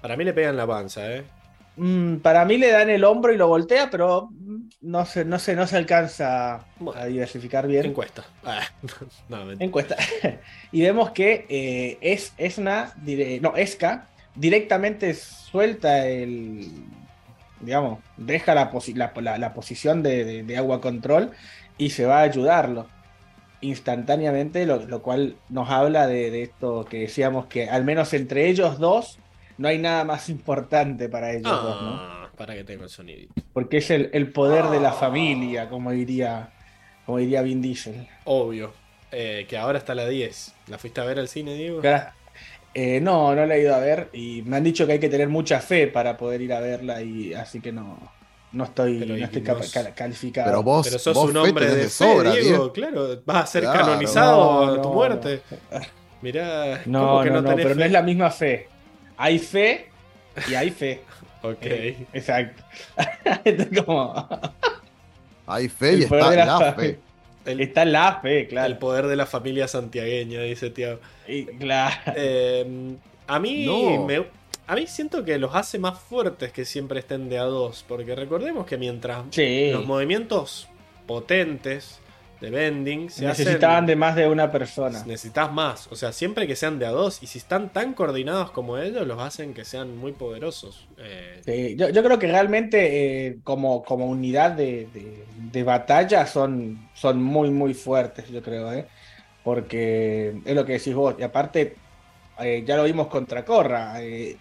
Para 0.00 0.16
mí 0.16 0.24
le 0.24 0.32
pegan 0.32 0.56
la 0.56 0.66
panza, 0.66 1.14
¿eh? 1.14 1.24
Mm, 1.76 2.16
para 2.16 2.44
mí 2.44 2.56
le 2.56 2.70
dan 2.70 2.88
el 2.88 3.04
hombro 3.04 3.32
y 3.32 3.36
lo 3.36 3.48
voltea, 3.48 3.90
pero 3.90 4.30
no 4.80 5.04
se, 5.06 5.24
no 5.24 5.38
se, 5.38 5.54
no 5.56 5.66
se 5.66 5.76
alcanza 5.76 6.64
Bueno. 6.78 7.00
a 7.00 7.06
diversificar 7.06 7.66
bien. 7.66 7.86
Encuesta. 7.86 8.24
Ah, 8.44 8.60
no, 9.28 9.50
encuesta. 9.52 9.96
y 10.72 10.82
vemos 10.82 11.10
que 11.10 11.46
eh, 11.48 11.98
es 12.00 12.32
Esna, 12.38 12.92
dire- 13.04 13.40
no, 13.40 13.56
Esca, 13.56 14.06
directamente 14.34 15.14
suelta 15.14 16.06
el. 16.06 16.68
Digamos, 17.60 18.00
deja 18.16 18.54
la, 18.54 18.70
posi- 18.70 18.94
la, 18.94 19.12
la- 19.22 19.38
la 19.38 19.54
posición 19.54 20.02
de, 20.02 20.24
de- 20.24 20.42
de 20.42 20.56
agua 20.58 20.80
control 20.80 21.30
y 21.78 21.90
se 21.90 22.04
va 22.06 22.18
a 22.18 22.22
ayudarlo. 22.22 22.88
instantáneamente, 23.60 24.66
lo, 24.66 24.84
lo 24.86 25.00
cual 25.02 25.36
nos 25.48 25.70
habla 25.70 26.06
de, 26.06 26.30
de 26.30 26.42
esto 26.42 26.84
que 26.84 26.98
decíamos 27.00 27.46
que 27.46 27.68
al 27.70 27.84
menos 27.84 28.12
entre 28.12 28.48
ellos 28.48 28.78
dos 28.78 29.18
no 29.56 29.68
hay 29.68 29.78
nada 29.78 30.04
más 30.04 30.28
importante 30.28 31.08
para 31.08 31.32
ellos 31.32 31.50
dos, 31.50 31.82
¿no? 31.82 32.23
Para 32.36 32.54
que 32.54 32.64
tenga 32.64 32.84
el 32.84 32.90
sonidito. 32.90 33.32
Porque 33.52 33.78
es 33.78 33.90
el, 33.90 34.10
el 34.12 34.30
poder 34.32 34.66
de 34.66 34.80
la 34.80 34.90
Ah. 34.90 34.92
familia, 34.92 35.68
como 35.68 35.90
diría, 35.92 36.50
como 37.06 37.18
diría 37.18 37.42
Vin 37.42 37.60
Diesel. 37.62 38.06
Obvio. 38.24 38.72
Eh, 39.12 39.46
que 39.48 39.56
ahora 39.56 39.78
está 39.78 39.94
la 39.94 40.08
10. 40.08 40.52
¿La 40.68 40.78
fuiste 40.78 41.00
a 41.00 41.04
ver 41.04 41.18
al 41.20 41.28
cine, 41.28 41.54
Diego? 41.54 41.80
Eh, 42.76 43.00
no, 43.00 43.34
no 43.36 43.46
la 43.46 43.54
he 43.54 43.60
ido 43.60 43.72
a 43.74 43.78
ver 43.78 44.08
y 44.12 44.42
me 44.42 44.56
han 44.56 44.64
dicho 44.64 44.84
que 44.86 44.94
hay 44.94 44.98
que 44.98 45.08
tener 45.08 45.28
mucha 45.28 45.60
fe 45.60 45.86
para 45.86 46.16
poder 46.16 46.40
ir 46.42 46.52
a 46.52 46.58
verla 46.58 47.00
y 47.02 47.32
así 47.32 47.60
que 47.60 47.70
no, 47.70 48.12
no 48.50 48.64
estoy, 48.64 48.94
no 49.06 49.14
cal- 49.44 49.94
calificado. 49.94 50.48
Pero 50.50 50.62
vos, 50.64 50.84
Pero 50.88 50.98
sos 50.98 51.14
vos 51.14 51.30
un 51.30 51.36
hombre 51.36 51.66
de 51.66 51.76
de 51.76 51.82
fe, 51.84 51.88
sobra, 51.90 52.32
Diego, 52.32 52.48
Diego. 52.48 52.72
claro. 52.72 53.22
Vas 53.24 53.44
a 53.44 53.46
ser 53.46 53.62
Claro. 53.62 53.78
canonizado 53.86 54.66
No, 54.66 54.72
a 54.72 54.82
tu 54.82 54.88
no. 54.88 54.94
muerte. 54.94 55.40
Mirá, 56.22 56.80
No, 56.86 57.00
¿cómo 57.06 57.22
que 57.22 57.30
no, 57.30 57.42
no, 57.42 57.48
tenés 57.50 57.62
pero 57.64 57.74
no 57.76 57.84
es 57.84 57.92
la 57.92 58.02
misma 58.02 58.30
fe. 58.30 58.66
Hay 59.16 59.38
fe 59.38 59.90
y 60.50 60.54
hay 60.54 60.70
fe. 60.70 61.02
Ok. 61.44 61.58
Eh, 61.62 62.06
exacto. 62.12 62.62
Esto 63.44 63.62
es 63.70 63.82
como- 63.82 64.28
Hay 65.46 65.68
fe 65.68 65.92
y 65.92 65.94
El 65.96 66.02
está 66.04 66.30
la 66.34 66.44
la 66.46 66.72
fe. 66.74 66.98
El, 67.44 67.60
está 67.60 67.84
la 67.84 68.20
fe, 68.22 68.40
el 68.40 68.48
claro. 68.48 68.78
poder 68.78 69.06
de 69.06 69.16
la 69.16 69.26
familia 69.26 69.68
santiagueña, 69.68 70.40
dice 70.40 70.70
Tiago. 70.70 71.00
Y, 71.28 71.44
claro. 71.44 71.94
Eh, 72.16 72.96
a 73.26 73.38
mí 73.38 73.66
No. 73.66 74.04
me- 74.06 74.24
a 74.66 74.74
mí 74.74 74.86
siento 74.86 75.22
que 75.24 75.36
los 75.38 75.54
hace 75.54 75.78
más 75.78 75.98
fuertes 75.98 76.50
que 76.52 76.64
siempre 76.64 77.00
estén 77.00 77.28
de 77.28 77.38
a 77.38 77.42
dos. 77.44 77.84
Porque 77.86 78.14
recordemos 78.14 78.64
que 78.66 78.78
mientras 78.78 79.24
Sí. 79.30 79.70
los 79.72 79.84
movimientos 79.84 80.68
potentes 81.06 82.00
de 82.50 83.08
se 83.10 83.24
Necesitaban 83.24 83.76
hacen, 83.76 83.86
de 83.86 83.96
más 83.96 84.16
de 84.16 84.28
una 84.28 84.50
persona. 84.50 85.04
necesitas 85.06 85.52
más. 85.52 85.86
O 85.90 85.96
sea, 85.96 86.12
siempre 86.12 86.46
que 86.46 86.56
sean 86.56 86.78
de 86.78 86.86
a 86.86 86.90
dos. 86.90 87.22
Y 87.22 87.26
si 87.26 87.38
están 87.38 87.72
tan 87.72 87.94
coordinados 87.94 88.50
como 88.50 88.78
ellos, 88.78 89.06
los 89.06 89.20
hacen 89.20 89.54
que 89.54 89.64
sean 89.64 89.96
muy 89.96 90.12
poderosos. 90.12 90.88
Eh, 90.98 91.42
Sí, 91.44 91.76
yo, 91.76 91.88
yo 91.90 92.02
creo 92.02 92.18
que 92.18 92.26
realmente 92.26 93.26
eh, 93.28 93.38
como, 93.44 93.82
como 93.84 94.06
unidad 94.06 94.52
de, 94.52 94.86
de- 94.92 95.24
de 95.36 95.62
batalla 95.62 96.26
son, 96.26 96.88
son 96.94 97.22
muy, 97.22 97.50
muy 97.50 97.74
fuertes, 97.74 98.28
yo 98.30 98.42
creo, 98.42 98.72
¿eh? 98.72 98.86
Porque 99.42 100.40
es 100.44 100.54
lo 100.54 100.64
que 100.64 100.72
decís 100.74 100.94
vos. 100.94 101.14
Y 101.18 101.22
aparte, 101.22 101.76
eh, 102.38 102.64
ya 102.66 102.76
lo 102.76 102.84
vimos 102.84 103.08
contra 103.08 103.44
Corra. 103.44 103.94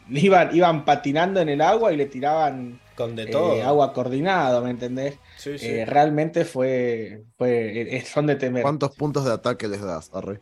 iban, 0.09 0.55
iban 0.55 0.85
patinando 0.85 1.39
en 1.41 1.49
el 1.49 1.61
agua 1.61 1.91
y 1.93 1.97
le 1.97 2.05
tiraban 2.07 2.79
con 2.95 3.15
de 3.15 3.27
todo. 3.27 3.61
agua 3.63 3.91
coordinado, 3.93 4.61
¿me 4.63 4.69
entendés? 4.71 5.19
Sí, 5.43 5.57
sí. 5.57 5.67
Eh, 5.67 5.85
realmente 5.85 6.45
fue, 6.45 7.23
fue 7.37 7.97
eh, 7.97 8.01
son 8.05 8.27
de 8.27 8.35
temer. 8.35 8.61
¿Cuántos 8.61 8.95
puntos 8.95 9.25
de 9.25 9.33
ataque 9.33 9.67
les 9.67 9.81
das? 9.81 10.09
Arre. 10.13 10.39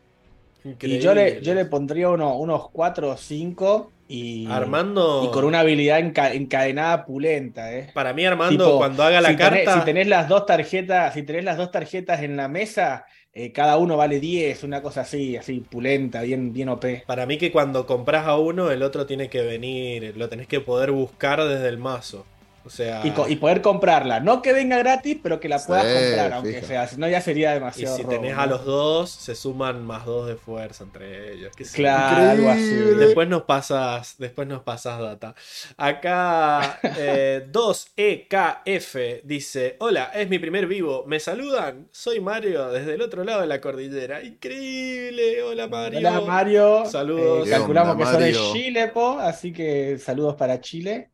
Y 0.64 1.00
yo 1.00 1.16
le, 1.16 1.22
Increíble. 1.22 1.42
yo 1.42 1.54
le 1.56 1.66
pondría 1.66 2.10
uno- 2.10 2.36
unos 2.38 2.70
4 2.70 3.10
o 3.10 3.18
5 3.18 3.92
y, 4.08 4.46
Armando. 4.52 5.24
y 5.26 5.32
con 5.32 5.44
una 5.46 5.62
habilidad 5.62 6.00
enca- 6.00 6.34
encadenada 6.36 7.04
pulenta, 7.04 7.74
¿eh? 7.76 7.90
Para 7.96 8.14
mí, 8.14 8.24
Armando, 8.26 8.64
Tipo, 8.66 8.78
cuando 8.78 9.02
haga 9.04 9.22
la 9.22 9.30
si 9.30 9.38
tenés, 9.38 9.66
carta. 9.66 9.80
si 9.80 9.86
tenés 9.86 10.08
las 10.08 10.28
dos 10.30 10.46
tarjetas, 10.46 11.14
si 11.16 11.24
tenés 11.24 11.46
las 11.46 11.58
dos 11.58 11.72
tarjetas 11.72 12.22
en 12.22 12.38
la 12.38 12.48
mesa, 12.48 13.06
eh, 13.34 13.52
cada 13.52 13.78
uno 13.78 13.98
vale 13.98 14.20
10, 14.20 14.64
una 14.64 14.84
cosa 14.84 15.02
así, 15.02 15.36
así 15.36 15.62
pulenta, 15.62 16.22
bien, 16.22 16.54
bien 16.54 16.70
OP. 16.70 17.04
Para 17.08 17.26
mí 17.26 17.40
que 17.40 17.52
cuando 17.52 17.88
compras 17.88 18.28
a 18.28 18.38
uno, 18.38 18.70
el 18.70 18.84
otro 18.84 19.08
tiene 19.08 19.30
que 19.30 19.42
venir, 19.42 20.16
lo 20.16 20.30
tenés 20.30 20.46
que 20.46 20.60
poder 20.60 20.92
buscar 20.92 21.44
desde 21.44 21.70
el 21.70 21.80
mazo. 21.80 22.28
O 22.64 22.70
sea, 22.70 23.02
Y, 23.06 23.14
y 23.28 23.36
poder 23.38 23.62
comprarla, 23.62 24.20
no 24.20 24.42
que 24.42 24.54
venga 24.54 24.78
gratis, 24.78 25.18
pero 25.22 25.40
que 25.40 25.50
la 25.50 25.66
puedas 25.66 25.88
Sí, 25.88 25.94
comprar, 25.94 26.34
aunque 26.34 26.62
fija. 26.62 26.62
sea, 26.62 26.88
si 26.88 26.98
no 26.98 27.08
ya 27.10 27.22
sería 27.22 27.56
y 27.80 27.86
demasiado. 27.86 27.98
si 27.98 28.04
robo, 28.04 28.12
tenés 28.12 28.36
¿no? 28.36 28.42
a 28.42 28.46
los 28.48 28.66
dos, 28.66 29.10
se 29.12 29.36
suman 29.36 29.84
más 29.86 30.06
dos 30.06 30.28
de 30.28 30.36
fuerza 30.36 30.84
entre 30.84 31.34
ellos. 31.34 31.52
Claro, 31.72 32.50
así. 32.50 32.92
Después 32.96 33.28
nos 33.30 33.44
pasas, 33.44 34.16
después 34.18 34.48
nos 34.48 34.64
pasas 34.64 35.00
data. 35.00 35.36
Acá 35.78 36.80
eh, 36.98 37.48
2EKF 37.52 39.22
dice: 39.24 39.78
Hola, 39.80 40.12
es 40.14 40.30
mi 40.30 40.40
primer 40.40 40.68
vivo. 40.68 41.06
¿Me 41.08 41.20
saludan? 41.20 41.88
Soy 41.92 42.20
Mario 42.20 42.70
desde 42.72 42.94
el 42.96 43.02
otro 43.02 43.24
lado 43.24 43.42
de 43.42 43.48
la 43.48 43.62
cordillera. 43.62 44.24
Increíble. 44.24 45.44
Hola 45.44 45.68
Mario. 45.68 46.00
Hola 46.00 46.22
Mario. 46.22 46.86
Saludos. 46.86 47.48
Eh, 47.48 47.52
calculamos 47.52 47.96
¿Qué 47.96 47.98
que 47.98 48.04
onda, 48.04 48.12
son 48.12 48.24
de 48.24 48.34
Mario? 48.34 48.54
Chile, 48.54 48.88
po, 48.90 49.20
así 49.20 49.54
que 49.54 49.98
saludos 50.00 50.36
para 50.36 50.60
Chile. 50.62 51.11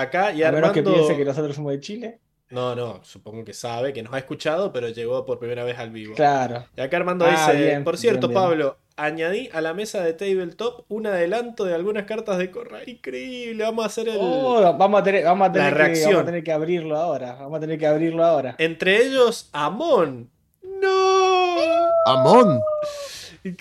Acá 0.00 0.32
y 0.32 0.42
a 0.42 0.52
menos 0.52 0.72
que 0.72 0.80
Armando. 0.80 0.98
piense 0.98 1.16
que 1.16 1.24
nosotros 1.24 1.56
somos 1.56 1.72
de 1.72 1.80
Chile. 1.80 2.18
No, 2.50 2.76
no, 2.76 3.00
supongo 3.02 3.44
que 3.44 3.52
sabe, 3.52 3.92
que 3.92 4.02
nos 4.04 4.12
ha 4.14 4.18
escuchado, 4.18 4.72
pero 4.72 4.88
llegó 4.88 5.24
por 5.26 5.38
primera 5.40 5.64
vez 5.64 5.78
al 5.78 5.90
vivo. 5.90 6.14
Claro. 6.14 6.64
Y 6.76 6.80
acá 6.80 6.98
Armando 6.98 7.24
Ah, 7.26 7.30
dice, 7.30 7.60
bien, 7.60 7.82
por 7.82 7.96
cierto, 7.98 8.28
bien, 8.28 8.38
bien. 8.38 8.48
Pablo, 8.50 8.76
añadí 8.96 9.48
a 9.52 9.60
la 9.60 9.74
mesa 9.74 10.00
de 10.04 10.12
tabletop 10.12 10.84
un 10.88 11.08
adelanto 11.08 11.64
de 11.64 11.74
algunas 11.74 12.04
cartas 12.04 12.38
de 12.38 12.52
Corra. 12.52 12.80
Increíble, 12.86 13.64
vamos 13.64 13.84
a 13.84 13.86
hacer 13.88 14.08
el... 14.08 14.18
Oh, 14.20 14.74
vamos 14.78 15.00
a 15.00 15.02
tener, 15.02 15.24
vamos 15.24 15.48
a 15.48 15.52
tener, 15.52 15.72
La 15.72 15.76
que, 15.76 15.84
reacción. 15.84 16.10
vamos 16.12 16.22
a 16.22 16.26
tener 16.26 16.44
que 16.44 16.52
abrirlo 16.52 16.96
ahora. 16.96 17.32
Vamos 17.34 17.56
a 17.56 17.60
tener 17.60 17.78
que 17.78 17.86
abrirlo 17.88 18.24
ahora. 18.24 18.54
Entre 18.58 19.04
ellos, 19.04 19.48
Amon. 19.52 20.30
¡No! 20.62 21.56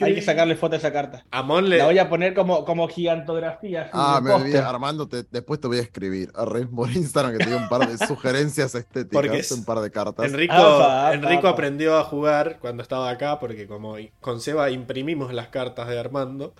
Hay 0.01 0.15
que 0.15 0.21
sacarle 0.21 0.55
foto 0.55 0.75
a 0.75 0.77
esa 0.77 0.91
carta. 0.93 1.25
Amon 1.31 1.69
le... 1.69 1.77
La 1.77 1.85
voy 1.85 1.99
a 1.99 2.09
poner 2.09 2.33
como, 2.33 2.63
como 2.65 2.87
gigantografía. 2.87 3.89
Ah, 3.93 4.19
me 4.23 4.31
olvidé. 4.31 4.59
Armando, 4.59 5.07
te- 5.07 5.23
después 5.29 5.59
te 5.59 5.67
voy 5.67 5.77
a 5.77 5.81
escribir. 5.81 6.31
Arre, 6.35 6.65
por 6.67 6.89
Instagram 6.91 7.33
que 7.37 7.43
te 7.43 7.49
dio 7.49 7.57
un 7.57 7.69
par 7.69 7.87
de 7.89 7.97
sugerencias 8.07 8.75
estéticas, 8.75 9.09
Porque 9.11 9.39
es- 9.39 9.51
un 9.51 9.65
par 9.65 9.79
de 9.79 9.91
cartas. 9.91 10.25
Enrico, 10.25 10.53
Apa, 10.53 11.07
apa, 11.07 11.13
Enrico 11.15 11.39
apa. 11.39 11.49
aprendió 11.49 11.97
a 11.97 12.03
jugar 12.03 12.57
cuando 12.59 12.83
estaba 12.83 13.09
acá, 13.09 13.39
porque 13.39 13.67
como 13.67 13.95
con 14.21 14.41
Seba 14.41 14.69
imprimimos 14.71 15.33
las 15.33 15.47
cartas 15.49 15.87
de 15.87 15.99
Armando, 15.99 16.53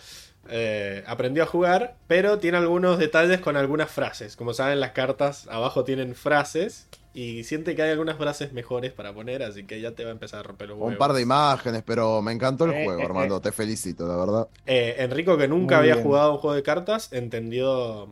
eh, 0.49 1.03
aprendió 1.07 1.43
a 1.43 1.45
jugar, 1.47 1.95
pero 2.07 2.37
tiene 2.39 2.57
algunos 2.57 2.99
detalles 2.99 3.39
con 3.39 3.57
algunas 3.57 3.89
frases. 3.89 4.35
Como 4.35 4.53
saben, 4.53 4.79
las 4.79 4.91
cartas 4.91 5.47
abajo 5.49 5.83
tienen 5.83 6.13
frases 6.15 6.87
y 7.15 7.43
siente 7.45 7.75
que 7.75 7.81
hay 7.83 7.91
algunas 7.91 8.17
frases 8.17 8.53
mejores 8.53 8.93
para 8.93 9.13
poner, 9.13 9.43
así 9.43 9.65
que 9.65 9.81
ya 9.81 9.93
te 9.95 10.03
va 10.03 10.09
a 10.11 10.13
empezar 10.13 10.41
a 10.41 10.43
romper 10.43 10.69
los 10.69 10.77
huevos. 10.79 10.93
Un 10.93 10.97
par 10.97 11.13
de 11.13 11.21
imágenes, 11.21 11.83
pero 11.83 12.21
me 12.21 12.31
encantó 12.31 12.65
el 12.65 12.73
Eh, 12.73 12.83
juego, 12.83 13.01
eh, 13.01 13.05
Armando. 13.05 13.41
Te 13.41 13.51
felicito, 13.51 14.07
la 14.07 14.17
verdad. 14.17 14.49
Eh, 14.65 14.95
Enrico, 14.99 15.37
que 15.37 15.47
nunca 15.47 15.77
Muy 15.77 15.79
había 15.79 15.95
bien. 15.95 16.03
jugado 16.03 16.33
un 16.33 16.37
juego 16.39 16.55
de 16.55 16.63
cartas, 16.63 17.13
entendió 17.13 18.07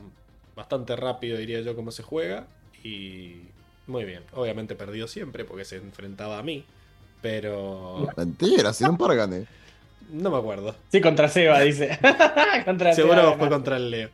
bastante 0.56 0.96
rápido, 0.96 1.38
diría 1.38 1.62
yo, 1.62 1.76
cómo 1.76 1.92
se 1.92 2.04
juega. 2.04 2.48
Y 2.84 3.54
muy 3.88 4.06
bien. 4.06 4.24
Obviamente 4.34 4.76
perdió 4.76 5.08
siempre 5.08 5.46
porque 5.46 5.66
se 5.66 5.78
enfrentaba 5.78 6.38
a 6.40 6.44
mí. 6.44 6.66
Pero 7.22 8.08
Mentira, 8.18 8.74
si 8.74 8.86
un 8.86 8.98
par 8.98 9.16
gané. 9.16 9.48
No 10.12 10.30
me 10.32 10.38
acuerdo. 10.38 10.76
Sí, 10.92 11.02
contra 11.02 11.28
Seba, 11.28 11.60
dice. 11.62 11.98
contra 12.66 12.94
Seguro 12.94 13.16
Seba, 13.22 13.38
fue 13.38 13.50
contra 13.50 13.78
el 13.78 13.90
Leo. 13.92 14.10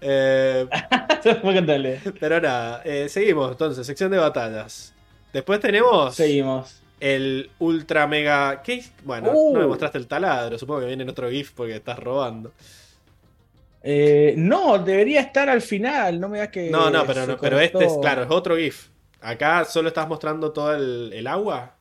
Eh, 0.00 0.66
Fue 1.22 1.54
contra 1.54 1.78
Leo. 1.78 1.98
pero 2.18 2.40
nada, 2.40 2.82
eh, 2.84 3.08
seguimos 3.08 3.50
entonces, 3.52 3.86
sección 3.86 4.10
de 4.10 4.18
batallas. 4.18 4.94
Después 5.32 5.60
tenemos 5.60 6.14
Seguimos. 6.14 6.80
el 7.00 7.50
ultra 7.58 8.06
mega. 8.06 8.62
¿Qué? 8.62 8.84
Bueno, 9.04 9.30
Uh. 9.32 9.54
no 9.54 9.60
me 9.60 9.66
mostraste 9.66 9.98
el 9.98 10.06
taladro, 10.06 10.58
supongo 10.58 10.80
que 10.80 10.86
viene 10.86 11.02
en 11.04 11.08
otro 11.10 11.30
GIF 11.30 11.52
porque 11.52 11.76
estás 11.76 11.98
robando. 11.98 12.52
Eh, 13.82 14.34
no, 14.36 14.78
debería 14.78 15.20
estar 15.20 15.48
al 15.48 15.60
final. 15.62 16.20
No 16.20 16.28
me 16.28 16.38
das 16.38 16.48
que. 16.48 16.70
No, 16.70 16.90
no, 16.90 17.04
pero, 17.06 17.26
no, 17.26 17.36
pero 17.38 17.58
este 17.58 17.84
es, 17.84 17.92
claro, 18.00 18.22
es 18.24 18.30
otro 18.30 18.56
GIF. 18.56 18.88
Acá 19.20 19.64
solo 19.64 19.88
estás 19.88 20.08
mostrando 20.08 20.52
todo 20.52 20.74
el, 20.74 21.12
el 21.14 21.26
agua. 21.26 21.74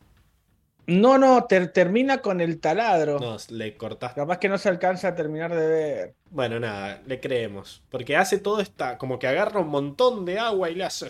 No, 0.91 1.17
no, 1.17 1.45
ter- 1.45 1.71
termina 1.71 2.21
con 2.21 2.41
el 2.41 2.59
taladro. 2.59 3.19
No, 3.19 3.37
le 3.49 3.77
cortaste. 3.77 4.19
Capaz 4.19 4.39
que 4.39 4.49
no 4.49 4.57
se 4.57 4.67
alcanza 4.69 5.09
a 5.09 5.15
terminar 5.15 5.55
de 5.55 5.67
ver. 5.67 6.13
Bueno, 6.29 6.59
nada, 6.59 7.01
le 7.05 7.19
creemos. 7.19 7.83
Porque 7.89 8.17
hace 8.17 8.37
todo 8.39 8.59
esta. 8.59 8.97
Como 8.97 9.17
que 9.17 9.27
agarra 9.27 9.61
un 9.61 9.69
montón 9.69 10.25
de 10.25 10.37
agua 10.39 10.69
y 10.69 10.75
le 10.75 10.83
hace. 10.83 11.07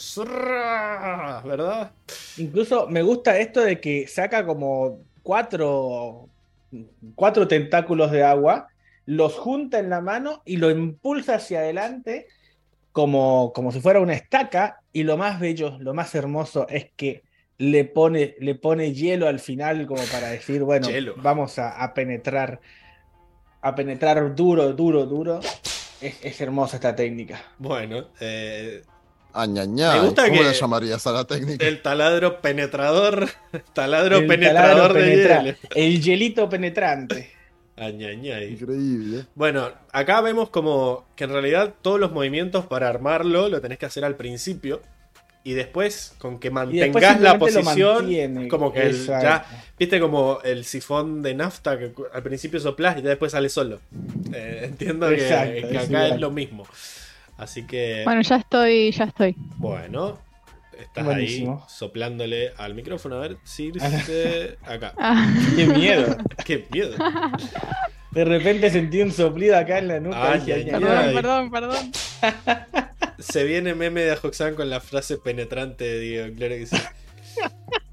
¿Verdad? 1.44 1.92
Incluso 2.38 2.88
me 2.88 3.02
gusta 3.02 3.38
esto 3.40 3.62
de 3.62 3.80
que 3.80 4.08
saca 4.08 4.46
como 4.46 5.00
cuatro, 5.24 6.30
cuatro 7.16 7.48
tentáculos 7.48 8.12
de 8.12 8.24
agua, 8.24 8.68
los 9.06 9.34
junta 9.36 9.80
en 9.80 9.90
la 9.90 10.02
mano 10.02 10.42
y 10.46 10.58
lo 10.58 10.70
impulsa 10.70 11.36
hacia 11.36 11.60
adelante 11.60 12.28
como, 12.92 13.52
como 13.54 13.72
si 13.72 13.82
fuera 13.82 14.00
una 14.00 14.14
estaca. 14.14 14.82
Y 14.94 15.04
lo 15.04 15.18
más 15.18 15.40
bello, 15.40 15.78
lo 15.80 15.94
más 15.94 16.14
hermoso 16.16 16.68
es 16.70 16.92
que 16.96 17.24
le 17.62 17.86
pone, 17.86 18.36
le 18.40 18.56
pone 18.56 18.92
hielo 18.94 19.28
al 19.28 19.40
final 19.40 19.86
como 19.86 20.02
para 20.06 20.30
decir, 20.30 20.64
bueno, 20.64 20.90
Hielo. 20.90 21.14
vamos 21.18 21.60
a, 21.60 21.82
a 21.84 21.94
penetrar, 21.94 22.60
a 23.62 23.76
penetrar 23.76 24.36
duro, 24.36 24.74
duro, 24.74 25.06
duro. 25.06 25.40
Es, 26.02 26.16
es 26.24 26.42
hermosa 26.42 26.78
esta 26.78 26.96
técnica. 26.96 27.44
Bueno, 27.60 28.08
eh. 28.20 28.82
Me 29.34 30.00
gusta 30.02 30.24
¿Cómo 30.28 30.40
que- 30.40 30.44
le 30.44 30.54
llamarías 30.54 31.08
a 31.08 31.12
la 31.14 31.24
técnica? 31.26 31.66
el 31.66 31.82
taladro 31.82 32.42
penetrador. 32.42 33.30
Taladro 33.74 34.18
El 34.18 34.28
penetrador 34.28 34.72
taladro 34.72 34.94
de 34.96 35.02
penetra- 35.02 35.44
hielo. 35.44 35.58
El 35.76 36.02
hielito 36.02 36.50
penetrante. 36.50 37.32
Añañay. 37.78 38.54
Increíble. 38.54 39.26
Bueno, 39.36 39.70
acá 39.94 40.20
vemos 40.22 40.50
como 40.50 41.06
que 41.16 41.24
en 41.24 41.30
realidad 41.32 41.74
todos 41.82 42.00
los 42.00 42.12
movimientos 42.12 42.66
para 42.66 42.90
armarlo 42.90 43.48
lo 43.48 43.62
tenés 43.62 43.78
que 43.78 43.86
hacer 43.86 44.04
al 44.04 44.16
principio. 44.18 44.82
Y 45.44 45.54
después 45.54 46.14
con 46.20 46.40
que 46.40 46.52
mantengas 46.52 47.20
la 47.20 47.40
posición, 47.40 47.96
mantiene. 48.06 48.48
como 48.48 48.72
que 48.72 48.84
el- 48.84 49.06
ya, 49.08 49.46
viste 49.80 50.00
como 50.00 50.40
el 50.44 50.66
sifón 50.66 51.22
de 51.24 51.34
nafta 51.34 51.80
que 51.80 51.92
al 52.14 52.22
principio 52.24 52.60
soplás 52.60 52.98
y 52.98 53.02
después 53.02 53.32
sale 53.32 53.50
solo. 53.50 53.80
Eh, 54.34 54.62
entiendo 54.66 55.10
que, 55.10 55.16
Exacto, 55.16 55.68
que 55.70 55.78
es 55.78 55.90
acá 55.90 56.08
es 56.10 56.20
lo 56.20 56.30
mismo. 56.32 56.64
Así 57.38 57.66
que, 57.66 58.02
Bueno, 58.06 58.22
ya 58.22 58.36
estoy, 58.36 58.92
ya 58.92 59.06
estoy. 59.06 59.36
bueno, 59.58 60.20
estás 60.80 61.04
Buenísimo. 61.06 61.62
ahí 61.64 61.70
soplándole 61.76 62.52
al 62.58 62.76
micrófono. 62.76 63.16
A 63.16 63.20
ver, 63.22 63.38
Circe, 63.44 64.58
acá. 64.64 64.94
Ah, 65.00 65.28
Qué 65.56 65.66
miedo. 65.66 66.18
Qué 66.46 66.68
miedo. 66.72 66.96
De 68.12 68.26
repente 68.26 68.70
sentí 68.70 69.02
un 69.02 69.12
soplido 69.12 69.58
acá 69.58 69.80
en 69.80 69.88
la 69.88 70.00
nuca. 70.00 70.34
Ay, 70.34 70.40
dije, 70.40 70.54
ay, 70.54 70.70
ay, 70.74 70.84
ay, 70.84 71.08
ay. 71.08 71.16
perdón, 71.16 71.50
perdón, 71.52 71.92
perdón. 72.22 72.72
Se 73.20 73.44
viene 73.44 73.74
meme 73.74 74.02
de 74.02 74.18
Hoxan 74.22 74.56
con 74.56 74.70
la 74.70 74.80
frase 74.82 75.18
penetrante 75.18 75.86
de 75.86 76.00
Diego, 76.00 76.36
claro 76.36 76.56
que 76.56 76.66
sí. 76.66 76.78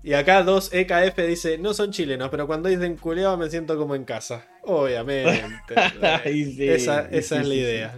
Y 0.03 0.15
acá 0.15 0.45
2EKF 0.45 1.27
dice, 1.27 1.59
no 1.59 1.75
son 1.75 1.93
chilenos, 1.93 2.31
pero 2.31 2.47
cuando 2.47 2.69
dicen 2.69 2.97
culeado 2.97 3.37
me 3.37 3.51
siento 3.51 3.77
como 3.77 3.95
en 3.95 4.05
casa. 4.05 4.47
Obviamente. 4.63 5.75
Ay, 6.25 6.45
sí, 6.57 6.69
esa 6.69 7.03
sí, 7.03 7.17
esa 7.17 7.35
sí, 7.37 7.41
es 7.43 7.47
la 7.49 7.55
sí, 7.55 7.61
idea. 7.61 7.95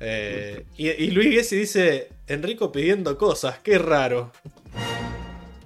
Eh, 0.00 0.66
y, 0.76 0.90
y 0.90 1.10
Luis 1.12 1.34
Gessi 1.34 1.56
dice, 1.56 2.08
Enrico 2.26 2.70
pidiendo 2.70 3.16
cosas, 3.16 3.58
qué 3.62 3.78
raro. 3.78 4.32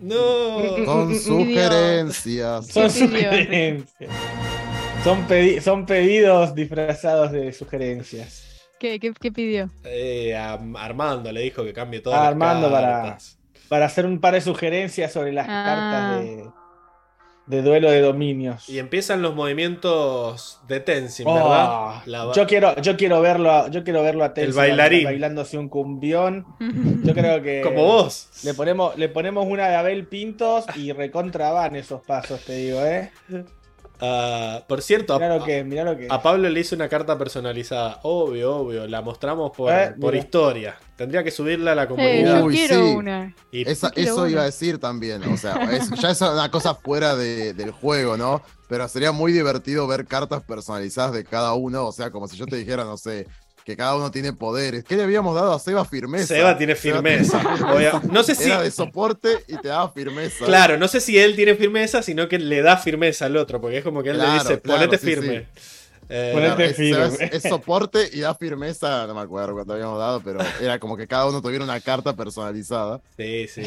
No. 0.00 0.84
Son 0.84 1.08
Dios. 1.08 1.22
sugerencias. 1.24 2.66
Pidió, 2.68 2.90
sugerencias. 2.90 4.10
Son, 5.04 5.26
pedi- 5.26 5.60
son 5.60 5.86
pedidos 5.86 6.54
disfrazados 6.54 7.32
de 7.32 7.52
sugerencias. 7.52 8.44
¿Qué, 8.78 9.00
qué, 9.00 9.12
qué 9.18 9.32
pidió? 9.32 9.70
Eh, 9.84 10.36
a 10.36 10.58
Armando 10.76 11.32
le 11.32 11.40
dijo 11.40 11.64
que 11.64 11.72
cambie 11.72 12.00
todas 12.00 12.20
las 12.20 12.28
Armando 12.28 12.70
para- 12.70 13.02
cartas. 13.02 13.38
Para 13.68 13.86
hacer 13.86 14.06
un 14.06 14.20
par 14.20 14.34
de 14.34 14.40
sugerencias 14.40 15.12
sobre 15.12 15.32
las 15.32 15.46
Ah. 15.48 15.64
cartas 15.64 16.24
de, 16.24 16.44
de 17.46 17.62
duelo 17.62 17.90
de 17.90 18.00
dominios. 18.00 18.68
Y 18.68 18.78
empiezan 18.78 19.20
los 19.22 19.34
movimientos 19.34 20.60
de 20.68 20.80
Tenzin, 20.80 21.26
Oh, 21.26 21.34
¿verdad? 21.34 22.02
La 22.06 22.32
yo 22.34 22.46
quiero, 22.46 22.76
yo 22.80 22.96
quiero 22.96 23.20
verlo, 23.20 23.50
a- 23.52 23.68
yo 23.70 23.84
quiero 23.84 24.02
verlo 24.02 24.24
a 24.24 24.32
Tenzin 24.34 24.56
bailarín. 24.56 25.04
bailándose 25.04 25.58
un 25.58 25.68
cumbión. 25.68 26.44
Yo 27.04 27.14
creo 27.14 27.42
que 27.42 27.60
Como 27.62 27.82
vos. 27.84 28.28
le 28.44 28.52
ponemos, 28.54 28.96
le 28.98 29.08
ponemos 29.08 29.46
una 29.46 29.68
de 29.68 29.76
Abel 29.76 30.06
Pintos 30.06 30.64
y 30.76 30.92
recontra 30.92 31.50
van 31.52 31.76
esos 31.76 32.02
pasos, 32.02 32.40
te 32.44 32.54
digo, 32.56 32.80
eh. 32.84 33.10
Ah, 34.00 34.62
por 34.68 34.80
cierto, 34.82 35.14
a, 35.14 35.18
Mirá 35.18 35.36
lo 35.38 35.44
que, 35.44 35.64
mirá 35.64 35.84
lo 35.84 35.96
que. 35.96 36.06
a 36.08 36.22
Pablo 36.22 36.48
le 36.48 36.60
hice 36.60 36.74
una 36.74 36.88
carta 36.88 37.18
personalizada. 37.18 37.98
Obvio, 38.02 38.56
obvio. 38.56 38.86
La 38.86 39.02
mostramos 39.02 39.50
por, 39.56 39.72
Eh, 39.72 39.94
por 40.00 40.14
historia. 40.14 40.76
Tendría 40.96 41.24
que 41.24 41.30
subirla 41.30 41.72
a 41.72 41.74
la 41.74 41.88
comunidad. 41.88 42.38
yo 42.40 42.44
Uy, 42.46 42.54
quiero 42.56 42.74
sí. 42.86 42.94
una. 42.94 43.34
Y- 43.50 43.68
Esa- 43.68 43.90
Quiero 43.90 44.12
eso 44.12 44.28
iba 44.28 44.42
a 44.42 44.44
decir 44.46 44.78
también, 44.78 45.22
o 45.24 45.36
sea, 45.36 45.54
es- 45.72 45.90
ya 45.90 46.10
es 46.10 46.20
una 46.20 46.50
cosa 46.50 46.74
fuera 46.74 47.16
de- 47.16 47.54
del 47.54 47.70
juego, 47.72 48.16
¿no? 48.16 48.42
Pero 48.68 48.86
sería 48.88 49.12
muy 49.12 49.32
divertido 49.32 49.86
ver 49.86 50.06
cartas 50.06 50.42
personalizadas 50.42 51.12
de 51.12 51.24
cada 51.24 51.54
uno, 51.54 51.86
o 51.86 51.92
sea, 51.92 52.10
como 52.10 52.28
si 52.28 52.36
yo 52.36 52.46
te 52.46 52.56
dijera, 52.56 52.84
no 52.84 52.96
sé, 52.96 53.26
que 53.68 53.76
cada 53.76 53.96
uno 53.96 54.10
tiene 54.10 54.32
poderes. 54.32 54.82
¿Qué 54.82 54.96
le 54.96 55.02
habíamos 55.02 55.34
dado 55.34 55.52
a 55.52 55.58
Seba 55.58 55.84
firmeza? 55.84 56.28
Seba 56.28 56.56
tiene 56.56 56.74
firmeza. 56.74 57.38
Obvia- 57.74 58.00
No 58.10 58.22
sé 58.22 58.34
si. 58.34 58.44
Era 58.44 58.62
de 58.62 58.70
soporte 58.70 59.44
y 59.46 59.58
te 59.58 59.68
daba 59.68 59.92
firmeza. 59.92 60.46
Claro, 60.46 60.78
no 60.78 60.88
sé 60.88 61.02
si 61.02 61.18
él 61.18 61.36
tiene 61.36 61.54
firmeza, 61.54 62.00
sino 62.02 62.28
que 62.28 62.38
le 62.38 62.62
da 62.62 62.78
firmeza 62.78 63.26
al 63.26 63.36
otro. 63.36 63.60
Porque 63.60 63.76
es 63.76 63.84
como 63.84 64.02
que 64.02 64.08
él 64.08 64.16
le 64.16 64.24
dice, 64.24 64.58
claro, 64.62 64.80
ponete 64.86 64.96
sí, 64.96 65.04
firme. 65.06 65.46
Eh, 66.08 66.30
Ponete 66.32 66.54
Claro, 66.56 66.70
es, 66.70 66.76
firme. 66.78 67.10
Seba 67.10 67.24
es- 67.26 67.34
es 67.34 67.42
soporte 67.50 68.08
y 68.10 68.20
da 68.20 68.34
firmeza, 68.34 69.06
no 69.06 69.14
me 69.14 69.20
acuerdo 69.20 69.52
cuánto 69.52 69.74
habíamos 69.74 69.98
dado, 69.98 70.22
pero 70.22 70.40
era 70.62 70.78
como 70.78 70.96
que 70.96 71.06
cada 71.06 71.26
uno 71.26 71.42
tuviera 71.42 71.62
una 71.62 71.78
carta 71.82 72.16
personalizada. 72.16 73.02
Sí, 73.18 73.46
sí. 73.48 73.64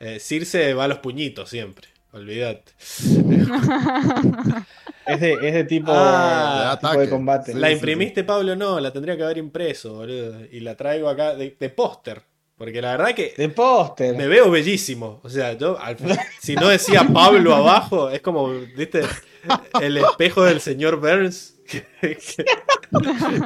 Eh, 0.00 0.18
Circe 0.18 0.74
va 0.74 0.82
a 0.84 0.88
los 0.88 0.98
puñitos 0.98 1.48
siempre. 1.48 1.86
Olvídate. 2.10 2.72
Es 5.12 5.20
de, 5.20 5.32
es 5.42 5.54
de 5.54 5.64
tipo, 5.64 5.90
Ah, 5.94 6.78
de 6.98 7.08
combate. 7.08 7.52
Sí, 7.52 7.58
la 7.58 7.68
sí, 7.68 7.74
imprimiste, 7.74 8.24
Pablo, 8.24 8.54
no, 8.56 8.78
la 8.80 8.92
tendría 8.92 9.16
que 9.16 9.24
haber 9.24 9.38
impreso, 9.38 9.94
boludo. 9.94 10.40
Y 10.50 10.60
la 10.60 10.76
traigo 10.76 11.08
acá 11.08 11.34
de, 11.34 11.56
de 11.58 11.68
póster. 11.70 12.22
Porque 12.56 12.82
la 12.82 12.90
verdad 12.96 13.14
que 13.14 13.32
De 13.36 13.48
póster. 13.48 14.14
me 14.16 14.28
veo 14.28 14.50
bellísimo. 14.50 15.20
O 15.22 15.30
sea, 15.30 15.54
yo, 15.54 15.78
al- 15.80 15.96
si 16.40 16.54
no 16.54 16.68
decía 16.68 17.06
Pablo 17.12 17.54
abajo, 17.54 18.10
es 18.10 18.20
como, 18.20 18.48
viste, 18.76 19.00
el 19.80 19.96
espejo 19.96 20.44
del 20.44 20.60
señor 20.60 20.96
Burns. 21.00 21.54
Que, 21.70 21.84
que- 22.00 22.44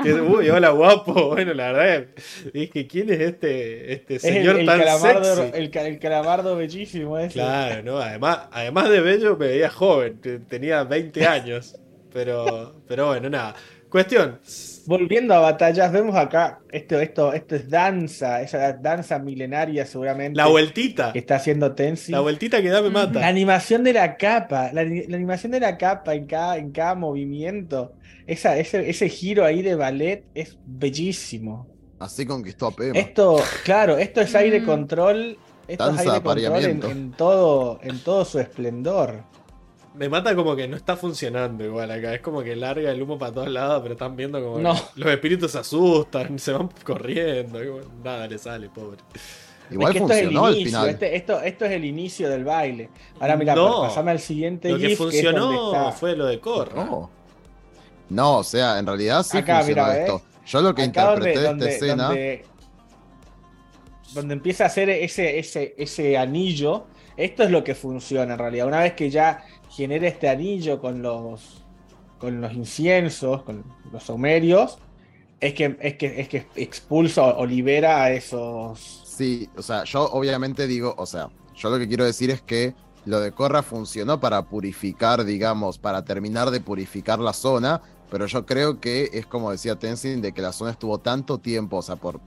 que- 0.03 0.15
uy, 0.15 0.49
hola 0.49 0.71
guapo. 0.71 1.31
Bueno, 1.31 1.53
la 1.53 1.73
verdad, 1.73 2.07
dije, 2.55 2.87
¿quién 2.87 3.11
es 3.13 3.21
este, 3.21 3.93
este 3.93 4.15
Es 4.17 4.25
el, 4.25 4.35
señor 4.35 4.61
el 4.61 4.67
tan 4.67 4.79
calamardo, 4.79 5.37
sexy? 5.37 5.59
el, 5.59 5.71
ca- 5.71 5.87
el 5.87 5.99
calamardo 5.99 6.57
bellísimo 6.57 7.19
ese. 7.19 7.35
Claro, 7.35 7.83
¿no? 7.83 7.99
Además, 7.99 8.49
además 8.51 8.89
de 8.89 9.01
bello, 9.01 9.37
me 9.37 9.49
veía 9.49 9.69
joven, 9.69 10.19
te- 10.21 10.39
tenía 10.39 10.85
20 10.85 11.27
años. 11.27 11.77
Pero, 12.13 12.81
pero 12.89 13.09
bueno, 13.09 13.29
nada. 13.29 13.55
Cuestión. 13.91 14.39
Volviendo 14.87 15.33
a 15.35 15.39
batallas, 15.41 15.91
vemos 15.93 16.15
acá, 16.15 16.61
esto, 16.71 17.01
esto, 17.01 17.33
esto 17.33 17.57
es 17.57 17.71
danza, 17.71 18.43
esa 18.43 18.73
danza 18.75 19.19
milenaria 19.19 19.87
seguramente 19.87 20.37
La 20.37 20.47
vueltita. 20.47 21.13
que 21.13 21.21
está 21.21 21.37
haciendo 21.37 21.75
Tensi. 21.75 22.13
La 22.13 22.21
vueltita 22.21 22.61
que 22.61 22.69
da 22.69 22.83
me 22.83 22.89
La 22.91 23.07
mata. 23.07 23.27
animación 23.27 23.83
de 23.83 23.95
la 23.95 24.17
capa, 24.17 24.71
la, 24.73 24.83
ani- 24.83 25.07
la 25.07 25.17
animación 25.17 25.53
de 25.53 25.61
la 25.61 25.79
capa 25.79 26.15
en 26.15 26.27
cada, 26.27 26.59
en 26.59 26.71
cada 26.71 26.95
movimiento, 26.95 27.93
esa, 28.27 28.59
ese, 28.59 28.89
ese 28.91 29.09
giro 29.09 29.45
ahí 29.45 29.63
de 29.63 29.75
ballet 29.75 30.25
es 30.35 30.59
bellísimo. 30.67 31.67
Así 31.99 32.27
conquistó 32.27 32.67
a 32.67 32.71
Pema. 32.73 32.99
Esto, 32.99 33.41
claro, 33.65 33.97
esto 33.97 34.21
es 34.21 34.35
aire 34.35 34.61
Mm. 34.61 34.67
control, 34.67 35.39
esto 35.67 35.85
Danza 35.87 36.01
es 36.03 36.07
de 36.07 36.13
aire 36.13 36.23
control 36.25 36.39
en, 36.39 36.47
apareamiento. 36.47 36.91
en 36.91 37.11
todo, 37.13 37.81
en 37.83 37.99
todo 38.01 38.25
su 38.27 38.39
esplendor. 38.39 39.23
Me 39.95 40.09
mata 40.09 40.35
como 40.35 40.57
que 40.57 40.67
no 40.67 40.77
está 40.77 40.97
funcionando 40.97 41.65
igual 41.65 41.91
acá. 41.91 42.15
Es 42.15 42.21
como 42.21 42.43
que 42.43 42.57
larga 42.57 42.91
el 42.91 43.01
humo 43.01 43.17
para 43.17 43.33
todos 43.33 43.49
lados, 43.49 43.81
pero 43.83 43.95
están 43.95 44.17
viendo 44.17 44.43
como 44.43 44.59
No. 44.59 44.75
que 44.75 44.81
los 45.01 45.09
espíritus 45.13 45.53
se 45.53 45.59
asustan, 45.59 46.37
se 46.39 46.53
van 46.53 46.69
corriendo. 46.85 47.63
y 47.63 47.69
bueno, 47.69 47.87
Nada 48.03 48.27
le 48.27 48.37
sale, 48.39 48.69
pobre. 48.69 48.99
Igual 49.71 49.93
Es 49.93 49.99
que 49.99 49.99
esto 50.03 50.13
es 50.13 50.19
el 50.19 50.25
funcionó 50.27 50.47
al 50.47 50.53
inicio, 50.57 50.71
final. 50.79 50.89
este- 50.91 51.17
esto, 51.17 51.41
esto 51.41 51.65
es 51.65 51.71
el 51.73 51.85
inicio 51.85 52.29
del 52.29 52.45
baile. 52.45 52.91
Ahora 53.21 53.37
mira, 53.37 53.55
No. 53.55 53.83
pasame 53.83 54.11
al 54.11 54.19
siguiente 54.21 54.69
Lo 54.69 54.77
que 54.79 54.89
GIF, 54.89 54.91
que 54.99 55.05
funcionó 55.05 55.73
está. 55.73 55.93
fue 55.93 56.17
lo 56.17 56.27
de 56.27 56.41
Corra. 56.41 56.85
No. 56.85 57.11
No, 58.11 58.39
o 58.39 58.45
sea, 58.45 58.79
en 58.79 58.87
realidad 58.87 59.23
sí 59.23 59.39
Acá, 59.39 59.59
funcionó 59.59 59.83
mira, 59.87 59.99
esto. 60.01 60.23
Yo 60.45 60.61
lo 60.61 60.75
que 60.75 60.83
Acá 60.83 61.05
donde, 61.05 61.31
interpreté 61.31 61.41
de 61.41 61.47
donde, 61.47 61.69
esta 61.71 61.85
escena. 61.87 62.05
donde, 62.09 62.45
donde 64.13 64.35
empieza 64.35 64.65
a 64.65 64.67
hacer 64.67 64.91
ese, 64.91 65.39
ese, 65.39 65.75
ese 65.79 66.19
anillo, 66.19 66.85
esto 67.17 67.43
es 67.45 67.51
lo 67.51 67.65
que 67.65 67.75
funciona 67.75 68.35
en 68.35 68.39
realidad. 68.39 68.67
Una 68.67 68.81
vez 68.81 68.93
que 68.93 69.09
ya 69.09 69.45
genera 69.75 70.09
este 70.09 70.29
anillo 70.29 70.81
con 70.81 71.03
los, 71.03 71.65
con 72.19 72.41
los 72.41 72.53
inciensos, 72.53 73.43
con 73.43 73.65
los 73.93 74.03
saumerios, 74.05 74.79
es 75.41 75.55
que, 75.55 75.77
es 75.81 75.97
que, 75.97 76.21
es 76.21 76.29
que 76.29 76.47
expulsa 76.57 77.23
o, 77.23 77.41
o 77.43 77.47
libera 77.47 78.05
a 78.05 78.11
esos. 78.13 79.03
Sí, 79.05 79.49
o 79.57 79.63
sea, 79.63 79.85
yo 79.85 80.05
obviamente 80.11 80.67
digo, 80.67 80.95
o 80.97 81.07
sea, 81.07 81.29
yo 81.55 81.71
lo 81.71 81.79
que 81.79 81.89
quiero 81.89 82.05
decir 82.05 82.31
es 82.31 82.41
que 82.41 82.75
lo 83.05 83.21
de 83.21 83.33
Corra 83.33 83.63
funcionó 83.63 84.19
para 84.19 84.43
purificar, 84.49 85.25
digamos, 85.25 85.79
para 85.79 86.05
terminar 86.05 86.51
de 86.51 86.61
purificar 86.61 87.19
la 87.19 87.33
zona, 87.33 87.83
pero 88.11 88.27
yo 88.27 88.47
creo 88.47 88.81
que 88.81 89.11
es 89.13 89.27
como 89.27 89.51
decía 89.51 89.79
Tenzin, 89.79 90.23
de 90.23 90.33
que 90.33 90.41
la 90.41 90.53
zona 90.53 90.71
estuvo 90.71 90.99
tanto 90.99 91.39
tiempo, 91.39 91.79
o 91.79 91.83
sea, 91.83 91.97
por 91.97 92.21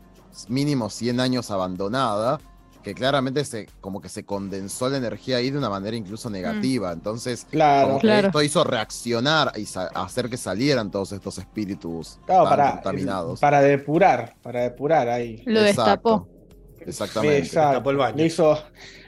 mínimo 0.47 0.89
100 0.89 1.19
años 1.19 1.49
abandonada, 1.49 2.39
que 2.87 2.93
claramente 2.95 3.43
se, 3.43 3.67
como 3.81 3.99
que 3.99 4.07
se 4.07 4.23
condensó 4.23 4.87
la 4.87 4.95
energía 4.95 5.35
ahí 5.37 5.49
de 5.49 5.57
una 5.57 5.69
manera 5.69 5.97
incluso 5.97 6.29
negativa. 6.29 6.93
Entonces, 6.93 7.45
Claro, 7.51 7.87
como 7.87 7.99
que 7.99 8.07
Claro. 8.07 8.27
esto 8.27 8.41
hizo 8.41 8.63
reaccionar 8.63 9.51
y 9.57 9.67
hacer 9.93 10.29
que 10.29 10.37
salieran 10.37 10.89
todos 10.89 11.11
estos 11.11 11.37
espíritus 11.37 12.17
claro, 12.25 12.43
tan 12.45 12.49
para, 12.49 12.71
contaminados. 12.75 13.39
para 13.41 13.61
depurar, 13.61 14.35
para 14.41 14.61
depurar 14.61 15.09
ahí. 15.09 15.43
Lo 15.45 15.61
destapó. 15.63 16.29
Exactamente. 16.79 17.39
Exacto. 17.39 17.67
Destapó 17.71 17.89
el 17.91 17.97
baño. 17.97 18.17
Le 18.19 18.25
hizo. 18.27 18.57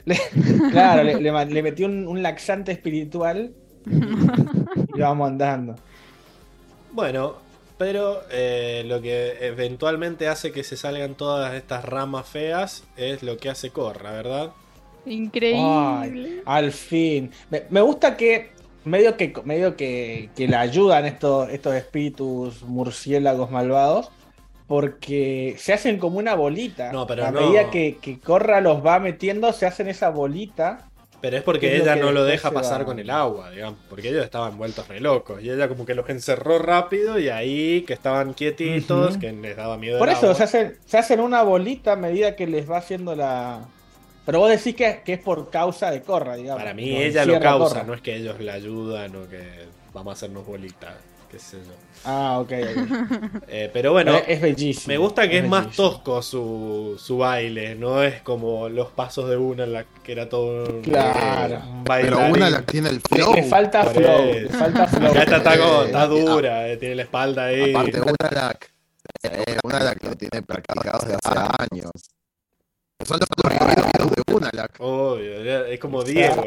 le- 0.04 0.20
claro, 0.72 1.04
le, 1.04 1.22
le 1.22 1.32
ma- 1.32 1.46
le 1.46 1.64
metió 1.64 1.86
un, 1.86 2.06
un 2.06 2.22
laxante 2.22 2.74
espiritual 2.74 3.54
y 4.94 5.00
vamos 5.00 5.30
andando. 5.30 5.76
Bueno, 6.92 7.36
pero 7.80 8.24
eh, 8.30 8.84
lo 8.86 9.02
que 9.02 9.38
eventualmente 9.48 10.28
hace 10.28 10.52
que 10.52 10.66
se 10.66 10.78
salgan 10.78 11.16
todas 11.16 11.56
estas 11.56 11.86
ramas 11.86 12.28
feas 12.28 12.84
es 12.98 13.24
lo 13.24 13.38
que 13.40 13.50
hace 13.50 13.72
Corra, 13.72 14.12
¿verdad? 14.12 14.52
Increíble. 15.06 16.44
Al 16.46 16.72
fin. 16.74 17.32
Me, 17.50 17.66
me 17.70 17.82
gusta 17.82 18.18
que 18.18 18.52
medio 18.84 19.16
que 19.18 19.34
medio 19.46 19.78
que, 19.78 20.32
que 20.36 20.48
le 20.50 20.58
ayudan 20.58 21.06
estos, 21.06 21.50
estos 21.50 21.74
espíritus 21.76 22.64
murciélagos 22.64 23.50
malvados. 23.50 24.12
Porque 24.68 25.56
se 25.58 25.74
hacen 25.74 25.98
como 25.98 26.20
una 26.20 26.36
bolita. 26.36 26.92
No, 26.92 27.08
pero 27.08 27.26
a 27.26 27.32
no. 27.32 27.42
medida 27.42 27.72
que, 27.72 27.98
que 28.02 28.20
Corra 28.20 28.62
los 28.62 28.86
va 28.86 29.00
metiendo, 29.00 29.52
se 29.54 29.66
hacen 29.66 29.88
esa 29.88 30.10
bolita. 30.10 30.89
Pero 31.22 31.36
es 31.38 31.44
porque 31.44 31.70
¿Qué 31.70 31.78
es 31.78 31.86
lo 31.86 31.92
ella 31.92 31.96
no 32.02 32.12
lo 32.12 32.24
deja 32.24 32.52
pasar 32.52 32.82
va? 32.82 32.86
con 32.86 33.00
el 33.00 33.10
agua, 33.10 33.52
digamos. 33.52 33.80
Porque 33.90 34.10
ellos 34.10 34.24
estaban 34.24 34.58
vueltos 34.58 34.88
re 34.88 35.00
locos. 35.02 35.42
Y 35.44 35.50
ella 35.50 35.68
como 35.68 35.86
que 35.86 35.94
los 35.94 36.10
encerró 36.10 36.60
rápido 36.60 37.20
y 37.20 37.28
ahí 37.30 37.82
que 37.86 37.94
estaban 37.94 38.34
quietitos, 38.34 39.18
que 39.18 39.32
les 39.34 39.58
daba 39.58 39.78
miedo 39.78 40.00
Por 40.00 40.10
el 40.10 40.16
eso 40.16 40.28
agua. 40.28 40.36
se 40.36 40.44
hacen, 40.44 40.78
se 40.86 40.98
hacen 40.98 41.20
una 41.20 41.42
bolita 41.44 41.94
a 41.94 41.96
medida 41.98 42.36
que 42.36 42.48
les 42.48 42.70
va 42.70 42.78
haciendo 42.78 43.16
la. 43.16 43.60
Pero 44.26 44.40
vos 44.40 44.50
decís 44.50 44.76
que, 44.76 45.02
que 45.04 45.14
es 45.14 45.20
por 45.20 45.50
causa 45.50 45.92
de 45.92 46.04
Corra, 46.04 46.36
digamos. 46.36 46.62
Para 46.62 46.74
mí 46.74 46.96
ella 46.96 47.26
lo 47.26 47.40
causa, 47.40 47.84
no 47.84 47.94
es 47.94 48.02
que 48.02 48.16
ellos 48.16 48.40
la 48.40 48.54
ayudan 48.54 49.16
o 49.16 49.28
que 49.28 49.42
vamos 49.94 50.12
a 50.12 50.14
hacernos 50.14 50.46
bolitas, 50.46 50.94
qué 51.30 51.40
sé 51.40 51.58
yo. 51.58 51.74
Ah, 52.06 52.40
ok. 52.40 52.52
ok. 52.52 53.42
Eh, 53.52 53.70
pero 53.74 53.92
bueno, 53.92 54.16
es, 54.16 54.24
es 54.28 54.42
bellísimo. 54.42 54.88
me 54.88 54.98
gusta 54.98 55.28
que 55.28 55.40
es, 55.40 55.48
más 55.48 55.76
tosco 55.76 56.22
su, 56.22 56.96
su 57.04 57.18
baile, 57.18 57.76
no 57.76 58.04
es 58.04 58.22
como 58.22 58.70
los 58.70 58.90
pasos 58.92 59.28
de 59.30 59.38
una 59.38 59.64
en 59.64 59.74
la 59.74 59.86
que 60.04 60.12
era 60.12 60.30
todo 60.30 60.66
un, 60.66 60.82
Claro. 60.82 61.62
un 61.68 61.84
Pero 61.84 62.20
una 62.30 62.50
la 62.50 62.62
tiene 62.62 62.90
el 62.90 63.02
flow. 63.02 63.34
le 63.34 63.44
falta 63.44 63.84
flow. 63.86 64.26
Le 64.34 64.50
falta 64.50 64.88
flow. 64.88 65.10
Acá 65.12 65.24
está, 65.24 65.38
está 65.38 65.58
como- 65.58 65.84
está 65.84 66.04
Eh, 66.06 66.08
dura, 66.08 66.68
eh, 66.70 66.78
tiene 66.78 66.96
la 66.96 67.04
espalda 67.04 67.46
ahí. 67.46 67.72
Aparte, 67.74 68.00
una 68.02 68.30
la, 68.32 68.56
eh, 69.24 69.58
una 69.64 69.80
la 69.80 69.96
que 69.96 70.08
lo 70.08 70.16
tiene 70.16 70.42
practicado 70.44 71.00
desde 71.06 71.16
hace 71.24 71.40
años. 71.72 71.92
Son 73.06 73.20
los 73.20 73.30
videos 73.30 74.12
de 74.12 74.34
una 74.34 74.50
la. 74.54 74.70
Obvio, 74.80 75.66
es 75.66 75.80
como 75.80 76.04
Diego. 76.04 76.44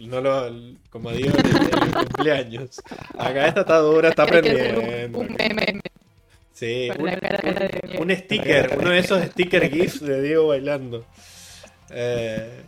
No 0.00 0.20
lo, 0.20 0.50
como 0.90 1.10
Diego 1.12 1.36
en 1.38 1.46
el, 1.46 1.94
cumpleaños. 1.94 2.80
Acá 3.18 3.48
esta 3.48 3.60
está 3.60 3.78
dura, 3.78 4.08
está 4.08 4.22
aprendiendo. 4.24 4.80
un, 4.80 5.26
un 5.26 5.34
meme 5.34 5.80
Sí, 6.52 6.90
un, 6.98 7.08
un 8.02 8.16
sticker, 8.16 8.78
uno 8.78 8.90
de 8.90 8.98
esos 8.98 9.22
sticker 9.24 9.70
GIFs 9.70 10.00
de 10.00 10.22
Diego 10.22 10.48
bailando. 10.48 11.04
Eh, 11.90 12.62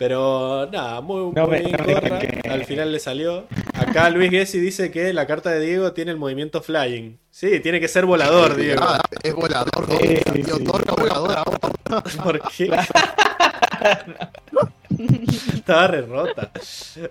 pero 0.00 0.66
nada, 0.72 1.02
muy, 1.02 1.30
No 1.34 1.46
muy 1.46 1.50
me- 1.50 1.58
bien 1.60 1.72
no 1.78 1.84
me 1.84 1.92
Corra, 1.92 2.18
que- 2.20 2.48
Al 2.48 2.64
final 2.64 2.90
le 2.90 2.98
salió. 2.98 3.46
Acá 3.74 4.08
Luis 4.08 4.30
Gessi 4.30 4.58
dice 4.58 4.90
que 4.90 5.12
la 5.12 5.26
carta 5.26 5.50
de 5.50 5.60
Diego 5.60 5.92
tiene 5.92 6.10
el 6.10 6.16
movimiento 6.16 6.62
flying. 6.62 7.18
Sí, 7.30 7.60
tiene 7.60 7.80
que 7.80 7.86
ser 7.88 8.06
volador, 8.06 8.56
Diego. 8.56 8.80
Ah, 8.82 9.02
es 9.22 9.34
volador. 9.34 9.86
Sí, 10.00 10.14
tío, 10.42 10.56
sí. 10.56 10.64
Torca 10.64 10.94
volador 10.94 11.36
ahora. 11.36 12.02
¿Por 12.24 12.40
qué? 12.50 12.70
Estaba 15.54 15.86
re 15.88 16.00
rota. 16.00 16.50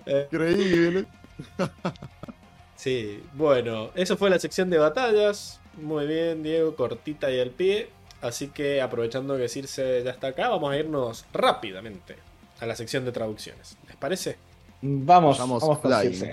Eh, 0.06 0.26
Increíble. 0.32 1.04
Sí, 2.74 3.22
bueno, 3.34 3.90
eso 3.94 4.16
fue 4.16 4.30
la 4.30 4.40
sección 4.40 4.68
de 4.68 4.78
batallas. 4.78 5.60
Muy 5.80 6.08
bien, 6.08 6.42
Diego, 6.42 6.74
cortita 6.74 7.30
y 7.30 7.38
al 7.38 7.50
pie. 7.50 7.88
Así 8.20 8.48
que 8.48 8.82
aprovechando 8.82 9.36
que 9.36 9.48
Circe 9.48 10.02
ya 10.02 10.10
está 10.10 10.26
acá, 10.28 10.48
vamos 10.48 10.72
a 10.72 10.76
irnos 10.76 11.24
rápidamente 11.32 12.16
a 12.60 12.66
la 12.66 12.76
sección 12.76 13.04
de 13.04 13.12
traducciones. 13.12 13.76
¿Les 13.86 13.96
parece? 13.96 14.36
Vamos, 14.82 15.38
Vamos 15.38 15.62
vamos, 15.62 15.80
flying. 15.80 16.32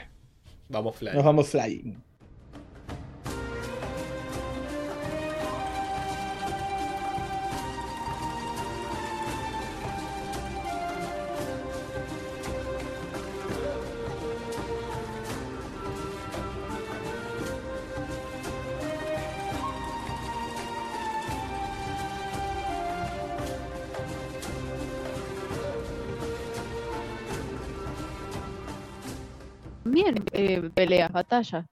Vamos 0.70 0.96
fly. 0.96 1.12
Nos 1.14 1.24
vamos 1.24 1.50
flying. 1.50 1.96
Peleas, 30.78 31.12
batallas. 31.12 31.66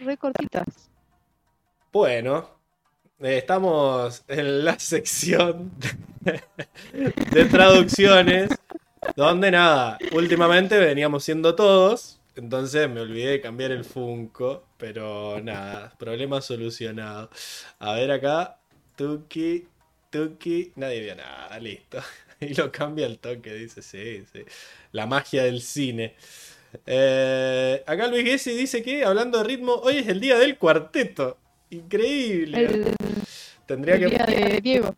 Re 0.00 0.16
cortitas. 0.16 0.90
Bueno, 1.92 2.50
eh, 3.20 3.38
estamos 3.38 4.24
en 4.26 4.64
la 4.64 4.76
sección 4.76 5.70
de 7.32 7.44
traducciones, 7.44 8.50
donde 9.14 9.52
nada, 9.52 9.98
últimamente 10.10 10.78
veníamos 10.78 11.22
siendo 11.22 11.54
todos, 11.54 12.20
entonces 12.34 12.90
me 12.90 13.02
olvidé 13.02 13.30
de 13.30 13.40
cambiar 13.40 13.70
el 13.70 13.84
Funko, 13.84 14.64
pero 14.76 15.40
nada, 15.40 15.92
problema 15.96 16.40
solucionado. 16.40 17.30
A 17.78 17.92
ver 17.92 18.10
acá, 18.10 18.58
Tuki, 18.96 19.68
Tuki, 20.10 20.72
nadie 20.74 21.02
vio 21.02 21.14
nada, 21.14 21.56
listo. 21.60 21.98
Y 22.40 22.54
lo 22.54 22.70
cambia 22.70 23.06
al 23.06 23.18
toque, 23.18 23.52
dice, 23.52 23.82
sí, 23.82 24.24
sí. 24.32 24.44
La 24.92 25.06
magia 25.06 25.42
del 25.42 25.60
cine. 25.60 26.14
Eh, 26.86 27.82
acá 27.86 28.06
Luis 28.08 28.24
Gessi 28.24 28.52
dice 28.52 28.82
que, 28.82 29.04
hablando 29.04 29.38
de 29.38 29.44
ritmo, 29.44 29.74
hoy 29.74 29.98
es 29.98 30.08
el 30.08 30.20
día 30.20 30.38
del 30.38 30.56
cuarteto. 30.58 31.38
Increíble. 31.70 32.58
El, 32.64 32.94
Tendría 33.66 33.94
el 33.96 34.00
que. 34.00 34.06
día 34.08 34.26
de 34.26 34.60
Diego. 34.60 34.94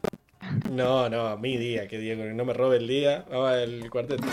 No, 0.71 1.09
no, 1.09 1.37
mi 1.39 1.57
día, 1.57 1.87
que 1.89 1.99
que 2.01 2.17
no 2.17 2.45
me 2.45 2.53
robe 2.53 2.79
el 2.79 2.89
día. 2.89 3.25
Vamos 3.31 3.51
al 3.51 3.91
cuarteto. 3.91 4.25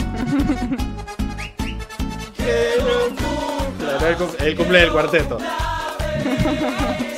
Que 2.38 2.75
no 2.80 3.16
cumpla. 3.16 3.98
No, 3.99 4.07
el, 4.07 4.16
cum- 4.16 4.35
el 4.40 4.56
cumple 4.56 4.80
del 4.80 4.91
cuarteto. 4.91 5.38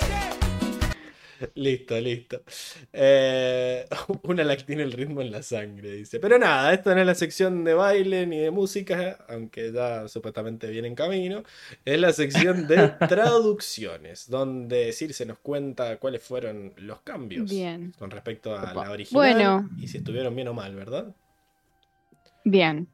Listo, 1.56 2.00
listo. 2.00 2.42
Eh, 2.92 3.86
una 4.24 4.44
la 4.44 4.58
que 4.58 4.64
tiene 4.64 4.84
el 4.84 4.92
ritmo 4.92 5.22
en 5.22 5.32
la 5.32 5.42
sangre, 5.42 5.94
dice. 5.94 6.20
Pero 6.20 6.38
nada, 6.38 6.74
esto 6.74 6.94
no 6.94 7.02
es 7.02 7.08
la 7.08 7.16
sección 7.16 7.64
de 7.64 7.74
baile 7.74 8.26
ni 8.28 8.38
de 8.40 8.52
música, 8.52 9.18
aunque 9.30 9.72
ya 9.72 10.08
supuestamente 10.08 10.68
viene 10.68 10.88
en 10.90 10.96
camino. 10.96 11.44
Es 11.86 12.00
la 12.00 12.12
sección 12.14 12.68
de 12.68 12.90
traducciones, 13.10 14.30
donde 14.30 14.92
Circe 14.94 15.26
nos 15.26 15.40
cuenta 15.40 15.98
cuáles 15.98 16.24
fueron 16.24 16.74
los 16.78 17.02
cambios 17.02 17.50
Bien, 17.50 17.94
con 17.98 18.12
respecto 18.12 18.56
a 18.56 18.72
Opa. 18.72 18.86
la 18.86 18.92
original 18.92 19.34
Bueno. 19.34 19.70
y 19.78 19.88
si 19.88 19.98
estuvieron 19.98 20.36
bien 20.36 20.48
o 20.50 20.54
mal, 20.54 20.76
¿verdad? 20.76 21.14
bien. 22.44 22.88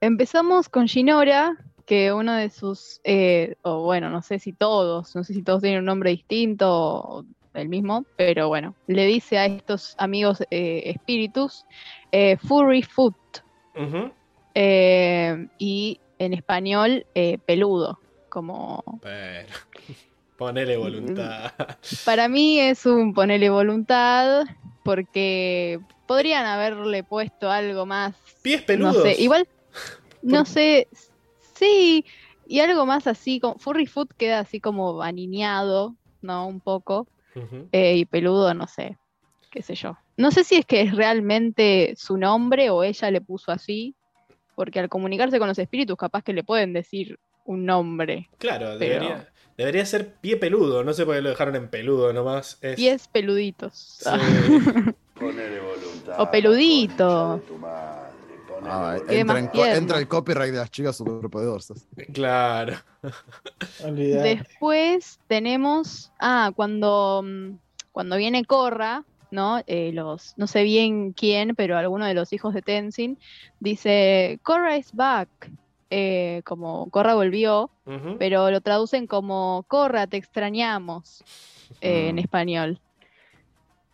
Empezamos 0.00 0.68
con 0.68 0.86
Shinora, 0.86 1.56
que 1.84 2.12
uno 2.12 2.34
de 2.34 2.48
sus, 2.50 3.00
eh, 3.04 3.56
o 3.62 3.82
bueno, 3.82 4.08
no 4.08 4.22
sé 4.22 4.38
si 4.38 4.52
todos, 4.52 5.14
no 5.16 5.24
sé 5.24 5.34
si 5.34 5.42
todos 5.42 5.60
tienen 5.60 5.80
un 5.80 5.86
nombre 5.86 6.10
distinto 6.10 6.66
o 6.70 7.24
el 7.54 7.68
mismo, 7.68 8.04
pero 8.16 8.48
bueno, 8.48 8.74
le 8.86 9.06
dice 9.06 9.38
a 9.38 9.46
estos 9.46 9.94
amigos 9.98 10.42
eh, 10.50 10.82
espíritus 10.86 11.64
eh, 12.12 12.36
Furry 12.36 12.82
Foot 12.82 13.16
eh, 14.54 15.46
y 15.58 16.00
en 16.18 16.34
español 16.34 17.06
peludo, 17.46 17.98
como 18.28 18.82
Bueno, 19.02 19.48
ponele 20.36 20.76
voluntad. 20.76 21.52
Para 22.04 22.28
mí 22.28 22.58
es 22.58 22.86
un 22.86 23.14
ponerle 23.14 23.50
voluntad 23.50 24.44
porque 24.84 25.80
podrían 26.06 26.46
haberle 26.46 27.04
puesto 27.04 27.50
algo 27.50 27.86
más. 27.86 28.14
Pies 28.42 28.60
No 28.62 28.66
peludos. 28.66 29.02
sé, 29.02 29.20
igual, 29.20 29.46
no 30.22 30.44
sé, 30.44 30.88
sí, 31.54 32.04
y 32.46 32.60
algo 32.60 32.86
más 32.86 33.06
así, 33.06 33.38
como, 33.38 33.58
Furry 33.58 33.86
Foot 33.86 34.12
queda 34.16 34.40
así 34.40 34.60
como 34.60 35.02
aniñado, 35.02 35.94
¿no? 36.22 36.46
Un 36.48 36.60
poco, 36.60 37.06
Eh, 37.72 37.96
y 37.96 38.04
peludo, 38.04 38.52
no 38.54 38.66
sé, 38.66 38.98
qué 39.50 39.62
sé 39.62 39.74
yo. 39.74 39.96
No 40.16 40.30
sé 40.30 40.44
si 40.44 40.56
es 40.56 40.66
que 40.66 40.82
es 40.82 40.94
realmente 40.94 41.94
su 41.96 42.16
nombre 42.16 42.70
o 42.70 42.82
ella 42.82 43.10
le 43.10 43.20
puso 43.20 43.52
así, 43.52 43.94
porque 44.54 44.80
al 44.80 44.88
comunicarse 44.88 45.38
con 45.38 45.48
los 45.48 45.58
espíritus 45.58 45.96
capaz 45.96 46.22
que 46.22 46.32
le 46.32 46.44
pueden 46.44 46.72
decir 46.72 47.18
un 47.44 47.64
nombre. 47.64 48.28
Claro, 48.38 48.76
Pero- 48.78 48.78
debería, 48.78 49.28
debería 49.56 49.86
ser 49.86 50.14
pie 50.16 50.36
peludo. 50.36 50.84
No 50.84 50.92
sé 50.92 51.04
por 51.06 51.14
qué 51.14 51.22
lo 51.22 51.30
dejaron 51.30 51.56
en 51.56 51.68
peludo 51.68 52.12
nomás. 52.12 52.58
Es... 52.62 52.76
Pies 52.76 53.08
peluditos. 53.08 53.98
Sí. 54.00 54.10
Ponele 55.18 55.60
voluntad. 55.60 56.20
O 56.20 56.30
peludito. 56.30 57.42
Ah, 58.64 58.96
entra, 59.08 59.24
más 59.24 59.38
en 59.38 59.46
co- 59.48 59.52
tierno. 59.64 59.78
entra 59.78 59.98
el 59.98 60.08
copyright 60.08 60.52
de 60.52 60.58
las 60.58 60.70
chicas 60.70 60.96
superpoderosas. 60.96 61.86
Claro. 62.12 62.76
Después 63.96 65.18
tenemos, 65.28 66.10
ah, 66.18 66.52
cuando, 66.54 67.22
mm, 67.24 67.58
cuando 67.92 68.16
viene 68.16 68.44
Korra, 68.44 69.04
¿no? 69.30 69.62
Eh, 69.66 69.92
los, 69.92 70.34
no 70.36 70.46
sé 70.46 70.62
bien 70.64 71.12
quién, 71.12 71.54
pero 71.54 71.78
alguno 71.78 72.04
de 72.06 72.14
los 72.14 72.32
hijos 72.32 72.52
de 72.54 72.62
Tenzin 72.62 73.18
dice, 73.60 74.38
Korra 74.42 74.76
is 74.76 74.92
back, 74.92 75.28
eh, 75.90 76.42
como 76.44 76.90
Korra 76.90 77.14
volvió, 77.14 77.70
pero 78.18 78.50
lo 78.50 78.60
traducen 78.60 79.06
como 79.06 79.64
Korra, 79.68 80.06
te 80.06 80.16
extrañamos 80.16 81.22
eh, 81.80 82.08
en 82.08 82.16
Mm. 82.16 82.18
español. 82.18 82.80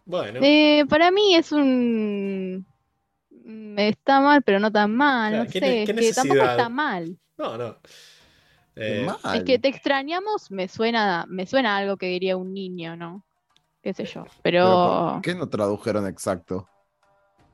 Bueno, 0.07 0.41
Eh, 0.43 0.85
para 0.89 1.11
mí 1.11 1.35
es 1.35 1.53
un... 1.53 2.67
Está 3.77 4.21
mal, 4.21 4.43
pero 4.43 4.59
no 4.59 4.73
tan 4.73 4.95
mal, 4.95 5.31
Claro, 5.33 5.45
no 5.45 5.51
¿qué 5.51 5.61
sé, 5.61 5.83
es 5.83 5.87
que 5.87 6.13
tampoco 6.13 6.35
necesidad? 6.35 6.51
está 6.51 6.69
mal. 6.69 7.19
no, 7.39 7.57
no. 7.57 7.77
Eh. 8.79 9.07
Es 9.35 9.43
que 9.45 9.59
te 9.59 9.69
extrañamos 9.69 10.51
me 10.51 10.69
suena, 10.69 11.25
me 11.29 11.47
suena 11.47 11.75
a 11.75 11.79
algo 11.79 11.97
que 11.97 12.07
diría 12.09 12.37
un 12.37 12.53
niño, 12.53 12.95
¿no? 12.97 13.25
Qué 13.83 13.95
sé 13.95 14.05
yo. 14.05 14.25
Pero 14.43 14.65
Pero, 14.65 15.11
¿por 15.15 15.23
qué 15.23 15.35
no 15.35 15.49
tradujeron 15.49 16.07
exacto? 16.07 16.69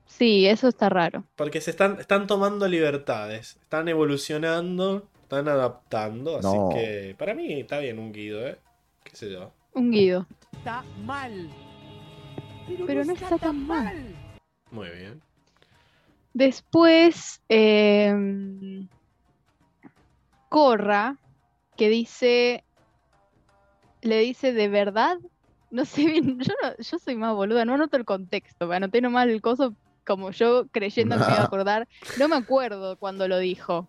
Sí, 0.06 0.46
eso 0.46 0.66
está 0.66 0.88
raro. 0.88 1.24
Porque 1.36 1.60
se 1.60 1.70
están, 1.70 2.00
están 2.00 2.26
tomando 2.26 2.66
libertades, 2.66 3.56
están 3.62 3.88
evolucionando, 3.88 5.08
están 5.22 5.46
adaptando, 5.48 6.38
así 6.38 6.48
No. 6.48 6.70
que 6.72 7.14
para 7.18 7.34
mí 7.34 7.60
está 7.60 7.78
bien 7.78 7.98
un 7.98 8.12
guido, 8.12 8.44
¿eh? 8.46 8.58
¿Qué 9.04 9.14
sé 9.14 9.30
yo? 9.30 9.52
Un 9.74 9.90
guido. 9.90 10.26
Está 10.52 10.82
mal. 11.04 11.48
Pero 12.86 13.04
no 13.04 13.12
está 13.12 13.38
tan 13.38 13.66
mal. 13.66 14.14
Muy 14.70 14.88
bien. 14.90 15.22
Después, 16.34 17.40
eh, 17.48 18.14
Corra, 20.48 21.16
que 21.76 21.88
dice, 21.88 22.64
le 24.02 24.18
dice 24.18 24.52
de 24.52 24.68
verdad, 24.68 25.16
no 25.70 25.84
sé 25.84 26.04
bien, 26.06 26.38
yo, 26.50 26.54
no- 26.62 26.74
yo 26.78 26.98
soy 26.98 27.16
más 27.16 27.34
boluda, 27.34 27.64
no 27.64 27.74
anoto 27.74 27.96
el 27.96 28.04
contexto, 28.04 28.70
anoté 28.72 29.00
nomás 29.00 29.28
el 29.28 29.40
coso 29.40 29.74
como 30.06 30.30
yo 30.32 30.66
creyendo 30.72 31.16
que 31.16 31.24
me 31.26 31.32
iba 31.32 31.42
a 31.42 31.46
acordar, 31.46 31.88
no 32.16 32.28
me 32.28 32.36
acuerdo 32.36 32.96
cuando 32.98 33.28
lo 33.28 33.38
dijo, 33.38 33.88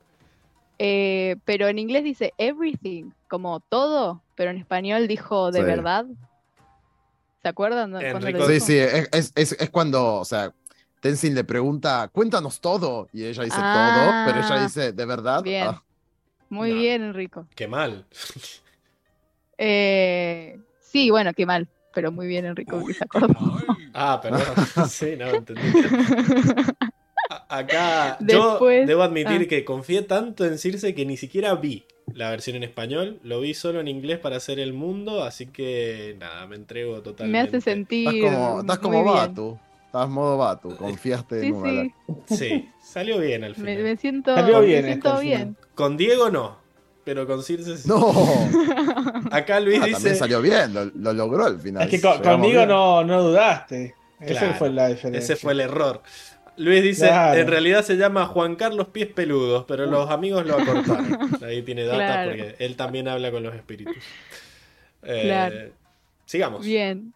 Eh, 0.80 1.35
pero 1.45 1.67
en 1.67 1.77
inglés 1.80 2.03
dice 2.03 2.33
everything, 2.39 3.11
como 3.30 3.59
todo, 3.69 4.23
pero 4.35 4.49
en 4.49 4.57
español 4.57 5.07
dijo 5.07 5.51
de 5.51 5.59
Sí. 5.59 5.65
verdad. 5.65 6.05
¿Se 7.43 7.47
acuerdan 7.47 7.91
lo 7.91 7.99
Enrico- 7.99 8.47
Sí, 8.47 8.53
dijo? 8.53 8.65
sí, 8.65 8.77
es, 8.80 9.09
es- 9.13 9.31
es- 9.35 9.61
es 9.61 9.69
cuando, 9.69 10.15
o 10.15 10.25
sea, 10.25 10.51
Tenzin 11.03 11.35
le 11.35 11.43
pregunta, 11.43 12.09
cuéntanos 12.14 12.61
todo. 12.61 13.09
Y 13.11 13.25
ella 13.25 13.43
dice 13.43 13.57
todo, 13.57 14.11
pero 14.25 14.40
ella 14.40 14.48
Ah, 14.56 14.64
dice, 14.64 14.93
¿de 14.93 15.06
verdad? 15.06 15.43
bien. 15.43 15.67
Ah, 15.67 15.83
Muy 16.49 16.69
No. 16.72 16.75
bien, 16.77 17.03
Enrico. 17.03 17.45
Qué 17.56 17.67
mal. 17.67 18.06
Eh, 19.57 20.57
sí, 20.80 21.09
bueno, 21.09 21.33
qué 21.33 21.45
mal, 21.45 21.67
pero 21.93 22.11
muy 22.11 22.25
bien, 22.27 22.45
Enrico, 22.45 22.82
acordó. 23.01 23.35
Ah, 23.93 24.19
perdón. 24.22 24.41
sí, 24.90 25.15
no, 25.17 25.27
entendí. 25.27 25.61
Acá 27.49 28.17
yo 28.22 28.59
debo 28.59 29.03
admitir 29.03 29.41
ah. 29.43 29.48
que 29.49 29.65
confié 29.65 30.03
tanto 30.03 30.45
en 30.45 30.57
Circe 30.57 30.93
que 30.95 31.06
ni 31.06 31.17
siquiera 31.17 31.56
vi 31.56 31.85
la 32.14 32.30
versión 32.30 32.56
en 32.56 32.64
español. 32.64 33.19
Lo 33.23 33.41
vi 33.41 33.53
solo 33.53 33.80
en 33.80 33.88
inglés 33.88 34.19
para 34.19 34.38
hacer 34.38 34.59
el 34.59 34.73
mundo, 34.73 35.23
así 35.23 35.48
que 35.48 36.15
nada, 36.19 36.48
me 36.48 36.56
entrego 36.56 36.95
Me 36.98 37.01
totalmente. 37.01 37.57
hace 37.57 37.61
sentir. 37.61 38.07
Estás 38.07 38.32
como, 38.32 38.59
estás 38.61 38.77
muy 38.82 38.83
como 38.83 39.03
bien. 39.03 39.15
Batu. 39.15 39.59
Estás 39.93 40.09
modo 40.09 40.39
Batu. 40.39 40.75
Confiaste 40.75 41.39
Sí, 41.41 41.45
en 41.49 41.93
sí, 42.27 42.35
Sí, 42.35 42.69
salió 42.81 43.19
bien 43.19 43.43
al 43.43 43.51
me, 43.51 43.55
final. 43.57 43.83
me 43.83 43.95
siento, 43.97 44.33
Salió 44.33 44.59
me 44.61 44.65
bien 44.65 44.85
siento 44.85 45.07
este 45.09 45.17
al 45.19 45.23
bien. 45.23 45.57
Con 45.75 45.97
Diego 45.97 46.31
no, 46.31 46.57
pero 47.03 47.27
con 47.27 47.43
Circe 47.43 47.77
sí. 47.77 47.88
No, 47.88 48.11
Acá 49.31 49.59
Luis 49.59 49.77
Ah, 49.80 49.85
dice. 49.85 49.93
también 49.97 50.15
salió 50.15 50.41
bien, 50.41 50.73
lo, 50.73 50.85
lo 50.85 51.13
logró 51.13 51.45
al 51.45 51.59
final. 51.59 51.83
Es 51.83 51.89
que 51.91 52.01
con- 52.01 52.23
conmigo 52.23 52.65
no, 52.65 53.03
no 53.03 53.22
dudaste. 53.22 53.93
Esa 54.19 54.39
Claro, 54.39 54.53
fue 54.55 54.72
la 54.72 54.88
diferencia. 54.88 55.19
Ese 55.35 55.35
fue 55.39 55.53
el 55.53 55.59
error. 55.61 56.01
Luis 56.57 56.81
dice, 56.81 57.07
Claro. 57.09 57.39
en 57.39 57.47
realidad 57.47 57.83
se 57.83 57.95
llama 57.95 58.25
Juan 58.25 58.55
Carlos 58.55 58.88
Pies 58.88 59.09
Peludos, 59.09 59.65
pero 59.67 59.85
los 59.85 60.09
amigos 60.09 60.43
lo 60.47 60.55
acortaron. 60.57 61.19
Ahí 61.45 61.61
tiene 61.61 61.83
data 61.83 61.97
Claro. 61.97 62.31
porque 62.31 62.55
él 62.57 62.75
también 62.75 63.07
habla 63.07 63.30
con 63.30 63.43
los 63.43 63.53
espíritus. 63.53 63.95
Eh, 65.03 65.22
Claro. 65.25 65.55
Sigamos. 66.25 66.65
Bien. 66.65 67.13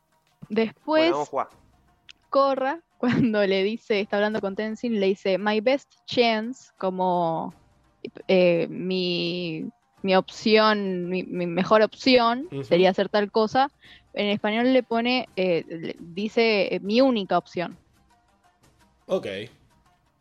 Bueno, 0.48 0.48
Después, 0.50 1.12
vamos 1.12 1.30
a 2.40 2.44
jugar. 2.44 2.58
Corra, 2.58 2.84
cuando 2.98 3.46
le 3.46 3.64
dice, 3.64 4.00
está 4.00 4.18
hablando 4.18 4.40
con 4.42 4.56
Tenzin, 4.56 5.00
le 5.00 5.08
dice, 5.08 5.38
My 5.38 5.60
best 5.62 5.92
chance, 6.06 6.70
como 6.78 7.54
eh, 8.28 8.68
mi, 8.70 9.66
mi 10.04 10.16
opción, 10.16 11.10
mi, 11.10 11.24
mi 11.24 11.46
mejor 11.48 11.82
opción 11.82 12.48
sería 12.64 12.90
hacer 12.92 13.10
tal 13.10 13.32
cosa. 13.32 13.70
En 14.14 14.28
español 14.28 14.74
le 14.74 14.84
pone, 14.84 15.28
eh, 15.36 15.64
le- 15.68 15.96
dice, 16.00 16.74
eh, 16.76 16.80
mi 16.80 17.02
única 17.02 17.38
opción. 17.38 17.78
Ok. 19.08 19.28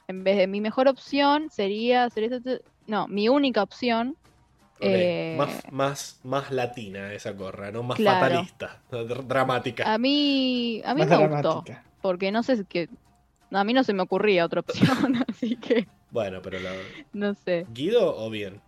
En 0.08 0.22
vez 0.22 0.36
de 0.36 0.46
mi 0.46 0.60
mejor 0.60 0.88
opción 0.88 1.48
sería 1.50 2.04
hacer 2.04 2.24
eso. 2.24 2.38
No, 2.86 3.08
mi 3.08 3.28
única 3.28 3.62
opción. 3.62 4.16
Eh, 4.80 5.34
Más, 5.38 5.62
más, 5.72 6.20
más 6.24 6.50
latina 6.50 7.12
esa 7.12 7.34
corra, 7.34 7.70
¿no? 7.70 7.82
Más 7.82 7.96
Claro. 7.96 8.20
fatalista, 8.20 8.82
dr- 8.90 9.26
dramática. 9.26 9.92
A 9.92 9.98
mí, 9.98 10.82
a 10.84 10.94
mí 10.94 11.00
Más 11.04 11.08
me 11.18 11.28
gustó, 11.28 11.64
porque 12.02 12.30
no 12.32 12.42
sé, 12.42 12.64
que 12.66 12.88
a 13.50 13.64
mí 13.64 13.72
no 13.72 13.84
se 13.84 13.92
me 13.92 14.02
ocurría 14.02 14.44
otra 14.44 14.60
opción, 14.60 15.24
así 15.28 15.56
que 15.56 15.86
Bueno, 16.10 16.40
pero 16.42 16.58
la... 16.60 16.72
no 17.12 17.34
sé. 17.34 17.66
¿Guido 17.72 18.16
o 18.16 18.28
bien? 18.30 18.60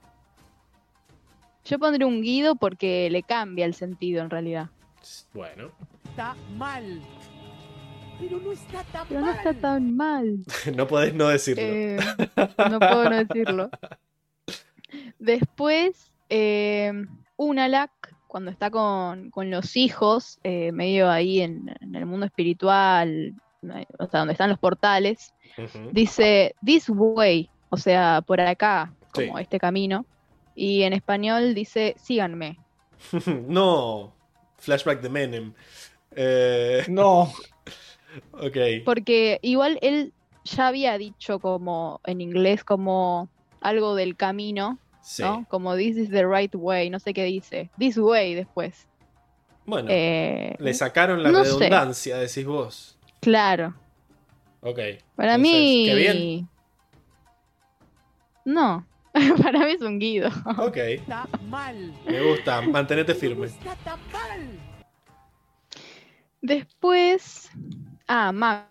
Yo 1.65 1.79
pondré 1.79 2.05
un 2.07 2.23
guido 2.23 2.57
porque 2.57 3.11
le 3.11 3.23
cambia 3.23 3.67
el 3.67 3.75
sentido 3.75 4.23
en 4.23 4.31
realidad. 4.31 4.71
Bueno, 5.35 5.71
Está 6.09 6.35
mal. 6.57 7.03
Pero 8.19 8.39
no 8.41 8.51
está 8.53 8.83
tan 8.85 9.07
Pero 9.09 9.21
no 9.21 9.27
mal. 9.27 9.37
está 9.37 9.55
tan 9.55 9.97
mal. 9.97 10.39
no 10.75 10.87
podés 10.89 11.15
no 11.15 11.29
decirlo. 11.29 11.63
Eh, 11.65 11.99
no 12.71 12.79
puedo 12.81 13.05
no 13.11 13.17
decirlo. 13.25 13.71
Después, 15.19 16.11
eh, 16.29 16.93
Unalak, 17.37 17.91
cuando 18.27 18.51
está 18.51 18.71
con, 18.71 19.31
con 19.31 19.51
los 19.51 19.77
hijos, 19.77 20.39
eh, 20.45 20.73
medio 20.73 21.11
ahí 21.11 21.41
en, 21.41 21.75
en 21.81 21.95
el 21.95 22.07
mundo 22.07 22.27
espiritual, 22.27 23.35
eh, 23.63 23.87
o 23.99 24.07
sea, 24.07 24.21
donde 24.21 24.33
están 24.33 24.51
los 24.51 24.59
portales, 24.59 25.35
dice 25.93 26.55
this 26.65 26.89
way, 26.89 27.49
o 27.71 27.77
sea, 27.77 28.23
por 28.27 28.41
acá, 28.41 28.93
como 29.13 29.37
Sí. 29.37 29.43
este 29.43 29.59
camino. 29.59 30.05
Y 30.55 30.83
en 30.83 30.93
español 30.93 31.55
dice 31.55 31.95
síganme. 31.99 32.59
no, 33.49 34.13
flashback 34.59 35.01
de 35.01 35.09
Menem. 35.09 35.53
Eh, 36.17 36.85
No, 36.89 37.33
ok. 38.33 38.57
Porque 38.85 39.39
igual 39.43 39.79
él 39.83 40.13
ya 40.45 40.69
había 40.69 40.99
dicho 40.99 41.39
como 41.39 42.01
en 42.05 42.21
inglés 42.21 42.65
como 42.65 43.29
algo 43.61 43.95
del 43.95 44.17
camino, 44.17 44.79
Sí. 45.03 45.23
¿no? 45.23 45.47
Como 45.49 45.75
this 45.77 45.97
is 45.97 46.11
the 46.11 46.27
right 46.27 46.55
way, 46.55 46.91
no 46.91 46.99
sé 46.99 47.15
qué 47.15 47.25
dice. 47.25 47.71
This 47.79 47.97
way 47.97 48.35
después. 48.35 48.87
Bueno, 49.67 49.89
Eh, 49.91 50.55
le 50.59 50.75
sacaron 50.75 51.23
la 51.23 51.31
no 51.31 51.45
sé. 51.45 51.51
redundancia, 51.59 52.17
decís 52.19 52.45
vos. 52.47 52.99
claro. 53.21 53.75
Ok. 54.61 54.79
Para 55.15 55.35
Entonces, 55.37 55.39
mí. 55.61 55.85
qué 55.87 55.95
bien. 55.95 56.49
No. 58.45 58.85
Para 59.43 59.65
mí 59.67 59.73
es 59.73 59.83
un 59.83 59.99
guido. 60.01 60.31
Ok. 60.59 60.77
Está 60.77 61.29
mal. 61.49 61.95
Me 62.07 62.21
gusta. 62.23 62.61
Mantenete 62.63 63.15
firme. 63.15 63.47
está 63.49 63.77
tan 63.85 63.99
mal. 64.13 64.59
Después. 66.41 67.51
Ah, 68.07 68.33
Marco 68.33 68.67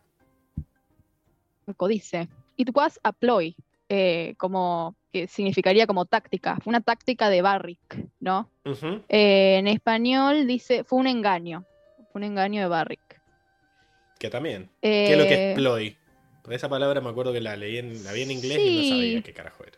dice. 1.87 2.27
It 2.57 2.69
was 2.75 2.99
a 3.03 3.11
ploy. 3.11 3.55
Eh, 3.89 4.35
como 4.37 4.95
que 5.11 5.27
significaría 5.27 5.87
como 5.87 6.05
táctica. 6.05 6.57
Fue 6.63 6.71
una 6.71 6.81
táctica 6.81 7.29
de 7.29 7.41
Barrick, 7.41 8.05
¿no? 8.19 8.49
Eh, 9.09 9.57
en 9.59 9.67
español 9.67 10.45
dice. 10.47 10.83
Fue 10.83 10.99
un 10.99 11.07
engaño. 11.07 11.65
Fue 12.11 12.19
un 12.19 12.23
engaño 12.25 12.61
de 12.61 12.67
Barrick. 12.67 13.21
Que 14.19 14.29
también. 14.29 14.69
¿Qué 14.81 15.11
es 15.13 15.17
lo 15.17 15.23
que 15.25 15.33
Eh, 15.33 15.49
es 15.51 15.55
ploy? 15.55 15.97
Porque 16.41 16.55
esa 16.55 16.69
palabra 16.69 17.01
me 17.01 17.09
acuerdo 17.09 17.33
que 17.33 17.41
la 17.41 17.55
leí 17.55 17.77
en, 17.77 18.03
la 18.03 18.13
vi 18.13 18.21
en 18.23 18.31
inglés 18.31 18.59
y 18.59 18.75
no 18.75 18.81
Sí. 18.81 18.89
sabía 18.89 19.21
qué 19.21 19.33
carajo 19.33 19.63
era. 19.63 19.77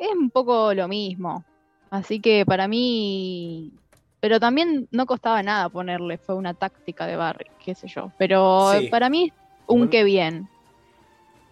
es 0.00 0.10
un 0.16 0.28
poco 0.30 0.74
lo 0.74 0.86
mismo. 0.88 1.44
Así 1.90 2.20
que 2.20 2.44
para 2.44 2.66
mí. 2.68 3.72
Pero 4.20 4.40
también 4.40 4.88
no 4.90 5.06
costaba 5.06 5.42
nada 5.42 5.68
ponerle, 5.68 6.18
fue 6.18 6.34
una 6.34 6.52
táctica 6.54 7.06
de 7.06 7.16
Barry, 7.16 7.46
qué 7.64 7.74
sé 7.74 7.86
yo. 7.88 8.10
Pero 8.18 8.72
Sí. 8.78 8.88
para 8.88 9.08
mí, 9.08 9.32
un 9.66 9.78
Bueno. 9.80 9.90
que 9.90 10.04
bien. 10.04 10.48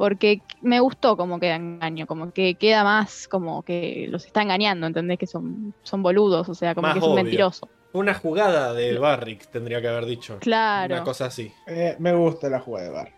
Porque 0.02 0.42
me 0.62 0.81
gustó 0.81 1.16
como 1.16 1.39
queda 1.39 1.55
engaño, 1.55 2.08
como 2.08 2.32
que 2.32 2.56
queda 2.56 2.82
más 2.82 3.28
como 3.28 3.62
que 3.62 4.06
los 4.10 4.26
está 4.26 4.42
engañando, 4.42 4.89
¿entendés? 4.89 5.16
Que 5.16 5.28
son, 5.28 5.74
son 5.84 6.02
boludos, 6.02 6.48
o 6.48 6.55
sea, 6.56 6.74
como 6.74 6.89
Más 6.89 6.94
que 6.94 6.98
es 6.98 7.05
un 7.05 7.12
obvio. 7.12 7.22
mentiroso. 7.22 7.68
Una 7.92 8.12
jugada 8.12 8.74
de 8.74 8.98
Barrick 8.98 9.47
tendría 9.47 9.81
que 9.81 9.86
haber 9.86 10.06
dicho. 10.06 10.39
Claro. 10.40 10.92
Una 10.97 11.05
cosa 11.05 11.26
así. 11.26 11.52
eh, 11.68 11.94
me 12.00 12.12
gusta 12.14 12.48
la 12.50 12.58
jugada 12.58 13.05
de. 13.05 13.12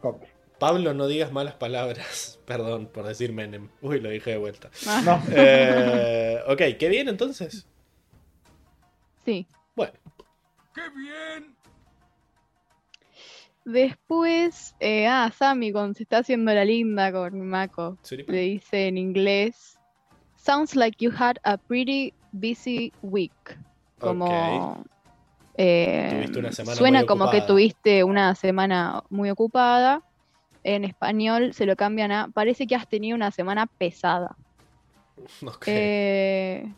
Compro. 0.00 0.28
Pablo, 0.60 0.94
no 0.94 1.08
digas 1.08 1.32
malas 1.32 1.54
palabras. 1.54 2.38
Perdón 2.46 2.86
por 2.86 3.04
decir 3.04 3.32
Menem. 3.32 3.68
Uy, 3.82 3.98
lo 3.98 4.08
dije 4.08 4.30
de 4.30 4.36
vuelta. 4.36 4.70
Ah, 4.86 5.02
No, 5.04 5.20
Eh, 5.32 6.38
ok, 6.46 6.78
qué 6.78 6.88
bien 6.88 7.08
entonces. 7.08 7.66
Sí. 9.24 9.44
Bueno, 9.74 9.94
Después, 13.66 14.76
eh, 14.78 15.08
ah, 15.08 15.32
Sammy, 15.36 15.72
cuando 15.72 15.94
se 15.94 16.04
está 16.04 16.18
haciendo 16.18 16.54
la 16.54 16.64
linda 16.64 17.10
con 17.10 17.40
Mako. 17.48 17.98
Suripa. 18.02 18.30
le 18.32 18.38
dice 18.42 18.86
en 18.86 18.96
inglés, 18.96 19.76
sounds 20.36 20.76
like 20.76 20.96
you 21.04 21.10
had 21.10 21.36
a 21.42 21.56
pretty 21.56 22.14
busy 22.30 22.92
week. 23.02 23.32
Como 23.98 24.84
eh, 25.56 26.26
una 26.36 26.52
suena 26.52 27.04
como 27.06 27.28
que 27.28 27.40
tuviste 27.40 28.04
una 28.04 28.36
semana 28.36 29.02
muy 29.10 29.30
ocupada. 29.30 30.00
En 30.62 30.84
español 30.84 31.52
se 31.52 31.66
lo 31.66 31.74
cambian 31.74 32.12
a 32.12 32.28
parece 32.32 32.68
que 32.68 32.76
has 32.76 32.86
tenido 32.88 33.16
una 33.16 33.32
semana 33.32 33.66
pesada. 33.66 34.36
Ok. 35.44 35.64
Eh, 35.66 36.72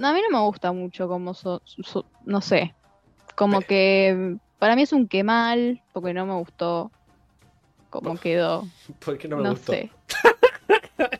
a 0.00 0.12
mí 0.12 0.20
no 0.30 0.38
me 0.38 0.44
gusta 0.46 0.70
mucho 0.70 1.08
como 1.08 1.34
so- 1.34 1.62
so- 1.64 2.04
no 2.24 2.40
sé, 2.40 2.74
como 3.34 3.58
Pe- 3.60 3.66
que 3.66 4.36
para 4.58 4.76
mí 4.76 4.82
es 4.82 4.92
un 4.92 5.06
que 5.08 5.22
mal, 5.24 5.80
porque 5.92 6.12
no 6.14 6.26
me 6.26 6.34
gustó 6.34 6.90
cómo 7.90 8.16
quedó. 8.18 8.66
¿Por 9.04 9.18
qué 9.18 9.28
no 9.28 9.36
me 9.38 9.42
No 9.44 9.50
gustó? 9.50 9.72
sé. 9.72 9.90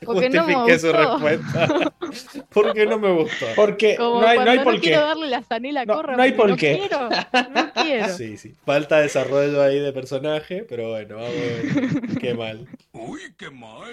Porque 0.05 0.29
no 0.29 0.45
me 0.45 0.55
Justifiqué 0.55 0.79
su 0.81 0.87
gustó. 0.89 1.19
respuesta. 1.19 1.93
¿Por 2.53 2.73
qué 2.75 2.85
no 2.87 2.99
me 2.99 3.13
gustó? 3.13 3.47
Porque 3.55 3.95
Como 3.97 4.21
no 4.21 4.27
hay, 4.27 4.39
no 4.39 4.51
hay 4.51 4.59
no 4.59 4.65
por 4.65 4.75
qué. 4.75 4.81
quiero 4.81 5.03
darle 5.03 5.29
la 5.29 5.43
sanela 5.45 5.83
a 5.83 5.85
No, 5.85 5.95
corra. 5.95 6.17
no 6.17 6.23
hay 6.25 6.33
por 6.33 6.57
qué. 6.57 6.79
quiero, 6.79 7.09
no 7.09 7.73
quiero. 7.73 8.09
Sí, 8.15 8.37
sí. 8.37 8.55
Falta 8.65 8.99
desarrollo 8.99 9.63
ahí 9.63 9.79
de 9.79 9.93
personaje, 9.93 10.65
pero 10.69 10.91
bueno, 10.91 11.17
vamos 11.17 11.31
a 11.31 11.33
ver. 11.33 12.19
Qué 12.21 12.35
mal. 12.35 12.67
Uy, 12.93 13.21
qué 13.39 13.51
mal. 13.51 13.93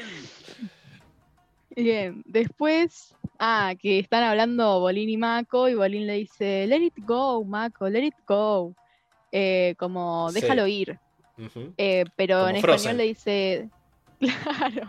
Bien, 1.75 2.23
después, 2.25 3.13
ah, 3.37 3.73
que 3.79 3.99
están 3.99 4.23
hablando 4.23 4.79
Bolín 4.79 5.09
y 5.09 5.17
Mako, 5.17 5.69
y 5.69 5.75
Bolín 5.75 6.07
le 6.07 6.13
dice, 6.13 6.65
let 6.67 6.77
it 6.83 6.93
go, 7.05 7.43
Mako, 7.43 7.89
let 7.89 8.03
it 8.05 8.15
go. 8.27 8.73
Eh, 9.37 9.75
como, 9.77 10.29
Sí. 10.31 10.39
déjalo 10.39 10.65
ir. 10.65 10.97
Eh, 11.77 12.05
pero 12.15 12.37
Como 12.37 12.49
en 12.51 12.61
Frozen. 12.61 12.75
español 12.79 12.97
le 12.97 13.03
dice, 13.03 13.69
claro. 14.21 14.87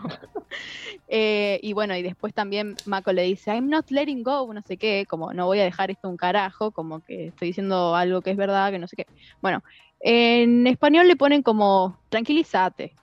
Eh, 1.09 1.59
y 1.61 1.73
bueno, 1.73 1.97
y 1.97 2.01
después 2.01 2.33
también 2.33 2.75
Mako 2.85 3.11
le 3.11 3.23
dice, 3.23 3.51
I'm 3.51 3.69
not 3.69 3.91
letting 3.91 4.23
go, 4.23 4.53
no 4.53 4.61
sé 4.61 4.77
qué, 4.77 5.05
como 5.09 5.33
no 5.33 5.47
voy 5.47 5.59
a 5.59 5.65
dejar 5.65 5.91
esto 5.91 6.07
un 6.07 6.15
carajo, 6.15 6.71
como 6.71 7.01
que 7.01 7.27
estoy 7.27 7.49
diciendo 7.49 7.93
algo 7.93 8.21
que 8.21 8.31
es 8.31 8.37
verdad, 8.37 8.71
que 8.71 8.79
no 8.79 8.87
sé 8.87 8.95
qué. 8.95 9.05
Bueno, 9.41 9.61
en 9.99 10.65
español 10.65 11.09
le 11.09 11.17
ponen 11.17 11.41
como, 11.43 11.99
tranquilízate, 12.07 12.93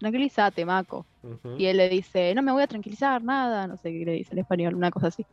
tranquilízate, 0.00 0.64
Mako. 0.64 1.06
Y 1.58 1.66
él 1.66 1.76
le 1.76 1.88
dice, 1.88 2.34
no 2.34 2.42
me 2.42 2.50
voy 2.50 2.62
a 2.64 2.66
tranquilizar, 2.66 3.22
nada, 3.22 3.68
no 3.68 3.76
sé 3.76 3.92
qué 3.92 4.04
le 4.04 4.12
dice 4.14 4.32
en 4.32 4.40
español, 4.40 4.74
una 4.74 4.90
cosa 4.90 5.08
así. 5.08 5.24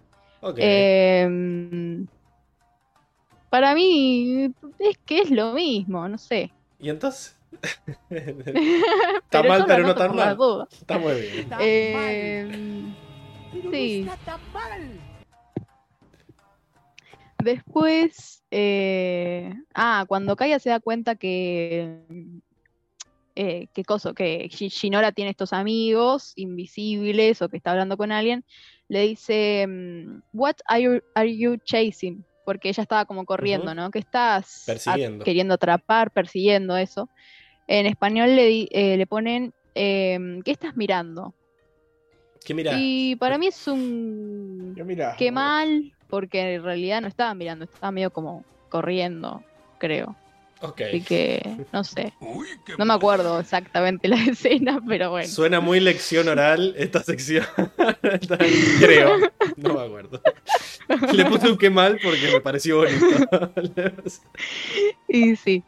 Eh, 0.58 2.06
para 3.56 3.74
mí 3.74 4.52
es 4.80 4.98
que 5.06 5.22
es 5.22 5.32
lo 5.32 5.54
mismo, 5.54 6.06
no 6.10 6.18
sé. 6.18 6.52
¿Y 6.78 6.90
entonces? 6.90 7.40
Está 8.10 8.52
Pero 9.32 9.48
mal, 9.48 9.64
pero 9.66 9.84
no 9.88 9.96
tan 9.96 10.14
mal. 10.14 10.38
Está 10.70 10.98
muy 10.98 11.14
bien. 11.14 11.40
Está 11.40 11.58
Eh, 11.62 12.50
sí. 13.72 14.04
no 14.04 14.12
está 14.12 14.18
tan 14.26 14.42
mal. 14.52 15.00
Después, 17.42 18.44
eh, 18.52 19.54
ah, 19.74 20.04
cuando 20.06 20.36
Kaya 20.36 20.60
se 20.60 20.70
da 20.72 20.82
cuenta 20.82 21.16
que, 21.16 22.02
eh, 23.36 23.68
que 23.74 23.86
coso, 23.86 24.14
que 24.14 24.50
Shi- 24.50 24.68
Shinora 24.68 25.14
tiene 25.14 25.32
estos 25.32 25.54
amigos 25.54 26.34
invisibles 26.36 27.42
o 27.42 27.48
que 27.48 27.56
está 27.56 27.72
hablando 27.72 27.96
con 27.96 28.12
alguien, 28.12 28.44
le 28.90 29.04
dice, 29.04 29.66
mm, 29.66 30.24
What 30.34 30.56
are 30.68 30.82
you, 30.82 31.02
are 31.14 31.34
you 31.38 31.56
chasing? 31.64 32.26
Porque 32.46 32.70
ella 32.70 32.84
estaba 32.84 33.06
como 33.06 33.26
corriendo. 33.26 33.74
¿no? 33.76 33.92
Que 33.92 34.00
estás 34.00 34.64
queriendo 35.26 35.56
atrapar, 35.56 36.12
persiguiendo 36.12 36.78
eso. 36.78 37.10
En 37.68 37.88
español 37.88 38.36
le, 38.36 38.46
di- 38.46 38.70
eh, 38.72 38.96
le 38.96 39.08
ponen, 39.08 39.52
em, 39.74 40.42
¿qué 40.44 40.52
estás 40.52 40.78
mirando? 40.78 41.34
¿Qué 42.46 42.54
mira? 42.54 42.78
Y 42.80 43.16
para 43.16 43.38
mí 43.40 43.48
es 43.48 43.68
un 43.68 44.74
Yo 44.76 44.86
mira. 44.86 45.16
Qué 45.18 45.32
mal, 45.32 45.92
porque 46.08 46.54
en 46.56 46.64
realidad 46.64 47.02
no 47.02 47.08
estaba 47.08 47.34
mirando, 47.34 47.66
estaba 47.66 47.92
medio 47.92 48.12
como 48.12 48.46
corriendo, 48.70 49.42
creo. 49.80 50.16
Ok. 50.62 50.82
Así 50.82 51.02
que, 51.02 51.66
no 51.74 51.84
sé, 51.84 52.14
Uy, 52.22 52.48
qué 52.66 52.74
no 52.78 52.86
me 52.86 52.94
acuerdo 52.94 53.40
exactamente 53.40 54.08
la 54.08 54.16
escena, 54.26 54.82
pero 54.88 55.12
bueno. 55.12 55.28
Suena 55.28 55.60
muy 55.60 55.80
lección 55.80 56.28
oral 56.28 56.74
esta 56.78 57.04
sección. 57.04 57.46
Creo. 58.80 59.18
No 59.58 59.74
me 59.74 59.82
acuerdo. 59.82 60.22
Le 61.14 61.26
puse 61.26 61.50
un 61.50 61.58
qué 61.58 61.70
mal 61.70 62.00
porque 62.02 62.32
me 62.32 62.42
pareció 62.42 62.78
bonito. 62.78 63.06
Y 65.08 65.36
sí. 65.36 65.64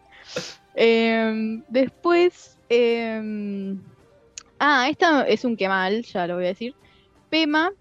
Em, 0.75 1.63
después, 1.67 2.57
em, 2.69 3.81
ah, 4.59 4.87
esta 4.89 5.27
es 5.27 5.43
un 5.43 5.57
que 5.57 5.67
mal, 5.67 6.03
ya 6.03 6.27
lo 6.27 6.35
voy 6.35 6.45
a 6.45 6.49
decir. 6.49 6.75
Pema 7.29 7.71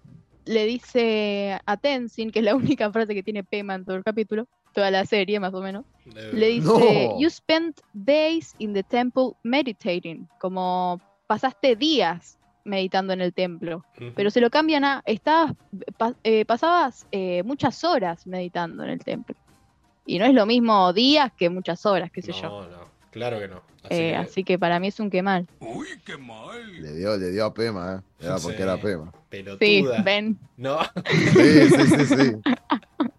le 0.45 0.65
dice 0.65 1.59
a 1.65 1.77
Tenzin, 1.77 2.31
que 2.31 2.39
es 2.39 2.45
la 2.45 2.55
única 2.55 2.91
frase 2.91 3.13
que 3.13 3.23
tiene 3.23 3.43
Pema 3.43 3.75
en 3.75 3.85
todo 3.85 3.95
el 3.95 4.03
capítulo, 4.03 4.47
toda 4.77 4.91
la 4.91 5.05
serie 5.07 5.39
más 5.39 5.55
o 5.55 5.61
menos. 5.61 5.85
Le 6.33 6.47
dice, 6.49 6.67
No. 6.67 7.19
You 7.19 7.31
spent 7.31 7.81
days 7.93 8.53
in 8.59 8.73
the 8.75 8.83
temple 8.83 9.31
meditating, 9.41 10.27
como 10.39 11.01
pasaste 11.25 11.75
días 11.75 12.37
meditando 12.63 13.11
en 13.13 13.21
el 13.21 13.33
templo, 13.33 13.83
pero 14.15 14.29
se 14.29 14.39
lo 14.39 14.51
cambian 14.51 14.83
a, 14.83 15.01
estabas, 15.07 15.53
pa- 15.97 16.13
eh, 16.23 16.45
pasabas 16.45 17.07
eh, 17.11 17.41
muchas 17.43 17.83
horas 17.83 18.27
meditando 18.27 18.83
en 18.83 18.91
el 18.91 18.99
templo. 18.99 19.35
Y 20.05 20.19
no 20.19 20.25
es 20.25 20.33
lo 20.35 20.45
mismo 20.45 20.93
días 20.93 21.31
que 21.35 21.49
muchas 21.49 21.83
horas, 21.87 22.11
qué 22.11 22.21
sé 22.21 22.33
yo. 22.33 22.43
No, 22.47 22.67
no, 22.67 22.77
claro 23.09 23.39
que 23.39 23.47
no. 23.47 23.55
Así 23.83 23.95
Eh, 23.95 24.09
que- 24.11 24.15
así 24.15 24.43
que 24.43 24.59
para 24.59 24.79
mí 24.79 24.89
es 24.89 24.99
un 24.99 25.09
que 25.09 25.23
mal. 25.23 25.47
Uy, 25.59 25.87
qué 26.05 26.17
mal. 26.17 26.81
Le 26.83 26.91
dio, 26.97 27.17
le 27.17 27.31
dio 27.31 27.45
a 27.45 27.53
Pema, 27.53 27.95
¿eh? 27.95 28.25
Era 28.25 28.37
porque 28.37 28.57
Sí. 28.57 28.63
era 28.63 28.77
Pema. 28.77 29.11
pelotuda. 29.29 29.57
Sí, 29.59 29.83
ven. 30.05 30.37
No, 30.55 30.77
Sí, 31.33 31.69
sí, 31.69 31.87
sí, 31.87 32.05
sí. 32.05 32.31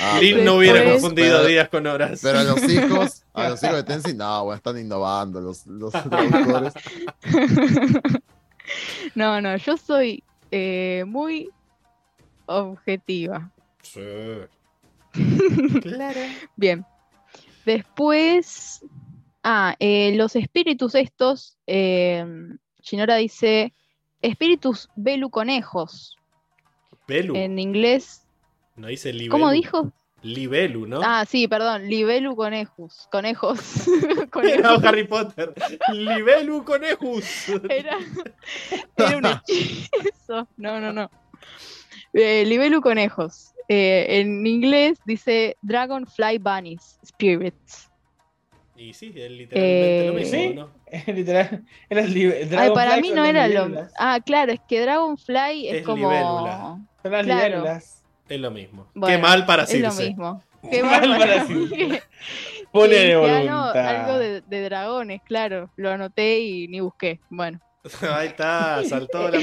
Ah, 0.00 0.18
Lin 0.20 0.44
no 0.44 0.54
hubiera 0.56 0.80
Después- 0.80 1.00
confundido 1.00 1.36
pero- 1.38 1.48
días 1.48 1.68
con 1.68 1.86
horas. 1.86 2.20
Pero 2.22 2.38
a 2.40 2.44
los 2.44 2.62
hijos, 2.68 3.22
a 3.34 3.48
los 3.50 3.62
hijos 3.62 3.76
de 3.76 3.82
Tenzin, 3.84 4.16
no, 4.16 4.44
bueno, 4.44 4.56
están 4.56 4.78
innovando 4.78 5.40
los, 5.40 5.66
los 5.66 5.92
traductores. 6.10 6.74
No, 9.16 9.40
no, 9.40 9.56
yo 9.56 9.76
soy 9.76 10.22
eh, 10.52 11.04
muy 11.06 11.50
objetiva. 12.46 13.50
Sí. 13.82 14.00
claro. 15.82 16.20
Bien. 16.56 16.84
Después. 17.64 18.84
Ah, 19.42 19.74
eh, 19.80 20.12
los 20.16 20.36
espíritus 20.36 20.94
estos. 20.94 21.56
Eh, 21.66 22.24
Shinora 22.82 23.16
dice. 23.16 23.72
Espíritus 24.22 24.88
Belu 24.96 25.30
conejos. 25.30 26.16
Belu. 27.08 27.34
En 27.34 27.58
inglés. 27.58 28.22
No 28.76 28.86
dice 28.88 29.12
libelu. 29.12 29.30
¿Cómo 29.32 29.50
dijo? 29.50 29.92
Libelu, 30.22 30.86
¿no? 30.86 31.00
Ah, 31.02 31.24
sí, 31.26 31.48
perdón. 31.48 31.88
Libelu 31.88 32.36
conejos. 32.36 33.08
Conejos. 33.10 33.86
Era. 34.44 34.74
Harry 34.74 35.04
Potter. 35.06 35.54
Libelu 35.92 36.62
conejus. 36.64 37.48
Era, 37.70 37.96
era 38.96 39.16
un 39.16 39.24
hechizo. 39.26 40.46
No, 40.58 40.78
no, 40.80 40.92
no. 40.92 41.10
Eh, 42.12 42.44
libelu 42.46 42.80
conejos. 42.82 43.52
Eh, 43.68 44.06
en 44.20 44.46
inglés 44.46 44.98
dice 45.06 45.56
Dragonfly 45.62 46.38
Bunnies 46.38 46.98
Spirits. 47.06 47.88
Y 48.76 48.92
sí, 48.94 49.12
es 49.14 49.30
literalmente 49.30 50.06
lo 50.06 50.12
Eh, 50.12 50.20
mismo, 50.20 50.38
¿Sí? 50.38 50.54
¿no? 50.54 50.70
Literal. 51.14 51.64
Era 51.88 52.62
Ay, 52.62 52.70
para 52.74 52.96
mí 52.98 53.10
no 53.10 53.24
era 53.24 53.46
lo. 53.46 53.66
libélulas. 53.68 53.92
Ah, 53.98 54.20
claro, 54.24 54.52
es 54.52 54.60
que 54.68 54.80
Dragonfly 54.80 55.68
es, 55.68 55.74
Es 55.76 55.82
como. 55.86 56.10
libélula. 56.10 56.78
Son 57.02 57.12
las 57.12 57.24
claro. 57.24 57.44
libélulas. 57.46 57.99
Es 58.30 58.40
lo 58.40 58.50
mismo. 58.52 58.86
Qué 59.06 59.18
mal 59.18 59.44
para 59.44 59.64
Es 59.64 59.74
lo 59.80 59.90
Circe. 59.90 60.08
mismo. 60.08 60.42
Qué 60.70 60.82
mal 60.82 61.08
mal 61.08 61.18
para 61.18 61.46
Circe. 61.46 62.02
Pone 62.72 62.94
de 62.94 63.14
ah, 63.14 63.16
no, 63.16 63.58
voluntad. 63.58 63.86
algo 63.88 64.18
de, 64.18 64.40
de 64.42 64.62
dragones, 64.62 65.20
claro. 65.22 65.70
Lo 65.76 65.90
anoté 65.90 66.38
y 66.38 66.68
ni 66.68 66.78
busqué. 66.78 67.18
Bueno. 67.28 67.60
Ahí 68.02 68.28
está, 68.28 68.84
saltó 68.84 69.28
la. 69.28 69.40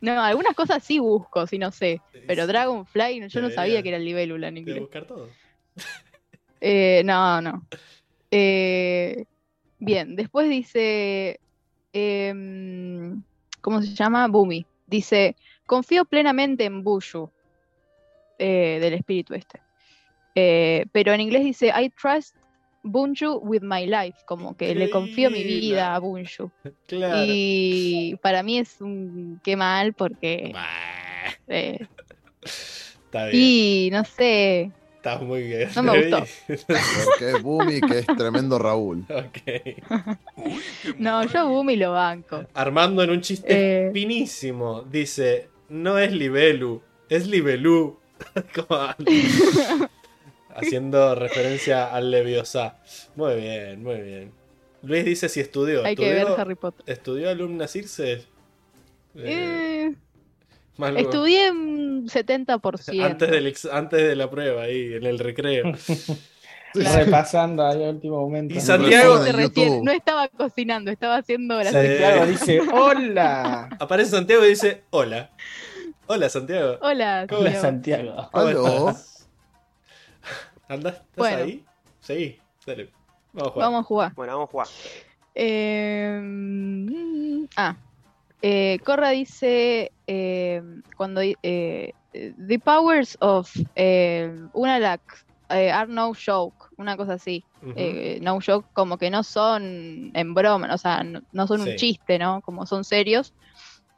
No, 0.00 0.22
algunas 0.22 0.54
cosas 0.54 0.84
sí 0.84 0.98
busco, 1.00 1.46
si 1.48 1.58
no 1.58 1.72
sé. 1.72 2.00
Pero 2.28 2.46
Dragonfly, 2.46 3.28
yo 3.28 3.40
no 3.40 3.50
sabía 3.50 3.82
que 3.82 3.88
era 3.88 3.98
libélula 3.98 4.48
en 4.48 4.58
inglés. 4.58 4.80
buscar 4.80 5.04
todo. 5.06 5.28
Eh, 6.60 7.02
no, 7.04 7.40
no. 7.40 7.66
Eh, 8.30 9.24
bien, 9.78 10.14
después 10.14 10.48
dice, 10.48 11.40
em, 11.92 13.22
¿cómo 13.60 13.82
se 13.82 13.94
llama? 13.94 14.28
Bumi. 14.28 14.64
Dice, 14.86 15.34
confío 15.66 16.04
plenamente 16.04 16.64
en 16.64 16.82
Bushu, 16.82 17.30
eh, 18.38 18.78
del 18.80 18.94
espíritu 18.94 19.34
este. 19.34 19.60
Eh, 20.34 20.86
pero 20.92 21.12
en 21.12 21.20
inglés 21.20 21.44
dice, 21.44 21.72
I 21.76 21.90
trust 21.90 22.36
Bunju 22.84 23.38
with 23.42 23.62
my 23.62 23.86
life, 23.86 24.18
como 24.26 24.56
que 24.56 24.74
le 24.74 24.90
confío 24.90 25.30
mi 25.30 25.44
vida 25.44 25.94
a 25.94 25.98
Bunju. 25.98 26.50
Claro. 26.86 27.24
Y 27.26 28.16
para 28.22 28.42
mí 28.42 28.58
es 28.58 28.80
un 28.80 29.40
qué 29.44 29.56
mal 29.56 29.92
porque... 29.92 30.52
Eh, 31.48 31.86
Está 32.42 33.26
bien. 33.26 33.30
y 33.42 33.90
no 33.92 34.04
sé, 34.04 34.72
Estás 34.96 35.20
muy 35.20 35.42
bien. 35.42 35.68
No 35.74 35.82
me 35.82 36.00
gustó. 36.00 36.24
Porque 36.46 37.30
es 37.30 37.42
Bumi, 37.42 37.80
que 37.80 37.98
es 37.98 38.06
tremendo 38.06 38.56
Raúl. 38.56 39.04
ok. 39.10 39.76
uy, 40.36 40.60
no, 40.98 41.24
yo 41.26 41.40
a 41.40 41.44
Bumi 41.44 41.74
lo 41.74 41.90
banco. 41.92 42.44
Armando 42.54 43.02
en 43.02 43.10
un 43.10 43.20
chiste 43.20 43.88
Eh. 43.88 43.90
finísimo. 43.92 44.82
Dice, 44.82 45.48
no 45.72 45.98
es 45.98 46.12
Libelu, 46.12 46.82
es 47.08 47.26
Libelú. 47.26 47.98
Haciendo 50.54 51.14
referencia 51.14 51.92
al 51.94 52.10
Leviosa. 52.10 52.78
Muy 53.16 53.36
bien, 53.36 53.82
muy 53.82 54.00
bien. 54.00 54.32
Luis 54.82 55.04
dice 55.04 55.28
si 55.28 55.40
estudió. 55.40 55.84
Hay 55.84 55.96
que 55.96 56.02
ver 56.08 56.18
¿Estudió, 56.18 56.38
Harry 56.40 56.54
Potter. 56.54 56.84
¿Estudió 56.86 57.30
alumna 57.30 57.66
Circe? 57.68 58.12
Eh, 59.14 59.16
Eh, 59.16 59.94
estudié 60.98 61.50
un 61.50 62.08
70%. 62.08 63.02
antes, 63.04 63.30
del 63.30 63.46
ex- 63.46 63.64
antes 63.66 64.02
de 64.02 64.16
la 64.16 64.30
prueba, 64.30 64.62
ahí, 64.62 64.94
en 64.94 65.04
el 65.06 65.18
recreo. 65.18 65.72
repasando 66.74 67.66
ahí 67.66 67.82
al 67.84 67.94
último 67.96 68.20
momento. 68.20 68.54
Y 68.54 68.60
Santiago- 68.60 69.18
de 69.20 69.32
Recién, 69.32 69.84
no 69.84 69.90
estaba 69.92 70.28
cocinando, 70.28 70.90
estaba 70.90 71.16
haciendo 71.16 71.56
la 71.56 71.64
Sí. 71.64 71.70
Santiago 71.72 72.26
dice, 72.26 72.60
hola. 72.72 73.68
Aparece 73.80 74.10
Santiago 74.10 74.44
y 74.44 74.48
dice: 74.48 74.82
Hola. 74.90 75.30
Hola, 76.06 76.28
Santiago. 76.28 76.76
Hola, 76.82 77.26
¿Cómo 77.28 77.40
Hola. 77.42 77.60
Santiago. 77.60 78.28
¿Cómo 78.32 78.46
Aló. 78.46 78.88
estás? 78.90 79.28
¿Andás? 80.68 80.94
¿Estás 80.94 81.16
Bueno. 81.16 81.44
ahí? 81.44 81.64
Seguí. 82.00 82.38
Dale. 82.66 82.90
Vamos 83.32 83.48
a 83.48 83.52
jugar. 83.52 83.64
Vamos 83.66 83.80
a 83.80 83.84
jugar. 83.84 84.12
Bueno, 84.14 84.32
vamos 84.34 84.48
a 84.48 84.52
jugar. 84.52 84.66
Eh, 85.34 86.20
ah, 87.56 87.76
eh, 88.42 88.78
Corra 88.84 89.10
dice 89.10 89.90
eh, 90.06 90.62
cuando 90.96 91.22
eh, 91.22 91.94
the 92.12 92.58
powers 92.58 93.16
of 93.20 93.50
eh, 93.74 94.30
una 94.52 94.78
lac 94.78 95.00
eh, 95.52 95.70
are 95.70 95.90
no 95.92 96.12
joke, 96.14 96.66
una 96.76 96.96
cosa 96.96 97.14
así. 97.14 97.44
Eh, 97.76 98.18
no 98.22 98.38
joke, 98.44 98.66
como 98.72 98.98
que 98.98 99.10
no 99.10 99.22
son 99.22 100.10
en 100.14 100.34
broma, 100.34 100.72
o 100.74 100.78
sea, 100.78 101.02
no, 101.04 101.22
no 101.32 101.46
son 101.46 101.62
Sí. 101.62 101.70
un 101.70 101.76
chiste, 101.76 102.18
¿no? 102.18 102.40
Como 102.42 102.66
son 102.66 102.84
serios. 102.84 103.34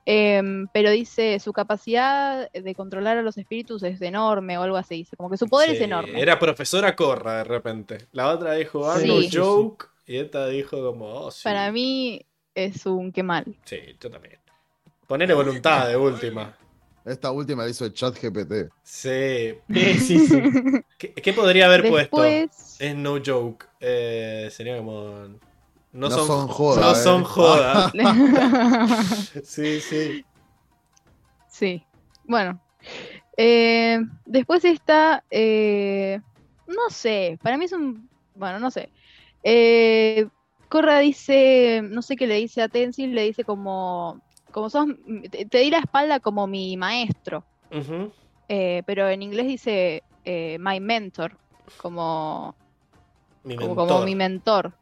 Em, 0.06 0.66
pero 0.74 0.90
dice 0.90 1.38
su 1.40 1.54
capacidad 1.54 2.50
de 2.52 2.74
controlar 2.74 3.16
a 3.16 3.22
los 3.22 3.38
espíritus 3.38 3.82
es 3.84 4.02
enorme 4.02 4.58
o 4.58 4.62
algo 4.62 4.76
así. 4.76 4.96
Dice, 4.96 5.16
como 5.16 5.30
que 5.30 5.38
su 5.38 5.46
poder 5.48 5.70
es 5.70 5.80
enorme. 5.80 6.20
Era 6.20 6.38
profesora 6.38 6.94
Corra 6.94 7.38
de 7.38 7.44
repente. 7.44 7.98
La 8.12 8.28
otra 8.28 8.52
dijo, 8.52 8.94
Sí. 8.98 9.06
no 9.08 9.14
joke. 9.44 9.86
Y 10.06 10.18
esta 10.18 10.46
dijo 10.48 10.76
como, 10.92 11.06
oh, 11.06 11.30
sí. 11.30 11.40
Para 11.44 11.72
mí 11.72 12.20
es 12.54 12.84
un 12.84 13.12
qué 13.12 13.22
mal. 13.22 13.46
Sí, 13.64 13.78
yo 13.98 14.10
también. 14.10 14.38
Ponele 15.06 15.32
voluntad 15.32 15.88
de 15.88 15.96
última. 15.96 16.54
Esta 17.04 17.30
última 17.30 17.64
la 17.64 17.70
hizo 17.70 17.84
el 17.84 17.92
chat 17.92 18.14
GPT. 18.18 18.72
Sí. 18.82 19.54
Sí, 19.68 19.94
sí, 19.98 20.26
sí. 20.26 20.42
¿Qué, 20.98 21.12
qué 21.12 21.32
podría 21.32 21.66
haber 21.66 21.88
puesto? 21.88 22.24
Es 22.24 22.96
no 22.96 23.18
joke. 23.24 23.66
Eh, 23.80 24.48
sería 24.50 24.78
como. 24.78 25.28
No, 25.92 26.08
No 26.08 26.10
son, 26.10 26.26
son 26.26 26.48
joda, 26.48 26.80
No 26.80 26.92
eh. 26.92 26.94
son 26.96 27.24
joda. 27.24 27.92
sí, 29.44 29.80
sí. 29.80 30.24
sí, 31.48 31.84
bueno. 32.24 32.60
Eh, 33.36 34.00
después 34.26 34.64
está, 34.64 35.24
eh, 35.30 36.20
no 36.66 36.90
sé, 36.90 37.38
para 37.42 37.56
mí 37.58 37.66
es 37.66 37.72
un, 37.72 38.08
bueno, 38.34 38.58
no 38.58 38.70
sé. 38.70 38.90
Eh, 39.42 40.26
Corra 40.68 40.98
dice, 40.98 41.80
no 41.84 42.02
sé 42.02 42.16
qué 42.16 42.26
le 42.26 42.36
dice 42.36 42.62
a 42.62 42.68
Tenzin, 42.68 43.14
le 43.14 43.22
dice 43.22 43.44
como, 43.44 44.20
como 44.54 44.70
sos, 44.70 44.86
te, 45.32 45.46
te 45.46 45.58
di 45.58 45.68
la 45.70 45.78
espalda 45.80 46.20
como 46.20 46.46
mi 46.46 46.76
maestro, 46.76 47.44
eh, 48.48 48.84
pero 48.86 49.08
en 49.08 49.20
inglés 49.20 49.48
dice 49.48 50.04
eh, 50.24 50.56
my 50.60 50.78
mentor, 50.78 51.36
como, 51.76 52.54
Mi 53.42 53.56
como, 53.56 53.70
mentor. 53.74 53.88
como 53.88 54.04
mi 54.04 54.14
mentor. 54.14 54.72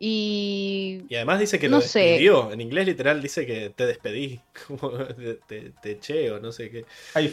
Y 0.00 1.04
Y 1.08 1.14
además 1.16 1.40
dice 1.40 1.58
que 1.58 1.68
No 1.68 1.76
lo 1.78 1.82
sé. 1.82 2.00
despidió. 2.00 2.50
En 2.52 2.60
inglés 2.60 2.86
literal 2.86 3.20
dice 3.20 3.44
que 3.44 3.70
te 3.70 3.84
despedí. 3.84 4.40
Como 4.68 4.90
te, 4.92 5.34
te, 5.46 5.72
te 5.82 5.90
eché 5.90 6.30
o 6.30 6.38
no 6.40 6.52
sé 6.52 6.70
qué. 6.70 6.84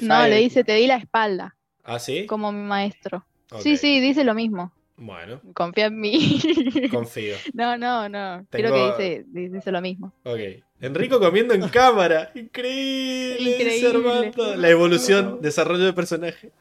No, 0.01 0.27
le 0.27 0.37
dice, 0.37 0.63
te 0.63 0.73
di 0.73 0.87
la 0.87 0.95
espalda 0.97 1.55
¿Ah, 1.83 1.99
sí? 1.99 2.25
como 2.25 2.51
mi 2.51 2.63
maestro. 2.63 3.23
Sí, 3.59 3.77
sí, 3.77 3.99
dice 3.99 4.23
lo 4.23 4.33
mismo. 4.33 4.71
Bueno, 4.97 5.41
Confía 5.53 5.85
en 5.87 5.99
mí. 5.99 6.39
confío. 6.91 7.35
no, 7.53 7.77
no, 7.77 8.09
no. 8.09 8.45
Tengo- 8.49 8.69
Creo 8.69 8.73
que 8.97 9.23
dice, 9.29 9.49
dice 9.51 9.71
lo 9.71 9.81
mismo. 9.81 10.11
Ok. 10.23 10.39
Enrico 10.81 11.19
comiendo 11.19 11.53
en 11.53 11.67
cámara. 11.69 12.31
Increíble. 12.35 13.51
Increíble. 13.51 13.87
Armando. 13.89 14.55
La 14.57 14.69
evolución, 14.69 15.39
desarrollo 15.41 15.85
de 15.85 15.93
personaje. 15.93 16.51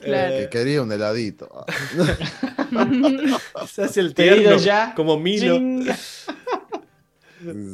Claro. 0.00 0.34
Eh, 0.34 0.38
Que 0.42 0.58
quería 0.58 0.82
un 0.82 0.92
heladito. 0.92 1.64
se 3.66 3.82
hace 3.84 4.00
el 4.00 4.14
tierno 4.14 4.56
ya. 4.58 4.92
como 4.94 5.18
Milo. 5.18 5.56
Ching. 5.56 5.86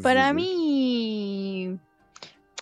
para 0.02 0.28
Sí, 0.30 0.30
sí. 0.30 0.34
mí. 0.36 1.78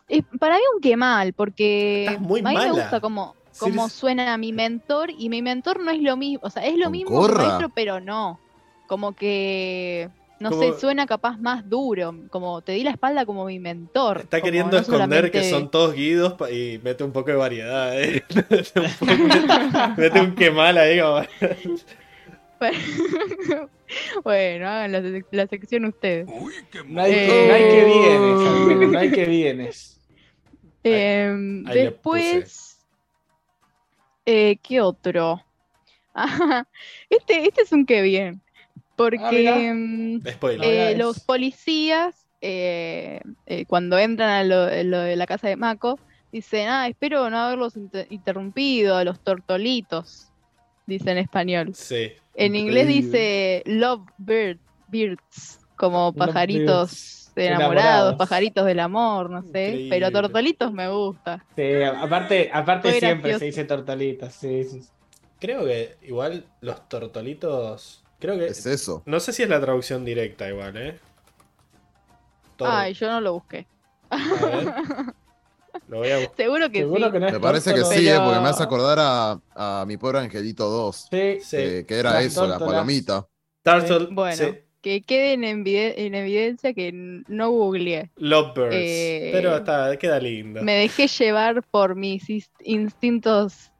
es- 0.08 0.24
para 0.38 0.56
mí 0.56 0.62
un 0.74 0.80
que 0.80 0.96
mal, 0.96 1.32
porque 1.32 2.04
Estás 2.06 2.20
muy 2.20 2.40
a 2.40 2.44
mí 2.44 2.54
mala. 2.54 2.66
me 2.72 2.80
gusta 2.80 3.00
como, 3.00 3.34
Sí, 3.50 3.58
como 3.60 3.84
eres- 3.84 3.92
suena 3.92 4.36
mi 4.38 4.52
mentor 4.52 5.10
y 5.10 5.28
mi 5.28 5.42
mentor 5.42 5.80
no 5.80 5.90
es 5.90 6.00
lo 6.00 6.16
mismo, 6.16 6.40
o 6.42 6.50
sea, 6.50 6.64
es 6.66 6.76
lo 6.76 6.90
mismo 6.90 7.26
que 7.26 7.32
maestro, 7.34 7.68
pero 7.74 8.00
no. 8.00 8.38
Como 8.86 9.12
que, 9.14 10.08
no 10.42 10.50
Como- 10.50 10.74
sé, 10.74 10.80
suena 10.80 11.06
capaz 11.06 11.38
más 11.38 11.68
duro, 11.68 12.14
como 12.28 12.60
te 12.60 12.72
di 12.72 12.84
la 12.84 12.90
espalda 12.90 13.24
como 13.24 13.46
mi 13.46 13.58
mentor. 13.58 14.18
Está 14.22 14.38
como 14.40 14.44
queriendo 14.46 14.72
no 14.76 14.82
esconder 14.82 15.30
que 15.30 15.48
son 15.48 15.70
todos 15.70 15.94
guidos 15.94 16.34
y 16.50 16.78
mete 16.82 17.04
un 17.04 17.12
poco 17.12 17.30
de 17.30 17.36
variedad. 17.36 17.98
¿eh? 18.02 18.22
mete, 18.34 18.80
un 18.80 18.92
poco- 18.98 19.94
mete 19.96 20.20
un 20.20 20.34
quemal 20.34 20.76
ahí. 20.78 21.00
como- 21.00 21.22
bueno, 24.24 24.68
hagan 24.68 24.92
la, 24.92 25.22
la 25.30 25.46
sección 25.46 25.84
ustedes. 25.86 26.26
No 26.86 27.02
hay, 27.02 27.12
Eh, 27.12 27.26
que, 27.28 27.48
no 27.48 27.54
hay 27.54 27.68
que 27.68 27.84
vienes, 27.84 28.48
al 28.48 28.66
menos, 28.66 28.92
no 28.92 28.98
hay 28.98 29.10
que 29.12 29.24
vienes. 29.24 29.88
Em, 30.84 31.64
ahí 31.68 31.78
después, 31.84 32.80
eh, 34.26 34.56
¿qué 34.62 34.80
otro? 34.80 35.42
Ah, 36.14 36.66
este, 37.08 37.46
este 37.46 37.62
es 37.62 37.72
un 37.72 37.86
que 37.86 38.02
bien, 38.02 38.41
porque 39.10 39.48
Ah, 39.48 39.58
em, 39.60 40.20
Spoiler. 40.26 40.68
eh, 40.92 40.96
los 40.96 41.20
policías, 41.20 42.14
eh, 42.40 43.20
eh, 43.46 43.64
cuando 43.66 43.98
entran 43.98 44.30
a 44.30 44.44
lo, 44.44 44.82
lo 44.84 45.00
de 45.00 45.16
la 45.16 45.26
casa 45.26 45.48
de 45.48 45.56
Mako, 45.56 45.98
dicen, 46.32 46.68
ah, 46.68 46.88
espero 46.88 47.28
no 47.30 47.38
haberlos 47.38 47.76
inter- 47.76 48.06
interrumpido 48.10 48.96
a 48.96 49.04
los 49.04 49.20
tortolitos, 49.20 50.28
dice 50.86 51.10
en 51.10 51.18
español. 51.18 51.74
Sí. 51.74 52.12
En 52.34 52.56
inglés 52.56 52.86
dice 52.86 53.62
love 53.66 54.02
bird, 54.18 54.58
birds, 54.88 55.60
como 55.76 56.06
Love 56.06 56.16
pajaritos 56.16 57.30
enamorados, 57.36 57.60
Enamorados. 57.72 58.14
pajaritos 58.16 58.64
del 58.66 58.80
amor, 58.80 59.30
no 59.30 59.42
sé. 59.42 59.68
Increíble. 59.68 59.88
Pero 59.90 60.10
tortolitos 60.10 60.72
me 60.72 60.88
gusta. 60.88 61.44
Sí, 61.56 61.82
aparte, 61.82 62.50
aparte 62.52 62.90
siempre 62.98 63.30
gracioso. 63.32 63.38
se 63.38 63.44
dice 63.46 63.64
sí. 64.30 64.64
sí. 64.64 64.82
Creo 65.38 65.64
que 65.64 65.96
igual 66.02 66.44
los 66.60 66.88
tortolitos. 66.88 68.01
Creo 68.22 68.38
que. 68.38 68.46
Es 68.46 68.64
eso. 68.66 69.02
No 69.04 69.18
sé 69.20 69.32
si 69.32 69.42
es 69.42 69.48
la 69.48 69.60
traducción 69.60 70.04
directa 70.04 70.48
igual, 70.48 70.76
¿eh? 70.76 70.98
Ay, 72.60 72.94
yo 72.94 73.08
no 73.10 73.20
lo 73.20 73.32
busqué. 73.34 73.66
A 74.10 74.16
ver. 74.46 74.72
Lo 75.88 75.98
voy 75.98 76.10
a 76.10 76.18
buscar. 76.18 76.36
Seguro 76.36 76.70
que 76.70 76.78
Seguro 76.78 77.06
sí. 77.06 77.12
que 77.12 77.18
no 77.20 77.30
Me 77.32 77.40
parece 77.40 77.74
que 77.74 77.84
sí, 77.84 78.08
eh, 78.08 78.16
porque 78.22 78.38
me 78.40 78.48
hace 78.48 78.62
acordar 78.62 78.98
a, 79.00 79.40
a 79.80 79.84
mi 79.86 79.96
pobre 79.96 80.20
Angelito 80.20 80.68
2. 80.68 81.08
Sí, 81.10 81.38
Sí. 81.40 81.56
eh, 81.58 81.84
que 81.88 81.98
era 81.98 82.12
Las 82.12 82.24
eso, 82.26 82.46
la 82.46 82.58
palomita. 82.60 83.26
Turtle. 83.64 84.06
Bueno, 84.12 84.36
sí. 84.36 84.58
que 84.80 85.02
queden 85.02 85.42
en, 85.42 85.64
en 85.66 86.14
evidencia 86.14 86.72
que 86.74 86.92
no 86.92 87.50
googleé. 87.50 88.10
Lovebirds. 88.16 88.74
Eh, 88.76 89.30
Pero 89.32 89.56
está, 89.56 89.96
queda 89.96 90.20
lindo. 90.20 90.62
Me 90.62 90.74
dejé 90.76 91.08
llevar 91.08 91.64
por 91.64 91.96
mis 91.96 92.30
is- 92.30 92.50
instintos 92.60 93.71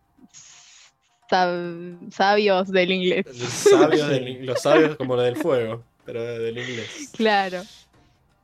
sab- 1.33 2.11
sabios 2.12 2.70
del 2.70 2.93
inglés. 2.93 3.25
Los 3.27 3.49
sabios, 3.49 4.09
del- 4.09 4.47
los 4.47 4.61
sabios 4.61 4.97
como 4.97 5.17
lo 5.17 5.23
del 5.23 5.36
fuego, 5.36 5.83
pero 6.05 6.23
del 6.23 6.59
inglés. 6.59 7.11
Claro. 7.17 7.62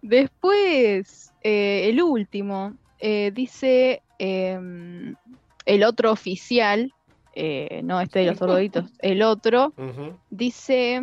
Después, 0.00 1.32
eh, 1.42 1.88
el 1.90 2.00
último, 2.02 2.74
eh, 2.98 3.30
dice 3.34 4.02
em, 4.18 5.14
el 5.66 5.84
otro 5.84 6.10
oficial, 6.12 6.92
eh, 7.34 7.82
no 7.84 8.00
este 8.00 8.20
de 8.20 8.26
los 8.26 8.38
sorditos, 8.38 8.90
el 9.00 9.22
otro, 9.22 9.72
dice 10.30 11.02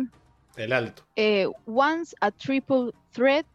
El 0.56 0.72
alto. 0.72 1.02
eh, 1.16 1.46
once 1.66 2.14
a 2.20 2.30
triple 2.30 2.90
threat, 3.12 3.46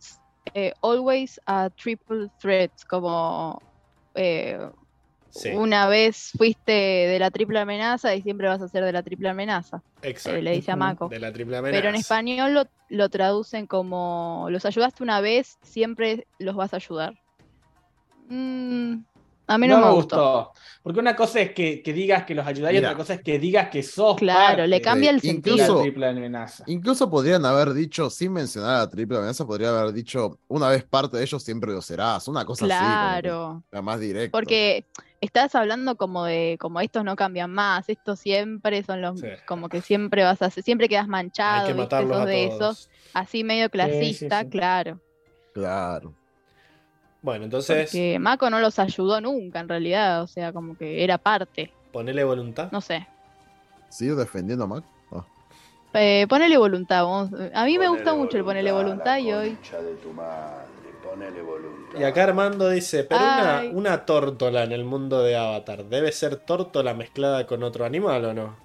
eh, 0.53 0.71
always 0.81 1.39
a 1.47 1.69
triple 1.71 2.27
threat, 2.39 2.71
como 2.87 3.61
eh, 4.15 4.57
Sí, 5.33 5.49
una 5.49 5.87
vez 5.87 6.31
fuiste 6.37 6.71
de 6.71 7.17
la 7.19 7.31
triple 7.31 7.59
amenaza 7.59 8.13
y 8.15 8.21
siempre 8.21 8.47
vas 8.47 8.61
a 8.61 8.67
ser 8.67 8.83
de 8.83 8.91
la 8.91 9.01
triple 9.01 9.29
amenaza, 9.29 9.81
exacto. 10.01 10.37
eh, 10.37 10.41
le 10.41 10.51
dice 10.51 10.71
a 10.71 10.75
Mako. 10.75 11.07
De 11.09 11.19
la 11.19 11.31
triple 11.31 11.57
amenaza. 11.57 11.77
Pero 11.79 11.89
en 11.89 11.95
español 11.95 12.53
lo, 12.53 12.63
lo 12.89 13.09
traducen 13.09 13.65
como 13.65 14.47
los 14.49 14.65
ayudaste 14.65 15.03
una 15.03 15.21
vez, 15.21 15.57
siempre 15.63 16.27
los 16.39 16.55
vas 16.55 16.73
a 16.73 16.77
ayudar. 16.77 17.13
Mm, 18.27 19.03
a 19.47 19.57
mí 19.57 19.67
no, 19.67 19.79
me 19.79 19.91
gustó. 19.91 20.51
Porque 20.81 20.99
una 20.99 21.15
cosa 21.15 21.41
es 21.41 21.51
que, 21.51 21.81
que 21.83 21.91
digas 21.93 22.23
que 22.25 22.33
los 22.33 22.47
ayudas 22.47 22.73
y 22.73 22.77
otra 22.77 22.95
cosa 22.95 23.15
es 23.15 23.21
que 23.21 23.37
digas 23.37 23.69
que 23.69 23.83
sos 23.83 24.15
Claro, 24.15 24.47
parte 24.57 24.67
le 24.67 24.81
cambia 24.81 25.09
el 25.09 25.19
de 25.19 25.27
sentido. 25.27 25.57
la 25.57 25.63
incluso- 25.63 25.81
triple 25.81 26.07
amenaza. 26.07 26.63
Incluso 26.67 27.09
podrían 27.09 27.43
haber 27.45 27.73
dicho, 27.73 28.09
sin 28.09 28.31
mencionar 28.33 28.75
a 28.75 28.79
la 28.79 28.89
triple 28.89 29.17
amenaza, 29.17 29.45
podría 29.45 29.69
haber 29.77 29.93
dicho, 29.93 30.39
una 30.47 30.69
vez 30.69 30.83
parte 30.85 31.17
de 31.17 31.23
ellos 31.23 31.43
siempre 31.43 31.71
lo 31.73 31.81
serás. 31.81 32.27
Una 32.29 32.45
cosa 32.45 32.65
así. 32.65 32.73
como 32.73 32.85
Claro, 32.89 33.63
era 33.71 33.81
más 33.81 33.99
directo. 33.99 34.31
porque 34.37 34.85
estás 35.21 35.55
hablando 35.55 35.95
como 35.95 36.25
de 36.25 36.57
como 36.59 36.81
estos 36.81 37.03
no 37.05 37.15
cambian 37.15 37.51
más, 37.51 37.87
estos 37.89 38.19
siempre 38.19 38.83
son 38.83 39.01
los 39.01 39.19
Sí. 39.19 39.27
como 39.47 39.69
que 39.69 39.81
siempre 39.81 40.23
vas 40.23 40.41
a 40.41 40.49
ser- 40.49 40.63
siempre 40.63 40.89
quedas 40.89 41.05
Hay 41.05 41.09
manchado, 41.09 41.67
que 41.67 41.73
Sos 41.73 41.93
a 41.93 42.25
de 42.25 42.47
todos. 42.47 42.55
esos, 42.55 42.89
así 43.13 43.43
medio 43.43 43.69
clasista, 43.69 44.41
sí. 44.41 44.49
claro. 44.49 44.99
Claro. 45.53 46.13
Bueno, 47.21 47.45
entonces, 47.45 47.91
Que 47.91 48.17
Mako 48.17 48.49
no 48.49 48.59
los 48.59 48.79
ayudó 48.79 49.21
nunca 49.21 49.59
en 49.59 49.69
realidad, 49.69 50.23
o 50.23 50.27
sea, 50.27 50.51
como 50.51 50.75
que 50.75 51.03
era 51.03 51.17
parte, 51.19 51.71
ponele 51.91 52.23
voluntad. 52.23 52.69
no 52.71 52.81
sé. 52.81 53.07
¿Sigo 53.89 54.15
defendiendo 54.15 54.63
a 54.63 54.67
Mac? 54.67 54.83
Ah. 55.11 55.25
Eh, 55.93 56.25
ponele 56.29 56.57
voluntad. 56.57 57.03
vamos. 57.03 57.29
A 57.53 57.65
mí 57.65 57.77
me 57.77 57.89
gusta 57.89 58.15
mucho 58.15 58.37
el 58.37 58.43
ponele 58.45 58.71
voluntad 58.71 59.17
y 59.19 59.33
hoy. 59.33 59.49
de 59.49 59.95
tu 60.01 60.13
madre, 60.13 60.65
ponele 61.11 61.41
voluntad. 61.41 61.99
Y 61.99 62.03
acá 62.03 62.23
Armando 62.23 62.69
dice, 62.69 63.03
pero 63.03 63.21
una, 63.21 63.63
una 63.73 64.05
tórtola 64.05 64.63
en 64.63 64.71
el 64.71 64.83
mundo 64.85 65.21
de 65.21 65.35
Avatar, 65.35 65.85
¿debe 65.85 66.11
ser 66.11 66.37
tórtola 66.37 66.93
mezclada 66.93 67.45
con 67.45 67.63
otro 67.63 67.83
animal 67.85 68.25
o 68.25 68.33
no? 68.33 68.55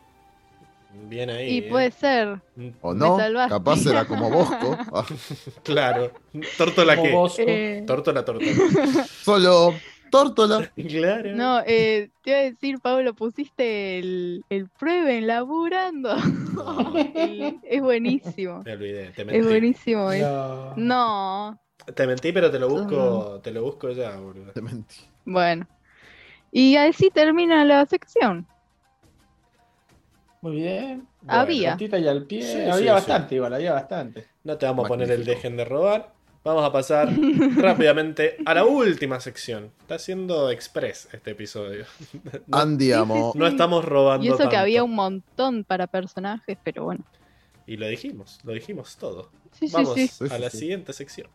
Bien 1.09 1.29
ahí. 1.29 1.49
Y 1.49 1.59
¿eh? 1.59 1.67
puede 1.69 1.91
ser. 1.91 2.41
O 2.81 2.95
Me 2.95 2.99
no, 3.01 3.19
capaz 3.49 3.85
era 3.87 4.05
como 4.09 4.31
Bosco. 4.31 4.77
Ah, 4.93 5.05
Claro. 5.65 6.13
¿Tórtola 6.57 6.97
qué? 7.03 7.15
Eh, 7.39 7.85
Tórtola, 7.87 8.25
tórtola. 8.25 8.53
Solo 9.23 9.75
tórtola. 10.11 10.71
claro. 10.89 11.35
no, 11.35 11.61
eh, 11.67 12.11
te 12.23 12.31
iba 12.31 12.39
a 12.39 12.43
decir, 12.43 12.79
Pablo, 12.81 13.13
pusiste 13.15 13.99
el, 13.99 14.45
el 14.49 14.69
prueben 14.71 15.27
laburando. 15.27 16.15
El- 17.15 17.59
es 17.63 17.83
buenísimo. 17.83 18.63
Me 18.65 18.73
olvidé, 18.73 19.11
te 19.11 19.23
Es 19.23 19.27
mentí. 19.27 19.49
buenísimo. 19.49 20.13
es- 20.13 20.23
No. 20.77 21.59
Te 21.95 22.07
mentí, 22.07 22.33
pero 22.33 22.51
te 22.51 22.59
lo 22.59 22.69
busco, 22.69 23.41
te 23.43 23.51
lo 23.51 23.63
busco 23.63 23.91
ya, 23.91 24.17
boludo. 24.17 24.53
Te 24.53 24.61
mentí. 24.61 24.97
Bueno. 25.25 25.67
Y 26.53 26.77
así 26.77 27.11
termina 27.11 27.65
la 27.65 27.85
sección. 27.87 28.47
Muy 30.41 30.57
bien. 30.57 31.07
Había. 31.27 31.71
Cortita 31.71 31.99
y 31.99 32.09
al 32.09 32.25
pie. 32.25 32.43
Sí, 32.43 32.61
había 32.63 32.77
sí, 32.77 32.87
bastante, 32.87 33.35
igual, 33.35 33.55
había 33.55 33.73
bastante. 33.73 34.27
No 34.45 34.57
te 34.57 34.67
vamos 34.67 34.85
a 34.85 34.89
poner 34.89 35.11
el 35.11 35.25
dejen 35.25 35.57
de 35.57 35.65
robar. 35.65 36.13
Vamos 36.45 36.65
a 36.65 36.71
pasar 36.71 37.09
rápidamente 37.57 38.37
a 38.45 38.55
la 38.55 38.65
última 38.65 39.19
sección. 39.19 39.73
Está 39.81 39.99
siendo 39.99 40.51
express 40.51 41.09
este 41.13 41.33
episodio. 41.33 41.87
No, 42.47 42.59
Andiamo. 42.59 43.33
sí, 43.33 43.39
no 43.39 43.47
estamos 43.49 43.85
robando. 43.85 44.25
Y 44.25 44.29
eso 44.29 44.49
que 44.49 44.57
había 44.57 44.85
un 44.85 44.95
montón 44.95 45.65
para 45.65 45.89
personajes, 45.89 46.57
pero 46.63 46.85
bueno. 46.85 47.05
Y 47.67 47.77
lo 47.77 47.89
dijimos, 47.89 48.39
lo 48.45 48.53
dijimos 48.53 48.97
todo. 48.97 49.31
Sí, 49.51 49.67
sí, 49.67 49.75
Vamos 49.75 49.95
sí. 49.95 50.07
Sí, 50.07 50.25
a 50.31 50.39
la 50.39 50.51
sí. 50.51 50.59
siguiente 50.59 50.93
sección. 50.93 51.29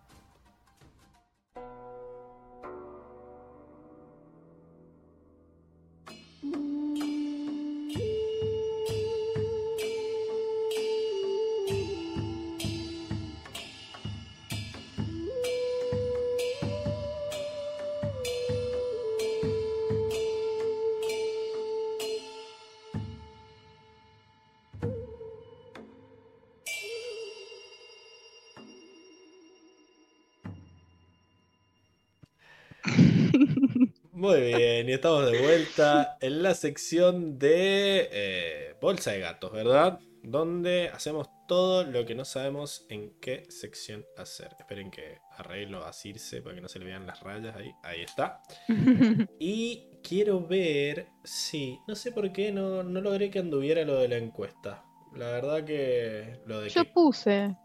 Muy 34.22 34.40
bien, 34.40 34.88
y 34.88 34.94
estamos 34.94 35.32
de 35.32 35.42
vuelta 35.42 36.16
en 36.22 36.44
la 36.44 36.54
sección 36.54 37.40
de 37.40 38.08
eh, 38.12 38.76
Bolsa 38.80 39.14
de 39.14 39.20
Gatos, 39.20 39.52
¿verdad? 39.52 39.98
Donde 40.22 40.90
hacemos 40.94 41.28
todo 41.48 41.84
lo 41.84 42.06
que 42.06 42.14
no 42.14 42.24
sabemos 42.24 42.86
en 42.90 43.20
qué 43.20 43.46
sección 43.50 44.06
hacer. 44.20 44.56
Esperen 44.60 44.92
que 44.92 45.18
arreglo 45.38 45.84
a 45.84 45.92
Circe 45.92 46.44
para 46.44 46.54
que 46.54 46.62
no 46.62 46.68
se 46.68 46.78
le 46.78 46.86
vean 46.86 47.08
las 47.08 47.20
rayas 47.22 47.56
ahí. 47.56 47.72
Ahí 47.82 48.02
está. 48.04 48.44
Y 49.40 49.90
quiero 50.04 50.46
ver 50.46 51.08
si. 51.24 51.80
No 51.88 51.96
sé 51.96 52.12
por 52.12 52.32
qué 52.32 52.52
no, 52.52 52.84
no 52.84 53.02
logré 53.02 53.32
que 53.32 53.40
anduviera 53.40 53.84
lo 53.86 53.96
de 53.96 54.08
la 54.08 54.18
encuesta. 54.18 54.84
La 55.16 55.32
verdad 55.32 55.66
que. 55.66 56.40
Lo 56.46 56.62
de 56.62 56.70
Yo 56.70 56.84
que. 56.84 56.92
puse. 56.92 57.56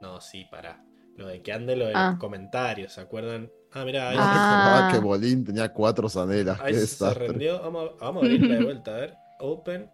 No, 0.00 0.20
sí, 0.20 0.44
para. 0.48 0.80
Lo 1.16 1.26
de 1.26 1.42
que 1.42 1.52
ande 1.52 1.74
lo 1.74 1.86
de 1.86 1.92
Ah. 1.96 2.10
los 2.12 2.20
comentarios, 2.20 2.92
¿se 2.92 3.00
acuerdan? 3.00 3.50
Ah, 3.74 3.84
mirá, 3.84 4.10
ahí, 4.10 4.16
Ah. 4.18 4.88
Ah, 4.88 4.92
que 4.92 4.98
Bolín 4.98 5.44
tenía 5.44 5.72
cuatro 5.72 6.08
zanelas. 6.08 6.60
ahí 6.60 6.74
se 6.74 7.14
rendió. 7.14 7.60
Vamos 7.60 7.90
a, 8.00 8.04
vamos 8.04 8.22
a 8.22 8.26
abrirla 8.26 8.54
de 8.56 8.64
vuelta, 8.64 8.94
a 8.94 8.98
ver. 8.98 9.14
Open. 9.40 9.90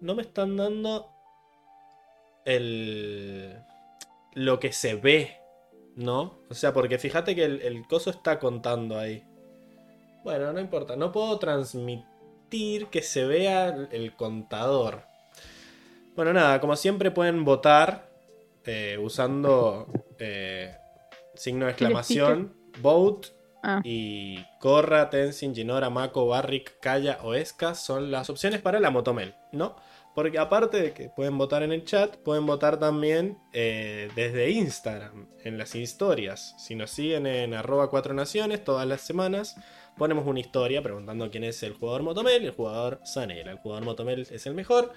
No 0.00 0.14
me 0.14 0.22
están 0.22 0.56
dando 0.56 1.10
el. 2.44 3.56
lo 4.34 4.58
que 4.60 4.72
se 4.72 4.94
ve, 4.94 5.36
¿no? 5.96 6.38
O 6.48 6.54
sea, 6.54 6.72
porque 6.72 6.98
fíjate 6.98 7.34
que 7.34 7.44
el, 7.44 7.60
el 7.62 7.86
coso 7.86 8.10
está 8.10 8.38
contando 8.38 8.98
ahí. 8.98 9.24
Bueno, 10.24 10.52
no 10.52 10.60
importa. 10.60 10.96
No 10.96 11.12
puedo 11.12 11.38
transmitir 11.38 12.86
que 12.90 13.02
se 13.02 13.24
vea 13.24 13.68
el, 13.68 13.88
el 13.92 14.16
contador. 14.16 15.02
Bueno, 16.16 16.32
nada, 16.32 16.60
como 16.60 16.76
siempre 16.76 17.10
pueden 17.10 17.44
votar 17.44 18.10
eh, 18.64 18.98
usando 19.00 19.86
eh, 20.18 20.76
signo 21.40 21.66
de 21.66 21.72
exclamación, 21.72 22.54
vote 22.80 23.28
Ah. 23.62 23.80
y 23.84 24.38
Corra, 24.58 25.10
Tenzin, 25.10 25.54
Ginora, 25.54 25.90
Mako, 25.90 26.26
Barrick, 26.28 26.78
Kaya 26.80 27.18
o 27.22 27.34
Esca 27.34 27.74
son 27.74 28.10
las 28.10 28.30
opciones 28.30 28.60
para 28.62 28.80
la 28.80 28.90
Motomel, 28.90 29.34
¿no? 29.52 29.76
Porque 30.14 30.38
aparte 30.38 30.80
de 30.80 30.92
que 30.92 31.08
pueden 31.08 31.38
votar 31.38 31.62
en 31.62 31.72
el 31.72 31.84
chat, 31.84 32.16
pueden 32.16 32.46
votar 32.46 32.78
también 32.78 33.38
eh, 33.52 34.08
desde 34.16 34.50
Instagram, 34.50 35.28
en 35.44 35.56
las 35.56 35.74
historias. 35.74 36.54
Si 36.58 36.74
nos 36.74 36.90
siguen 36.90 37.26
en 37.26 37.54
arroba 37.54 37.90
4 37.90 38.12
naciones 38.14 38.64
todas 38.64 38.86
las 38.88 39.02
semanas, 39.02 39.56
ponemos 39.96 40.26
una 40.26 40.40
historia 40.40 40.82
preguntando 40.82 41.30
quién 41.30 41.44
es 41.44 41.62
el 41.62 41.74
jugador 41.74 42.02
Motomel 42.02 42.42
y 42.42 42.46
el 42.46 42.52
jugador 42.52 43.00
Sanela. 43.04 43.52
El 43.52 43.58
jugador 43.58 43.84
Motomel 43.84 44.26
es 44.30 44.46
el 44.46 44.54
mejor 44.54 44.92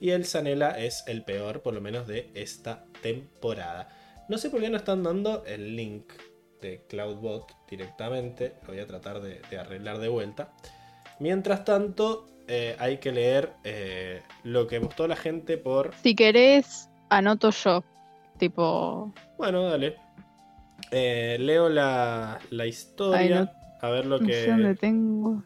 y 0.00 0.10
el 0.10 0.26
Sanela 0.26 0.78
es 0.78 1.04
el 1.06 1.24
peor, 1.24 1.62
por 1.62 1.72
lo 1.72 1.80
menos 1.80 2.06
de 2.06 2.30
esta 2.34 2.84
temporada. 3.00 3.88
No 4.28 4.38
sé 4.38 4.50
por 4.50 4.60
qué 4.60 4.68
no 4.70 4.76
están 4.76 5.02
dando 5.02 5.44
el 5.46 5.76
link 5.76 6.12
de 6.60 6.82
CloudBot 6.88 7.52
directamente. 7.68 8.54
Lo 8.62 8.68
voy 8.68 8.80
a 8.80 8.86
tratar 8.86 9.20
de, 9.20 9.40
de 9.50 9.58
arreglar 9.58 9.98
de 9.98 10.08
vuelta. 10.08 10.52
Mientras 11.20 11.64
tanto, 11.64 12.26
eh, 12.48 12.76
hay 12.78 12.98
que 12.98 13.12
leer 13.12 13.52
eh, 13.64 14.22
lo 14.44 14.66
que 14.66 14.78
gustó 14.78 15.06
la 15.06 15.16
gente 15.16 15.56
por. 15.58 15.94
Si 16.02 16.14
querés, 16.14 16.88
anoto 17.08 17.50
yo. 17.50 17.84
Tipo. 18.38 19.12
Bueno, 19.38 19.62
dale. 19.64 19.96
Eh, 20.90 21.36
leo 21.40 21.68
la, 21.68 22.38
la 22.50 22.66
historia. 22.66 23.40
Ay, 23.40 23.78
a 23.80 23.90
ver 23.90 24.06
lo 24.06 24.18
No 24.18 24.26
sé 24.28 24.46
dónde 24.48 24.68
que, 24.70 24.74
tengo. 24.80 25.42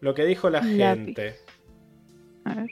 lo 0.00 0.14
que 0.14 0.24
dijo 0.24 0.50
la 0.50 0.60
Lápiz. 0.60 0.76
gente. 1.04 1.36
A 2.44 2.54
ver. 2.54 2.70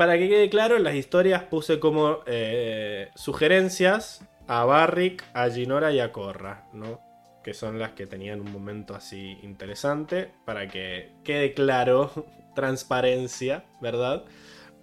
Para 0.00 0.16
que 0.16 0.30
quede 0.30 0.48
claro, 0.48 0.78
en 0.78 0.84
las 0.84 0.94
historias 0.94 1.42
puse 1.42 1.78
como 1.78 2.20
eh, 2.24 3.10
sugerencias 3.16 4.26
a 4.46 4.64
Barrick, 4.64 5.22
a 5.34 5.50
Ginora 5.50 5.92
y 5.92 6.00
a 6.00 6.10
Corra, 6.10 6.70
¿no? 6.72 7.02
Que 7.44 7.52
son 7.52 7.78
las 7.78 7.92
que 7.92 8.06
tenían 8.06 8.40
un 8.40 8.50
momento 8.50 8.94
así 8.94 9.36
interesante. 9.42 10.32
Para 10.46 10.68
que 10.68 11.12
quede 11.22 11.52
claro, 11.52 12.10
transparencia, 12.54 13.66
¿verdad? 13.82 14.24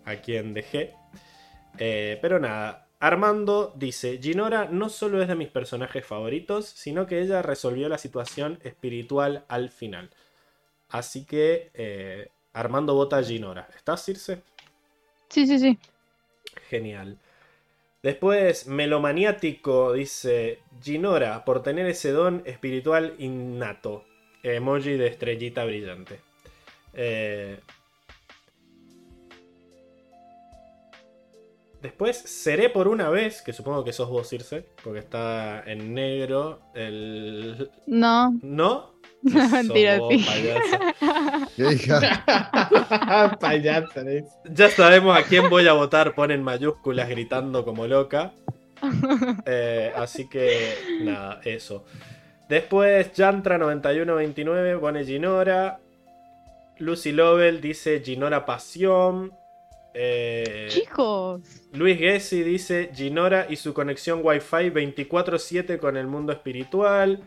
A 0.05 0.17
quien 0.17 0.53
dejé. 0.53 0.93
Eh, 1.79 2.19
pero 2.21 2.39
nada, 2.39 2.87
Armando 2.99 3.73
dice, 3.75 4.19
Ginora 4.21 4.65
no 4.65 4.87
solo 4.87 5.19
es 5.19 5.27
de 5.27 5.33
mis 5.33 5.49
personajes 5.49 6.05
favoritos, 6.05 6.67
sino 6.67 7.07
que 7.07 7.21
ella 7.21 7.41
resolvió 7.41 7.89
la 7.89 7.97
situación 7.97 8.59
espiritual 8.61 9.45
al 9.47 9.71
final. 9.71 10.11
Así 10.89 11.25
que 11.25 11.71
eh, 11.73 12.29
Armando 12.53 12.93
vota 12.93 13.17
a 13.17 13.23
Ginora. 13.23 13.67
¿Estás, 13.75 14.05
Circe? 14.05 14.43
Sí, 15.29 15.47
sí, 15.47 15.59
sí. 15.59 15.77
Genial. 16.69 17.17
Después, 18.03 18.67
Melomaniático 18.67 19.93
dice 19.93 20.59
Ginora, 20.81 21.43
por 21.43 21.63
tener 21.63 21.87
ese 21.87 22.11
don 22.11 22.43
espiritual 22.45 23.15
innato. 23.17 24.05
Emoji 24.43 24.91
de 24.97 25.07
estrellita 25.07 25.65
brillante. 25.65 26.19
Eh, 26.93 27.59
Después, 31.81 32.17
seré 32.17 32.69
por 32.69 32.87
una 32.87 33.09
vez, 33.09 33.41
que 33.41 33.53
supongo 33.53 33.83
que 33.83 33.93
sos 33.93 34.09
vos, 34.09 34.27
Circe, 34.27 34.65
porque 34.83 34.99
está 34.99 35.63
en 35.65 35.93
negro 35.93 36.59
el... 36.73 37.69
No. 37.85 38.37
¿No? 38.41 38.96
No, 39.23 39.49
mentira, 39.49 39.99
sí. 40.09 40.25
payasa. 40.25 40.95
Ya 44.53 44.69
sabemos 44.69 45.17
a 45.17 45.23
quién 45.23 45.49
voy 45.49 45.67
a 45.67 45.73
votar, 45.73 46.13
ponen 46.13 46.43
mayúsculas 46.43 47.09
gritando 47.09 47.65
como 47.65 47.87
loca. 47.87 48.31
Eh, 49.45 49.91
así 49.95 50.29
que 50.29 50.99
nada, 51.01 51.41
eso. 51.43 51.83
Después 52.47 53.11
Yantra9129 53.13 54.79
pone 54.79 55.03
Ginora. 55.03 55.79
Lucy 56.77 57.11
Lovell 57.11 57.59
dice 57.59 58.01
Ginora 58.05 58.45
Pasión. 58.45 59.33
Eh, 59.93 60.67
Chicos. 60.69 61.41
Luis 61.73 61.97
Gessi 61.97 62.43
dice 62.43 62.91
Ginora 62.93 63.47
y 63.49 63.55
su 63.55 63.73
conexión 63.73 64.21
Wi-Fi 64.23 64.69
24/7 64.69 65.79
con 65.79 65.97
el 65.97 66.05
mundo 66.05 66.31
espiritual. 66.31 67.21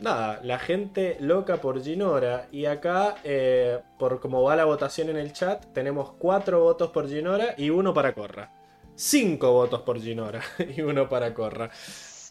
Nada, 0.00 0.40
la 0.42 0.58
gente 0.58 1.16
loca 1.20 1.58
por 1.58 1.82
Ginora. 1.82 2.48
Y 2.52 2.66
acá, 2.66 3.16
eh, 3.24 3.78
por 3.98 4.20
como 4.20 4.42
va 4.42 4.56
la 4.56 4.64
votación 4.64 5.08
en 5.10 5.16
el 5.16 5.32
chat, 5.32 5.64
tenemos 5.72 6.12
cuatro 6.12 6.60
votos 6.60 6.90
por 6.90 7.08
Ginora 7.08 7.54
y 7.56 7.70
uno 7.70 7.94
para 7.94 8.12
Corra. 8.12 8.52
Cinco 8.94 9.52
votos 9.52 9.82
por 9.82 10.00
Ginora 10.00 10.40
y 10.76 10.80
uno 10.80 11.08
para 11.08 11.34
Corra. 11.34 11.70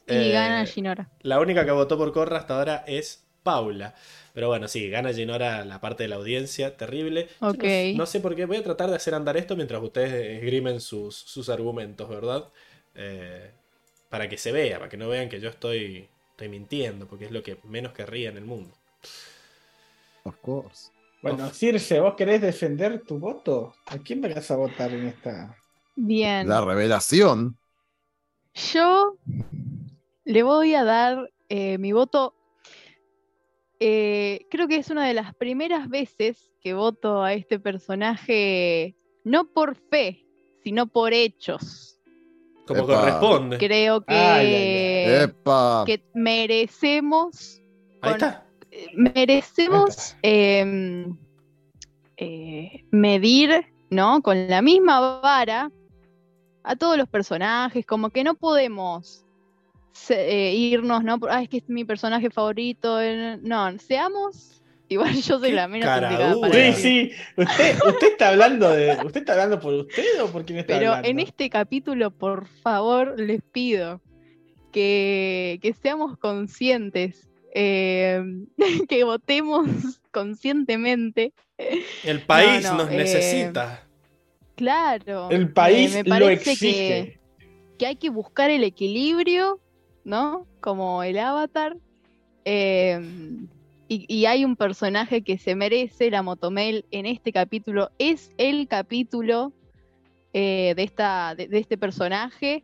Y 0.08 0.14
Eh, 0.14 0.32
gana 0.32 0.66
Ginora. 0.66 1.10
La 1.22 1.40
única 1.40 1.66
que 1.66 1.72
votó 1.72 1.98
por 1.98 2.12
Corra 2.14 2.38
hasta 2.38 2.58
ahora 2.58 2.84
es 2.88 3.26
Paula. 3.44 3.96
Pero 4.34 4.50
bueno, 4.50 4.68
sí, 4.68 4.90
gana 4.90 5.14
Ginora 5.14 5.64
la 5.64 5.80
parte 5.80 6.04
de 6.04 6.10
la 6.10 6.18
audiencia, 6.18 6.76
terrible. 6.76 7.30
Yo 7.40 7.50
Ok. 7.50 7.64
No, 7.64 8.00
no 8.00 8.06
sé 8.06 8.20
por 8.20 8.36
qué, 8.36 8.46
voy 8.46 8.58
a 8.58 8.64
tratar 8.64 8.90
de 8.90 8.98
hacer 8.98 9.14
andar 9.14 9.38
esto 9.38 9.56
mientras 9.56 9.82
ustedes 9.82 10.38
esgrimen 10.40 10.82
sus, 10.82 11.16
sus 11.16 11.48
argumentos, 11.50 12.10
¿verdad? 12.10 12.46
Eh, 12.96 13.52
para 14.10 14.28
que 14.30 14.38
se 14.38 14.52
vea, 14.52 14.78
para 14.78 14.90
que 14.90 14.98
no 14.98 15.08
vean 15.10 15.30
que 15.30 15.40
yo 15.40 15.50
estoy, 15.50 16.10
estoy 16.36 16.50
mintiendo, 16.50 17.08
porque 17.08 17.26
es 17.26 17.32
lo 17.32 17.42
que 17.42 17.58
menos 17.64 17.94
querría 17.94 18.30
en 18.30 18.36
el 18.38 18.44
mundo. 18.46 18.76
Of 20.24 20.36
course. 20.42 20.92
Bueno, 21.22 21.50
Circe, 21.50 22.00
¿vos 22.02 22.16
querés 22.16 22.42
defender 22.42 23.02
tu 23.04 23.18
voto? 23.20 23.74
¿A 23.88 23.98
quién 24.00 24.22
vas 24.22 24.52
a 24.52 24.58
votar 24.58 24.92
en 24.92 25.08
esta? 25.08 25.56
Bien. 25.96 26.48
La 26.48 26.60
revelación. 26.64 27.58
Yo 28.54 29.18
le 30.26 30.44
voy 30.44 30.76
a 30.76 30.84
dar 30.84 31.32
eh, 31.50 31.78
mi 31.78 31.94
voto. 31.94 32.36
eh, 33.80 34.46
creo 34.50 34.68
que 34.68 34.78
es 34.78 34.90
una 34.90 35.08
de 35.08 35.14
las 35.14 35.34
primeras 35.36 35.90
veces 35.90 36.52
que 36.62 36.74
voto 36.74 37.24
a 37.24 37.34
este 37.34 37.60
personaje, 37.60 38.96
no 39.24 39.52
por 39.52 39.76
fe, 39.76 40.26
sino 40.64 40.88
por 40.88 41.14
hechos. 41.14 41.95
Como 42.68 42.84
Epa. 42.84 43.00
corresponde. 43.00 43.58
Creo 43.58 44.02
que, 44.02 44.14
Ay, 44.16 44.54
ay, 44.56 45.24
Epa. 45.24 45.84
que 45.86 46.04
merecemos, 46.14 47.62
Ahí 48.02 48.12
está. 48.14 48.46
merecemos 48.94 50.16
em, 50.22 51.16
eh, 52.18 52.84
medir, 52.92 53.66
¿no? 53.90 54.22
Con 54.22 54.48
la 54.48 54.62
misma 54.62 55.20
vara 55.22 55.72
a 56.64 56.76
todos 56.76 56.98
los 56.98 57.08
personajes, 57.08 57.86
como 57.86 58.10
que 58.10 58.24
no 58.24 58.36
podemos 58.36 59.24
se- 59.92 60.50
eh, 60.50 60.54
irnos, 60.56 61.04
¿no? 61.04 61.18
"Ah, 61.30 61.44
es 61.44 61.50
que 61.50 61.58
es 61.58 61.70
mi 61.70 61.86
personaje 61.86 62.30
favorito. 62.30 63.00
eh, 63.00 63.38
No, 63.42 63.78
seamos. 63.80 64.62
Igual 64.88 65.16
yo 65.16 65.40
soy 65.40 65.52
la 65.52 65.68
menos 65.68 65.86
cara 65.88 66.08
indicada 66.12 66.40
para. 66.40 66.54
Sí, 66.54 66.82
sí. 66.82 67.12
¿Usted, 67.38 67.78
¿Usted 67.88 68.08
está 68.12 68.30
hablando 68.30 68.70
de. 68.70 68.92
¿Usted 69.04 69.22
está 69.22 69.34
hablando 69.34 69.60
por 69.60 69.74
usted 69.74 70.22
o 70.22 70.28
por 70.28 70.46
quién 70.46 70.60
está 70.60 70.74
Pero 70.78 70.90
hablando? 70.92 71.10
en 71.10 71.20
este 71.20 71.50
capítulo, 71.50 72.12
por 72.12 72.46
favor, 72.48 73.20
les 73.20 73.42
pido 73.42 74.00
que, 74.72 75.58
que 75.62 75.74
seamos 75.74 76.18
conscientes, 76.20 77.28
eh, 77.54 78.22
que 78.90 79.04
votemos 79.04 79.68
conscientemente. 80.12 81.34
El 82.04 82.22
país 82.22 82.64
No, 82.64 82.72
no, 82.74 82.78
nos 82.84 82.92
eh, 82.92 82.98
necesita. 82.98 83.82
Claro. 84.56 85.30
El 85.32 85.52
país 85.52 85.96
me 86.06 86.20
lo 86.20 86.30
exige. 86.30 86.60
Que, 86.60 87.20
que 87.80 87.86
hay 87.88 87.96
que 87.96 88.10
buscar 88.10 88.50
el 88.52 88.64
equilibrio, 88.64 89.60
¿no? 90.04 90.46
Como 90.62 91.02
el 91.04 91.18
avatar. 91.18 91.76
eh, 92.46 93.00
y, 93.88 94.06
y 94.14 94.26
hay 94.26 94.46
un 94.46 94.56
personaje 94.56 95.22
que 95.22 95.38
se 95.38 95.56
merece 95.56 96.10
la 96.12 96.22
Motomel 96.22 96.86
en 96.92 97.06
este 97.06 97.32
capítulo. 97.32 97.92
Es 98.00 98.32
el 98.38 98.68
capítulo 98.68 99.54
eh, 100.34 100.74
de, 100.76 100.84
esta, 100.84 101.36
de, 101.36 101.48
de 101.48 101.60
este 101.60 101.78
personaje. 101.78 102.64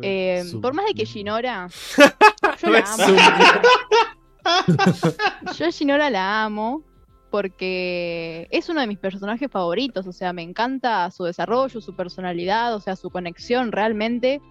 Eh, 0.00 0.44
por 0.60 0.72
más 0.74 0.86
de 0.86 0.94
que 0.94 1.04
Ginora. 1.04 1.68
Yo 2.62 2.70
la 2.70 2.84
amo. 2.86 3.04
Yo 5.58 5.66
a 5.66 5.70
Ginora 5.70 6.10
la 6.10 6.44
amo 6.44 6.82
porque 7.30 8.46
es 8.50 8.68
uno 8.68 8.82
de 8.82 8.86
mis 8.86 8.98
personajes 8.98 9.50
favoritos, 9.50 10.06
o 10.06 10.12
sea, 10.12 10.34
me 10.34 10.42
encanta 10.42 11.10
su 11.10 11.24
desarrollo, 11.24 11.80
su 11.80 11.96
personalidad, 11.96 12.74
o 12.74 12.80
sea, 12.80 12.94
su 12.94 13.08
conexión 13.08 13.72
realmente, 13.72 14.42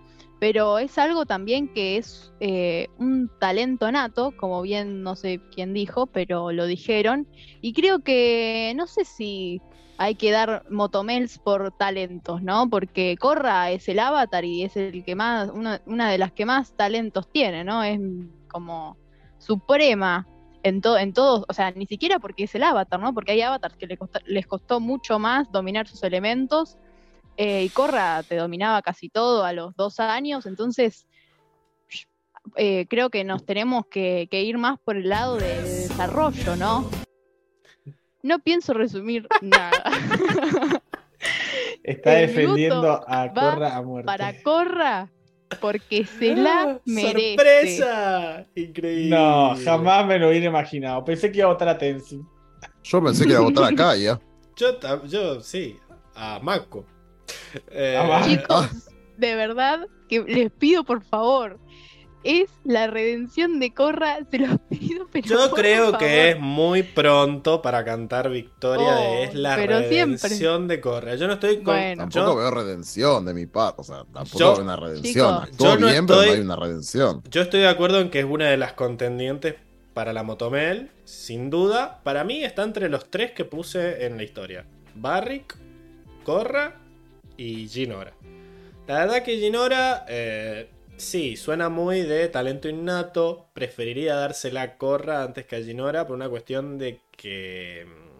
pero 0.41 0.79
es 0.79 0.97
algo 0.97 1.27
también 1.27 1.71
que 1.71 1.97
es 1.97 2.33
eh, 2.39 2.87
un 2.97 3.29
talento 3.39 3.91
nato, 3.91 4.33
como 4.37 4.63
bien 4.63 5.03
no 5.03 5.15
sé 5.15 5.39
quién 5.53 5.71
dijo, 5.71 6.07
pero 6.07 6.51
lo 6.51 6.65
dijeron, 6.65 7.27
y 7.61 7.73
creo 7.73 7.99
que 7.99 8.73
no 8.75 8.87
sé 8.87 9.05
si 9.05 9.61
hay 9.99 10.15
que 10.15 10.31
dar 10.31 10.63
motomels 10.67 11.37
por 11.37 11.71
talentos, 11.77 12.41
¿no? 12.41 12.67
Porque 12.71 13.17
Corra 13.19 13.69
es 13.69 13.87
el 13.87 13.99
avatar 13.99 14.43
y 14.43 14.63
es 14.63 14.75
el 14.75 15.05
que 15.05 15.13
más, 15.13 15.51
una, 15.51 16.09
de 16.09 16.17
las 16.17 16.31
que 16.31 16.47
más 16.47 16.75
talentos 16.75 17.29
tiene, 17.31 17.63
¿no? 17.63 17.83
Es 17.83 17.99
como 18.47 18.97
suprema 19.37 20.27
en, 20.63 20.81
to- 20.81 20.97
en 20.97 21.13
todos, 21.13 21.45
o 21.49 21.53
sea, 21.53 21.69
ni 21.69 21.85
siquiera 21.85 22.17
porque 22.17 22.45
es 22.45 22.55
el 22.55 22.63
avatar, 22.63 22.99
¿no? 22.99 23.13
Porque 23.13 23.33
hay 23.33 23.41
avatars 23.41 23.75
que 23.77 23.85
le 23.85 23.95
costa- 23.95 24.21
les 24.25 24.47
costó 24.47 24.79
mucho 24.79 25.19
más 25.19 25.51
dominar 25.51 25.87
sus 25.87 26.01
elementos. 26.01 26.79
Eh, 27.43 27.63
y 27.63 27.69
Corra 27.69 28.21
te 28.21 28.35
dominaba 28.35 28.83
casi 28.83 29.09
todo 29.09 29.43
a 29.43 29.51
los 29.51 29.75
dos 29.75 29.99
años, 29.99 30.45
entonces 30.45 31.07
eh, 32.55 32.85
creo 32.87 33.09
que 33.09 33.23
nos 33.23 33.47
tenemos 33.47 33.87
que, 33.87 34.27
que 34.29 34.43
ir 34.43 34.59
más 34.59 34.77
por 34.79 34.95
el 34.95 35.09
lado 35.09 35.37
de, 35.37 35.47
de 35.63 35.63
desarrollo, 35.63 36.55
¿no? 36.55 36.87
No 38.21 38.37
pienso 38.43 38.75
resumir 38.75 39.27
nada. 39.41 39.71
Está 41.83 42.19
el 42.21 42.27
defendiendo 42.27 43.03
a 43.07 43.33
Corra 43.33 43.75
a 43.75 43.81
muerte. 43.81 44.05
Para 44.05 44.39
Corra, 44.43 45.11
porque 45.59 46.05
se 46.05 46.35
la 46.35 46.61
¡Ah! 46.61 46.79
merece. 46.85 47.37
¡Sorpresa! 47.37 48.45
Increíble. 48.53 49.17
No, 49.17 49.55
jamás 49.65 50.05
me 50.05 50.19
lo 50.19 50.29
hubiera 50.29 50.45
imaginado. 50.45 51.03
Pensé 51.03 51.31
que 51.31 51.39
iba 51.39 51.47
a 51.47 51.53
votar 51.53 51.69
a 51.69 51.77
Tenzin. 51.79 52.23
Yo 52.83 53.03
pensé 53.03 53.23
que 53.25 53.31
iba 53.31 53.39
a 53.39 53.45
votar 53.45 53.73
acá 53.73 53.95
ya. 53.95 54.21
Yo, 54.55 54.77
yo 55.07 55.41
sí, 55.41 55.79
a 56.13 56.37
Mako. 56.39 56.85
Eh, 57.72 57.98
A 57.98 58.03
Mako. 58.03 58.27
Chicos, 58.30 58.69
de 59.17 59.35
verdad 59.35 59.88
que 60.09 60.22
les 60.22 60.51
pido 60.51 60.83
por 60.83 61.03
favor. 61.03 61.59
Es 62.24 62.51
la 62.64 62.85
redención 62.85 63.59
de 63.59 63.74
Corra, 63.74 64.19
se 64.30 64.38
los 64.38 64.59
pido, 64.69 65.08
pero 65.11 65.25
Yo 65.27 65.50
por 65.50 65.59
creo 65.59 65.85
favor. 65.85 65.98
que 65.98 66.30
es 66.30 66.40
muy 66.40 66.83
pronto 66.83 67.64
para 67.64 67.83
cantar 67.83 68.30
victoria 68.30 68.93
de 68.93 69.08
Oh, 69.08 69.24
es 69.24 69.33
la 69.33 69.56
pero 69.56 69.80
redención 69.80 70.67
de 70.67 70.80
Corra. 70.80 71.16
Yo 71.16 71.25
no 71.25 71.33
estoy 71.33 71.56
con. 71.64 71.74
Bueno. 71.75 72.03
Tampoco 72.03 72.33
yo, 72.33 72.35
veo 72.35 72.51
redención 72.51 73.25
de 73.25 73.33
mi 73.33 73.48
parte. 73.48 73.82
O 73.82 73.83
sea, 73.83 74.03
tampoco 74.14 74.38
Yo- 74.38 74.53
veo 74.53 74.64
una 74.64 74.75
redención. 74.75 75.14
Chicos. 75.14 75.43
Actuó 75.51 75.67
Yo 75.74 75.80
no 75.80 75.88
bien, 75.88 76.06
pero 76.06 76.22
estoy- 76.22 76.27
no 76.27 76.33
hay 76.41 76.45
una 76.45 76.56
redención. 76.58 77.24
yo 77.32 77.41
estoy 77.41 77.61
de 77.61 77.67
acuerdo 77.69 78.00
en 78.00 78.11
que 78.11 78.19
es 78.19 78.25
una 78.25 78.50
de 78.51 78.58
las 78.58 78.74
contendientes 78.74 79.56
para 79.95 80.14
la 80.14 80.22
Motomel. 80.22 80.91
Sin 81.06 81.50
duda. 81.50 82.01
Para 82.03 82.24
mí 82.24 82.43
está 82.43 82.61
entre 82.61 82.88
los 82.88 83.09
tres 83.09 83.32
que 83.32 83.45
puse 83.45 84.06
en 84.06 84.17
la 84.17 84.22
historia: 84.24 84.66
Barrick, 84.93 85.58
Corra 86.24 86.75
y 87.41 87.67
Ginora. 87.69 88.13
La 88.87 88.99
verdad 88.99 89.23
que 89.23 89.37
Ginora. 89.37 90.05
eh, 90.09 90.69
Sí, 90.97 91.35
suena 91.35 91.69
muy 91.69 92.01
de 92.03 92.27
talento 92.29 92.69
innato. 92.69 93.49
Preferiría 93.53 94.15
dársela 94.15 94.61
a 94.63 94.77
Corra 94.77 95.23
antes 95.23 95.47
que 95.47 95.55
a 95.55 95.63
Ginora 95.63 96.05
por 96.07 96.15
una 96.15 96.29
cuestión 96.29 96.77
de 96.77 97.01
que. 97.17 97.85
mm, 97.87 98.11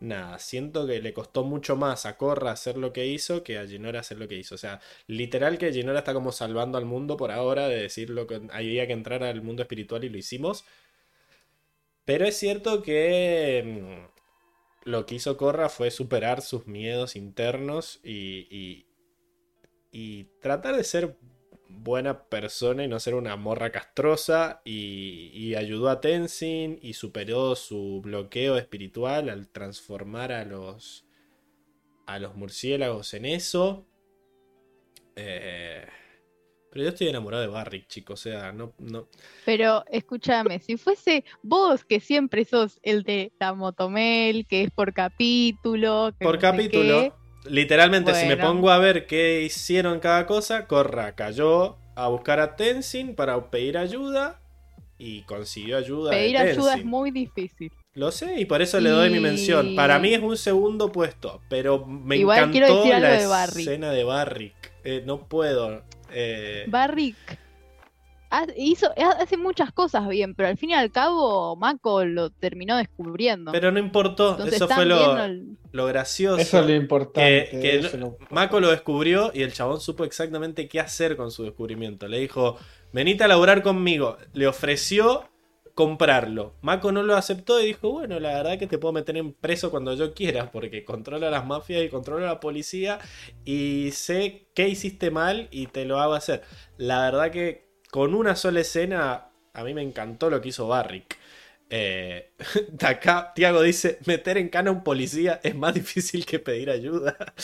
Nada, 0.00 0.38
siento 0.38 0.86
que 0.86 1.00
le 1.00 1.12
costó 1.14 1.44
mucho 1.44 1.76
más 1.76 2.06
a 2.06 2.16
Corra 2.18 2.52
hacer 2.52 2.76
lo 2.78 2.92
que 2.92 3.06
hizo 3.06 3.42
que 3.44 3.58
a 3.58 3.66
Ginora 3.66 4.00
hacer 4.00 4.18
lo 4.18 4.28
que 4.28 4.36
hizo. 4.36 4.54
O 4.56 4.58
sea, 4.58 4.80
literal 5.08 5.58
que 5.58 5.72
Ginora 5.72 6.00
está 6.00 6.14
como 6.14 6.32
salvando 6.32 6.78
al 6.78 6.84
mundo 6.86 7.16
por 7.16 7.32
ahora 7.32 7.68
de 7.68 7.82
decir 7.82 8.10
lo 8.10 8.26
que 8.28 8.40
había 8.52 8.86
que 8.86 8.92
entrar 8.94 9.24
al 9.24 9.42
mundo 9.42 9.62
espiritual 9.62 10.04
y 10.04 10.08
lo 10.10 10.18
hicimos. 10.18 10.64
Pero 12.04 12.24
es 12.26 12.36
cierto 12.36 12.82
que 12.82 13.62
mm, 13.64 14.17
lo 14.88 15.04
que 15.04 15.16
hizo 15.16 15.36
Corra 15.36 15.68
fue 15.68 15.90
superar 15.90 16.40
sus 16.40 16.66
miedos 16.66 17.14
internos 17.14 18.00
y, 18.02 18.48
y, 18.50 18.86
y 19.92 20.24
tratar 20.40 20.76
de 20.76 20.84
ser 20.84 21.18
buena 21.68 22.24
persona 22.24 22.84
y 22.84 22.88
no 22.88 22.98
ser 22.98 23.14
una 23.14 23.36
morra 23.36 23.70
castrosa 23.70 24.62
y, 24.64 25.54
ayudó 25.54 25.88
a 25.90 26.00
Tenzin 26.00 26.78
y 26.82 26.94
superó 26.94 27.54
su 27.54 28.00
bloqueo 28.02 28.56
espiritual 28.56 29.28
al 29.28 29.48
transformar 29.48 30.32
a 30.32 30.44
los 30.44 31.04
a 32.06 32.18
los 32.18 32.34
murciélagos 32.36 33.12
en 33.12 33.26
eso. 33.26 33.86
Eh, 35.16 35.86
pero 36.70 36.84
yo 36.84 36.88
estoy 36.90 37.08
enamorado 37.08 37.42
de 37.42 37.48
Barrick, 37.48 37.86
chicos, 37.88 38.20
o 38.20 38.22
sea, 38.22 38.52
no, 38.52 38.72
no, 38.78 39.08
Pero 39.44 39.84
escúchame, 39.90 40.58
si 40.60 40.76
fuese 40.76 41.24
vos 41.42 41.84
que 41.84 42.00
siempre 42.00 42.44
sos 42.44 42.78
el 42.82 43.02
de 43.02 43.32
la 43.40 43.54
motomel, 43.54 44.46
que 44.46 44.62
es 44.64 44.70
por 44.70 44.92
capítulo, 44.92 46.12
que 46.18 46.24
por 46.24 46.34
no 46.36 46.40
sé 46.40 46.46
capítulo. 46.46 47.00
qué, 47.00 47.12
Literalmente, 47.50 48.14
si 48.14 48.26
me 48.26 48.36
pongo 48.36 48.70
a 48.70 48.78
ver 48.78 49.06
qué 49.06 49.42
hicieron 49.42 50.00
cada 50.00 50.26
cosa, 50.26 50.66
Corra 50.66 51.14
cayó 51.14 51.76
a 51.96 52.08
buscar 52.08 52.40
a 52.40 52.56
Tenzin 52.56 53.14
para 53.14 53.50
pedir 53.50 53.78
ayuda 53.78 54.40
y 54.98 55.22
consiguió 55.22 55.76
ayuda. 55.78 56.10
de 56.10 56.16
pedir 56.16 56.36
ayuda 56.36 56.74
es 56.76 56.84
muy 56.84 57.10
difícil. 57.10 57.72
Lo 57.94 58.12
sé 58.12 58.38
y 58.40 58.44
por 58.44 58.60
eso 58.62 58.78
le 58.80 58.90
doy 58.90 59.10
mi 59.10 59.18
mención. 59.18 59.74
Para 59.74 59.98
mí 59.98 60.12
es 60.14 60.20
un 60.22 60.36
segundo 60.36 60.92
puesto, 60.92 61.40
pero 61.48 61.84
me 61.86 62.16
Igual 62.16 62.50
quiero 62.50 62.66
encantó 62.66 62.82
decir 62.84 62.94
algo 62.94 63.08
la 63.08 63.20
de 63.20 63.26
Barrick. 63.26 63.58
escena 63.58 63.90
de 63.92 64.04
Barrick. 64.04 64.72
Eh, 64.84 65.02
no 65.06 65.26
puedo. 65.28 65.82
Eh, 66.12 66.64
Barrick 66.68 67.16
hizo, 68.56 68.88
ha- 68.98 69.22
hace 69.22 69.36
muchas 69.38 69.72
cosas 69.72 70.06
bien, 70.08 70.34
pero 70.34 70.48
al 70.50 70.58
fin 70.58 70.70
y 70.70 70.74
al 70.74 70.92
cabo 70.92 71.56
Mako 71.56 72.04
lo 72.04 72.30
terminó 72.30 72.76
descubriendo. 72.76 73.52
Pero 73.52 73.72
no 73.72 73.78
importó, 73.78 74.32
Entonces 74.32 74.56
eso 74.56 74.68
fue 74.68 74.84
lo, 74.84 75.24
el- 75.24 75.56
lo 75.72 75.86
gracioso. 75.86 76.38
Eso 76.40 76.60
es 76.60 76.66
lo 76.66 76.74
importante. 76.74 77.48
que, 77.50 77.80
no- 77.94 77.98
lo- 77.98 78.18
Mako 78.30 78.60
lo 78.60 78.70
descubrió 78.70 79.30
y 79.32 79.42
el 79.42 79.52
chabón 79.52 79.80
supo 79.80 80.04
exactamente 80.04 80.68
qué 80.68 80.78
hacer 80.80 81.16
con 81.16 81.30
su 81.30 81.44
descubrimiento. 81.44 82.06
Le 82.06 82.18
dijo, 82.18 82.58
venite 82.92 83.24
a 83.24 83.28
laburar 83.28 83.62
conmigo. 83.62 84.18
Le 84.34 84.46
ofreció 84.46 85.24
comprarlo. 85.78 86.56
Mako 86.60 86.90
no 86.90 87.04
lo 87.04 87.14
aceptó 87.14 87.60
y 87.60 87.66
dijo, 87.66 87.92
bueno, 87.92 88.18
la 88.18 88.34
verdad 88.34 88.58
que 88.58 88.66
te 88.66 88.78
puedo 88.78 88.92
meter 88.92 89.16
en 89.16 89.32
preso 89.32 89.70
cuando 89.70 89.94
yo 89.94 90.12
quiera, 90.12 90.50
porque 90.50 90.84
controla 90.84 91.30
las 91.30 91.46
mafias 91.46 91.84
y 91.84 91.88
controla 91.88 92.26
la 92.26 92.40
policía 92.40 92.98
y 93.44 93.90
sé 93.92 94.48
qué 94.56 94.68
hiciste 94.68 95.12
mal 95.12 95.46
y 95.52 95.68
te 95.68 95.84
lo 95.84 96.00
hago 96.00 96.14
hacer. 96.14 96.42
La 96.78 97.02
verdad 97.02 97.30
que 97.30 97.68
con 97.92 98.16
una 98.16 98.34
sola 98.34 98.58
escena, 98.58 99.30
a 99.54 99.62
mí 99.62 99.72
me 99.72 99.82
encantó 99.82 100.30
lo 100.30 100.40
que 100.40 100.48
hizo 100.48 100.66
Barrick. 100.66 101.16
Eh, 101.70 102.32
acá, 102.84 103.30
Tiago 103.36 103.62
dice: 103.62 104.00
meter 104.04 104.36
en 104.36 104.48
cana 104.48 104.70
a 104.70 104.72
un 104.72 104.82
policía 104.82 105.38
es 105.44 105.54
más 105.54 105.74
difícil 105.74 106.26
que 106.26 106.40
pedir 106.40 106.70
ayuda. 106.70 107.16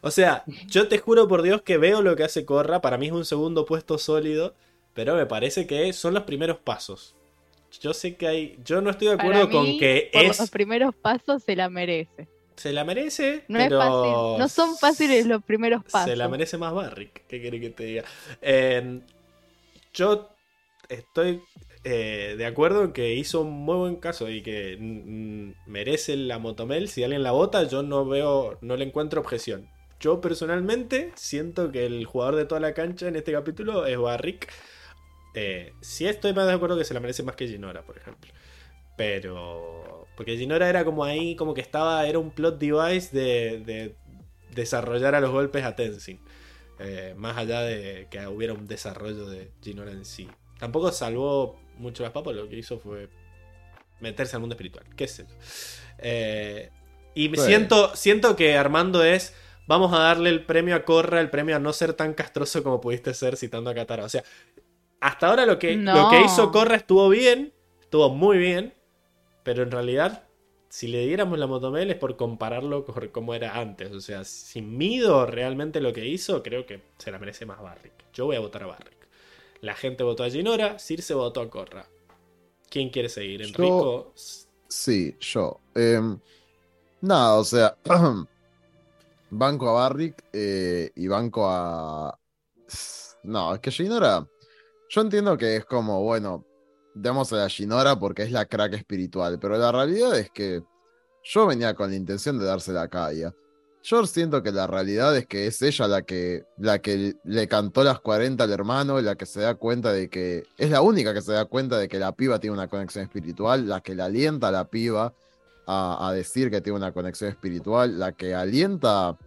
O 0.00 0.12
sea, 0.12 0.44
yo 0.68 0.86
te 0.86 0.98
juro 0.98 1.26
por 1.26 1.42
Dios 1.42 1.62
que 1.62 1.76
veo 1.76 2.02
lo 2.02 2.14
que 2.14 2.22
hace 2.22 2.44
Corra. 2.44 2.80
Para 2.80 2.98
mí 2.98 3.06
es 3.06 3.12
un 3.12 3.24
segundo 3.24 3.64
puesto 3.66 3.98
sólido. 3.98 4.54
Pero 4.94 5.16
me 5.16 5.26
parece 5.26 5.66
que 5.66 5.92
son 5.92 6.14
los 6.14 6.22
primeros 6.22 6.58
pasos. 6.58 7.17
Yo 7.80 7.92
sé 7.94 8.16
que 8.16 8.26
hay. 8.26 8.58
Yo 8.64 8.80
no 8.80 8.90
estoy 8.90 9.08
de 9.08 9.14
acuerdo 9.14 9.50
con 9.50 9.78
que 9.78 10.10
por 10.12 10.24
es. 10.24 10.38
los 10.38 10.50
primeros 10.50 10.94
pasos 10.94 11.42
se 11.42 11.54
la 11.56 11.68
merece. 11.68 12.28
Se 12.56 12.72
la 12.72 12.84
merece. 12.84 13.44
No 13.48 13.58
pero 13.58 13.80
es 13.80 13.86
fácil, 13.86 14.38
no 14.38 14.48
son 14.48 14.76
fáciles 14.76 15.26
los 15.26 15.42
primeros 15.44 15.84
pasos. 15.84 16.10
Se 16.10 16.16
la 16.16 16.28
merece 16.28 16.58
más 16.58 16.72
Barrick. 16.72 17.26
¿Qué 17.26 17.40
quiere 17.40 17.60
que 17.60 17.70
te 17.70 17.84
diga? 17.84 18.04
Eh, 18.42 19.00
yo 19.94 20.30
estoy 20.88 21.42
eh, 21.84 22.34
de 22.36 22.46
acuerdo 22.46 22.84
en 22.84 22.92
que 22.92 23.14
hizo 23.14 23.42
un 23.42 23.52
muy 23.52 23.76
buen 23.76 23.96
caso 23.96 24.28
y 24.28 24.42
que 24.42 24.76
merece 25.66 26.16
la 26.16 26.38
motomel. 26.38 26.88
Si 26.88 27.02
alguien 27.02 27.22
la 27.22 27.32
vota, 27.32 27.62
yo 27.64 27.82
no 27.82 28.04
veo, 28.04 28.58
no 28.60 28.76
le 28.76 28.84
encuentro 28.84 29.20
objeción. 29.20 29.68
Yo 30.00 30.20
personalmente 30.20 31.12
siento 31.16 31.72
que 31.72 31.86
el 31.86 32.04
jugador 32.04 32.36
de 32.36 32.44
toda 32.44 32.60
la 32.60 32.74
cancha 32.74 33.08
en 33.08 33.16
este 33.16 33.32
capítulo 33.32 33.86
es 33.86 33.98
Barrick. 33.98 34.52
Eh, 35.34 35.72
sí 35.80 36.06
estoy 36.06 36.32
más 36.32 36.46
de 36.46 36.52
acuerdo 36.54 36.76
que 36.78 36.84
se 36.84 36.94
la 36.94 37.00
merece 37.00 37.22
más 37.22 37.36
que 37.36 37.46
Ginora, 37.48 37.82
por 37.82 37.96
ejemplo. 37.96 38.32
Pero. 38.96 40.06
Porque 40.16 40.36
Ginora 40.36 40.68
era 40.68 40.84
como 40.84 41.04
ahí, 41.04 41.36
como 41.36 41.54
que 41.54 41.60
estaba. 41.60 42.06
Era 42.06 42.18
un 42.18 42.30
plot 42.30 42.58
device 42.58 43.16
de, 43.16 43.60
de 43.64 43.96
desarrollar 44.54 45.14
a 45.14 45.20
los 45.20 45.30
golpes 45.30 45.64
a 45.64 45.76
Tenzin. 45.76 46.20
Eh, 46.80 47.14
más 47.16 47.36
allá 47.36 47.60
de 47.62 48.06
que 48.10 48.26
hubiera 48.26 48.52
un 48.54 48.66
desarrollo 48.66 49.26
de 49.28 49.50
Ginora 49.62 49.92
en 49.92 50.04
sí. 50.04 50.28
Tampoco 50.58 50.90
salvó 50.92 51.58
mucho 51.76 52.02
las 52.02 52.12
papas, 52.12 52.34
lo 52.34 52.48
que 52.48 52.56
hizo 52.56 52.78
fue 52.78 53.08
meterse 54.00 54.36
al 54.36 54.40
mundo 54.40 54.54
espiritual. 54.54 54.84
¿Qué 54.96 55.06
sé 55.08 55.24
yo? 55.28 55.34
Eh, 55.98 56.70
y 57.14 57.28
Sí. 57.28 57.36
siento, 57.46 57.94
siento 57.96 58.36
que 58.36 58.56
Armando 58.56 59.04
es. 59.04 59.34
Vamos 59.66 59.92
a 59.92 59.98
darle 59.98 60.30
el 60.30 60.44
premio 60.46 60.74
a 60.74 60.84
Corra, 60.84 61.20
el 61.20 61.30
premio 61.30 61.54
a 61.54 61.58
no 61.58 61.72
ser 61.72 61.92
tan 61.92 62.14
castroso 62.14 62.62
como 62.62 62.80
pudiste 62.80 63.12
ser 63.12 63.36
citando 63.36 63.68
a 63.70 63.74
Katara. 63.74 64.04
O 64.04 64.08
sea, 64.08 64.24
hasta 65.00 65.28
ahora 65.28 65.46
lo 65.46 65.58
que, 65.58 65.76
No. 65.76 65.94
lo 65.94 66.10
que 66.10 66.22
hizo 66.22 66.50
Corra 66.50 66.76
estuvo 66.76 67.08
bien, 67.08 67.52
estuvo 67.80 68.10
muy 68.10 68.38
bien, 68.38 68.74
pero 69.42 69.62
en 69.62 69.70
realidad, 69.70 70.24
si 70.68 70.88
le 70.88 71.06
diéramos 71.06 71.38
la 71.38 71.46
motomel 71.46 71.90
es 71.90 71.96
por 71.96 72.16
compararlo 72.16 72.84
con 72.84 73.08
cómo 73.08 73.34
era 73.34 73.58
antes. 73.58 73.92
O 73.92 74.00
sea, 74.00 74.24
si 74.24 74.60
mido 74.62 75.26
realmente 75.26 75.80
lo 75.80 75.92
que 75.92 76.06
hizo, 76.06 76.42
creo 76.42 76.66
que 76.66 76.82
se 76.98 77.10
la 77.10 77.18
merece 77.18 77.46
más 77.46 77.60
Barrick. 77.62 77.94
Yo 78.12 78.26
voy 78.26 78.36
a 78.36 78.40
votar 78.40 78.64
a 78.64 78.66
Barrick. 78.66 79.08
La 79.60 79.74
gente 79.74 80.04
votó 80.04 80.24
a 80.24 80.30
Ginora, 80.30 80.78
Circe 80.78 81.14
votó 81.14 81.40
a 81.40 81.50
Corra. 81.50 81.86
¿Quién 82.70 82.90
quiere 82.90 83.08
seguir? 83.08 83.40
Yo- 83.40 83.46
Enrico. 83.48 84.12
Sí, 84.68 85.16
yo. 85.20 85.60
Em, 85.74 86.18
nada, 87.00 87.34
o 87.36 87.44
sea, 87.44 87.76
banco 89.30 89.68
a 89.68 89.72
Barrick 89.72 90.24
eh, 90.32 90.90
y 90.94 91.06
banco 91.08 91.48
a... 91.48 92.18
No, 93.24 93.54
es 93.54 93.60
que 93.60 93.70
Ginora, 93.70 94.26
yo 94.88 95.00
entiendo 95.00 95.36
que 95.36 95.56
es 95.56 95.64
como, 95.64 96.02
bueno, 96.02 96.44
demos 96.94 97.32
a 97.32 97.36
la 97.36 97.48
Ginora 97.48 97.98
porque 97.98 98.22
es 98.22 98.32
la 98.32 98.46
crack 98.46 98.74
espiritual, 98.74 99.38
pero 99.38 99.56
la 99.56 99.70
realidad 99.70 100.18
es 100.18 100.30
que 100.30 100.62
yo 101.22 101.46
venía 101.46 101.74
con 101.74 101.90
la 101.90 101.96
intención 101.96 102.38
de 102.38 102.46
dársela 102.46 102.82
a 102.82 102.88
Kaya. 102.88 103.34
Yo 103.82 104.04
siento 104.06 104.42
que 104.42 104.50
la 104.50 104.66
realidad 104.66 105.16
es 105.16 105.26
que 105.26 105.46
es 105.46 105.62
ella 105.62 105.86
la 105.86 106.02
que, 106.02 106.44
la 106.56 106.80
que 106.80 107.14
le 107.22 107.48
cantó 107.48 107.84
las 107.84 108.00
40 108.00 108.42
al 108.42 108.50
hermano, 108.50 109.00
la 109.00 109.14
que 109.14 109.24
se 109.24 109.40
da 109.40 109.54
cuenta 109.54 109.92
de 109.92 110.10
que 110.10 110.44
es 110.56 110.70
la 110.70 110.80
única 110.82 111.14
que 111.14 111.22
se 111.22 111.32
da 111.32 111.44
cuenta 111.44 111.78
de 111.78 111.88
que 111.88 111.98
la 111.98 112.12
piba 112.12 112.40
tiene 112.40 112.54
una 112.54 112.68
conexión 112.68 113.04
espiritual, 113.04 113.68
la 113.68 113.80
que 113.80 113.94
le 113.94 114.02
alienta 114.02 114.48
a 114.48 114.52
la 114.52 114.68
piba 114.68 115.14
a 115.70 116.12
decir 116.14 116.50
que 116.50 116.62
tiene 116.62 116.78
una 116.78 116.92
conexión 116.92 117.28
espiritual, 117.28 117.98
la 117.98 118.12
que 118.12 118.34
alienta, 118.34 119.18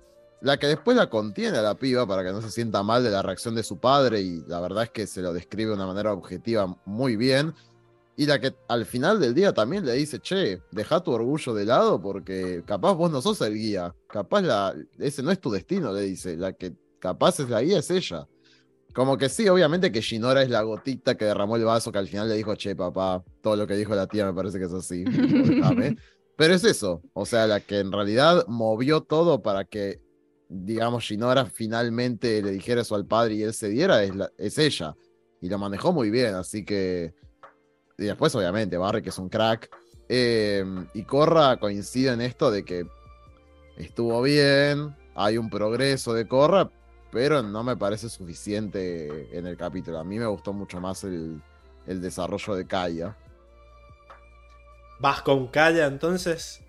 la 0.42 0.58
que 0.58 0.68
después 0.68 0.98
la 0.98 1.10
contiene 1.10 1.58
a 1.58 1.62
la 1.62 1.76
piba 1.76 2.08
para 2.08 2.24
que 2.24 2.32
no 2.32 2.42
se 2.42 2.50
sienta 2.50 2.84
mal 2.84 3.04
de 3.04 3.12
la 3.12 3.22
reacción 3.22 3.56
de 3.56 3.64
su 3.64 3.80
padre 3.80 4.22
y 4.22 4.44
la 4.48 4.60
verdad 4.60 4.84
es 4.84 4.90
que 4.90 5.08
se 5.08 5.22
lo 5.22 5.34
describe 5.34 5.70
de 5.70 5.76
una 5.76 5.88
manera 5.88 6.14
objetiva 6.14 6.78
muy 6.86 7.16
bien. 7.16 7.54
Y 8.18 8.26
la 8.26 8.40
que 8.40 8.54
al 8.68 8.86
final 8.86 9.20
del 9.20 9.34
día 9.34 9.54
también 9.54 9.86
le 9.86 9.94
dice, 9.94 10.20
che, 10.20 10.62
deja 10.72 11.02
tu 11.02 11.12
orgullo 11.12 11.54
de 11.54 11.66
lado 11.66 12.02
porque 12.02 12.64
capaz 12.66 12.94
vos 12.94 13.12
no 13.12 13.22
sos 13.22 13.40
el 13.42 13.54
guía, 13.54 13.96
capaz 14.08 14.42
la, 14.42 14.76
ese 15.00 15.24
no 15.24 15.32
es 15.32 15.40
tu 15.40 15.50
destino, 15.50 15.94
le 15.94 16.02
dice, 16.02 16.36
la 16.36 16.54
que 16.54 16.74
capaz 17.00 17.40
es 17.40 17.50
la 17.50 17.62
guía 17.62 17.80
es 17.80 17.90
ella. 17.90 18.28
Como 18.94 19.18
que 19.18 19.30
sí, 19.30 19.48
obviamente 19.48 19.92
que 19.92 20.02
Shinora 20.02 20.42
es 20.42 20.50
la 20.50 20.64
gotita 20.64 21.16
que 21.16 21.26
derramó 21.26 21.56
el 21.56 21.64
vaso 21.64 21.92
que 21.92 22.00
al 22.00 22.08
final 22.08 22.28
le 22.28 22.36
dijo, 22.36 22.56
che, 22.56 22.76
papá, 22.76 23.24
todo 23.42 23.56
lo 23.56 23.66
que 23.66 23.76
dijo 23.76 23.96
la 23.96 24.08
tía 24.08 24.26
me 24.26 24.34
parece 24.34 24.60
que 24.60 24.66
es 24.66 24.74
así. 24.74 25.04
déjame". 25.06 25.98
Pero 26.36 26.54
es 26.56 26.64
eso, 26.64 27.02
o 27.14 27.26
sea, 27.26 27.48
la 27.48 27.60
que 27.60 27.80
en 27.80 27.92
realidad 27.92 28.46
movió 28.48 29.02
todo 29.02 29.42
para 29.42 29.64
que, 29.64 30.02
digamos, 30.54 31.06
Shinora 31.06 31.46
finalmente 31.46 32.42
le 32.42 32.52
dijera 32.52 32.82
eso 32.82 32.96
al 32.96 33.06
padre 33.06 33.36
y 33.36 33.44
él 33.44 33.54
se 33.54 33.70
diera, 33.70 34.04
es, 34.04 34.14
la- 34.14 34.32
es 34.38 34.58
ella. 34.58 34.96
Y 35.40 35.48
lo 35.50 35.58
manejó 35.58 35.94
muy 35.94 36.10
bien, 36.12 36.36
así 36.36 36.66
que... 36.66 37.14
Y 37.98 38.04
después, 38.04 38.36
obviamente, 38.36 38.78
Barry, 38.78 39.02
que 39.02 39.10
es 39.10 39.18
un 39.18 39.30
crack. 39.30 39.70
Eh, 40.10 40.64
y 40.94 41.04
Corra 41.04 41.58
coincide 41.58 42.12
en 42.12 42.22
esto 42.22 42.52
de 42.52 42.66
que 42.66 42.86
estuvo 43.78 44.22
bien, 44.22 44.94
hay 45.16 45.38
un 45.38 45.50
progreso 45.50 46.14
de 46.14 46.28
Corra, 46.28 46.70
pero 47.12 47.42
no 47.42 47.64
me 47.64 47.78
parece 47.78 48.10
suficiente 48.10 49.36
en 49.38 49.48
el 49.48 49.56
capítulo. 49.56 50.00
A 50.00 50.04
mí 50.04 50.20
me 50.20 50.26
gustó 50.26 50.52
mucho 50.52 50.82
más 50.82 51.04
el, 51.06 51.42
el 51.88 52.02
desarrollo 52.02 52.56
de 52.56 52.68
Kaya. 52.68 53.16
¿Vas 55.00 55.22
con 55.22 55.48
Kaya 55.48 55.88
entonces? 55.88 56.62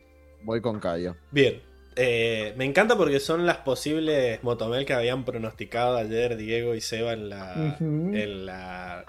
Voy 0.44 0.60
con 0.60 0.78
Kaya. 0.80 1.16
Bien. 1.30 1.62
Eh, 1.96 2.54
me 2.56 2.64
encanta 2.64 2.96
porque 2.96 3.20
son 3.20 3.46
las 3.46 3.58
posibles 3.58 4.42
motomel 4.42 4.86
que 4.86 4.94
habían 4.94 5.24
pronosticado 5.24 5.96
ayer 5.96 6.36
Diego 6.36 6.74
y 6.74 6.80
Seba 6.80 7.12
en 7.12 7.28
la, 7.28 7.76
en 7.78 8.46
la 8.46 9.04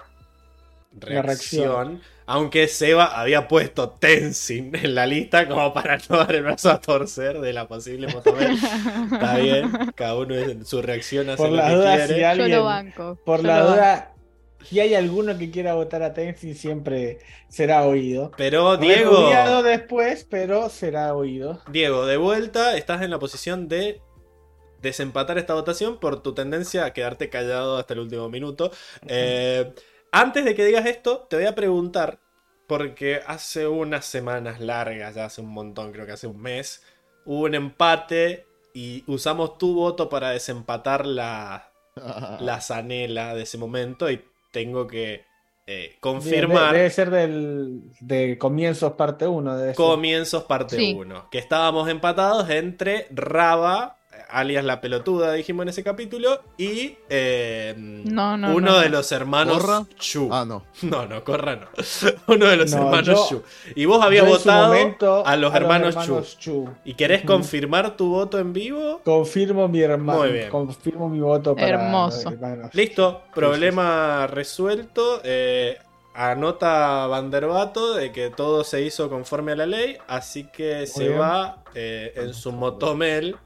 La 1.06 1.22
reacción. 1.22 2.02
Aunque 2.26 2.68
Seba 2.68 3.06
había 3.20 3.48
puesto 3.48 3.90
Tenzin 3.90 4.74
en 4.76 4.94
la 4.94 5.06
lista 5.06 5.46
como 5.48 5.72
para 5.74 5.98
no 6.08 6.18
dar 6.18 6.34
el 6.34 6.42
brazo 6.42 6.70
a 6.70 6.80
torcer 6.80 7.40
de 7.40 7.52
la 7.52 7.68
posible 7.68 8.08
motomel. 8.08 8.58
Está 9.12 9.36
bien, 9.36 9.78
cada 9.94 10.16
uno 10.16 10.34
en 10.36 10.64
su 10.64 10.80
reacción 10.82 11.28
hace 11.30 11.36
Por 11.36 11.50
lo 11.50 11.56
las 11.56 11.66
que 11.66 11.74
dudas, 11.74 12.06
quiere. 12.06 12.06
si 12.06 12.24
Yo 12.24 12.28
alguien, 12.28 12.50
lo 12.50 12.64
banco. 12.64 13.20
por 13.24 13.42
yo 13.42 13.52
la 13.52 13.54
lo 13.54 13.64
banco. 13.66 14.13
Si 14.64 14.80
hay 14.80 14.94
alguno 14.94 15.36
que 15.38 15.50
quiera 15.50 15.74
votar 15.74 16.02
a 16.02 16.14
Tenzin, 16.14 16.54
siempre 16.54 17.18
será 17.48 17.84
oído. 17.84 18.32
Pero 18.36 18.76
Diego, 18.76 19.62
después, 19.62 20.26
pero 20.28 20.68
será 20.68 21.14
oído. 21.14 21.60
Diego, 21.70 22.06
de 22.06 22.16
vuelta 22.16 22.76
estás 22.76 23.02
en 23.02 23.10
la 23.10 23.18
posición 23.18 23.68
de 23.68 24.00
desempatar 24.80 25.38
esta 25.38 25.54
votación 25.54 25.98
por 25.98 26.22
tu 26.22 26.34
tendencia 26.34 26.84
a 26.84 26.92
quedarte 26.92 27.30
callado 27.30 27.78
hasta 27.78 27.94
el 27.94 28.00
último 28.00 28.28
minuto. 28.28 28.70
Eh, 29.06 29.72
antes 30.12 30.44
de 30.44 30.54
que 30.54 30.64
digas 30.64 30.86
esto, 30.86 31.26
te 31.28 31.36
voy 31.36 31.46
a 31.46 31.54
preguntar, 31.54 32.20
porque 32.66 33.20
hace 33.26 33.66
unas 33.66 34.04
semanas 34.04 34.60
largas, 34.60 35.14
ya 35.14 35.24
hace 35.24 35.40
un 35.40 35.52
montón, 35.52 35.92
creo 35.92 36.06
que 36.06 36.12
hace 36.12 36.26
un 36.26 36.40
mes, 36.40 36.82
hubo 37.24 37.44
un 37.44 37.54
empate 37.54 38.46
y 38.74 39.04
usamos 39.06 39.58
tu 39.58 39.74
voto 39.74 40.08
para 40.08 40.30
desempatar 40.30 41.06
la, 41.06 41.72
la 42.40 42.60
zanela 42.60 43.34
de 43.34 43.42
ese 43.42 43.58
momento 43.58 44.10
y 44.10 44.22
tengo 44.54 44.86
que 44.86 45.24
eh, 45.66 45.96
confirmar... 46.00 46.68
Debe, 46.68 46.78
debe 46.78 46.90
ser 46.90 47.10
del, 47.10 47.82
de 48.00 48.38
comienzos 48.38 48.92
parte 48.92 49.26
1. 49.26 49.74
Comienzos 49.74 50.44
parte 50.44 50.76
Sí. 50.76 50.94
1. 50.96 51.28
Que 51.30 51.38
estábamos 51.38 51.88
empatados 51.88 52.48
entre 52.48 53.08
Raba, 53.10 53.98
alias 54.34 54.64
la 54.64 54.80
pelotuda, 54.80 55.32
dijimos 55.32 55.62
en 55.64 55.68
ese 55.70 55.82
capítulo, 55.82 56.42
y 56.58 56.96
eh, 57.08 57.74
No, 57.76 58.36
no, 58.36 58.54
uno 58.54 58.72
no, 58.72 58.78
de 58.80 58.88
no. 58.90 58.96
los 58.98 59.12
hermanos 59.12 59.58
¿Corra? 59.58 59.86
Chu. 59.98 60.28
Ah, 60.32 60.44
no. 60.46 60.64
No, 60.82 61.06
no, 61.06 61.24
Corra 61.24 61.56
no. 61.56 61.66
Uno 62.34 62.46
de 62.46 62.56
los 62.56 62.70
No, 62.72 62.78
hermanos 62.78 63.06
yo- 63.06 63.26
Chu. 63.28 63.42
Y 63.74 63.84
vos 63.86 64.02
habías 64.02 64.26
votado 64.26 64.68
momento 64.74 65.26
a 65.26 65.36
los 65.36 65.54
hermanos, 65.54 65.96
Chu. 66.04 66.22
Chu. 66.38 66.68
¿Y 66.84 66.94
querés 66.94 67.22
confirmar 67.24 67.96
tu 67.96 68.08
voto 68.10 68.38
en 68.38 68.52
vivo? 68.52 69.00
Confirmo 69.04 69.68
mi 69.68 69.80
hermano. 69.80 70.18
Muy 70.20 70.32
bien. 70.32 70.50
Confirmo 70.50 71.08
mi 71.08 71.20
voto 71.20 71.54
para 71.54 71.68
Hermoso. 71.84 72.30
los. 72.30 72.74
Listo, 72.74 73.22
problema 73.34 74.26
resuelto. 74.26 75.20
Eh, 75.24 75.78
anota 76.14 77.06
Vanderbato 77.08 77.94
de 77.94 78.12
que 78.12 78.30
todo 78.30 78.62
se 78.64 78.82
hizo 78.82 79.08
conforme 79.08 79.52
a 79.52 79.56
la 79.56 79.66
ley, 79.66 79.96
así 80.06 80.44
que 80.44 80.86
se 80.86 81.08
bien. 81.08 81.20
va 81.20 81.62
eh, 81.74 82.12
en 82.16 82.34
su 82.34 82.52
motomel 82.52 83.36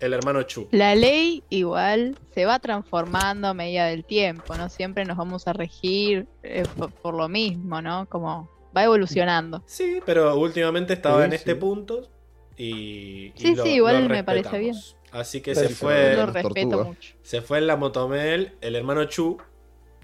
el 0.00 0.12
hermano 0.12 0.42
Chu. 0.42 0.68
La 0.72 0.94
ley 0.94 1.42
igual 1.50 2.16
se 2.34 2.44
va 2.44 2.58
transformando 2.58 3.48
a 3.48 3.54
medida 3.54 3.86
del 3.86 4.04
tiempo, 4.04 4.54
¿no? 4.56 4.68
Siempre 4.68 5.04
nos 5.04 5.16
vamos 5.16 5.46
a 5.48 5.52
regir 5.52 6.26
eh, 6.42 6.64
por, 6.76 6.92
por 6.92 7.14
lo 7.14 7.28
mismo, 7.28 7.80
¿no? 7.82 8.06
Como 8.08 8.48
va 8.76 8.84
evolucionando. 8.84 9.62
Sí, 9.66 10.00
pero 10.04 10.36
últimamente 10.36 10.92
estaba 10.94 11.20
Sí, 11.22 11.26
en 11.26 11.32
este 11.32 11.56
punto 11.56 12.08
y, 12.56 13.26
y 13.26 13.32
Sí, 13.36 13.54
lo- 13.56 13.62
sí, 13.64 13.68
igual 13.70 14.02
lo 14.04 14.08
me 14.10 14.22
parece 14.24 14.58
bien. 14.58 14.76
Así 15.12 15.40
que 15.40 15.54
se 15.54 15.68
fue, 15.70 16.14
Lo 16.16 16.26
respeto 16.26 16.84
mucho. 16.84 17.14
se 17.22 17.42
fue 17.42 17.58
en 17.58 17.66
la 17.66 17.76
motomel 17.76 18.52
el 18.60 18.76
hermano 18.76 19.04
Chu. 19.06 19.38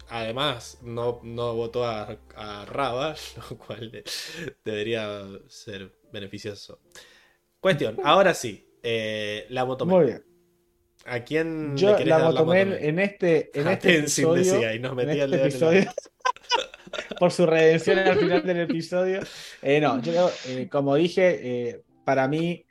Además, 0.08 0.78
no, 0.82 1.20
no 1.24 1.54
votó 1.54 1.84
a, 1.84 2.16
a 2.36 2.64
Raba, 2.64 3.14
lo 3.50 3.58
cual 3.58 3.90
de- 3.90 4.04
debería 4.64 5.22
ser 5.48 5.92
beneficioso. 6.12 6.80
Cuestión, 7.60 7.98
ahora 8.04 8.34
sí, 8.34 8.65
eh, 8.88 9.46
la 9.50 9.64
motomel. 9.64 9.96
Muy 9.96 10.06
bien. 10.06 10.22
¿A 11.06 11.20
quién 11.20 11.76
Yo, 11.76 11.96
la 11.98 12.18
dar 12.18 12.32
motomel, 12.32 12.68
motomel? 12.68 12.88
en 12.88 12.98
este, 12.98 13.50
en 13.58 13.68
este 13.68 13.98
episodio, 13.98 14.52
decía 14.54 14.74
y 14.74 14.78
nos 14.80 14.90
en 14.92 14.96
metía 14.96 15.24
este 15.24 15.24
en 15.24 15.30
la- 15.30 15.46
episodio, 15.46 15.84
por 17.18 17.32
su 17.32 17.46
redención 17.46 17.98
al 17.98 18.18
final 18.18 18.42
del 18.46 18.60
episodio. 18.60 19.20
Eh, 19.62 19.80
no, 19.80 20.00
yo, 20.02 20.30
eh, 20.48 20.68
como 20.70 20.94
dije, 20.96 21.38
eh, 21.42 21.82
para 22.04 22.28
mí 22.28 22.64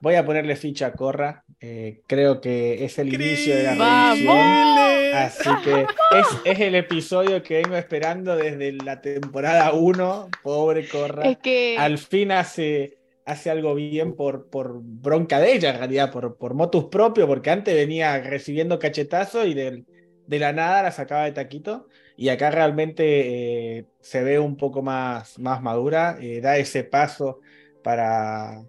voy 0.00 0.14
a 0.14 0.24
ponerle 0.24 0.56
ficha 0.56 0.86
a 0.86 0.92
Corra. 0.92 1.44
Eh, 1.60 2.00
creo 2.06 2.40
que 2.40 2.84
es 2.84 2.98
el 2.98 3.12
inicio 3.12 3.54
de 3.56 3.62
la 3.64 3.74
redención. 4.14 5.14
Así 5.14 5.50
que 5.64 5.80
es, 5.82 6.26
es 6.44 6.60
el 6.60 6.74
episodio 6.76 7.42
que 7.42 7.54
vengo 7.62 7.76
esperando 7.76 8.36
desde 8.36 8.72
la 8.72 9.00
temporada 9.00 9.72
1. 9.72 10.28
Pobre 10.42 10.88
Corra. 10.88 11.28
Es 11.28 11.38
que 11.38 11.76
Al 11.78 11.98
fin 11.98 12.32
hace, 12.32 12.99
hace 13.30 13.50
algo 13.50 13.74
bien 13.74 14.14
por, 14.14 14.48
por 14.50 14.80
bronca 14.82 15.38
de 15.40 15.52
ella, 15.54 15.70
en 15.70 15.78
realidad, 15.78 16.10
por, 16.12 16.36
por 16.36 16.54
motus 16.54 16.86
propio, 16.86 17.26
porque 17.26 17.50
antes 17.50 17.74
venía 17.74 18.20
recibiendo 18.20 18.78
cachetazo 18.78 19.44
y 19.46 19.54
del- 19.54 19.86
de 20.26 20.38
la 20.38 20.52
nada 20.52 20.82
la 20.84 20.92
sacaba 20.92 21.24
de 21.24 21.32
taquito. 21.32 21.88
Y 22.16 22.28
acá 22.28 22.50
realmente 22.50 23.78
eh, 23.78 23.86
se 24.00 24.22
ve 24.22 24.38
un 24.38 24.56
poco 24.56 24.82
más, 24.82 25.38
más 25.38 25.62
madura, 25.62 26.18
eh, 26.20 26.40
da 26.40 26.56
ese 26.58 26.84
paso 26.84 27.40
para, 27.82 28.62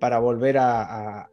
para 0.00 0.18
volver 0.18 0.58
a, 0.58 0.82
a- 1.22 1.30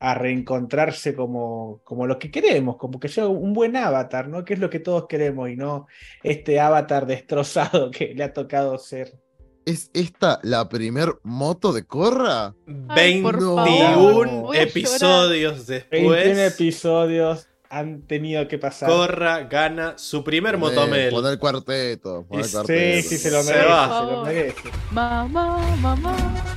a 0.00 0.14
reencontrarse 0.14 1.14
como, 1.14 1.80
como 1.84 2.06
lo 2.08 2.18
que 2.18 2.30
queremos, 2.30 2.76
como 2.76 2.98
que 2.98 3.08
sea 3.08 3.28
un 3.28 3.52
buen 3.52 3.76
avatar, 3.76 4.28
¿no? 4.28 4.44
Que 4.44 4.54
es 4.54 4.58
lo 4.60 4.68
que 4.68 4.80
todos 4.80 5.06
queremos 5.06 5.48
y 5.48 5.56
no 5.56 5.86
este 6.24 6.58
avatar 6.58 7.06
destrozado 7.06 7.90
que 7.92 8.14
le 8.14 8.24
ha 8.24 8.32
tocado 8.32 8.78
ser. 8.78 9.21
¿Es 9.64 9.90
esta 9.94 10.40
la 10.42 10.68
primer 10.68 11.14
moto 11.22 11.72
de 11.72 11.84
Corra? 11.86 12.54
Ay, 12.88 13.22
por 13.22 13.34
21 13.38 13.56
favor, 13.64 14.28
voy 14.28 14.56
a 14.56 14.62
episodios 14.62 15.66
21 15.66 16.12
después, 16.14 16.38
episodios 16.54 17.46
han 17.70 18.02
tenido 18.02 18.48
que 18.48 18.58
pasar. 18.58 18.88
Corra 18.88 19.44
gana 19.44 19.96
su 19.98 20.24
primer 20.24 20.56
Poné- 20.56 20.58
motomel. 20.58 21.10
Poné 21.10 21.28
el 21.30 21.38
cuarteto. 21.38 22.26
el 22.32 22.44
sí, 22.44 22.52
cuarteto. 22.52 23.02
Sí, 23.02 23.08
sí, 23.08 23.18
se 23.18 23.30
lo 23.30 23.42
Se 23.42 23.52
merece, 23.52 23.68
va. 23.70 24.00
se 24.00 24.12
lo 24.12 24.24
merece. 24.24 24.56
mamá, 24.90 25.58
mamá. 25.80 26.16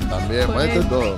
También, 0.09 0.47
ponete 0.47 0.81
todo. 0.85 1.17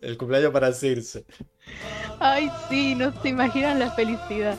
El 0.00 0.16
cumpleaños 0.16 0.52
para 0.52 0.72
Circe. 0.72 1.24
Ay, 2.18 2.50
sí, 2.68 2.94
no 2.94 3.12
se 3.22 3.28
imaginan 3.28 3.78
la 3.78 3.90
felicidad. 3.92 4.56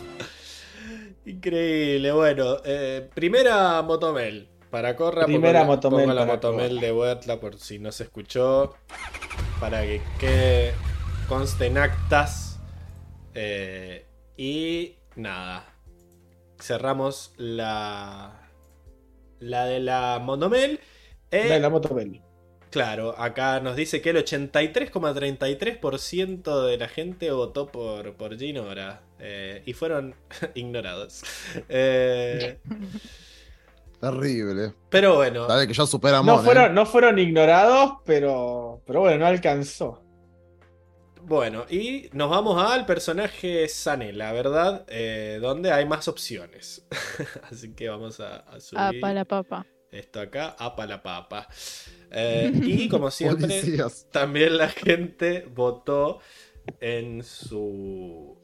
Increíble, 1.30 2.12
bueno. 2.12 2.58
eh, 2.66 3.10
primera 3.14 3.82
motomel. 3.82 4.50
Para 4.70 4.96
Corra, 4.96 5.26
Primera 5.26 5.62
pongo 5.62 5.72
la- 5.72 5.76
motomel 5.76 6.06
pongo 6.06 6.14
la 6.14 6.26
motomel 6.26 6.70
Corra. 6.76 6.82
de 6.82 6.92
vuelta 6.92 7.40
por 7.40 7.58
si 7.58 7.80
no 7.80 7.92
se 7.92 8.04
escuchó. 8.04 8.76
Para 9.60 9.82
que 9.82 10.02
quede 10.20 10.74
conste 11.28 11.66
en 11.68 11.78
actas. 11.80 12.60
Eh, 13.34 14.06
y 14.38 14.98
nada. 15.16 15.66
Cerramos 16.60 17.34
la. 17.38 18.48
La 19.40 19.66
de 19.66 19.80
la 19.80 20.20
motomel. 20.22 20.80
Eh, 21.32 21.48
Dale, 21.48 21.60
la 21.60 21.70
Motobel. 21.70 22.22
Claro, 22.72 23.16
acá 23.18 23.60
nos 23.62 23.76
dice 23.76 24.02
que 24.02 24.10
el 24.12 24.18
83,33% 24.18 26.66
de 26.66 26.78
la 26.78 26.88
gente 26.88 27.32
votó 27.32 27.68
por, 27.72 28.14
por 28.16 28.38
Ginora 28.38 29.02
eh, 29.20 29.62
y 29.66 29.74
fueron 29.74 30.16
ignorados. 30.56 31.24
Eh, 31.70 32.60
Terrible. 34.00 34.74
pero 34.90 35.16
bueno, 35.16 35.46
Dale 35.46 35.68
que 35.68 35.74
ya 35.74 35.86
superamos. 35.86 36.26
No 36.26 36.44
fueron, 36.44 36.74
no 36.74 36.86
fueron 36.86 37.20
ignorados, 37.20 37.96
pero, 38.06 38.82
pero 38.86 39.02
bueno, 39.02 39.18
no 39.20 39.26
alcanzó. 39.28 40.02
bueno, 41.22 41.66
y 41.70 42.10
nos 42.14 42.30
vamos 42.30 42.64
al 42.64 42.86
personaje 42.86 43.68
Sanela, 43.68 44.32
¿verdad? 44.32 44.86
Eh, 44.88 45.40
donde 45.42 45.72
hay 45.72 45.86
más 45.86 46.08
opciones. 46.08 46.88
Así 47.52 47.74
que 47.76 47.90
vamos 47.90 48.20
a, 48.22 48.38
a 48.38 48.60
subir 48.62 49.02
para 49.02 49.14
la 49.14 49.26
papa. 49.26 49.66
esto 49.92 50.22
acá, 50.22 50.56
apa 50.58 50.86
la 50.86 51.04
papa. 51.04 51.48
Eh, 52.12 52.52
y 52.64 52.88
como 52.88 53.12
siempre, 53.12 53.48
Policías. 53.48 54.08
También 54.12 54.58
la 54.58 54.70
gente 54.70 55.46
votó 55.54 56.20
en 56.80 57.22
su. 57.24 58.39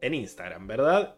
En 0.00 0.14
Instagram, 0.14 0.66
¿verdad? 0.66 1.16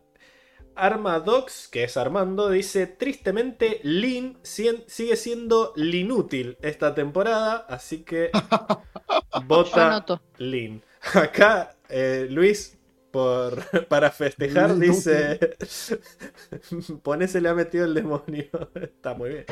Armadox, 0.75 1.69
que 1.69 1.85
es 1.85 1.97
Armando, 1.97 2.49
dice: 2.51 2.87
Tristemente, 2.87 3.81
Lin 3.83 4.39
sigue 4.43 5.17
siendo 5.17 5.73
Linútil 5.77 6.57
esta 6.63 6.95
temporada, 6.95 7.67
así 7.69 8.03
que 8.05 8.31
vota. 9.47 10.05
Lin. 10.39 10.83
Acá, 11.15 11.77
eh, 11.89 12.27
Luis, 12.31 12.79
por, 13.11 13.87
para 13.89 14.11
festejar, 14.11 14.71
Linútil. 14.71 14.91
dice: 14.91 15.57
Pone 17.03 17.29
se 17.29 17.41
le 17.41 17.49
ha 17.49 17.55
metido 17.55 17.85
el 17.85 17.95
demonio. 17.95 18.49
Está 18.75 19.15
muy 19.15 19.31
bien. 19.31 19.47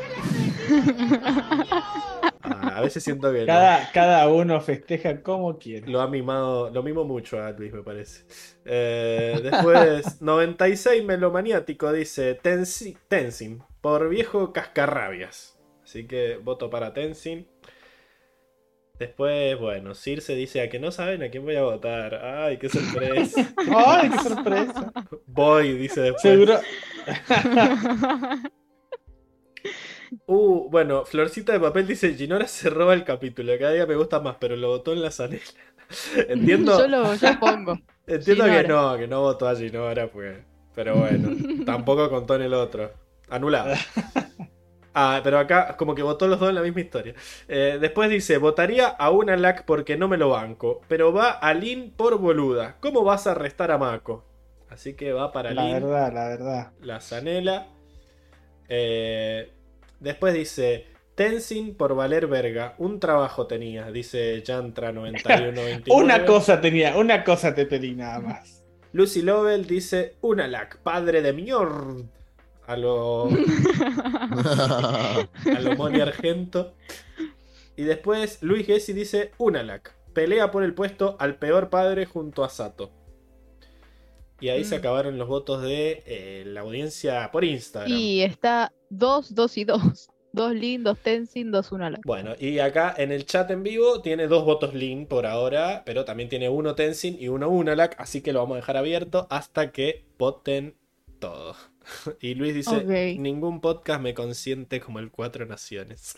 A 2.77 2.81
veces 2.81 3.03
siento 3.03 3.33
que. 3.33 3.41
no. 3.41 3.47
Cada, 3.47 3.91
cada 3.93 4.29
uno 4.29 4.61
festeja 4.61 5.23
como 5.23 5.59
quiere. 5.59 5.87
Lo 5.89 6.01
ha 6.01 6.09
mimado, 6.09 6.71
lo 6.71 6.83
mimo 6.83 7.05
mucho 7.05 7.43
a 7.43 7.51
Luis, 7.53 7.73
me 7.73 7.83
parece. 7.83 8.25
Eh, 8.65 9.41
después, 9.43 10.21
96 10.23 11.05
melomaniático 11.05 11.93
dice 11.93 12.35
Tenzin, 12.35 13.63
por 13.81 14.09
viejo 14.09 14.53
cascarrabias. 14.53 15.59
Así 15.83 16.07
que 16.07 16.37
voto 16.37 16.71
para 16.71 16.93
Tenzin. 16.93 17.47
Después, 19.01 19.59
bueno, 19.59 19.95
Circe 19.95 20.35
dice 20.35 20.61
a 20.61 20.69
que 20.69 20.79
no 20.79 20.91
saben 20.91 21.23
a 21.23 21.31
quién 21.31 21.43
voy 21.43 21.57
a 21.57 21.63
votar. 21.63 22.15
Ay, 22.17 22.59
qué 22.59 22.69
sorpresa. 22.69 23.55
¡Ay, 23.75 24.11
qué 24.11 24.19
sorpresa! 24.19 24.93
voy, 25.27 25.73
dice 25.73 26.03
después. 26.03 26.21
Seguro. 26.21 26.61
Uh, 30.27 30.69
bueno, 30.71 31.05
Florcita 31.05 31.53
de 31.53 31.61
Papel 31.61 31.87
dice 31.87 32.15
Ginora 32.15 32.47
se 32.47 32.71
roba 32.71 32.95
el 32.95 33.05
capítulo. 33.05 33.53
Cada 33.59 33.73
día 33.73 33.87
me 33.87 33.97
gusta 33.97 34.21
más, 34.21 34.37
pero 34.41 34.57
lo 34.57 34.69
votó 34.69 34.93
en 34.93 35.03
la 35.03 35.11
zanela. 35.11 35.43
Entiendo. 36.29 36.79
Yo 36.79 36.89
lo 36.89 37.15
yo 37.15 37.39
pongo. 37.41 37.79
Entiendo 38.07 38.45
que 38.45 38.65
no, 38.65 38.97
que 38.97 39.07
no 39.07 39.21
votó 39.21 39.49
a 39.49 39.57
Ginora, 39.57 40.11
pues. 40.11 40.39
Pero 40.75 40.97
bueno, 40.97 41.31
tampoco 41.67 42.09
contó 42.11 42.37
en 42.37 42.43
el 42.43 42.55
otro. 42.55 42.91
Anulado. 43.29 43.75
Ah, 44.93 45.21
pero 45.23 45.39
acá 45.39 45.77
como 45.77 45.95
que 45.95 46.03
votó 46.03 46.27
los 46.27 46.41
dos 46.41 46.49
en 46.49 46.57
la 46.57 46.63
misma 46.63 46.81
historia. 46.81 47.15
Eh, 47.47 47.79
después 47.81 48.11
dice, 48.11 48.39
votaría 48.39 48.89
a 48.89 49.11
una 49.11 49.37
LAC 49.37 49.65
porque 49.65 49.97
no 49.97 50.09
me 50.09 50.17
lo 50.17 50.31
banco, 50.31 50.81
pero 50.89 51.13
va 51.13 51.31
a 51.31 51.55
Lin 51.55 51.93
por 51.93 52.19
boluda. 52.19 52.77
¿Cómo 52.81 53.05
vas 53.05 53.29
a 53.29 53.31
arrestar 53.31 53.71
a 53.71 53.79
Mako? 53.79 54.25
Así 54.69 54.95
que 54.95 55.13
va 55.13 55.31
para 55.31 55.55
La 55.55 55.63
Lin, 55.65 55.75
verdad, 55.75 56.13
la 56.13 56.29
verdad. 56.29 56.73
la 56.81 57.01
Zanela. 57.01 57.69
Eh, 58.69 59.53
después 60.01 60.35
dice, 60.35 60.87
Tenzin 61.15 61.75
por 61.75 61.95
valer 61.95 62.27
verga, 62.27 62.75
un 62.79 62.99
trabajo 62.99 63.47
tenía, 63.47 63.93
dice 63.93 64.43
Yantra9129. 64.43 65.85
Una 65.95 66.25
cosa 66.25 66.61
tenía, 66.61 66.97
una 66.97 67.25
cosa 67.25 67.55
te 67.55 67.67
pedí 67.67 67.95
nada 67.95 68.21
más. 68.21 68.61
Lucy 68.93 69.23
Lovell 69.23 69.67
dice 69.67 70.17
una 70.21 70.49
lac, 70.49 70.79
padre 70.79 71.23
de 71.23 71.33
mior. 71.33 72.05
A 72.67 72.77
lo, 72.77 73.29
a 74.35 75.27
lo 75.61 75.77
Moni 75.77 76.01
Argento. 76.01 76.75
Y 77.77 77.83
después 77.83 78.39
Luis 78.43 78.67
Gessi 78.67 78.93
dice 78.93 79.33
Unalak. 79.39 79.95
Pelea 80.13 80.51
por 80.51 80.63
el 80.63 80.75
puesto 80.75 81.17
al 81.19 81.37
peor 81.37 81.71
padre 81.71 82.07
junto 82.07 82.45
a 82.45 82.49
Sato. 82.49 82.91
Y 84.41 84.49
ahí 84.49 84.65
se 84.65 84.77
Mm. 84.77 84.79
acabaron 84.79 85.19
los 85.19 85.29
votos 85.29 85.63
de 85.63 86.03
eh, 86.07 86.45
la 86.47 86.61
audiencia 86.63 87.31
por 87.33 87.45
Instagram. 87.45 87.99
Y 87.99 88.23
está 88.23 88.73
2, 88.91 89.35
2 89.35 89.57
y 89.59 89.65
2. 89.65 89.81
Dos 90.33 90.53
Lin, 90.55 90.85
dos 90.85 90.97
Tenzin, 91.01 91.51
dos 91.51 91.73
Unalak. 91.73 92.03
Bueno, 92.05 92.35
y 92.39 92.61
acá 92.61 92.95
en 92.97 93.11
el 93.11 93.27
chat 93.27 93.51
en 93.51 93.65
vivo 93.65 94.01
tiene 94.01 94.29
dos 94.29 94.45
votos 94.45 94.75
Lin 94.75 95.07
por 95.07 95.27
ahora, 95.27 95.83
pero 95.85 96.05
también 96.05 96.29
tiene 96.29 96.49
uno 96.49 96.77
Tenzin 96.77 97.17
y 97.21 97.27
uno 97.27 97.49
Unalak, 97.49 97.97
así 97.99 98.23
que 98.23 98.33
lo 98.33 98.39
vamos 98.39 98.55
a 98.55 98.57
dejar 98.59 98.77
abierto 98.77 99.27
hasta 99.29 99.73
que 99.73 100.05
voten 100.19 100.77
todo. 101.19 101.57
Y 102.21 102.35
Luis 102.35 102.55
dice, 102.55 103.17
ningún 103.19 103.61
podcast 103.61 104.01
me 104.01 104.15
consiente 104.15 104.79
como 104.81 105.01
el 105.01 105.11
Cuatro 105.11 105.47
Naciones. 105.47 106.15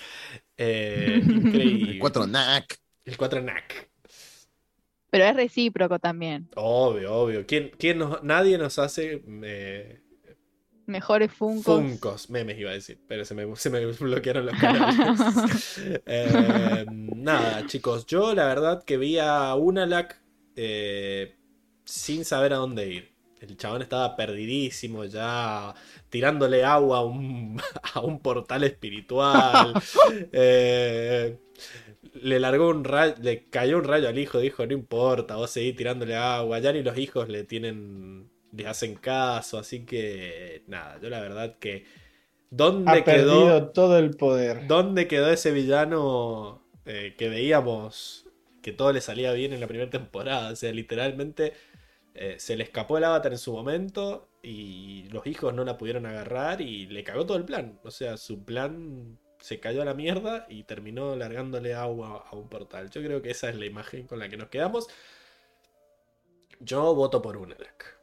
Eh, 0.58 1.22
increíble. 1.26 1.92
El 1.92 1.98
4 1.98 2.26
NAC. 2.26 2.80
El 3.06 3.16
Cuatro 3.16 3.40
NAC. 3.40 3.91
Pero 5.12 5.24
es 5.26 5.36
recíproco 5.36 5.98
también. 5.98 6.48
Obvio, 6.56 7.12
obvio. 7.14 7.46
¿Quién, 7.46 7.70
quién 7.78 7.98
nos- 7.98 8.22
nadie 8.22 8.56
nos 8.56 8.78
hace 8.78 9.22
eh, 9.44 10.00
Mejores 10.86 11.30
Funkos. 11.30 11.64
Funcos, 11.80 12.30
memes 12.30 12.58
iba 12.58 12.70
a 12.70 12.74
decir, 12.74 12.98
pero 13.06 13.24
se 13.26 13.34
me, 13.34 13.54
se 13.56 13.68
me 13.68 13.84
bloquearon 14.00 14.46
los 14.46 14.58
canales. 14.58 15.78
Eh, 16.06 16.86
nada, 16.88 17.66
chicos, 17.66 18.06
yo 18.06 18.34
la 18.34 18.46
verdad 18.46 18.82
que 18.84 18.96
vi 18.96 19.18
a 19.18 19.54
Unalak 19.54 20.18
eh, 20.56 21.36
sin 21.84 22.24
saber 22.24 22.54
a 22.54 22.56
dónde 22.56 22.88
ir. 22.88 23.12
El 23.40 23.56
chabón 23.58 23.82
estaba 23.82 24.16
perdidísimo 24.16 25.04
ya, 25.04 25.74
tirándole 26.08 26.64
agua 26.64 26.98
a 26.98 27.04
un, 27.04 27.60
a 27.94 28.00
un 28.00 28.18
portal 28.20 28.64
espiritual. 28.64 29.74
Eh, 30.32 31.36
le 32.14 32.40
largó 32.40 32.68
un 32.68 32.84
rayo, 32.84 33.14
le 33.20 33.48
cayó 33.48 33.78
un 33.78 33.84
rayo 33.84 34.08
al 34.08 34.18
hijo, 34.18 34.38
dijo, 34.38 34.66
no 34.66 34.72
importa, 34.74 35.36
vos 35.36 35.50
seguís 35.50 35.76
tirándole 35.76 36.16
agua. 36.16 36.58
Ya 36.58 36.72
ni 36.72 36.82
los 36.82 36.98
hijos 36.98 37.28
le 37.28 37.44
tienen, 37.44 38.30
le 38.52 38.66
hacen 38.66 38.94
caso, 38.96 39.58
así 39.58 39.84
que 39.86 40.64
nada, 40.66 41.00
yo 41.00 41.08
la 41.10 41.20
verdad 41.20 41.58
que... 41.58 41.84
¿Dónde 42.50 42.98
Ha 42.98 43.04
quedó? 43.04 43.62
perdido 43.64 43.70
todo 43.72 43.98
el 43.98 44.16
poder. 44.16 44.66
¿Dónde 44.66 45.08
quedó 45.08 45.30
ese 45.30 45.52
villano 45.52 46.62
eh, 46.84 47.14
que 47.16 47.28
veíamos 47.28 48.26
que 48.62 48.72
todo 48.72 48.92
le 48.92 49.00
salía 49.00 49.32
bien 49.32 49.52
en 49.52 49.60
la 49.60 49.66
primera 49.68 49.90
temporada? 49.90 50.52
O 50.52 50.56
sea, 50.56 50.72
literalmente 50.72 51.54
eh, 52.14 52.36
se 52.38 52.56
le 52.56 52.64
escapó 52.64 52.98
el 52.98 53.04
avatar 53.04 53.32
en 53.32 53.38
su 53.38 53.52
momento 53.52 54.30
y 54.42 55.04
los 55.10 55.26
hijos 55.26 55.54
no 55.54 55.64
la 55.64 55.78
pudieron 55.78 56.06
agarrar 56.06 56.60
y 56.60 56.86
le 56.86 57.04
cagó 57.04 57.26
todo 57.26 57.38
el 57.38 57.44
plan. 57.44 57.80
O 57.84 57.90
sea, 57.90 58.16
su 58.16 58.44
plan 58.44 59.18
se 59.42 59.60
cayó 59.60 59.82
a 59.82 59.84
la 59.84 59.92
mierda 59.94 60.46
y 60.48 60.62
terminó 60.62 61.16
largándole 61.16 61.74
agua 61.74 62.24
a 62.30 62.34
un 62.36 62.48
portal. 62.48 62.88
Yo 62.90 63.02
creo 63.02 63.20
que 63.20 63.30
esa 63.32 63.48
es 63.50 63.56
la 63.56 63.66
imagen 63.66 64.06
con 64.06 64.18
la 64.18 64.28
que 64.28 64.36
nos 64.36 64.48
quedamos. 64.48 64.88
Yo 66.60 66.94
voto 66.94 67.20
por 67.22 67.36
Unalak. 67.36 67.98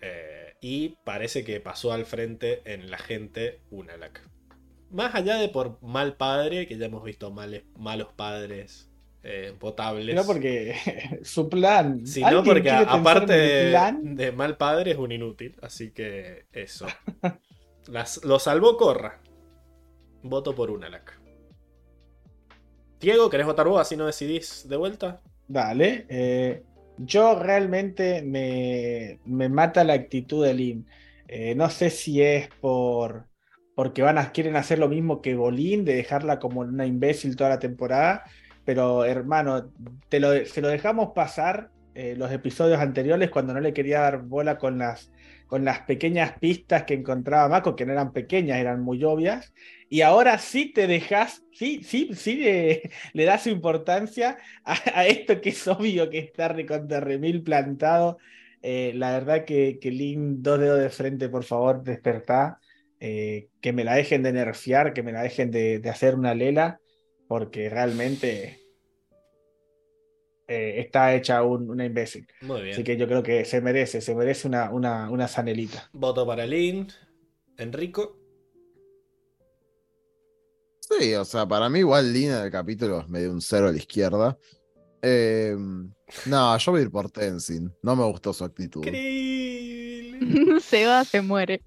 Eh, 0.00 0.54
y 0.60 0.90
parece 1.04 1.44
que 1.44 1.60
pasó 1.60 1.92
al 1.92 2.06
frente 2.06 2.62
en 2.64 2.90
la 2.90 2.98
gente 2.98 3.60
Unalak. 3.70 4.22
Más 4.90 5.14
allá 5.14 5.36
de 5.36 5.48
por 5.48 5.82
mal 5.82 6.16
padre, 6.16 6.66
que 6.66 6.78
ya 6.78 6.86
hemos 6.86 7.02
visto 7.02 7.30
males- 7.32 7.64
malos 7.76 8.08
padres 8.14 8.88
eh, 9.24 9.52
potables. 9.58 10.14
No 10.14 10.24
porque 10.24 10.76
su 11.24 11.48
plan. 11.48 12.06
Sino 12.06 12.28
¿Alguien 12.28 12.44
porque 12.44 12.70
aparte 12.70 13.32
de, 13.32 13.76
de 14.02 14.32
mal 14.32 14.56
padre 14.56 14.92
es 14.92 14.98
un 14.98 15.10
inútil. 15.10 15.56
Así 15.60 15.90
que 15.90 16.44
eso. 16.52 16.86
Las- 17.88 18.22
lo 18.24 18.38
salvó 18.38 18.76
Corra. 18.76 19.20
Voto 20.24 20.54
por 20.54 20.70
Unalak. 20.70 21.20
Diego, 22.98 23.28
¿querés 23.28 23.46
votar 23.46 23.68
vos 23.68 23.80
así 23.80 23.94
no 23.96 24.06
decidís 24.06 24.66
de 24.66 24.76
vuelta? 24.76 25.20
Dale. 25.46 26.06
eh, 26.08 26.62
yo 26.96 27.38
realmente 27.38 28.22
me, 28.22 29.20
me 29.26 29.50
mata 29.50 29.84
la 29.84 29.92
actitud 29.92 30.44
de 30.44 30.54
Lin. 30.54 30.86
Eh, 31.28 31.54
no 31.54 31.68
sé 31.68 31.90
si 31.90 32.22
es 32.22 32.48
por 32.60 33.26
porque 33.74 34.02
van 34.02 34.16
quieren 34.32 34.56
hacer 34.56 34.78
lo 34.78 34.88
mismo 34.88 35.20
que 35.20 35.34
Bolín, 35.34 35.84
de 35.84 35.96
dejarla 35.96 36.38
como 36.38 36.60
una 36.60 36.86
imbécil 36.86 37.36
toda 37.36 37.50
la 37.50 37.58
temporada. 37.58 38.24
Pero, 38.64 39.04
hermano, 39.04 39.72
te 40.08 40.20
lo, 40.20 40.32
se 40.46 40.62
lo 40.62 40.68
dejamos 40.68 41.10
pasar 41.14 41.70
eh, 41.94 42.14
los 42.16 42.30
episodios 42.32 42.78
anteriores 42.78 43.30
cuando 43.30 43.52
no 43.52 43.60
le 43.60 43.74
quería 43.74 44.00
dar 44.00 44.22
bola 44.22 44.56
con 44.58 44.78
las, 44.78 45.10
con 45.54 45.64
las 45.64 45.82
pequeñas 45.82 46.36
pistas 46.40 46.82
que 46.82 46.94
encontraba 46.94 47.48
Mako, 47.48 47.76
que 47.76 47.86
no 47.86 47.92
eran 47.92 48.12
pequeñas, 48.12 48.58
eran 48.58 48.80
muy 48.80 49.04
obvias. 49.04 49.54
Y 49.88 50.00
ahora 50.00 50.38
sí 50.38 50.72
te 50.72 50.88
dejas, 50.88 51.44
sí, 51.52 51.80
sí, 51.84 52.10
sí 52.16 52.38
le, 53.12 53.24
das 53.24 53.46
importancia 53.46 54.36
a, 54.64 55.06
esto 55.06 55.40
que 55.40 55.50
es 55.50 55.68
obvio 55.68 56.10
que 56.10 56.18
está 56.18 56.48
recontra 56.48 56.98
remil 56.98 57.44
plantado. 57.44 58.18
Eh, 58.62 58.94
la 58.96 59.12
verdad 59.12 59.44
que, 59.44 59.78
que 59.80 59.92
Lin, 59.92 60.42
dos 60.42 60.58
dedos 60.58 60.80
de 60.80 60.90
frente, 60.90 61.28
por 61.28 61.44
favor, 61.44 61.84
despertá. 61.84 62.58
Eh, 62.98 63.46
que 63.60 63.72
me 63.72 63.84
la 63.84 63.94
dejen 63.94 64.24
de 64.24 64.32
nerfear, 64.32 64.92
que 64.92 65.04
me 65.04 65.12
la 65.12 65.22
dejen 65.22 65.52
de, 65.52 65.78
de 65.78 65.88
hacer 65.88 66.16
una 66.16 66.34
lela, 66.34 66.80
porque 67.28 67.70
realmente 67.70 68.58
eh, 70.46 70.74
está 70.78 71.14
hecha 71.14 71.42
un- 71.42 71.70
una 71.70 71.84
imbécil. 71.84 72.26
Muy 72.42 72.62
bien. 72.62 72.74
Así 72.74 72.84
que 72.84 72.96
yo 72.96 73.06
creo 73.06 73.22
que 73.22 73.44
se 73.44 73.60
merece, 73.60 74.00
se 74.00 74.14
merece 74.14 74.46
una, 74.48 74.70
una, 74.70 75.10
una 75.10 75.26
zanelita. 75.28 75.88
Voto 75.92 76.26
para 76.26 76.46
Lin. 76.46 76.88
Enrico. 77.56 78.18
Sí, 80.80 81.14
o 81.14 81.24
sea, 81.24 81.46
para 81.46 81.68
mí 81.68 81.78
igual 81.80 82.12
línea 82.12 82.42
del 82.42 82.50
capítulo 82.52 83.00
es 83.00 83.08
medio 83.08 83.30
un 83.32 83.40
cero 83.40 83.68
a 83.68 83.72
la 83.72 83.78
izquierda. 83.78 84.38
Eh, 85.02 85.56
no, 86.26 86.58
yo 86.58 86.72
voy 86.72 86.80
a 86.80 86.84
ir 86.84 86.90
por 86.90 87.10
Tenzin. 87.10 87.72
No 87.82 87.96
me 87.96 88.04
gustó 88.04 88.32
su 88.32 88.44
actitud. 88.44 88.82
Krill. 88.82 90.60
se 90.62 90.86
va, 90.86 91.04
se 91.04 91.20
muere. 91.22 91.62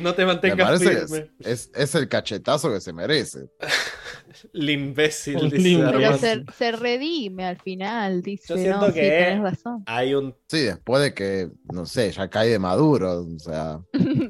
No 0.00 0.14
te 0.14 0.26
mantengas 0.26 0.78
que 0.80 0.88
firme. 0.88 1.30
es, 1.40 1.46
es- 1.46 1.70
es 1.74 1.94
el 1.94 2.08
cachetazo 2.08 2.72
que 2.72 2.80
se 2.80 2.92
merece. 2.92 3.46
El 4.54 4.70
imbécil. 4.70 5.50
Dice 5.50 5.82
Pero 5.90 6.16
se, 6.18 6.44
se 6.56 6.72
redime 6.72 7.44
al 7.46 7.58
final, 7.60 8.22
dice. 8.22 8.44
Yo 8.48 8.56
siento 8.56 8.80
no, 8.80 8.86
sí, 8.88 8.92
que- 8.94 9.00
tenés 9.08 9.40
razón. 9.42 9.82
Hay 9.86 10.14
un. 10.14 10.34
Sí, 10.48 10.60
después 10.60 11.02
de 11.02 11.14
que, 11.14 11.50
no 11.72 11.84
sé, 11.84 12.12
ya 12.12 12.28
cae 12.30 12.48
de 12.50 12.58
maduro. 12.58 13.22
O 13.26 13.38
sea, 13.38 13.80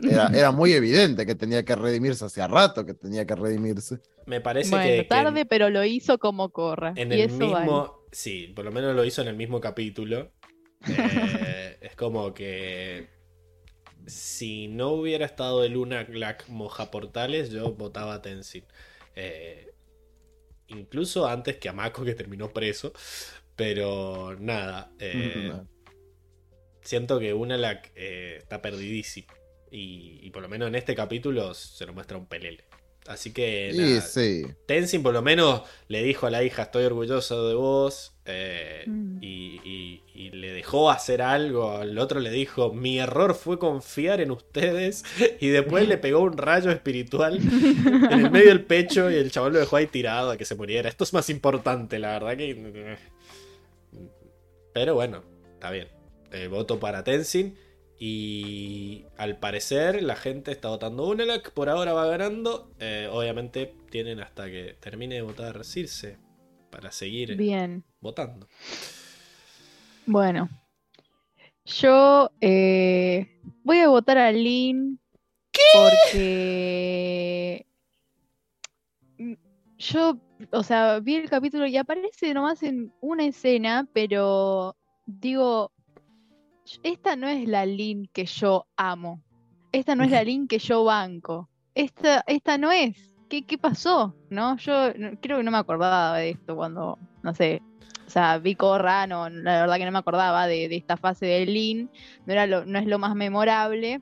era, 0.02 0.28
era 0.34 0.52
muy 0.52 0.72
evidente 0.72 1.26
que 1.26 1.34
tenía 1.34 1.64
que 1.64 1.76
redimirse 1.76 2.24
hacía 2.24 2.46
rato 2.48 2.86
que 2.86 2.94
tenía 2.94 3.26
que 3.26 3.34
redimirse. 3.34 3.98
Me 4.26 4.40
parece 4.40 4.70
bueno, 4.70 4.86
que, 4.86 4.96
que 4.98 5.04
tarde, 5.04 5.44
pero 5.44 5.68
lo 5.68 5.84
hizo 5.84 6.18
como 6.18 6.50
corra. 6.50 6.92
en 6.96 7.10
y 7.12 7.16
el 7.16 7.20
eso 7.22 7.36
mismo. 7.38 7.52
vale. 7.52 7.90
Sí, 8.12 8.52
por 8.56 8.64
lo 8.64 8.72
menos 8.72 8.96
lo 8.96 9.04
hizo 9.04 9.20
en 9.22 9.28
el 9.28 9.36
mismo 9.36 9.60
capítulo. 9.60 10.32
Eh, 10.88 11.76
es 11.82 11.94
como 11.94 12.32
que. 12.32 13.19
Si 14.06 14.68
no 14.68 14.90
hubiera 14.90 15.26
estado 15.26 15.64
el 15.64 15.72
Luna 15.72 16.04
Black 16.04 16.48
Moja 16.48 16.90
Portales, 16.90 17.50
yo 17.50 17.72
votaba 17.74 18.14
a 18.14 18.22
Tenzin. 18.22 18.64
Eh, 19.14 19.72
incluso 20.68 21.26
antes 21.26 21.56
que 21.58 21.68
a 21.68 21.72
Mako, 21.72 22.04
que 22.04 22.14
terminó 22.14 22.52
preso. 22.52 22.92
Pero 23.56 24.36
nada. 24.38 24.92
eh, 24.98 25.52
siento 26.82 27.18
que 27.18 27.34
Unalak 27.34 27.92
eh, 27.94 28.38
está 28.38 28.62
perdidísimo. 28.62 29.28
Y, 29.70 30.18
y 30.22 30.30
por 30.30 30.42
lo 30.42 30.48
menos 30.48 30.68
en 30.68 30.74
este 30.74 30.94
capítulo 30.94 31.54
se 31.54 31.86
lo 31.86 31.92
muestra 31.92 32.16
un 32.18 32.26
pelele. 32.26 32.69
Así 33.10 33.32
que 33.32 33.70
Sí, 33.72 33.78
nada, 33.80 34.00
sí. 34.02 34.42
Tenzin 34.66 35.02
por 35.02 35.12
lo 35.12 35.20
menos 35.20 35.62
le 35.88 36.00
dijo 36.04 36.28
a 36.28 36.30
la 36.30 36.44
hija, 36.44 36.62
estoy 36.62 36.84
orgulloso 36.84 37.48
de 37.48 37.54
vos. 37.54 38.12
eh, 38.24 38.84
Mm. 38.86 39.18
y, 39.20 39.60
y- 39.64 40.02
y 40.14 40.30
le 40.30 40.52
dejó 40.52 40.88
hacer 40.92 41.20
algo. 41.20 41.72
Al 41.72 41.98
otro 41.98 42.20
le 42.20 42.30
dijo, 42.30 42.72
mi 42.72 43.00
error 43.00 43.34
fue 43.34 43.58
confiar 43.58 44.20
en 44.20 44.30
ustedes. 44.30 45.02
Y 45.40 45.48
después 45.48 45.88
le 45.88 45.98
pegó 45.98 46.20
un 46.20 46.38
rayo 46.38 46.70
espiritual 46.70 47.38
en 47.38 48.12
el 48.12 48.30
medio 48.30 48.48
del 48.50 48.62
pecho 48.64 49.10
y 49.10 49.16
el 49.16 49.32
chaval 49.32 49.54
lo 49.54 49.58
dejó 49.58 49.74
ahí 49.76 49.88
tirado 49.88 50.30
a 50.30 50.36
que 50.36 50.44
se 50.44 50.54
muriera. 50.54 50.88
Esto 50.88 51.02
es 51.02 51.12
más 51.12 51.28
importante, 51.30 51.98
la 51.98 52.12
verdad 52.20 52.36
que... 52.36 52.96
Pero 54.72 54.94
bueno, 54.94 55.22
está 55.54 55.70
bien. 55.72 55.88
Eh, 56.32 56.46
voto 56.46 56.78
para 56.78 57.02
Tenzin. 57.02 57.56
Y 58.02 59.04
al 59.18 59.38
parecer 59.38 60.02
la 60.02 60.16
gente 60.16 60.52
está 60.52 60.68
votando 60.68 61.06
Unalak. 61.06 61.52
Por 61.52 61.68
ahora 61.68 61.92
va 61.92 62.06
ganando. 62.06 62.72
Eh, 62.78 63.06
obviamente 63.12 63.74
tienen 63.90 64.20
hasta 64.20 64.46
que 64.46 64.74
termine 64.80 65.16
de 65.16 65.22
votar 65.22 65.62
Circe. 65.64 66.16
Para 66.70 66.90
seguir 66.92 67.36
Bien. 67.36 67.84
votando. 68.00 68.48
Bueno. 70.06 70.48
Yo 71.66 72.30
eh, 72.40 73.38
voy 73.64 73.80
a 73.80 73.88
votar 73.88 74.16
a 74.16 74.32
Lin 74.32 74.98
porque 75.74 77.66
mm, 79.18 79.34
yo, 79.76 80.18
o 80.52 80.62
sea, 80.62 81.00
vi 81.00 81.16
el 81.16 81.28
capítulo 81.28 81.66
y 81.66 81.76
aparece 81.76 82.32
nomás 82.32 82.62
en 82.62 82.94
una 83.00 83.26
escena, 83.26 83.86
pero 83.92 84.74
digo, 85.04 85.70
esta 86.82 87.16
no 87.16 87.28
es 87.28 87.46
la 87.48 87.66
Lin 87.66 88.08
que 88.12 88.24
yo 88.26 88.66
amo. 88.76 89.22
Esta 89.72 89.94
no 89.94 90.04
es 90.04 90.10
la 90.10 90.22
Lin 90.24 90.48
que 90.48 90.58
yo 90.58 90.84
banco. 90.84 91.48
Esta, 91.74 92.22
esta 92.26 92.58
no 92.58 92.70
es. 92.72 93.14
¿qué, 93.28 93.44
qué 93.46 93.56
pasó? 93.58 94.16
¿No? 94.28 94.56
Yo 94.56 94.92
no- 94.94 95.10
creo 95.20 95.36
que 95.38 95.42
no 95.44 95.50
me 95.52 95.58
acordaba 95.58 96.18
de 96.18 96.30
esto 96.30 96.56
cuando, 96.56 96.98
no 97.22 97.32
sé, 97.34 97.62
o 98.06 98.10
sea, 98.10 98.38
vi 98.38 98.56
Korra, 98.56 99.06
no, 99.06 99.28
la 99.30 99.60
verdad 99.60 99.76
que 99.76 99.84
no 99.84 99.92
me 99.92 99.98
acordaba 100.00 100.48
de, 100.48 100.68
de 100.68 100.74
esta 100.76 100.96
fase 100.96 101.26
de 101.26 101.46
Lin, 101.46 101.88
no, 102.26 102.32
era 102.32 102.46
lo, 102.48 102.64
no 102.66 102.80
es 102.80 102.86
lo 102.88 102.98
más 102.98 103.14
memorable, 103.14 104.00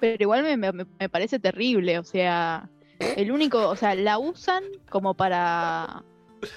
pero 0.00 0.16
igual 0.20 0.42
me, 0.42 0.56
me- 0.56 0.72
me 0.72 1.08
parece 1.08 1.38
terrible, 1.38 2.00
o 2.00 2.04
sea, 2.04 2.68
el 3.16 3.30
único, 3.30 3.68
o 3.68 3.76
sea, 3.76 3.94
la 3.94 4.18
usan 4.18 4.64
como 4.90 5.14
para 5.14 6.02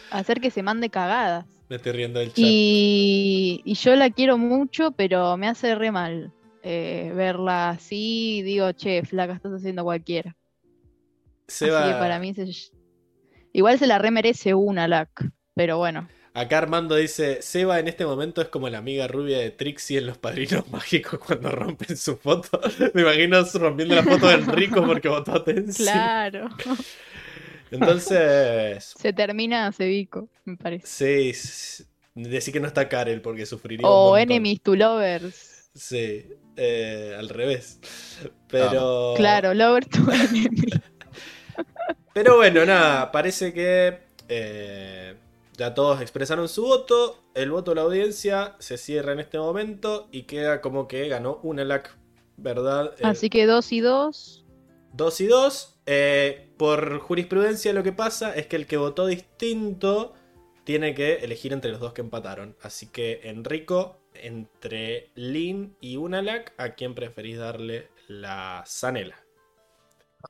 hacer 0.09 0.41
que 0.41 0.49
se 0.49 0.63
mande 0.63 0.89
cagadas. 0.89 1.45
Me 1.71 1.77
estoy 1.77 1.93
riendo 1.93 2.19
del 2.19 2.33
chat. 2.33 2.39
Y, 2.39 3.61
y 3.63 3.73
yo 3.75 3.95
la 3.95 4.09
quiero 4.09 4.37
mucho, 4.37 4.91
pero 4.91 5.37
me 5.37 5.47
hace 5.47 5.73
re 5.73 5.89
mal 5.89 6.33
eh, 6.63 7.13
verla 7.15 7.69
así. 7.69 8.41
Digo, 8.43 8.73
che, 8.73 9.05
flaca, 9.05 9.31
estás 9.31 9.53
haciendo 9.53 9.85
cualquiera. 9.85 10.35
Seba, 11.47 11.85
Así 11.85 11.93
que 11.93 11.97
para 11.97 12.19
mí 12.19 12.33
se... 12.33 12.45
Igual 13.53 13.79
se 13.79 13.87
la 13.87 13.99
remerece 13.99 14.53
una, 14.53 14.89
Lac. 14.89 15.31
Pero 15.55 15.77
bueno. 15.77 16.09
Acá 16.33 16.57
Armando 16.57 16.97
dice, 16.97 17.41
Seba 17.41 17.79
en 17.79 17.87
este 17.87 18.05
momento 18.05 18.41
es 18.41 18.49
como 18.49 18.67
la 18.67 18.79
amiga 18.79 19.07
rubia 19.07 19.39
de 19.39 19.51
Trixie 19.51 19.99
en 19.99 20.07
Los 20.07 20.17
Padrinos 20.17 20.69
Mágicos 20.71 21.21
cuando 21.25 21.51
rompen 21.51 21.95
su 21.95 22.17
foto. 22.17 22.59
Me 22.93 23.03
imagino 23.03 23.45
rompiendo 23.53 23.95
la 23.95 24.03
foto 24.03 24.27
de 24.27 24.33
Enrico 24.33 24.85
porque 24.85 25.07
votó 25.07 25.35
a 25.35 25.43
Tenzin. 25.45 25.85
Claro. 25.85 26.49
Entonces, 27.71 28.93
se 28.99 29.13
termina 29.13 29.71
Cevico, 29.71 30.29
me 30.45 30.57
parece. 30.57 30.85
sí, 31.33 31.33
decí 32.13 32.51
que 32.51 32.59
no 32.59 32.67
está 32.67 32.87
Karel 32.89 33.21
porque 33.21 33.45
sufriría 33.45 33.87
O 33.87 34.11
montón. 34.11 34.19
Enemies 34.19 34.61
to 34.61 34.75
Lovers. 34.75 35.69
Sí, 35.73 36.25
eh, 36.57 37.15
al 37.17 37.29
revés. 37.29 37.79
Pero... 38.47 39.13
Claro, 39.15 39.53
Lover 39.53 39.85
to 39.85 39.99
Enemy. 40.11 40.51
Pero 42.13 42.35
bueno, 42.35 42.65
nada, 42.65 43.11
parece 43.11 43.53
que 43.53 43.99
eh, 44.27 45.15
ya 45.57 45.73
todos 45.73 46.01
expresaron 46.01 46.49
su 46.49 46.63
voto. 46.63 47.23
El 47.33 47.51
voto 47.51 47.71
de 47.71 47.75
la 47.75 47.81
audiencia 47.83 48.55
se 48.59 48.77
cierra 48.77 49.13
en 49.13 49.19
este 49.21 49.37
momento 49.37 50.09
y 50.11 50.23
queda 50.23 50.59
como 50.59 50.89
que 50.89 51.07
ganó 51.07 51.39
Unalak, 51.43 51.97
¿verdad? 52.35 52.93
Eh, 52.97 53.03
Así 53.03 53.29
que 53.29 53.45
dos 53.45 53.71
y 53.71 53.79
dos. 53.79 54.43
2 54.93 55.21
y 55.21 55.27
2. 55.27 55.79
Por 56.61 56.99
jurisprudencia 56.99 57.73
lo 57.73 57.81
que 57.81 57.91
pasa 57.91 58.35
es 58.35 58.45
que 58.45 58.55
el 58.55 58.67
que 58.67 58.77
votó 58.77 59.07
distinto 59.07 60.13
tiene 60.63 60.93
que 60.93 61.15
elegir 61.15 61.53
entre 61.53 61.71
los 61.71 61.79
dos 61.79 61.91
que 61.91 62.01
empataron. 62.01 62.55
Así 62.61 62.85
que 62.85 63.21
Enrico, 63.23 63.97
entre 64.13 65.09
Lin 65.15 65.75
y 65.81 65.97
Unalak, 65.97 66.53
¿a 66.59 66.75
quién 66.75 66.93
preferís 66.93 67.39
darle 67.39 67.87
la 68.07 68.63
zanela? 68.67 69.15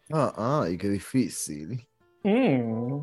Ah, 0.10 0.62
ay, 0.64 0.78
qué 0.78 0.88
difícil. 0.88 1.86
Mm. 2.24 3.02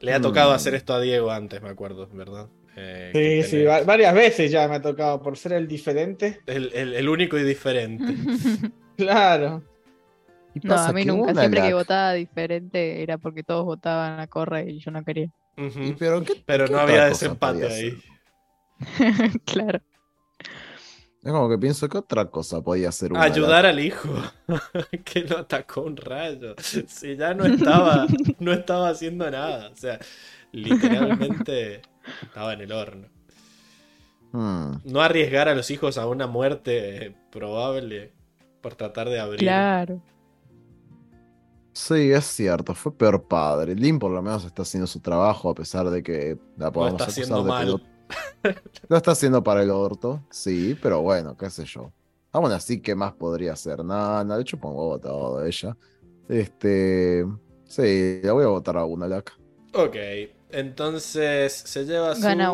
Le 0.00 0.12
ha 0.14 0.20
tocado 0.20 0.50
Mm. 0.50 0.54
hacer 0.56 0.74
esto 0.74 0.94
a 0.94 1.00
Diego 1.00 1.30
antes, 1.30 1.62
me 1.62 1.68
acuerdo, 1.68 2.08
¿verdad? 2.12 2.48
Eh, 2.74 3.44
Sí, 3.44 3.58
sí, 3.58 3.64
varias 3.64 4.14
veces 4.16 4.50
ya 4.50 4.66
me 4.66 4.74
ha 4.74 4.82
tocado 4.82 5.22
por 5.22 5.36
ser 5.36 5.52
el 5.52 5.68
diferente. 5.68 6.40
El, 6.48 6.72
el- 6.74 6.94
el 6.94 7.08
único 7.08 7.38
y 7.38 7.44
diferente. 7.44 8.12
Claro. 8.96 9.62
No, 10.62 10.74
a 10.74 10.92
mí 10.92 11.02
que 11.02 11.08
nunca. 11.08 11.34
Siempre 11.34 11.62
que 11.62 11.74
votaba 11.74 12.12
diferente 12.14 13.02
era 13.02 13.18
porque 13.18 13.42
todos 13.42 13.64
votaban 13.64 14.20
a 14.20 14.26
Corra 14.26 14.62
y 14.62 14.78
yo 14.78 14.90
no 14.90 15.04
quería. 15.04 15.30
Y 15.56 15.92
pero 15.92 16.22
¿qué- 16.22 16.42
Pero 16.44 16.66
qué 16.66 16.72
no 16.72 16.78
había 16.80 17.06
desempate 17.06 17.66
ahí. 17.66 17.98
claro. 19.44 19.80
Es 21.22 21.32
como 21.32 21.48
que 21.48 21.58
pienso 21.58 21.88
que 21.88 21.98
otra 21.98 22.26
cosa 22.26 22.62
podía 22.62 22.90
hacer 22.90 23.12
una 23.12 23.22
Ayudar 23.22 23.66
al 23.66 23.80
hijo. 23.80 24.08
que 25.04 25.22
lo 25.22 25.38
atacó 25.38 25.82
un 25.82 25.96
rayo. 25.96 26.54
Si 26.58 27.16
ya 27.16 27.34
no 27.34 27.44
estaba, 27.46 28.06
no 28.38 28.52
estaba 28.52 28.90
haciendo 28.90 29.28
nada. 29.30 29.70
O 29.70 29.76
sea, 29.76 29.98
literalmente 30.52 31.82
estaba 32.22 32.52
en 32.52 32.60
el 32.60 32.72
horno. 32.72 33.08
Hmm. 34.32 34.74
No 34.84 35.00
arriesgar 35.00 35.48
a 35.48 35.54
los 35.54 35.70
hijos 35.70 35.98
a 35.98 36.06
una 36.06 36.26
muerte 36.26 37.14
probable 37.32 38.12
por 38.60 38.74
tratar 38.74 39.08
de 39.08 39.20
abrir. 39.20 39.40
Claro. 39.40 40.00
Sí, 41.72 42.10
es 42.10 42.24
cierto, 42.24 42.74
fue 42.74 42.90
peor 42.92 43.22
padre. 43.24 43.74
Lin 43.74 43.98
por 43.98 44.10
lo 44.10 44.22
menos 44.22 44.44
está 44.44 44.62
haciendo 44.62 44.86
su 44.86 45.00
trabajo 45.00 45.50
a 45.50 45.54
pesar 45.54 45.90
de 45.90 46.02
que 46.02 46.38
la 46.56 46.66
Lo 46.66 46.72
podamos 46.72 47.00
está 47.02 47.04
acusar 47.04 47.22
haciendo 47.22 47.42
de 47.42 47.48
mal. 47.48 47.82
Lo 48.88 48.96
está 48.96 49.10
haciendo 49.10 49.42
para 49.42 49.62
el 49.62 49.70
orto, 49.70 50.22
sí, 50.30 50.76
pero 50.80 51.02
bueno, 51.02 51.36
qué 51.36 51.50
sé 51.50 51.64
yo. 51.64 51.92
Aún 52.32 52.50
así, 52.52 52.80
¿qué 52.80 52.94
más 52.94 53.12
podría 53.12 53.52
hacer? 53.52 53.84
Nada, 53.84 54.24
nada, 54.24 54.36
de 54.36 54.42
hecho 54.42 54.58
pongo 54.58 54.98
todo 54.98 55.44
ella. 55.44 55.76
Este, 56.28 57.26
sí, 57.64 58.20
la 58.22 58.32
voy 58.32 58.44
a 58.44 58.48
votar 58.48 58.78
a 58.78 58.84
una 58.84 59.06
laca. 59.06 59.34
Ok. 59.74 59.96
Entonces 60.50 61.52
se 61.52 61.84
lleva 61.84 62.14
su 62.14 62.22
Gana 62.22 62.50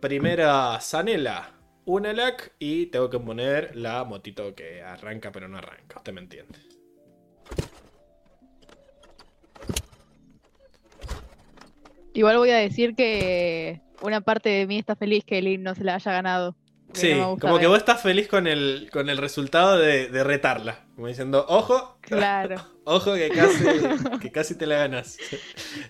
primera 0.00 0.80
Zanela. 0.80 1.53
Una 1.86 2.12
lac 2.12 2.52
y 2.58 2.86
tengo 2.86 3.10
que 3.10 3.18
poner 3.18 3.76
la 3.76 4.04
motito 4.04 4.54
que 4.54 4.82
arranca 4.82 5.30
pero 5.32 5.48
no 5.48 5.58
arranca. 5.58 5.98
Usted 5.98 6.12
me 6.12 6.20
entiende. 6.22 6.58
Igual 12.12 12.38
voy 12.38 12.50
a 12.50 12.56
decir 12.58 12.94
que 12.94 13.80
una 14.00 14.20
parte 14.20 14.48
de 14.48 14.66
mí 14.66 14.78
está 14.78 14.94
feliz 14.96 15.24
que 15.24 15.42
Lynn 15.42 15.62
no 15.62 15.74
se 15.74 15.84
la 15.84 15.96
haya 15.96 16.12
ganado. 16.12 16.56
Sí, 16.92 17.12
no 17.12 17.36
como 17.40 17.58
que 17.58 17.66
vos 17.66 17.78
estás 17.78 18.00
feliz 18.02 18.28
con 18.28 18.46
el, 18.46 18.88
con 18.92 19.08
el 19.10 19.18
resultado 19.18 19.76
de, 19.78 20.08
de 20.08 20.22
retarla. 20.22 20.84
Como 20.94 21.08
diciendo, 21.08 21.44
ojo, 21.48 21.98
Claro. 22.02 22.64
ojo 22.84 23.14
que 23.14 23.30
casi, 23.30 23.64
que 24.20 24.30
casi 24.30 24.54
te 24.56 24.66
la 24.66 24.76
ganas. 24.78 25.18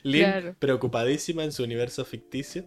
Lynn, 0.03 0.23
Claro. 0.31 0.57
preocupadísima 0.59 1.45
en 1.45 1.53
su 1.53 1.63
universo 1.63 2.07
ficticio. 2.07 2.65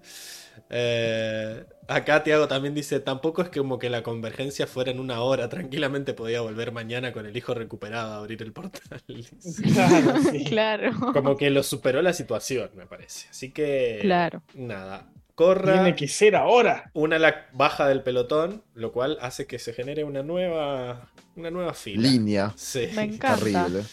Eh, 0.69 1.65
acá 1.87 2.23
Tiago 2.23 2.47
también 2.47 2.73
dice, 2.73 2.99
tampoco 2.99 3.41
es 3.41 3.49
como 3.49 3.79
que 3.79 3.89
la 3.89 4.03
convergencia 4.03 4.67
fuera 4.67 4.91
en 4.91 4.99
una 4.99 5.21
hora. 5.21 5.49
Tranquilamente 5.49 6.13
podía 6.13 6.41
volver 6.41 6.71
mañana 6.71 7.11
con 7.13 7.25
el 7.25 7.35
hijo 7.35 7.53
recuperado 7.53 8.13
a 8.13 8.17
abrir 8.17 8.41
el 8.43 8.53
portal. 8.53 9.01
Claro, 9.73 10.21
sí. 10.31 10.43
Claro. 10.45 10.91
Como 11.13 11.37
que 11.37 11.49
lo 11.49 11.63
superó 11.63 12.01
la 12.01 12.13
situación, 12.13 12.69
me 12.75 12.85
parece. 12.85 13.27
Así 13.29 13.51
que... 13.51 13.99
Claro. 14.01 14.41
Nada. 14.55 15.09
Corra. 15.35 15.73
Tiene 15.73 15.95
que 15.95 16.07
ser 16.07 16.35
ahora. 16.35 16.89
una 16.93 17.19
la 17.19 17.45
baja 17.53 17.87
del 17.87 18.01
pelotón, 18.01 18.63
lo 18.73 18.91
cual 18.91 19.17
hace 19.21 19.45
que 19.45 19.59
se 19.59 19.71
genere 19.71 20.03
una 20.03 20.23
nueva, 20.23 21.11
una 21.35 21.51
nueva 21.51 21.75
fila. 21.75 22.01
Línea, 22.09 22.53
Sí, 22.55 22.89
Me 22.95 23.03
encanta. 23.03 23.35
terrible. 23.37 23.83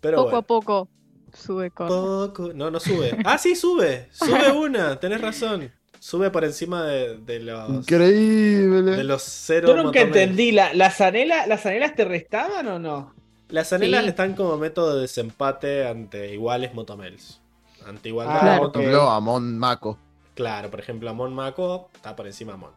pero 0.00 0.16
poco 0.16 0.24
bueno. 0.24 0.38
a 0.38 0.42
poco 0.42 0.88
sube 1.32 1.70
Corra. 1.70 1.88
Poco- 1.88 2.52
No, 2.52 2.72
no 2.72 2.80
sube. 2.80 3.16
Ah, 3.24 3.38
sí, 3.38 3.54
sube. 3.54 4.08
Sube 4.10 4.50
una, 4.56 4.98
tenés 4.98 5.20
razón. 5.20 5.70
Sube 6.02 6.30
por 6.32 6.42
encima 6.42 6.82
de, 6.84 7.16
de 7.18 7.38
los, 7.38 7.70
Increíble. 7.70 8.90
de 8.96 9.04
los 9.04 9.22
cero 9.22 9.68
Yo 9.68 9.80
nunca 9.80 10.00
entendí, 10.00 10.50
¿la, 10.50 10.74
la 10.74 10.90
zanela- 10.90 11.46
¿las 11.46 11.64
anelas 11.64 11.94
te 11.94 12.04
restaban 12.04 12.66
o 12.66 12.80
no? 12.80 13.14
Las 13.50 13.72
anelas 13.72 14.02
Sí. 14.02 14.08
están 14.08 14.34
como 14.34 14.56
método 14.56 14.96
de 14.96 15.02
desempate 15.02 15.86
ante 15.86 16.32
iguales 16.34 16.74
motomels. 16.74 17.40
Ante 17.86 18.08
igualdad 18.08 18.34
Ah, 18.36 18.40
Claro. 18.40 18.72
Por 18.72 18.80
ejemplo, 18.82 19.10
Amon 19.10 19.58
Mako. 19.58 19.98
Claro, 20.34 20.70
por 20.72 20.80
ejemplo, 20.80 21.08
Amon 21.08 21.32
Mako 21.34 21.88
está 21.94 22.16
por 22.16 22.26
encima 22.26 22.50
de 22.50 22.54
Amon. 22.56 22.70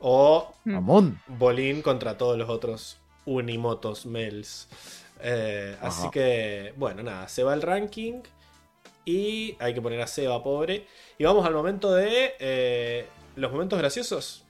O 0.00 0.52
Mm. 0.64 0.74
Amon. 0.76 1.20
Bolín 1.28 1.80
contra 1.80 2.18
todos 2.18 2.36
los 2.36 2.48
otros 2.50 2.98
Unimotos 3.24 4.04
Mels. 4.04 4.66
Eh, 5.20 5.76
así 5.80 6.10
que, 6.10 6.74
bueno, 6.76 7.04
nada, 7.04 7.28
se 7.28 7.44
va 7.44 7.54
el 7.54 7.62
ranking. 7.62 8.14
Y 9.06 9.56
hay 9.60 9.72
que 9.72 9.80
poner 9.80 10.00
a 10.02 10.06
Seba, 10.06 10.42
pobre. 10.42 10.84
Y 11.16 11.24
vamos 11.24 11.46
al 11.46 11.54
momento 11.54 11.94
de 11.94 12.34
eh, 12.38 13.06
los 13.36 13.50
momentos 13.52 13.78
graciosos, 13.78 14.44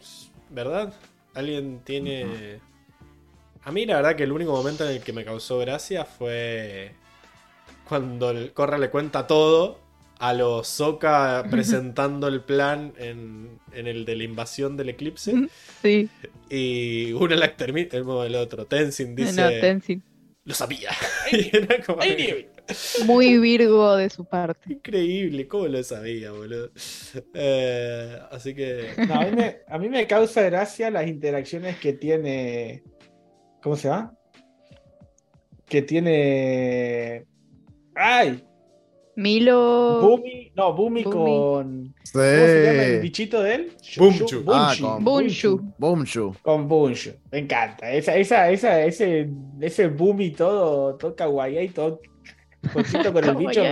¿verdad? 0.51 0.93
¿Alguien 1.35 1.81
tiene...? 1.85 2.59
A 3.63 3.71
mí 3.73 3.85
la 3.85 3.97
verdad 3.97 4.17
que 4.17 4.23
el 4.23 4.33
único 4.33 4.53
momento 4.53 4.85
en 4.85 4.93
el 4.97 5.03
que 5.03 5.13
me 5.13 5.25
causó 5.25 5.59
gracia 5.59 6.05
fue 6.05 6.93
cuando 7.89 8.31
el 8.31 8.53
Corra 8.53 8.79
le 8.79 8.91
cuenta 8.91 9.27
todo 9.27 9.81
a 10.19 10.33
los 10.33 10.67
Soka 10.69 11.45
presentando 11.51 12.29
el 12.29 12.41
plan 12.43 12.95
en, 12.97 13.59
en 13.73 13.87
el 13.87 14.05
de 14.05 14.17
la 14.17 14.23
invasión 14.25 14.77
del 14.77 14.89
eclipse. 14.91 15.49
Sí. 15.83 16.09
Y 16.49 17.13
una 17.13 17.37
la 17.37 17.55
termina, 17.57 17.89
el, 17.93 18.09
el 18.09 18.35
otro, 18.37 18.67
Tenzin 18.67 19.15
dice, 19.15 19.43
No, 19.43 19.49
Tenzin. 19.61 20.03
lo 20.45 20.55
sabía. 20.55 20.91
Y 21.33 21.55
era 21.55 21.85
como-. 21.85 22.03
Muy 23.07 23.39
Virgo 23.39 23.97
de 23.97 24.11
su 24.11 24.25
parte. 24.25 24.73
increíble, 24.73 25.47
¿cómo 25.47 25.67
lo 25.69 25.83
sabía, 25.83 26.33
boludo? 26.33 26.71
Eh, 27.35 28.19
así 28.31 28.55
que... 28.55 28.89
No, 29.07 29.15
a, 29.15 29.25
mí 29.25 29.31
me, 29.37 29.57
a 29.69 29.79
mí 29.79 29.89
me 29.89 30.07
causa 30.07 30.43
gracia 30.43 30.91
las 30.91 31.07
interacciones 31.07 31.77
que 31.79 31.93
tiene. 31.93 32.83
¿Cómo 33.63 33.77
se 33.77 33.89
llama? 33.89 34.15
Que 35.69 35.83
tiene. 35.83 37.27
¡Ay! 37.95 38.43
Milo. 39.17 40.01
Bumi, 40.03 40.53
no, 40.55 40.75
Bumi, 40.75 41.03
Bumi. 41.03 41.17
con. 41.17 41.95
¿Cómo 42.13 42.25
se 42.25 42.65
llama 42.67 42.83
el 42.85 43.01
bichito 43.01 43.43
de 43.43 43.55
él? 43.55 43.73
Bumchu. 43.97 44.45
Ah, 44.49 44.75
Bunchu. 45.01 45.57
con-. 45.57 45.75
Boomshu. 45.79 46.35
Con 46.43 46.69
Bunshu. 46.69 47.13
Me 47.33 47.39
encanta. 47.39 47.91
Esa, 47.91 48.15
esa, 48.17 48.51
esa, 48.51 48.85
ese, 48.85 49.29
ese 49.61 49.89
Bumi 49.89 50.31
todo, 50.33 50.97
todo 50.97 51.17
kawaii, 51.17 51.69
todo 51.71 52.01
cosito 52.73 53.13
con 53.13 53.25
el 53.25 53.35
bicho. 53.37 53.63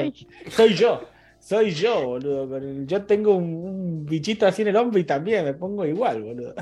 Soy 0.51 0.75
yo. 0.75 1.03
Soy 1.39 1.73
yo, 1.73 2.03
boludo. 2.07 2.59
yo 2.87 3.03
tengo 3.05 3.35
un, 3.37 3.45
un 3.55 4.07
bichito 4.07 4.47
así 4.47 4.63
en 4.63 4.69
el 4.69 4.77
hombro 4.77 4.99
y 4.99 5.05
también 5.05 5.45
me 5.45 5.53
pongo 5.53 5.85
igual, 5.85 6.23
boludo. 6.23 6.55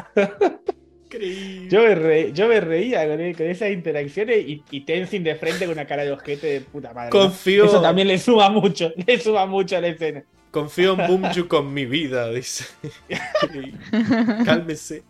Increíble. 1.06 1.68
Yo 1.68 1.82
me, 1.82 1.94
re- 1.94 2.32
yo 2.32 2.48
me 2.48 2.60
reía 2.60 3.06
con, 3.06 3.32
con 3.34 3.46
esas 3.46 3.70
interacciones 3.70 4.38
y, 4.44 4.64
y 4.70 4.80
Tenzin 4.84 5.22
de 5.22 5.36
frente 5.36 5.66
con 5.66 5.74
una 5.74 5.86
cara 5.86 6.04
de 6.04 6.10
ojete 6.12 6.46
de 6.48 6.60
puta 6.62 6.92
madre. 6.92 7.12
¿no? 7.14 7.20
Confío, 7.20 7.66
Eso 7.66 7.80
también 7.80 8.08
le 8.08 8.18
suma 8.18 8.48
mucho, 8.50 8.92
le 9.06 9.20
suma 9.20 9.46
mucho 9.46 9.76
a 9.76 9.80
la 9.80 9.88
escena. 9.88 10.24
confío 10.50 10.94
en 10.98 11.06
Bumju 11.06 11.46
con 11.48 11.72
mi 11.72 11.86
vida, 11.86 12.28
dice. 12.30 12.64
Cálmese. 14.44 15.04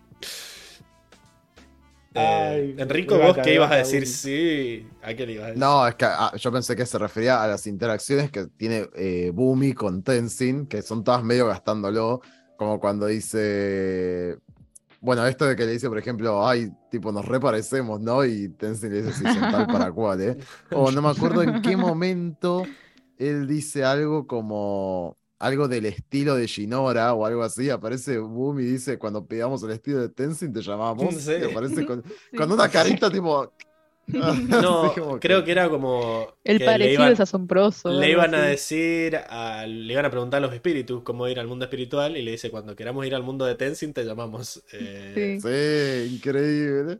Eh, 2.14 2.20
Ay, 2.20 2.74
Enrico, 2.78 3.18
vos 3.18 3.38
qué 3.42 3.54
ibas 3.54 3.72
a 3.72 3.76
decir 3.76 4.06
sí. 4.06 4.86
¿A 5.02 5.14
qué 5.14 5.26
le 5.26 5.32
ibas 5.34 5.44
a 5.44 5.48
decir? 5.48 5.60
No, 5.60 5.86
es 5.86 5.94
que 5.94 6.04
ah, 6.04 6.32
yo 6.36 6.52
pensé 6.52 6.76
que 6.76 6.86
se 6.86 6.98
refería 6.98 7.42
a 7.42 7.46
las 7.46 7.66
interacciones 7.66 8.30
que 8.30 8.46
tiene 8.46 8.88
eh, 8.94 9.30
Bumi 9.32 9.72
con 9.72 10.02
Tenzin, 10.02 10.66
que 10.66 10.82
son 10.82 11.04
todas 11.04 11.22
medio 11.22 11.46
gastándolo, 11.46 12.20
como 12.56 12.78
cuando 12.78 13.06
dice, 13.06 14.38
bueno, 15.00 15.26
esto 15.26 15.46
de 15.46 15.56
que 15.56 15.64
le 15.64 15.72
dice, 15.72 15.88
por 15.88 15.98
ejemplo, 15.98 16.46
ay, 16.46 16.70
tipo, 16.90 17.12
nos 17.12 17.24
reparecemos, 17.24 18.00
¿no? 18.00 18.24
Y 18.24 18.50
Tenzin 18.50 18.92
le 18.92 19.02
dice, 19.02 19.18
sí, 19.18 19.24
son 19.24 19.50
tal 19.50 19.66
para 19.66 19.90
cual, 19.92 20.20
¿eh? 20.20 20.36
O 20.70 20.90
no 20.90 21.00
me 21.02 21.08
acuerdo 21.08 21.42
en 21.42 21.62
qué 21.62 21.76
momento 21.76 22.64
él 23.16 23.46
dice 23.46 23.84
algo 23.84 24.26
como, 24.26 25.16
algo 25.42 25.66
del 25.68 25.86
estilo 25.86 26.36
de 26.36 26.46
Shinora 26.46 27.12
o 27.14 27.26
algo 27.26 27.42
así, 27.42 27.68
aparece 27.68 28.18
Bumi 28.18 28.62
y 28.62 28.66
dice, 28.66 28.96
cuando 28.98 29.26
pidamos 29.26 29.62
el 29.64 29.72
estilo 29.72 30.00
de 30.00 30.08
Tenzin 30.08 30.52
te 30.52 30.62
llamamos, 30.62 31.14
Sí. 31.16 31.32
y 31.40 31.50
aparece 31.50 31.84
con, 31.84 32.02
Sí. 32.30 32.36
con 32.36 32.52
una 32.52 32.68
carita 32.68 33.10
tipo... 33.10 33.52
No, 34.06 34.92
creo 35.20 35.44
que 35.44 35.52
era 35.52 35.68
como. 35.70 36.26
El 36.42 36.58
parecido 36.64 37.02
iban- 37.04 37.12
es 37.12 37.20
asombroso. 37.20 37.88
Le 37.88 38.10
iban 38.10 38.34
a 38.34 38.42
decir, 38.42 39.16
a- 39.16 39.64
le 39.64 39.92
iban 39.92 40.04
a 40.04 40.10
preguntar 40.10 40.38
a 40.38 40.46
los 40.46 40.52
espíritus 40.54 41.02
cómo 41.04 41.28
ir 41.28 41.38
al 41.38 41.46
mundo 41.46 41.64
espiritual 41.66 42.16
y 42.16 42.22
le 42.22 42.32
dice, 42.32 42.50
cuando 42.50 42.74
queramos 42.74 43.06
ir 43.06 43.14
al 43.14 43.22
mundo 43.22 43.44
de 43.44 43.54
Tenzin 43.54 43.92
te 43.92 44.04
llamamos. 44.04 44.62
Eh, 44.72 45.38
Sí. 45.40 46.08
Sí, 46.08 46.16
increíble. 46.16 46.98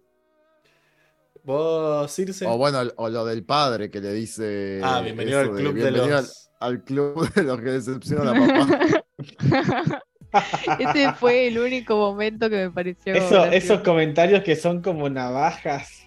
Vos, 1.45 2.11
Circe. 2.13 2.47
O 2.47 2.57
bueno, 2.57 2.79
o 2.97 3.09
lo 3.09 3.25
del 3.25 3.45
padre 3.45 3.91
que 3.91 4.01
le 4.01 4.13
dice. 4.13 4.81
ah, 4.83 5.01
bienvenido 5.01 5.41
al 5.41 5.47
de 5.57 5.61
club 5.61 5.75
de 5.75 5.81
bienvenido 5.91 6.07
los... 6.21 6.51
Al, 6.63 6.83
club 6.85 7.29
de 7.35 7.43
los 7.43 7.61
que 7.61 7.71
decepcionan 7.71 8.29
a 8.29 8.33
papá. 8.33 10.03
Ese 10.79 11.13
fue 11.13 11.49
el 11.49 11.59
único 11.59 11.97
momento 11.97 12.49
que 12.49 12.57
me 12.57 12.71
pareció. 12.71 13.15
Eso, 13.15 13.45
esos 13.47 13.81
comentarios 13.83 14.43
que 14.43 14.57
son 14.57 14.81
como 14.81 15.09
navajas. 15.09 16.05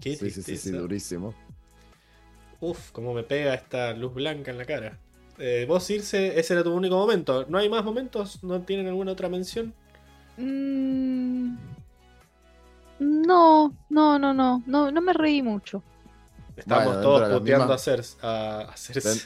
Qué 0.00 0.14
Sí, 0.16 0.30
sí, 0.30 0.42
sí, 0.42 0.56
sí, 0.56 0.70
durísimo. 0.70 1.34
Uf, 2.60 2.90
cómo 2.92 3.14
me 3.14 3.22
pega 3.22 3.54
esta 3.54 3.92
luz 3.94 4.12
blanca 4.14 4.50
en 4.50 4.58
la 4.58 4.66
cara. 4.66 4.98
Eh, 5.38 5.64
vos, 5.66 5.86
Circe, 5.86 6.38
ese 6.38 6.52
era 6.52 6.62
tu 6.62 6.74
único 6.74 6.96
momento. 6.96 7.46
¿No 7.48 7.58
hay 7.58 7.68
más 7.70 7.82
momentos? 7.84 8.42
¿No 8.44 8.62
tienen 8.62 8.88
alguna 8.88 9.12
otra 9.12 9.28
mención? 9.30 9.74
Mm, 10.36 11.56
No, 12.98 13.74
no, 13.88 14.18
no, 14.18 14.34
no, 14.34 14.62
no, 14.66 14.90
no 14.92 15.00
me 15.00 15.12
reí 15.14 15.42
mucho. 15.42 15.82
Estamos 16.60 16.84
Bueno, 16.84 17.00
todos 17.02 17.28
de 17.28 17.34
puteando 17.38 17.64
misma- 17.66 17.74
a 17.74 17.78
Cersei. 17.78 18.18
A, 18.22 18.60
a 18.72 18.76
Cersei. 18.76 19.22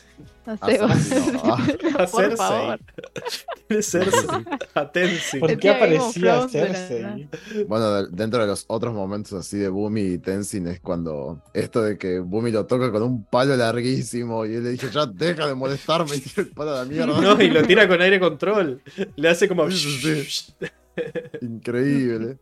No, 0.47 1.41
ah. 1.45 1.67
A 1.99 2.07
por 2.07 2.23
Cersei. 2.23 3.83
Cersei. 3.83 4.29
A 4.75 4.93
Tenzin. 4.93 5.41
¿Por 5.41 5.57
qué 5.59 5.71
aparecía 5.71 6.43
de 6.43 6.49
Cersei? 6.49 7.29
Bueno, 7.67 7.93
de- 7.93 8.09
dentro 8.11 8.41
de 8.41 8.47
los 8.47 8.65
otros 8.69 8.93
momentos 8.95 9.33
así 9.39 9.57
de 9.59 9.69
Bumi 9.69 10.01
y 10.03 10.19
Tenzin 10.19 10.67
es 10.69 10.81
cuando 10.81 11.43
esto 11.55 11.83
de 11.83 11.97
que 11.99 12.19
Bumi 12.21 12.51
lo 12.51 12.67
toca 12.67 12.91
con 12.93 13.03
un 13.03 13.25
palo 13.25 13.57
larguísimo 13.57 14.45
y 14.47 14.55
él 14.55 14.65
le 14.65 14.71
dice, 14.71 14.91
ya 14.91 15.07
deja 15.07 15.47
de 15.47 15.55
molestarme 15.55 16.17
y 16.17 16.21
tira 16.21 16.43
el 16.43 16.49
palo 16.49 16.73
a 16.73 16.79
la 16.81 16.85
mierda. 16.85 17.21
No, 17.21 17.41
y 17.41 17.49
lo 17.51 17.63
tira 17.63 17.89
con 17.89 18.01
aire 18.01 18.21
control. 18.21 18.81
Le 19.17 19.29
hace 19.29 19.49
como. 19.49 19.67
Increíble. 21.41 22.39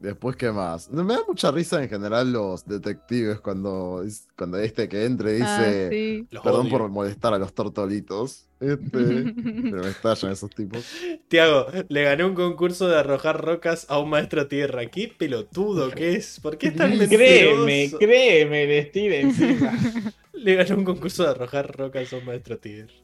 Después, 0.00 0.34
¿qué 0.34 0.50
más? 0.50 0.90
Me 0.90 1.12
da 1.12 1.20
mucha 1.28 1.50
risa 1.50 1.82
en 1.82 1.88
general 1.90 2.32
los 2.32 2.64
detectives 2.64 3.38
cuando, 3.40 4.02
cuando 4.34 4.58
este 4.58 4.88
que 4.88 5.04
entre 5.04 5.32
dice, 5.34 5.44
Ah, 5.46 5.88
sí. 5.90 6.26
Los 6.30 6.42
perdón 6.42 6.70
por 6.70 6.88
molestar 6.88 7.34
a 7.34 7.38
los 7.38 7.52
tortolitos. 7.52 8.46
Este, 8.60 8.80
pero 9.62 9.82
me 9.82 9.90
estallan 9.90 10.32
esos 10.32 10.50
tipos. 10.50 10.86
Tiago, 11.28 11.66
le 11.88 12.02
gané 12.02 12.24
un 12.24 12.34
concurso 12.34 12.88
de 12.88 12.96
arrojar 12.96 13.44
rocas 13.44 13.84
a 13.90 13.98
un 13.98 14.08
maestro 14.08 14.48
tierra. 14.48 14.86
Qué 14.86 15.08
pelotudo 15.08 15.90
que 15.90 16.14
es. 16.14 16.40
¿Por 16.40 16.56
qué 16.56 16.68
es 16.68 16.76
tan 16.76 16.92
Créeme, 16.96 17.06
mentiroso? 17.06 17.98
créeme, 17.98 18.66
le 18.66 18.78
estira 18.78 19.16
encima. 19.16 19.72
Le 20.32 20.54
ganó 20.54 20.76
un 20.76 20.84
concurso 20.84 21.24
de 21.24 21.28
arrojar 21.30 21.76
rocas 21.76 22.10
a 22.14 22.16
un 22.16 22.24
maestro 22.24 22.56
tierra. 22.58 22.94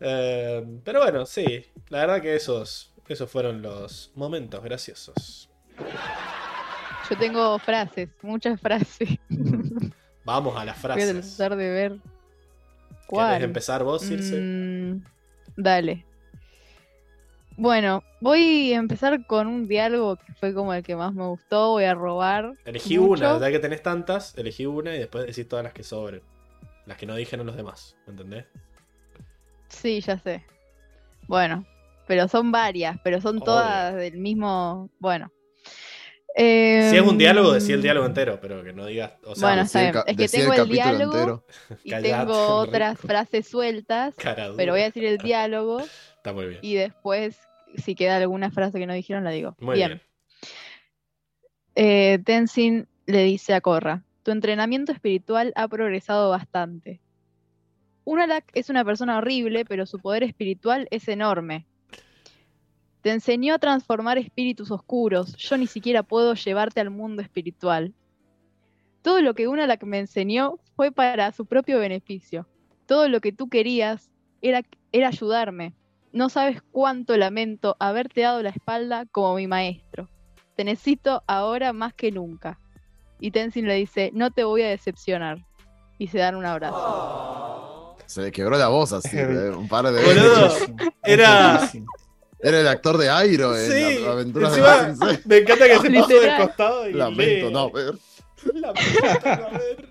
Eh, 0.00 0.80
pero 0.84 1.00
bueno, 1.00 1.24
sí. 1.24 1.64
La 1.88 2.00
verdad 2.00 2.20
que 2.20 2.34
esos, 2.36 2.92
esos 3.08 3.30
fueron 3.30 3.62
los 3.62 4.12
momentos 4.14 4.62
graciosos. 4.62 5.48
Yo 7.08 7.16
tengo 7.18 7.58
frases, 7.58 8.08
muchas 8.22 8.60
frases. 8.60 9.08
Vamos 10.24 10.56
a 10.56 10.64
las 10.64 10.80
Voy 10.82 10.90
a 10.92 10.94
frases. 10.96 11.36
tratar 11.36 11.56
de 11.56 11.70
ver. 11.70 11.90
¿Querés 11.92 13.06
¿Cuál? 13.06 13.42
empezar 13.44 13.84
vos, 13.84 14.02
Circe? 14.02 14.40
Mm, 14.40 15.04
dale. 15.56 16.04
Bueno, 17.58 18.02
voy 18.20 18.72
a 18.74 18.76
empezar 18.76 19.24
con 19.26 19.46
un 19.46 19.66
diálogo 19.68 20.16
que 20.16 20.34
fue 20.34 20.52
como 20.52 20.74
el 20.74 20.82
que 20.82 20.96
más 20.96 21.14
me 21.14 21.26
gustó. 21.26 21.70
Voy 21.70 21.84
a 21.84 21.94
robar. 21.94 22.54
Elegí 22.64 22.98
mucho. 22.98 23.12
una, 23.12 23.38
ya 23.38 23.50
que 23.52 23.58
tenés 23.60 23.82
tantas, 23.82 24.36
elegí 24.36 24.66
una 24.66 24.94
y 24.94 24.98
después 24.98 25.26
decís 25.26 25.48
todas 25.48 25.62
las 25.62 25.72
que 25.72 25.84
sobren. 25.84 26.22
Las 26.84 26.98
que 26.98 27.06
no 27.06 27.14
dijeron 27.14 27.46
los 27.46 27.56
demás, 27.56 27.96
¿me 28.06 28.12
entendés? 28.12 28.44
Sí, 29.68 30.00
ya 30.00 30.18
sé. 30.18 30.44
Bueno, 31.28 31.64
pero 32.06 32.28
son 32.28 32.52
varias, 32.52 32.98
pero 33.02 33.20
son 33.20 33.36
Obvio. 33.36 33.44
todas 33.44 33.94
del 33.94 34.18
mismo. 34.18 34.90
Bueno. 34.98 35.30
Eh, 36.38 36.88
Si 36.90 36.96
es 36.96 37.02
un 37.02 37.16
diálogo, 37.16 37.52
decí 37.52 37.72
el 37.72 37.80
diálogo 37.80 38.04
entero, 38.06 38.38
pero 38.42 38.62
que 38.62 38.72
no 38.74 38.84
digas. 38.84 39.12
O 39.24 39.34
sea, 39.34 39.48
Bueno, 39.48 39.62
está 39.62 39.80
bien. 39.80 39.94
Es 40.06 40.16
que 40.18 40.28
tengo 40.28 40.52
el 40.52 40.68
diálogo 40.68 41.14
entero. 41.16 41.44
y 41.82 41.90
Callate, 41.90 42.10
tengo 42.10 42.46
otras 42.56 42.98
frases 42.98 43.48
sueltas, 43.48 44.14
pero 44.56 44.72
voy 44.72 44.82
a 44.82 44.84
decir 44.84 45.04
el 45.06 45.16
diálogo 45.18 45.80
Está 45.80 46.34
muy 46.34 46.46
bien. 46.46 46.58
y 46.60 46.74
después, 46.74 47.38
si 47.76 47.94
queda 47.94 48.16
alguna 48.18 48.50
frase 48.50 48.78
que 48.78 48.86
no 48.86 48.92
dijeron, 48.92 49.24
la 49.24 49.30
digo. 49.30 49.56
Muy 49.60 49.76
bien. 49.76 50.02
Eh, 51.74 52.18
Tenzin 52.24 52.86
le 53.06 53.22
dice 53.22 53.54
a 53.54 53.60
Korra, 53.60 54.02
tu 54.22 54.30
entrenamiento 54.30 54.92
espiritual 54.92 55.52
ha 55.56 55.68
progresado 55.68 56.30
bastante. 56.30 57.00
Unalak 58.04 58.44
es 58.54 58.70
una 58.70 58.84
persona 58.84 59.18
horrible, 59.18 59.64
pero 59.64 59.86
su 59.86 59.98
poder 59.98 60.22
espiritual 60.22 60.86
es 60.90 61.08
enorme. 61.08 61.66
Te 63.02 63.10
enseñó 63.12 63.54
a 63.54 63.58
transformar 63.58 64.18
espíritus 64.18 64.70
oscuros. 64.70 65.36
Yo 65.36 65.56
ni 65.56 65.66
siquiera 65.66 66.02
puedo 66.02 66.34
llevarte 66.34 66.80
al 66.80 66.90
mundo 66.90 67.22
espiritual. 67.22 67.94
Todo 69.02 69.20
lo 69.20 69.34
que 69.34 69.46
Unalak 69.46 69.84
me 69.84 69.98
enseñó 70.00 70.58
fue 70.74 70.90
para 70.90 71.30
su 71.32 71.46
propio 71.46 71.78
beneficio. 71.78 72.46
Todo 72.86 73.08
lo 73.08 73.20
que 73.20 73.32
tú 73.32 73.48
querías 73.48 74.10
era, 74.42 74.62
era 74.92 75.08
ayudarme. 75.08 75.74
No 76.12 76.28
sabes 76.28 76.62
cuánto 76.72 77.16
lamento 77.16 77.76
haberte 77.78 78.22
dado 78.22 78.42
la 78.42 78.50
espalda 78.50 79.06
como 79.12 79.36
mi 79.36 79.46
maestro. 79.46 80.08
Te 80.56 80.64
necesito 80.64 81.22
ahora 81.26 81.72
más 81.72 81.94
que 81.94 82.10
nunca. 82.10 82.58
Y 83.20 83.30
Tenzin 83.30 83.66
le 83.66 83.74
dice, 83.74 84.10
no 84.14 84.30
te 84.30 84.42
voy 84.44 84.62
a 84.62 84.68
decepcionar. 84.68 85.44
Y 85.98 86.08
se 86.08 86.18
dan 86.18 86.34
un 86.34 86.44
abrazo. 86.46 87.96
Se 88.06 88.22
le 88.22 88.32
quebró 88.32 88.56
la 88.58 88.68
voz 88.68 88.92
así, 88.92 89.16
de 89.16 89.50
un 89.56 89.68
par 89.68 89.84
de 89.86 89.92
veces. 89.92 90.72
Era- 91.02 91.70
Era 92.46 92.60
el 92.60 92.68
actor 92.68 92.96
de 92.98 93.08
Airo 93.10 93.56
en 93.56 93.70
Sí, 93.72 93.98
las 94.00 94.08
aventuras 94.12 94.54
de 94.56 94.62
Sensei. 94.62 95.18
Me 95.24 95.36
encanta 95.38 95.66
que 95.66 95.78
se 95.78 95.90
puso 95.90 96.08
de 96.08 96.14
Literal. 96.14 96.46
costado 96.46 96.88
y 96.88 96.92
Lamento 96.92 97.46
lee. 97.48 97.52
no 97.52 97.70
ver. 97.70 97.94
Lamento 98.54 99.20
no 99.24 99.58
ver. 99.58 99.88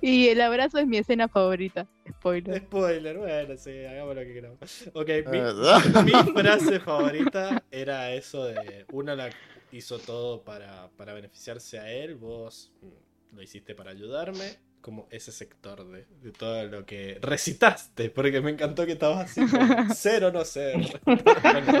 Y 0.00 0.28
el 0.28 0.40
abrazo 0.40 0.78
es 0.78 0.86
mi 0.86 0.98
escena 0.98 1.28
favorita. 1.28 1.86
Spoiler. 2.08 2.58
Spoiler, 2.62 3.18
bueno, 3.18 3.56
sí, 3.56 3.84
hagamos 3.84 4.14
lo 4.14 4.20
que 4.22 4.32
queramos. 4.34 4.58
Ok, 4.92 5.08
mi, 5.30 6.12
mi 6.12 6.32
frase 6.32 6.78
favorita 6.80 7.62
era 7.70 8.12
eso 8.12 8.44
de 8.44 8.84
una 8.92 9.16
la 9.16 9.30
hizo 9.72 9.98
todo 9.98 10.42
para, 10.42 10.88
para 10.96 11.14
beneficiarse 11.14 11.78
a 11.78 11.90
él, 11.90 12.14
vos 12.14 12.70
mm, 12.82 13.34
lo 13.36 13.42
hiciste 13.42 13.74
para 13.74 13.90
ayudarme, 13.90 14.58
como 14.82 15.08
ese 15.10 15.32
sector 15.32 15.88
de, 15.90 16.04
de 16.22 16.32
todo 16.32 16.62
lo 16.66 16.84
que 16.84 17.18
recitaste, 17.22 18.10
porque 18.10 18.40
me 18.42 18.50
encantó 18.50 18.84
que 18.84 18.92
estabas 18.92 19.30
así, 19.38 19.40
ser 19.94 20.24
o 20.24 20.32
no 20.32 20.44
ser. 20.44 20.76
Bueno, 21.04 21.72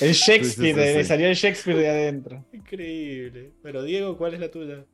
El 0.00 0.12
Shakespeare, 0.12 0.44
Sí, 0.44 0.44
sí, 0.44 0.52
sí, 0.54 0.72
le 0.74 1.04
sí. 1.04 1.08
salió 1.08 1.28
el 1.28 1.34
Shakespeare 1.36 1.78
de 1.78 1.88
adentro. 1.88 2.44
increíble. 2.52 3.52
Pero 3.62 3.82
Diego, 3.84 4.16
¿cuál 4.18 4.34
es 4.34 4.40
la 4.40 4.50
tuya? 4.50 4.84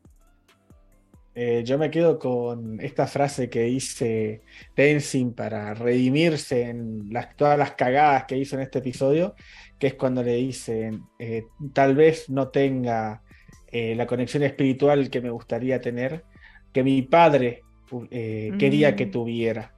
Eh, 1.36 1.62
yo 1.64 1.78
me 1.78 1.90
quedo 1.90 2.18
con 2.18 2.80
esta 2.80 3.08
frase 3.08 3.50
que 3.50 3.62
dice 3.62 4.42
Tenzin 4.74 5.32
para 5.34 5.74
redimirse 5.74 6.62
en 6.62 7.12
las, 7.12 7.34
todas 7.36 7.58
las 7.58 7.72
cagadas 7.72 8.24
que 8.24 8.36
hizo 8.38 8.54
en 8.54 8.62
este 8.62 8.78
episodio, 8.78 9.34
que 9.78 9.88
es 9.88 9.94
cuando 9.94 10.22
le 10.22 10.34
dicen, 10.36 11.02
eh, 11.18 11.44
tal 11.72 11.96
vez 11.96 12.30
no 12.30 12.48
tenga 12.50 13.22
eh, 13.72 13.96
la 13.96 14.06
conexión 14.06 14.44
espiritual 14.44 15.10
que 15.10 15.20
me 15.20 15.30
gustaría 15.30 15.80
tener, 15.80 16.24
que 16.74 16.82
mi 16.82 17.00
padre 17.02 17.62
eh, 18.10 18.52
quería 18.58 18.94
que 18.96 19.06
Mm. 19.06 19.10
tuviera. 19.10 19.74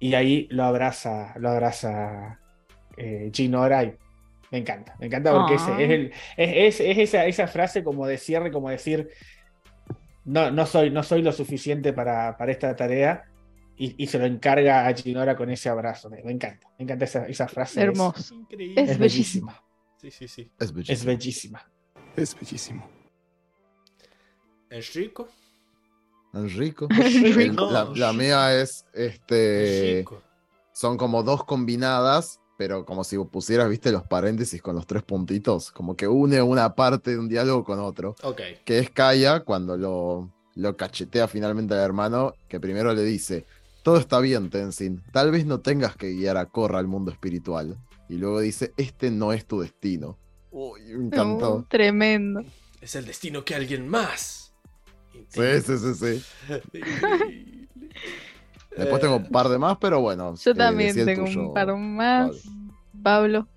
Y 0.00 0.14
ahí 0.14 0.48
lo 0.50 0.64
abraza, 0.64 1.32
lo 1.38 1.48
abraza 1.50 2.40
eh, 2.96 3.30
Gino 3.32 3.62
Arai. 3.62 3.96
Me 4.50 4.58
encanta, 4.58 4.94
me 5.00 5.06
encanta 5.06 5.32
porque 5.32 5.54
ese 5.54 5.72
es, 5.84 5.90
el- 5.90 6.12
es- 6.36 6.78
es- 6.78 6.80
es 6.80 6.98
esa, 6.98 7.26
esa 7.26 7.46
frase 7.48 7.82
como 7.82 8.06
de 8.06 8.18
cierre, 8.18 8.50
como 8.52 8.68
decir, 8.70 9.08
no, 10.24 10.50
no, 10.50 10.66
soy, 10.66 10.90
no 10.90 11.02
soy 11.02 11.22
lo 11.22 11.32
suficiente 11.32 11.92
para, 11.92 12.36
para 12.36 12.52
esta 12.52 12.74
tarea. 12.76 13.24
Y, 13.76 13.94
y 14.02 14.06
se 14.06 14.18
lo 14.20 14.24
encarga 14.26 14.86
a 14.86 14.94
Ginora 14.94 15.34
con 15.36 15.50
ese 15.50 15.68
abrazo. 15.68 16.08
Me, 16.08 16.22
me 16.22 16.30
encanta, 16.32 16.68
me 16.78 16.84
encanta 16.84 17.04
esa, 17.06 17.26
esa 17.26 17.48
frase. 17.48 17.80
es- 17.80 17.86
Hermoso. 17.88 18.34
Increíble. 18.34 18.80
Es, 18.82 18.90
Es 18.90 18.98
bellísima. 18.98 19.62
Sí, 19.96 20.10
sí, 20.12 20.28
sí. 20.28 20.42
Es 20.60 20.66
Es 20.68 20.72
bellísimo. 20.74 21.06
bellísima. 21.12 21.70
Es 22.16 22.36
bellísimo. 22.38 22.88
Enrico. 24.70 25.28
Enrico. 26.34 26.86
Enrico. 26.90 27.68
El- 27.68 27.72
la, 27.72 27.84
la 27.94 28.12
mía 28.12 28.60
es 28.60 28.84
este. 28.92 29.90
Enrico. 29.92 30.22
Son 30.72 30.96
como 30.96 31.22
dos 31.22 31.44
combinadas, 31.44 32.40
pero 32.58 32.84
como 32.84 33.04
si 33.04 33.16
pusieras, 33.18 33.68
viste, 33.68 33.92
los 33.92 34.02
paréntesis 34.04 34.60
con 34.60 34.74
los 34.74 34.86
tres 34.86 35.02
puntitos. 35.04 35.70
Como 35.70 35.96
que 35.96 36.08
une 36.08 36.42
una 36.42 36.74
parte 36.74 37.12
de 37.12 37.18
un 37.18 37.28
diálogo 37.28 37.62
con 37.64 37.78
otro. 37.78 38.16
Ok. 38.22 38.40
Que 38.64 38.80
es 38.80 38.90
Kaya 38.90 39.40
cuando 39.40 39.76
lo, 39.76 40.32
lo 40.56 40.76
cachetea 40.76 41.28
finalmente 41.28 41.74
al 41.74 41.80
hermano, 41.80 42.34
que 42.48 42.58
primero 42.58 42.92
le 42.92 43.04
dice: 43.04 43.46
Todo 43.84 43.98
está 43.98 44.18
bien, 44.18 44.50
Tenzin. 44.50 45.02
Tal 45.12 45.30
vez 45.30 45.46
no 45.46 45.60
tengas 45.60 45.96
que 45.96 46.10
guiar 46.12 46.36
a 46.36 46.46
Korra 46.46 46.78
al 46.80 46.88
mundo 46.88 47.12
espiritual. 47.12 47.78
Y 48.08 48.14
luego 48.14 48.40
dice: 48.40 48.72
Este 48.76 49.10
no 49.10 49.32
es 49.32 49.46
tu 49.46 49.60
destino. 49.60 50.18
Uy, 50.50 50.80
me 50.82 51.06
encantó. 51.06 51.56
Uh, 51.56 51.62
tremendo. 51.64 52.42
Es 52.80 52.96
el 52.96 53.06
destino 53.06 53.44
que 53.44 53.54
alguien 53.54 53.88
más. 53.88 54.43
Sí, 55.28 55.60
sí, 55.60 55.78
sí, 55.78 55.94
sí. 55.94 56.24
Increíble. 56.72 57.68
Después 58.76 59.00
tengo 59.00 59.16
un 59.16 59.28
par 59.28 59.48
de 59.48 59.58
más, 59.58 59.76
pero 59.80 60.00
bueno. 60.00 60.34
Yo 60.36 60.50
eh, 60.50 60.54
también 60.54 60.94
tengo 61.04 61.24
tuyo, 61.26 61.48
un 61.48 61.54
par 61.54 61.74
más. 61.76 62.30
Pablo. 62.30 62.42
Pablo. 63.02 63.48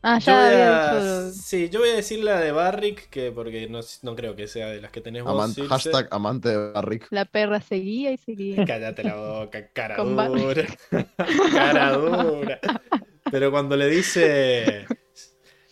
Ah, 0.00 0.18
ya 0.20 0.46
había 0.46 1.26
a... 1.26 1.30
Sí, 1.32 1.68
yo 1.70 1.80
voy 1.80 1.88
a 1.88 1.96
decir 1.96 2.22
la 2.22 2.40
de 2.40 2.52
Barrick, 2.52 3.08
que 3.10 3.32
porque 3.32 3.68
no, 3.68 3.80
no 4.02 4.14
creo 4.14 4.36
que 4.36 4.46
sea 4.46 4.68
de 4.68 4.80
las 4.80 4.92
que 4.92 5.00
tenés 5.00 5.24
vos. 5.24 5.32
Aman- 5.32 5.52
Circe. 5.52 5.68
hashtag 5.68 6.08
amante 6.12 6.50
de 6.50 6.72
Barrick. 6.72 7.08
La 7.10 7.24
perra 7.24 7.60
seguía 7.60 8.12
y 8.12 8.16
seguía. 8.16 8.64
Cállate 8.66 9.02
la 9.02 9.16
boca, 9.16 9.68
cara 9.72 9.96
dura. 9.96 10.66
cara 11.52 11.92
dura. 11.92 12.60
Pero 13.30 13.50
cuando 13.50 13.76
le 13.76 13.88
dice. 13.88 14.86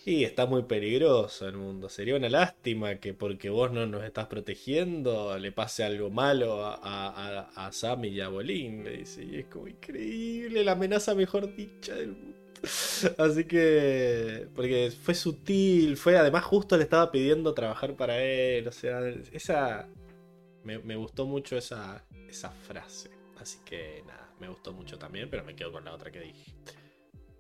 Y 0.07 0.23
está 0.23 0.47
muy 0.47 0.63
peligroso 0.63 1.49
el 1.49 1.57
mundo. 1.57 1.89
Sería 1.89 2.15
una 2.15 2.29
lástima 2.29 2.95
que 3.01 3.13
porque 3.13 3.51
vos 3.51 3.73
no 3.73 3.89
nos 3.89 4.05
estás 4.05 4.29
protegiendo 4.29 5.37
le 5.37 5.51
pase 5.51 5.83
algo 5.83 6.11
malo 6.11 6.65
a, 6.65 6.77
a, 6.77 7.67
a, 7.67 7.73
Sammy 7.73 8.11
y 8.11 8.21
a 8.21 8.29
Bolín. 8.29 8.85
Le 8.85 8.99
dice. 8.99 9.25
Y 9.25 9.41
es 9.41 9.47
como 9.47 9.67
increíble, 9.67 10.63
la 10.63 10.73
amenaza 10.73 11.13
mejor 11.17 11.53
dicha 11.57 11.97
del 11.97 12.13
mundo. 12.13 12.39
Así 13.19 13.45
que. 13.47 14.47
Porque 14.55 14.93
fue 14.93 15.13
sutil, 15.13 15.97
fue. 15.97 16.17
Además, 16.17 16.45
justo 16.45 16.77
le 16.77 16.85
estaba 16.85 17.11
pidiendo 17.11 17.53
trabajar 17.53 17.97
para 17.97 18.23
él. 18.23 18.69
O 18.69 18.73
sea, 18.73 19.01
esa. 19.33 19.89
Me, 20.63 20.79
me 20.79 20.95
gustó 20.95 21.27
mucho 21.27 21.57
esa, 21.57 22.05
esa 22.29 22.51
frase. 22.51 23.11
Así 23.41 23.59
que 23.65 24.05
nada, 24.07 24.33
me 24.39 24.49
gustó 24.49 24.73
mucho 24.73 24.99
también, 24.99 25.29
pero 25.29 25.43
me 25.43 25.57
quedo 25.57 25.73
con 25.73 25.85
la 25.85 25.93
otra 25.93 26.13
que 26.13 26.21
dije. 26.21 26.55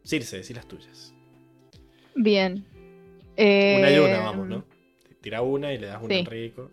Circe, 0.02 0.38
decí 0.38 0.52
las 0.52 0.66
tuyas. 0.66 1.15
Bien. 2.16 2.64
Eh, 3.36 3.76
Una 3.78 3.90
y 3.90 3.98
una, 3.98 4.18
vamos, 4.20 4.48
¿no? 4.48 4.64
Tira 5.20 5.42
una 5.42 5.72
y 5.72 5.78
le 5.78 5.86
das 5.88 5.98
una 6.02 6.08
sí. 6.08 6.14
a 6.14 6.18
Enrico. 6.20 6.70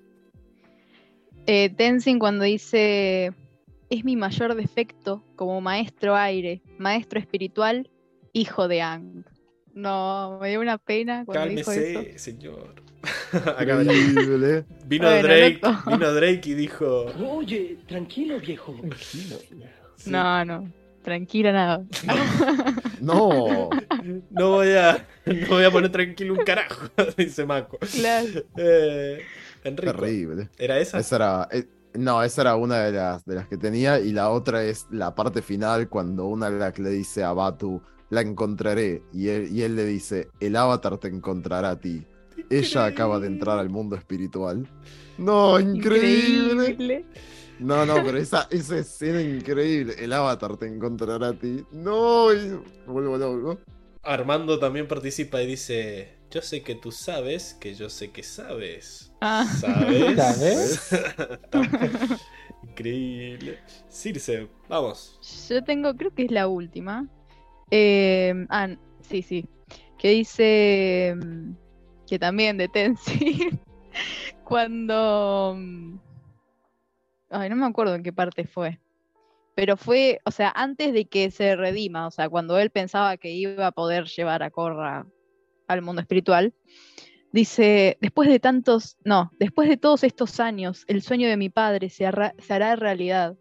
Eh, 1.46 1.70
Tenzin 1.76 2.20
cuando 2.20 2.46
dice 2.46 3.32
es 3.90 4.06
mi 4.06 4.16
mayor 4.16 4.56
defecto 4.56 5.24
como 5.36 5.60
maestro 5.62 6.16
aire, 6.16 6.62
maestro 6.78 7.20
espiritual, 7.20 7.90
hijo 8.32 8.68
de 8.68 8.82
Ang. 8.82 9.26
No, 9.74 10.40
me 10.42 10.50
dio 10.50 10.62
una 10.62 10.78
pena 10.78 11.26
cuando 11.26 11.48
dijo 11.54 11.72
eso. 11.72 11.94
Cálmese, 12.00 12.20
señor. 12.20 12.76
Acá 13.58 13.76
me- 13.76 13.84
Increíble. 13.84 14.66
vino 14.86 15.08
Bueno, 15.10 15.24
Drake, 15.28 15.60
vino 15.88 16.14
Drake 16.14 16.42
y 16.50 16.54
dijo. 16.54 17.06
Oye, 17.30 17.78
tranquilo, 17.88 18.40
viejo. 18.40 18.76
sí, 19.00 19.30
No, 20.06 20.46
no, 20.46 20.72
tranquila 21.04 21.52
nada. 21.52 21.86
No. 23.02 23.70
No 24.32 24.50
voy 24.52 24.72
a. 24.74 25.06
No 25.26 25.48
voy 25.50 25.64
a 25.66 25.72
poner 25.72 25.92
tranquilo 25.92 26.34
un 26.36 26.44
carajo, 26.46 26.88
dice 27.18 27.46
Mako. 27.46 27.78
Claro. 27.80 28.44
Eh, 28.58 29.20
Enrico. 29.66 29.94
Terrible. 29.94 30.50
¿Era 30.58 30.80
esa? 30.80 31.00
Esa 31.00 31.16
era. 31.18 31.48
eh, 31.52 31.66
no, 31.96 32.24
esa 32.24 32.42
era 32.44 32.56
una 32.56 32.80
de 32.80 32.92
las, 32.94 33.26
de 33.26 33.36
las 33.36 33.48
que 33.48 33.58
tenía. 33.58 34.00
Y 34.00 34.14
la 34.14 34.30
otra 34.30 34.64
es 34.64 34.88
la 34.90 35.14
parte 35.16 35.42
final 35.42 35.90
cuando 35.90 36.28
una 36.28 36.50
Black 36.50 36.80
le 36.80 36.90
dice 36.92 37.24
a 37.24 37.34
Batu, 37.34 37.82
la 38.10 38.22
encontraré. 38.22 39.04
Y 39.12 39.28
él, 39.28 39.50
y 39.52 39.64
él 39.64 39.76
le 39.76 39.86
dice, 39.86 40.30
el 40.40 40.56
avatar 40.56 40.98
te 40.98 41.10
encontrará 41.10 41.72
a 41.72 41.80
ti. 41.80 42.06
Ella 42.50 42.86
acaba 42.86 43.20
de 43.20 43.28
entrar 43.28 43.60
al 43.60 43.70
mundo 43.70 43.96
espiritual. 43.98 44.66
No, 45.18 45.60
increíble. 45.60 46.70
Increíble. 46.72 47.06
No, 47.60 47.86
no, 47.86 47.96
pero 48.04 48.18
esa, 48.18 48.48
esa 48.52 48.78
escena 48.78 49.22
increíble. 49.22 49.96
El 49.98 50.14
avatar 50.14 50.58
te 50.58 50.68
encontrará 50.68 51.30
a 51.30 51.34
ti. 51.34 51.64
No, 51.72 52.34
y 52.34 52.60
vuelvo 52.86 53.18
loco. 53.18 53.60
Armando 54.04 54.60
también 54.60 54.88
participa 54.88 55.42
y 55.42 55.48
dice: 55.48 56.18
Yo 56.32 56.42
sé 56.42 56.62
que 56.64 56.76
tú 56.76 56.92
sabes 56.92 57.54
que 57.54 57.74
yo 57.76 57.90
sé 57.90 58.12
que 58.12 58.24
sabes. 58.24 59.12
Ah. 59.22 59.46
¿Sabes? 59.60 60.18
¿Sabes? 60.18 60.94
Increíble. 62.64 63.60
Circe, 63.90 64.48
vamos. 64.68 65.20
Yo 65.50 65.64
tengo, 65.64 65.96
creo 65.96 66.14
que 66.14 66.26
es 66.26 66.32
la 66.32 66.48
última. 66.48 67.08
Eh, 67.72 68.46
ah, 68.50 68.70
sí, 69.02 69.22
sí. 69.22 69.48
Que 69.98 70.10
dice 70.10 71.16
mm, 71.16 71.52
que 72.08 72.20
también 72.20 72.58
de 72.58 72.68
Tenzin. 72.68 73.60
cuando. 74.44 75.58
Ay, 77.34 77.50
no 77.50 77.56
me 77.56 77.66
acuerdo 77.66 77.96
en 77.96 78.04
qué 78.04 78.14
parte 78.14 78.46
fue. 78.46 78.80
Pero 79.56 79.78
fue, 79.78 80.20
o 80.26 80.32
sea, 80.32 80.52
antes 80.56 80.94
de 80.94 81.06
que 81.06 81.30
se 81.30 81.56
redima, 81.56 82.08
o 82.08 82.12
sea, 82.12 82.30
cuando 82.30 82.58
él 82.60 82.70
pensaba 82.70 83.18
que 83.18 83.32
iba 83.32 83.68
a 83.68 83.72
poder 83.72 84.06
llevar 84.06 84.42
a 84.44 84.50
Korra 84.50 85.06
al 85.68 85.82
mundo 85.82 86.02
espiritual, 86.02 86.54
dice, 87.32 87.98
después 88.02 88.30
de 88.30 88.40
tantos, 88.40 88.98
no, 89.04 89.32
después 89.40 89.70
de 89.70 89.78
todos 89.78 90.04
estos 90.04 90.40
años, 90.40 90.84
el 90.88 91.02
sueño 91.02 91.28
de 91.28 91.38
mi 91.38 91.50
padre 91.50 91.90
se, 91.90 92.06
hará- 92.06 92.34
se 92.40 92.54
hará 92.54 92.76
realidad. 92.76 93.36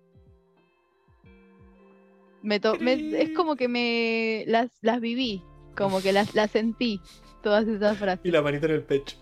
Me 2.43 2.61
to- 2.61 2.79
me- 2.79 3.23
es 3.23 3.31
como 3.31 3.57
que 3.57 3.69
me 3.69 4.45
las, 4.49 4.71
las 4.83 5.01
viví, 5.01 5.43
como 5.77 6.03
que 6.03 6.13
las, 6.13 6.35
las 6.35 6.51
sentí, 6.51 7.01
todas 7.43 7.67
esas 7.69 7.97
frases. 7.99 8.27
Y 8.27 8.31
la 8.31 8.43
manita 8.43 8.67
en 8.67 8.73
el 8.73 8.83
pecho. 8.83 9.17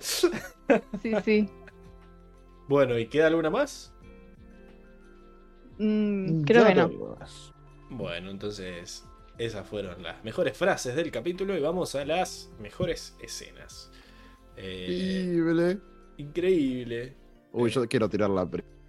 Sí, 1.03 1.13
sí. 1.25 1.49
Bueno, 2.69 2.99
¿y 2.99 3.07
queda 3.07 3.27
alguna 3.27 3.51
más? 3.51 3.93
Mm, 5.81 6.43
creo 6.43 6.63
Yo 6.63 6.69
que 6.69 6.75
no. 6.75 7.17
Bueno, 7.89 8.31
entonces 8.31 9.05
esas 9.39 9.67
fueron 9.67 10.03
las 10.03 10.23
mejores 10.23 10.57
frases 10.57 10.95
del 10.95 11.11
capítulo 11.11 11.57
y 11.57 11.61
vamos 11.61 11.95
a 11.95 12.05
las 12.05 12.51
mejores 12.61 13.17
escenas. 13.23 13.91
Eh, 14.57 15.25
Increíble. 15.25 15.79
increíble. 16.19 17.17
Uy, 17.53 17.71
yo 17.71 17.89
quiero 17.89 18.11
tirar 18.11 18.29
la 18.29 18.47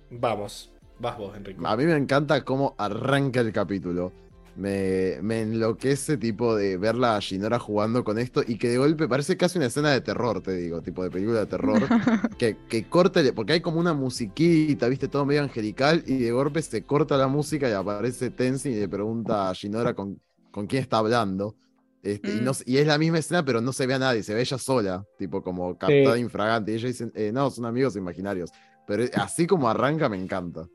Vamos, 0.10 0.74
vas 1.00 1.18
vos, 1.18 1.36
Enrico. 1.38 1.66
A 1.66 1.78
mí 1.78 1.86
me 1.86 1.95
encanta 1.95 2.44
cómo 2.44 2.76
arranca 2.78 3.40
el 3.40 3.53
capítulo. 3.53 4.11
Me, 4.55 5.17
me 5.21 5.41
enloquece 5.41 6.17
tipo 6.17 6.55
de 6.55 6.77
verla 6.77 7.15
a 7.15 7.19
Shinora 7.19 7.57
jugando 7.57 8.03
con 8.03 8.19
esto 8.19 8.43
y 8.45 8.57
que 8.57 8.67
de 8.69 8.77
golpe 8.77 9.07
parece 9.07 9.38
casi 9.38 9.57
una 9.57 9.67
escena 9.67 9.91
de 9.91 10.01
terror, 10.01 10.41
te 10.41 10.53
digo, 10.55 10.81
tipo 10.81 11.03
de 11.03 11.09
película 11.09 11.39
de 11.39 11.45
terror. 11.45 11.81
que, 12.38 12.57
que 12.67 12.85
porque 13.33 13.53
hay 13.53 13.61
como 13.61 13.80
una 13.80 13.93
musiquita, 13.93 14.88
viste, 14.89 15.07
todo 15.07 15.25
medio 15.25 15.41
angelical 15.43 16.03
y 16.05 16.17
de 16.17 16.31
golpe 16.31 16.61
se 16.61 16.83
corta 16.83 17.15
la 17.17 17.27
música 17.27 17.69
y 17.69 17.73
aparece 17.73 18.30
Tenzin 18.30 18.73
y 18.73 18.75
le 18.75 18.89
pregunta 18.89 19.49
a 19.49 19.53
Shinora 19.53 19.93
con, 19.93 20.21
con 20.51 20.67
quién 20.67 20.81
está 20.83 20.97
hablando. 20.97 21.55
Este, 22.03 22.35
y, 22.35 22.41
no, 22.41 22.51
Mm. 22.51 22.63
y 22.65 22.77
es 22.77 22.88
la 22.88 22.97
misma 22.97 23.19
escena, 23.19 23.45
pero 23.45 23.61
no 23.61 23.71
se 23.71 23.85
ve 23.85 23.93
a 23.93 23.99
nadie, 23.99 24.23
se 24.23 24.33
ve 24.33 24.41
ella 24.41 24.57
sola, 24.57 25.05
tipo 25.17 25.41
como 25.41 25.77
captada 25.77 26.17
infragante. 26.17 26.71
Y 26.71 26.75
ella 26.75 26.88
dice, 26.88 27.11
eh, 27.13 27.31
no, 27.31 27.49
son 27.51 27.65
amigos 27.65 27.95
imaginarios. 27.95 28.51
Pero 28.88 29.05
así 29.15 29.45
como 29.47 29.69
arranca, 29.69 30.09
me 30.09 30.17
encanta. 30.17 30.67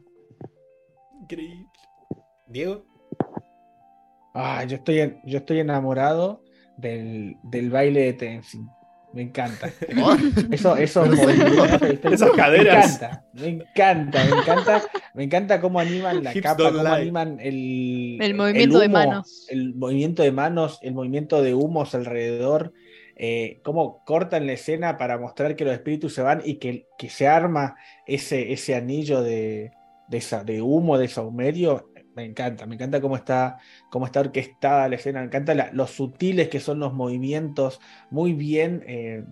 Increíble. 1.20 1.66
Diego. 2.48 2.84
Ah, 4.38 4.64
yo 4.64 4.76
estoy, 4.76 5.16
yo 5.24 5.38
estoy 5.38 5.60
enamorado 5.60 6.42
del, 6.76 7.36
del 7.42 7.70
baile 7.70 8.00
de 8.02 8.12
Tenzin. 8.12 8.68
Me 9.14 9.22
encanta. 9.22 9.70
Eso, 10.50 10.76
esos. 10.76 11.08
Esas 12.04 12.30
caderas. 12.32 13.00
Me 13.32 13.48
encanta, 13.48 14.24
me 14.24 14.24
encanta, 14.24 14.24
me 14.24 14.40
encanta, 14.40 14.82
me 15.14 15.24
encanta 15.24 15.60
cómo 15.62 15.80
animan 15.80 16.22
la 16.22 16.32
Hips 16.32 16.42
capa, 16.42 16.70
cómo 16.70 16.82
lie. 16.82 16.92
animan 16.92 17.38
el, 17.40 18.18
El 18.20 18.34
movimiento 18.34 18.78
de 18.78 18.86
humo, 18.88 18.92
manos. 18.98 19.46
El 19.48 19.74
movimiento 19.74 20.22
de 20.22 20.32
manos, 20.32 20.78
el 20.82 20.92
movimiento 20.92 21.40
de 21.42 21.54
humos 21.54 21.94
alrededor, 21.94 22.74
eh, 23.16 23.60
cómo 23.64 24.02
cortan 24.04 24.46
la 24.46 24.52
escena 24.52 24.98
para 24.98 25.16
mostrar 25.18 25.56
que 25.56 25.64
los 25.64 25.72
espíritus 25.72 26.12
se 26.14 26.20
van 26.20 26.42
y 26.44 26.56
que, 26.56 26.86
que 26.98 27.08
se 27.08 27.26
arma 27.26 27.76
ese, 28.06 28.52
ese 28.52 28.74
anillo 28.74 29.22
de, 29.22 29.70
de, 30.08 30.18
esa- 30.18 30.44
de 30.44 30.60
humo, 30.60 30.98
de 30.98 31.08
saumerio. 31.08 31.88
Me 32.16 32.24
encanta, 32.24 32.64
me 32.66 32.74
encanta 32.76 33.00
cómo 33.00 33.14
está, 33.14 33.58
cómo 33.90 34.06
está 34.06 34.20
orquestada 34.20 34.88
la 34.88 34.96
escena, 34.96 35.20
me 35.20 35.26
encanta 35.26 35.54
la- 35.54 35.70
los 35.72 35.90
sutiles 35.90 36.48
que 36.48 36.60
son 36.60 36.78
los 36.80 36.94
movimientos, 36.94 37.78
muy 38.10 38.32
bien, 38.32 38.82
eh, 38.88 39.22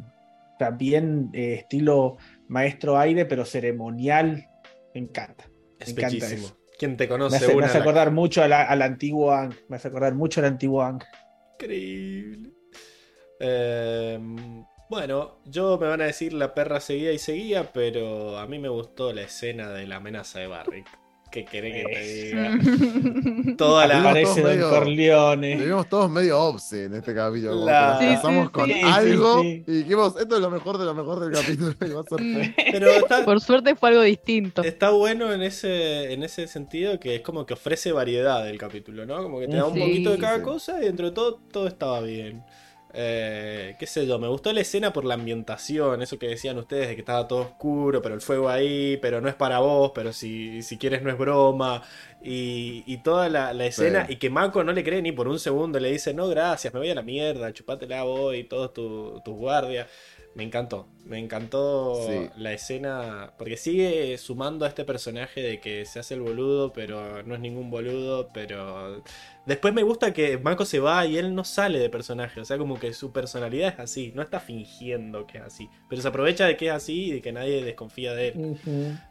también 0.59 1.31
eh, 1.33 1.55
estilo 1.55 2.19
maestro 2.47 2.99
aire, 2.99 3.25
pero 3.25 3.45
ceremonial. 3.47 4.47
Me 4.95 5.01
encanta. 5.01 5.45
Es 5.79 5.89
Me 5.95 6.03
encanta 6.03 6.27
bellísimo. 6.27 6.47
eso. 6.49 6.59
¿Quién 6.79 6.97
te 6.99 7.05
Me 7.05 7.09
conoce? 7.09 7.37
hace, 7.37 7.57
me 7.57 7.65
hace 7.65 7.79
la- 7.79 7.85
acordar 7.85 8.11
mucho 8.13 8.43
a 8.43 8.49
la- 8.49 8.65
al 8.65 8.83
antiguo 8.83 9.33
Ang. 9.33 9.55
Me 9.69 9.77
hace 9.77 9.89
acordar 9.89 10.15
mucho 10.15 10.41
al 10.41 10.47
antiguo 10.47 10.83
Ang. 10.83 11.03
Increíble. 11.55 12.51
Eh, 13.41 14.19
bueno, 14.91 15.39
yo 15.47 15.79
me 15.79 15.87
van 15.89 16.03
a 16.03 16.05
decir 16.05 16.33
la 16.35 16.53
perra 16.55 16.81
seguía 16.81 17.13
y 17.13 17.19
seguía, 17.19 17.73
pero 17.73 18.39
a 18.39 18.47
mí 18.47 18.59
me 18.59 18.69
gustó 18.69 19.13
la 19.13 19.23
escena 19.23 19.71
de 19.71 19.87
la 19.87 19.97
amenaza 19.97 20.39
de 20.41 20.47
Barrick. 20.49 20.87
¿Qué 21.35 21.45
querés 21.45 21.75
que 21.75 21.93
te 21.93 22.01
diga? 22.01 23.57
Toda 23.59 23.87
la. 23.89 23.95
Vivimos 23.95 24.13
Parece 24.13 24.41
todos 24.43 24.45
Don 24.45 24.57
medio- 24.57 24.71
Corleone. 24.71 25.57
Vivimos 25.57 25.89
todos 25.89 26.11
medio 26.11 26.41
obse 26.41 26.85
en 26.85 26.95
este 26.95 27.13
capítulo. 27.13 27.65
La- 27.65 27.99
Sí, 27.99 28.07
sí, 28.17 28.49
con 28.53 28.67
sí. 28.69 28.73
Sí, 28.75 28.81
algo 28.85 29.43
sí. 29.43 29.65
y 29.67 29.73
dijimos, 29.79 30.15
esto 30.21 30.37
es 30.37 30.41
lo 30.41 30.51
mejor 30.51 30.79
de 30.79 30.85
lo 30.85 30.95
mejor 30.95 31.19
del 31.19 31.33
capítulo. 31.33 31.75
y 31.81 31.91
va 31.91 32.01
a 32.03 32.05
ser- 32.05 32.55
Pero 32.71 32.91
está, 32.93 33.25
Por 33.25 33.41
suerte 33.41 33.75
fue 33.75 33.89
algo 33.89 34.03
distinto. 34.03 34.63
está 34.63 34.91
bueno 34.91 35.33
en 35.33 35.43
ese, 35.43 36.13
en 36.13 36.23
ese 36.23 36.47
sentido 36.47 37.01
que 37.01 37.17
es 37.17 37.21
como 37.23 37.45
que 37.47 37.55
ofrece 37.55 37.91
variedad 37.91 38.49
el 38.49 38.57
capítulo, 38.59 39.05
¿no? 39.05 39.21
Como 39.23 39.41
que 39.41 39.49
te 39.49 39.57
da 39.57 39.65
un 39.67 39.75
Sí. 39.75 39.81
poquito 39.81 40.11
de 40.13 40.19
cada 40.19 40.37
Sí. 40.39 40.43
cosa 40.45 40.81
y 40.81 40.85
dentro 40.85 41.07
de 41.07 41.13
todo 41.17 41.41
todo 41.51 41.67
estaba 41.67 42.01
bien. 42.01 42.43
Eh, 42.97 43.75
qué 43.79 43.87
sé 43.87 44.07
yo, 44.07 44.19
me 44.21 44.29
gustó 44.29 44.53
la 44.53 44.61
escena 44.61 44.93
por 44.93 45.05
la 45.05 45.15
ambientación, 45.15 46.01
eso 46.03 46.19
que 46.19 46.29
decían 46.29 46.57
ustedes 46.59 46.89
de 46.89 46.95
que 46.95 47.01
estaba 47.01 47.27
todo 47.27 47.41
oscuro, 47.41 48.01
pero 48.03 48.15
el 48.15 48.21
fuego 48.21 48.49
ahí, 48.49 48.97
pero 48.99 49.21
no 49.21 49.29
es 49.29 49.35
para 49.35 49.59
vos, 49.59 49.91
pero 49.95 50.13
si, 50.13 50.63
si 50.63 50.79
quieres 50.79 51.03
no 51.03 51.11
es 51.11 51.19
broma. 51.19 51.83
Y, 52.23 52.85
y 52.87 52.99
toda 53.03 53.29
la, 53.29 53.53
la 53.53 53.67
escena, 53.67 54.07
Sí. 54.07 54.15
y 54.15 54.17
que 54.17 54.31
Mako 54.31 54.65
no 54.65 54.73
le 54.73 54.83
cree 54.83 55.03
ni 55.03 55.13
por 55.13 55.29
un 55.29 55.39
segundo, 55.39 55.79
le 55.79 55.91
dice, 55.93 56.15
no, 56.15 56.27
gracias, 56.29 56.73
me 56.73 56.81
voy 56.81 56.89
a 56.91 56.95
la 56.95 57.03
mierda, 57.03 57.53
chupátela 57.53 58.03
vos 58.05 58.35
y 58.35 58.45
todos 58.45 58.73
tu- 58.73 59.21
tus 59.25 59.35
guardias. 59.37 59.89
Me 60.35 60.43
encantó, 60.43 60.89
me 61.05 61.19
encantó 61.21 61.95
Sí. 62.09 62.29
la 62.37 62.53
escena, 62.53 63.35
porque 63.39 63.57
sigue 63.57 64.19
sumando 64.19 64.65
a 64.65 64.69
este 64.69 64.85
personaje 64.85 65.41
de 65.43 65.61
que 65.61 65.85
se 65.85 66.01
hace 66.01 66.15
el 66.15 66.23
boludo, 66.23 66.73
pero 66.73 67.23
no 67.23 67.35
es 67.35 67.41
ningún 67.41 67.71
boludo, 67.71 68.31
pero... 68.35 69.03
Después 69.47 69.73
me 69.75 69.83
gusta 69.85 70.13
que 70.13 70.39
Mako 70.39 70.65
se 70.65 70.81
va 70.81 71.07
y 71.07 71.19
él 71.19 71.35
no 71.35 71.45
sale 71.45 71.79
de 71.79 71.89
personaje, 71.91 72.41
o 72.41 72.45
sea, 72.45 72.59
como 72.59 72.81
que 72.81 72.93
su 72.95 73.13
personalidad 73.13 73.75
es 73.75 73.79
así, 73.79 74.11
no 74.15 74.23
está 74.23 74.41
fingiendo 74.41 75.27
que 75.27 75.39
es 75.39 75.45
así, 75.45 75.69
pero 75.89 76.03
se 76.03 76.09
aprovecha 76.09 76.47
de 76.47 76.57
que 76.57 76.67
es 76.67 76.73
así 76.73 77.05
y 77.05 77.11
de 77.13 77.23
que 77.23 77.31
nadie 77.31 77.63
desconfía 77.63 78.15
de 78.15 78.29
él. 78.29 78.59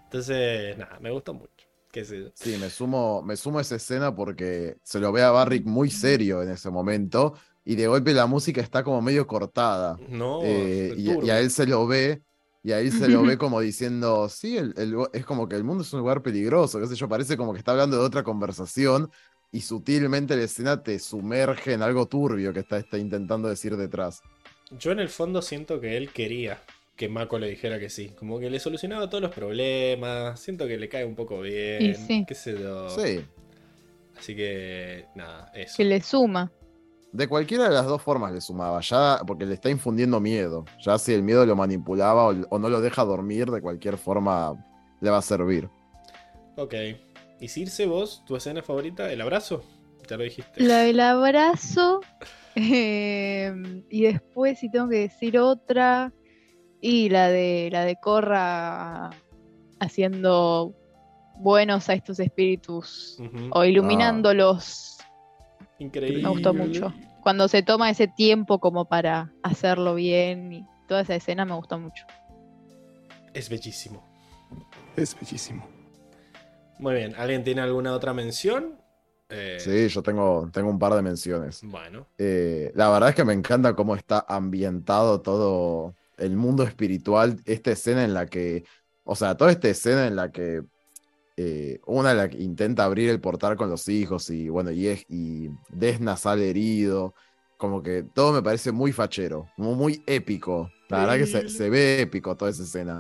Entonces, 0.06 0.78
nada, 0.78 0.98
me 1.00 1.12
gustó 1.12 1.34
mucho, 1.34 1.68
qué 1.92 2.04
sé 2.04 2.20
yo. 2.20 2.30
Sí, 2.34 2.58
me 2.60 2.70
sumo, 2.70 3.22
me 3.22 3.36
sumo 3.38 3.60
a 3.60 3.62
esa 3.62 3.76
escena 3.76 4.14
porque 4.16 4.78
se 4.84 5.00
lo 5.00 5.12
ve 5.12 5.22
a 5.22 5.32
Barrick 5.32 5.66
muy 5.66 5.90
serio 5.90 6.42
en 6.42 6.50
ese 6.50 6.70
momento 6.70 7.34
y 7.66 7.76
de 7.76 7.88
golpe 7.88 8.14
la 8.14 8.26
música 8.26 8.62
está 8.62 8.84
como 8.84 9.02
medio 9.02 9.26
cortada. 9.28 9.98
No, 10.10 10.40
Eh, 10.44 10.94
y, 10.98 11.30
a 11.30 11.40
él 11.40 11.50
se 11.52 11.66
lo 11.66 11.88
ve, 11.88 12.22
y 12.64 12.72
a 12.72 12.80
él 12.80 12.92
se 12.92 13.08
lo 13.08 13.24
ve 13.24 13.38
como 13.38 13.60
diciendo, 13.60 14.28
sí, 14.30 14.58
el- 14.58 14.74
el 14.78 14.92
lu- 14.92 15.10
es 15.14 15.26
como 15.26 15.48
que 15.48 15.56
el 15.56 15.64
mundo 15.64 15.84
es 15.84 15.94
un 15.94 16.00
lugar 16.00 16.22
peligroso, 16.22 16.80
qué 16.80 16.88
sé 16.88 16.96
yo, 16.96 17.08
parece 17.10 17.38
como 17.38 17.54
que 17.54 17.60
está 17.60 17.72
hablando 17.72 17.98
de 17.98 18.04
otra 18.06 18.24
conversación 18.24 19.10
y 19.52 19.62
sutilmente 19.62 20.36
la 20.36 20.44
escena 20.44 20.82
te 20.84 20.98
sumerge 21.00 21.74
en 21.74 21.82
algo 21.84 22.08
turbio 22.08 22.54
que 22.54 22.62
está, 22.62 22.78
está 22.78 22.98
intentando 22.98 23.48
decir 23.50 23.78
detrás. 23.78 24.22
Yo 24.80 24.92
en 24.92 25.00
el 25.00 25.10
fondo 25.10 25.42
siento 25.42 25.80
que 25.80 25.96
él 25.98 26.10
quería 26.12 26.60
que 26.96 27.10
Mako 27.10 27.40
le 27.40 27.50
dijera 27.50 27.80
que 27.80 27.90
sí. 27.90 28.10
Como 28.18 28.40
que 28.40 28.50
le 28.50 28.60
solucionaba 28.60 29.10
todos 29.10 29.22
los 29.24 29.32
problemas. 29.32 30.40
Siento 30.40 30.68
que 30.68 30.78
le 30.78 30.90
cae 30.90 31.06
un 31.06 31.16
poco 31.16 31.42
bien. 31.42 31.84
Y 31.84 31.96
sí. 31.96 32.26
Qué 32.28 32.36
sé 32.36 32.58
yo. 32.60 32.90
Sí, 32.90 33.20
Así 34.18 34.36
que, 34.36 35.06
nada, 35.16 35.52
eso. 35.56 35.76
Que 35.78 35.84
le 35.86 36.02
suma. 36.02 36.52
De 37.14 37.28
cualquiera 37.30 37.66
de 37.66 37.76
las 37.76 37.86
dos 37.86 38.02
formas 38.02 38.34
le 38.34 38.42
sumaba, 38.42 38.82
ya 38.82 39.22
porque 39.26 39.46
le 39.46 39.54
está 39.54 39.70
infundiendo 39.70 40.20
miedo, 40.20 40.66
ya 40.82 40.98
si 40.98 41.14
el 41.14 41.24
miedo 41.24 41.46
lo 41.46 41.56
manipulaba 41.56 42.28
o, 42.28 42.36
o 42.50 42.60
no 42.60 42.70
lo 42.70 42.82
deja 42.82 43.06
dormir, 43.06 43.50
de 43.52 43.62
cualquier 43.62 43.98
forma 43.98 44.54
le 45.00 45.10
va 45.10 45.20
a 45.20 45.22
servir. 45.22 45.70
Ok. 46.58 46.74
Y 47.40 47.48
Circe, 47.48 47.86
vos, 47.86 48.24
tu 48.26 48.36
escena 48.36 48.62
favorita, 48.62 49.12
el 49.12 49.22
abrazo. 49.22 49.64
Ya 50.10 50.18
lo 50.18 50.24
dijiste. 50.24 50.64
La 50.64 50.80
del 50.80 51.00
abrazo. 51.00 52.02
eh, 52.56 53.54
y 53.90 54.04
después, 54.04 54.60
si 54.60 54.70
tengo 54.70 54.90
que 54.90 55.00
decir 55.00 55.38
otra. 55.38 56.14
Y 56.82 57.10
la 57.10 57.30
de 57.30 57.70
la 57.72 57.86
de 57.86 57.96
Corra 58.02 59.12
haciendo 59.80 60.74
buenos 61.38 61.90
a 61.90 61.94
estos 61.94 62.20
espíritus. 62.20 63.18
O 63.52 63.64
iluminándolos. 63.64 64.93
Increíble. 65.80 66.24
Me 66.24 66.30
gustó 66.30 66.54
mucho. 66.54 66.94
Cuando 67.22 67.48
se 67.48 67.64
toma 67.64 67.90
ese 67.90 68.08
tiempo 68.08 68.60
como 68.60 68.86
para 68.86 69.32
hacerlo 69.44 69.96
bien. 69.96 70.52
Y 70.54 70.66
toda 70.88 71.02
esa 71.02 71.16
escena 71.16 71.46
me 71.46 71.54
gustó 71.56 71.80
mucho. 71.80 72.06
Es 73.34 73.50
bellísimo. 73.50 74.04
Es 74.96 75.18
bellísimo. 75.20 75.68
Muy 76.80 76.96
bien. 76.96 77.16
¿Alguien 77.18 77.44
tiene 77.44 77.62
alguna 77.62 77.94
otra 77.94 78.14
mención? 78.14 78.78
Eh, 79.30 79.58
Sí, 79.60 79.88
yo 79.88 80.04
tengo, 80.04 80.50
tengo 80.52 80.70
un 80.70 80.78
par 80.80 80.94
de 80.94 81.02
menciones. 81.02 81.62
Bueno. 81.64 82.08
Eh, 82.18 82.72
la 82.76 82.90
verdad 82.90 83.10
es 83.10 83.16
que 83.16 83.26
me 83.26 83.34
encanta 83.34 83.76
cómo 83.76 83.96
está 83.96 84.26
ambientado 84.28 85.22
todo 85.22 85.96
el 86.18 86.36
mundo 86.36 86.64
espiritual. 86.64 87.42
Esta 87.46 87.72
escena 87.72 88.04
en 88.04 88.14
la 88.14 88.28
que, 88.28 88.66
o 89.04 89.16
sea, 89.16 89.36
toda 89.36 89.52
esta 89.52 89.70
escena 89.70 90.06
en 90.08 90.16
la 90.16 90.32
que 90.32 90.64
eh, 91.38 91.80
una 91.86 92.14
la 92.14 92.30
que 92.30 92.42
intenta 92.42 92.84
abrir 92.86 93.10
el 93.10 93.20
portal 93.20 93.56
con 93.56 93.70
los 93.70 93.88
hijos 93.90 94.30
y 94.30 94.50
bueno, 94.50 94.72
y, 94.72 94.88
es, 94.88 95.06
y 95.10 95.50
Desna 95.70 96.16
sale 96.18 96.50
herido. 96.50 97.14
Como 97.58 97.82
que 97.82 98.04
todo 98.04 98.34
me 98.34 98.42
parece 98.42 98.72
muy 98.72 98.92
fachero, 98.92 99.48
muy 99.58 100.04
épico. 100.06 100.70
La 100.90 101.00
verdad 101.00 101.18
que 101.18 101.28
se, 101.28 101.50
se 101.50 101.70
ve 101.70 102.02
épico 102.02 102.36
toda 102.36 102.52
esa 102.52 102.64
escena. 102.64 103.00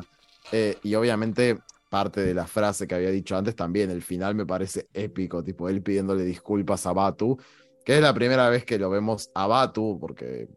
Eh, 0.51 0.77
y 0.83 0.95
obviamente 0.95 1.59
parte 1.89 2.21
de 2.21 2.33
la 2.33 2.47
frase 2.47 2.87
que 2.87 2.95
había 2.95 3.11
dicho 3.11 3.35
antes 3.35 3.55
también, 3.55 3.91
el 3.91 4.01
final 4.01 4.35
me 4.35 4.45
parece 4.45 4.87
épico, 4.93 5.43
tipo 5.43 5.69
él 5.69 5.81
pidiéndole 5.83 6.23
disculpas 6.23 6.87
a 6.87 6.93
Batu, 6.93 7.37
que 7.85 7.95
es 7.97 8.01
la 8.01 8.13
primera 8.13 8.49
vez 8.49 8.65
que 8.65 8.79
lo 8.79 8.89
vemos 8.89 9.29
a 9.35 9.45
Batu, 9.47 9.99
porque 9.99 10.47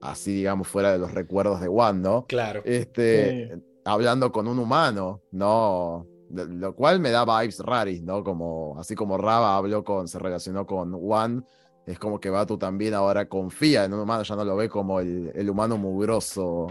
así 0.00 0.32
digamos 0.34 0.68
fuera 0.68 0.92
de 0.92 0.98
los 0.98 1.12
recuerdos 1.12 1.60
de 1.60 1.68
Wando, 1.68 2.24
Claro. 2.28 2.62
este, 2.64 3.58
hablando 3.84 4.32
con 4.32 4.48
un 4.48 4.58
humano, 4.58 5.20
¿no? 5.32 6.06
Lo 6.30 6.74
cual 6.74 6.98
me 7.00 7.10
da 7.10 7.24
vibes 7.24 7.60
raris, 7.60 8.02
¿no? 8.02 8.24
Como, 8.24 8.76
así 8.78 8.94
como 8.94 9.16
Raba 9.16 9.56
habló 9.56 9.84
con, 9.84 10.08
se 10.08 10.18
relacionó 10.18 10.66
con 10.66 10.92
Wan, 10.94 11.44
es 11.86 11.98
como 12.00 12.18
que 12.18 12.30
Batu 12.30 12.58
también 12.58 12.94
ahora 12.94 13.28
confía 13.28 13.84
en 13.84 13.94
un 13.94 14.00
humano, 14.00 14.24
ya 14.24 14.34
no 14.34 14.44
lo 14.44 14.56
ve 14.56 14.68
como 14.68 14.98
el, 15.00 15.30
el 15.34 15.48
humano 15.50 15.76
mugroso. 15.78 16.66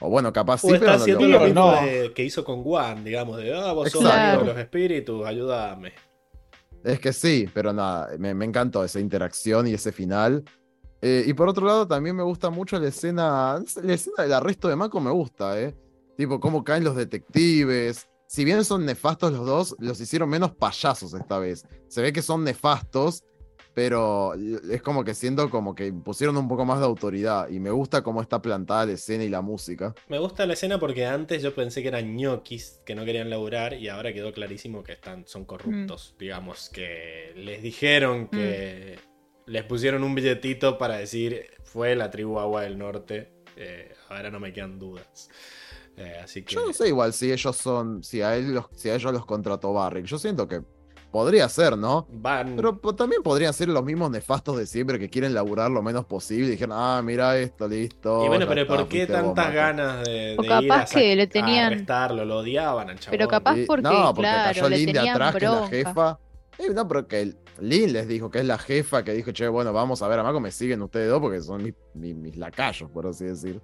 O 0.00 0.08
bueno, 0.10 0.32
capaz 0.32 0.62
sí, 0.62 0.68
o 0.70 0.74
está 0.74 0.96
pero 0.96 0.98
no 0.98 1.26
lo- 1.26 1.38
lo 1.38 1.44
mismo 1.44 1.60
no. 1.72 1.72
de- 1.82 2.12
que 2.14 2.24
hizo 2.24 2.44
con 2.44 2.62
Juan, 2.64 3.04
digamos, 3.04 3.36
de, 3.36 3.54
ah, 3.56 3.72
vos 3.72 3.88
sos 3.90 4.02
Exacto. 4.02 4.20
amigo 4.28 4.42
de 4.42 4.48
los 4.52 4.58
espíritus, 4.58 5.26
ayúdame. 5.26 5.92
Es 6.84 7.00
que 7.00 7.12
sí, 7.12 7.48
pero 7.52 7.72
nada, 7.72 8.08
me, 8.18 8.34
me 8.34 8.44
encantó 8.44 8.84
esa 8.84 9.00
interacción 9.00 9.66
y 9.66 9.74
ese 9.74 9.92
final. 9.92 10.44
Eh, 11.02 11.24
y 11.26 11.32
por 11.34 11.48
otro 11.48 11.66
lado, 11.66 11.86
también 11.86 12.14
me 12.16 12.22
gusta 12.24 12.50
mucho 12.50 12.78
la 12.80 12.88
escena, 12.88 13.62
la 13.82 13.92
escena 13.94 14.22
del 14.24 14.32
arresto 14.32 14.68
de 14.68 14.76
Mako 14.76 15.00
me 15.00 15.10
gusta, 15.10 15.60
¿eh? 15.60 15.74
Tipo, 16.16 16.40
cómo 16.40 16.64
caen 16.64 16.82
los 16.84 16.96
detectives. 16.96 18.08
Si 18.28 18.44
bien 18.44 18.62
son 18.62 18.84
nefastos 18.84 19.32
los 19.32 19.46
dos, 19.46 19.76
los 19.78 19.98
hicieron 20.02 20.28
menos 20.28 20.54
payasos 20.54 21.14
esta 21.14 21.38
vez. 21.38 21.66
Se 21.88 22.02
ve 22.02 22.12
que 22.12 22.20
son 22.20 22.44
nefastos, 22.44 23.24
pero 23.72 24.34
es 24.34 24.82
como 24.82 25.02
que 25.02 25.14
siento 25.14 25.48
como 25.48 25.74
que 25.74 25.90
pusieron 25.94 26.36
un 26.36 26.46
poco 26.46 26.66
más 26.66 26.78
de 26.78 26.84
autoridad. 26.84 27.48
Y 27.48 27.58
me 27.58 27.70
gusta 27.70 28.02
cómo 28.02 28.20
está 28.20 28.42
plantada 28.42 28.84
la 28.84 28.92
escena 28.92 29.24
y 29.24 29.30
la 29.30 29.40
música. 29.40 29.94
Me 30.08 30.18
gusta 30.18 30.44
la 30.44 30.52
escena 30.52 30.78
porque 30.78 31.06
antes 31.06 31.42
yo 31.42 31.54
pensé 31.54 31.80
que 31.80 31.88
eran 31.88 32.16
ñoquis 32.16 32.82
que 32.84 32.94
no 32.94 33.06
querían 33.06 33.30
laburar 33.30 33.72
y 33.72 33.88
ahora 33.88 34.12
quedó 34.12 34.30
clarísimo 34.30 34.82
que 34.82 34.92
están, 34.92 35.26
son 35.26 35.46
corruptos. 35.46 36.14
Digamos 36.18 36.68
que 36.68 37.32
les 37.34 37.62
dijeron 37.62 38.28
que 38.28 38.98
les 39.46 39.64
pusieron 39.64 40.04
un 40.04 40.14
billetito 40.14 40.76
para 40.76 40.98
decir 40.98 41.46
fue 41.64 41.96
la 41.96 42.10
tribu 42.10 42.38
Agua 42.40 42.60
del 42.60 42.76
Norte. 42.76 43.32
Eh, 43.56 43.90
ahora 44.10 44.30
no 44.30 44.38
me 44.38 44.52
quedan 44.52 44.78
dudas. 44.78 45.30
Eh, 45.98 46.20
así 46.22 46.42
que 46.42 46.54
Yo 46.54 46.66
no 46.66 46.72
sé 46.72 46.88
igual 46.88 47.12
si 47.12 47.32
ellos 47.32 47.56
son, 47.56 48.02
si 48.02 48.22
a, 48.22 48.36
él 48.36 48.54
los, 48.54 48.66
si 48.74 48.88
a 48.88 48.94
ellos 48.94 49.12
los 49.12 49.26
contrató 49.26 49.72
Barrick. 49.72 50.06
Yo 50.06 50.18
siento 50.18 50.46
que 50.48 50.62
podría 51.10 51.48
ser, 51.48 51.76
¿no? 51.78 52.06
Van. 52.10 52.54
Pero 52.56 52.74
también 52.94 53.22
podrían 53.22 53.52
ser 53.54 53.68
los 53.70 53.82
mismos 53.82 54.10
nefastos 54.10 54.58
de 54.58 54.66
siempre 54.66 54.98
que 54.98 55.08
quieren 55.08 55.32
laburar 55.34 55.70
lo 55.70 55.82
menos 55.82 56.04
posible 56.04 56.48
y 56.48 56.50
dijeron, 56.50 56.76
ah, 56.78 57.00
mira 57.02 57.36
esto, 57.38 57.66
listo. 57.66 58.24
y 58.24 58.28
bueno, 58.28 58.46
pero 58.46 58.62
está, 58.62 58.76
¿por 58.76 58.88
qué 58.88 59.06
tantas 59.06 59.46
Mako". 59.46 59.56
ganas 59.56 60.04
de, 60.04 60.36
O 60.38 60.42
de 60.42 60.48
capaz 60.48 60.62
ir 60.64 60.72
a, 60.72 60.84
que 60.84 61.16
le 61.16 61.26
tenían- 61.26 61.72
arrestarlo? 61.72 62.24
Lo 62.24 62.38
odiaban 62.38 62.90
al 62.90 62.98
chabón. 63.00 63.18
Pero 63.18 63.28
capaz 63.28 63.56
porque, 63.66 63.82
no, 63.82 64.08
porque 64.14 64.20
claro, 64.20 64.44
cayó 64.54 64.68
Lin 64.68 64.92
de 64.92 64.98
atrás, 64.98 65.34
que 65.36 65.44
es 65.46 65.50
la 65.50 65.66
jefa. 65.68 66.18
Eh, 66.58 66.70
no, 66.74 66.86
pero 66.88 67.08
que 67.08 67.34
Lin 67.60 67.92
les 67.92 68.06
dijo 68.06 68.30
que 68.30 68.40
es 68.40 68.44
la 68.44 68.58
jefa, 68.58 69.02
que 69.02 69.12
dijo, 69.14 69.30
che, 69.32 69.48
bueno, 69.48 69.72
vamos 69.72 70.02
a 70.02 70.08
ver 70.08 70.18
a 70.18 70.22
Mako, 70.22 70.40
me 70.40 70.50
siguen 70.50 70.82
ustedes 70.82 71.08
dos 71.08 71.20
porque 71.20 71.40
son 71.40 71.62
mis, 71.62 71.74
mis- 71.94 72.14
mis 72.16 72.36
lacayos, 72.36 72.90
por 72.90 73.06
así 73.06 73.24
decir. 73.24 73.60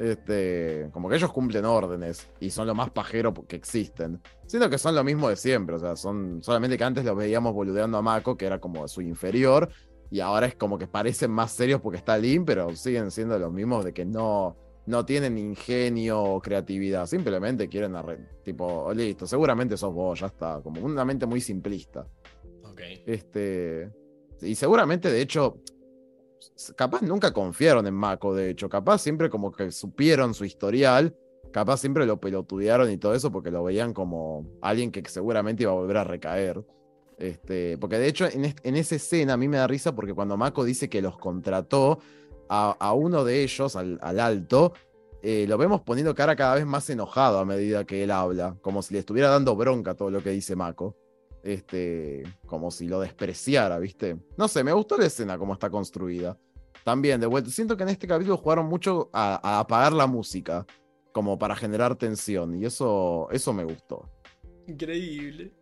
Este, 0.00 0.88
como 0.92 1.10
que 1.10 1.16
ellos 1.16 1.30
cumplen 1.30 1.66
órdenes 1.66 2.26
y 2.40 2.48
son 2.48 2.66
lo 2.66 2.74
más 2.74 2.88
pajero 2.88 3.34
que 3.34 3.54
existen. 3.54 4.18
Siento 4.46 4.70
que 4.70 4.78
son 4.78 4.94
lo 4.94 5.04
mismo 5.04 5.28
de 5.28 5.36
siempre, 5.36 5.76
o 5.76 5.78
sea, 5.78 5.94
son 5.94 6.42
solamente 6.42 6.78
que 6.78 6.84
antes 6.84 7.04
los 7.04 7.14
veíamos 7.14 7.52
boludeando 7.52 7.98
a 7.98 8.02
Mako, 8.02 8.34
que 8.34 8.46
era 8.46 8.58
como 8.58 8.88
su 8.88 9.02
inferior, 9.02 9.68
y 10.10 10.20
ahora 10.20 10.46
es 10.46 10.54
como 10.54 10.78
que 10.78 10.86
parecen 10.86 11.30
más 11.30 11.52
serios 11.52 11.82
porque 11.82 11.98
está 11.98 12.16
Lin, 12.16 12.46
pero 12.46 12.74
siguen 12.74 13.10
siendo 13.10 13.38
los 13.38 13.52
mismos 13.52 13.84
de 13.84 13.92
que 13.92 14.06
no, 14.06 14.56
no 14.86 15.04
tienen 15.04 15.36
ingenio 15.36 16.22
o 16.22 16.40
creatividad, 16.40 17.04
simplemente 17.04 17.68
quieren, 17.68 17.94
tipo, 18.42 18.94
listo, 18.94 19.26
seguramente 19.26 19.76
sos 19.76 19.92
vos, 19.92 20.18
ya 20.18 20.28
está, 20.28 20.62
como 20.62 20.80
una 20.80 21.04
mente 21.04 21.26
muy 21.26 21.42
simplista. 21.42 22.06
Ok. 22.64 22.80
Este, 23.04 23.90
y 24.40 24.54
seguramente, 24.54 25.10
de 25.12 25.20
hecho, 25.20 25.58
capaz 26.76 27.02
nunca 27.02 27.32
confiaron 27.32 27.86
en 27.86 27.94
Mako, 27.94 28.34
de 28.34 28.50
hecho, 28.50 28.68
capaz 28.68 28.98
siempre 28.98 29.30
como 29.30 29.52
que 29.52 29.70
supieron 29.72 30.34
su 30.34 30.44
historial, 30.44 31.16
capaz 31.52 31.78
siempre 31.78 32.06
lo 32.06 32.20
pelotudearon 32.20 32.90
y 32.90 32.98
todo 32.98 33.14
eso 33.14 33.30
porque 33.32 33.50
lo 33.50 33.64
veían 33.64 33.92
como 33.92 34.46
alguien 34.60 34.90
que 34.90 35.02
seguramente 35.08 35.64
iba 35.64 35.72
a 35.72 35.76
volver 35.76 35.96
a 35.96 36.04
recaer. 36.04 36.64
Este, 37.18 37.76
porque 37.76 37.98
de 37.98 38.08
hecho 38.08 38.26
en, 38.26 38.54
en 38.62 38.76
esa 38.76 38.94
escena 38.94 39.34
a 39.34 39.36
mí 39.36 39.46
me 39.46 39.58
da 39.58 39.66
risa 39.66 39.94
porque 39.94 40.14
cuando 40.14 40.38
Mako 40.38 40.64
dice 40.64 40.88
que 40.88 41.02
los 41.02 41.18
contrató 41.18 41.98
a, 42.48 42.70
a 42.80 42.94
uno 42.94 43.24
de 43.24 43.42
ellos, 43.42 43.76
al, 43.76 43.98
al 44.00 44.20
alto, 44.20 44.72
eh, 45.22 45.44
lo 45.46 45.58
vemos 45.58 45.82
poniendo 45.82 46.14
cara 46.14 46.34
cada 46.34 46.54
vez 46.54 46.64
más 46.64 46.88
enojado 46.88 47.38
a 47.38 47.44
medida 47.44 47.84
que 47.84 48.02
él 48.02 48.10
habla, 48.10 48.56
como 48.62 48.82
si 48.82 48.94
le 48.94 49.00
estuviera 49.00 49.28
dando 49.28 49.54
bronca 49.54 49.94
todo 49.94 50.10
lo 50.10 50.22
que 50.22 50.30
dice 50.30 50.56
Mako. 50.56 50.96
Este, 51.42 52.22
como 52.46 52.70
si 52.70 52.86
lo 52.86 53.00
despreciara, 53.00 53.78
¿viste? 53.78 54.18
No 54.36 54.46
sé, 54.48 54.62
me 54.62 54.72
gustó 54.72 54.96
la 54.98 55.06
escena 55.06 55.38
como 55.38 55.54
está 55.54 55.70
construida. 55.70 56.38
También, 56.84 57.20
de 57.20 57.26
vuelta, 57.26 57.50
siento 57.50 57.76
que 57.76 57.82
en 57.82 57.90
este 57.90 58.06
capítulo 58.06 58.36
jugaron 58.36 58.66
mucho 58.66 59.10
a, 59.12 59.40
a 59.42 59.60
apagar 59.60 59.92
la 59.92 60.06
música, 60.06 60.66
como 61.12 61.38
para 61.38 61.56
generar 61.56 61.96
tensión, 61.96 62.54
y 62.54 62.64
eso, 62.64 63.28
eso 63.30 63.52
me 63.52 63.64
gustó. 63.64 64.08
Increíble. 64.66 65.52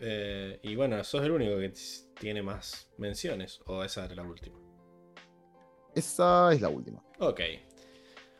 Eh, 0.00 0.60
y 0.62 0.76
bueno, 0.76 1.02
sos 1.02 1.22
el 1.24 1.32
único 1.32 1.58
que 1.58 1.72
tiene 2.18 2.42
más 2.42 2.90
menciones. 2.98 3.60
O 3.66 3.82
esa 3.82 4.04
era 4.04 4.14
la 4.16 4.22
última. 4.22 4.58
Esa 5.94 6.52
es 6.52 6.60
la 6.60 6.68
última. 6.68 7.02
Ok. 7.18 7.40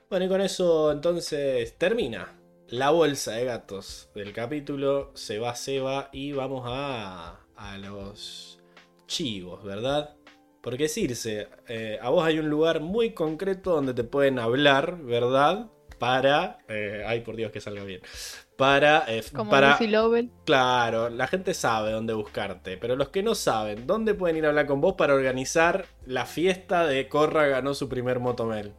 Bueno, 0.09 0.27
y 0.27 0.29
con 0.29 0.41
eso 0.41 0.93
entonces 0.93 1.77
termina 1.77 2.38
la 2.69 2.91
bolsa 2.91 3.33
de 3.33 3.45
gatos 3.45 4.11
del 4.15 4.33
capítulo. 4.33 5.11
Se 5.15 5.39
va 5.39 5.55
Seba 5.55 6.09
y 6.13 6.33
vamos 6.33 6.65
a, 6.67 7.41
a 7.57 7.79
los 7.79 8.61
chivos, 9.07 9.65
¿verdad? 9.65 10.17
Porque 10.61 10.89
Circe, 10.89 11.49
eh, 11.69 11.99
a 12.03 12.11
vos 12.11 12.25
hay 12.27 12.39
un 12.39 12.49
lugar 12.51 12.81
muy 12.81 13.15
concreto 13.15 13.73
donde 13.75 13.95
te 13.95 14.05
pueden 14.05 14.39
hablar, 14.39 14.99
¿verdad? 15.03 15.71
Para... 15.99 16.59
eh, 16.69 17.05
ay, 17.07 17.21
por 17.23 17.37
Dios 17.37 17.51
que 17.53 17.61
salga 17.61 17.85
bien. 17.85 18.03
Para... 18.57 19.05
eh, 19.09 19.23
Como 19.35 19.51
para 19.51 19.71
Lucy. 19.71 19.87
Claro, 20.45 21.11
la 21.11 21.27
gente 21.27 21.55
sabe 21.55 21.93
dónde 21.93 22.13
buscarte, 22.15 22.77
pero 22.77 22.97
los 22.97 23.09
que 23.11 23.23
no 23.23 23.35
saben, 23.35 23.87
¿dónde 23.87 24.15
pueden 24.15 24.37
ir 24.37 24.45
a 24.47 24.49
hablar 24.49 24.67
con 24.67 24.81
vos 24.81 24.95
para 24.95 25.15
organizar 25.15 25.87
la 26.05 26.27
fiesta 26.27 26.87
de 26.87 27.09
Corra 27.09 27.47
ganó 27.47 27.75
su 27.75 27.89
primer 27.89 28.19
motomel? 28.21 28.75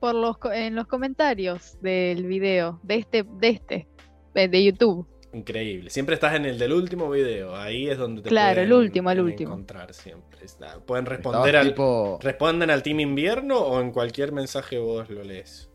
Por 0.00 0.14
los, 0.14 0.38
co- 0.38 0.52
en 0.52 0.74
los 0.74 0.86
comentarios 0.86 1.78
del 1.82 2.24
video, 2.26 2.80
de 2.82 2.94
este, 2.96 3.22
de 3.22 3.48
este, 3.50 3.88
de, 4.34 4.48
de 4.48 4.64
YouTube. 4.64 5.06
Increíble. 5.32 5.90
Siempre 5.90 6.14
estás 6.14 6.34
en 6.34 6.44
el 6.46 6.58
del 6.58 6.72
último 6.72 7.08
video. 7.10 7.54
Ahí 7.54 7.88
es 7.88 7.98
donde 7.98 8.22
te 8.22 8.30
Claro, 8.30 8.54
pueden 8.56 8.66
el 8.68 8.72
último, 8.72 9.10
el 9.12 9.20
último. 9.20 9.52
encontrar 9.52 9.94
siempre. 9.94 10.40
Pueden 10.86 11.06
responder 11.06 11.54
al, 11.56 11.68
tipo, 11.68 12.18
responden 12.20 12.70
al 12.70 12.82
Team 12.82 12.98
Invierno 13.00 13.58
o 13.58 13.80
en 13.80 13.92
cualquier 13.92 14.32
mensaje 14.32 14.78
vos 14.78 15.08
lo 15.08 15.22
lees. 15.22 15.70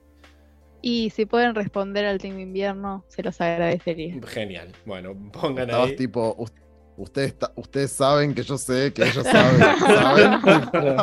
Y 0.81 1.09
si 1.11 1.25
pueden 1.25 1.55
responder 1.55 2.05
al 2.05 2.17
Team 2.19 2.39
Invierno, 2.39 3.05
se 3.07 3.23
los 3.23 3.39
agradecería. 3.39 4.15
Genial. 4.27 4.73
Bueno, 4.85 5.13
pongan 5.31 5.69
estabas 5.69 5.89
ahí. 5.91 5.95
tipo, 5.95 6.35
"Us- 6.37 6.51
ustedes, 6.97 7.35
ustedes 7.55 7.91
saben 7.91 8.33
que 8.35 8.43
yo 8.43 8.57
sé, 8.57 8.91
que 8.91 9.03
ellos 9.03 9.23
saben, 9.25 9.61
¿saben? 9.79 10.97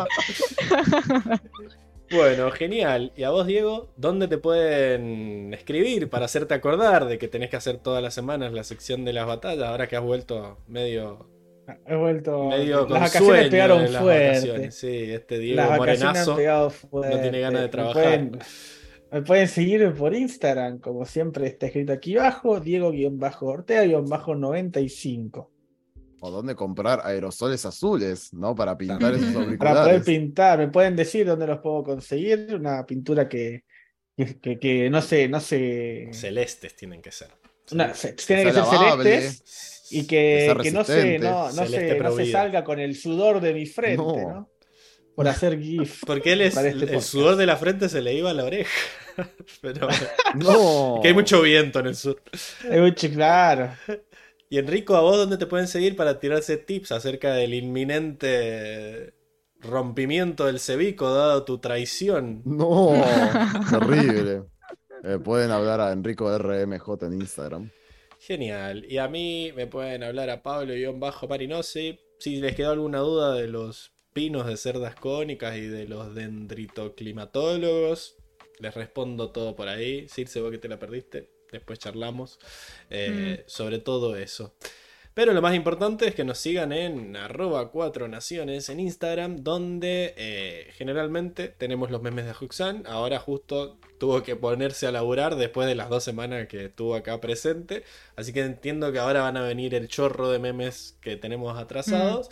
Bueno, 2.14 2.50
genial. 2.50 3.12
Y 3.16 3.22
a 3.22 3.30
vos, 3.30 3.46
Diego, 3.46 3.88
¿dónde 3.96 4.28
te 4.28 4.36
pueden 4.38 5.54
escribir 5.54 6.10
para 6.10 6.24
hacerte 6.26 6.54
acordar 6.54 7.06
de 7.06 7.18
que 7.18 7.28
tenés 7.28 7.48
que 7.50 7.56
hacer 7.56 7.78
todas 7.78 8.02
las 8.02 8.12
semanas 8.14 8.52
la 8.52 8.64
sección 8.64 9.04
de 9.04 9.12
las 9.12 9.26
batallas? 9.26 9.68
Ahora 9.68 9.86
que 9.88 9.96
has 9.96 10.02
vuelto 10.02 10.58
medio, 10.66 11.28
He 11.86 11.94
vuelto. 11.94 12.48
medio 12.48 12.80
las 12.88 13.00
vacaciones 13.00 13.48
pegaron 13.48 13.92
las 13.92 14.02
fuerte. 14.02 14.26
vacaciones. 14.28 14.74
Sí, 14.74 15.12
este 15.12 15.38
Diego 15.38 15.62
Las 15.62 15.78
Morenazo. 15.78 16.36
fuerte. 16.90 17.18
tiene 17.18 17.40
ganas 17.40 17.60
de 17.62 17.66
Me 17.66 17.70
trabajar. 17.72 18.02
pueden- 18.02 18.38
Me 19.12 19.22
pueden 19.22 19.46
seguir 19.48 19.92
por 19.92 20.14
Instagram, 20.14 20.78
como 20.80 21.04
siempre 21.04 21.46
está 21.46 21.66
escrito 21.66 21.92
aquí 21.92 22.16
abajo, 22.16 22.58
Diego-Ortega-95. 22.60 25.51
O 26.24 26.30
dónde 26.30 26.54
comprar 26.54 27.00
aerosoles 27.04 27.66
azules, 27.66 28.32
¿no? 28.32 28.54
Para 28.54 28.78
pintar 28.78 29.12
esos 29.14 29.32
También. 29.32 29.58
Para 29.58 29.70
poder 29.82 29.94
auriculares. 29.96 30.04
pintar, 30.06 30.58
me 30.60 30.68
pueden 30.68 30.94
decir 30.94 31.26
dónde 31.26 31.48
los 31.48 31.58
puedo 31.58 31.82
conseguir. 31.82 32.46
Una 32.54 32.86
pintura 32.86 33.28
que, 33.28 33.64
que, 34.60 34.88
no 34.88 35.02
sé, 35.02 35.28
no 35.28 35.40
sé. 35.40 36.10
Celestes 36.12 36.76
tienen 36.76 37.02
que 37.02 37.10
ser. 37.10 37.28
una- 37.72 37.92
se- 37.92 38.12
tiene 38.12 38.44
que 38.44 38.52
ser 38.52 38.62
lavable, 38.62 39.04
celestes 39.20 39.88
y 39.90 40.06
que, 40.06 40.54
que 40.62 40.70
no 40.70 40.84
se, 40.84 41.18
no, 41.18 41.50
no 41.52 41.66
se, 41.66 41.98
no 41.98 42.12
se 42.16 42.30
salga 42.30 42.62
con 42.62 42.78
el 42.78 42.94
sudor 42.96 43.40
de 43.40 43.52
mi 43.54 43.66
frente, 43.66 43.96
No. 44.02 44.16
¿no? 44.16 44.48
Por 45.16 45.26
hacer 45.28 45.60
GIF. 45.60 46.02
Porque 46.06 46.32
él 46.34 46.40
es, 46.42 46.54
para 46.54 46.68
este 46.68 46.94
el 46.94 47.02
sudor 47.02 47.36
de 47.36 47.44
la 47.46 47.56
frente 47.56 47.88
se 47.88 48.00
le 48.00 48.14
iba 48.14 48.30
a 48.30 48.32
la 48.32 48.44
oreja. 48.44 48.70
Pero 49.60 49.88
No. 50.36 51.00
que 51.02 51.08
hay 51.08 51.14
mucho 51.14 51.42
viento 51.42 51.80
en 51.80 51.88
el 51.88 51.96
sur. 51.96 52.22
Mucho 52.70 53.10
claro. 53.10 53.72
Y 54.52 54.58
Enrico, 54.58 54.96
¿a 54.96 55.00
vos 55.00 55.16
dónde 55.16 55.38
te 55.38 55.46
pueden 55.46 55.66
seguir 55.66 55.96
para 55.96 56.20
tirarse 56.20 56.58
tips 56.58 56.92
acerca 56.92 57.32
del 57.32 57.54
inminente 57.54 59.14
rompimiento 59.60 60.44
del 60.44 60.60
cebico 60.60 61.10
dado 61.10 61.46
tu 61.46 61.56
traición? 61.56 62.42
No, 62.44 62.92
terrible. 63.70 64.42
Eh, 65.04 65.18
pueden 65.24 65.52
hablar 65.52 65.80
a 65.80 65.90
Enrico 65.90 66.36
RMJ 66.36 66.86
en 67.00 67.14
Instagram. 67.14 67.70
Genial. 68.20 68.84
Y 68.86 68.98
a 68.98 69.08
mí 69.08 69.52
me 69.56 69.66
pueden 69.66 70.02
hablar 70.02 70.28
a 70.28 70.42
Pablo-Marinosi. 70.42 71.98
Si 72.18 72.36
les 72.36 72.54
quedó 72.54 72.72
alguna 72.72 72.98
duda 72.98 73.32
de 73.32 73.48
los 73.48 73.94
pinos 74.12 74.46
de 74.46 74.58
cerdas 74.58 74.96
cónicas 74.96 75.56
y 75.56 75.66
de 75.66 75.88
los 75.88 76.14
dendritoclimatólogos, 76.14 78.18
les 78.58 78.74
respondo 78.74 79.30
todo 79.30 79.56
por 79.56 79.68
ahí. 79.68 80.06
Circe, 80.10 80.42
vos 80.42 80.50
que 80.50 80.58
te 80.58 80.68
la 80.68 80.78
perdiste, 80.78 81.30
después 81.52 81.78
charlamos 81.78 82.40
eh, 82.90 83.44
sobre 83.46 83.78
todo 83.78 84.16
eso. 84.16 84.54
Pero 85.14 85.34
lo 85.34 85.42
más 85.42 85.54
importante 85.54 86.08
es 86.08 86.14
que 86.14 86.24
nos 86.24 86.38
sigan 86.38 86.72
en 86.72 87.16
arroba 87.16 87.70
4 87.70 88.08
naciones 88.08 88.70
en 88.70 88.80
Instagram, 88.80 89.44
donde 89.44 90.14
eh, 90.16 90.70
generalmente 90.72 91.48
tenemos 91.48 91.90
los 91.90 92.00
memes 92.00 92.24
de 92.24 92.32
Huxan. 92.32 92.84
Ahora 92.86 93.18
justo 93.18 93.78
tuvo 93.98 94.22
que 94.22 94.36
ponerse 94.36 94.86
a 94.86 94.90
laburar 94.90 95.36
después 95.36 95.68
de 95.68 95.74
las 95.74 95.90
dos 95.90 96.02
semanas 96.02 96.48
que 96.48 96.64
estuvo 96.66 96.94
acá 96.94 97.20
presente. 97.20 97.84
Así 98.16 98.32
que 98.32 98.40
entiendo 98.40 98.90
que 98.90 99.00
ahora 99.00 99.20
van 99.20 99.36
a 99.36 99.42
venir 99.42 99.74
el 99.74 99.86
chorro 99.86 100.30
de 100.30 100.38
memes 100.38 100.96
que 101.02 101.16
tenemos 101.18 101.58
atrasados. 101.58 102.30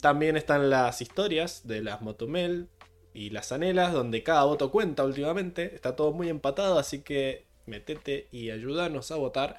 También 0.00 0.36
están 0.36 0.68
las 0.68 1.00
historias 1.00 1.68
de 1.68 1.80
las 1.80 2.02
Motomel 2.02 2.70
y 3.14 3.30
las 3.30 3.52
Anelas, 3.52 3.92
donde 3.92 4.24
cada 4.24 4.42
voto 4.44 4.72
cuenta 4.72 5.04
últimamente. 5.04 5.76
Está 5.76 5.94
todo 5.94 6.12
muy 6.12 6.28
empatado, 6.28 6.76
así 6.76 7.02
que 7.02 7.49
metete 7.70 8.26
y 8.30 8.50
ayúdanos 8.50 9.10
a 9.10 9.16
votar. 9.16 9.56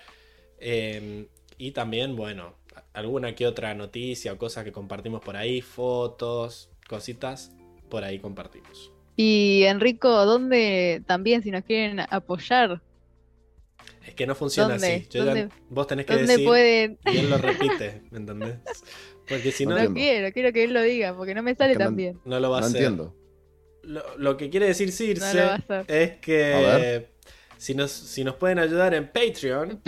Eh, 0.60 1.26
y 1.58 1.72
también, 1.72 2.16
bueno, 2.16 2.56
alguna 2.94 3.34
que 3.36 3.48
otra 3.48 3.74
noticia 3.74 4.34
o 4.34 4.38
cosas 4.38 4.64
que 4.64 4.72
compartimos 4.72 5.22
por 5.22 5.36
ahí, 5.38 5.62
fotos, 5.62 6.70
cositas, 6.88 7.52
por 7.90 8.04
ahí 8.04 8.20
compartimos. 8.20 8.92
Y 9.16 9.64
Enrico, 9.66 10.26
¿dónde 10.26 11.02
también 11.08 11.44
si 11.44 11.52
nos 11.52 11.64
quieren 11.64 12.00
apoyar? 12.00 12.82
Es 14.06 14.16
que 14.16 14.26
no 14.26 14.34
funciona 14.36 14.70
¿Dónde? 14.74 14.96
así. 14.96 15.08
Yo 15.12 15.24
ya- 15.26 15.36
¿Dónde- 15.36 15.50
vos 15.70 15.86
tenés 15.88 16.06
que 16.06 16.14
¿Dónde 16.14 16.28
decir 16.28 16.46
pueden? 16.48 17.00
y 17.06 17.18
él 17.18 17.30
lo 17.30 17.38
repite, 17.38 18.02
¿me 18.12 18.18
entendés? 18.20 18.56
Porque 19.28 19.52
si 19.52 19.66
no, 19.66 19.78
No 19.78 19.94
quiero, 19.94 20.32
quiero 20.34 20.52
que 20.52 20.64
él 20.64 20.74
lo 20.74 20.82
diga, 20.82 21.16
porque 21.16 21.36
no 21.36 21.44
me 21.44 21.54
sale 21.56 21.74
que 21.74 21.80
no- 21.80 21.86
tan 21.86 21.96
bien. 21.96 22.20
no 22.26 22.40
lo 22.40 22.50
va 22.50 22.58
a 22.58 22.62
No 22.62 22.66
hacer. 22.68 22.82
entiendo. 22.82 23.16
Lo, 23.84 24.04
lo 24.18 24.38
que 24.38 24.50
quiere 24.50 24.68
decir 24.68 24.88
No 24.90 24.94
Circe 24.94 25.34
lo 25.38 25.44
va 25.44 25.52
a 25.54 25.56
hacer. 25.56 25.86
es 25.88 26.12
A 26.12 26.22
que 26.22 26.34
ver. 26.34 27.11
Si 27.62 27.76
nos, 27.76 27.92
si 27.92 28.24
nos 28.24 28.38
pueden 28.38 28.58
ayudar 28.58 28.96
en 28.96 29.08
Patreon, 29.08 29.84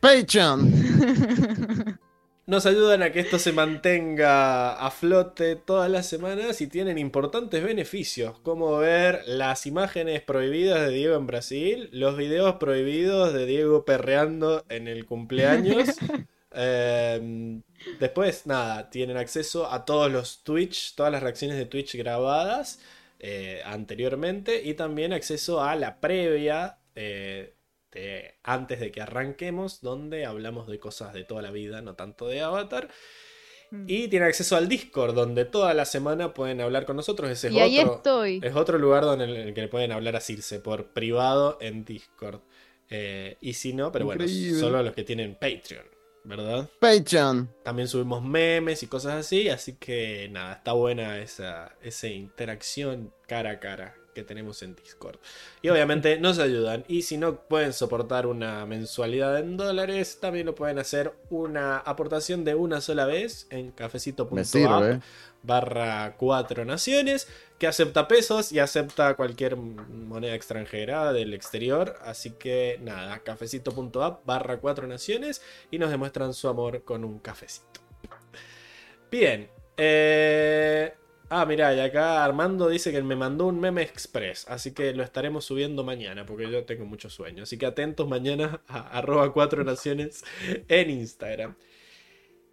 Patreon. 0.00 0.72
Nos 2.46 2.64
ayudan 2.64 3.02
a 3.02 3.10
que 3.10 3.18
esto 3.18 3.40
se 3.40 3.50
mantenga 3.52 4.74
a 4.74 4.90
flote 4.92 5.56
todas 5.56 5.90
las 5.90 6.06
semanas 6.06 6.60
y 6.60 6.68
tienen 6.68 6.96
importantes 6.96 7.62
beneficios, 7.62 8.38
como 8.38 8.78
ver 8.78 9.22
las 9.26 9.66
imágenes 9.66 10.22
prohibidas 10.22 10.80
de 10.80 10.94
Diego 10.94 11.16
en 11.16 11.26
Brasil, 11.26 11.90
los 11.92 12.16
videos 12.16 12.54
prohibidos 12.54 13.34
de 13.34 13.46
Diego 13.46 13.84
perreando 13.84 14.64
en 14.68 14.86
el 14.86 15.04
cumpleaños. 15.04 15.88
Eh, 16.60 17.60
después, 18.00 18.46
nada, 18.46 18.88
tienen 18.88 19.18
acceso 19.18 19.70
a 19.70 19.84
todos 19.84 20.10
los 20.10 20.42
Twitch, 20.44 20.94
todas 20.94 21.12
las 21.12 21.22
reacciones 21.22 21.58
de 21.58 21.66
Twitch 21.66 21.94
grabadas 21.94 22.80
eh, 23.20 23.60
anteriormente 23.66 24.62
y 24.64 24.72
también 24.72 25.12
acceso 25.12 25.62
a 25.62 25.76
la 25.76 26.00
previa 26.00 26.78
eh, 27.00 27.54
de- 27.92 28.34
antes 28.42 28.80
de 28.80 28.90
que 28.90 29.00
arranquemos, 29.00 29.80
donde 29.80 30.26
hablamos 30.26 30.66
de 30.66 30.78
cosas 30.80 31.12
de 31.14 31.22
toda 31.24 31.42
la 31.42 31.52
vida, 31.52 31.80
no 31.80 31.94
tanto 31.94 32.26
de 32.26 32.40
Avatar. 32.40 32.88
Mm. 33.70 33.84
Y 33.86 34.08
tienen 34.08 34.28
acceso 34.28 34.56
al 34.56 34.68
Discord, 34.68 35.14
donde 35.14 35.44
toda 35.44 35.74
la 35.74 35.84
semana 35.84 36.34
pueden 36.34 36.60
hablar 36.60 36.86
con 36.86 36.96
nosotros. 36.96 37.30
Ese 37.30 37.48
es 37.48 37.54
Y 37.54 37.60
ahí 37.60 37.78
otro, 37.78 37.96
estoy. 37.96 38.40
es 38.42 38.56
otro 38.56 38.78
lugar 38.78 39.04
donde 39.04 39.24
en 39.26 39.30
el 39.48 39.54
que 39.54 39.60
le 39.60 39.68
pueden 39.68 39.92
hablar 39.92 40.16
a 40.16 40.20
Circe 40.20 40.58
por 40.60 40.86
privado 40.88 41.58
en 41.60 41.84
Discord. 41.84 42.40
Eh, 42.90 43.36
y 43.40 43.52
si 43.52 43.74
no, 43.74 43.92
pero 43.92 44.06
bueno, 44.06 44.24
solo 44.58 44.82
los 44.82 44.94
que 44.94 45.04
tienen 45.04 45.34
Patreon, 45.34 45.84
¿verdad? 46.24 46.68
Patreon. 46.80 47.50
También 47.62 47.86
subimos 47.88 48.22
memes 48.24 48.82
y 48.82 48.86
cosas 48.86 49.12
así, 49.14 49.50
así 49.50 49.74
que 49.76 50.28
nada, 50.32 50.54
está 50.54 50.72
buena 50.72 51.18
esa, 51.18 51.76
esa 51.82 52.06
interacción 52.08 53.12
cara 53.26 53.50
a 53.50 53.60
cara 53.60 53.94
que 54.18 54.24
tenemos 54.24 54.62
en 54.64 54.74
Discord. 54.74 55.18
Y 55.62 55.68
obviamente 55.68 56.18
nos 56.18 56.40
ayudan. 56.40 56.84
Y 56.88 57.02
si 57.02 57.16
no 57.16 57.36
pueden 57.42 57.72
soportar 57.72 58.26
una 58.26 58.66
mensualidad 58.66 59.38
en 59.38 59.56
dólares, 59.56 60.18
también 60.20 60.46
lo 60.46 60.56
pueden 60.56 60.80
hacer 60.80 61.12
una 61.30 61.78
aportación 61.78 62.44
de 62.44 62.56
una 62.56 62.80
sola 62.80 63.06
vez 63.06 63.46
en 63.50 63.70
cafecito.app 63.70 65.02
barra 65.40 66.16
cuatro 66.16 66.64
naciones 66.64 67.28
que 67.60 67.68
acepta 67.68 68.08
pesos 68.08 68.50
y 68.50 68.58
acepta 68.58 69.14
cualquier 69.14 69.54
moneda 69.54 70.34
extranjera 70.34 71.12
del 71.12 71.32
exterior 71.32 71.94
así 72.02 72.32
que 72.32 72.80
nada 72.82 73.20
cafecito.app 73.20 74.26
barra 74.26 74.58
cuatro 74.58 74.88
naciones 74.88 75.40
y 75.70 75.78
nos 75.78 75.90
demuestran 75.90 76.34
su 76.34 76.48
amor 76.48 76.82
con 76.82 77.04
un 77.04 77.20
cafecito 77.20 77.80
bien 79.12 79.48
eh... 79.76 80.92
ah 81.28 81.44
mira 81.46 81.74
y 81.74 81.80
acá 81.80 82.24
Armando 82.24 82.68
dice 82.68 82.90
que 82.92 83.02
me 83.02 83.16
mandó 83.16 83.46
un 83.46 83.60
meme 83.60 83.82
express 83.82 84.46
así 84.48 84.72
que 84.72 84.92
lo 84.94 85.02
estaremos 85.02 85.44
subiendo 85.44 85.84
mañana 85.84 86.24
porque 86.26 86.50
yo 86.50 86.64
tengo 86.64 86.84
mucho 86.84 87.10
sueño 87.10 87.42
así 87.42 87.58
que 87.58 87.66
atentos 87.66 88.08
mañana 88.08 88.62
a 88.66 88.98
arroba 88.98 89.32
cuatro 89.32 89.64
naciones 89.64 90.24
en 90.68 90.90
Instagram 90.90 91.54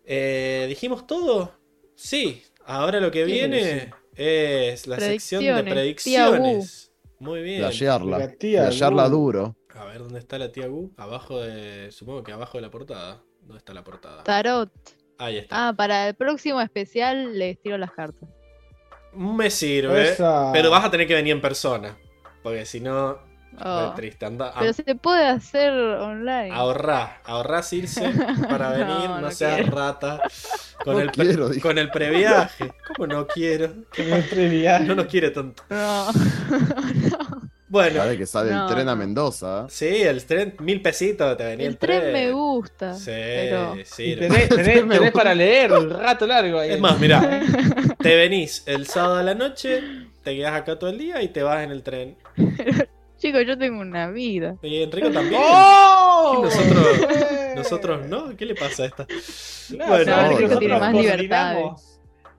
eh, 0.06 0.66
dijimos 0.68 1.08
todo 1.08 1.54
sí 1.96 2.44
ahora 2.66 3.00
lo 3.00 3.12
que 3.12 3.26
viene 3.26 3.92
es 4.16 4.88
la 4.88 5.00
sección 5.00 5.44
de 5.44 5.64
Predicciones. 5.64 6.92
Muy 7.20 7.42
bien 7.42 7.60
Flashearla. 7.60 8.18
La 8.18 8.32
tía 8.32 8.64
Flashearla 8.64 9.10
duro. 9.10 9.56
a 9.74 9.86
ver, 9.86 10.00
¿dónde 10.00 10.20
está 10.20 10.38
la 10.38 10.52
tía 10.52 10.68
Gu? 10.68 10.94
Abajo 10.98 11.42
de. 11.42 11.92
Supongo 11.92 12.24
que 12.24 12.32
abajo 12.32 12.58
de 12.58 12.62
la 12.62 12.72
portada. 12.72 13.22
¿Dónde 13.42 13.58
está 13.58 13.74
la 13.74 13.84
portada? 13.84 14.24
Tarot. 14.24 14.72
Ahí 15.18 15.38
está. 15.38 15.70
Ah, 15.70 15.74
para 15.74 16.10
el 16.10 16.16
próximo 16.16 16.60
especial 16.62 17.38
les 17.38 17.60
tiro 17.62 17.78
las 17.78 17.92
cartas. 17.92 18.30
Me 19.16 19.50
sirve. 19.50 20.12
Esa- 20.12 20.52
Pero 20.54 20.70
vas 20.72 20.86
a 20.86 20.92
tener 20.92 21.08
que 21.08 21.14
venir 21.16 21.34
en 21.34 21.42
persona. 21.42 21.96
Porque 22.44 22.66
si 22.66 22.80
no, 22.80 23.18
Oh. 23.64 23.94
triste. 23.96 24.26
Anda, 24.26 24.54
Pero 24.60 24.74
se 24.74 24.84
puede 24.96 25.26
hacer 25.28 25.72
online. 25.72 26.52
ahorrá. 26.54 27.22
Ahorrá 27.24 27.62
irse 27.72 28.02
para 28.50 28.72
venir. 28.72 28.86
No, 28.88 29.08
No, 29.08 29.22
no 29.22 29.32
seas 29.32 29.56
quiero. 29.62 29.76
rata. 29.78 30.22
Con, 30.84 30.96
No 30.96 31.00
el 31.02 31.12
quiero, 31.12 31.50
con 31.62 31.78
el 31.78 31.90
previaje. 31.90 32.74
¿Cómo 32.98 33.08
no 33.08 33.26
quiero? 33.28 33.70
Siempre 33.94 34.50
viaje. 34.50 34.84
No 34.84 34.96
nos 34.96 35.06
quiere 35.06 35.30
tanto. 35.32 35.64
No. 35.70 36.08
Bueno. 37.76 37.98
Sabe 38.04 38.18
que 38.18 38.26
sale 38.26 38.52
No, 38.52 38.68
el 38.68 38.74
tren 38.74 38.88
a 38.88 38.92
no. 38.92 38.98
Mendoza. 38.98 39.68
Sí, 39.70 39.86
el 40.04 40.24
tren, 40.26 40.56
mil 40.60 40.82
pesitos 40.82 41.36
te 41.36 41.44
venía 41.44 41.66
el, 41.68 41.74
el 41.74 41.78
tren 41.78 42.14
me 42.14 42.32
gusta. 42.32 42.94
Sí, 42.94 43.12
pero... 43.12 43.76
sí. 43.84 44.16
Tenés, 44.16 44.50
tenés- 44.50 44.90
tenés 44.90 45.12
para 45.12 45.36
leer 45.36 45.74
un 45.74 45.90
rato 45.90 46.26
largo 46.26 46.60
ahí. 46.60 46.72
Es 46.72 46.80
más, 46.80 46.98
mirá, 47.00 47.42
te 48.00 48.16
venís 48.16 48.64
el 48.66 48.88
sábado 48.88 49.18
a 49.18 49.24
la 49.24 49.36
noche, 49.36 49.82
te 50.24 50.36
quedás 50.38 50.54
acá 50.54 50.80
todo 50.80 50.90
el 50.90 50.98
día 50.98 51.22
y 51.22 51.28
te 51.28 51.44
vas 51.44 51.64
en 51.66 51.72
el 51.72 51.84
tren. 51.84 52.16
Chicos, 53.18 53.44
yo 53.46 53.58
tengo 53.58 53.82
una 53.82 54.10
vida. 54.10 54.56
Y 54.62 54.82
Enrico 54.84 55.10
también. 55.12 55.42
¡Oh! 55.46 56.38
¿Y 56.38 56.42
nosotros-. 56.44 57.56
Nosotros 57.56 58.08
no, 58.08 58.36
¿qué 58.38 58.46
le 58.46 58.56
pasa 58.56 58.84
a 58.84 58.86
esta? 58.88 59.06
Claro, 59.70 59.92
Bueno, 59.92 60.16
que 60.16 60.34
Enrico 60.36 60.60
tiene 60.60 60.80
más 60.80 60.94
coordinamos, 60.94 61.95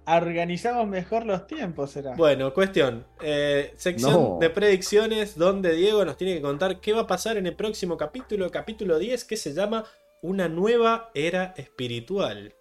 Organizamos 0.06 0.86
mejor 0.86 1.26
los 1.26 1.46
tiempos, 1.46 1.90
será. 1.90 2.14
Bueno, 2.14 2.54
cuestión. 2.54 3.04
eh, 3.22 3.72
sección 3.76 4.12
No. 4.12 4.38
de 4.40 4.50
predicciones 4.50 5.36
donde 5.36 5.72
Diego 5.74 6.04
nos 6.04 6.16
tiene 6.16 6.34
que 6.34 6.42
contar 6.42 6.80
qué 6.80 6.92
va 6.92 7.02
a 7.02 7.06
pasar 7.06 7.36
en 7.36 7.46
el 7.46 7.56
próximo 7.56 7.96
capítulo, 7.96 8.50
capítulo 8.50 8.98
10, 8.98 9.24
que 9.24 9.36
se 9.36 9.52
llama 9.52 9.84
Una 10.22 10.48
nueva 10.48 11.10
era 11.14 11.54
espiritual. 11.56 12.54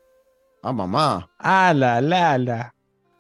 Ah, 0.64 0.74
mamá. 0.74 1.30
Ah, 1.38 1.74
la, 1.76 2.02
la, 2.02 2.38
la. 2.40 2.74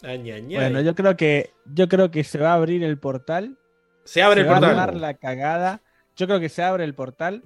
Añañay. 0.03 0.55
Bueno, 0.57 0.81
yo 0.81 0.95
creo 0.95 1.15
que 1.15 1.51
yo 1.65 1.87
creo 1.87 2.09
que 2.11 2.23
se 2.23 2.37
va 2.39 2.51
a 2.51 2.55
abrir 2.55 2.83
el 2.83 2.97
portal. 2.99 3.57
Se 4.03 4.21
abre 4.23 4.41
el 4.41 4.47
se 4.47 4.51
va 4.51 4.57
a 4.57 4.59
portal. 4.59 4.79
armar 4.79 4.95
la 4.95 5.13
cagada. 5.15 5.81
Yo 6.15 6.27
creo 6.27 6.39
que 6.39 6.49
se 6.49 6.63
abre 6.63 6.83
el 6.83 6.95
portal. 6.95 7.43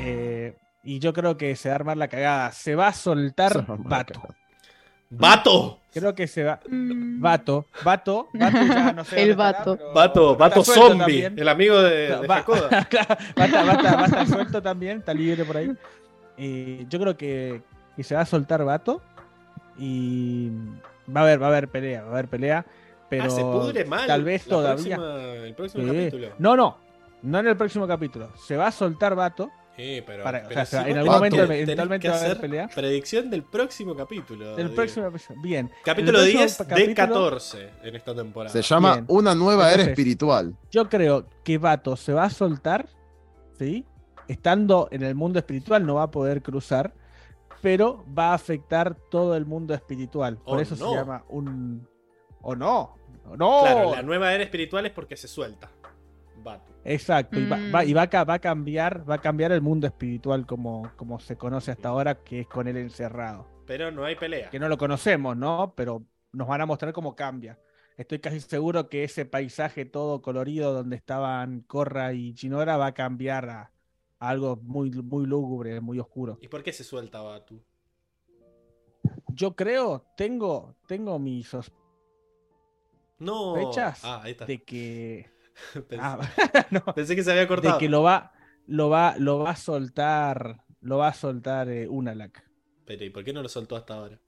eh, 0.00 0.56
y 0.82 0.98
yo 0.98 1.12
creo 1.14 1.36
que 1.38 1.56
se 1.56 1.68
va 1.70 1.74
a 1.74 1.76
armar 1.76 1.96
la 1.96 2.08
cagada. 2.08 2.52
Se 2.52 2.74
va 2.74 2.88
a 2.88 2.92
soltar 2.92 3.68
va 3.70 3.96
a 4.00 4.04
la 4.04 4.04
Vato. 5.10 5.50
cagada. 5.50 5.70
¡Vato! 5.70 5.80
Creo 5.92 6.14
que 6.14 6.26
se 6.26 6.42
va. 6.42 6.58
Mm. 6.68 7.20
Vato. 7.20 7.66
Vato. 7.84 8.28
Vato 8.34 8.58
ya 8.66 8.92
no 8.92 9.04
sé 9.04 9.14
El 9.22 9.30
estará, 9.30 9.58
vato. 9.58 9.78
Vato, 9.94 10.36
vato 10.36 10.64
zombie. 10.64 10.98
también. 10.98 11.38
El 11.38 11.48
amigo 11.48 11.80
de, 11.80 12.16
de 12.18 12.26
Va, 12.26 12.38
Hakoda. 12.38 12.84
claro, 12.86 14.26
suelto 14.26 14.60
también, 14.60 14.98
está 14.98 15.14
libre 15.14 15.44
por 15.44 15.56
ahí. 15.56 15.72
Y 16.36 16.86
yo 16.88 16.98
creo 16.98 17.16
que, 17.16 17.62
que 17.96 18.02
se 18.02 18.14
va 18.16 18.22
a 18.22 18.26
soltar 18.26 18.64
Vato. 18.64 19.00
Y 19.78 20.50
va 21.14 21.20
a 21.20 21.24
haber, 21.24 21.40
va 21.42 21.46
a 21.46 21.50
haber 21.50 21.68
pelea, 21.68 22.02
va 22.02 22.08
a 22.08 22.12
haber 22.12 22.28
pelea. 22.28 22.66
Pero 23.08 23.24
ah, 23.24 23.30
se 23.30 23.42
pudre 23.42 23.84
mal. 23.84 24.06
tal 24.06 24.24
vez 24.24 24.44
todavía. 24.44 24.96
próxima- 24.96 25.22
el 25.46 25.54
próximo 25.54 25.84
Sí. 25.84 25.90
capítulo. 25.90 26.28
No, 26.38 26.56
no. 26.56 26.78
No 27.22 27.38
en 27.38 27.46
el 27.46 27.56
próximo 27.56 27.86
capítulo. 27.86 28.30
Se 28.36 28.56
va 28.56 28.66
a 28.68 28.72
soltar 28.72 29.14
Vato. 29.14 29.50
Sí, 29.76 30.02
pero, 30.06 30.22
Para- 30.22 30.38
o 30.38 30.48
pero 30.48 30.64
sea, 30.66 30.84
si 30.84 30.90
en 30.90 30.98
algún 30.98 31.14
momento 31.14 31.42
eventualmente 31.42 32.08
va 32.08 32.14
a 32.16 32.20
haber 32.20 32.40
pelea. 32.40 32.68
Predicción 32.72 33.28
del 33.28 33.42
próximo 33.42 33.96
capítulo. 33.96 34.54
Del 34.54 34.70
próximo 34.70 35.06
episodio. 35.08 35.40
Bien. 35.42 35.70
Capítulo 35.84 36.20
En 36.20 36.26
el 36.26 36.30
10 36.32 36.56
próximo 36.56 36.64
de 36.78 36.94
capítulo, 36.94 36.94
14 37.08 37.70
en 37.82 37.96
esta 37.96 38.14
temporada. 38.14 38.52
Se 38.52 38.62
llama 38.62 38.92
Bien. 38.94 39.04
Una 39.08 39.34
nueva 39.34 39.72
era 39.72 39.82
espiritual. 39.82 40.56
Yo 40.70 40.88
creo 40.88 41.26
que 41.42 41.58
Vato 41.58 41.96
se 41.96 42.12
va 42.12 42.24
a 42.24 42.30
soltar. 42.30 42.88
¿Sí? 43.58 43.84
Estando 44.28 44.88
en 44.90 45.02
el 45.02 45.14
mundo 45.14 45.38
espiritual 45.40 45.84
no 45.84 45.96
va 45.96 46.04
a 46.04 46.10
poder 46.10 46.40
cruzar. 46.42 46.92
Pero 47.60 48.04
va 48.16 48.30
a 48.30 48.34
afectar 48.34 48.94
todo 49.10 49.36
el 49.36 49.44
mundo 49.46 49.74
espiritual. 49.74 50.36
Por 50.36 50.58
Oh, 50.58 50.60
eso 50.60 50.76
no. 50.76 50.90
se 50.90 50.96
llama 50.96 51.24
un. 51.28 51.88
¿O 52.42 52.54
no? 52.54 52.96
¡No! 53.38 53.60
Claro, 53.62 53.94
la 53.94 54.02
nueva 54.02 54.32
era 54.34 54.44
espiritual 54.44 54.84
es 54.86 54.92
porque 54.92 55.16
se 55.16 55.26
suelta. 55.28 55.70
Exacto, 56.84 57.38
y, 57.40 57.46
va, 57.48 57.56
Mm. 57.56 57.74
va- 57.74 57.84
y 57.84 57.92
va, 57.94 58.02
a, 58.02 58.10
ca- 58.10 58.24
va 58.24 58.34
a 58.34 58.38
cambiar, 58.38 59.08
va 59.08 59.14
a 59.14 59.20
cambiar 59.20 59.52
el 59.52 59.62
mundo 59.62 59.86
espiritual 59.86 60.46
como, 60.46 60.90
como 60.96 61.18
se 61.18 61.36
conoce 61.36 61.70
hasta 61.70 61.88
ahora, 61.88 62.22
que 62.22 62.40
es 62.40 62.46
con 62.46 62.68
él 62.68 62.76
encerrado. 62.76 63.46
Pero 63.66 63.90
no 63.90 64.04
hay 64.04 64.16
pelea. 64.16 64.50
Que 64.50 64.58
no 64.58 64.68
lo 64.68 64.76
conocemos, 64.76 65.36
¿no? 65.36 65.72
Pero 65.76 66.04
nos 66.32 66.46
van 66.46 66.60
a 66.60 66.66
mostrar 66.66 66.92
cómo 66.92 67.16
cambia. 67.16 67.58
Estoy 67.96 68.18
casi 68.18 68.40
seguro 68.40 68.88
que 68.90 69.04
ese 69.04 69.24
paisaje 69.24 69.84
todo 69.86 70.20
colorido 70.20 70.72
donde 70.74 70.96
estaban 70.96 71.60
Corra 71.60 72.12
y 72.12 72.34
Chinora 72.34 72.76
va 72.76 72.86
a 72.86 72.92
cambiar 72.94 73.48
a, 73.48 73.72
a 74.18 74.28
algo 74.28 74.56
muy, 74.56 74.90
muy 74.90 75.26
lúgubre, 75.26 75.80
muy 75.80 75.98
oscuro. 76.00 76.38
¿Y 76.42 76.48
por 76.48 76.62
qué 76.62 76.72
se 76.72 76.84
suelta 76.84 77.22
Batu? 77.22 77.62
Yo 79.28 79.54
creo, 79.56 80.04
tengo, 80.16 80.74
tengo 80.86 81.18
mis 81.18 81.48
sospechas 81.48 81.72
No. 83.18 83.54
Ah, 84.02 84.20
ahí 84.24 84.32
está. 84.32 84.44
de 84.46 84.62
que. 84.62 85.33
Pensé, 85.88 85.98
Ah, 86.00 86.18
no. 86.70 86.80
pensé 86.94 87.14
que 87.16 87.22
se 87.22 87.30
había 87.30 87.46
cortado. 87.48 87.74
de 87.74 87.78
que 87.80 87.88
lo 87.88 88.02
va, 88.02 88.32
lo 88.66 88.88
va, 88.90 89.14
lo 89.18 89.38
va 89.40 89.50
a 89.50 89.56
soltar, 89.56 90.62
lo 90.80 90.98
va 90.98 91.08
a 91.08 91.14
soltar 91.14 91.68
eh, 91.68 91.88
Unalak. 91.88 92.42
Pero 92.84 93.04
¿y 93.04 93.10
por 93.10 93.24
qué 93.24 93.32
no 93.32 93.42
lo 93.42 93.48
soltó 93.48 93.76
hasta 93.76 93.94
ahora? 93.94 94.18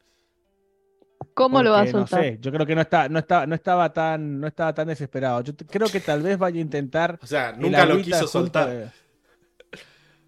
¿Cómo 1.35 1.63
lo 1.63 1.73
va 1.73 1.83
a 1.83 1.87
soltar? 1.87 2.19
No 2.21 2.25
sé, 2.25 2.39
yo 2.41 2.51
creo 2.51 2.65
que 2.65 2.75
no 2.75 2.81
está, 2.81 3.09
no 3.09 3.19
estaba, 3.19 3.47
no 3.47 3.55
estaba 3.55 3.93
tan, 3.93 4.41
no 4.41 4.47
estaba 4.47 4.73
tan 4.75 4.89
desesperado. 4.89 5.43
Yo 5.43 5.55
creo 5.55 5.89
que 5.89 6.01
tal 6.01 6.23
vez 6.23 6.39
vaya 6.39 6.59
a 6.59 6.63
intentar. 6.63 7.19
O 7.23 7.27
sea, 7.27 7.53
nunca 7.53 7.85
lo 7.85 8.01
quiso 8.01 8.27
soltar. 8.27 8.69
de- 8.71 8.89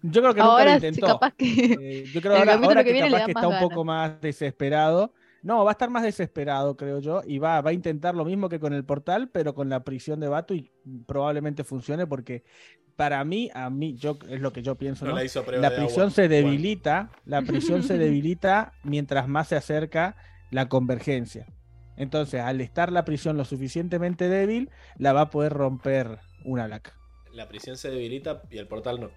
Yo 0.01 0.21
creo 0.21 0.33
que 0.33 0.39
nunca 0.41 0.51
lo 0.51 0.51
Ahora 0.59 0.73
intentó. 0.75 1.07
capaz 1.07 1.33
que. 1.33 1.45
Eh, 1.79 2.05
yo 2.13 2.21
creo 2.21 2.35
ahora, 2.37 2.53
ahora 2.55 2.83
que 2.83 2.87
que, 2.89 2.93
viene 2.93 3.09
le 3.09 3.17
capaz 3.17 3.21
da 3.21 3.25
que 3.25 3.33
más 3.33 3.43
está 3.43 3.47
un 3.63 3.69
poco 3.69 3.83
más 3.85 4.21
desesperado. 4.21 5.13
No, 5.41 5.63
va 5.63 5.71
a 5.71 5.73
estar 5.73 5.89
más 5.89 6.03
desesperado, 6.03 6.75
creo 6.75 6.99
yo, 6.99 7.21
y 7.25 7.39
va, 7.39 7.61
va 7.61 7.69
a 7.69 7.73
intentar 7.73 8.15
lo 8.15 8.25
mismo 8.25 8.49
que 8.49 8.59
con 8.59 8.73
el 8.73 8.83
portal, 8.85 9.29
pero 9.29 9.53
con 9.53 9.69
la 9.69 9.83
prisión 9.83 10.19
de 10.19 10.27
Batu 10.27 10.53
y 10.53 10.71
probablemente 11.07 11.63
funcione 11.63 12.05
porque 12.07 12.43
para 12.95 13.23
mí, 13.23 13.49
a 13.53 13.69
mí, 13.69 13.95
yo 13.95 14.19
es 14.29 14.41
lo 14.41 14.51
que 14.51 14.61
yo 14.61 14.75
pienso, 14.75 15.05
No 15.05 15.11
¿no? 15.11 15.17
la 15.17 15.59
La 15.61 15.75
prisión 15.75 16.11
se 16.11 16.23
Bueno. 16.27 16.35
debilita, 16.35 17.11
la 17.25 17.41
prisión 17.43 17.83
se 17.83 17.97
debilita 17.97 18.73
mientras 18.83 19.29
más 19.29 19.47
se 19.47 19.55
acerca 19.55 20.17
la 20.51 20.67
convergencia. 20.67 21.47
Entonces, 21.95 22.41
al 22.41 22.59
estar 22.59 22.91
la 22.91 23.05
prisión 23.05 23.37
lo 23.37 23.45
suficientemente 23.45 24.27
débil, 24.27 24.69
la 24.97 25.13
va 25.13 25.21
a 25.21 25.29
poder 25.29 25.53
romper 25.53 26.19
una 26.43 26.67
laca. 26.67 26.93
La 27.31 27.47
prisión 27.47 27.77
se 27.77 27.89
debilita 27.89 28.41
y 28.49 28.57
el 28.57 28.67
portal 28.67 28.99
no. 28.99 29.11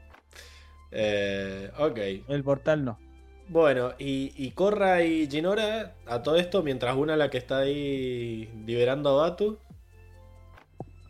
Eh, 0.93 1.71
ok. 1.79 1.99
El 2.29 2.45
portal 2.45 2.85
no. 2.85 2.99
Bueno, 3.49 3.93
y, 3.99 4.33
y 4.37 4.53
Korra 4.53 5.03
y 5.03 5.29
Jinora 5.29 5.95
a 6.07 6.23
todo 6.23 6.37
esto, 6.37 6.63
mientras 6.63 6.97
una 6.97 7.17
la 7.17 7.29
que 7.31 7.39
está 7.39 7.59
ahí 7.59 8.51
liberando 8.67 9.11
a 9.21 9.29
Batu. 9.29 9.59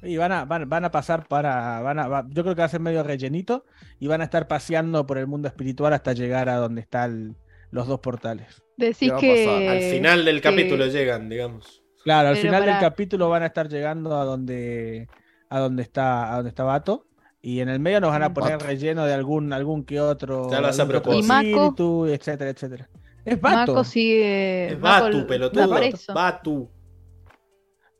Y 0.02 0.16
van 0.16 0.32
a, 0.32 0.44
van, 0.44 0.68
van 0.68 0.84
a 0.84 0.90
pasar 0.90 1.28
para. 1.28 1.80
Van 1.80 1.98
a, 2.00 2.08
va- 2.08 2.26
yo 2.28 2.42
creo 2.42 2.56
que 2.56 2.60
va 2.62 2.66
a 2.66 2.68
ser 2.70 2.80
medio 2.80 3.02
rellenito. 3.04 3.64
Y 4.00 4.08
van 4.08 4.20
a 4.20 4.24
estar 4.24 4.48
paseando 4.48 5.06
por 5.06 5.18
el 5.18 5.28
mundo 5.28 5.46
espiritual 5.46 5.92
hasta 5.92 6.12
llegar 6.12 6.48
a 6.48 6.56
donde 6.56 6.80
están 6.80 7.36
los 7.70 7.86
dos 7.86 8.00
portales. 8.00 8.60
Decís 8.76 9.12
que. 9.20 9.68
Al 9.68 9.78
final 9.80 10.24
del 10.24 10.36
que- 10.40 10.48
capítulo 10.48 10.86
llegan, 10.86 11.28
digamos. 11.28 11.82
Claro, 12.02 12.30
al 12.30 12.34
Pero 12.34 12.46
final 12.48 12.64
del 12.66 12.78
capítulo 12.80 13.28
van 13.28 13.44
a 13.44 13.46
estar 13.46 13.68
llegando 13.68 14.18
a 14.18 14.24
donde. 14.24 15.06
a 15.48 15.60
donde 15.60 15.82
está. 15.84 16.32
a 16.32 16.36
donde 16.36 16.48
está 16.48 16.64
Bato. 16.64 17.06
Y 17.44 17.58
en 17.60 17.68
el 17.68 17.80
medio 17.80 18.00
nos 18.00 18.10
van 18.10 18.22
a 18.22 18.32
poner 18.32 18.52
Bato. 18.52 18.66
relleno 18.66 19.04
de 19.04 19.14
algún, 19.14 19.52
algún 19.52 19.84
que 19.84 20.00
otro. 20.00 20.48
Ya 20.48 20.60
lo 20.60 20.68
hace 20.68 20.82
a 20.82 20.84
algún 20.84 21.14
espíritu, 21.16 22.06
etcétera, 22.06 22.50
etcétera. 22.50 22.88
Es 23.24 23.40
Bato. 23.40 23.72
Mako 23.72 23.84
sigue. 23.84 24.72
Es 24.72 24.80
Batu, 24.80 25.26
pelotudo. 25.26 25.80
Batu. 26.14 26.70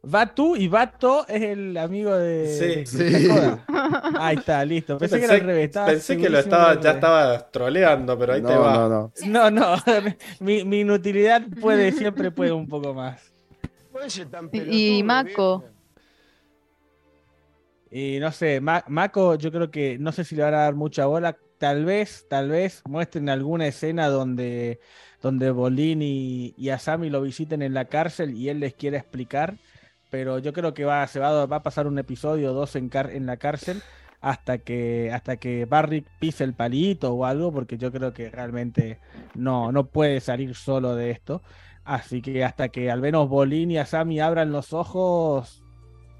Batu 0.05 0.57
y 0.57 0.67
Bato 0.67 1.27
es 1.29 1.43
el 1.43 1.77
amigo 1.77 2.17
de. 2.17 2.85
Sí. 2.87 2.97
de- 2.99 3.19
Sí. 3.19 3.29
Ahí 4.19 4.37
está, 4.37 4.65
listo. 4.65 4.99
Pensé, 4.99 5.19
que 5.21 5.25
era 5.27 5.35
al 5.35 5.41
revés. 5.41 5.65
estaba 5.67 5.87
pensé 5.87 6.17
que 6.17 6.29
lo 6.29 6.39
estaba, 6.39 6.81
ya 6.81 6.91
estaba 6.93 7.51
troleando, 7.51 8.19
pero 8.19 8.33
ahí 8.33 8.43
te 8.43 8.55
va. 8.57 8.75
no, 8.75 8.89
no. 8.89 9.12
No, 9.27 9.51
no, 9.51 9.77
mi, 10.41 10.65
mi 10.65 10.81
inutilidad 10.81 11.43
puede, 11.61 11.93
siempre 11.93 12.33
puede 12.33 12.51
un 12.53 12.67
poco 12.69 12.95
más. 12.95 13.33
Y, 14.53 14.99
y 14.99 15.03
Mako. 15.05 15.65
Y 17.95 18.19
no 18.21 18.33
sé, 18.33 18.61
Ma- 18.62 18.85
Mako, 18.89 19.35
yo 19.37 19.53
creo 19.53 19.71
que 19.71 19.99
no 19.99 20.12
sé 20.12 20.25
si 20.25 20.35
le 20.35 20.43
van 20.43 20.55
a 20.55 20.59
dar 20.59 20.75
mucha 20.75 21.05
bola. 21.07 21.37
Tal 21.59 21.85
vez, 21.85 22.27
tal 22.29 22.49
vez 22.49 22.83
muestren 22.87 23.29
alguna 23.29 23.67
escena 23.67 24.09
donde, 24.09 24.81
donde 25.21 25.51
Bolín 25.51 26.01
y, 26.03 26.55
y 26.57 26.71
Asami 26.71 27.11
lo 27.11 27.21
visiten 27.23 27.61
en 27.62 27.75
la 27.75 27.85
cárcel 27.87 28.35
y 28.35 28.49
él 28.49 28.61
les 28.61 28.75
quiera 28.75 28.97
explicar. 28.99 29.59
Pero 30.11 30.39
yo 30.39 30.53
creo 30.55 30.73
que 30.75 30.85
va, 30.87 31.07
se 31.07 31.21
va, 31.21 31.43
a- 31.43 31.47
va 31.47 31.57
a 31.57 31.62
pasar 31.62 31.87
un 31.87 31.99
episodio 31.99 32.51
o 32.53 32.55
dos 32.55 32.77
en, 32.77 32.89
car- 32.89 33.11
en 33.11 33.27
la 33.27 33.37
cárcel 33.37 33.85
hasta 34.21 34.59
que, 34.59 35.11
hasta 35.12 35.37
que 35.37 35.65
Barrick 35.67 36.07
pise 36.19 36.45
el 36.45 36.55
palito 36.55 37.12
o 37.15 37.25
algo, 37.27 37.53
porque 37.53 37.77
yo 37.79 37.93
creo 37.93 38.12
que 38.15 38.31
realmente 38.31 39.01
no, 39.35 39.71
no 39.73 39.91
puede 39.91 40.21
salir 40.21 40.55
solo 40.55 40.95
de 40.97 41.11
esto. 41.11 41.43
Así 41.85 42.23
que 42.23 42.45
hasta 42.45 42.69
que 42.71 42.91
al 42.91 43.01
menos 43.01 43.29
Bolín 43.29 43.71
y 43.71 43.79
Asami 43.79 44.21
abran 44.21 44.53
los 44.53 44.73
ojos, 44.73 45.61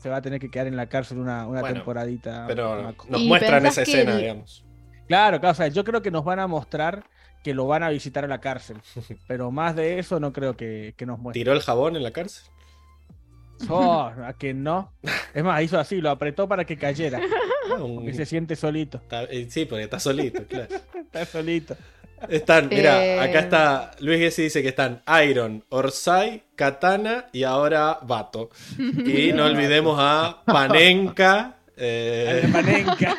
se 0.03 0.09
va 0.09 0.17
a 0.17 0.23
tener 0.23 0.41
que 0.41 0.51
quedar 0.51 0.67
en 0.67 0.77
la 0.77 0.87
cárcel 0.89 1.19
una, 1.19 1.47
una 1.47 1.61
Bueno, 1.61 1.77
temporadita. 1.77 2.45
Pero 2.49 2.93
nos 3.09 3.21
¿Y 3.21 3.29
muestran 3.29 3.65
esa 3.67 3.83
escena, 3.83 4.17
digamos. 4.17 4.65
Claro, 5.09 5.39
claro, 5.41 5.53
o 5.53 5.55
sea, 5.55 5.69
yo 5.69 5.85
creo 5.85 6.03
que 6.03 6.11
nos 6.11 6.25
van 6.25 6.41
a 6.41 6.47
mostrar 6.47 7.05
que 7.45 7.55
lo 7.55 7.67
van 7.67 7.83
a 7.83 7.89
visitar 7.91 8.25
a 8.25 8.29
la 8.29 8.41
cárcel. 8.41 8.79
Pero 9.29 9.51
más 9.51 9.77
de 9.77 9.99
eso 9.99 10.19
no 10.21 10.33
creo 10.33 10.57
que, 10.57 10.95
que 10.97 11.07
nos 11.07 11.19
muestren. 11.19 11.43
¿Tiró 11.45 11.53
el 11.53 11.61
jabón 11.61 11.97
en 11.97 12.03
la 12.03 12.11
cárcel? 12.11 12.45
Oh, 13.69 14.11
a 14.25 14.33
que 14.33 14.55
no. 14.55 14.93
Es 15.35 15.45
más, 15.45 15.63
hizo 15.63 15.79
así, 15.79 16.01
lo 16.01 16.11
apretó 16.11 16.49
para 16.49 16.65
que 16.65 16.77
cayera. 16.77 17.21
Ah, 17.71 17.77
un- 17.85 17.95
Porque 17.95 18.13
se 18.13 18.27
siente 18.27 18.57
solito. 18.57 18.99
está- 18.99 19.23
eh, 19.25 19.47
sí, 19.49 19.65
porque 19.67 19.85
está 19.85 20.01
solito, 20.01 20.45
claro. 20.47 20.67
Está 20.95 21.25
solito. 21.25 21.77
Están, 22.29 22.69
mira, 22.69 23.05
Eh. 23.05 23.21
acá 23.21 23.39
está. 23.41 23.91
Luis 24.01 24.19
Gessi 24.19 24.43
dice 24.43 24.63
que 24.63 24.69
están 24.69 25.03
Iron, 25.27 25.65
Orsay, 25.69 26.43
Katana 26.55 27.27
y 27.33 27.43
ahora 27.45 27.99
Vato. 28.03 28.51
Y 28.79 29.33
no 29.35 29.47
olvidemos 29.47 29.97
a 30.01 30.43
Panenka. 30.45 31.57
eh, 31.77 32.49
Panenka. 32.53 33.17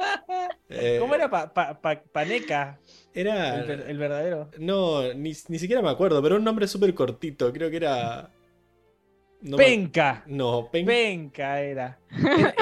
eh, 0.68 0.96
¿Cómo 1.00 1.14
era 1.14 1.28
pa- 1.30 1.52
pa- 1.52 1.80
pa- 1.80 2.02
Paneca? 2.12 2.78
Era. 3.14 3.56
El, 3.60 3.66
ver- 3.66 3.84
el 3.88 3.98
verdadero. 3.98 4.50
No, 4.58 5.02
ni, 5.14 5.32
ni 5.48 5.58
siquiera 5.58 5.82
me 5.82 5.90
acuerdo, 5.90 6.22
pero 6.22 6.36
un 6.36 6.44
nombre 6.44 6.66
súper 6.66 6.94
cortito. 6.94 7.52
Creo 7.52 7.70
que 7.70 7.76
era. 7.76 8.30
no 9.42 9.56
me- 9.58 9.64
Penca. 9.64 10.22
No, 10.26 10.68
Pen- 10.72 10.86
Penca 10.86 11.60
era. 11.60 11.98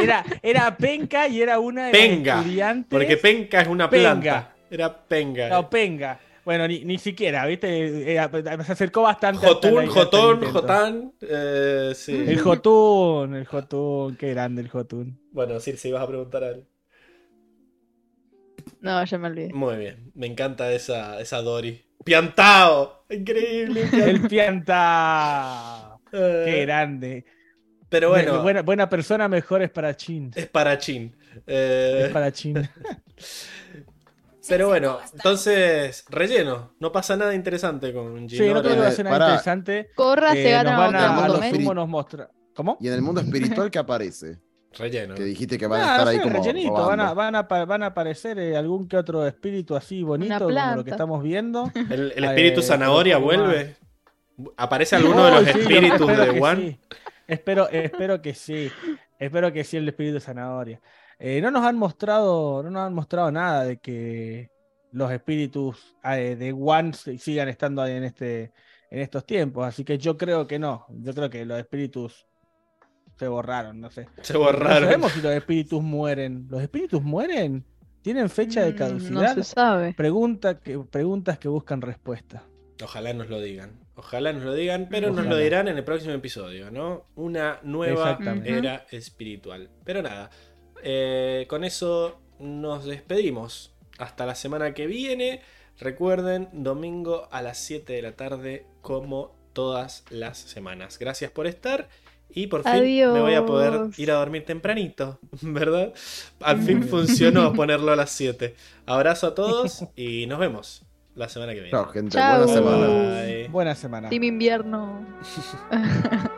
Era, 0.03 0.25
era, 0.43 0.77
Penca 0.77 1.29
y 1.29 1.41
era 1.41 1.59
una 1.61 1.87
de 1.87 1.93
Penga, 1.93 2.35
las 2.37 2.45
estudiantes. 2.45 2.87
Porque 2.91 3.17
Penca 3.17 3.61
es 3.61 3.69
una 3.69 3.89
Penga. 3.89 4.11
planta. 4.21 4.55
Era 4.71 5.07
Penga. 5.07 5.49
No, 5.49 5.69
Penga. 5.69 6.19
Bueno, 6.45 6.67
ni, 6.67 6.85
ni 6.85 6.97
siquiera, 6.99 7.45
¿viste? 7.47 8.13
Era- 8.13 8.31
se 8.65 8.73
acercó 8.73 9.03
bastante. 9.03 9.47
Jotun, 9.47 9.85
intento. 9.85 10.41
Jotán. 10.53 11.13
eh, 11.21 11.93
sí. 11.95 12.15
El 12.15 12.39
Jotun, 12.41 13.35
el 13.35 13.47
Jotun, 13.47 14.17
qué 14.17 14.31
grande 14.31 14.63
el 14.63 14.69
Jotun. 14.69 15.21
Bueno, 15.33 15.61
sí, 15.61 15.77
si 15.77 15.89
ibas 15.89 16.03
a 16.03 16.07
preguntar 16.09 16.45
algo. 16.45 16.65
No, 18.81 19.05
ya 19.05 19.19
me 19.19 19.29
olvidé. 19.29 19.53
Muy 19.53 19.77
bien, 19.77 20.11
me 20.15 20.27
encanta 20.27 20.73
esa, 20.73 21.21
esa 21.21 21.43
Dory. 21.43 21.85
¡Piantao! 22.05 23.05
Increíble. 23.11 23.85
El 23.93 24.27
Pianta. 24.27 25.99
Eh, 26.13 26.43
Qué 26.47 26.61
grande. 26.63 27.25
Pero 27.91 28.09
bueno, 28.11 28.41
buena, 28.43 28.63
buena 28.63 28.89
persona, 28.89 29.29
mejor 29.29 29.63
es 29.63 29.71
para 29.71 29.95
Chin. 29.97 30.31
es 30.35 30.47
para 30.47 30.79
Chin. 30.79 31.15
Eh, 31.47 32.03
Es 32.07 32.13
para 32.13 32.33
Chin. 32.33 32.57
Pero 34.51 34.69
bueno, 34.69 34.99
entonces, 35.15 36.05
relleno. 36.11 36.75
No 36.79 36.93
pasa 36.93 37.17
nada 37.17 37.35
interesante 37.35 37.93
con 37.95 38.29
Sí, 38.29 38.37
no 38.39 38.45
Ginora. 38.45 38.61
creo 38.61 38.75
que 38.75 39.01
Eh, 39.01 39.05
nada 39.05 39.17
interesante. 39.29 39.91
Corra 39.95 40.33
se 40.33 40.49
Eh, 40.49 40.53
gana 40.53 40.71
nos 40.73 40.79
van 40.81 40.97
a, 40.97 41.49
¿eh? 41.49 41.75
nos 41.75 41.89
mostra. 41.89 42.29
¿Cómo? 42.55 42.77
Y 42.81 42.89
en 42.89 42.95
el 42.95 43.03
mundo 43.03 43.21
espiritual, 43.23 43.71
¿qué 43.71 43.79
aparece? 43.79 44.39
Relleno. 44.79 45.15
Que 45.15 45.25
dijiste 45.25 45.57
que 45.59 45.67
van 45.67 45.81
a 45.81 45.85
Nah, 45.87 45.91
estar 45.93 46.05
no 46.05 46.11
ahí 46.11 46.21
como. 46.21 46.35
rellenito, 46.37 46.73
van, 46.73 47.01
a, 47.01 47.15
van, 47.15 47.35
a, 47.35 47.43
van 47.43 47.83
a 47.83 47.87
aparecer 47.87 48.39
eh, 48.39 48.57
algún 48.57 48.87
que 48.87 48.97
otro 48.97 49.27
espíritu 49.27 49.75
así 49.75 50.03
bonito, 50.03 50.39
como 50.39 50.77
lo 50.77 50.85
que 50.85 50.91
estamos 50.91 51.23
viendo. 51.23 51.71
¿El, 51.91 52.13
el 52.15 52.25
espíritu 52.25 52.61
Eh, 52.61 52.63
zanahoria 52.65 53.17
vuelve? 53.19 53.77
¿Aparece 54.57 54.97
alguno 54.97 55.25
de 55.27 55.31
los 55.33 55.45
sí, 55.45 55.51
espíritus 55.51 56.09
espero 56.11 56.33
de 56.33 56.33
sí. 56.57 56.81
Espero, 57.27 57.69
espero 57.71 58.23
que 58.23 58.35
sí. 58.35 58.71
Espero 59.19 59.53
que 59.53 59.65
sí 59.65 59.77
el 59.77 59.89
espíritu 59.89 60.19
zanahoria. 60.21 60.81
Eh, 61.21 61.41
no 61.43 61.51
nos 61.51 61.65
han 61.65 61.77
mostrado, 61.77 62.63
no 62.63 62.71
nos 62.71 62.83
han 62.87 62.95
mostrado 62.95 63.31
nada 63.31 63.65
de 63.65 63.77
que 63.77 64.51
los 64.93 65.13
espíritus 65.13 65.95
eh, 66.03 66.35
de 66.37 66.53
One 66.53 66.93
sigan 66.95 67.49
estando 67.49 67.83
ahí 67.83 67.93
en 67.93 68.05
este, 68.05 68.53
en 68.91 69.01
estos 69.01 69.25
tiempos. 69.27 69.67
Así 69.67 69.85
que 69.85 69.99
yo 69.99 70.17
creo 70.17 70.47
que 70.47 70.59
no. 70.59 70.87
Yo 70.89 71.15
creo 71.15 71.29
que 71.31 71.45
los 71.45 71.59
espíritus 71.59 72.27
se 73.19 73.29
borraron, 73.29 73.81
no 73.81 73.91
sé. 73.91 74.09
Se 74.23 74.33
No 74.33 74.41
borraron. 74.41 74.85
sabemos 74.85 75.13
si 75.13 75.21
los 75.21 75.33
espíritus 75.35 75.83
mueren. 75.83 76.47
¿Los 76.51 76.63
espíritus 76.63 77.03
mueren? 77.03 77.65
¿Tienen 78.03 78.31
fecha 78.31 78.63
de 78.65 78.73
Mm, 78.73 78.77
caducidad? 78.77 79.21
No 79.21 79.35
se 79.35 79.45
sabe. 79.45 79.93
Pregunta 79.95 80.59
que, 80.59 80.79
preguntas 80.79 81.39
que 81.39 81.49
buscan 81.49 81.83
respuesta. 81.83 82.43
Ojalá 82.83 83.13
nos 83.13 83.29
lo 83.29 83.43
digan. 83.43 83.79
Ojalá 83.95 84.33
nos 84.33 84.43
lo 84.45 84.55
digan, 84.55 84.89
pero 84.91 85.09
nos 85.09 85.19
Ojalá. 85.19 85.31
lo 85.33 85.37
dirán 85.37 85.69
en 85.69 85.77
el 85.77 85.85
próximo 85.85 86.15
episodio, 86.15 86.71
¿no? 86.71 87.05
Una 87.15 87.61
nueva 87.63 88.19
era 88.47 88.87
espiritual. 88.91 89.69
Pero 89.85 90.01
nada, 90.01 90.31
eh, 90.83 91.47
con 91.49 91.65
eso 91.65 92.19
nos 92.39 92.85
despedimos. 92.85 93.73
Hasta 93.99 94.27
la 94.27 94.35
semana 94.35 94.75
que 94.75 94.87
viene. 94.87 95.43
Recuerden, 95.79 96.49
domingo 96.53 97.29
a 97.31 97.43
las 97.43 97.59
7 97.59 97.93
de 97.93 98.03
la 98.03 98.13
tarde, 98.13 98.67
como 98.83 99.35
todas 99.53 100.05
las 100.11 100.39
semanas. 100.39 100.99
Gracias 100.99 101.31
por 101.31 101.47
estar. 101.47 101.89
Y 102.33 102.47
por 102.47 102.63
fin 102.63 102.83
me 102.85 103.21
voy 103.21 103.35
a 103.35 103.45
poder 103.45 103.91
ir 103.97 104.13
a 104.13 104.15
dormir 104.15 104.45
tempranito, 104.45 105.19
¿verdad? 105.43 105.93
Al 106.41 106.63
fin 106.63 106.85
funcionó 106.85 107.53
ponerlo 107.55 107.91
a 107.93 107.97
las 107.97 108.11
7. 108.11 108.55
Abrazo 108.87 109.27
a 109.29 109.35
todos 109.35 109.85
y 109.97 110.27
nos 110.27 110.39
vemos 110.39 110.85
la 111.17 111.29
semana 111.29 111.53
que 111.55 111.61
viene. 111.61 111.71
Chao, 111.73 111.87
gente. 111.87 112.13
Chao. 112.13 112.45
Buena 112.47 112.55
semana. 112.55 112.87
Bye. 113.25 113.49
Buena 113.49 113.75
semana. 113.75 114.09
Team 114.11 114.23
invierno. 114.25 115.05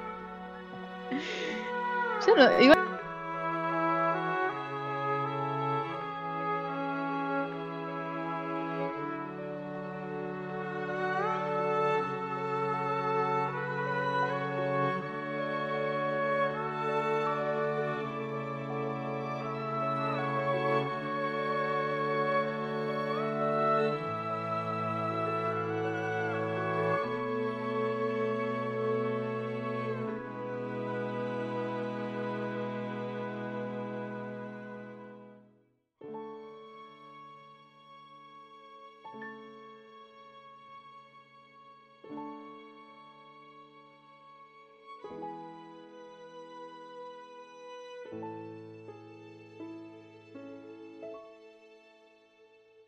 Yo 2.27 2.37
no- 2.37 2.61
igual 2.62 2.82